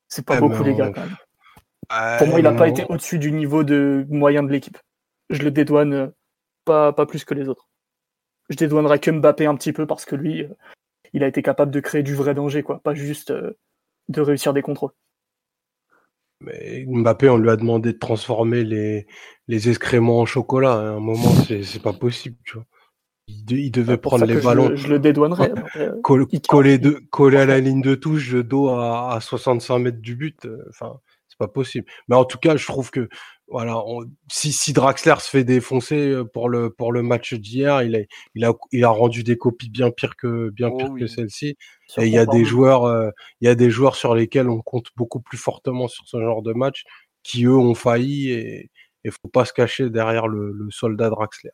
c'est 0.07 0.25
pas 0.25 0.39
beaucoup, 0.39 0.63
les 0.63 0.75
gars, 0.75 0.91
quand 0.91 1.01
même. 1.01 2.17
Pour 2.17 2.27
moi, 2.27 2.39
il 2.39 2.43
n'a 2.43 2.53
pas 2.53 2.69
été 2.69 2.85
au-dessus 2.87 3.19
du 3.19 3.33
niveau 3.33 3.65
de 3.65 4.05
moyen 4.09 4.41
de 4.41 4.51
l'équipe. 4.51 4.77
Je 5.29 5.41
le 5.43 5.51
dédouane 5.51 5.93
euh, 5.93 6.07
pas, 6.63 6.93
pas 6.93 7.05
plus 7.05 7.25
que 7.25 7.33
les 7.33 7.49
autres 7.49 7.67
je 8.49 8.55
dédouanerais 8.55 8.99
que 8.99 9.11
Mbappé 9.11 9.45
un 9.45 9.55
petit 9.55 9.73
peu 9.73 9.85
parce 9.85 10.05
que 10.05 10.15
lui, 10.15 10.43
euh, 10.43 10.49
il 11.13 11.23
a 11.23 11.27
été 11.27 11.41
capable 11.41 11.71
de 11.71 11.79
créer 11.79 12.03
du 12.03 12.15
vrai 12.15 12.33
danger, 12.33 12.63
quoi, 12.63 12.79
pas 12.79 12.93
juste 12.93 13.31
euh, 13.31 13.57
de 14.09 14.21
réussir 14.21 14.53
des 14.53 14.61
contrôles. 14.61 14.91
Mais 16.41 16.85
Mbappé, 16.87 17.29
on 17.29 17.37
lui 17.37 17.49
a 17.49 17.55
demandé 17.55 17.93
de 17.93 17.97
transformer 17.97 18.63
les, 18.63 19.07
les 19.47 19.69
excréments 19.69 20.19
en 20.19 20.25
chocolat. 20.25 20.73
À 20.73 20.89
un 20.89 20.99
moment, 20.99 21.31
c'est 21.45 21.81
pas 21.81 21.93
possible, 21.93 22.37
tu 22.43 22.55
vois. 22.55 22.65
Il, 23.27 23.71
devait 23.71 23.97
prendre 23.97 24.25
les 24.25 24.39
ballons. 24.39 24.75
Je, 24.75 24.87
le 24.87 24.99
dédouanerais. 24.99 25.51
coller, 26.03 26.77
de, 26.77 27.01
coller 27.09 27.37
à 27.37 27.45
la 27.47 27.59
ligne 27.59 27.81
de 27.81 27.95
touche 27.95 28.35
dos 28.35 28.69
à, 28.69 29.15
à 29.15 29.19
65 29.19 29.79
mètres 29.79 30.01
du 30.01 30.15
but. 30.15 30.45
Euh, 30.45 30.63
enfin, 30.69 30.99
c'est 31.27 31.37
pas 31.39 31.47
possible. 31.47 31.87
Mais 32.07 32.15
en 32.15 32.25
tout 32.25 32.37
cas, 32.37 32.55
je 32.55 32.65
trouve 32.67 32.91
que 32.91 33.09
voilà, 33.47 33.79
si, 34.27 34.51
si 34.51 34.73
Draxler 34.73 35.15
se 35.19 35.29
fait 35.29 35.43
défoncer 35.43 36.09
euh, 36.09 36.25
pour 36.25 36.49
le 36.49 36.71
pour 36.71 36.91
le 36.91 37.03
match 37.03 37.35
d'hier, 37.35 37.83
il 37.83 37.95
a 37.95 37.99
il 38.33 38.43
a 38.43 38.53
il 38.71 38.83
a 38.83 38.89
rendu 38.89 39.23
des 39.23 39.37
copies 39.37 39.69
bien 39.69 39.91
pires 39.91 40.15
que 40.15 40.49
bien 40.49 40.69
oh 40.71 40.95
que 40.95 41.05
celle-ci. 41.05 41.55
Et 41.97 42.05
il 42.05 42.09
y 42.09 42.17
a 42.17 42.25
des 42.25 42.43
joueurs 42.43 42.85
euh, 42.85 43.11
il 43.41 43.45
y 43.45 43.47
a 43.47 43.55
des 43.55 43.69
joueurs 43.69 43.95
sur 43.95 44.15
lesquels 44.15 44.49
on 44.49 44.61
compte 44.61 44.87
beaucoup 44.95 45.21
plus 45.21 45.37
fortement 45.37 45.87
sur 45.87 46.07
ce 46.07 46.19
genre 46.19 46.41
de 46.41 46.53
match 46.53 46.83
qui 47.21 47.45
eux 47.45 47.55
ont 47.55 47.75
failli 47.75 48.31
et, 48.31 48.71
et 49.03 49.11
faut 49.11 49.29
pas 49.31 49.45
se 49.45 49.53
cacher 49.53 49.91
derrière 49.91 50.27
le, 50.27 50.51
le 50.51 50.71
soldat 50.71 51.11
Draxler. 51.11 51.51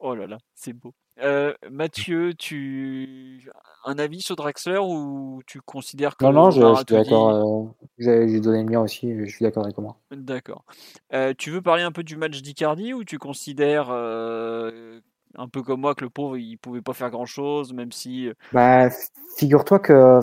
Oh 0.00 0.14
là 0.16 0.26
là, 0.26 0.38
c'est 0.54 0.72
beau. 0.72 0.94
Euh, 1.22 1.52
Mathieu, 1.70 2.34
tu 2.34 3.50
un 3.84 3.98
avis 3.98 4.20
sur 4.20 4.34
Draxler 4.34 4.78
ou 4.78 5.42
tu 5.46 5.60
considères 5.60 6.16
que 6.16 6.24
Non, 6.24 6.32
non, 6.32 6.50
je, 6.50 6.74
suis 6.74 6.84
d'accord. 6.86 7.30
euh, 7.30 7.68
J'ai 7.98 8.40
donné 8.40 8.62
le 8.62 8.70
mien 8.70 8.80
aussi, 8.80 9.14
je 9.18 9.30
suis 9.30 9.44
d'accord 9.44 9.64
avec 9.64 9.78
moi. 9.78 9.96
D'accord. 10.10 10.64
Euh, 11.12 11.34
tu 11.36 11.50
veux 11.50 11.62
parler 11.62 11.82
un 11.82 11.92
peu 11.92 12.02
du 12.02 12.16
match 12.16 12.40
d'Icardi 12.42 12.94
ou 12.94 13.04
tu 13.04 13.18
considères 13.18 13.90
un 13.90 15.48
peu 15.48 15.62
comme 15.62 15.80
moi 15.80 15.94
que 15.94 16.04
le 16.04 16.10
pauvre 16.10 16.36
il 16.36 16.56
pouvait 16.56 16.80
pas 16.82 16.94
faire 16.94 17.10
grand 17.10 17.26
chose, 17.26 17.72
même 17.72 17.92
si 17.92 18.28
Bah, 18.52 18.88
figure-toi 19.36 19.78
que 19.78 20.20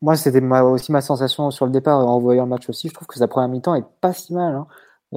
moi, 0.00 0.14
c'était 0.16 0.42
aussi 0.42 0.92
ma 0.92 1.00
sensation 1.00 1.50
sur 1.50 1.66
le 1.66 1.72
départ 1.72 2.06
en 2.06 2.20
voyant 2.20 2.44
le 2.44 2.50
match 2.50 2.68
aussi. 2.68 2.88
Je 2.88 2.94
trouve 2.94 3.08
que 3.08 3.18
sa 3.18 3.26
première 3.26 3.48
mi-temps 3.48 3.74
est 3.74 3.86
pas 4.00 4.12
si 4.12 4.34
mal 4.34 4.54
hein. 4.54 4.66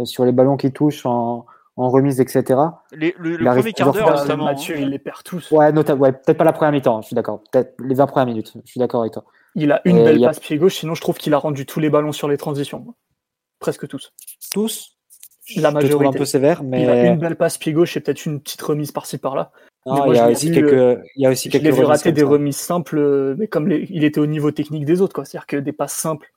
Sur 0.06 0.24
les 0.24 0.32
ballons 0.32 0.56
qui 0.56 0.72
touchent 0.72 1.06
en, 1.06 1.46
en 1.78 1.90
remise, 1.90 2.20
etc. 2.20 2.60
les- 2.92 3.16
le, 3.18 3.38
le 3.38 3.46
premier 3.46 3.74
quart 3.74 3.92
d'heure 3.94 4.16
notamment. 4.16 4.46
Mathieu, 4.46 4.76
hein. 4.76 4.80
il 4.82 4.90
les 4.90 5.00
perd 5.00 5.24
tous. 5.24 5.50
Ouais, 5.52 5.72
ouais, 5.72 6.12
peut-être 6.12 6.38
pas 6.38 6.44
la 6.44 6.54
première 6.54 6.72
mi-temps, 6.72 7.02
je 7.02 7.08
suis 7.08 7.16
d'accord. 7.16 7.42
Peut-être 7.52 7.74
les 7.84 7.96
20 7.96 8.08
premières 8.08 8.26
minutes, 8.28 8.54
je 8.66 8.70
suis 8.72 8.80
d'accord 8.80 9.02
avec 9.02 9.14
toi. 9.14 9.24
Il 9.56 9.72
a 9.72 9.82
une 9.86 9.98
Et 9.98 10.04
belle 10.04 10.24
a- 10.24 10.28
passe 10.28 10.40
pied 10.40 10.58
gauche, 10.58 10.76
sinon 10.76 10.96
je 10.96 11.02
trouve 11.02 11.18
qu'il 11.18 11.34
a 11.34 11.38
rendu 11.38 11.66
tous 11.66 11.80
les 11.80 11.90
ballons 11.90 12.12
sur 12.12 12.28
les 12.28 12.38
transitions. 12.38 12.86
Presque 13.60 13.88
tous. 13.88 14.14
Tous? 14.52 14.98
La 15.58 15.70
trouve 15.70 15.80
un 15.80 15.82
majorité. 15.84 16.18
peu 16.20 16.26
sévère, 16.26 16.64
mais 16.64 16.84
Il 16.84 16.90
a 16.90 17.06
une 17.08 17.18
belle 17.20 17.36
passe 17.36 17.58
pied 17.58 17.74
gauche 17.74 17.98
et 17.98 18.00
peut-être 18.00 18.26
une 18.26 18.40
petite 18.42 18.62
remise 18.62 18.92
par-ci 18.92 19.18
par-là. 19.18 19.52
mais 19.86 19.92
moi, 19.94 20.08
il 20.10 20.16
y 20.16 20.20
a 20.20 20.30
aussi 20.30 20.52
quelques, 20.52 21.00
il 21.16 21.24
y 21.24 21.26
a 21.26 21.30
aussi 21.32 21.50
quelques 21.50 21.76
comme 21.76 22.12
des 22.14 22.22
ça. 22.22 22.28
remises 22.28 22.58
simples, 22.58 22.98
euh, 23.00 23.36
mais 23.38 23.48
comme 23.48 23.68
les- 23.68 23.88
il 23.90 24.04
était 24.04 24.20
au 24.20 24.28
niveau 24.28 24.52
technique 24.52 24.86
des 24.86 25.02
autres, 25.02 25.14
quoi. 25.14 25.26
C'est-à-dire 25.26 25.48
que 25.48 25.58
des 25.58 25.74
passes 25.74 25.94
simples 25.94 26.32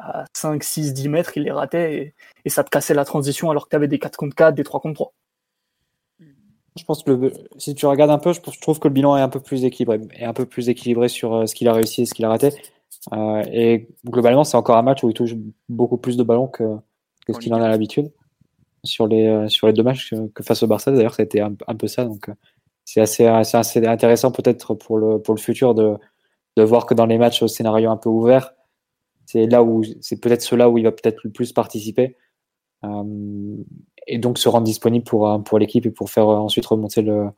à 0.00 0.24
5, 0.34 0.62
6, 0.64 0.92
10 0.94 1.08
mètres, 1.08 1.36
il 1.36 1.44
les 1.44 1.52
ratait 1.52 1.94
et, 1.94 2.14
et 2.44 2.48
ça 2.50 2.64
te 2.64 2.70
cassait 2.70 2.94
la 2.94 3.04
transition 3.04 3.50
alors 3.50 3.64
que 3.64 3.70
tu 3.70 3.76
avais 3.76 3.88
des 3.88 3.98
4 3.98 4.16
contre 4.16 4.34
4, 4.36 4.54
des 4.54 4.64
3 4.64 4.80
contre 4.80 4.94
3. 4.94 5.12
Je 6.76 6.84
pense 6.84 7.02
que 7.02 7.10
le- 7.10 7.32
si 7.58 7.74
tu 7.74 7.86
regardes 7.86 8.10
un 8.12 8.18
peu, 8.18 8.32
je, 8.32 8.40
je 8.52 8.60
trouve 8.60 8.78
que 8.78 8.86
le 8.88 8.94
bilan 8.94 9.16
est 9.16 9.20
un 9.20 9.28
peu 9.28 9.40
plus 9.40 9.64
équilibré, 9.64 10.00
est 10.14 10.24
un 10.24 10.32
peu 10.32 10.46
plus 10.46 10.68
équilibré 10.68 11.08
sur 11.08 11.34
euh, 11.34 11.46
ce 11.46 11.54
qu'il 11.54 11.68
a 11.68 11.72
réussi 11.72 12.02
et 12.02 12.06
ce 12.06 12.14
qu'il 12.14 12.24
a 12.24 12.28
raté. 12.28 12.50
Euh, 13.12 13.42
et 13.52 13.88
globalement, 14.06 14.44
c'est 14.44 14.56
encore 14.56 14.76
un 14.76 14.82
match 14.82 15.02
où 15.02 15.08
il 15.08 15.14
touche 15.14 15.34
beaucoup 15.68 15.96
plus 15.98 16.16
de 16.16 16.22
ballons 16.22 16.46
que, 16.48 16.64
que 17.26 17.32
ce 17.32 17.38
qu'il 17.38 17.52
en 17.54 17.62
a 17.62 17.68
l'habitude 17.68 18.12
sur 18.84 19.06
les 19.08 19.26
euh, 19.26 19.48
sur 19.48 19.66
les 19.66 19.72
deux 19.72 19.82
matchs 19.82 20.10
que, 20.10 20.28
que 20.28 20.42
face 20.44 20.62
au 20.62 20.66
Barça. 20.68 20.92
D'ailleurs, 20.92 21.14
ça 21.14 21.22
a 21.22 21.24
été 21.24 21.40
un, 21.40 21.54
un 21.66 21.74
peu 21.74 21.88
ça. 21.88 22.04
Donc, 22.04 22.30
c'est 22.84 23.00
assez, 23.00 23.26
assez, 23.26 23.56
assez 23.56 23.86
intéressant 23.86 24.30
peut-être 24.30 24.74
pour 24.74 24.98
le 24.98 25.20
pour 25.20 25.34
le 25.34 25.40
futur 25.40 25.74
de 25.74 25.96
de 26.56 26.62
voir 26.62 26.86
que 26.86 26.94
dans 26.94 27.06
les 27.06 27.18
matchs 27.18 27.42
au 27.42 27.48
scénario 27.48 27.90
un 27.90 27.96
peu 27.96 28.08
ouvert, 28.10 28.54
c'est 29.30 29.46
là 29.46 29.62
où 29.62 29.82
c'est 30.00 30.20
peut-être 30.20 30.42
ceux-là 30.42 30.68
où 30.68 30.78
il 30.78 30.84
va 30.84 30.92
peut-être 30.92 31.20
le 31.22 31.30
plus 31.30 31.52
participer. 31.52 32.16
Euh, 32.84 33.56
et 34.06 34.18
donc 34.18 34.38
se 34.38 34.48
rendre 34.48 34.64
disponible 34.64 35.04
pour, 35.04 35.28
euh, 35.28 35.38
pour 35.38 35.58
l'équipe 35.58 35.84
et 35.86 35.90
pour 35.90 36.10
faire 36.10 36.28
euh, 36.28 36.36
ensuite 36.36 36.66
remonter 36.66 37.02
le, 37.02 37.30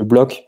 bloc. 0.00 0.46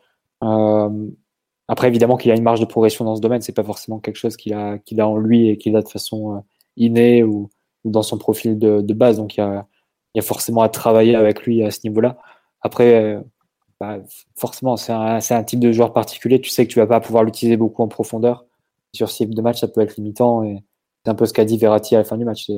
Après, 1.68 1.88
évidemment 1.88 2.16
qu'il 2.16 2.30
a 2.30 2.36
une 2.36 2.42
marge 2.42 2.60
de 2.60 2.64
progression 2.64 3.04
dans 3.04 3.16
ce 3.16 3.20
domaine, 3.20 3.42
c'est 3.42 3.54
pas 3.54 3.64
forcément 3.64 3.98
quelque 3.98 4.16
chose 4.16 4.36
qu'il 4.36 4.54
a, 4.54 4.78
qu'il 4.78 5.00
a 5.00 5.08
en 5.08 5.16
lui 5.16 5.48
et 5.48 5.58
qu'il 5.58 5.76
a 5.76 5.82
de 5.82 5.88
façon 5.88 6.42
innée 6.76 7.22
ou, 7.24 7.50
dans 7.84 8.02
son 8.02 8.18
profil 8.18 8.58
de, 8.58 8.94
base. 8.94 9.16
Donc 9.18 9.36
il 9.36 9.40
y, 9.40 9.42
a, 9.42 9.66
il 10.14 10.18
y 10.18 10.20
a 10.20 10.22
forcément 10.22 10.62
à 10.62 10.68
travailler 10.68 11.16
avec 11.16 11.42
lui 11.42 11.62
à 11.64 11.70
ce 11.70 11.80
niveau-là. 11.84 12.18
Après, 12.62 13.20
bah, 13.80 13.98
forcément, 14.36 14.76
c'est 14.76 14.92
un, 14.92 15.18
un 15.18 15.44
type 15.44 15.60
de 15.60 15.72
joueur 15.72 15.92
particulier. 15.92 16.40
Tu 16.40 16.50
sais 16.50 16.66
que 16.66 16.72
tu 16.72 16.78
vas 16.78 16.86
pas 16.86 17.00
pouvoir 17.00 17.24
l'utiliser 17.24 17.56
beaucoup 17.56 17.82
en 17.82 17.88
profondeur. 17.88 18.46
Sur 18.92 19.08
type 19.08 19.34
de 19.34 19.42
match, 19.42 19.60
ça 19.60 19.68
peut 19.68 19.80
être 19.80 19.96
limitant. 19.96 20.44
C'est 21.04 21.10
un 21.10 21.14
peu 21.14 21.26
ce 21.26 21.32
qu'a 21.32 21.44
dit 21.44 21.56
Verratti 21.56 21.94
à 21.94 21.98
la 21.98 22.04
fin 22.04 22.16
du 22.16 22.24
match. 22.24 22.50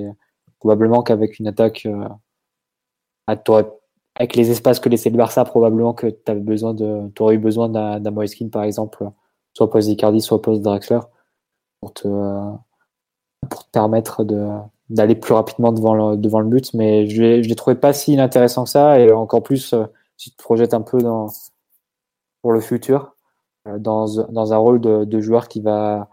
Probablement 0.59 1.02
qu'avec 1.02 1.39
une 1.39 1.48
attaque 1.48 1.86
euh, 1.86 2.09
à 3.27 3.36
toi, 3.36 3.81
avec 4.14 4.36
les 4.36 4.51
espaces 4.51 4.81
que 4.81 4.89
laissait 4.89 5.10
le 5.10 5.16
Barça, 5.16 5.44
probablement 5.44 5.94
que 5.94 6.06
tu 6.09 6.35
besoin 6.35 6.77
aurais 7.19 7.35
eu 7.36 7.39
besoin 7.39 7.69
d'un 7.69 8.10
Moiskin, 8.10 8.48
par 8.48 8.64
exemple, 8.64 9.09
soit 9.55 9.70
post 9.70 9.89
Icardi, 9.89 10.20
soit 10.20 10.43
post 10.43 10.62
Draxler, 10.62 11.01
pour 11.81 11.93
te, 11.94 12.09
pour 13.48 13.64
te 13.64 13.70
permettre 13.70 14.24
d'aller 14.89 15.14
plus 15.14 15.35
rapidement 15.35 15.73
devant 15.73 15.94
le, 15.94 16.16
devant 16.16 16.40
le 16.40 16.48
but. 16.48 16.74
Mais 16.74 17.09
je 17.09 17.23
ne 17.23 17.40
les 17.40 17.55
trouvais 17.55 17.77
pas 17.77 17.93
si 17.93 18.12
inintéressant 18.12 18.64
que 18.64 18.70
ça, 18.70 18.98
et 19.01 19.10
encore 19.12 19.43
plus 19.43 19.73
euh, 19.73 19.86
si 20.16 20.31
tu 20.31 20.36
te 20.36 20.43
projettes 20.43 20.74
un 20.74 20.82
peu 20.82 20.98
dans, 20.98 21.27
pour 22.43 22.52
le 22.52 22.60
futur, 22.60 23.16
euh, 23.69 23.78
dans, 23.78 24.06
dans 24.28 24.52
un 24.52 24.56
rôle 24.59 24.81
de 24.81 25.20
joueur 25.20 25.48
qui 25.48 25.60
va, 25.60 26.09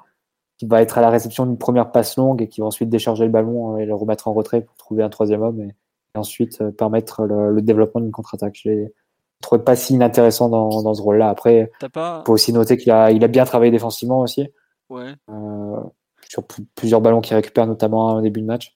qui 0.60 0.68
va 0.68 0.81
être 0.84 0.98
à 0.99 1.02
la 1.02 1.10
réception 1.10 1.48
d'une 1.48 1.57
première 1.57 1.91
passe 1.91 2.18
longue 2.18 2.41
et 2.44 2.48
qui 2.48 2.61
va 2.61 2.68
ensuite 2.68 2.90
décharger 2.90 3.23
le 3.23 3.31
ballon 3.31 3.77
et 3.77 3.86
le 3.86 3.95
remettre 3.95 4.27
en 4.27 4.34
retrait 4.34 4.61
pour 4.61 4.76
trouver 4.77 5.02
un 5.02 5.10
troisième 5.10 5.41
homme. 5.41 5.61
Et, 5.61 5.73
et 6.15 6.18
ensuite 6.18 6.61
euh, 6.61 6.69
permettre 6.72 7.23
le, 7.23 7.52
le 7.52 7.61
développement 7.61 8.02
d'une 8.02 8.11
contre-attaque. 8.11 8.60
Je 8.61 8.69
l'ai 8.69 8.94
trouvé 9.41 9.64
pas 9.64 9.76
si 9.76 9.94
inintéressant 9.94 10.49
dans, 10.49 10.84
dans 10.84 10.94
ce 10.94 11.02
rôle-là. 11.02 11.30
Après, 11.30 11.72
pas. 11.94 12.22
il 12.23 12.27
faut 12.27 12.34
aussi 12.34 12.52
noter 12.52 12.77
qu'il 12.77 12.91
a, 12.91 13.10
il 13.11 13.23
a 13.23 13.27
bien 13.27 13.45
travaillé 13.45 13.72
défensivement 13.72 14.19
aussi, 14.19 14.49
Ouais. 14.90 15.14
euh, 15.30 15.80
sur 16.27 16.44
plusieurs 16.76 16.99
ballons 16.99 17.22
qu'il 17.22 17.36
récupère, 17.36 17.65
notamment 17.68 18.15
au 18.15 18.22
début 18.22 18.41
de 18.41 18.45
match. 18.48 18.76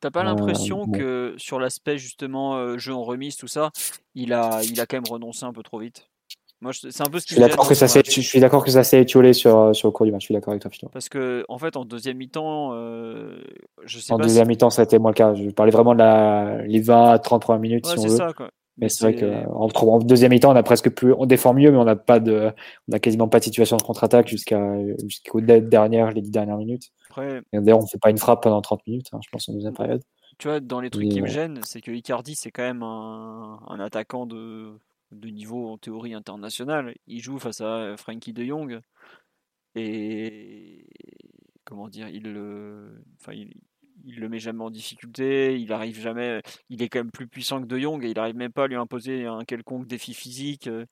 T'as 0.00 0.10
pas 0.10 0.20
Euh, 0.20 0.24
l'impression 0.24 0.84
bon. 0.84 0.92
que 0.92 1.34
sur 1.38 1.58
l'aspect 1.58 1.98
justement 1.98 2.56
euh, 2.56 2.78
jeu 2.78 2.94
en 2.94 3.02
remise, 3.02 3.36
tout 3.36 3.48
ça, 3.48 3.70
il 4.14 4.32
a, 4.32 4.62
il 4.62 4.80
a 4.80 4.86
quand 4.86 4.98
même 4.98 5.10
renoncé 5.10 5.44
un 5.44 5.52
peu 5.52 5.62
trop 5.62 5.78
vite? 5.78 6.09
Moi, 6.62 6.72
je- 6.72 6.90
c'est 6.90 7.02
un 7.02 7.06
peu 7.08 7.18
ce 7.18 7.26
Je 7.26 7.34
suis 7.34 7.40
d'accord 7.40 7.66
que 7.66 7.74
ça 7.74 7.88
s'est, 7.88 8.02
je 8.04 8.20
suis 8.20 8.38
d'accord 8.40 8.62
que 8.64 8.70
ça 8.70 8.84
s'est 8.84 9.00
étiolé 9.00 9.32
sur, 9.32 9.74
sur 9.74 9.88
le 9.88 9.92
cours 9.92 10.04
du 10.04 10.12
match. 10.12 10.22
Je 10.22 10.26
suis 10.26 10.34
d'accord 10.34 10.50
avec 10.52 10.60
toi, 10.62 10.70
Philo. 10.70 10.90
Parce 10.92 11.08
que 11.08 11.44
en 11.48 11.56
fait, 11.58 11.76
en 11.76 11.84
deuxième 11.86 12.18
mi-temps, 12.18 12.72
euh, 12.74 13.40
je 13.84 13.98
sais 13.98 14.12
En 14.12 14.18
pas. 14.18 14.24
deuxième 14.24 14.44
si... 14.44 14.48
mi-temps, 14.50 14.68
ça 14.70 14.82
a 14.82 14.84
été 14.84 14.98
moins 14.98 15.10
le 15.10 15.14
cas. 15.14 15.34
Je 15.34 15.48
parlais 15.50 15.72
vraiment 15.72 15.94
de 15.94 15.98
la, 16.00 16.62
les 16.66 16.80
20 16.80 17.10
à 17.12 17.18
30 17.18 17.42
premières 17.42 17.60
minutes, 17.60 17.86
Ouais, 17.86 17.96
si 17.96 17.98
on 18.06 18.08
veut. 18.10 18.16
ça 18.16 18.32
quoi. 18.34 18.50
Mais 18.76 18.88
c'est 18.88 19.04
vrai 19.04 19.14
qu'en 19.44 19.68
en 19.88 19.98
deuxième 19.98 20.30
mi-temps, 20.30 20.52
on 20.52 20.56
a 20.56 20.62
presque 20.62 20.90
plus, 20.90 21.12
on 21.18 21.26
défend 21.26 21.52
mieux, 21.52 21.70
mais 21.70 21.76
on 21.76 21.84
n'a 21.84 21.96
pas 21.96 22.18
de, 22.18 22.50
on 22.88 22.92
a 22.92 22.98
quasiment 22.98 23.28
pas 23.28 23.38
de 23.38 23.44
situation 23.44 23.76
de 23.76 23.82
contre-attaque 23.82 24.26
jusqu'à, 24.28 24.62
jusqu'aux 25.06 25.40
de- 25.42 25.58
dernières, 25.58 26.12
les 26.12 26.22
dix 26.22 26.30
dernières 26.30 26.56
minutes. 26.56 26.88
Après, 27.10 27.42
D'ailleurs, 27.52 27.78
on 27.78 27.86
fait 27.86 27.98
pas 27.98 28.08
une 28.10 28.16
frappe 28.18 28.42
pendant 28.42 28.60
30 28.62 28.86
minutes, 28.86 29.08
hein, 29.12 29.18
je 29.22 29.28
pense, 29.30 29.48
en 29.50 29.52
deuxième 29.52 29.74
période. 29.74 30.02
tu 30.38 30.48
vois, 30.48 30.60
dans 30.60 30.80
les 30.80 30.88
trucs 30.88 31.08
qui 31.10 31.20
me 31.20 31.26
gênent, 31.26 31.60
c'est 31.64 31.82
que 31.82 31.90
Icardi, 31.90 32.34
c'est 32.36 32.50
quand 32.50 32.62
même 32.62 32.82
un, 32.82 33.58
un 33.68 33.80
attaquant 33.80 34.24
de, 34.24 34.70
de 35.12 35.28
niveau 35.28 35.68
en 35.68 35.78
théorie 35.78 36.14
international. 36.14 36.94
Il 37.06 37.20
joue 37.20 37.38
face 37.38 37.60
à 37.60 37.96
Frankie 37.96 38.32
de 38.32 38.44
Jong 38.44 38.80
et 39.74 40.86
comment 41.64 41.88
dire, 41.88 42.08
il 42.08 42.24
le, 42.24 43.02
le 44.04 44.28
met 44.28 44.38
jamais 44.38 44.64
en 44.64 44.70
difficulté. 44.70 45.58
Il 45.58 45.72
arrive 45.72 46.00
jamais. 46.00 46.42
Il 46.68 46.82
est 46.82 46.88
quand 46.88 47.00
même 47.00 47.10
plus 47.10 47.28
puissant 47.28 47.60
que 47.60 47.66
de 47.66 47.78
Jong 47.78 48.04
et 48.04 48.10
il 48.10 48.18
arrive 48.18 48.36
même 48.36 48.52
pas 48.52 48.64
à 48.64 48.66
lui 48.66 48.76
imposer 48.76 49.26
un 49.26 49.44
quelconque 49.44 49.86
défi 49.86 50.14
physique. 50.14 50.68
Euh, 50.68 50.86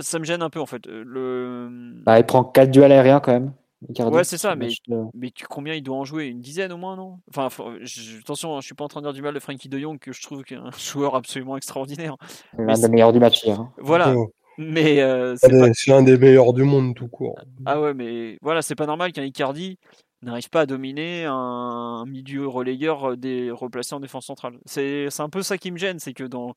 ça 0.00 0.18
me 0.18 0.24
gêne 0.24 0.42
un 0.42 0.50
peu 0.50 0.60
en 0.60 0.66
fait. 0.66 0.86
Euh, 0.86 2.02
Bah, 2.04 2.18
il 2.18 2.26
prend 2.26 2.44
4 2.44 2.70
duels 2.70 2.92
aériens 2.92 3.20
quand 3.20 3.32
même. 3.32 3.52
Icardi, 3.88 4.16
Ouais, 4.16 4.24
c'est 4.24 4.38
ça, 4.38 4.56
mais- 4.56 4.68
de- 4.88 5.04
Mais 5.14 5.30
tu, 5.30 5.46
combien 5.46 5.74
il 5.74 5.82
doit 5.82 5.96
en 5.96 6.04
jouer? 6.04 6.26
Une 6.26 6.40
dizaine 6.40 6.72
au 6.72 6.76
moins, 6.76 6.96
non? 6.96 7.18
Enfin, 7.28 7.48
faut- 7.48 7.72
je- 7.82 8.18
attention, 8.18 8.56
hein, 8.56 8.60
je 8.60 8.66
suis 8.66 8.74
pas 8.74 8.84
en 8.84 8.88
train 8.88 9.00
de 9.00 9.06
dire 9.06 9.12
du 9.12 9.22
mal 9.22 9.34
de 9.34 9.38
Frankie 9.40 9.68
de 9.68 9.78
Jong, 9.78 9.98
que 9.98 10.12
je 10.12 10.20
trouve 10.22 10.42
qu'un 10.42 10.70
joueur 10.78 11.14
absolument 11.14 11.56
extraordinaire. 11.56 12.16
l'un 12.58 12.74
des 12.74 12.88
meilleurs 12.88 13.12
du 13.12 13.20
match 13.20 13.44
hier. 13.44 13.60
hein. 13.60 13.72
Voilà, 13.78 14.14
mais 14.56 15.00
euh, 15.00 15.36
c'est 15.36 15.50
c'est 15.50 15.58
pas... 15.60 15.72
c'est 15.72 15.90
l'un 15.92 16.02
des 16.02 16.18
meilleurs 16.18 16.52
du 16.52 16.64
monde 16.64 16.94
tout 16.96 17.06
court. 17.08 17.38
Ah 17.66 17.80
ouais, 17.80 17.94
mais 17.94 18.38
voilà, 18.42 18.62
c'est 18.62 18.74
pas 18.74 18.86
normal 18.86 19.12
qu'un 19.12 19.22
Icardi 19.24 19.78
n'arrive 20.22 20.50
pas 20.50 20.62
à 20.62 20.66
dominer 20.66 21.26
un 21.26 22.04
milieu 22.06 22.48
relayeur 22.48 23.10
euh, 23.12 23.16
des 23.16 23.52
replacé 23.52 23.94
en 23.94 24.00
défense 24.00 24.26
centrale. 24.26 24.58
C'est 24.66 25.08
c'est 25.10 25.22
un 25.22 25.28
peu 25.28 25.42
ça 25.42 25.56
qui 25.58 25.70
me 25.70 25.78
gêne, 25.78 26.00
c'est 26.00 26.14
que 26.14 26.24
dans 26.24 26.54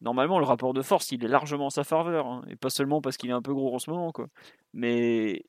normalement 0.00 0.38
le 0.38 0.44
rapport 0.46 0.72
de 0.72 0.82
force, 0.82 1.10
il 1.10 1.24
est 1.24 1.28
largement 1.28 1.66
en 1.66 1.70
sa 1.70 1.82
faveur, 1.82 2.26
hein, 2.28 2.42
et 2.48 2.54
pas 2.54 2.70
seulement 2.70 3.00
parce 3.02 3.16
qu'il 3.16 3.28
est 3.30 3.34
un 3.34 3.42
peu 3.42 3.52
gros 3.52 3.74
en 3.74 3.78
ce 3.80 3.90
moment, 3.90 4.12
quoi. 4.12 4.28
Mais 4.72 5.42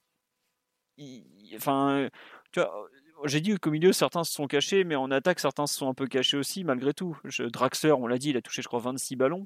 il- 0.97 1.23
enfin, 1.55 2.07
tu 2.51 2.59
vois, 2.59 2.87
j'ai 3.25 3.41
dit 3.41 3.55
qu'au 3.59 3.71
milieu 3.71 3.93
certains 3.93 4.23
se 4.23 4.33
sont 4.33 4.47
cachés, 4.47 4.83
mais 4.83 4.95
en 4.95 5.11
attaque 5.11 5.39
certains 5.39 5.67
se 5.67 5.75
sont 5.77 5.87
un 5.89 5.93
peu 5.93 6.07
cachés 6.07 6.37
aussi, 6.37 6.63
malgré 6.63 6.93
tout. 6.93 7.17
Je- 7.25 7.43
Draxler, 7.43 7.91
on 7.91 8.07
l'a 8.07 8.17
dit, 8.17 8.29
il 8.31 8.37
a 8.37 8.41
touché 8.41 8.61
je 8.61 8.67
crois 8.67 8.79
26 8.79 9.15
ballons, 9.15 9.45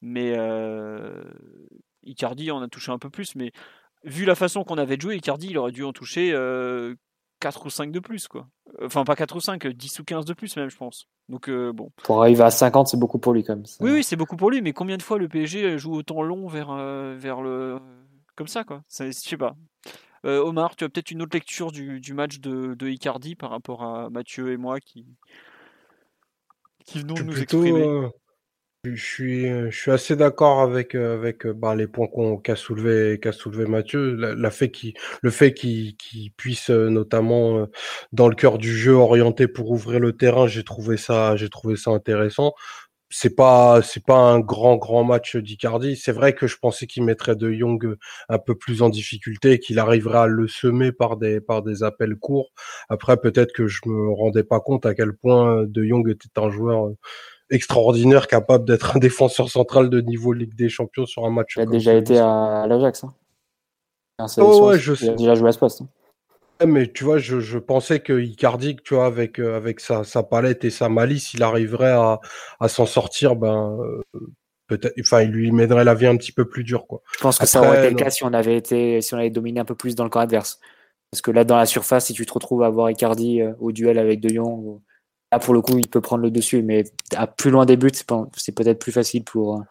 mais 0.00 0.34
euh, 0.36 1.22
Icardi 2.04 2.50
en 2.50 2.62
a 2.62 2.68
touché 2.68 2.92
un 2.92 2.98
peu 2.98 3.10
plus, 3.10 3.34
mais 3.34 3.52
vu 4.04 4.24
la 4.24 4.34
façon 4.34 4.64
qu'on 4.64 4.78
avait 4.78 4.96
de 4.96 5.02
jouer, 5.02 5.16
Icardi, 5.16 5.48
il 5.50 5.58
aurait 5.58 5.72
dû 5.72 5.84
en 5.84 5.92
toucher 5.92 6.30
euh, 6.32 6.94
4 7.40 7.66
ou 7.66 7.70
5 7.70 7.90
de 7.92 8.00
plus, 8.00 8.28
quoi. 8.28 8.48
Enfin, 8.82 9.04
pas 9.04 9.16
4 9.16 9.36
ou 9.36 9.40
5, 9.40 9.66
10 9.66 9.98
ou 10.00 10.04
15 10.04 10.24
de 10.24 10.34
plus 10.34 10.56
même, 10.56 10.70
je 10.70 10.76
pense. 10.76 11.08
Donc, 11.28 11.48
euh, 11.48 11.72
bon. 11.72 11.90
Pour 12.04 12.22
arriver 12.22 12.42
à 12.42 12.50
50, 12.50 12.88
c'est 12.88 12.96
beaucoup 12.96 13.18
pour 13.18 13.32
lui 13.32 13.42
quand 13.44 13.56
même. 13.56 13.64
Oui, 13.80 13.90
oui, 13.92 14.04
c'est 14.04 14.16
beaucoup 14.16 14.36
pour 14.36 14.50
lui, 14.50 14.62
mais 14.62 14.72
combien 14.72 14.96
de 14.96 15.02
fois 15.02 15.18
le 15.18 15.28
PSG 15.28 15.78
joue 15.78 15.94
autant 15.94 16.22
long 16.22 16.46
vers, 16.48 16.70
euh, 16.70 17.16
vers 17.18 17.40
le. 17.40 17.78
Comme 18.36 18.46
ça, 18.48 18.62
quoi. 18.64 18.82
Je 18.88 19.10
sais 19.10 19.36
pas. 19.36 19.56
Euh, 20.28 20.42
Omar, 20.42 20.76
tu 20.76 20.84
as 20.84 20.90
peut-être 20.90 21.10
une 21.10 21.22
autre 21.22 21.34
lecture 21.34 21.72
du, 21.72 22.00
du 22.00 22.12
match 22.12 22.38
de, 22.38 22.74
de 22.74 22.88
Icardi 22.88 23.34
par 23.34 23.48
rapport 23.48 23.82
à 23.82 24.10
Mathieu 24.10 24.52
et 24.52 24.58
moi 24.58 24.78
qui, 24.78 25.06
qui 26.84 27.00
venons 27.00 27.14
nous 27.14 27.32
plutôt, 27.32 27.62
exprimer? 27.62 27.88
euh, 27.88 28.08
je 28.84 29.02
suis, 29.02 29.48
euh, 29.48 29.70
je 29.70 29.78
suis 29.78 29.90
assez 29.90 30.16
d'accord 30.16 30.60
avec 30.60 30.94
avec 30.94 31.46
bah, 31.46 31.74
les 31.74 31.86
points 31.86 32.08
qu'a 32.44 32.56
soulevé 32.56 33.18
qu'a 33.18 33.32
soulevé 33.32 33.64
Mathieu. 33.64 34.16
La, 34.16 34.34
la 34.34 34.50
fait 34.50 34.70
qu'il, 34.70 34.92
le 35.22 35.30
fait 35.30 35.54
qu'il 35.54 35.96
puisse 36.36 36.68
notamment 36.68 37.66
dans 38.12 38.28
le 38.28 38.34
cœur 38.34 38.58
du 38.58 38.76
jeu 38.76 38.92
orienter 38.92 39.48
pour 39.48 39.70
ouvrir 39.70 39.98
le 39.98 40.12
terrain, 40.12 40.46
j'ai 40.46 40.62
trouvé 40.62 40.98
ça, 40.98 41.36
j'ai 41.36 41.48
trouvé 41.48 41.76
ça 41.76 41.90
intéressant. 41.90 42.52
C'est 43.10 43.34
pas 43.34 43.80
c'est 43.82 44.04
pas 44.04 44.18
un 44.18 44.40
grand 44.40 44.76
grand 44.76 45.04
match 45.04 45.36
d'Icardi. 45.36 45.96
C'est 45.96 46.12
vrai 46.12 46.34
que 46.34 46.46
je 46.46 46.58
pensais 46.58 46.86
qu'il 46.86 47.04
mettrait 47.04 47.36
De 47.36 47.50
Jong 47.52 47.96
un 48.28 48.38
peu 48.38 48.54
plus 48.54 48.82
en 48.82 48.88
difficulté, 48.88 49.58
qu'il 49.58 49.78
arriverait 49.78 50.18
à 50.18 50.26
le 50.26 50.48
semer 50.48 50.92
par 50.92 51.16
des 51.16 51.40
par 51.40 51.62
des 51.62 51.82
appels 51.82 52.16
courts. 52.16 52.50
Après 52.88 53.16
peut-être 53.16 53.52
que 53.52 53.66
je 53.66 53.80
me 53.86 54.12
rendais 54.12 54.44
pas 54.44 54.60
compte 54.60 54.86
à 54.86 54.94
quel 54.94 55.12
point 55.14 55.64
De 55.64 55.84
Jong 55.84 56.08
était 56.10 56.40
un 56.40 56.50
joueur 56.50 56.90
extraordinaire, 57.50 58.26
capable 58.26 58.64
d'être 58.66 58.96
un 58.96 58.98
défenseur 59.00 59.48
central 59.48 59.88
de 59.90 60.00
niveau 60.00 60.32
Ligue 60.32 60.54
des 60.54 60.68
Champions 60.68 61.06
sur 61.06 61.24
un 61.24 61.30
match. 61.30 61.54
Il 61.56 61.62
a 61.62 61.66
déjà 61.66 61.94
été 61.94 62.18
à, 62.18 62.66
l'Ajax. 62.68 63.04
Hein. 63.04 63.14
Oh, 64.38 64.68
ouais, 64.68 64.78
je 64.78 64.94
sais. 64.94 65.06
Il 65.06 65.10
a 65.10 65.14
déjà 65.14 65.34
joué 65.34 65.48
à 65.48 65.52
ce 65.52 65.58
poste. 65.58 65.82
Hein 65.82 65.88
mais 66.66 66.90
tu 66.90 67.04
vois, 67.04 67.18
je, 67.18 67.40
je 67.40 67.58
pensais 67.58 68.00
que 68.00 68.20
Icardi, 68.20 68.76
tu 68.84 68.94
vois, 68.94 69.06
avec, 69.06 69.38
euh, 69.38 69.56
avec 69.56 69.80
sa, 69.80 70.04
sa 70.04 70.22
palette 70.22 70.64
et 70.64 70.70
sa 70.70 70.88
malice, 70.88 71.34
il 71.34 71.42
arriverait 71.42 71.92
à, 71.92 72.20
à 72.60 72.68
s'en 72.68 72.86
sortir, 72.86 73.36
ben, 73.36 73.78
euh, 73.80 74.02
peut-être, 74.66 74.94
enfin, 75.00 75.22
il 75.22 75.30
lui 75.30 75.52
mènerait 75.52 75.84
la 75.84 75.94
vie 75.94 76.06
un 76.06 76.16
petit 76.16 76.32
peu 76.32 76.48
plus 76.48 76.64
dure, 76.64 76.86
quoi. 76.86 77.02
Je 77.16 77.20
pense 77.20 77.38
que 77.38 77.46
ça 77.46 77.60
aurait 77.60 77.78
été 77.78 77.90
le 77.90 77.96
cas 77.96 78.10
si 78.10 78.24
on 78.24 78.32
avait 78.32 78.56
été, 78.56 79.00
si 79.00 79.14
on 79.14 79.18
avait 79.18 79.30
dominé 79.30 79.60
un 79.60 79.64
peu 79.64 79.74
plus 79.74 79.94
dans 79.94 80.04
le 80.04 80.10
camp 80.10 80.20
adverse. 80.20 80.58
Parce 81.10 81.22
que 81.22 81.30
là, 81.30 81.44
dans 81.44 81.56
la 81.56 81.66
surface, 81.66 82.06
si 82.06 82.12
tu 82.12 82.26
te 82.26 82.32
retrouves 82.32 82.62
à 82.62 82.66
avoir 82.66 82.90
Icardi 82.90 83.40
euh, 83.40 83.52
au 83.60 83.72
duel 83.72 83.98
avec 83.98 84.20
De 84.20 84.28
Jong, 84.28 84.80
là, 85.32 85.38
pour 85.38 85.54
le 85.54 85.62
coup, 85.62 85.78
il 85.78 85.88
peut 85.88 86.00
prendre 86.00 86.22
le 86.22 86.30
dessus, 86.30 86.62
mais 86.62 86.84
à 87.16 87.26
plus 87.26 87.50
loin 87.50 87.66
des 87.66 87.76
buts, 87.76 87.90
c'est 88.36 88.54
peut-être 88.54 88.78
plus 88.78 88.92
facile 88.92 89.24
pour, 89.24 89.62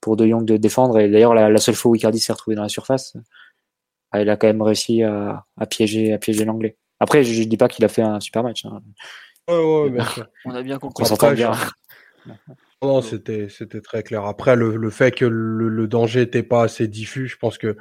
pour 0.00 0.16
De 0.16 0.26
Jong 0.26 0.44
de 0.44 0.56
défendre. 0.56 0.98
Et 0.98 1.08
d'ailleurs, 1.08 1.34
la, 1.34 1.50
la 1.50 1.58
seule 1.58 1.74
fois 1.74 1.92
où 1.92 1.94
Icardi 1.94 2.18
s'est 2.18 2.32
retrouvé 2.32 2.56
dans 2.56 2.62
la 2.62 2.68
surface, 2.68 3.14
il 4.14 4.28
a 4.28 4.36
quand 4.36 4.46
même 4.46 4.62
réussi 4.62 5.02
à, 5.02 5.44
piéger, 5.68 6.12
à 6.12 6.18
piéger 6.18 6.44
l'anglais. 6.44 6.76
Après, 6.98 7.24
je, 7.24 7.40
ne 7.40 7.46
dis 7.46 7.56
pas 7.56 7.68
qu'il 7.68 7.84
a 7.84 7.88
fait 7.88 8.02
un 8.02 8.20
super 8.20 8.42
match. 8.42 8.64
Hein. 8.64 8.80
On 9.48 10.54
a 10.54 10.62
bien 10.62 10.78
compris. 10.78 11.04
Non, 12.82 13.02
c'était 13.02 13.48
c'était 13.50 13.82
très 13.82 14.02
clair. 14.02 14.24
Après, 14.24 14.56
le, 14.56 14.90
fait 14.90 15.10
que 15.10 15.26
le, 15.26 15.86
danger 15.86 16.20
n'était 16.20 16.42
pas 16.42 16.62
assez 16.62 16.88
diffus, 16.88 17.28
je 17.28 17.36
pense 17.36 17.58
que 17.58 17.76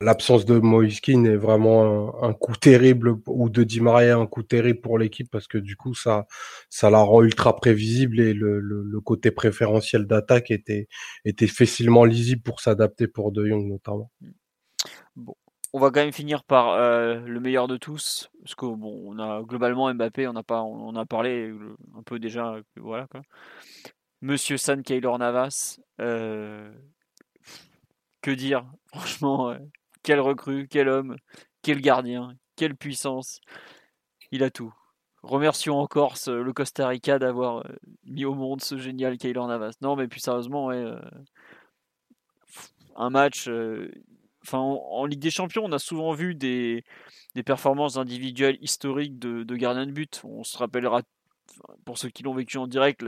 l'absence 0.00 0.44
de 0.46 0.58
Moiskin 0.58 1.24
est 1.24 1.36
vraiment 1.36 2.22
un, 2.22 2.32
coup 2.32 2.54
terrible 2.56 3.16
ou 3.26 3.50
de 3.50 3.64
Di 3.64 3.80
Maria 3.80 4.16
un 4.16 4.26
coup 4.26 4.42
terrible 4.42 4.80
pour 4.80 4.98
l'équipe 4.98 5.28
parce 5.30 5.46
que 5.48 5.58
du 5.58 5.76
coup 5.76 5.94
ça 5.94 6.26
ça 6.70 6.88
la 6.88 7.00
rend 7.00 7.22
ultra 7.22 7.54
prévisible 7.56 8.20
et 8.20 8.32
le, 8.32 8.58
le 8.60 9.00
côté 9.02 9.30
préférentiel 9.30 10.06
d'attaque 10.06 10.50
était 10.50 10.88
était 11.26 11.46
facilement 11.46 12.04
lisible 12.06 12.40
pour 12.42 12.60
s'adapter 12.60 13.06
pour 13.06 13.32
De 13.32 13.44
Jong 13.46 13.66
notamment. 13.66 14.10
On 15.76 15.78
va 15.78 15.90
quand 15.90 16.00
même 16.00 16.10
finir 16.10 16.42
par 16.42 16.70
euh, 16.70 17.16
le 17.16 17.38
meilleur 17.38 17.68
de 17.68 17.76
tous, 17.76 18.30
parce 18.40 18.54
que 18.54 18.64
bon, 18.64 18.98
on 19.04 19.18
a 19.18 19.42
globalement 19.42 19.92
Mbappé, 19.92 20.26
on 20.26 20.34
a 20.34 20.42
pas, 20.42 20.62
on 20.62 20.96
a 20.96 21.04
parlé 21.04 21.52
un 21.94 22.02
peu 22.02 22.18
déjà, 22.18 22.56
voilà 22.76 23.06
quoi. 23.08 23.20
Monsieur 24.22 24.56
San 24.56 24.82
Kaylor 24.82 25.18
Navas, 25.18 25.78
euh, 26.00 26.72
que 28.22 28.30
dire, 28.30 28.64
franchement, 28.86 29.54
quel 30.02 30.18
recrue, 30.18 30.66
quel 30.66 30.88
homme, 30.88 31.16
quel 31.60 31.82
gardien, 31.82 32.32
quelle 32.56 32.74
puissance, 32.74 33.42
il 34.30 34.44
a 34.44 34.50
tout. 34.50 34.72
Remercions 35.22 35.78
encore 35.78 36.14
le 36.26 36.52
Costa 36.54 36.88
Rica 36.88 37.18
d'avoir 37.18 37.58
euh, 37.58 37.76
mis 38.04 38.24
au 38.24 38.32
monde 38.34 38.62
ce 38.62 38.78
génial 38.78 39.18
Kaylor 39.18 39.46
Navas. 39.46 39.74
Non, 39.82 39.94
mais 39.94 40.08
plus 40.08 40.20
sérieusement, 40.20 40.68
ouais, 40.68 40.90
un 42.96 43.10
match, 43.10 43.46
en, 44.54 45.04
Ligue 45.06 45.20
des 45.20 45.30
Champions, 45.30 45.64
on 45.64 45.72
a 45.72 45.78
souvent 45.78 46.12
vu 46.12 46.34
des, 46.34 46.84
performances 47.44 47.96
individuelles 47.96 48.58
historiques 48.60 49.18
de, 49.18 49.54
gardiens 49.56 49.86
de 49.86 49.92
but. 49.92 50.22
On 50.24 50.44
se 50.44 50.56
rappellera, 50.58 51.02
pour 51.84 51.98
ceux 51.98 52.08
qui 52.08 52.22
l'ont 52.22 52.34
vécu 52.34 52.58
en 52.58 52.66
direct, 52.66 53.04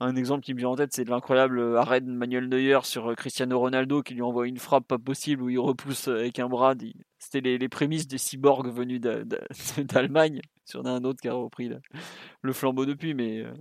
un 0.00 0.14
exemple 0.14 0.44
qui 0.44 0.54
me 0.54 0.58
vient 0.60 0.68
en 0.68 0.76
tête, 0.76 0.92
c'est 0.92 1.08
l'incroyable 1.08 1.76
arrêt 1.76 2.00
de 2.00 2.10
Manuel 2.10 2.48
Neuer 2.48 2.78
sur 2.84 3.14
Cristiano 3.16 3.58
Ronaldo 3.58 4.02
qui 4.02 4.14
lui 4.14 4.22
envoie 4.22 4.46
une 4.46 4.58
frappe 4.58 4.86
pas 4.86 4.98
possible 4.98 5.42
où 5.42 5.50
il 5.50 5.58
repousse 5.58 6.06
avec 6.06 6.38
un 6.38 6.48
bras. 6.48 6.74
C'était 7.18 7.58
les, 7.58 7.68
prémices 7.68 8.06
des 8.06 8.18
cyborgs 8.18 8.68
venus 8.68 9.00
d'Allemagne. 9.78 10.40
Si 10.64 10.76
on 10.76 10.84
a 10.84 10.90
un 10.90 11.02
autre 11.02 11.20
qui 11.20 11.28
a 11.28 11.34
repris 11.34 11.70
le, 12.42 12.52
flambeau 12.52 12.86
depuis, 12.86 13.14
mais 13.14 13.40
euh, 13.40 13.52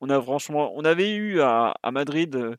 on 0.00 0.10
a 0.10 0.20
franchement, 0.20 0.72
on 0.74 0.84
avait 0.84 1.14
eu 1.14 1.40
à, 1.40 1.74
Madrid 1.92 2.34
euh, 2.34 2.56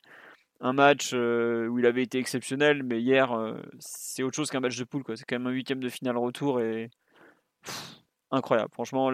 un 0.60 0.74
match 0.74 1.12
euh, 1.14 1.68
où 1.68 1.80
il 1.80 1.86
avait 1.86 2.04
été 2.04 2.18
exceptionnel, 2.18 2.84
mais 2.84 3.02
hier, 3.02 3.32
euh, 3.32 3.62
c'est 3.80 4.24
autre 4.24 4.36
chose 4.36 4.50
qu'un 4.50 4.60
match 4.60 4.78
de 4.78 4.84
poule. 4.84 5.04
C'est 5.16 5.26
quand 5.26 5.36
même 5.36 5.48
un 5.48 5.52
huitième 5.52 5.80
de 5.80 5.90
finale 5.90 6.18
retour 6.18 6.62
et 6.62 6.90
incroyable. 8.32 8.72
Franchement, 8.74 9.12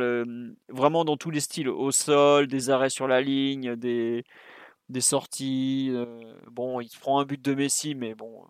vraiment 0.70 1.06
dans 1.06 1.18
tous 1.18 1.32
les 1.32 1.40
styles, 1.40 1.70
au 1.70 1.92
sol, 1.92 2.48
des 2.48 2.70
arrêts 2.70 2.90
sur 2.90 3.08
la 3.08 3.22
ligne, 3.22 3.76
des, 3.76 4.24
sorties. 5.00 5.90
Euh, 5.92 6.34
bon, 6.52 6.80
il 6.80 6.90
prend 7.00 7.20
un 7.20 7.26
but 7.26 7.42
de 7.42 7.54
Messi, 7.54 7.96
mais 7.96 8.16
bon, 8.16 8.46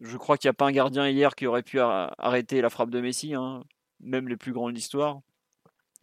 je 0.00 0.16
crois 0.16 0.36
qu'il 0.36 0.48
n'y 0.48 0.50
a 0.50 0.54
pas 0.54 0.66
un 0.66 0.72
gardien 0.72 1.08
hier 1.08 1.34
qui 1.34 1.46
aurait 1.46 1.62
pu 1.62 1.80
arrêter 1.80 2.60
la 2.60 2.70
frappe 2.70 2.90
de 2.90 3.00
Messi, 3.00 3.34
hein, 3.34 3.64
même 4.00 4.28
les 4.28 4.36
plus 4.36 4.52
grands 4.52 4.68
de 4.68 4.74
l'histoire. 4.74 5.20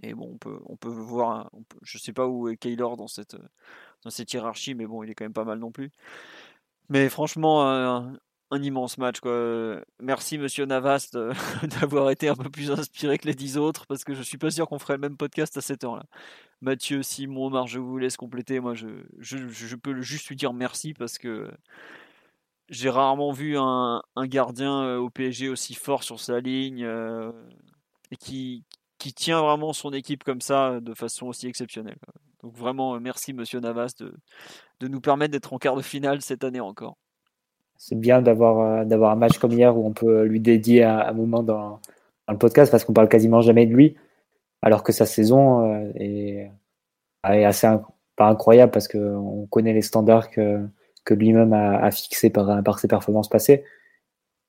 Et 0.03 0.15
bon, 0.15 0.37
on 0.65 0.77
peut, 0.77 0.89
voir, 0.89 1.51
je 1.83 1.99
sais 1.99 2.13
pas 2.13 2.27
où 2.27 2.49
est 2.49 2.57
Kaylor 2.57 2.97
dans 2.97 3.07
cette 3.07 3.37
dans 4.03 4.09
cette 4.09 4.33
hiérarchie, 4.33 4.75
mais 4.75 4.85
bon, 4.85 5.03
il 5.03 5.09
est 5.09 5.15
quand 5.15 5.25
même 5.25 5.33
pas 5.33 5.45
mal 5.45 5.59
non 5.59 5.71
plus. 5.71 5.91
Mais 6.89 7.09
franchement, 7.09 7.69
un, 7.69 8.63
immense 8.63 8.97
match. 8.97 9.19
Merci, 10.01 10.37
monsieur 10.37 10.65
Navas, 10.65 11.09
d'avoir 11.79 12.11
été 12.11 12.27
un 12.27 12.35
peu 12.35 12.49
plus 12.49 12.71
inspiré 12.71 13.17
que 13.17 13.27
les 13.27 13.33
dix 13.33 13.57
autres, 13.57 13.85
parce 13.87 14.03
que 14.03 14.13
je 14.13 14.21
suis 14.21 14.37
pas 14.37 14.51
sûr 14.51 14.67
qu'on 14.67 14.79
ferait 14.79 14.95
le 14.95 14.99
même 14.99 15.17
podcast 15.17 15.55
à 15.57 15.61
cette 15.61 15.83
heure-là. 15.83 16.03
Mathieu, 16.61 17.01
Simon, 17.01 17.47
Omar, 17.47 17.67
je 17.67 17.79
vous 17.79 17.97
laisse 17.97 18.17
compléter. 18.17 18.59
Moi, 18.59 18.75
je, 18.75 19.75
peux 19.75 20.01
juste 20.01 20.27
lui 20.27 20.35
dire 20.35 20.53
merci 20.53 20.93
parce 20.93 21.17
que 21.17 21.49
j'ai 22.69 22.89
rarement 22.89 23.31
vu 23.31 23.57
un, 23.57 24.01
gardien 24.17 24.83
euh, 24.83 24.97
au 24.97 25.09
PSG 25.09 25.49
aussi 25.49 25.73
fort 25.73 26.03
sur 26.03 26.19
sa 26.19 26.39
ligne 26.39 26.83
euh, 26.83 27.31
et 28.11 28.17
qui 28.17 28.65
tient 29.15 29.41
vraiment 29.41 29.73
son 29.73 29.91
équipe 29.93 30.23
comme 30.23 30.41
ça 30.41 30.79
de 30.81 30.93
façon 30.93 31.27
aussi 31.27 31.47
exceptionnelle. 31.47 31.97
Donc 32.43 32.57
vraiment, 32.57 32.95
euh, 32.95 32.99
merci 32.99 33.33
Monsieur 33.33 33.59
Navas 33.59 33.93
de, 33.99 34.13
de 34.79 34.87
nous 34.87 35.01
permettre 35.01 35.31
d'être 35.31 35.53
en 35.53 35.57
quart 35.57 35.75
de 35.75 35.81
finale 35.81 36.21
cette 36.21 36.43
année 36.43 36.59
encore. 36.59 36.97
C'est 37.77 37.99
bien 37.99 38.21
d'avoir 38.21 38.59
euh, 38.59 38.85
d'avoir 38.85 39.11
un 39.11 39.15
match 39.15 39.37
comme 39.37 39.51
hier 39.51 39.77
où 39.77 39.85
on 39.85 39.93
peut 39.93 40.23
lui 40.23 40.39
dédier 40.39 40.83
un, 40.83 41.13
moment 41.13 41.43
dans, 41.43 41.79
le 42.27 42.37
podcast 42.37 42.71
parce 42.71 42.83
qu'on 42.83 42.93
parle 42.93 43.09
quasiment 43.09 43.41
jamais 43.41 43.65
de 43.65 43.73
lui, 43.73 43.95
alors 44.61 44.83
que 44.83 44.91
sa 44.91 45.05
saison 45.05 45.65
euh, 45.65 45.91
est, 45.95 46.51
assez 47.23 47.67
pas 48.15 48.27
incroyable 48.27 48.71
parce 48.71 48.87
qu'on 48.87 49.47
connaît 49.49 49.73
les 49.73 49.81
standards 49.81 50.29
que, 50.31 50.59
que 51.05 51.13
lui-même 51.13 51.53
a, 51.53 51.77
a 51.77 51.91
fixés 51.91 52.29
par, 52.29 52.63
par 52.63 52.79
ses 52.79 52.87
performances 52.87 53.29
passées. 53.29 53.63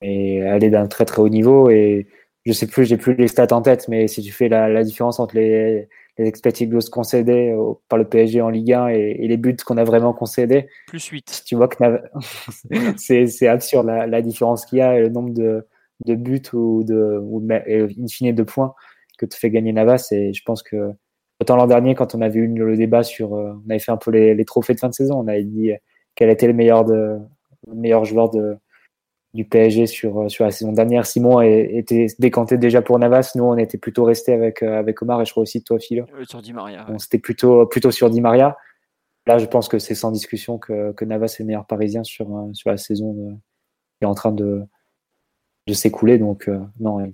Et 0.01 0.37
elle 0.37 0.63
est 0.63 0.69
d'un 0.69 0.87
très 0.87 1.05
très 1.05 1.21
haut 1.21 1.29
niveau 1.29 1.69
et 1.69 2.07
je 2.45 2.51
sais 2.51 2.67
plus, 2.67 2.85
j'ai 2.85 2.97
plus 2.97 3.15
les 3.15 3.29
stats 3.29 3.55
en 3.55 3.61
tête, 3.61 3.87
mais 3.87 4.07
si 4.07 4.21
tu 4.21 4.33
fais 4.33 4.49
la 4.49 4.83
différence 4.83 5.19
entre 5.19 5.35
les, 5.35 5.87
les 6.17 6.27
expected 6.27 6.69
goals 6.69 6.89
concédés 6.91 7.55
par 7.89 7.97
le 7.97 8.05
PSG 8.05 8.41
en 8.41 8.49
Ligue 8.49 8.73
1 8.73 8.89
et, 8.89 9.27
les 9.27 9.37
buts 9.37 9.55
qu'on 9.65 9.77
a 9.77 9.83
vraiment 9.83 10.13
concédés. 10.13 10.67
Plus 10.87 11.05
8. 11.05 11.43
Tu 11.45 11.55
vois 11.55 11.67
que 11.67 11.77
c'est 12.97 13.47
absurde 13.47 13.87
la, 13.87 14.07
la 14.07 14.21
différence 14.21 14.65
qu'il 14.65 14.79
y 14.79 14.81
a 14.81 14.97
et 14.97 15.01
le 15.01 15.09
nombre 15.09 15.33
de, 15.33 15.65
de 16.05 16.15
buts 16.15 16.41
ou 16.53 16.83
de 16.83 17.19
ou 17.21 17.45
in 17.49 18.07
fine 18.07 18.33
de 18.33 18.43
points 18.43 18.73
que 19.17 19.25
te 19.25 19.35
fait 19.35 19.49
gagner 19.49 19.73
Navas. 19.73 20.09
Et 20.11 20.33
je 20.33 20.43
pense 20.43 20.63
que 20.63 20.91
autant 21.39 21.55
l'an 21.55 21.67
dernier, 21.67 21.95
quand 21.95 22.15
on 22.15 22.21
avait 22.21 22.39
eu 22.39 22.47
le 22.47 22.77
débat 22.77 23.03
sur, 23.03 23.35
euh, 23.35 23.53
on 23.65 23.69
avait 23.69 23.79
fait 23.79 23.91
un 23.91 23.97
peu 23.97 24.11
les, 24.11 24.35
les 24.35 24.45
trophées 24.45 24.73
de 24.73 24.79
fin 24.79 24.89
de 24.89 24.93
saison, 24.93 25.19
on 25.19 25.27
avait 25.27 25.43
dit 25.43 25.71
quel 26.15 26.29
était 26.29 26.47
le 26.47 26.53
meilleur 26.53 26.85
de 26.85 27.17
le 27.67 27.75
meilleur 27.75 28.05
joueur 28.05 28.29
de 28.29 28.57
du 29.33 29.45
PSG 29.45 29.87
sur, 29.87 30.21
euh, 30.21 30.29
sur 30.29 30.45
la 30.45 30.51
saison 30.51 30.71
dernière. 30.71 31.05
Simon 31.05 31.41
était 31.41 32.07
décanté 32.19 32.57
déjà 32.57 32.81
pour 32.81 32.99
Navas. 32.99 33.31
Nous, 33.35 33.43
on 33.43 33.57
était 33.57 33.77
plutôt 33.77 34.03
resté 34.03 34.33
avec, 34.33 34.61
euh, 34.61 34.77
avec 34.77 35.01
Omar 35.01 35.21
et 35.21 35.25
je 35.25 35.31
crois 35.31 35.43
aussi 35.43 35.63
toi, 35.63 35.79
Phil. 35.79 36.05
sur 36.27 36.41
Di 36.41 36.53
Maria. 36.53 36.85
On 36.89 36.99
C'était 36.99 37.19
plutôt, 37.19 37.65
plutôt 37.65 37.91
sur 37.91 38.09
Di 38.09 38.21
Maria. 38.21 38.57
Là, 39.25 39.37
je 39.37 39.45
pense 39.45 39.67
que 39.67 39.79
c'est 39.79 39.95
sans 39.95 40.11
discussion 40.11 40.59
que, 40.59 40.91
que 40.91 41.05
Navas 41.05 41.27
est 41.27 41.39
le 41.39 41.45
meilleur 41.45 41.65
parisien 41.65 42.03
sur, 42.03 42.35
euh, 42.35 42.53
sur 42.53 42.69
la 42.69 42.77
saison 42.77 43.13
de, 43.13 43.31
est 44.01 44.05
en 44.05 44.13
train 44.13 44.33
de, 44.33 44.63
de 45.67 45.73
s'écouler. 45.73 46.19
Donc, 46.19 46.49
non, 46.79 47.11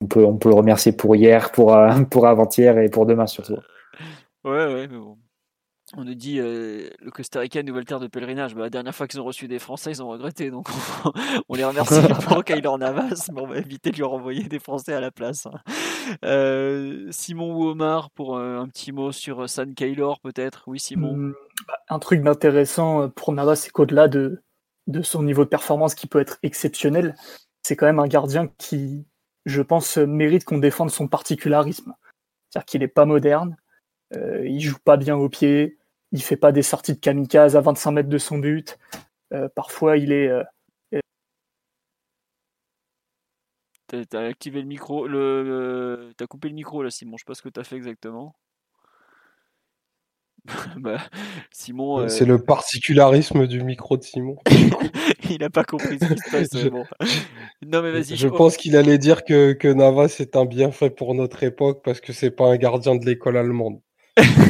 on 0.00 0.06
peut, 0.06 0.24
on 0.24 0.38
peut 0.38 0.48
le 0.48 0.54
remercier 0.54 0.92
pour 0.92 1.16
hier, 1.16 1.52
pour, 1.52 1.76
pour 2.10 2.26
avant-hier 2.26 2.78
et 2.78 2.88
pour 2.88 3.04
demain 3.04 3.26
surtout. 3.26 3.58
Ouais, 4.44 4.66
ouais, 4.66 4.88
mais 4.88 4.98
bon 4.98 5.18
on 5.96 6.04
nous 6.04 6.14
dit 6.14 6.38
euh, 6.38 6.88
le 7.00 7.10
Costa 7.10 7.40
Rica, 7.40 7.62
nouvelle 7.62 7.84
terre 7.84 8.00
de 8.00 8.06
pèlerinage. 8.06 8.54
Bah, 8.54 8.62
la 8.62 8.70
dernière 8.70 8.94
fois 8.94 9.06
qu'ils 9.06 9.20
ont 9.20 9.24
reçu 9.24 9.46
des 9.46 9.58
Français, 9.58 9.90
ils 9.90 10.02
ont 10.02 10.08
regretté. 10.08 10.50
Donc 10.50 10.68
on, 11.48 11.54
les 11.54 11.64
remercie 11.64 12.00
pour 12.26 12.44
Kyler 12.44 12.78
Navas, 12.78 13.28
mais 13.32 13.40
on 13.40 13.46
va 13.46 13.58
éviter 13.58 13.90
de 13.90 13.96
lui 13.96 14.02
renvoyer 14.02 14.44
des 14.44 14.58
Français 14.58 14.94
à 14.94 15.00
la 15.00 15.10
place. 15.10 15.46
Hein. 15.46 15.60
Euh, 16.24 17.08
Simon 17.10 17.54
ou 17.54 17.66
Omar, 17.66 18.10
pour 18.10 18.36
euh, 18.36 18.58
un 18.58 18.68
petit 18.68 18.92
mot 18.92 19.12
sur 19.12 19.48
San 19.48 19.74
Kaylor, 19.74 20.20
peut-être? 20.20 20.64
Oui, 20.66 20.80
Simon? 20.80 21.12
Hmm, 21.14 21.34
bah, 21.66 21.74
un 21.90 21.98
truc 21.98 22.22
d'intéressant 22.22 23.10
pour 23.10 23.32
Navas, 23.32 23.56
c'est 23.56 23.70
qu'au-delà 23.70 24.08
de, 24.08 24.42
de 24.86 25.02
son 25.02 25.22
niveau 25.22 25.44
de 25.44 25.50
performance 25.50 25.94
qui 25.94 26.06
peut 26.06 26.20
être 26.20 26.38
exceptionnel, 26.42 27.16
c'est 27.62 27.76
quand 27.76 27.86
même 27.86 28.00
un 28.00 28.08
gardien 28.08 28.48
qui, 28.56 29.06
je 29.44 29.60
pense, 29.60 29.98
mérite 29.98 30.44
qu'on 30.44 30.58
défende 30.58 30.90
son 30.90 31.06
particularisme. 31.06 31.92
C'est-à-dire 32.48 32.66
qu'il 32.66 32.80
n'est 32.80 32.88
pas 32.88 33.04
moderne, 33.04 33.56
il 34.14 34.60
joue 34.60 34.76
pas 34.84 34.98
bien 34.98 35.16
au 35.16 35.30
pied, 35.30 35.78
il 36.12 36.22
fait 36.22 36.36
pas 36.36 36.52
des 36.52 36.62
sorties 36.62 36.94
de 36.94 36.98
kamikaze 36.98 37.56
à 37.56 37.60
25 37.60 37.90
mètres 37.92 38.08
de 38.08 38.18
son 38.18 38.38
but. 38.38 38.78
parfois, 39.54 39.96
il 39.96 40.12
est 40.12 40.30
T'as 44.08 44.26
activé 44.26 44.62
le 44.62 44.66
micro, 44.66 45.06
le, 45.06 46.12
t'as 46.16 46.26
coupé 46.26 46.48
le 46.48 46.54
micro 46.54 46.82
là, 46.82 46.90
Simon. 46.90 47.16
Je 47.18 47.22
sais 47.22 47.26
pas 47.26 47.34
ce 47.34 47.42
que 47.42 47.50
t'as 47.50 47.62
fait 47.62 47.76
exactement. 47.76 48.34
bah, 50.76 50.96
Simon. 51.52 52.00
Euh, 52.00 52.08
c'est 52.08 52.24
le 52.24 52.42
particularisme 52.42 53.46
du 53.46 53.62
micro 53.62 53.98
de 53.98 54.02
Simon. 54.02 54.36
il 55.30 55.38
n'a 55.40 55.50
pas 55.50 55.64
compris 55.64 55.98
ce 55.98 56.06
qui 56.06 56.18
se 56.18 56.30
passe. 56.30 56.48
je... 56.58 56.68
Bon. 56.70 56.84
Non 57.66 57.82
mais 57.82 57.92
vas-y. 57.92 58.16
Je, 58.16 58.28
pense 58.28 58.56
qu'il 58.56 58.76
allait 58.76 58.96
dire 58.96 59.24
que, 59.24 59.52
que 59.52 59.68
Navas 59.68 60.16
est 60.20 60.36
un 60.36 60.46
bienfait 60.46 60.90
pour 60.90 61.14
notre 61.14 61.42
époque 61.42 61.82
parce 61.84 62.00
que 62.00 62.14
c'est 62.14 62.30
pas 62.30 62.46
un 62.46 62.56
gardien 62.56 62.96
de 62.96 63.04
l'école 63.04 63.36
allemande 63.36 63.82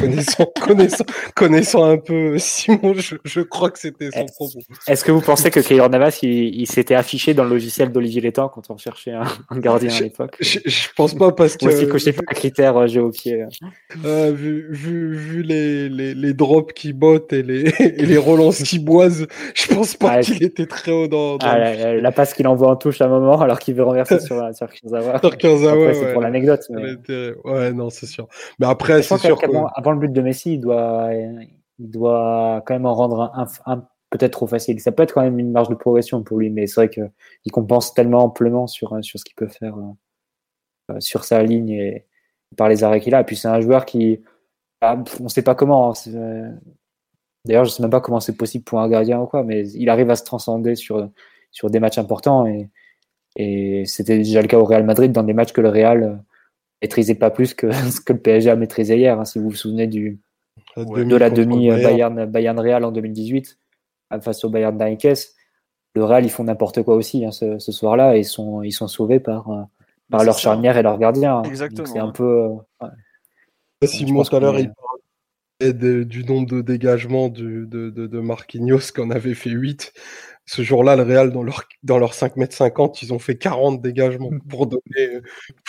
connaissant, 0.01 0.45
connaissant, 0.61 1.05
connaissant, 1.35 1.83
un 1.85 1.97
peu 1.97 2.37
Simon, 2.37 2.95
je, 2.95 3.15
je 3.23 3.39
crois 3.39 3.71
que 3.71 3.79
c'était 3.79 4.09
son 4.11 4.25
propos. 4.25 4.59
Est-ce 4.87 5.05
que 5.05 5.11
vous 5.13 5.21
pensez 5.21 5.51
que 5.51 5.61
Keylor 5.61 5.89
Navas, 5.89 6.19
il, 6.21 6.53
il 6.53 6.67
s'était 6.67 6.95
affiché 6.95 7.33
dans 7.33 7.45
le 7.45 7.51
logiciel 7.51 7.89
d'Olivier 7.89 8.19
Létang 8.19 8.49
quand 8.49 8.69
on 8.69 8.77
cherchait 8.77 9.13
un, 9.13 9.23
un 9.49 9.59
gardien 9.59 9.89
à 9.93 10.01
l'époque? 10.01 10.35
je, 10.41 10.59
je, 10.65 10.87
pense 10.97 11.13
pas 11.13 11.31
parce 11.31 11.55
que. 11.55 11.67
Aussi, 11.67 11.87
coché 11.87 12.11
pas 12.11 12.23
un 12.27 12.33
critère 12.33 12.75
euh, 12.75 12.87
jeu 12.87 13.03
au 13.03 13.11
pied. 13.11 13.45
Euh, 14.03 14.33
vu, 14.35 14.67
vu, 14.69 15.15
vu 15.15 15.43
les, 15.43 15.87
les, 15.87 16.13
les, 16.13 16.33
drops 16.33 16.73
qui 16.73 16.91
bottent 16.91 17.31
et 17.31 17.41
les, 17.41 17.69
et 17.79 18.05
les 18.05 18.17
relances 18.17 18.63
qui 18.63 18.79
boisent, 18.79 19.27
je 19.55 19.73
pense 19.73 19.95
pas 19.95 20.15
ah, 20.15 20.21
qu'il 20.21 20.43
était 20.43 20.65
très 20.65 20.91
haut 20.91 21.07
dans. 21.07 21.37
dans 21.37 21.47
ah, 21.47 21.57
la, 21.57 21.95
la, 22.01 22.11
passe 22.11 22.33
qu'il 22.33 22.47
envoie 22.47 22.69
en 22.69 22.75
touche 22.75 22.99
à 22.99 23.05
un 23.05 23.09
moment 23.09 23.39
alors 23.39 23.59
qu'il 23.59 23.75
veut 23.75 23.83
renverser 23.83 24.19
sur, 24.19 24.43
sur 24.53 24.67
Kurzawa. 24.67 25.19
Sur 25.19 25.37
Kurzawa, 25.37 25.93
c'est 25.93 26.11
pour 26.11 26.21
l'anecdote. 26.21 26.65
Mais... 26.69 27.31
Ouais, 27.45 27.71
non, 27.71 27.89
c'est 27.89 28.07
sûr. 28.07 28.27
Mais 28.59 28.67
après, 28.67 29.01
c'est 29.01 29.17
sûr 29.17 29.39
que 29.39 29.52
avant, 29.75 29.91
le 29.91 29.99
but 29.99 30.11
de 30.11 30.21
Messi, 30.21 30.53
il 30.53 30.59
doit, 30.59 31.09
il 31.13 31.89
doit 31.89 32.63
quand 32.65 32.73
même 32.73 32.85
en 32.85 32.93
rendre 32.93 33.31
un, 33.65 33.87
peut-être 34.09 34.33
trop 34.33 34.47
facile. 34.47 34.79
Ça 34.79 34.91
peut 34.91 35.03
être 35.03 35.13
quand 35.13 35.23
même 35.23 35.39
une 35.39 35.51
marge 35.51 35.69
de 35.69 35.75
progression 35.75 36.23
pour 36.23 36.37
lui, 36.37 36.49
mais 36.49 36.67
c'est 36.67 36.75
vrai 36.75 36.89
qu'il 36.89 37.51
compense 37.51 37.93
tellement 37.93 38.23
amplement 38.23 38.67
sur, 38.67 39.03
sur 39.03 39.19
ce 39.19 39.25
qu'il 39.25 39.35
peut 39.35 39.47
faire 39.47 39.75
euh, 40.91 40.99
sur 40.99 41.23
sa 41.23 41.41
ligne 41.43 41.69
et 41.71 42.05
par 42.57 42.69
les 42.69 42.83
arrêts 42.83 42.99
qu'il 42.99 43.15
a. 43.15 43.21
Et 43.21 43.23
puis 43.23 43.35
c'est 43.35 43.47
un 43.47 43.61
joueur 43.61 43.85
qui, 43.85 44.21
bah, 44.81 45.01
on 45.19 45.23
ne 45.23 45.29
sait 45.29 45.41
pas 45.41 45.55
comment. 45.55 45.91
Hein, 45.91 45.93
euh, 46.07 46.51
d'ailleurs, 47.45 47.65
je 47.65 47.71
ne 47.71 47.73
sais 47.73 47.83
même 47.83 47.91
pas 47.91 48.01
comment 48.01 48.19
c'est 48.19 48.37
possible 48.37 48.63
pour 48.63 48.81
un 48.81 48.89
gardien 48.89 49.19
ou 49.21 49.25
quoi, 49.25 49.43
mais 49.43 49.67
il 49.69 49.89
arrive 49.89 50.09
à 50.09 50.15
se 50.15 50.23
transcender 50.23 50.75
sur, 50.75 51.09
sur 51.51 51.69
des 51.69 51.79
matchs 51.79 51.97
importants 51.97 52.45
et, 52.45 52.69
et 53.35 53.85
c'était 53.85 54.17
déjà 54.17 54.41
le 54.41 54.47
cas 54.47 54.59
au 54.59 54.65
Real 54.65 54.83
Madrid 54.83 55.11
dans 55.11 55.23
des 55.23 55.33
matchs 55.33 55.53
que 55.53 55.61
le 55.61 55.69
Real 55.69 56.23
maîtrisait 56.83 57.15
pas 57.15 57.31
plus 57.31 57.53
que 57.53 57.71
ce 57.91 57.99
que 58.01 58.13
le 58.13 58.19
PSG 58.19 58.49
a 58.49 58.55
maîtrisé 58.55 58.97
hier. 58.97 59.19
Hein, 59.19 59.25
si 59.25 59.39
vous 59.39 59.49
vous 59.49 59.55
souvenez 59.55 59.87
du, 59.87 60.19
de 60.77 61.15
la 61.15 61.29
demi 61.29 61.69
Bayern, 61.69 62.25
Bayern 62.25 62.59
Real 62.59 62.83
en 62.83 62.91
2018 62.91 63.57
euh, 64.11 64.21
face 64.21 64.43
au 64.43 64.49
Bayern 64.49 64.77
d'Ainkes, 64.77 65.29
le 65.95 66.03
Real 66.03 66.25
ils 66.25 66.29
font 66.29 66.43
n'importe 66.43 66.83
quoi 66.83 66.95
aussi 66.95 67.25
hein, 67.25 67.31
ce, 67.31 67.57
soir-là 67.59 68.15
et 68.15 68.19
ils 68.19 68.25
sont, 68.25 68.61
ils 68.63 68.71
sont 68.71 68.87
sauvés 68.87 69.19
par, 69.19 69.49
euh, 69.49 69.61
par 70.09 70.23
leur 70.23 70.37
charnière 70.37 70.77
et 70.77 70.83
leur 70.83 70.97
gardien. 70.97 71.37
Hein. 71.37 71.43
Exactement. 71.43 71.87
C'est 71.87 71.99
un 71.99 72.11
peu. 72.11 72.49
Euh, 72.81 72.87
Simon 73.83 74.23
tout 74.23 74.35
à 74.35 74.39
l'heure, 74.39 74.59
il 74.59 74.71
parlait 74.71 76.05
du 76.05 76.25
nombre 76.25 76.47
de 76.47 76.61
dégagements 76.61 77.29
de, 77.29 77.65
de, 77.65 77.89
de 77.89 78.19
Marquinhos 78.19 78.91
qu'on 78.93 79.11
avait 79.11 79.33
fait 79.33 79.49
8 79.49 79.93
ce 80.45 80.61
jour-là, 80.61 80.95
le 80.95 81.03
Real, 81.03 81.31
dans 81.31 81.43
leur, 81.43 81.63
dans 81.83 81.97
leurs 81.97 82.13
5 82.13 82.35
mètres 82.35 82.55
50, 82.55 83.01
ils 83.01 83.13
ont 83.13 83.19
fait 83.19 83.35
40 83.35 83.81
dégagements 83.81 84.31
mmh. 84.31 84.41
pour 84.49 84.67
donner, 84.67 85.21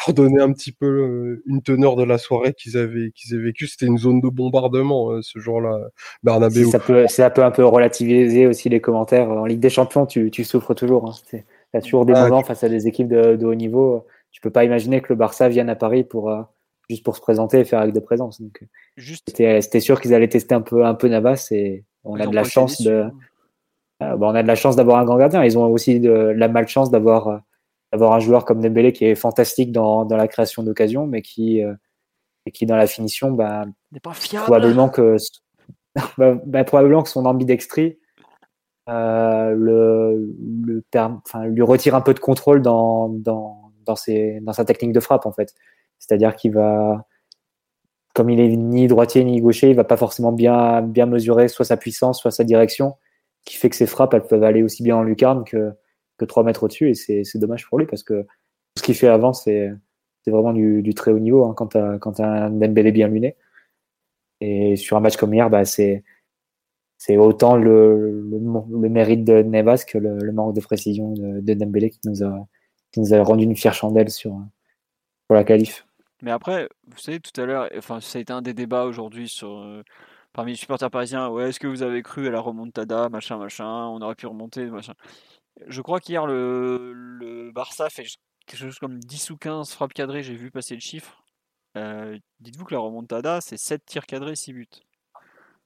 pour 0.03 0.15
donner 0.15 0.41
un 0.41 0.53
petit 0.53 0.73
peu 0.73 0.87
euh, 0.87 1.43
une 1.47 1.63
teneur 1.63 1.95
de 1.95 2.03
la 2.03 2.19
soirée 2.19 2.53
qu'ils 2.55 2.77
avaient, 2.77 3.13
qu'ils 3.15 3.35
avaient 3.35 3.45
vécu. 3.45 3.69
C'était 3.69 3.87
une 3.87 3.99
zone 3.99 4.21
de 4.21 4.29
bombardement 4.29 5.13
euh, 5.13 5.21
ce 5.23 5.39
jour-là, 5.39 5.79
Bernabeu. 6.25 6.65
ça 6.65 6.81
peut, 6.81 7.07
ça 7.07 7.31
peut 7.31 7.45
un 7.45 7.53
peu 7.53 7.65
relativiser 7.65 8.47
aussi 8.47 8.69
les 8.69 8.81
commentaires. 8.81 9.31
En 9.31 9.45
Ligue 9.45 9.61
des 9.61 9.71
Champions, 9.71 10.07
tu, 10.07 10.31
tu 10.31 10.43
souffres 10.43 10.75
toujours. 10.75 11.09
Hein. 11.09 11.15
Tu 11.31 11.45
as 11.77 11.81
toujours 11.81 12.05
des 12.05 12.15
ah, 12.15 12.25
moments 12.25 12.43
face 12.43 12.65
à 12.65 12.69
des 12.69 12.89
équipes 12.89 13.09
de, 13.09 13.37
de, 13.37 13.47
haut 13.47 13.55
niveau. 13.55 14.07
Tu 14.33 14.41
peux 14.41 14.51
pas 14.51 14.65
imaginer 14.65 15.01
que 15.01 15.07
le 15.11 15.17
Barça 15.17 15.49
vienne 15.49 15.71
à 15.71 15.77
Paris 15.77 16.03
pour, 16.03 16.31
euh, 16.31 16.43
juste 16.91 17.05
pour 17.05 17.15
se 17.15 17.21
présenter 17.21 17.61
et 17.61 17.65
faire 17.65 17.81
acte 17.81 17.95
de 17.95 18.01
présence. 18.01 18.41
Donc, 18.41 18.61
c'était 18.97 19.81
sûr 19.81 20.01
qu'ils 20.01 20.15
allaient 20.15 20.29
tester 20.29 20.55
un 20.55 20.63
peu, 20.63 20.85
un 20.85 20.95
peu 20.95 21.09
Navas 21.09 21.49
et 21.53 21.85
on 22.03 22.19
a 22.19 22.27
de 22.27 22.35
la 22.35 22.45
chance 22.45 22.83
de. 22.83 23.05
Euh, 24.13 24.17
on 24.21 24.35
a 24.35 24.43
de 24.43 24.49
la 24.49 24.55
chance 24.55 24.77
d'avoir 24.77 24.99
un 24.99 25.05
grand 25.05 25.19
gardien. 25.19 25.45
Ils 25.45 25.59
ont 25.59 25.67
aussi 25.67 26.01
de, 26.01 26.11
la 26.11 26.49
malchance 26.49 26.91
d'avoir 26.91 27.29
euh, 27.29 27.39
d'avoir 27.93 28.13
un 28.13 28.21
joueur 28.21 28.45
comme 28.45 28.61
Dembélé 28.61 28.93
qui 28.93 29.05
est 29.05 29.15
fantastique 29.15 29.71
dans, 29.73 30.05
dans 30.05 30.17
la 30.17 30.29
création 30.29 30.63
d'occasions, 30.63 31.07
mais 31.07 31.23
qui 31.23 31.63
euh, 31.63 31.75
et 32.47 32.51
qui 32.51 32.67
dans 32.67 32.77
la 32.77 32.87
finition, 32.87 33.31
bah, 33.31 33.65
probablement 34.03 34.89
que 34.89 35.17
bah, 36.19 36.35
bah, 36.45 36.65
probablement 36.65 37.03
que 37.03 37.09
son 37.09 37.25
ambidextrie 37.25 37.99
euh, 38.89 39.55
le, 39.57 40.35
le 40.67 40.85
enfin, 41.25 41.47
lui 41.47 41.63
retire 41.63 41.95
un 41.95 42.03
peu 42.03 42.13
de 42.13 42.21
contrôle 42.21 42.61
dans, 42.61 43.09
dans, 43.09 43.73
dans, 43.87 43.97
ses, 43.97 44.41
dans 44.41 44.53
sa 44.53 44.65
technique 44.65 44.93
de 44.93 45.01
frappe 45.01 45.25
en 45.25 45.33
fait. 45.33 45.55
C'est-à-dire 45.99 46.37
qu'il 46.37 46.53
va, 46.53 47.07
comme 48.15 48.29
il 48.29 48.41
est 48.41 48.55
ni 48.57 48.87
droitier 48.87 49.25
ni 49.25 49.41
gaucher, 49.41 49.71
il 49.71 49.77
va 49.77 49.85
pas 49.85 49.97
forcément 49.97 50.33
bien, 50.33 50.83
bien 50.83 51.07
mesurer 51.07 51.49
soit 51.49 51.65
sa 51.65 51.79
puissance, 51.79 52.21
soit 52.21 52.31
sa 52.31 52.45
direction 52.45 52.97
qui 53.45 53.57
fait 53.57 53.71
que 53.71 53.77
ses 53.77 53.87
frappes, 53.87 54.15
elles 54.15 54.27
peuvent 54.27 54.43
aller 54.43 54.63
aussi 54.63 54.83
bien 54.83 54.97
en 54.97 55.03
lucarne 55.03 55.45
que, 55.45 55.73
que 56.19 56.25
3 56.25 56.45
mètres 56.45 56.63
au-dessus. 56.63 56.91
Et 56.91 57.25
c'est 57.25 57.39
dommage 57.39 57.67
pour 57.69 57.79
lui 57.79 57.87
parce 57.87 58.03
que 58.03 58.27
ce 58.77 58.83
qu'il 58.83 58.95
fait 58.95 59.09
avant, 59.09 59.33
c'est 59.33 59.73
vraiment 60.27 60.53
du, 60.53 60.95
très 60.95 61.11
haut 61.11 61.19
niveau 61.19 61.45
hein, 61.45 61.55
quand 61.57 61.69
tu 61.69 61.79
as, 61.79 61.99
as, 62.03 62.45
un 62.47 62.51
Dembélé 62.51 62.93
bien 62.93 63.09
luné. 63.09 63.37
Et 64.41 64.77
sur 64.77 64.97
un 64.97 65.01
match 65.01 65.17
comme 65.17 65.35
hier, 65.35 65.49
bah, 65.51 65.65
c'est 65.65 66.03
autant 67.17 67.57
le, 67.57 68.23
le, 68.23 68.89
mérite 68.89 69.25
de 69.25 69.43
Nevas 69.43 69.85
que 69.87 69.99
le, 69.99 70.33
manque 70.33 70.55
de 70.55 70.61
précision 70.61 71.13
de, 71.13 71.41
de, 71.41 71.55
Dembélé 71.55 71.91
qui 71.91 72.01
nous, 72.05 72.25
a, 72.25 72.47
qui 72.93 73.01
nous 73.01 73.15
a 73.15 73.23
rendu 73.23 73.45
une 73.45 73.57
fière 73.57 73.75
chandelle 73.75 74.11
sur, 74.11 74.39
pour 75.29 75.37
la 75.37 75.45
qualif. 75.45 75.87
Mais 76.23 76.31
après, 76.31 76.69
vous 76.87 76.99
savez, 76.99 77.21
tout 77.21 77.39
à 77.41 77.45
l'heure, 77.45 77.69
enfin, 77.77 78.01
ça 78.01 78.19
a 78.19 78.23
été 78.23 78.33
un 78.33 78.41
des 78.41 78.55
débats 78.55 78.85
aujourd'hui 78.85 79.29
sur, 79.29 79.59
euh, 79.59 79.83
parmi 80.35 80.53
les 80.53 80.57
supporters 80.57 80.91
parisiens, 80.91 81.29
ouais, 81.29 81.49
est-ce 81.49 81.61
que 81.61 81.67
vous 81.67 81.83
avez 81.83 82.03
cru 82.03 82.27
à 82.29 82.31
la 82.31 82.41
remontada, 82.41 83.09
machin, 83.09 83.39
machin, 83.39 83.87
on 83.87 84.03
aurait 84.03 84.17
pu 84.17 84.27
remonter, 84.27 84.67
machin. 84.67 84.93
Je 85.67 85.81
crois 85.81 86.01
qu'hier, 86.01 86.27
le, 86.27 86.93
le 86.93 87.53
Barça 87.53 87.89
fait 87.89 88.05
quelque 88.45 88.59
chose 88.59 88.79
comme 88.79 88.99
10 88.99 89.31
ou 89.31 89.37
15 89.37 89.71
frappes 89.71 89.95
cadrées, 89.95 90.23
j'ai 90.23 90.35
vu 90.35 90.51
passer 90.51 90.75
le 90.75 90.81
chiffre. 90.81 91.25
Euh, 91.77 92.19
dites-vous 92.41 92.65
que 92.65 92.75
la 92.75 92.81
remontada, 92.81 93.41
c'est 93.41 93.57
7 93.57 93.85
tirs 93.87 94.07
cadrés, 94.07 94.37
6 94.37 94.53
buts. 94.53 94.69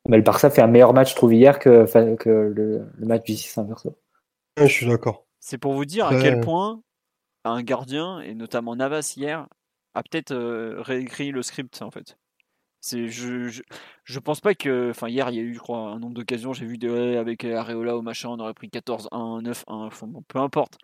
Mais 0.09 0.19
le 0.19 0.23
Barça 0.23 0.51
fait 0.51 0.63
un 0.63 0.69
meilleur 0.69 0.93
match, 0.93 1.11
je 1.11 1.17
trouve, 1.17 1.35
hier 1.35 1.59
que, 1.59 1.87
que 2.17 2.29
le, 2.29 2.87
le 2.95 3.07
match 3.07 3.25
du 3.25 3.37
6 3.37 3.59
inverse. 3.59 3.89
je 4.59 4.67
suis 4.67 4.87
d'accord. 4.87 5.27
C'est 5.41 5.59
pour 5.59 5.73
vous 5.73 5.87
dire 5.87 6.07
à 6.07 6.21
quel 6.21 6.41
point 6.41 6.83
un 7.45 7.63
gardien, 7.63 8.21
et 8.21 8.35
notamment 8.35 8.77
Navas 8.77 9.15
hier, 9.17 9.47
a 9.95 10.03
peut-être 10.03 10.33
euh, 10.33 10.81
réécrit 10.83 11.31
le 11.31 11.43
script 11.43 11.81
en 11.81 11.91
fait. 11.91 12.19
C'est, 12.81 13.09
je, 13.09 13.49
je, 13.49 13.63
je, 14.05 14.19
pense 14.21 14.41
pas 14.41 14.55
que. 14.55 14.91
Enfin, 14.91 15.09
hier, 15.09 15.29
il 15.31 15.37
y 15.37 15.39
a 15.41 15.43
eu, 15.43 15.55
je 15.55 15.59
crois, 15.59 15.91
un 15.91 15.99
nombre 15.99 16.15
d'occasions. 16.15 16.53
J'ai 16.53 16.67
vu 16.67 16.79
de, 16.79 17.17
avec 17.17 17.45
Areola 17.45 17.97
ou 17.97 18.03
machin, 18.03 18.29
on 18.29 18.39
aurait 18.39 18.55
pris 18.55 18.69
14-1, 18.69 19.43
9-1. 19.43 20.07
bon, 20.07 20.23
peu 20.29 20.39
importe. 20.39 20.79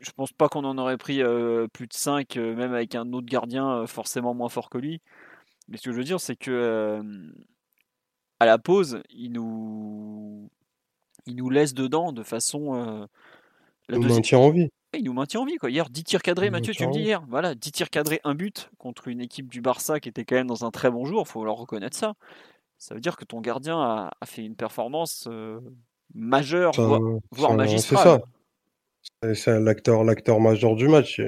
Je 0.00 0.10
pense 0.12 0.32
pas 0.32 0.48
qu'on 0.48 0.64
en 0.64 0.78
aurait 0.78 0.96
pris 0.96 1.22
euh, 1.22 1.68
plus 1.68 1.86
de 1.86 1.92
5, 1.92 2.36
euh, 2.36 2.56
même 2.56 2.72
avec 2.74 2.94
un 2.94 3.12
autre 3.12 3.26
gardien 3.26 3.70
euh, 3.70 3.86
forcément 3.86 4.34
moins 4.34 4.48
fort 4.48 4.70
que 4.70 4.78
lui. 4.78 5.00
Mais 5.68 5.76
ce 5.76 5.84
que 5.84 5.92
je 5.92 5.96
veux 5.96 6.04
dire, 6.04 6.20
c'est 6.20 6.36
que 6.36 7.00
à 8.40 8.46
la 8.46 8.58
pause, 8.58 9.02
il 9.10 9.32
nous, 9.32 10.50
il 11.26 11.36
nous 11.36 11.50
laisse 11.50 11.74
dedans 11.74 12.12
de 12.12 12.24
façon. 12.24 13.06
La 13.88 13.98
nous 13.98 14.08
maintient 14.08 14.38
en 14.38 14.50
vie 14.50 14.70
il 14.98 15.04
nous 15.04 15.12
maintient 15.12 15.40
en 15.40 15.44
vie. 15.44 15.56
Quoi. 15.56 15.70
Hier, 15.70 15.88
10 15.88 16.04
tirs 16.04 16.22
cadrés, 16.22 16.50
Mathieu, 16.50 16.74
tu 16.74 16.86
me 16.86 16.92
dis 16.92 17.00
hier. 17.00 17.22
Voilà, 17.28 17.54
10 17.54 17.72
tirs 17.72 17.90
cadrés, 17.90 18.20
un 18.24 18.34
but 18.34 18.70
contre 18.78 19.08
une 19.08 19.20
équipe 19.20 19.48
du 19.48 19.60
Barça 19.60 20.00
qui 20.00 20.08
était 20.08 20.24
quand 20.24 20.36
même 20.36 20.46
dans 20.46 20.64
un 20.64 20.70
très 20.70 20.90
bon 20.90 21.04
jour. 21.04 21.24
Il 21.26 21.30
faut 21.30 21.44
leur 21.44 21.56
reconnaître 21.56 21.96
ça. 21.96 22.14
Ça 22.78 22.94
veut 22.94 23.00
dire 23.00 23.16
que 23.16 23.24
ton 23.24 23.40
gardien 23.40 23.80
a, 23.80 24.10
fait 24.26 24.44
une 24.44 24.56
performance 24.56 25.28
euh, 25.30 25.60
majeure, 26.14 26.72
voire, 27.30 27.54
magistrale. 27.54 28.22
C'est 29.34 29.60
l'acteur, 29.60 30.02
l'acteur 30.02 30.40
majeur 30.40 30.74
du 30.74 30.88
match. 30.88 31.20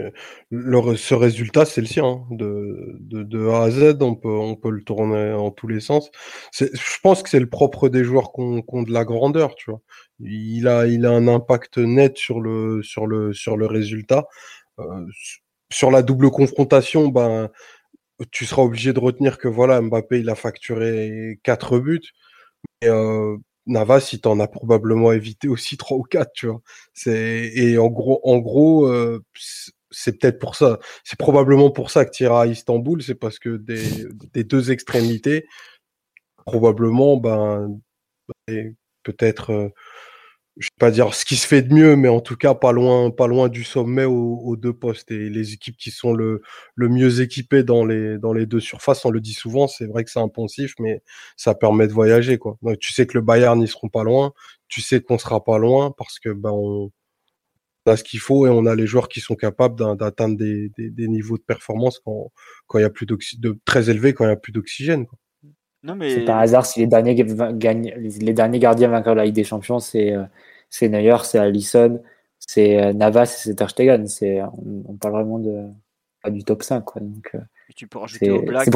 Le, 0.50 0.96
ce 0.96 1.14
résultat, 1.14 1.64
c'est 1.64 1.80
le 1.80 1.86
sien. 1.86 2.04
Hein. 2.04 2.26
De, 2.30 2.96
de, 3.00 3.22
de, 3.22 3.48
A 3.48 3.62
à 3.64 3.70
Z, 3.70 3.96
on 4.00 4.16
peut, 4.16 4.28
on 4.28 4.56
peut 4.56 4.70
le 4.70 4.82
tourner 4.82 5.32
en 5.32 5.50
tous 5.52 5.68
les 5.68 5.80
sens. 5.80 6.10
Je 6.52 7.00
pense 7.02 7.22
que 7.22 7.30
c'est 7.30 7.38
le 7.38 7.48
propre 7.48 7.88
des 7.88 8.02
joueurs 8.02 8.32
qui 8.32 8.40
ont, 8.40 8.82
de 8.82 8.92
la 8.92 9.04
grandeur, 9.04 9.54
tu 9.54 9.70
vois. 9.70 9.80
Il 10.20 10.66
a, 10.66 10.86
il 10.86 11.06
a 11.06 11.10
un 11.10 11.28
impact 11.28 11.78
net 11.78 12.16
sur 12.16 12.40
le, 12.40 12.82
sur 12.82 13.06
le, 13.06 13.32
sur 13.32 13.56
le 13.56 13.66
résultat. 13.66 14.26
Euh, 14.80 15.06
sur 15.72 15.90
la 15.90 16.02
double 16.02 16.30
confrontation, 16.30 17.08
ben, 17.08 17.50
tu 18.30 18.46
seras 18.46 18.62
obligé 18.62 18.92
de 18.92 19.00
retenir 19.00 19.38
que 19.38 19.48
voilà, 19.48 19.80
Mbappé, 19.80 20.20
il 20.20 20.30
a 20.30 20.34
facturé 20.34 21.38
quatre 21.42 21.78
buts. 21.78 22.00
Euh, 22.84 23.36
Navas, 23.66 24.10
il 24.12 24.20
t'en 24.20 24.40
a 24.40 24.48
probablement 24.48 25.12
évité 25.12 25.48
aussi 25.48 25.76
trois 25.76 25.96
ou 25.98 26.02
quatre, 26.02 26.32
tu 26.34 26.46
vois. 26.46 26.60
C'est 26.92 27.50
et 27.54 27.78
en 27.78 27.88
gros, 27.88 28.20
en 28.24 28.38
gros, 28.38 28.86
euh, 28.88 29.22
c'est 29.90 30.18
peut-être 30.18 30.38
pour 30.38 30.56
ça, 30.56 30.78
c'est 31.04 31.18
probablement 31.18 31.70
pour 31.70 31.90
ça 31.90 32.04
que 32.04 32.10
tu 32.10 32.24
iras 32.24 32.42
à 32.42 32.46
Istanbul, 32.46 33.02
c'est 33.02 33.14
parce 33.14 33.38
que 33.38 33.56
des, 33.56 34.06
des 34.32 34.44
deux 34.44 34.70
extrémités, 34.70 35.46
probablement, 36.46 37.16
ben, 37.16 37.80
peut-être 39.02 39.72
je 40.56 40.66
vais 40.66 40.78
pas 40.78 40.90
dire 40.92 41.14
ce 41.14 41.24
qui 41.24 41.36
se 41.36 41.46
fait 41.46 41.62
de 41.62 41.74
mieux, 41.74 41.96
mais 41.96 42.08
en 42.08 42.20
tout 42.20 42.36
cas 42.36 42.54
pas 42.54 42.70
loin, 42.72 43.10
pas 43.10 43.26
loin 43.26 43.48
du 43.48 43.64
sommet 43.64 44.04
aux, 44.04 44.56
deux 44.56 44.72
postes. 44.72 45.10
Et 45.10 45.28
les 45.28 45.52
équipes 45.52 45.76
qui 45.76 45.90
sont 45.90 46.12
le, 46.12 46.42
le 46.76 46.88
mieux 46.88 47.20
équipées 47.20 47.64
dans 47.64 47.84
les, 47.84 48.18
dans 48.18 48.32
les 48.32 48.46
deux 48.46 48.60
surfaces, 48.60 49.04
on 49.04 49.10
le 49.10 49.20
dit 49.20 49.34
souvent, 49.34 49.66
c'est 49.66 49.86
vrai 49.86 50.04
que 50.04 50.10
c'est 50.10 50.20
impensif, 50.20 50.74
mais 50.78 51.02
ça 51.36 51.54
permet 51.54 51.88
de 51.88 51.92
voyager, 51.92 52.38
quoi. 52.38 52.56
Donc, 52.62 52.78
tu 52.78 52.92
sais 52.92 53.06
que 53.06 53.18
le 53.18 53.22
Bayern 53.22 53.58
n'y 53.58 53.66
seront 53.68 53.88
pas 53.88 54.04
loin, 54.04 54.32
tu 54.68 54.80
sais 54.80 55.00
qu'on 55.00 55.18
sera 55.18 55.42
pas 55.44 55.58
loin 55.58 55.92
parce 55.96 56.18
que 56.20 56.30
ben 56.30 56.50
on 56.52 56.90
a 57.86 57.96
ce 57.96 58.04
qu'il 58.04 58.20
faut 58.20 58.46
et 58.46 58.50
on 58.50 58.66
a 58.66 58.74
les 58.74 58.86
joueurs 58.86 59.08
qui 59.08 59.20
sont 59.20 59.34
capables 59.36 59.76
d'atteindre 59.96 60.36
des, 60.38 60.70
des, 60.78 60.90
des, 60.90 61.08
niveaux 61.08 61.36
de 61.36 61.42
performance 61.42 62.00
quand 62.00 62.78
il 62.78 62.82
y 62.82 62.84
a 62.84 62.90
plus 62.90 63.06
de 63.06 63.58
très 63.64 63.90
élevés 63.90 64.14
quand 64.14 64.24
il 64.24 64.28
y 64.28 64.32
a 64.32 64.36
plus 64.36 64.52
d'oxygène. 64.52 65.06
Non, 65.84 65.94
mais... 65.94 66.14
C'est 66.14 66.24
par 66.24 66.38
hasard 66.38 66.64
si 66.64 66.80
les 66.80 66.86
derniers, 66.86 67.14
gagnent, 67.14 67.92
les 67.96 68.32
derniers 68.32 68.58
gardiens 68.58 68.88
vainqueurs 68.88 69.14
de 69.14 69.18
la 69.18 69.26
Ligue 69.26 69.34
des 69.34 69.44
Champions, 69.44 69.80
c'est 69.80 70.14
euh, 70.14 70.24
c'est 70.70 70.88
Neuer, 70.88 71.18
c'est 71.24 71.38
Alisson, 71.38 72.00
c'est 72.38 72.82
euh, 72.82 72.92
Navas 72.94 73.24
et 73.24 73.26
c'est 73.26 73.54
Ter 73.54 73.68
Stegen. 73.68 74.06
C'est, 74.08 74.40
on, 74.42 74.96
parle 74.96 75.14
vraiment 75.14 75.38
de, 75.38 75.66
du 76.30 76.42
top 76.42 76.62
5. 76.62 76.84
Quoi. 76.84 77.02
Donc, 77.02 77.30
euh, 77.34 77.38
c'est, 77.76 77.86
pour 77.86 78.08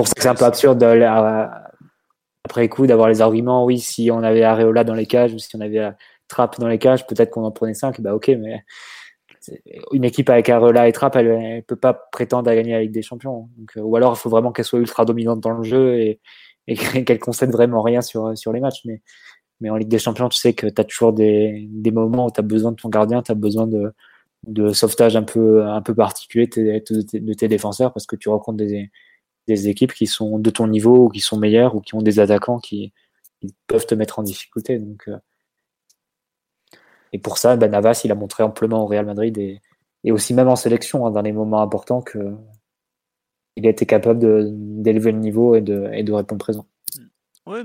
ça 0.07 0.15
que 0.15 0.23
c'est 0.23 0.29
un 0.29 0.35
peu 0.35 0.45
absurde 0.45 0.83
après 2.45 2.69
coup 2.69 2.87
d'avoir 2.87 3.09
les 3.09 3.23
arguments. 3.23 3.65
Oui, 3.65 3.79
si 3.79 4.11
on 4.13 4.23
avait 4.23 4.43
Areola 4.43 4.85
dans 4.85 4.95
les 4.95 5.07
cages 5.07 5.33
ou 5.33 5.39
si 5.39 5.57
on 5.57 5.61
avait 5.61 5.91
Trapp 6.29 6.61
dans 6.61 6.69
les 6.69 6.79
cages, 6.79 7.07
peut-être 7.07 7.31
qu'on 7.31 7.45
en 7.45 7.51
prenait 7.51 7.75
5. 7.75 8.03
Bah 8.03 8.15
ok, 8.15 8.29
mais 8.39 8.63
une 9.93 10.05
équipe 10.05 10.29
avec 10.29 10.51
Areola 10.51 10.89
et 10.89 10.93
Trapp, 10.93 11.17
elle 11.17 11.57
ne 11.57 11.61
peut 11.63 11.77
pas 11.77 11.95
prétendre 11.95 12.51
à 12.51 12.55
gagner 12.55 12.73
la 12.73 12.83
Ligue 12.83 12.93
des 12.93 13.03
Champions. 13.03 13.49
Donc, 13.57 13.73
ou 13.77 13.97
alors 13.97 14.15
il 14.15 14.19
faut 14.19 14.29
vraiment 14.29 14.53
qu'elle 14.53 14.67
soit 14.67 14.79
ultra 14.79 15.07
dominante 15.07 15.41
dans 15.41 15.53
le 15.53 15.65
jeu 15.65 15.99
et, 16.01 16.21
et 16.69 16.77
qu'elle 17.05 17.19
concède 17.19 17.51
vraiment 17.51 17.83
rien 17.83 18.03
sur, 18.03 18.37
sur 18.39 18.53
les 18.53 18.61
matchs. 18.61 18.83
Mais, 18.85 19.03
mais 19.61 19.71
en 19.71 19.77
Ligue 19.77 19.89
des 19.89 19.99
Champions, 19.99 20.29
tu 20.29 20.39
sais 20.39 20.53
que 20.53 20.69
tu 20.69 20.81
as 20.81 20.85
toujours 20.85 21.13
des, 21.13 21.67
des 21.69 21.91
moments 21.91 22.27
où 22.27 22.31
tu 22.31 22.39
as 22.39 22.45
besoin 22.45 22.71
de 22.71 22.77
ton 22.77 22.89
gardien, 22.89 23.23
tu 23.23 23.33
as 23.33 23.35
besoin 23.35 23.67
de, 23.67 23.93
de 24.47 24.73
sauvetage 24.73 25.17
un 25.17 25.25
peu, 25.25 25.65
un 25.67 25.83
peu 25.83 25.95
particulier 25.95 26.47
de 26.47 27.33
tes, 27.35 27.49
défenseurs 27.49 27.93
parce 27.93 28.07
que 28.07 28.15
tu 28.15 28.29
rencontres 28.29 28.59
des, 28.59 28.91
des 29.49 29.69
équipes 29.69 29.93
qui 29.93 30.07
sont 30.07 30.39
de 30.39 30.51
ton 30.51 30.69
niveau 30.69 31.07
ou 31.07 31.09
qui 31.09 31.21
sont 31.21 31.39
meilleures 31.39 31.75
ou 31.75 31.81
qui 31.81 31.95
ont 31.97 32.03
des 32.03 32.21
attaquants 32.21 32.61
qui, 32.61 32.93
peuvent 33.69 33.87
te 33.87 33.95
mettre 33.95 34.19
en 34.19 34.25
difficulté. 34.25 34.81
Donc, 34.81 35.05
euh, 35.07 35.17
et 37.13 37.19
pour 37.19 37.39
ça, 37.39 37.57
ben 37.57 37.71
Navas, 37.71 38.01
il 38.05 38.11
a 38.11 38.17
montré 38.17 38.43
amplement 38.43 38.83
au 38.83 38.87
Real 38.87 39.07
Madrid 39.07 39.39
et, 39.39 39.61
et 40.03 40.11
aussi 40.11 40.35
même 40.35 40.49
en 40.49 40.57
sélection, 40.57 41.07
hein, 41.07 41.13
dans 41.13 41.23
les 41.23 41.31
moments 41.33 41.63
importants, 41.63 42.03
que, 42.03 42.35
il 43.59 43.67
a 43.67 43.71
été 43.71 43.87
capable 43.87 44.21
d'élever 44.21 45.11
le 45.11 45.19
niveau 45.19 45.57
et 45.57 45.61
de, 45.61 46.13
répondre 46.13 46.39
présent. 46.39 46.67
Euh, 47.49 47.63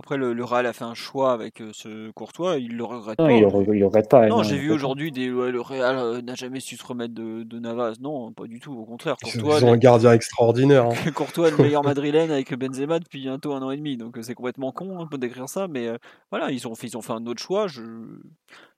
après, 0.00 0.16
le, 0.16 0.32
le, 0.32 0.44
Real 0.44 0.64
a 0.64 0.72
fait 0.72 0.84
un 0.84 0.94
choix 0.94 1.32
avec 1.32 1.60
euh, 1.60 1.72
ce 1.74 2.10
Courtois, 2.12 2.56
il 2.56 2.74
le 2.74 2.84
regrette 2.84 3.18
non, 3.18 3.26
pas. 3.26 3.32
Il 3.32 3.42
le, 3.42 3.74
le 3.74 3.84
regrette 3.84 4.08
pas. 4.08 4.26
Non, 4.28 4.42
j'ai 4.42 4.56
vu 4.56 4.72
aujourd'hui 4.72 5.12
des 5.12 5.26
le 5.26 5.60
Real 5.60 5.98
euh, 5.98 6.22
n'a 6.22 6.34
jamais 6.34 6.60
su 6.60 6.78
se 6.78 6.86
remettre 6.86 7.12
de, 7.12 7.42
de, 7.42 7.58
Navas. 7.58 7.96
Non, 8.00 8.32
pas 8.32 8.46
du 8.46 8.60
tout. 8.60 8.72
Au 8.72 8.86
contraire, 8.86 9.16
Courtois. 9.22 9.58
Ils 9.58 9.64
ont 9.66 9.72
un 9.74 9.76
gardien 9.76 10.12
extraordinaire. 10.12 10.86
Hein. 10.86 11.10
Courtois 11.14 11.48
est 11.48 11.50
le 11.50 11.58
meilleur 11.58 11.84
madrilène 11.84 12.30
avec 12.30 12.54
Benzema 12.54 12.98
depuis 12.98 13.20
bientôt 13.20 13.52
un 13.52 13.60
an 13.60 13.70
et 13.70 13.76
demi. 13.76 13.98
Donc 13.98 14.18
c'est 14.22 14.34
complètement 14.34 14.72
con 14.72 15.00
hein, 15.02 15.18
d'écrire 15.18 15.50
ça, 15.50 15.68
mais 15.68 15.90
voilà, 16.30 16.50
ils 16.50 16.66
ont 16.66 16.74
fait, 16.74 16.86
ils 16.86 16.96
ont 16.96 17.02
fait 17.02 17.12
un 17.12 17.26
autre 17.26 17.42
choix. 17.42 17.66
Je... 17.66 17.82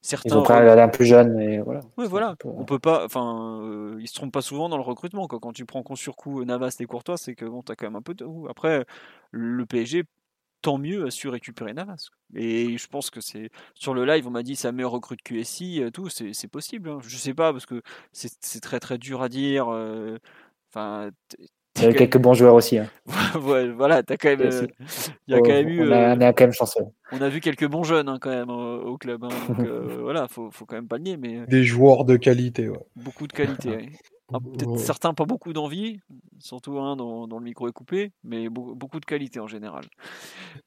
Certains 0.00 0.30
ils 0.30 0.36
ont 0.36 0.42
pris 0.42 0.54
un 0.54 0.88
plus 0.88 1.06
jeune, 1.06 1.34
mais 1.34 1.60
voilà. 1.60 1.82
Oui, 1.98 2.06
voilà. 2.10 2.34
On 2.44 2.64
peut 2.64 2.80
pas. 2.80 3.04
Enfin, 3.04 3.62
ils 4.00 4.08
se 4.08 4.14
trompent 4.14 4.32
pas 4.32 4.42
souvent 4.42 4.68
dans 4.68 4.76
le 4.76 4.82
recrutement. 4.82 5.28
Quoi. 5.28 5.38
Quand 5.40 5.52
tu 5.52 5.66
prends 5.66 5.84
con 5.84 5.94
sur 5.94 6.16
coup 6.16 6.44
Navas 6.44 6.74
et 6.80 6.86
Courtois, 6.86 7.16
c'est 7.16 7.36
que 7.36 7.44
bon, 7.44 7.62
t'as 7.62 7.76
quand 7.76 7.86
même 7.86 7.94
un 7.94 8.02
peu 8.02 8.14
de. 8.14 8.26
Après, 8.50 8.84
le 9.30 9.64
PSG 9.64 10.02
tant 10.62 10.78
mieux 10.78 11.06
a 11.06 11.10
su 11.10 11.28
récupérer 11.28 11.74
Navas. 11.74 12.08
Et 12.34 12.78
je 12.78 12.86
pense 12.86 13.10
que 13.10 13.20
c'est 13.20 13.50
sur 13.74 13.94
le 13.94 14.04
live, 14.04 14.26
on 14.26 14.30
m'a 14.30 14.42
dit 14.42 14.56
sa 14.56 14.72
meilleure 14.72 14.92
recrue 14.92 15.16
de 15.16 15.22
QSI, 15.22 15.82
tout, 15.92 16.08
c'est 16.08 16.48
possible. 16.48 16.88
Hein. 16.88 16.98
Je 17.06 17.16
sais 17.16 17.34
pas 17.34 17.52
parce 17.52 17.66
que 17.66 17.82
c'est 18.12 18.60
très 18.60 18.80
très 18.80 18.98
dur 18.98 19.22
à 19.22 19.28
dire. 19.28 19.66
Enfin, 20.68 21.10
il 21.76 21.84
y 21.84 21.86
a 21.86 21.92
quelques 21.92 22.18
bons 22.18 22.34
joueurs 22.34 22.54
aussi. 22.54 22.78
Hein. 22.78 22.88
voilà, 23.34 23.96
as 23.96 24.16
quand 24.16 24.36
même. 24.36 24.68
il 25.26 25.34
y 25.34 25.36
a 25.36 25.40
quand 25.40 25.48
même 25.48 25.68
eu. 25.68 25.88
On 25.88 26.20
a, 26.20 26.32
quand 26.32 26.44
même 26.44 26.52
chanceux. 26.52 26.84
On 27.12 27.20
a 27.20 27.28
vu 27.28 27.40
quelques 27.40 27.66
bons 27.66 27.82
jeunes 27.82 28.08
hein, 28.08 28.18
quand 28.20 28.30
même 28.30 28.50
au, 28.50 28.96
club. 28.98 29.22
Donc 29.22 29.32
voilà, 30.00 30.28
faut, 30.28 30.50
faut 30.50 30.66
quand 30.66 30.76
même 30.76 30.88
pas 30.88 30.98
le 30.98 31.04
nier. 31.04 31.16
Mais 31.16 31.46
des 31.46 31.64
joueurs 31.64 32.04
de 32.04 32.16
qualité. 32.16 32.68
Ouais. 32.68 32.78
Beaucoup 32.96 33.26
de 33.26 33.32
qualité. 33.32 33.90
Ah, 34.32 34.38
peut-être 34.40 34.78
certains 34.78 35.14
pas 35.14 35.24
beaucoup 35.24 35.52
d'envie, 35.52 36.00
surtout 36.38 36.78
un 36.78 36.96
dont, 36.96 37.26
le 37.26 37.44
micro 37.44 37.68
est 37.68 37.72
coupé, 37.72 38.12
mais 38.24 38.48
beaucoup 38.48 39.00
de 39.00 39.04
qualité 39.04 39.40
en 39.40 39.46
général. 39.46 39.84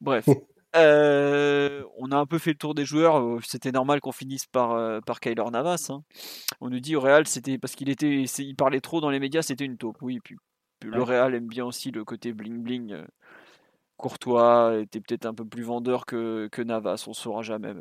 Bref. 0.01 0.25
Euh, 0.75 1.83
on 1.97 2.11
a 2.11 2.17
un 2.17 2.25
peu 2.25 2.37
fait 2.37 2.51
le 2.51 2.57
tour 2.57 2.75
des 2.75 2.83
joueurs. 2.83 3.17
Euh, 3.17 3.39
c'était 3.45 3.71
normal 3.71 4.01
qu'on 4.01 4.11
finisse 4.11 4.45
par, 4.45 4.73
euh, 4.73 4.99
par 4.99 5.21
Kyler 5.21 5.49
Navas. 5.49 5.87
Hein. 5.89 6.03
On 6.59 6.69
nous 6.69 6.81
dit 6.81 6.97
au 6.97 6.99
Real, 6.99 7.25
c'était 7.27 7.57
parce 7.57 7.75
qu'il 7.75 7.89
était, 7.89 8.23
il 8.23 8.55
parlait 8.55 8.81
trop 8.81 8.99
dans 8.99 9.09
les 9.09 9.19
médias, 9.19 9.41
c'était 9.41 9.63
une 9.63 9.77
taupe. 9.77 9.97
Oui, 10.01 10.19
puis, 10.21 10.35
le 10.83 11.01
Real 11.01 11.33
aime 11.33 11.47
bien 11.47 11.63
aussi 11.63 11.91
le 11.91 12.03
côté 12.03 12.33
bling 12.33 12.61
bling. 12.61 12.97
Courtois 13.95 14.79
était 14.81 14.99
peut-être 14.99 15.25
un 15.25 15.33
peu 15.33 15.45
plus 15.45 15.63
vendeur 15.63 16.05
que, 16.05 16.49
que 16.51 16.61
Navas, 16.61 17.05
on 17.07 17.13
saura 17.13 17.41
jamais. 17.41 17.73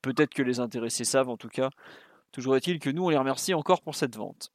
Peut-être 0.00 0.32
que 0.32 0.42
les 0.42 0.60
intéressés 0.60 1.04
savent 1.04 1.30
en 1.30 1.36
tout 1.36 1.48
cas. 1.48 1.70
Toujours 2.32 2.56
est-il 2.56 2.78
que 2.78 2.90
nous, 2.90 3.04
on 3.04 3.08
les 3.08 3.16
remercie 3.16 3.54
encore 3.54 3.82
pour 3.82 3.96
cette 3.96 4.16
vente. 4.16 4.52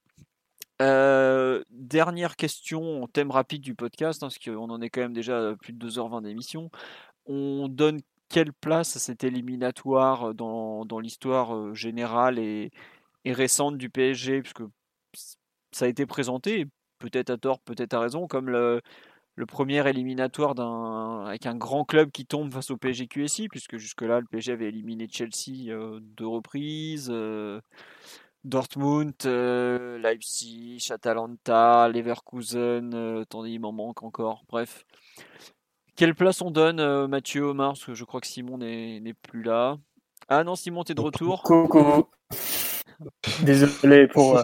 Euh, 0.82 1.64
dernière 1.70 2.36
question, 2.36 3.08
thème 3.08 3.32
rapide 3.32 3.62
du 3.62 3.76
podcast, 3.76 4.24
hein, 4.24 4.28
parce 4.28 4.40
qu'on 4.40 4.70
en 4.70 4.82
est 4.82 4.90
quand 4.90 5.02
même 5.02 5.14
déjà 5.14 5.52
à 5.52 5.56
plus 5.56 5.74
de 5.74 5.90
2h20 5.90 6.22
d'émission. 6.24 6.70
On 7.26 7.68
donne 7.70 8.02
quelle 8.30 8.54
place 8.54 8.96
à 8.98 9.00
cet 9.00 9.24
éliminatoire 9.24 10.34
dans, 10.34 10.86
dans 10.86 11.00
l'histoire 11.00 11.56
euh, 11.56 11.74
générale 11.74 12.40
et, 12.40 12.72
et, 13.24 13.34
récente 13.34 13.78
du 13.78 13.90
PSG 13.90 14.42
Puisque 14.42 14.64
ça 15.72 15.86
a 15.86 15.88
été 15.88 16.06
présenté, 16.06 16.66
peut-être 17.00 17.30
à 17.30 17.38
tort, 17.38 17.60
peut-être 17.62 17.94
à 17.94 18.00
raison, 18.00 18.28
comme 18.28 18.50
le, 18.50 18.82
le 19.36 19.46
premier 19.46 19.88
éliminatoire 19.88 20.60
avec 21.28 21.46
un 21.46 21.56
grand 21.56 21.86
club 21.86 22.12
qui 22.12 22.26
tombe 22.26 22.52
face 22.52 22.72
au 22.72 22.78
PSG 22.78 23.08
QSI, 23.08 23.50
puisque 23.50 23.78
jusque-là, 23.78 24.20
le 24.22 24.26
PSG 24.28 24.54
avait 24.54 24.70
éliminé 24.70 25.08
Chelsea 25.10 25.70
euh, 25.70 26.00
deux 26.02 26.28
reprises. 26.28 27.12
Dortmund, 28.46 29.14
euh, 29.26 29.98
Leipzig, 29.98 30.88
Atalanta, 30.92 31.90
Leverkusen, 31.90 32.94
euh, 32.94 33.22
attendez, 33.24 33.50
il 33.50 33.60
m'en 33.60 33.72
manque 33.72 34.04
encore. 34.04 34.46
Bref. 34.48 34.86
Quelle 35.96 36.14
place 36.14 36.44
on 36.44 36.52
donne, 36.52 36.80
euh, 36.80 37.08
Mathieu, 37.08 37.42
Omar? 37.42 37.70
Parce 37.70 37.86
que 37.86 37.96
je 37.96 38.04
crois 38.04 38.22
que 38.22 38.28
Simon 38.28 38.60
n'est 38.60 39.16
plus 39.24 39.42
là. 39.42 39.78
Ah 40.30 40.44
non, 40.44 40.56
Simon, 40.56 40.84
t'es 40.84 40.94
de 40.94 41.02
retour. 41.02 41.42
Coucou. 41.42 42.08
Désolé 43.42 44.08
pour 44.08 44.40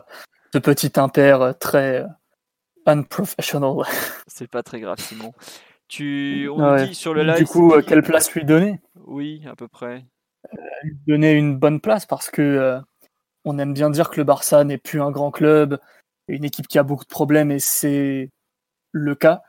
ce 0.51 0.57
petit 0.57 0.99
impair 0.99 1.53
très 1.59 2.03
unprofessional. 2.87 3.85
C'est 4.27 4.49
pas 4.49 4.63
très 4.63 4.79
grave, 4.79 4.99
Simon. 4.99 5.31
Tu, 5.87 6.49
on 6.49 6.85
dit 6.85 6.95
sur 6.95 7.13
le 7.13 7.21
live. 7.21 7.37
Du 7.37 7.45
coup, 7.45 7.73
quelle 7.85 8.01
place 8.01 8.33
lui 8.33 8.45
donner? 8.45 8.79
Oui, 8.95 9.43
à 9.47 9.55
peu 9.55 9.67
près. 9.67 10.05
lui 10.83 10.97
donner 11.05 11.33
une 11.33 11.59
bonne 11.59 11.81
place 11.81 12.07
parce 12.07 12.31
que 12.31 12.81
on 13.45 13.57
aime 13.57 13.73
bien 13.73 13.89
dire 13.89 14.09
que 14.09 14.17
le 14.17 14.23
Barça 14.23 14.63
n'est 14.63 14.77
plus 14.77 15.01
un 15.01 15.11
grand 15.11 15.31
club, 15.31 15.79
une 16.27 16.43
équipe 16.43 16.67
qui 16.67 16.79
a 16.79 16.83
beaucoup 16.83 17.03
de 17.03 17.09
problèmes, 17.09 17.51
et 17.51 17.59
c'est 17.59 18.29
le 18.91 19.15
cas. 19.15 19.41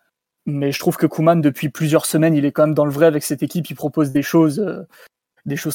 Mais 0.46 0.72
je 0.72 0.78
trouve 0.78 0.96
que 0.96 1.06
Kuman, 1.06 1.40
depuis 1.40 1.68
plusieurs 1.68 2.06
semaines, 2.06 2.34
il 2.34 2.44
est 2.44 2.52
quand 2.52 2.66
même 2.66 2.74
dans 2.74 2.84
le 2.84 2.90
vrai 2.90 3.06
avec 3.06 3.22
cette 3.22 3.42
équipe. 3.42 3.70
Il 3.70 3.76
propose 3.76 4.10
des 4.10 4.22
choses, 4.22 4.58
euh, 4.58 4.86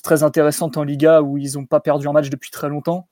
très 0.04 0.24
intéressantes 0.24 0.78
en 0.78 0.84
Liga 0.84 1.22
où 1.22 1.38
ils 1.38 1.54
n'ont 1.54 1.66
pas 1.66 1.80
perdu 1.80 2.08
un 2.08 2.12
match 2.12 2.30
depuis 2.30 2.52
très 2.52 2.70
longtemps. 2.70 3.08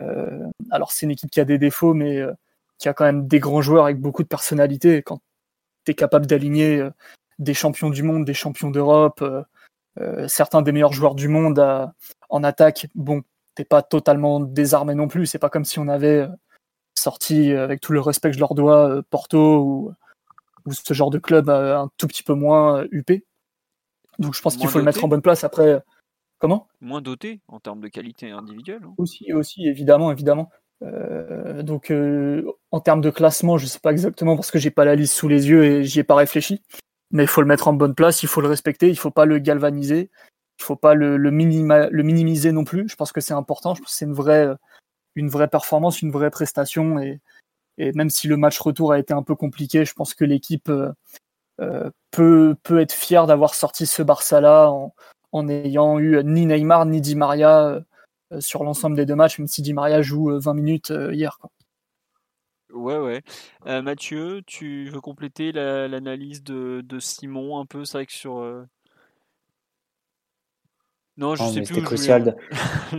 Euh, 0.00 0.46
alors 0.70 0.92
c'est 0.92 1.06
une 1.06 1.12
équipe 1.12 1.30
qui 1.30 1.40
a 1.40 1.44
des 1.44 1.58
défauts, 1.58 1.94
mais 1.94 2.18
euh, 2.18 2.32
qui 2.78 2.88
a 2.88 2.94
quand 2.94 3.04
même 3.04 3.26
des 3.26 3.40
grands 3.40 3.62
joueurs 3.62 3.84
avec 3.84 3.98
beaucoup 3.98 4.22
de 4.22 4.28
personnalité. 4.28 5.02
Quand 5.02 5.20
tu 5.84 5.92
es 5.92 5.94
capable 5.94 6.26
d'aligner 6.26 6.88
des 7.38 7.54
champions 7.54 7.90
du 7.90 8.02
monde, 8.02 8.24
des 8.24 8.34
champions 8.34 8.70
d'Europe, 8.70 9.24
certains 10.28 10.62
des 10.62 10.72
meilleurs 10.72 10.92
joueurs 10.92 11.14
du 11.14 11.28
monde 11.28 11.58
en 12.28 12.44
attaque, 12.44 12.86
bon, 12.94 13.22
pas 13.68 13.82
totalement 13.82 14.40
désarmé 14.40 14.94
non 14.94 15.08
plus. 15.08 15.26
C'est 15.26 15.38
pas 15.38 15.50
comme 15.50 15.64
si 15.64 15.78
on 15.78 15.88
avait 15.88 16.20
euh, 16.20 16.28
sorti, 16.94 17.52
euh, 17.52 17.64
avec 17.64 17.80
tout 17.80 17.92
le 17.92 18.00
respect 18.00 18.30
que 18.30 18.34
je 18.34 18.40
leur 18.40 18.54
dois, 18.54 18.88
euh, 18.88 19.02
Porto 19.10 19.58
ou, 19.60 19.92
ou 20.66 20.72
ce 20.72 20.94
genre 20.94 21.10
de 21.10 21.18
club 21.18 21.48
un 21.50 21.90
tout 21.96 22.06
petit 22.06 22.22
peu 22.22 22.34
moins 22.34 22.84
UP. 22.90 23.10
Donc 24.18 24.34
je 24.34 24.42
pense 24.42 24.56
qu'il 24.56 24.68
faut 24.68 24.78
le 24.78 24.84
mettre 24.84 25.04
en 25.04 25.08
bonne 25.08 25.22
place. 25.22 25.44
Après, 25.44 25.82
comment? 26.38 26.68
Moins 26.80 27.00
doté 27.00 27.40
en 27.48 27.60
termes 27.60 27.80
de 27.80 27.88
qualité 27.88 28.30
individuelle. 28.30 28.82
Hein. 28.84 28.94
Aussi, 28.98 29.32
aussi, 29.32 29.66
évidemment, 29.66 30.12
évidemment. 30.12 30.50
donc 31.62 31.92
en 32.70 32.80
termes 32.80 33.00
de 33.00 33.10
classement, 33.10 33.56
je 33.56 33.66
sais 33.66 33.78
pas 33.78 33.92
exactement 33.92 34.36
parce 34.36 34.50
que 34.50 34.58
j'ai 34.58 34.70
pas 34.70 34.84
la 34.84 34.94
liste 34.94 35.14
sous 35.14 35.28
les 35.28 35.48
yeux 35.48 35.64
et 35.64 35.84
j'y 35.84 36.00
ai 36.00 36.04
pas 36.04 36.16
réfléchi. 36.16 36.62
Mais 37.12 37.24
il 37.24 37.28
faut 37.28 37.40
le 37.40 37.46
mettre 37.46 37.66
en 37.66 37.72
bonne 37.72 37.94
place, 37.94 38.22
il 38.22 38.28
faut 38.28 38.42
le 38.42 38.48
respecter, 38.48 38.88
il 38.88 38.98
faut 38.98 39.10
pas 39.10 39.24
le 39.24 39.38
galvaniser. 39.38 40.10
Il 40.60 40.64
faut 40.64 40.76
pas 40.76 40.94
le, 40.94 41.30
minimiser 41.30 42.52
non 42.52 42.64
plus. 42.64 42.86
Je 42.86 42.94
pense 42.94 43.12
que 43.12 43.22
c'est 43.22 43.32
important. 43.32 43.74
Je 43.74 43.80
pense 43.80 43.92
que 43.92 43.96
c'est 43.96 44.04
une 44.04 45.28
vraie, 45.28 45.48
performance, 45.48 46.02
une 46.02 46.10
vraie 46.10 46.30
prestation. 46.30 46.98
Et, 46.98 47.20
même 47.78 48.10
si 48.10 48.28
le 48.28 48.36
match 48.36 48.58
retour 48.58 48.92
a 48.92 48.98
été 48.98 49.14
un 49.14 49.22
peu 49.22 49.34
compliqué, 49.34 49.86
je 49.86 49.94
pense 49.94 50.12
que 50.12 50.26
l'équipe, 50.26 50.68
euh, 50.68 51.90
peut, 52.10 52.54
peut 52.62 52.78
être 52.78 52.92
fier 52.92 53.26
d'avoir 53.26 53.54
sorti 53.54 53.86
ce 53.86 54.02
Barça-là 54.02 54.70
en, 54.70 54.94
en 55.32 55.48
ayant 55.48 55.98
eu 55.98 56.22
ni 56.24 56.44
Neymar 56.44 56.84
ni 56.84 57.00
Di 57.00 57.16
Maria 57.16 57.80
sur 58.38 58.62
l'ensemble 58.62 58.96
des 58.96 59.06
deux 59.06 59.16
matchs, 59.16 59.38
même 59.38 59.48
si 59.48 59.62
Di 59.62 59.72
Maria 59.72 60.02
joue 60.02 60.38
20 60.38 60.52
minutes 60.52 60.92
hier. 61.10 61.38
Ouais, 62.70 62.98
ouais. 62.98 63.22
Mathieu, 63.80 64.42
tu 64.46 64.90
veux 64.90 65.00
compléter 65.00 65.52
l'analyse 65.52 66.42
de, 66.42 66.98
Simon 66.98 67.58
un 67.58 67.64
peu? 67.64 67.86
C'est 67.86 67.96
vrai 67.96 68.06
que 68.06 68.12
sur. 68.12 68.66
Non, 71.16 71.34
je 71.34 71.42
sais 71.44 71.60
plus. 71.60 71.66
C'était 71.66 71.82
crucial. 71.82 72.36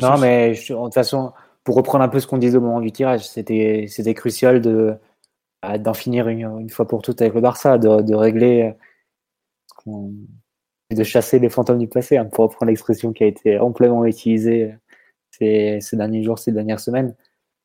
non, 0.02 0.18
mais 0.22 0.54
de 0.54 0.68
toute 0.68 0.94
façon, 0.94 1.34
pour 1.64 1.76
reprendre 1.76 2.04
un 2.04 2.10
peu 2.10 2.20
ce 2.20 2.28
qu'on 2.28 2.38
disait 2.38 2.58
au 2.58 2.62
moment 2.62 2.82
du 2.82 2.92
tirage, 2.92 3.28
c'était 3.28 4.14
crucial 4.16 4.62
de 4.62 4.96
bah, 5.62 5.78
d'en 5.78 5.94
finir 5.94 6.28
une, 6.28 6.70
fois 6.70 6.88
pour 6.88 7.02
toutes 7.02 7.22
avec 7.22 7.34
le 7.34 7.42
Barça, 7.42 7.78
de, 7.78 8.02
de 8.02 8.16
régler, 8.16 8.74
de 9.86 11.04
chasser 11.04 11.40
les 11.40 11.50
fantômes 11.50 11.80
du 11.80 11.88
passé, 11.88 12.18
hein, 12.18 12.26
pour 12.26 12.46
reprendre 12.46 12.70
l'expression 12.70 13.14
qui 13.14 13.24
a 13.24 13.28
été 13.28 13.60
amplement 13.60 14.06
utilisée 14.06 14.76
ces, 15.32 15.80
ces 15.82 15.98
derniers 15.98 16.24
jours, 16.24 16.40
ces 16.40 16.52
dernières 16.52 16.80
semaines 16.80 17.16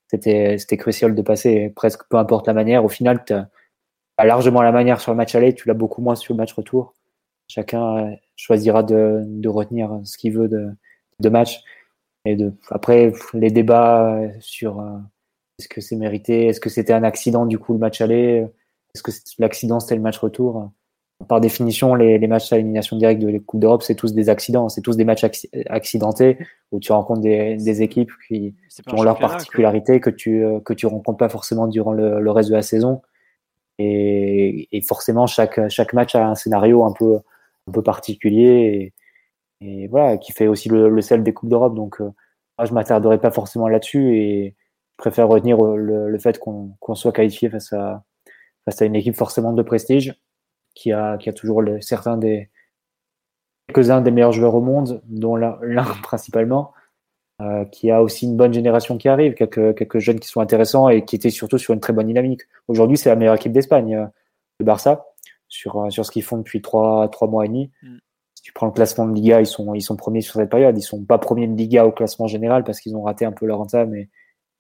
c'était 0.08 0.58
c'était 0.58 0.76
crucial 0.76 1.14
de 1.14 1.22
passer 1.22 1.72
presque 1.74 2.02
peu 2.08 2.16
importe 2.16 2.46
la 2.46 2.54
manière 2.54 2.84
au 2.84 2.88
final 2.88 3.24
tu 3.24 3.32
as 3.34 4.24
largement 4.24 4.62
la 4.62 4.72
manière 4.72 5.00
sur 5.00 5.12
le 5.12 5.16
match 5.16 5.34
aller 5.34 5.54
tu 5.54 5.68
l'as 5.68 5.74
beaucoup 5.74 6.02
moins 6.02 6.14
sur 6.14 6.34
le 6.34 6.38
match 6.38 6.52
retour 6.52 6.94
chacun 7.48 7.98
euh, 7.98 8.14
choisira 8.36 8.82
de, 8.82 9.22
de 9.26 9.48
retenir 9.48 10.00
ce 10.04 10.18
qu'il 10.18 10.32
veut 10.32 10.48
de, 10.48 10.68
de 11.20 11.28
match. 11.28 11.62
Et 12.24 12.36
de 12.36 12.52
après 12.70 13.12
les 13.34 13.50
débats 13.50 14.20
sur 14.40 14.80
euh, 14.80 14.98
est-ce 15.58 15.68
que 15.68 15.80
c'est 15.80 15.96
mérité? 15.96 16.46
Est-ce 16.46 16.60
que 16.60 16.70
c'était 16.70 16.92
un 16.92 17.04
accident 17.04 17.46
du 17.46 17.58
coup 17.58 17.72
le 17.72 17.78
match 17.78 18.00
aller? 18.00 18.46
Est-ce 18.94 19.02
que 19.02 19.12
l'accident 19.38 19.80
c'était 19.80 19.96
le 19.96 20.02
match 20.02 20.18
retour? 20.18 20.70
Par 21.28 21.40
définition, 21.40 21.94
les, 21.94 22.18
les, 22.18 22.26
matchs 22.26 22.52
à 22.52 22.58
élimination 22.58 22.98
directe 22.98 23.22
de 23.22 23.28
la 23.28 23.38
Coupe 23.38 23.60
d'Europe, 23.60 23.82
c'est 23.82 23.94
tous 23.94 24.12
des 24.12 24.28
accidents, 24.28 24.68
c'est 24.68 24.82
tous 24.82 24.98
des 24.98 25.06
matchs 25.06 25.24
accidentés 25.70 26.36
où 26.72 26.78
tu 26.78 26.92
rencontres 26.92 27.22
des, 27.22 27.56
des 27.56 27.80
équipes 27.80 28.10
qui, 28.28 28.54
ont 28.92 29.02
leurs 29.02 29.18
particularités 29.18 29.98
que 29.98 30.10
tu 30.10 30.44
euh, 30.44 30.60
que 30.60 30.74
tu 30.74 30.86
rencontres 30.86 31.16
pas 31.16 31.30
forcément 31.30 31.68
durant 31.68 31.92
le, 31.92 32.20
le 32.20 32.30
reste 32.30 32.50
de 32.50 32.54
la 32.54 32.62
saison. 32.62 33.00
Et, 33.78 34.68
et, 34.76 34.82
forcément, 34.82 35.26
chaque 35.26 35.68
chaque 35.68 35.94
match 35.94 36.14
a 36.14 36.28
un 36.28 36.34
scénario 36.34 36.84
un 36.84 36.92
peu 36.92 37.20
un 37.66 37.72
peu 37.72 37.82
particulier 37.82 38.92
et, 39.60 39.88
voilà 39.88 40.18
qui 40.18 40.32
fait 40.32 40.48
aussi 40.48 40.68
le, 40.68 41.00
sel 41.00 41.22
des 41.22 41.32
coupes 41.32 41.48
d'Europe. 41.48 41.74
Donc, 41.74 42.00
euh, 42.00 42.10
moi, 42.58 42.66
je 42.66 42.74
m'attarderai 42.74 43.18
pas 43.18 43.30
forcément 43.30 43.68
là-dessus 43.68 44.16
et 44.16 44.54
je 44.92 44.96
préfère 44.98 45.28
retenir 45.28 45.64
euh, 45.64 45.76
le, 45.76 46.18
fait 46.18 46.38
qu'on 46.38 46.94
soit 46.94 47.12
qualifié 47.12 47.48
face 47.50 47.72
à 47.72 48.04
une 48.80 48.94
équipe 48.96 49.16
forcément 49.16 49.52
de 49.52 49.62
prestige 49.62 50.14
qui 50.74 50.92
a, 50.92 51.16
qui 51.16 51.32
toujours 51.34 51.62
certains 51.80 52.18
des 52.18 52.50
quelques-uns 53.66 54.00
des 54.00 54.10
meilleurs 54.10 54.32
joueurs 54.32 54.54
au 54.54 54.60
monde, 54.60 55.02
dont 55.06 55.36
l'un 55.36 55.84
principalement, 56.02 56.72
euh, 57.42 57.64
qui 57.66 57.90
a 57.90 58.02
aussi 58.02 58.26
une 58.26 58.36
bonne 58.36 58.52
génération 58.52 58.96
qui 58.96 59.08
arrive, 59.08 59.34
quelques, 59.34 59.98
jeunes 59.98 60.20
qui 60.20 60.28
sont 60.28 60.40
intéressants 60.40 60.88
et 60.88 61.04
qui 61.04 61.16
étaient 61.16 61.30
surtout 61.30 61.58
sur 61.58 61.74
une 61.74 61.80
très 61.80 61.92
bonne 61.92 62.06
dynamique. 62.06 62.42
Aujourd'hui, 62.68 62.96
c'est 62.96 63.08
la 63.08 63.16
meilleure 63.16 63.34
équipe 63.34 63.52
d'Espagne, 63.52 64.08
le 64.58 64.64
Barça, 64.64 65.06
sur, 65.48 65.80
euh, 65.80 65.90
sur 65.90 66.04
ce 66.04 66.10
qu'ils 66.10 66.22
font 66.22 66.38
depuis 66.38 66.62
trois, 66.62 67.08
trois 67.08 67.28
mois 67.28 67.44
et 67.44 67.48
demi. 67.48 67.70
Mm. 67.82 67.96
Si 68.34 68.42
tu 68.42 68.52
prends 68.52 68.66
le 68.66 68.72
classement 68.72 69.06
de 69.06 69.14
Liga, 69.14 69.40
ils 69.40 69.46
sont, 69.46 69.74
ils 69.74 69.82
sont 69.82 69.96
premiers 69.96 70.20
sur 70.20 70.34
cette 70.34 70.50
période. 70.50 70.76
Ils 70.78 70.82
sont 70.82 71.04
pas 71.04 71.18
premiers 71.18 71.48
de 71.48 71.56
Liga 71.56 71.86
au 71.86 71.92
classement 71.92 72.26
général 72.26 72.64
parce 72.64 72.80
qu'ils 72.80 72.96
ont 72.96 73.02
raté 73.02 73.24
un 73.24 73.32
peu 73.32 73.46
leur 73.46 73.60
entame 73.60 73.94
et, 73.94 74.10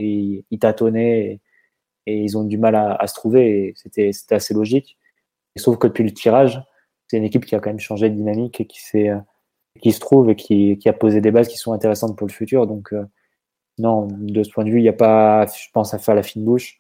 et 0.00 0.44
ils 0.50 0.58
tâtonnaient 0.58 1.20
et, 1.26 1.40
et, 2.06 2.22
ils 2.22 2.38
ont 2.38 2.44
du 2.44 2.58
mal 2.58 2.74
à, 2.74 2.94
à 2.94 3.06
se 3.06 3.14
trouver. 3.14 3.74
C'était 3.76 4.10
assez 4.30 4.54
logique. 4.54 4.98
Sauf 5.56 5.78
que 5.78 5.86
depuis 5.86 6.04
le 6.04 6.12
tirage, 6.12 6.62
c'est 7.08 7.16
une 7.16 7.24
équipe 7.24 7.46
qui 7.46 7.54
a 7.54 7.60
quand 7.60 7.70
même 7.70 7.80
changé 7.80 8.10
de 8.10 8.14
dynamique 8.14 8.60
et 8.60 8.66
qui, 8.66 9.08
euh, 9.08 9.18
qui 9.80 9.92
se 9.92 10.00
trouve 10.00 10.30
et 10.30 10.36
qui, 10.36 10.78
qui, 10.78 10.88
a 10.88 10.92
posé 10.92 11.20
des 11.20 11.30
bases 11.30 11.48
qui 11.48 11.56
sont 11.56 11.72
intéressantes 11.72 12.16
pour 12.16 12.26
le 12.26 12.32
futur. 12.32 12.66
Donc, 12.66 12.92
euh, 12.92 13.04
non, 13.78 14.08
de 14.10 14.42
ce 14.42 14.50
point 14.50 14.64
de 14.64 14.70
vue, 14.70 14.78
il 14.78 14.82
n'y 14.82 14.88
a 14.88 14.94
pas, 14.94 15.46
je 15.46 15.68
pense, 15.72 15.94
à 15.94 15.98
faire 15.98 16.14
la 16.14 16.22
fine 16.22 16.44
bouche. 16.44 16.78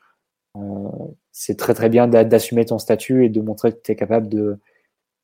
Euh, 0.56 0.88
c'est 1.32 1.56
très 1.56 1.74
très 1.74 1.88
bien 1.88 2.08
d'assumer 2.08 2.64
ton 2.64 2.78
statut 2.78 3.24
et 3.24 3.28
de 3.28 3.40
montrer 3.40 3.72
que 3.72 3.78
tu 3.82 3.92
es 3.92 3.96
capable 3.96 4.28
de 4.28 4.58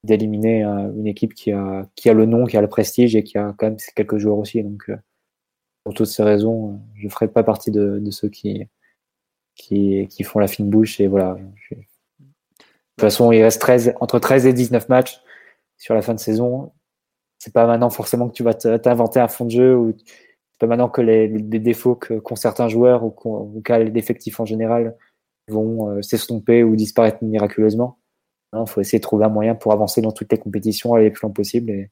d'éliminer 0.05 0.65
une 0.65 1.07
équipe 1.07 1.33
qui 1.33 1.52
a, 1.52 1.86
qui 1.94 2.11
a 2.11 2.12
le 2.12 2.27
nom, 2.27 2.44
qui 2.44 2.57
a 2.57 2.61
le 2.61 2.69
prestige 2.69 3.15
et 3.15 3.23
qui 3.23 3.39
a 3.39 3.55
quand 3.57 3.67
même 3.67 3.77
quelques 3.94 4.19
joueurs 4.19 4.39
aussi. 4.39 4.61
Donc, 4.61 4.91
pour 5.85 5.94
toutes 5.94 6.07
ces 6.07 6.25
raisons, 6.25 6.81
je 6.97 7.05
ne 7.05 7.09
ferai 7.09 7.28
pas 7.28 7.44
partie 7.44 7.70
de, 7.70 8.02
ceux 8.11 8.28
qui, 8.28 8.67
qui, 9.55 10.09
qui, 10.09 10.25
font 10.25 10.41
la 10.41 10.49
fine 10.49 10.69
bouche. 10.69 11.01
Et 11.01 11.07
voilà, 11.07 11.36
de 11.70 11.77
toute 11.77 13.01
façon, 13.01 13.31
il 13.31 13.44
reste 13.44 13.61
13, 13.61 13.94
entre 14.01 14.19
13 14.19 14.47
et 14.47 14.52
19 14.52 14.89
matchs 14.89 15.20
sur 15.78 15.94
la 15.94 16.02
fin 16.02 16.15
de 16.15 16.20
saison. 16.20 16.73
C'est 17.39 17.52
pas 17.52 17.67
maintenant 17.69 17.91
forcément 17.91 18.28
que 18.28 18.35
tu 18.35 18.43
vas 18.43 18.55
t'inventer 18.55 19.20
un 19.20 19.28
fond 19.28 19.44
de 19.44 19.51
jeu 19.51 19.77
ou 19.77 19.94
pas 20.59 20.69
maintenant 20.69 20.89
que 20.89 21.01
les, 21.01 21.27
les 21.27 21.59
défauts 21.59 21.97
qu'ont 21.97 22.36
certains 22.36 22.69
joueurs 22.69 23.05
ou 23.05 23.11
qu'ont 23.11 23.52
l'effectif 23.69 24.39
en 24.39 24.44
général 24.44 24.97
vont 25.52 25.90
euh, 25.90 26.02
s'estomper 26.02 26.64
ou 26.64 26.76
disparaître 26.76 27.22
miraculeusement. 27.22 27.98
Il 28.55 28.66
faut 28.66 28.81
essayer 28.81 28.98
de 28.98 29.02
trouver 29.02 29.24
un 29.24 29.31
moyen 29.31 29.55
pour 29.55 29.72
avancer 29.72 30.02
dans 30.02 30.12
toutes 30.12 30.31
les 30.31 30.39
compétitions, 30.39 30.94
aller 30.94 31.06
le 31.06 31.12
plus 31.12 31.22
loin 31.22 31.32
possible 31.32 31.70
et, 31.70 31.90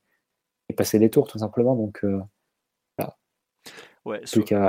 passer 0.77 0.99
des 0.99 1.11
tours 1.11 1.27
tout 1.27 1.39
simplement. 1.39 1.75
Donc, 1.75 2.05
euh, 2.05 2.21
il 4.07 4.21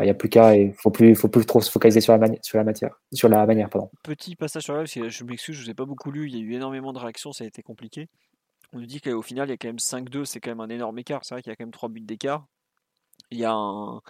n'y 0.03 0.09
a 0.09 0.13
plus 0.13 0.29
qu'à 0.29 0.55
et 0.55 0.73
faut 0.77 0.91
plus 0.91 1.15
faut 1.15 1.29
plus 1.29 1.45
trop 1.45 1.61
se 1.61 1.71
focaliser 1.71 2.01
sur 2.01 2.17
la, 2.17 2.27
sur 2.41 2.57
la 2.57 2.63
matière 2.63 2.99
sur 3.13 3.29
la 3.29 3.45
manière 3.45 3.69
pardon. 3.69 3.89
Petit 4.03 4.35
passage 4.35 4.63
sur 4.63 4.73
la 4.73 4.81
parce 4.81 4.93
que 4.93 5.09
je 5.09 5.23
m'excuse, 5.23 5.55
je 5.55 5.63
vous 5.63 5.69
ai 5.69 5.73
pas 5.73 5.85
beaucoup 5.85 6.11
lu, 6.11 6.27
il 6.27 6.35
y 6.35 6.39
a 6.39 6.41
eu 6.41 6.53
énormément 6.53 6.91
de 6.91 6.99
réactions, 6.99 7.31
ça 7.31 7.43
a 7.43 7.47
été 7.47 7.61
compliqué. 7.61 8.09
On 8.73 8.79
nous 8.79 8.85
dit 8.85 8.99
qu'au 8.99 9.21
final 9.21 9.47
il 9.47 9.51
y 9.51 9.53
a 9.53 9.57
quand 9.57 9.69
même 9.69 9.77
5-2, 9.77 10.25
c'est 10.25 10.39
quand 10.39 10.51
même 10.51 10.59
un 10.59 10.69
énorme 10.69 10.97
écart, 10.99 11.21
c'est 11.23 11.35
vrai 11.35 11.41
qu'il 11.41 11.51
y 11.51 11.53
a 11.53 11.55
quand 11.55 11.65
même 11.65 11.71
3 11.71 11.89
buts 11.89 12.01
d'écart. 12.01 12.45
Il 13.29 13.39
y 13.39 13.45
a 13.45 13.53
un, 13.53 14.01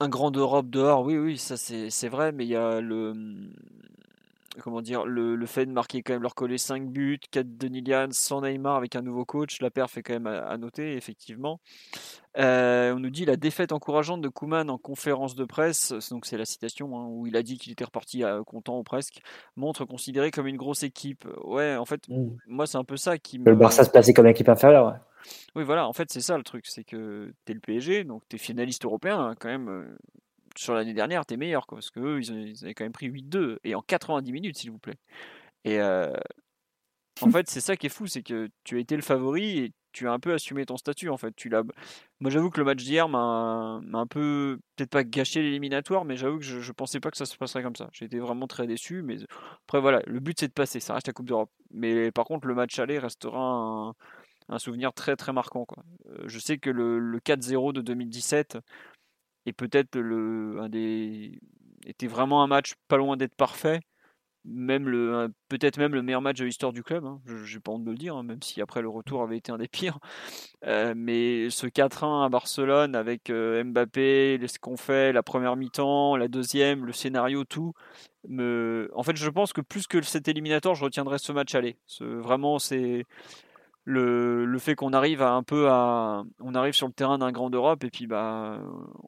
un 0.00 0.08
grand 0.08 0.30
d'Europe 0.30 0.68
dehors, 0.68 1.04
oui 1.04 1.16
oui, 1.16 1.38
ça 1.38 1.56
c'est 1.56 2.08
vrai, 2.08 2.32
mais 2.32 2.44
il 2.44 2.50
y 2.50 2.56
a 2.56 2.80
le 2.80 3.14
comment 4.62 4.80
dire, 4.80 5.04
le, 5.04 5.36
le, 5.36 5.46
fait 5.46 5.66
de 5.66 5.70
marquer 5.70 6.02
quand 6.02 6.12
même 6.12 6.22
leur 6.22 6.34
coller 6.34 6.58
5 6.58 6.88
buts, 6.88 7.20
4 7.30 7.56
de 7.56 7.68
Nilian 7.68 8.08
sans 8.10 8.40
Neymar 8.40 8.76
avec 8.76 8.96
un 8.96 9.02
nouveau 9.02 9.24
coach, 9.24 9.60
la 9.60 9.70
perf 9.70 9.96
est 9.96 10.02
quand 10.02 10.14
même 10.14 10.26
à, 10.26 10.56
noter, 10.56 10.96
effectivement. 10.96 11.60
Euh, 12.38 12.94
on 12.94 12.98
nous 12.98 13.10
dit 13.10 13.24
la 13.24 13.36
défaite 13.36 13.72
encourageante 13.72 14.20
de 14.20 14.28
Kuman 14.28 14.68
en 14.68 14.78
conférence 14.78 15.34
de 15.34 15.44
presse, 15.44 15.92
donc 16.10 16.26
c'est 16.26 16.36
la 16.36 16.44
citation 16.44 16.98
hein, 16.98 17.06
où 17.08 17.26
il 17.26 17.36
a 17.36 17.42
dit 17.42 17.58
qu'il 17.58 17.72
était 17.72 17.84
reparti 17.84 18.24
à, 18.24 18.40
content 18.46 18.78
ou 18.78 18.82
presque, 18.82 19.20
montre 19.56 19.84
considéré 19.84 20.30
comme 20.30 20.46
une 20.46 20.56
grosse 20.56 20.82
équipe. 20.82 21.26
Ouais, 21.44 21.76
en 21.76 21.84
fait, 21.84 22.08
mmh. 22.08 22.28
moi 22.46 22.66
c'est 22.66 22.78
un 22.78 22.84
peu 22.84 22.96
ça 22.96 23.18
qui 23.18 23.38
me. 23.38 23.46
Le 23.46 23.56
Barça 23.56 23.84
se 23.84 23.90
plaçait 23.90 24.12
comme 24.12 24.26
équipe 24.26 24.48
inférieure. 24.48 24.98
Oui, 25.54 25.64
voilà, 25.64 25.88
en 25.88 25.92
fait 25.92 26.10
c'est 26.10 26.20
ça 26.20 26.36
le 26.36 26.44
truc, 26.44 26.66
c'est 26.66 26.84
que 26.84 27.32
tu 27.44 27.52
es 27.52 27.54
le 27.54 27.60
PSG, 27.60 28.04
donc 28.04 28.22
tu 28.28 28.36
es 28.36 28.38
finaliste 28.38 28.84
européen, 28.84 29.18
hein, 29.18 29.34
quand 29.38 29.48
même, 29.48 29.96
sur 30.56 30.74
l'année 30.74 30.94
dernière, 30.94 31.26
t'es 31.26 31.36
meilleur, 31.36 31.66
quoi, 31.66 31.76
parce 31.76 31.90
qu'eux, 31.90 32.20
ils, 32.20 32.50
ils, 32.50 32.64
avaient 32.64 32.74
quand 32.74 32.84
même 32.84 32.92
pris 32.92 33.08
8-2, 33.08 33.58
et 33.64 33.74
en 33.74 33.82
90 33.82 34.32
minutes, 34.32 34.58
s'il 34.58 34.70
vous 34.70 34.78
plaît. 34.78 34.98
Et 35.64 35.80
en 37.22 37.30
fait, 37.30 37.48
c'est 37.48 37.60
ça 37.60 37.76
qui 37.76 37.86
est 37.86 37.90
fou, 37.90 38.06
c'est 38.06 38.22
que 38.22 38.48
tu 38.64 38.76
as 38.76 38.80
été 38.80 38.94
le 38.94 39.02
favori 39.02 39.58
et 39.58 39.72
tu 39.92 40.06
as 40.06 40.12
un 40.12 40.18
peu 40.18 40.34
assumé 40.34 40.66
ton 40.66 40.76
statut, 40.76 41.08
en 41.08 41.16
fait. 41.16 41.34
Tu 41.34 41.48
l'as... 41.48 41.62
Moi, 42.20 42.30
j'avoue 42.30 42.50
que 42.50 42.58
le 42.58 42.64
match 42.66 42.82
d'hier 42.84 43.08
m'a, 43.08 43.80
un 43.92 44.06
peu, 44.06 44.58
peut-être 44.76 44.90
pas 44.90 45.04
gâché 45.04 45.40
l'éliminatoire, 45.40 46.04
mais 46.04 46.16
j'avoue 46.16 46.38
que 46.38 46.44
je, 46.44 46.60
je 46.60 46.72
pensais 46.72 47.00
pas 47.00 47.10
que 47.10 47.16
ça 47.16 47.24
se 47.24 47.36
passerait 47.36 47.62
comme 47.62 47.76
ça. 47.76 47.88
J'étais 47.92 48.18
vraiment 48.18 48.46
très 48.46 48.66
déçu, 48.66 49.02
mais 49.02 49.16
après, 49.66 49.80
voilà, 49.80 50.02
le 50.06 50.20
but 50.20 50.38
c'est 50.38 50.48
de 50.48 50.52
passer, 50.52 50.80
ça 50.80 50.94
reste 50.94 51.06
la 51.06 51.14
Coupe 51.14 51.26
d'Europe. 51.26 51.50
Mais 51.70 52.12
par 52.12 52.26
contre, 52.26 52.46
le 52.46 52.54
match 52.54 52.78
aller 52.78 52.98
restera 52.98 53.94
un 54.48 54.58
souvenir 54.58 54.92
très 54.92 55.16
très 55.16 55.32
marquant. 55.32 55.66
Euh, 56.08 56.24
je 56.26 56.38
sais 56.38 56.58
que 56.58 56.70
le, 56.70 56.98
le 56.98 57.18
4-0 57.18 57.72
de 57.72 57.80
2017, 57.80 58.58
et 59.46 59.52
peut-être 59.52 59.96
le 59.96 60.58
un 60.60 60.68
des 60.68 61.40
était 61.86 62.08
vraiment 62.08 62.42
un 62.42 62.46
match 62.46 62.74
pas 62.88 62.96
loin 62.96 63.16
d'être 63.16 63.36
parfait 63.36 63.80
même 64.46 64.88
le 64.88 65.32
peut-être 65.48 65.76
même 65.76 65.92
le 65.92 66.02
meilleur 66.02 66.22
match 66.22 66.38
de 66.38 66.44
l'histoire 66.44 66.72
du 66.72 66.82
club 66.82 67.04
hein. 67.04 67.20
je 67.26 67.44
j'ai 67.44 67.58
pas 67.58 67.72
honte 67.72 67.84
de 67.84 67.90
le 67.90 67.96
dire 67.96 68.16
hein, 68.16 68.22
même 68.22 68.40
si 68.42 68.60
après 68.62 68.80
le 68.80 68.88
retour 68.88 69.22
avait 69.22 69.36
été 69.36 69.50
un 69.50 69.58
des 69.58 69.68
pires 69.68 69.98
euh, 70.64 70.94
mais 70.96 71.50
ce 71.50 71.66
4-1 71.66 72.24
à 72.24 72.28
Barcelone 72.28 72.94
avec 72.94 73.28
euh, 73.30 73.62
Mbappé 73.64 74.40
ce 74.46 74.58
qu'on 74.58 74.76
fait 74.76 75.12
la 75.12 75.22
première 75.22 75.56
mi-temps 75.56 76.16
la 76.16 76.28
deuxième 76.28 76.86
le 76.86 76.92
scénario 76.92 77.44
tout 77.44 77.72
en 78.28 79.02
fait 79.02 79.16
je 79.16 79.30
pense 79.30 79.52
que 79.52 79.60
plus 79.60 79.86
que 79.86 80.00
cet 80.02 80.28
éliminatoire 80.28 80.74
je 80.74 80.84
retiendrai 80.84 81.18
ce 81.18 81.32
match 81.32 81.54
aller 81.54 81.76
vraiment 82.00 82.58
c'est 82.58 83.04
le, 83.88 84.44
le, 84.44 84.58
fait 84.58 84.74
qu'on 84.74 84.92
arrive 84.92 85.22
à 85.22 85.30
un 85.30 85.44
peu 85.44 85.68
à 85.68 86.24
on 86.42 86.54
arrive 86.56 86.74
sur 86.74 86.88
le 86.88 86.92
terrain 86.92 87.18
d'un 87.18 87.30
grand 87.30 87.50
Europe 87.50 87.84
et 87.84 87.90
puis 87.90 88.08
bah 88.08 88.58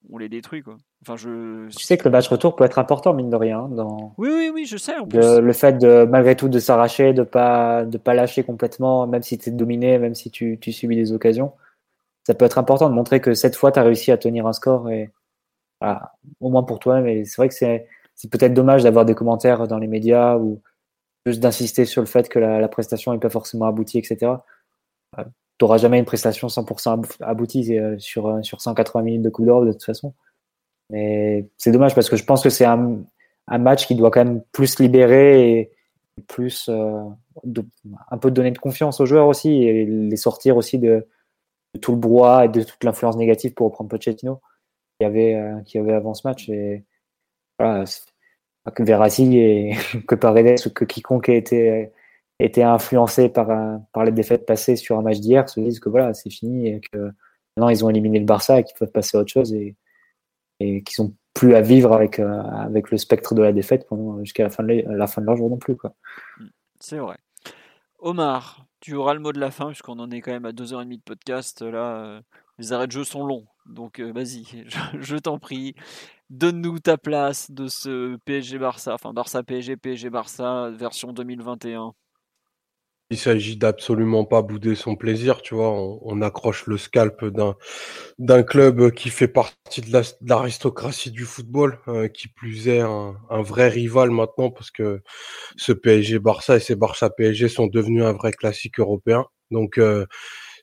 on 0.08 0.18
les 0.18 0.28
détruit 0.28 0.62
quoi. 0.62 0.76
Enfin 1.02 1.16
je 1.16 1.68
tu 1.68 1.84
sais 1.84 1.98
que 1.98 2.05
le 2.05 2.10
match 2.10 2.28
retour 2.28 2.55
peut 2.55 2.65
être 2.65 2.78
important 2.78 3.12
mine 3.12 3.28
de 3.28 3.36
rien 3.36 3.60
hein, 3.60 3.68
dans 3.70 4.15
Oui 4.18 4.31
oui 4.32 4.50
oui, 4.55 4.66
je 4.66 4.76
sais 4.76 4.94
le 5.12 5.52
fait 5.52 5.78
de 5.78 6.05
malgré 6.05 6.36
tout 6.36 6.48
de 6.48 6.58
s'arracher, 6.60 7.12
de 7.12 7.24
pas 7.24 7.84
de 7.84 7.98
pas 7.98 8.15
lâcher 8.15 8.44
complètement 8.44 9.07
même 9.08 9.23
si 9.23 9.36
tu 9.36 9.50
es 9.50 9.52
dominé, 9.52 9.98
même 9.98 10.15
si 10.15 10.31
tu, 10.31 10.58
tu 10.60 10.73
subis 10.73 10.97
des 10.97 11.12
occasions. 11.12 11.52
Ça 12.24 12.34
peut 12.34 12.44
être 12.44 12.58
important 12.58 12.89
de 12.89 12.94
montrer 12.94 13.20
que 13.20 13.34
cette 13.34 13.57
fois 13.57 13.73
tu 13.73 13.81
as 13.81 13.82
réussi 13.82 14.12
à 14.12 14.16
tenir 14.16 14.47
un 14.47 14.52
score 14.52 14.89
et 14.90 15.10
au 16.40 16.50
moins 16.50 16.62
pour 16.62 16.78
toi 16.78 17.00
mais 17.00 17.24
c'est 17.24 17.36
vrai 17.36 17.48
que 17.48 17.55
c'est 17.55 17.86
c'est 18.15 18.31
peut-être 18.31 18.55
dommage 18.55 18.82
d'avoir 18.84 19.05
des 19.05 19.15
commentaires 19.15 19.66
dans 19.66 19.78
les 19.78 19.86
médias 19.86 20.36
ou 20.36 20.60
juste 21.26 21.40
d'insister 21.40 21.84
sur 21.84 22.02
le 22.02 22.07
fait 22.07 22.28
que 22.28 22.39
la, 22.39 22.68
prestation 22.68 23.12
n'est 23.12 23.18
pas 23.18 23.31
forcément 23.31 23.66
aboutie, 23.66 23.98
etc. 23.98 24.32
tu 25.16 25.64
n'auras 25.64 25.78
jamais 25.78 25.98
une 25.98 26.04
prestation 26.04 26.48
100% 26.48 27.16
aboutie 27.20 27.78
sur, 27.98 28.38
sur 28.42 28.60
180 28.60 29.02
minutes 29.02 29.22
de 29.22 29.30
coup 29.30 29.44
d'ordre 29.44 29.66
de 29.66 29.72
toute 29.72 29.84
façon. 29.84 30.14
Mais 30.90 31.48
c'est 31.56 31.72
dommage 31.72 31.94
parce 31.94 32.08
que 32.08 32.16
je 32.16 32.24
pense 32.24 32.42
que 32.42 32.50
c'est 32.50 32.64
un, 32.64 33.04
match 33.58 33.86
qui 33.86 33.94
doit 33.94 34.10
quand 34.10 34.24
même 34.24 34.42
plus 34.52 34.78
libérer 34.78 35.50
et 35.50 35.70
plus 36.26 36.68
un 36.68 38.18
peu 38.18 38.30
donner 38.30 38.50
de 38.50 38.58
confiance 38.58 39.00
aux 39.00 39.06
joueurs 39.06 39.26
aussi 39.26 39.62
et 39.64 39.86
les 39.86 40.16
sortir 40.16 40.56
aussi 40.56 40.78
de, 40.78 41.06
tout 41.80 41.92
le 41.92 41.98
brouhaha 41.98 42.46
et 42.46 42.48
de 42.48 42.62
toute 42.62 42.82
l'influence 42.84 43.16
négative 43.16 43.54
pour 43.54 43.66
reprendre 43.66 43.90
Pochettino 43.90 44.40
qui 44.98 45.06
avait, 45.06 45.34
euh, 45.34 45.60
qui 45.62 45.78
avait 45.78 45.92
avant 45.92 46.14
ce 46.14 46.26
match. 46.26 46.48
Et 46.48 46.84
voilà, 47.58 47.84
que 48.74 48.82
Verratti 48.82 49.38
et 49.38 49.76
que 50.08 50.14
Paredes 50.14 50.66
ou 50.66 50.70
que 50.70 50.84
quiconque 50.84 51.28
ait 51.28 51.38
été, 51.38 51.92
été 52.39 52.62
influencé 52.62 53.28
par, 53.28 53.49
par 53.92 54.05
les 54.05 54.12
défaites 54.12 54.47
passées 54.47 54.76
sur 54.76 54.99
un 54.99 55.02
match 55.02 55.18
d'hier 55.18 55.49
se 55.49 55.60
disent 55.60 55.81
que 55.81 55.89
voilà, 55.89 56.15
c'est 56.15 56.31
fini 56.31 56.68
et 56.68 56.81
que 56.81 57.10
maintenant 57.57 57.68
ils 57.68 57.84
ont 57.84 57.91
éliminé 57.91 58.18
le 58.20 58.25
Barça 58.25 58.60
et 58.60 58.65
qu'ils 58.65 58.76
peuvent 58.78 58.92
passer 58.92 59.17
à 59.17 59.20
autre 59.20 59.33
chose 59.33 59.52
et, 59.52 59.76
et 60.60 60.83
qu'ils 60.83 60.94
sont 60.94 61.15
plus 61.34 61.55
à 61.55 61.60
vivre 61.60 61.92
avec, 61.92 62.18
euh, 62.18 62.42
avec 62.42 62.91
le 62.91 62.99
spectre 62.99 63.34
de 63.34 63.42
la 63.42 63.52
défaite 63.52 63.86
jusqu'à 64.23 64.42
la 64.42 64.50
fin 64.50 64.65
de, 64.65 64.83
la 64.89 65.07
fin 65.07 65.20
de 65.20 65.26
leur 65.26 65.36
jour 65.36 65.49
non 65.49 65.57
plus. 65.57 65.76
C'est 66.81 66.99
vrai. 66.99 67.17
Omar, 68.00 68.67
tu 68.81 68.94
auras 68.94 69.15
le 69.15 69.20
mot 69.20 69.33
de 69.33 69.41
la 69.41 69.50
fin, 69.50 69.67
puisqu'on 69.67 69.99
en 70.00 70.10
est 70.10 70.20
quand 70.20 70.33
même 70.33 70.47
à 70.47 70.52
2h30 70.52 70.97
de 70.97 71.02
podcast. 71.02 71.62
Là, 71.62 72.05
euh, 72.05 72.20
les 72.58 72.73
arrêts 72.73 72.86
de 72.86 72.92
jeu 72.92 73.05
sont 73.05 73.25
longs. 73.25 73.47
Donc 73.67 74.00
euh, 74.00 74.12
vas-y, 74.12 74.44
je, 75.00 75.17
t'en 75.17 75.39
prie. 75.39 75.75
Donne-nous 76.31 76.81
ta 76.81 76.99
place 76.99 77.50
de 77.50 77.68
ce 77.68 78.17
PSG 78.25 78.58
Barça, 78.58 78.94
enfin 78.94 79.12
Barça 79.12 79.42
PSG, 79.44 79.76
PSG 79.76 80.10
Barça, 80.10 80.70
version 80.70 81.12
2021. 81.12 81.94
Il 83.10 83.16
s'agit 83.16 83.56
d'absolument 83.56 84.26
pas 84.26 84.42
bouder 84.42 84.74
son 84.74 84.94
plaisir, 84.94 85.40
tu 85.40 85.54
vois. 85.54 85.70
On, 86.02 86.20
accroche 86.20 86.66
le 86.66 86.76
scalp 86.76 87.24
d'un 87.24 87.56
d'un 88.18 88.42
club 88.42 88.90
qui 88.90 89.08
fait 89.08 89.28
partie 89.28 89.80
de 89.80 90.02
l'aristocratie 90.22 91.10
du 91.10 91.24
football, 91.24 91.78
euh, 91.88 92.08
qui 92.08 92.28
plus 92.28 92.68
est 92.68 92.80
un, 92.80 93.14
vrai 93.30 93.68
rival 93.68 94.10
maintenant, 94.10 94.50
parce 94.50 94.70
que 94.70 95.00
ce 95.56 95.72
PSG 95.72 96.18
Barça 96.18 96.56
et 96.56 96.60
ces 96.60 96.76
Barça 96.76 97.08
PSG 97.08 97.48
sont 97.48 97.66
devenus 97.66 98.04
un 98.04 98.12
vrai 98.12 98.32
classique 98.32 98.78
européen. 98.78 99.24
Donc 99.50 99.78
euh, 99.78 100.04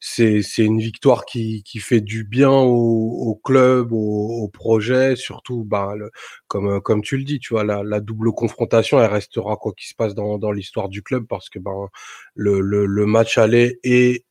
c'est 0.07 0.63
une 0.63 0.79
victoire 0.79 1.25
qui, 1.25 1.63
fait 1.79 2.01
du 2.01 2.23
bien 2.25 2.51
au, 2.51 3.29
au 3.29 3.35
club, 3.35 3.91
au, 3.91 4.47
projet, 4.53 5.15
surtout 5.15 5.63
bah, 5.65 5.95
le, 5.95 6.11
comme 6.47 7.01
tu 7.01 7.17
le 7.17 7.23
dis, 7.23 7.39
tu 7.39 7.53
vois 7.53 7.63
la, 7.63 7.99
double 8.01 8.31
confrontation, 8.33 9.01
elle 9.01 9.11
restera 9.11 9.57
quoi 9.57 9.73
qu'il 9.73 9.87
se 9.87 9.95
passe 9.95 10.13
dans, 10.13 10.51
l'histoire 10.51 10.89
du 10.89 11.01
club 11.01 11.25
parce 11.27 11.49
que 11.49 11.59
ben 11.59 11.87
le, 12.35 13.05
match 13.05 13.37
aller 13.37 13.79
et 13.83 14.25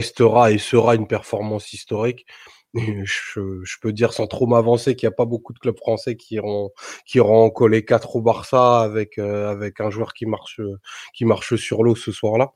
restera 0.00 0.52
et 0.52 0.58
sera 0.58 0.94
une 0.94 1.06
performance 1.06 1.72
historique. 1.72 2.26
Je, 2.74 3.76
peux 3.82 3.92
dire 3.92 4.12
sans 4.12 4.26
trop 4.26 4.46
m'avancer 4.46 4.96
qu'il 4.96 5.06
n'y 5.08 5.12
a 5.12 5.16
pas 5.16 5.26
beaucoup 5.26 5.52
de 5.52 5.58
clubs 5.58 5.78
français 5.78 6.16
qui 6.16 6.36
iront 6.36 6.70
qui 7.06 7.18
iront 7.18 7.50
coller 7.50 7.84
quatre 7.84 8.16
au 8.16 8.22
Barça 8.22 8.80
avec 8.80 9.18
euh, 9.18 9.70
un 9.78 9.90
joueur 9.90 10.14
qui 10.14 10.26
marche 10.26 10.60
qui 11.14 11.24
marche 11.24 11.56
sur 11.56 11.84
l'eau 11.84 11.94
ce 11.94 12.10
soir-là. 12.12 12.54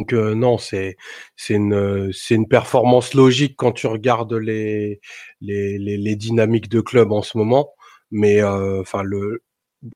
Donc 0.00 0.14
euh, 0.14 0.34
non, 0.34 0.56
c'est 0.56 0.96
c'est 1.36 1.54
une 1.54 2.10
c'est 2.14 2.34
une 2.34 2.48
performance 2.48 3.12
logique 3.14 3.54
quand 3.58 3.72
tu 3.72 3.86
regardes 3.86 4.32
les 4.32 5.00
les, 5.42 5.78
les, 5.78 6.16
dynamiques 6.16 6.70
de 6.70 6.80
club 6.80 7.12
en 7.12 7.22
ce 7.22 7.36
moment. 7.36 7.74
Mais 8.10 8.42
euh, 8.42 8.80
enfin 8.80 9.02
le 9.02 9.42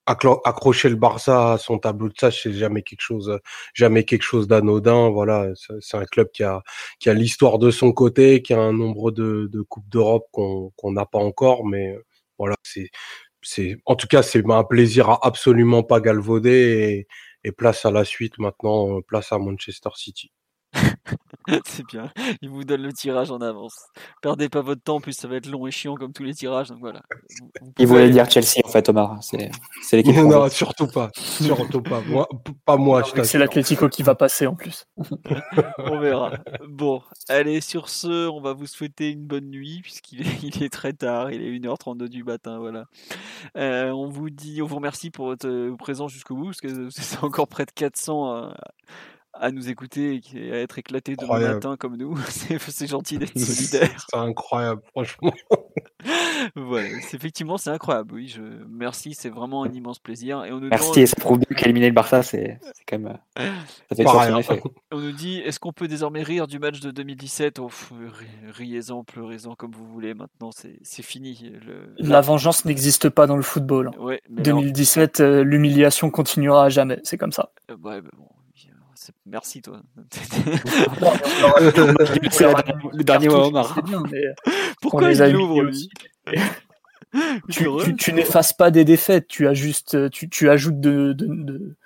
accrocher 0.07 0.89
le 0.91 0.97
Barça 0.97 1.53
à 1.55 1.59
son 1.59 1.79
tableau 1.79 2.09
de 2.09 2.15
sage, 2.19 2.43
c'est 2.43 2.53
jamais 2.53 2.83
quelque 2.83 3.01
chose 3.01 3.39
jamais 3.75 4.05
quelque 4.05 4.23
chose 4.23 4.47
d'anodin. 4.47 5.09
Voilà, 5.11 5.53
c'est 5.81 5.97
un 5.97 6.05
club 6.05 6.31
qui 6.33 6.43
a 6.45 6.63
qui 7.01 7.09
a 7.11 7.15
l'histoire 7.15 7.59
de 7.59 7.71
son 7.71 7.93
côté, 7.93 8.43
qui 8.43 8.53
a 8.53 8.61
un 8.61 8.73
nombre 8.75 9.11
de, 9.11 9.49
de 9.51 9.63
coupes 9.63 9.89
d'Europe 9.89 10.27
qu'on 10.33 10.73
qu'on 10.77 10.93
n'a 10.93 11.07
pas 11.07 11.19
encore, 11.19 11.67
mais 11.67 11.97
voilà, 12.39 12.57
c'est 12.63 12.91
c'est 13.43 13.79
en 13.87 13.97
tout 13.97 14.07
cas 14.09 14.23
c'est 14.23 14.43
un 14.51 14.65
plaisir 14.65 15.11
à 15.11 15.27
absolument 15.27 15.83
pas 15.83 16.01
galvauder 16.01 17.07
et, 17.45 17.53
place 17.53 17.85
à 17.85 17.91
la 17.91 18.05
suite 18.05 18.39
maintenant, 18.39 18.99
euh, 18.99 19.01
place 19.03 19.33
à 19.33 19.39
Manchester 19.39 19.91
City. 19.95 20.33
c'est 21.65 21.87
bien. 21.87 22.11
Il 22.41 22.49
vous 22.49 22.65
donne 22.65 22.83
le 22.83 22.93
tirage 22.93 23.31
en 23.31 23.39
avance. 23.41 23.75
Perdez 24.23 24.49
pas 24.49 24.63
votre 24.63 24.83
temps, 24.83 24.97
en 24.97 25.01
plus 25.01 25.13
ça 25.13 25.29
va 25.29 25.37
être 25.37 25.47
long 25.47 25.67
et 25.67 25.71
chiant 25.71 25.95
comme 25.95 26.13
tous 26.13 26.23
les 26.23 26.35
tirages. 26.35 26.69
Donc 26.69 26.79
voilà. 26.81 27.03
Il 27.79 27.87
voulait 27.87 28.11
dire 28.11 28.31
Chelsea 28.31 28.61
en 28.65 28.69
fait, 28.69 28.89
Omar. 28.89 29.19
C'est, 29.23 29.51
l'équipe. 29.93 30.17
non, 30.17 30.49
surtout 30.49 30.87
pas. 30.87 31.11
Surtout 31.15 31.83
pas. 31.83 32.01
Moi, 32.07 32.29
pas 32.65 32.77
moi. 32.77 33.03
c'est 33.25 33.39
l'Atlético 33.39 33.89
qui 33.89 34.03
va 34.03 34.15
passer 34.15 34.47
en 34.47 34.55
plus. 34.55 34.87
on 35.79 35.99
verra. 35.99 36.33
Bon, 36.67 37.03
allez, 37.29 37.61
sur 37.61 37.89
ce, 37.89 38.29
on 38.29 38.41
va 38.41 38.53
vous 38.53 38.67
souhaiter 38.67 39.11
une 39.11 39.27
bonne 39.27 39.51
nuit 39.51 39.81
puisqu'il 39.83 40.23
est, 40.23 40.43
il 40.43 40.63
est 40.63 40.73
très 40.73 40.93
tard. 40.93 41.31
Il 41.31 41.43
est 41.43 41.59
1h32 41.59 42.09
du 42.09 42.25
matin. 42.25 42.59
Voilà. 42.59 42.87
Euh, 43.57 43.91
on 43.91 44.09
vous 44.09 44.31
dit, 44.31 44.63
on 44.63 44.67
vous 44.67 44.77
remercie 44.77 45.11
pour 45.11 45.27
votre 45.27 45.75
présence 45.77 46.13
jusqu'au 46.13 46.37
bout 46.37 46.47
parce 46.47 46.61
que 46.61 46.89
c'est 46.91 47.23
encore 47.23 47.49
près 47.49 47.67
de 47.67 47.73
400 47.73 48.53
à 49.41 49.51
nous 49.51 49.69
écouter 49.69 50.21
et 50.35 50.53
à 50.53 50.61
être 50.61 50.79
éclaté 50.79 51.17
de 51.17 51.27
matin 51.27 51.77
comme 51.77 51.97
nous. 51.97 52.17
C'est 52.29 52.87
gentil 52.87 53.19
d'être 53.19 53.39
solidaire. 53.39 54.07
c'est 54.11 54.17
incroyable, 54.17 54.83
franchement. 54.91 55.33
voilà, 56.57 56.89
effectivement, 57.13 57.57
c'est 57.57 57.71
incroyable. 57.71 58.15
Oui, 58.15 58.29
je... 58.29 58.43
merci, 58.69 59.15
c'est 59.15 59.29
vraiment 59.29 59.65
un 59.65 59.73
immense 59.73 59.99
plaisir. 59.99 60.45
Et 60.45 60.53
on 60.53 60.61
nous 60.61 60.69
merci, 60.69 61.01
et 61.01 61.07
ça 61.07 61.17
prouve 61.17 61.39
bien 61.39 61.57
qu'éliminer 61.57 61.89
le 61.89 61.95
Barça, 61.95 62.23
c'est 62.23 62.59
quand 62.87 62.99
même. 62.99 63.19
Ça 63.37 63.97
fait 63.97 64.05
son 64.05 64.39
effet. 64.39 64.63
On 64.93 64.99
nous 64.99 65.13
dit 65.13 65.39
est-ce 65.39 65.59
qu'on 65.59 65.73
peut 65.73 65.89
désormais 65.89 66.23
rire 66.23 66.47
du 66.47 66.59
match 66.59 66.81
de 66.81 66.91
2017 66.91 67.59
oh, 67.59 67.71
Riez-en, 68.51 69.05
pleurez-en 69.05 69.55
comme 69.55 69.73
vous 69.73 69.87
voulez. 69.87 70.15
Maintenant, 70.15 70.51
c'est 70.53 71.03
fini. 71.03 71.53
La 71.99 72.21
vengeance 72.21 72.65
n'existe 72.65 73.09
pas 73.09 73.27
dans 73.27 73.37
le 73.37 73.43
football. 73.43 73.89
Hein. 73.89 74.03
Ouais, 74.03 74.23
2017, 74.31 75.21
euh, 75.21 75.45
l'humiliation 75.45 76.11
continuera 76.11 76.65
à 76.65 76.69
jamais. 76.69 77.01
C'est 77.05 77.19
comme 77.19 77.33
ça. 77.33 77.51
Euh, 77.71 77.77
ouais, 77.83 78.01
bon, 78.01 78.29
Merci 79.27 79.63
toi. 79.63 79.81
le 82.93 83.03
dernier 83.03 83.29
mot 83.29 83.45
Omar. 83.45 83.79
Pourquoi 84.81 85.13
il 85.13 85.37
ouvre 85.37 85.63
lui 85.63 85.89
tu, 87.49 87.97
tu, 87.97 88.13
n'effaces 88.13 88.53
pas 88.53 88.73
des 88.73 88.85
défaites, 88.85 89.29
tu 89.29 89.47
as 89.47 89.55
juste, 89.55 90.11
tu, 90.11 90.29
tu 90.29 90.51
ajoutes 90.51 90.81
de, 90.81 91.13
de, 91.13 91.77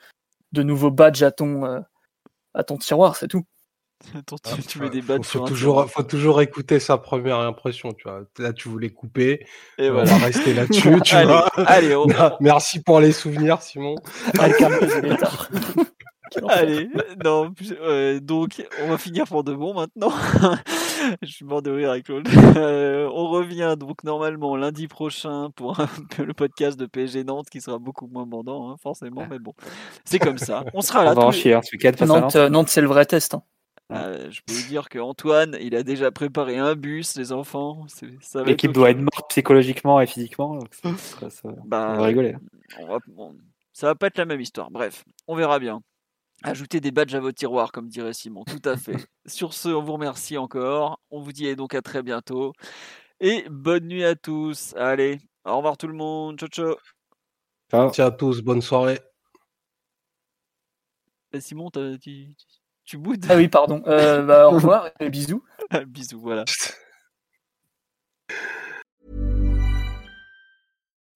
de, 0.53 0.63
nouveaux 0.63 0.91
badges 0.91 1.23
à 1.23 1.31
ton, 1.31 1.67
euh, 1.67 1.81
à 2.55 2.65
ton 2.65 2.79
tiroir, 2.79 3.15
c'est 3.17 3.29
tout. 3.29 3.45
Attends, 4.15 4.37
tu, 4.67 4.81
mets 4.81 4.91
des 4.91 5.03
badges 5.03 5.25
faut, 5.25 5.41
toujours, 5.41 5.91
faut 5.91 6.05
toujours 6.05 6.41
écouter 6.41 6.79
sa 6.79 6.99
première 6.99 7.39
impression, 7.41 7.93
tu 7.93 8.05
vois. 8.05 8.23
Là, 8.39 8.53
tu 8.53 8.69
voulais 8.69 8.91
couper. 8.91 9.45
Et 9.77 9.91
voilà. 9.91 10.15
On 10.15 10.17
va 10.19 10.27
rester 10.27 10.55
là-dessus, 10.55 11.01
tu 11.03 11.15
allez, 11.17 11.27
vois. 11.27 11.49
Allez, 11.67 11.97
Merci 12.41 12.81
pour 12.81 13.01
les 13.01 13.13
souvenirs, 13.13 13.61
Simon. 13.61 13.97
Allez, 16.49 16.89
non, 17.25 17.53
donc 18.21 18.67
on 18.83 18.89
va 18.89 18.99
finir 18.99 19.25
pour 19.27 19.45
de 19.45 19.55
bon 19.55 19.75
maintenant. 19.75 20.13
Je 21.23 21.29
suis 21.29 21.45
mort 21.45 21.63
de 21.63 21.71
rire 21.71 21.91
avec 21.91 22.09
l'autre. 22.09 22.31
Euh, 22.57 23.09
on 23.13 23.29
revient 23.29 23.77
donc 23.79 24.05
normalement 24.05 24.57
lundi 24.57 24.89
prochain 24.89 25.51
pour 25.55 25.81
un 25.81 25.89
le 26.19 26.35
podcast 26.35 26.79
de 26.79 26.87
PSG 26.87 27.25
Nantes 27.25 27.49
qui 27.51 27.61
sera 27.61 27.79
beaucoup 27.79 28.07
moins 28.07 28.27
bandant, 28.27 28.71
hein, 28.71 28.77
forcément, 28.83 29.27
mais 29.29 29.39
bon, 29.39 29.55
c'est 30.05 30.19
comme 30.19 30.39
ça. 30.39 30.65
On 30.75 30.81
sera 30.81 31.05
là. 31.05 31.13
On 31.13 31.15
va 31.15 31.23
en 31.27 31.31
chier, 31.31 31.59
ce 31.63 31.77
week-end. 31.77 32.05
Nantes, 32.07 32.37
euh, 32.37 32.49
Nantes 32.49 32.69
c'est 32.69 32.81
le 32.81 32.89
vrai 32.89 33.05
test. 33.07 33.35
Hein. 33.35 33.43
Euh, 33.91 34.31
je 34.31 34.41
peux 34.45 34.53
vous 34.53 34.69
dire 34.69 34.89
qu'Antoine, 34.89 35.57
il 35.61 35.75
a 35.75 35.83
déjà 35.83 36.11
préparé 36.11 36.59
un 36.59 36.75
bus, 36.75 37.17
les 37.17 37.33
enfants. 37.33 37.87
L'équipe 38.45 38.73
doit 38.73 38.91
être 38.91 39.01
morte 39.01 39.31
psychologiquement 39.31 40.01
et 40.01 40.07
physiquement. 40.07 40.59
ça, 41.31 41.49
bah, 41.65 41.93
on 41.95 41.99
va 41.99 42.05
rigoler. 42.05 42.37
ça 43.73 43.87
va 43.87 43.95
pas 43.95 44.09
être 44.09 44.19
la 44.19 44.27
même 44.27 44.41
histoire. 44.41 44.71
Bref, 44.71 45.05
on 45.27 45.35
verra 45.35 45.59
bien. 45.59 45.81
Ajoutez 46.45 46.81
des 46.81 46.93
badges 46.93 47.15
à 47.15 47.21
vos 47.21 47.33
tiroirs, 47.33 47.73
comme 47.73 47.89
dirait 47.89 48.13
Simon. 48.13 48.45
Tout 48.45 48.67
à 48.69 48.77
fait. 48.77 48.97
Sur 49.27 49.55
ce, 49.55 49.69
on 49.69 49.83
vous 49.83 49.95
remercie 49.95 50.39
encore. 50.39 51.01
On 51.11 51.21
vous 51.21 51.33
dit 51.33 51.55
donc 51.57 51.75
à 51.75 51.83
très 51.83 52.03
bientôt. 52.03 52.53
Et 53.21 53.45
bonne 53.51 53.89
nuit 53.89 54.05
à 54.05 54.15
tous. 54.15 54.75
Allez, 54.77 55.19
au 55.45 55.57
revoir 55.57 55.77
tout 55.77 55.89
le 55.89 55.95
monde. 55.95 56.39
Ciao, 56.39 56.49
ciao. 56.49 56.77
Ciao, 57.71 57.91
ciao 57.93 58.07
à 58.07 58.11
tous. 58.13 58.41
Bonne 58.41 58.63
soirée. 58.63 59.01
Eh, 61.33 61.41
Simon, 61.41 61.71
tu, 61.71 62.35
tu 62.85 62.97
boudes? 62.97 63.27
Ah 63.29 63.37
oui, 63.37 63.49
pardon. 63.49 63.83
Euh, 63.87 64.23
bah, 64.23 64.49
au 64.49 64.53
revoir 64.55 64.91
et 65.01 65.11
bisous. 65.11 65.45
bisous, 65.87 66.21
voilà. 66.21 66.45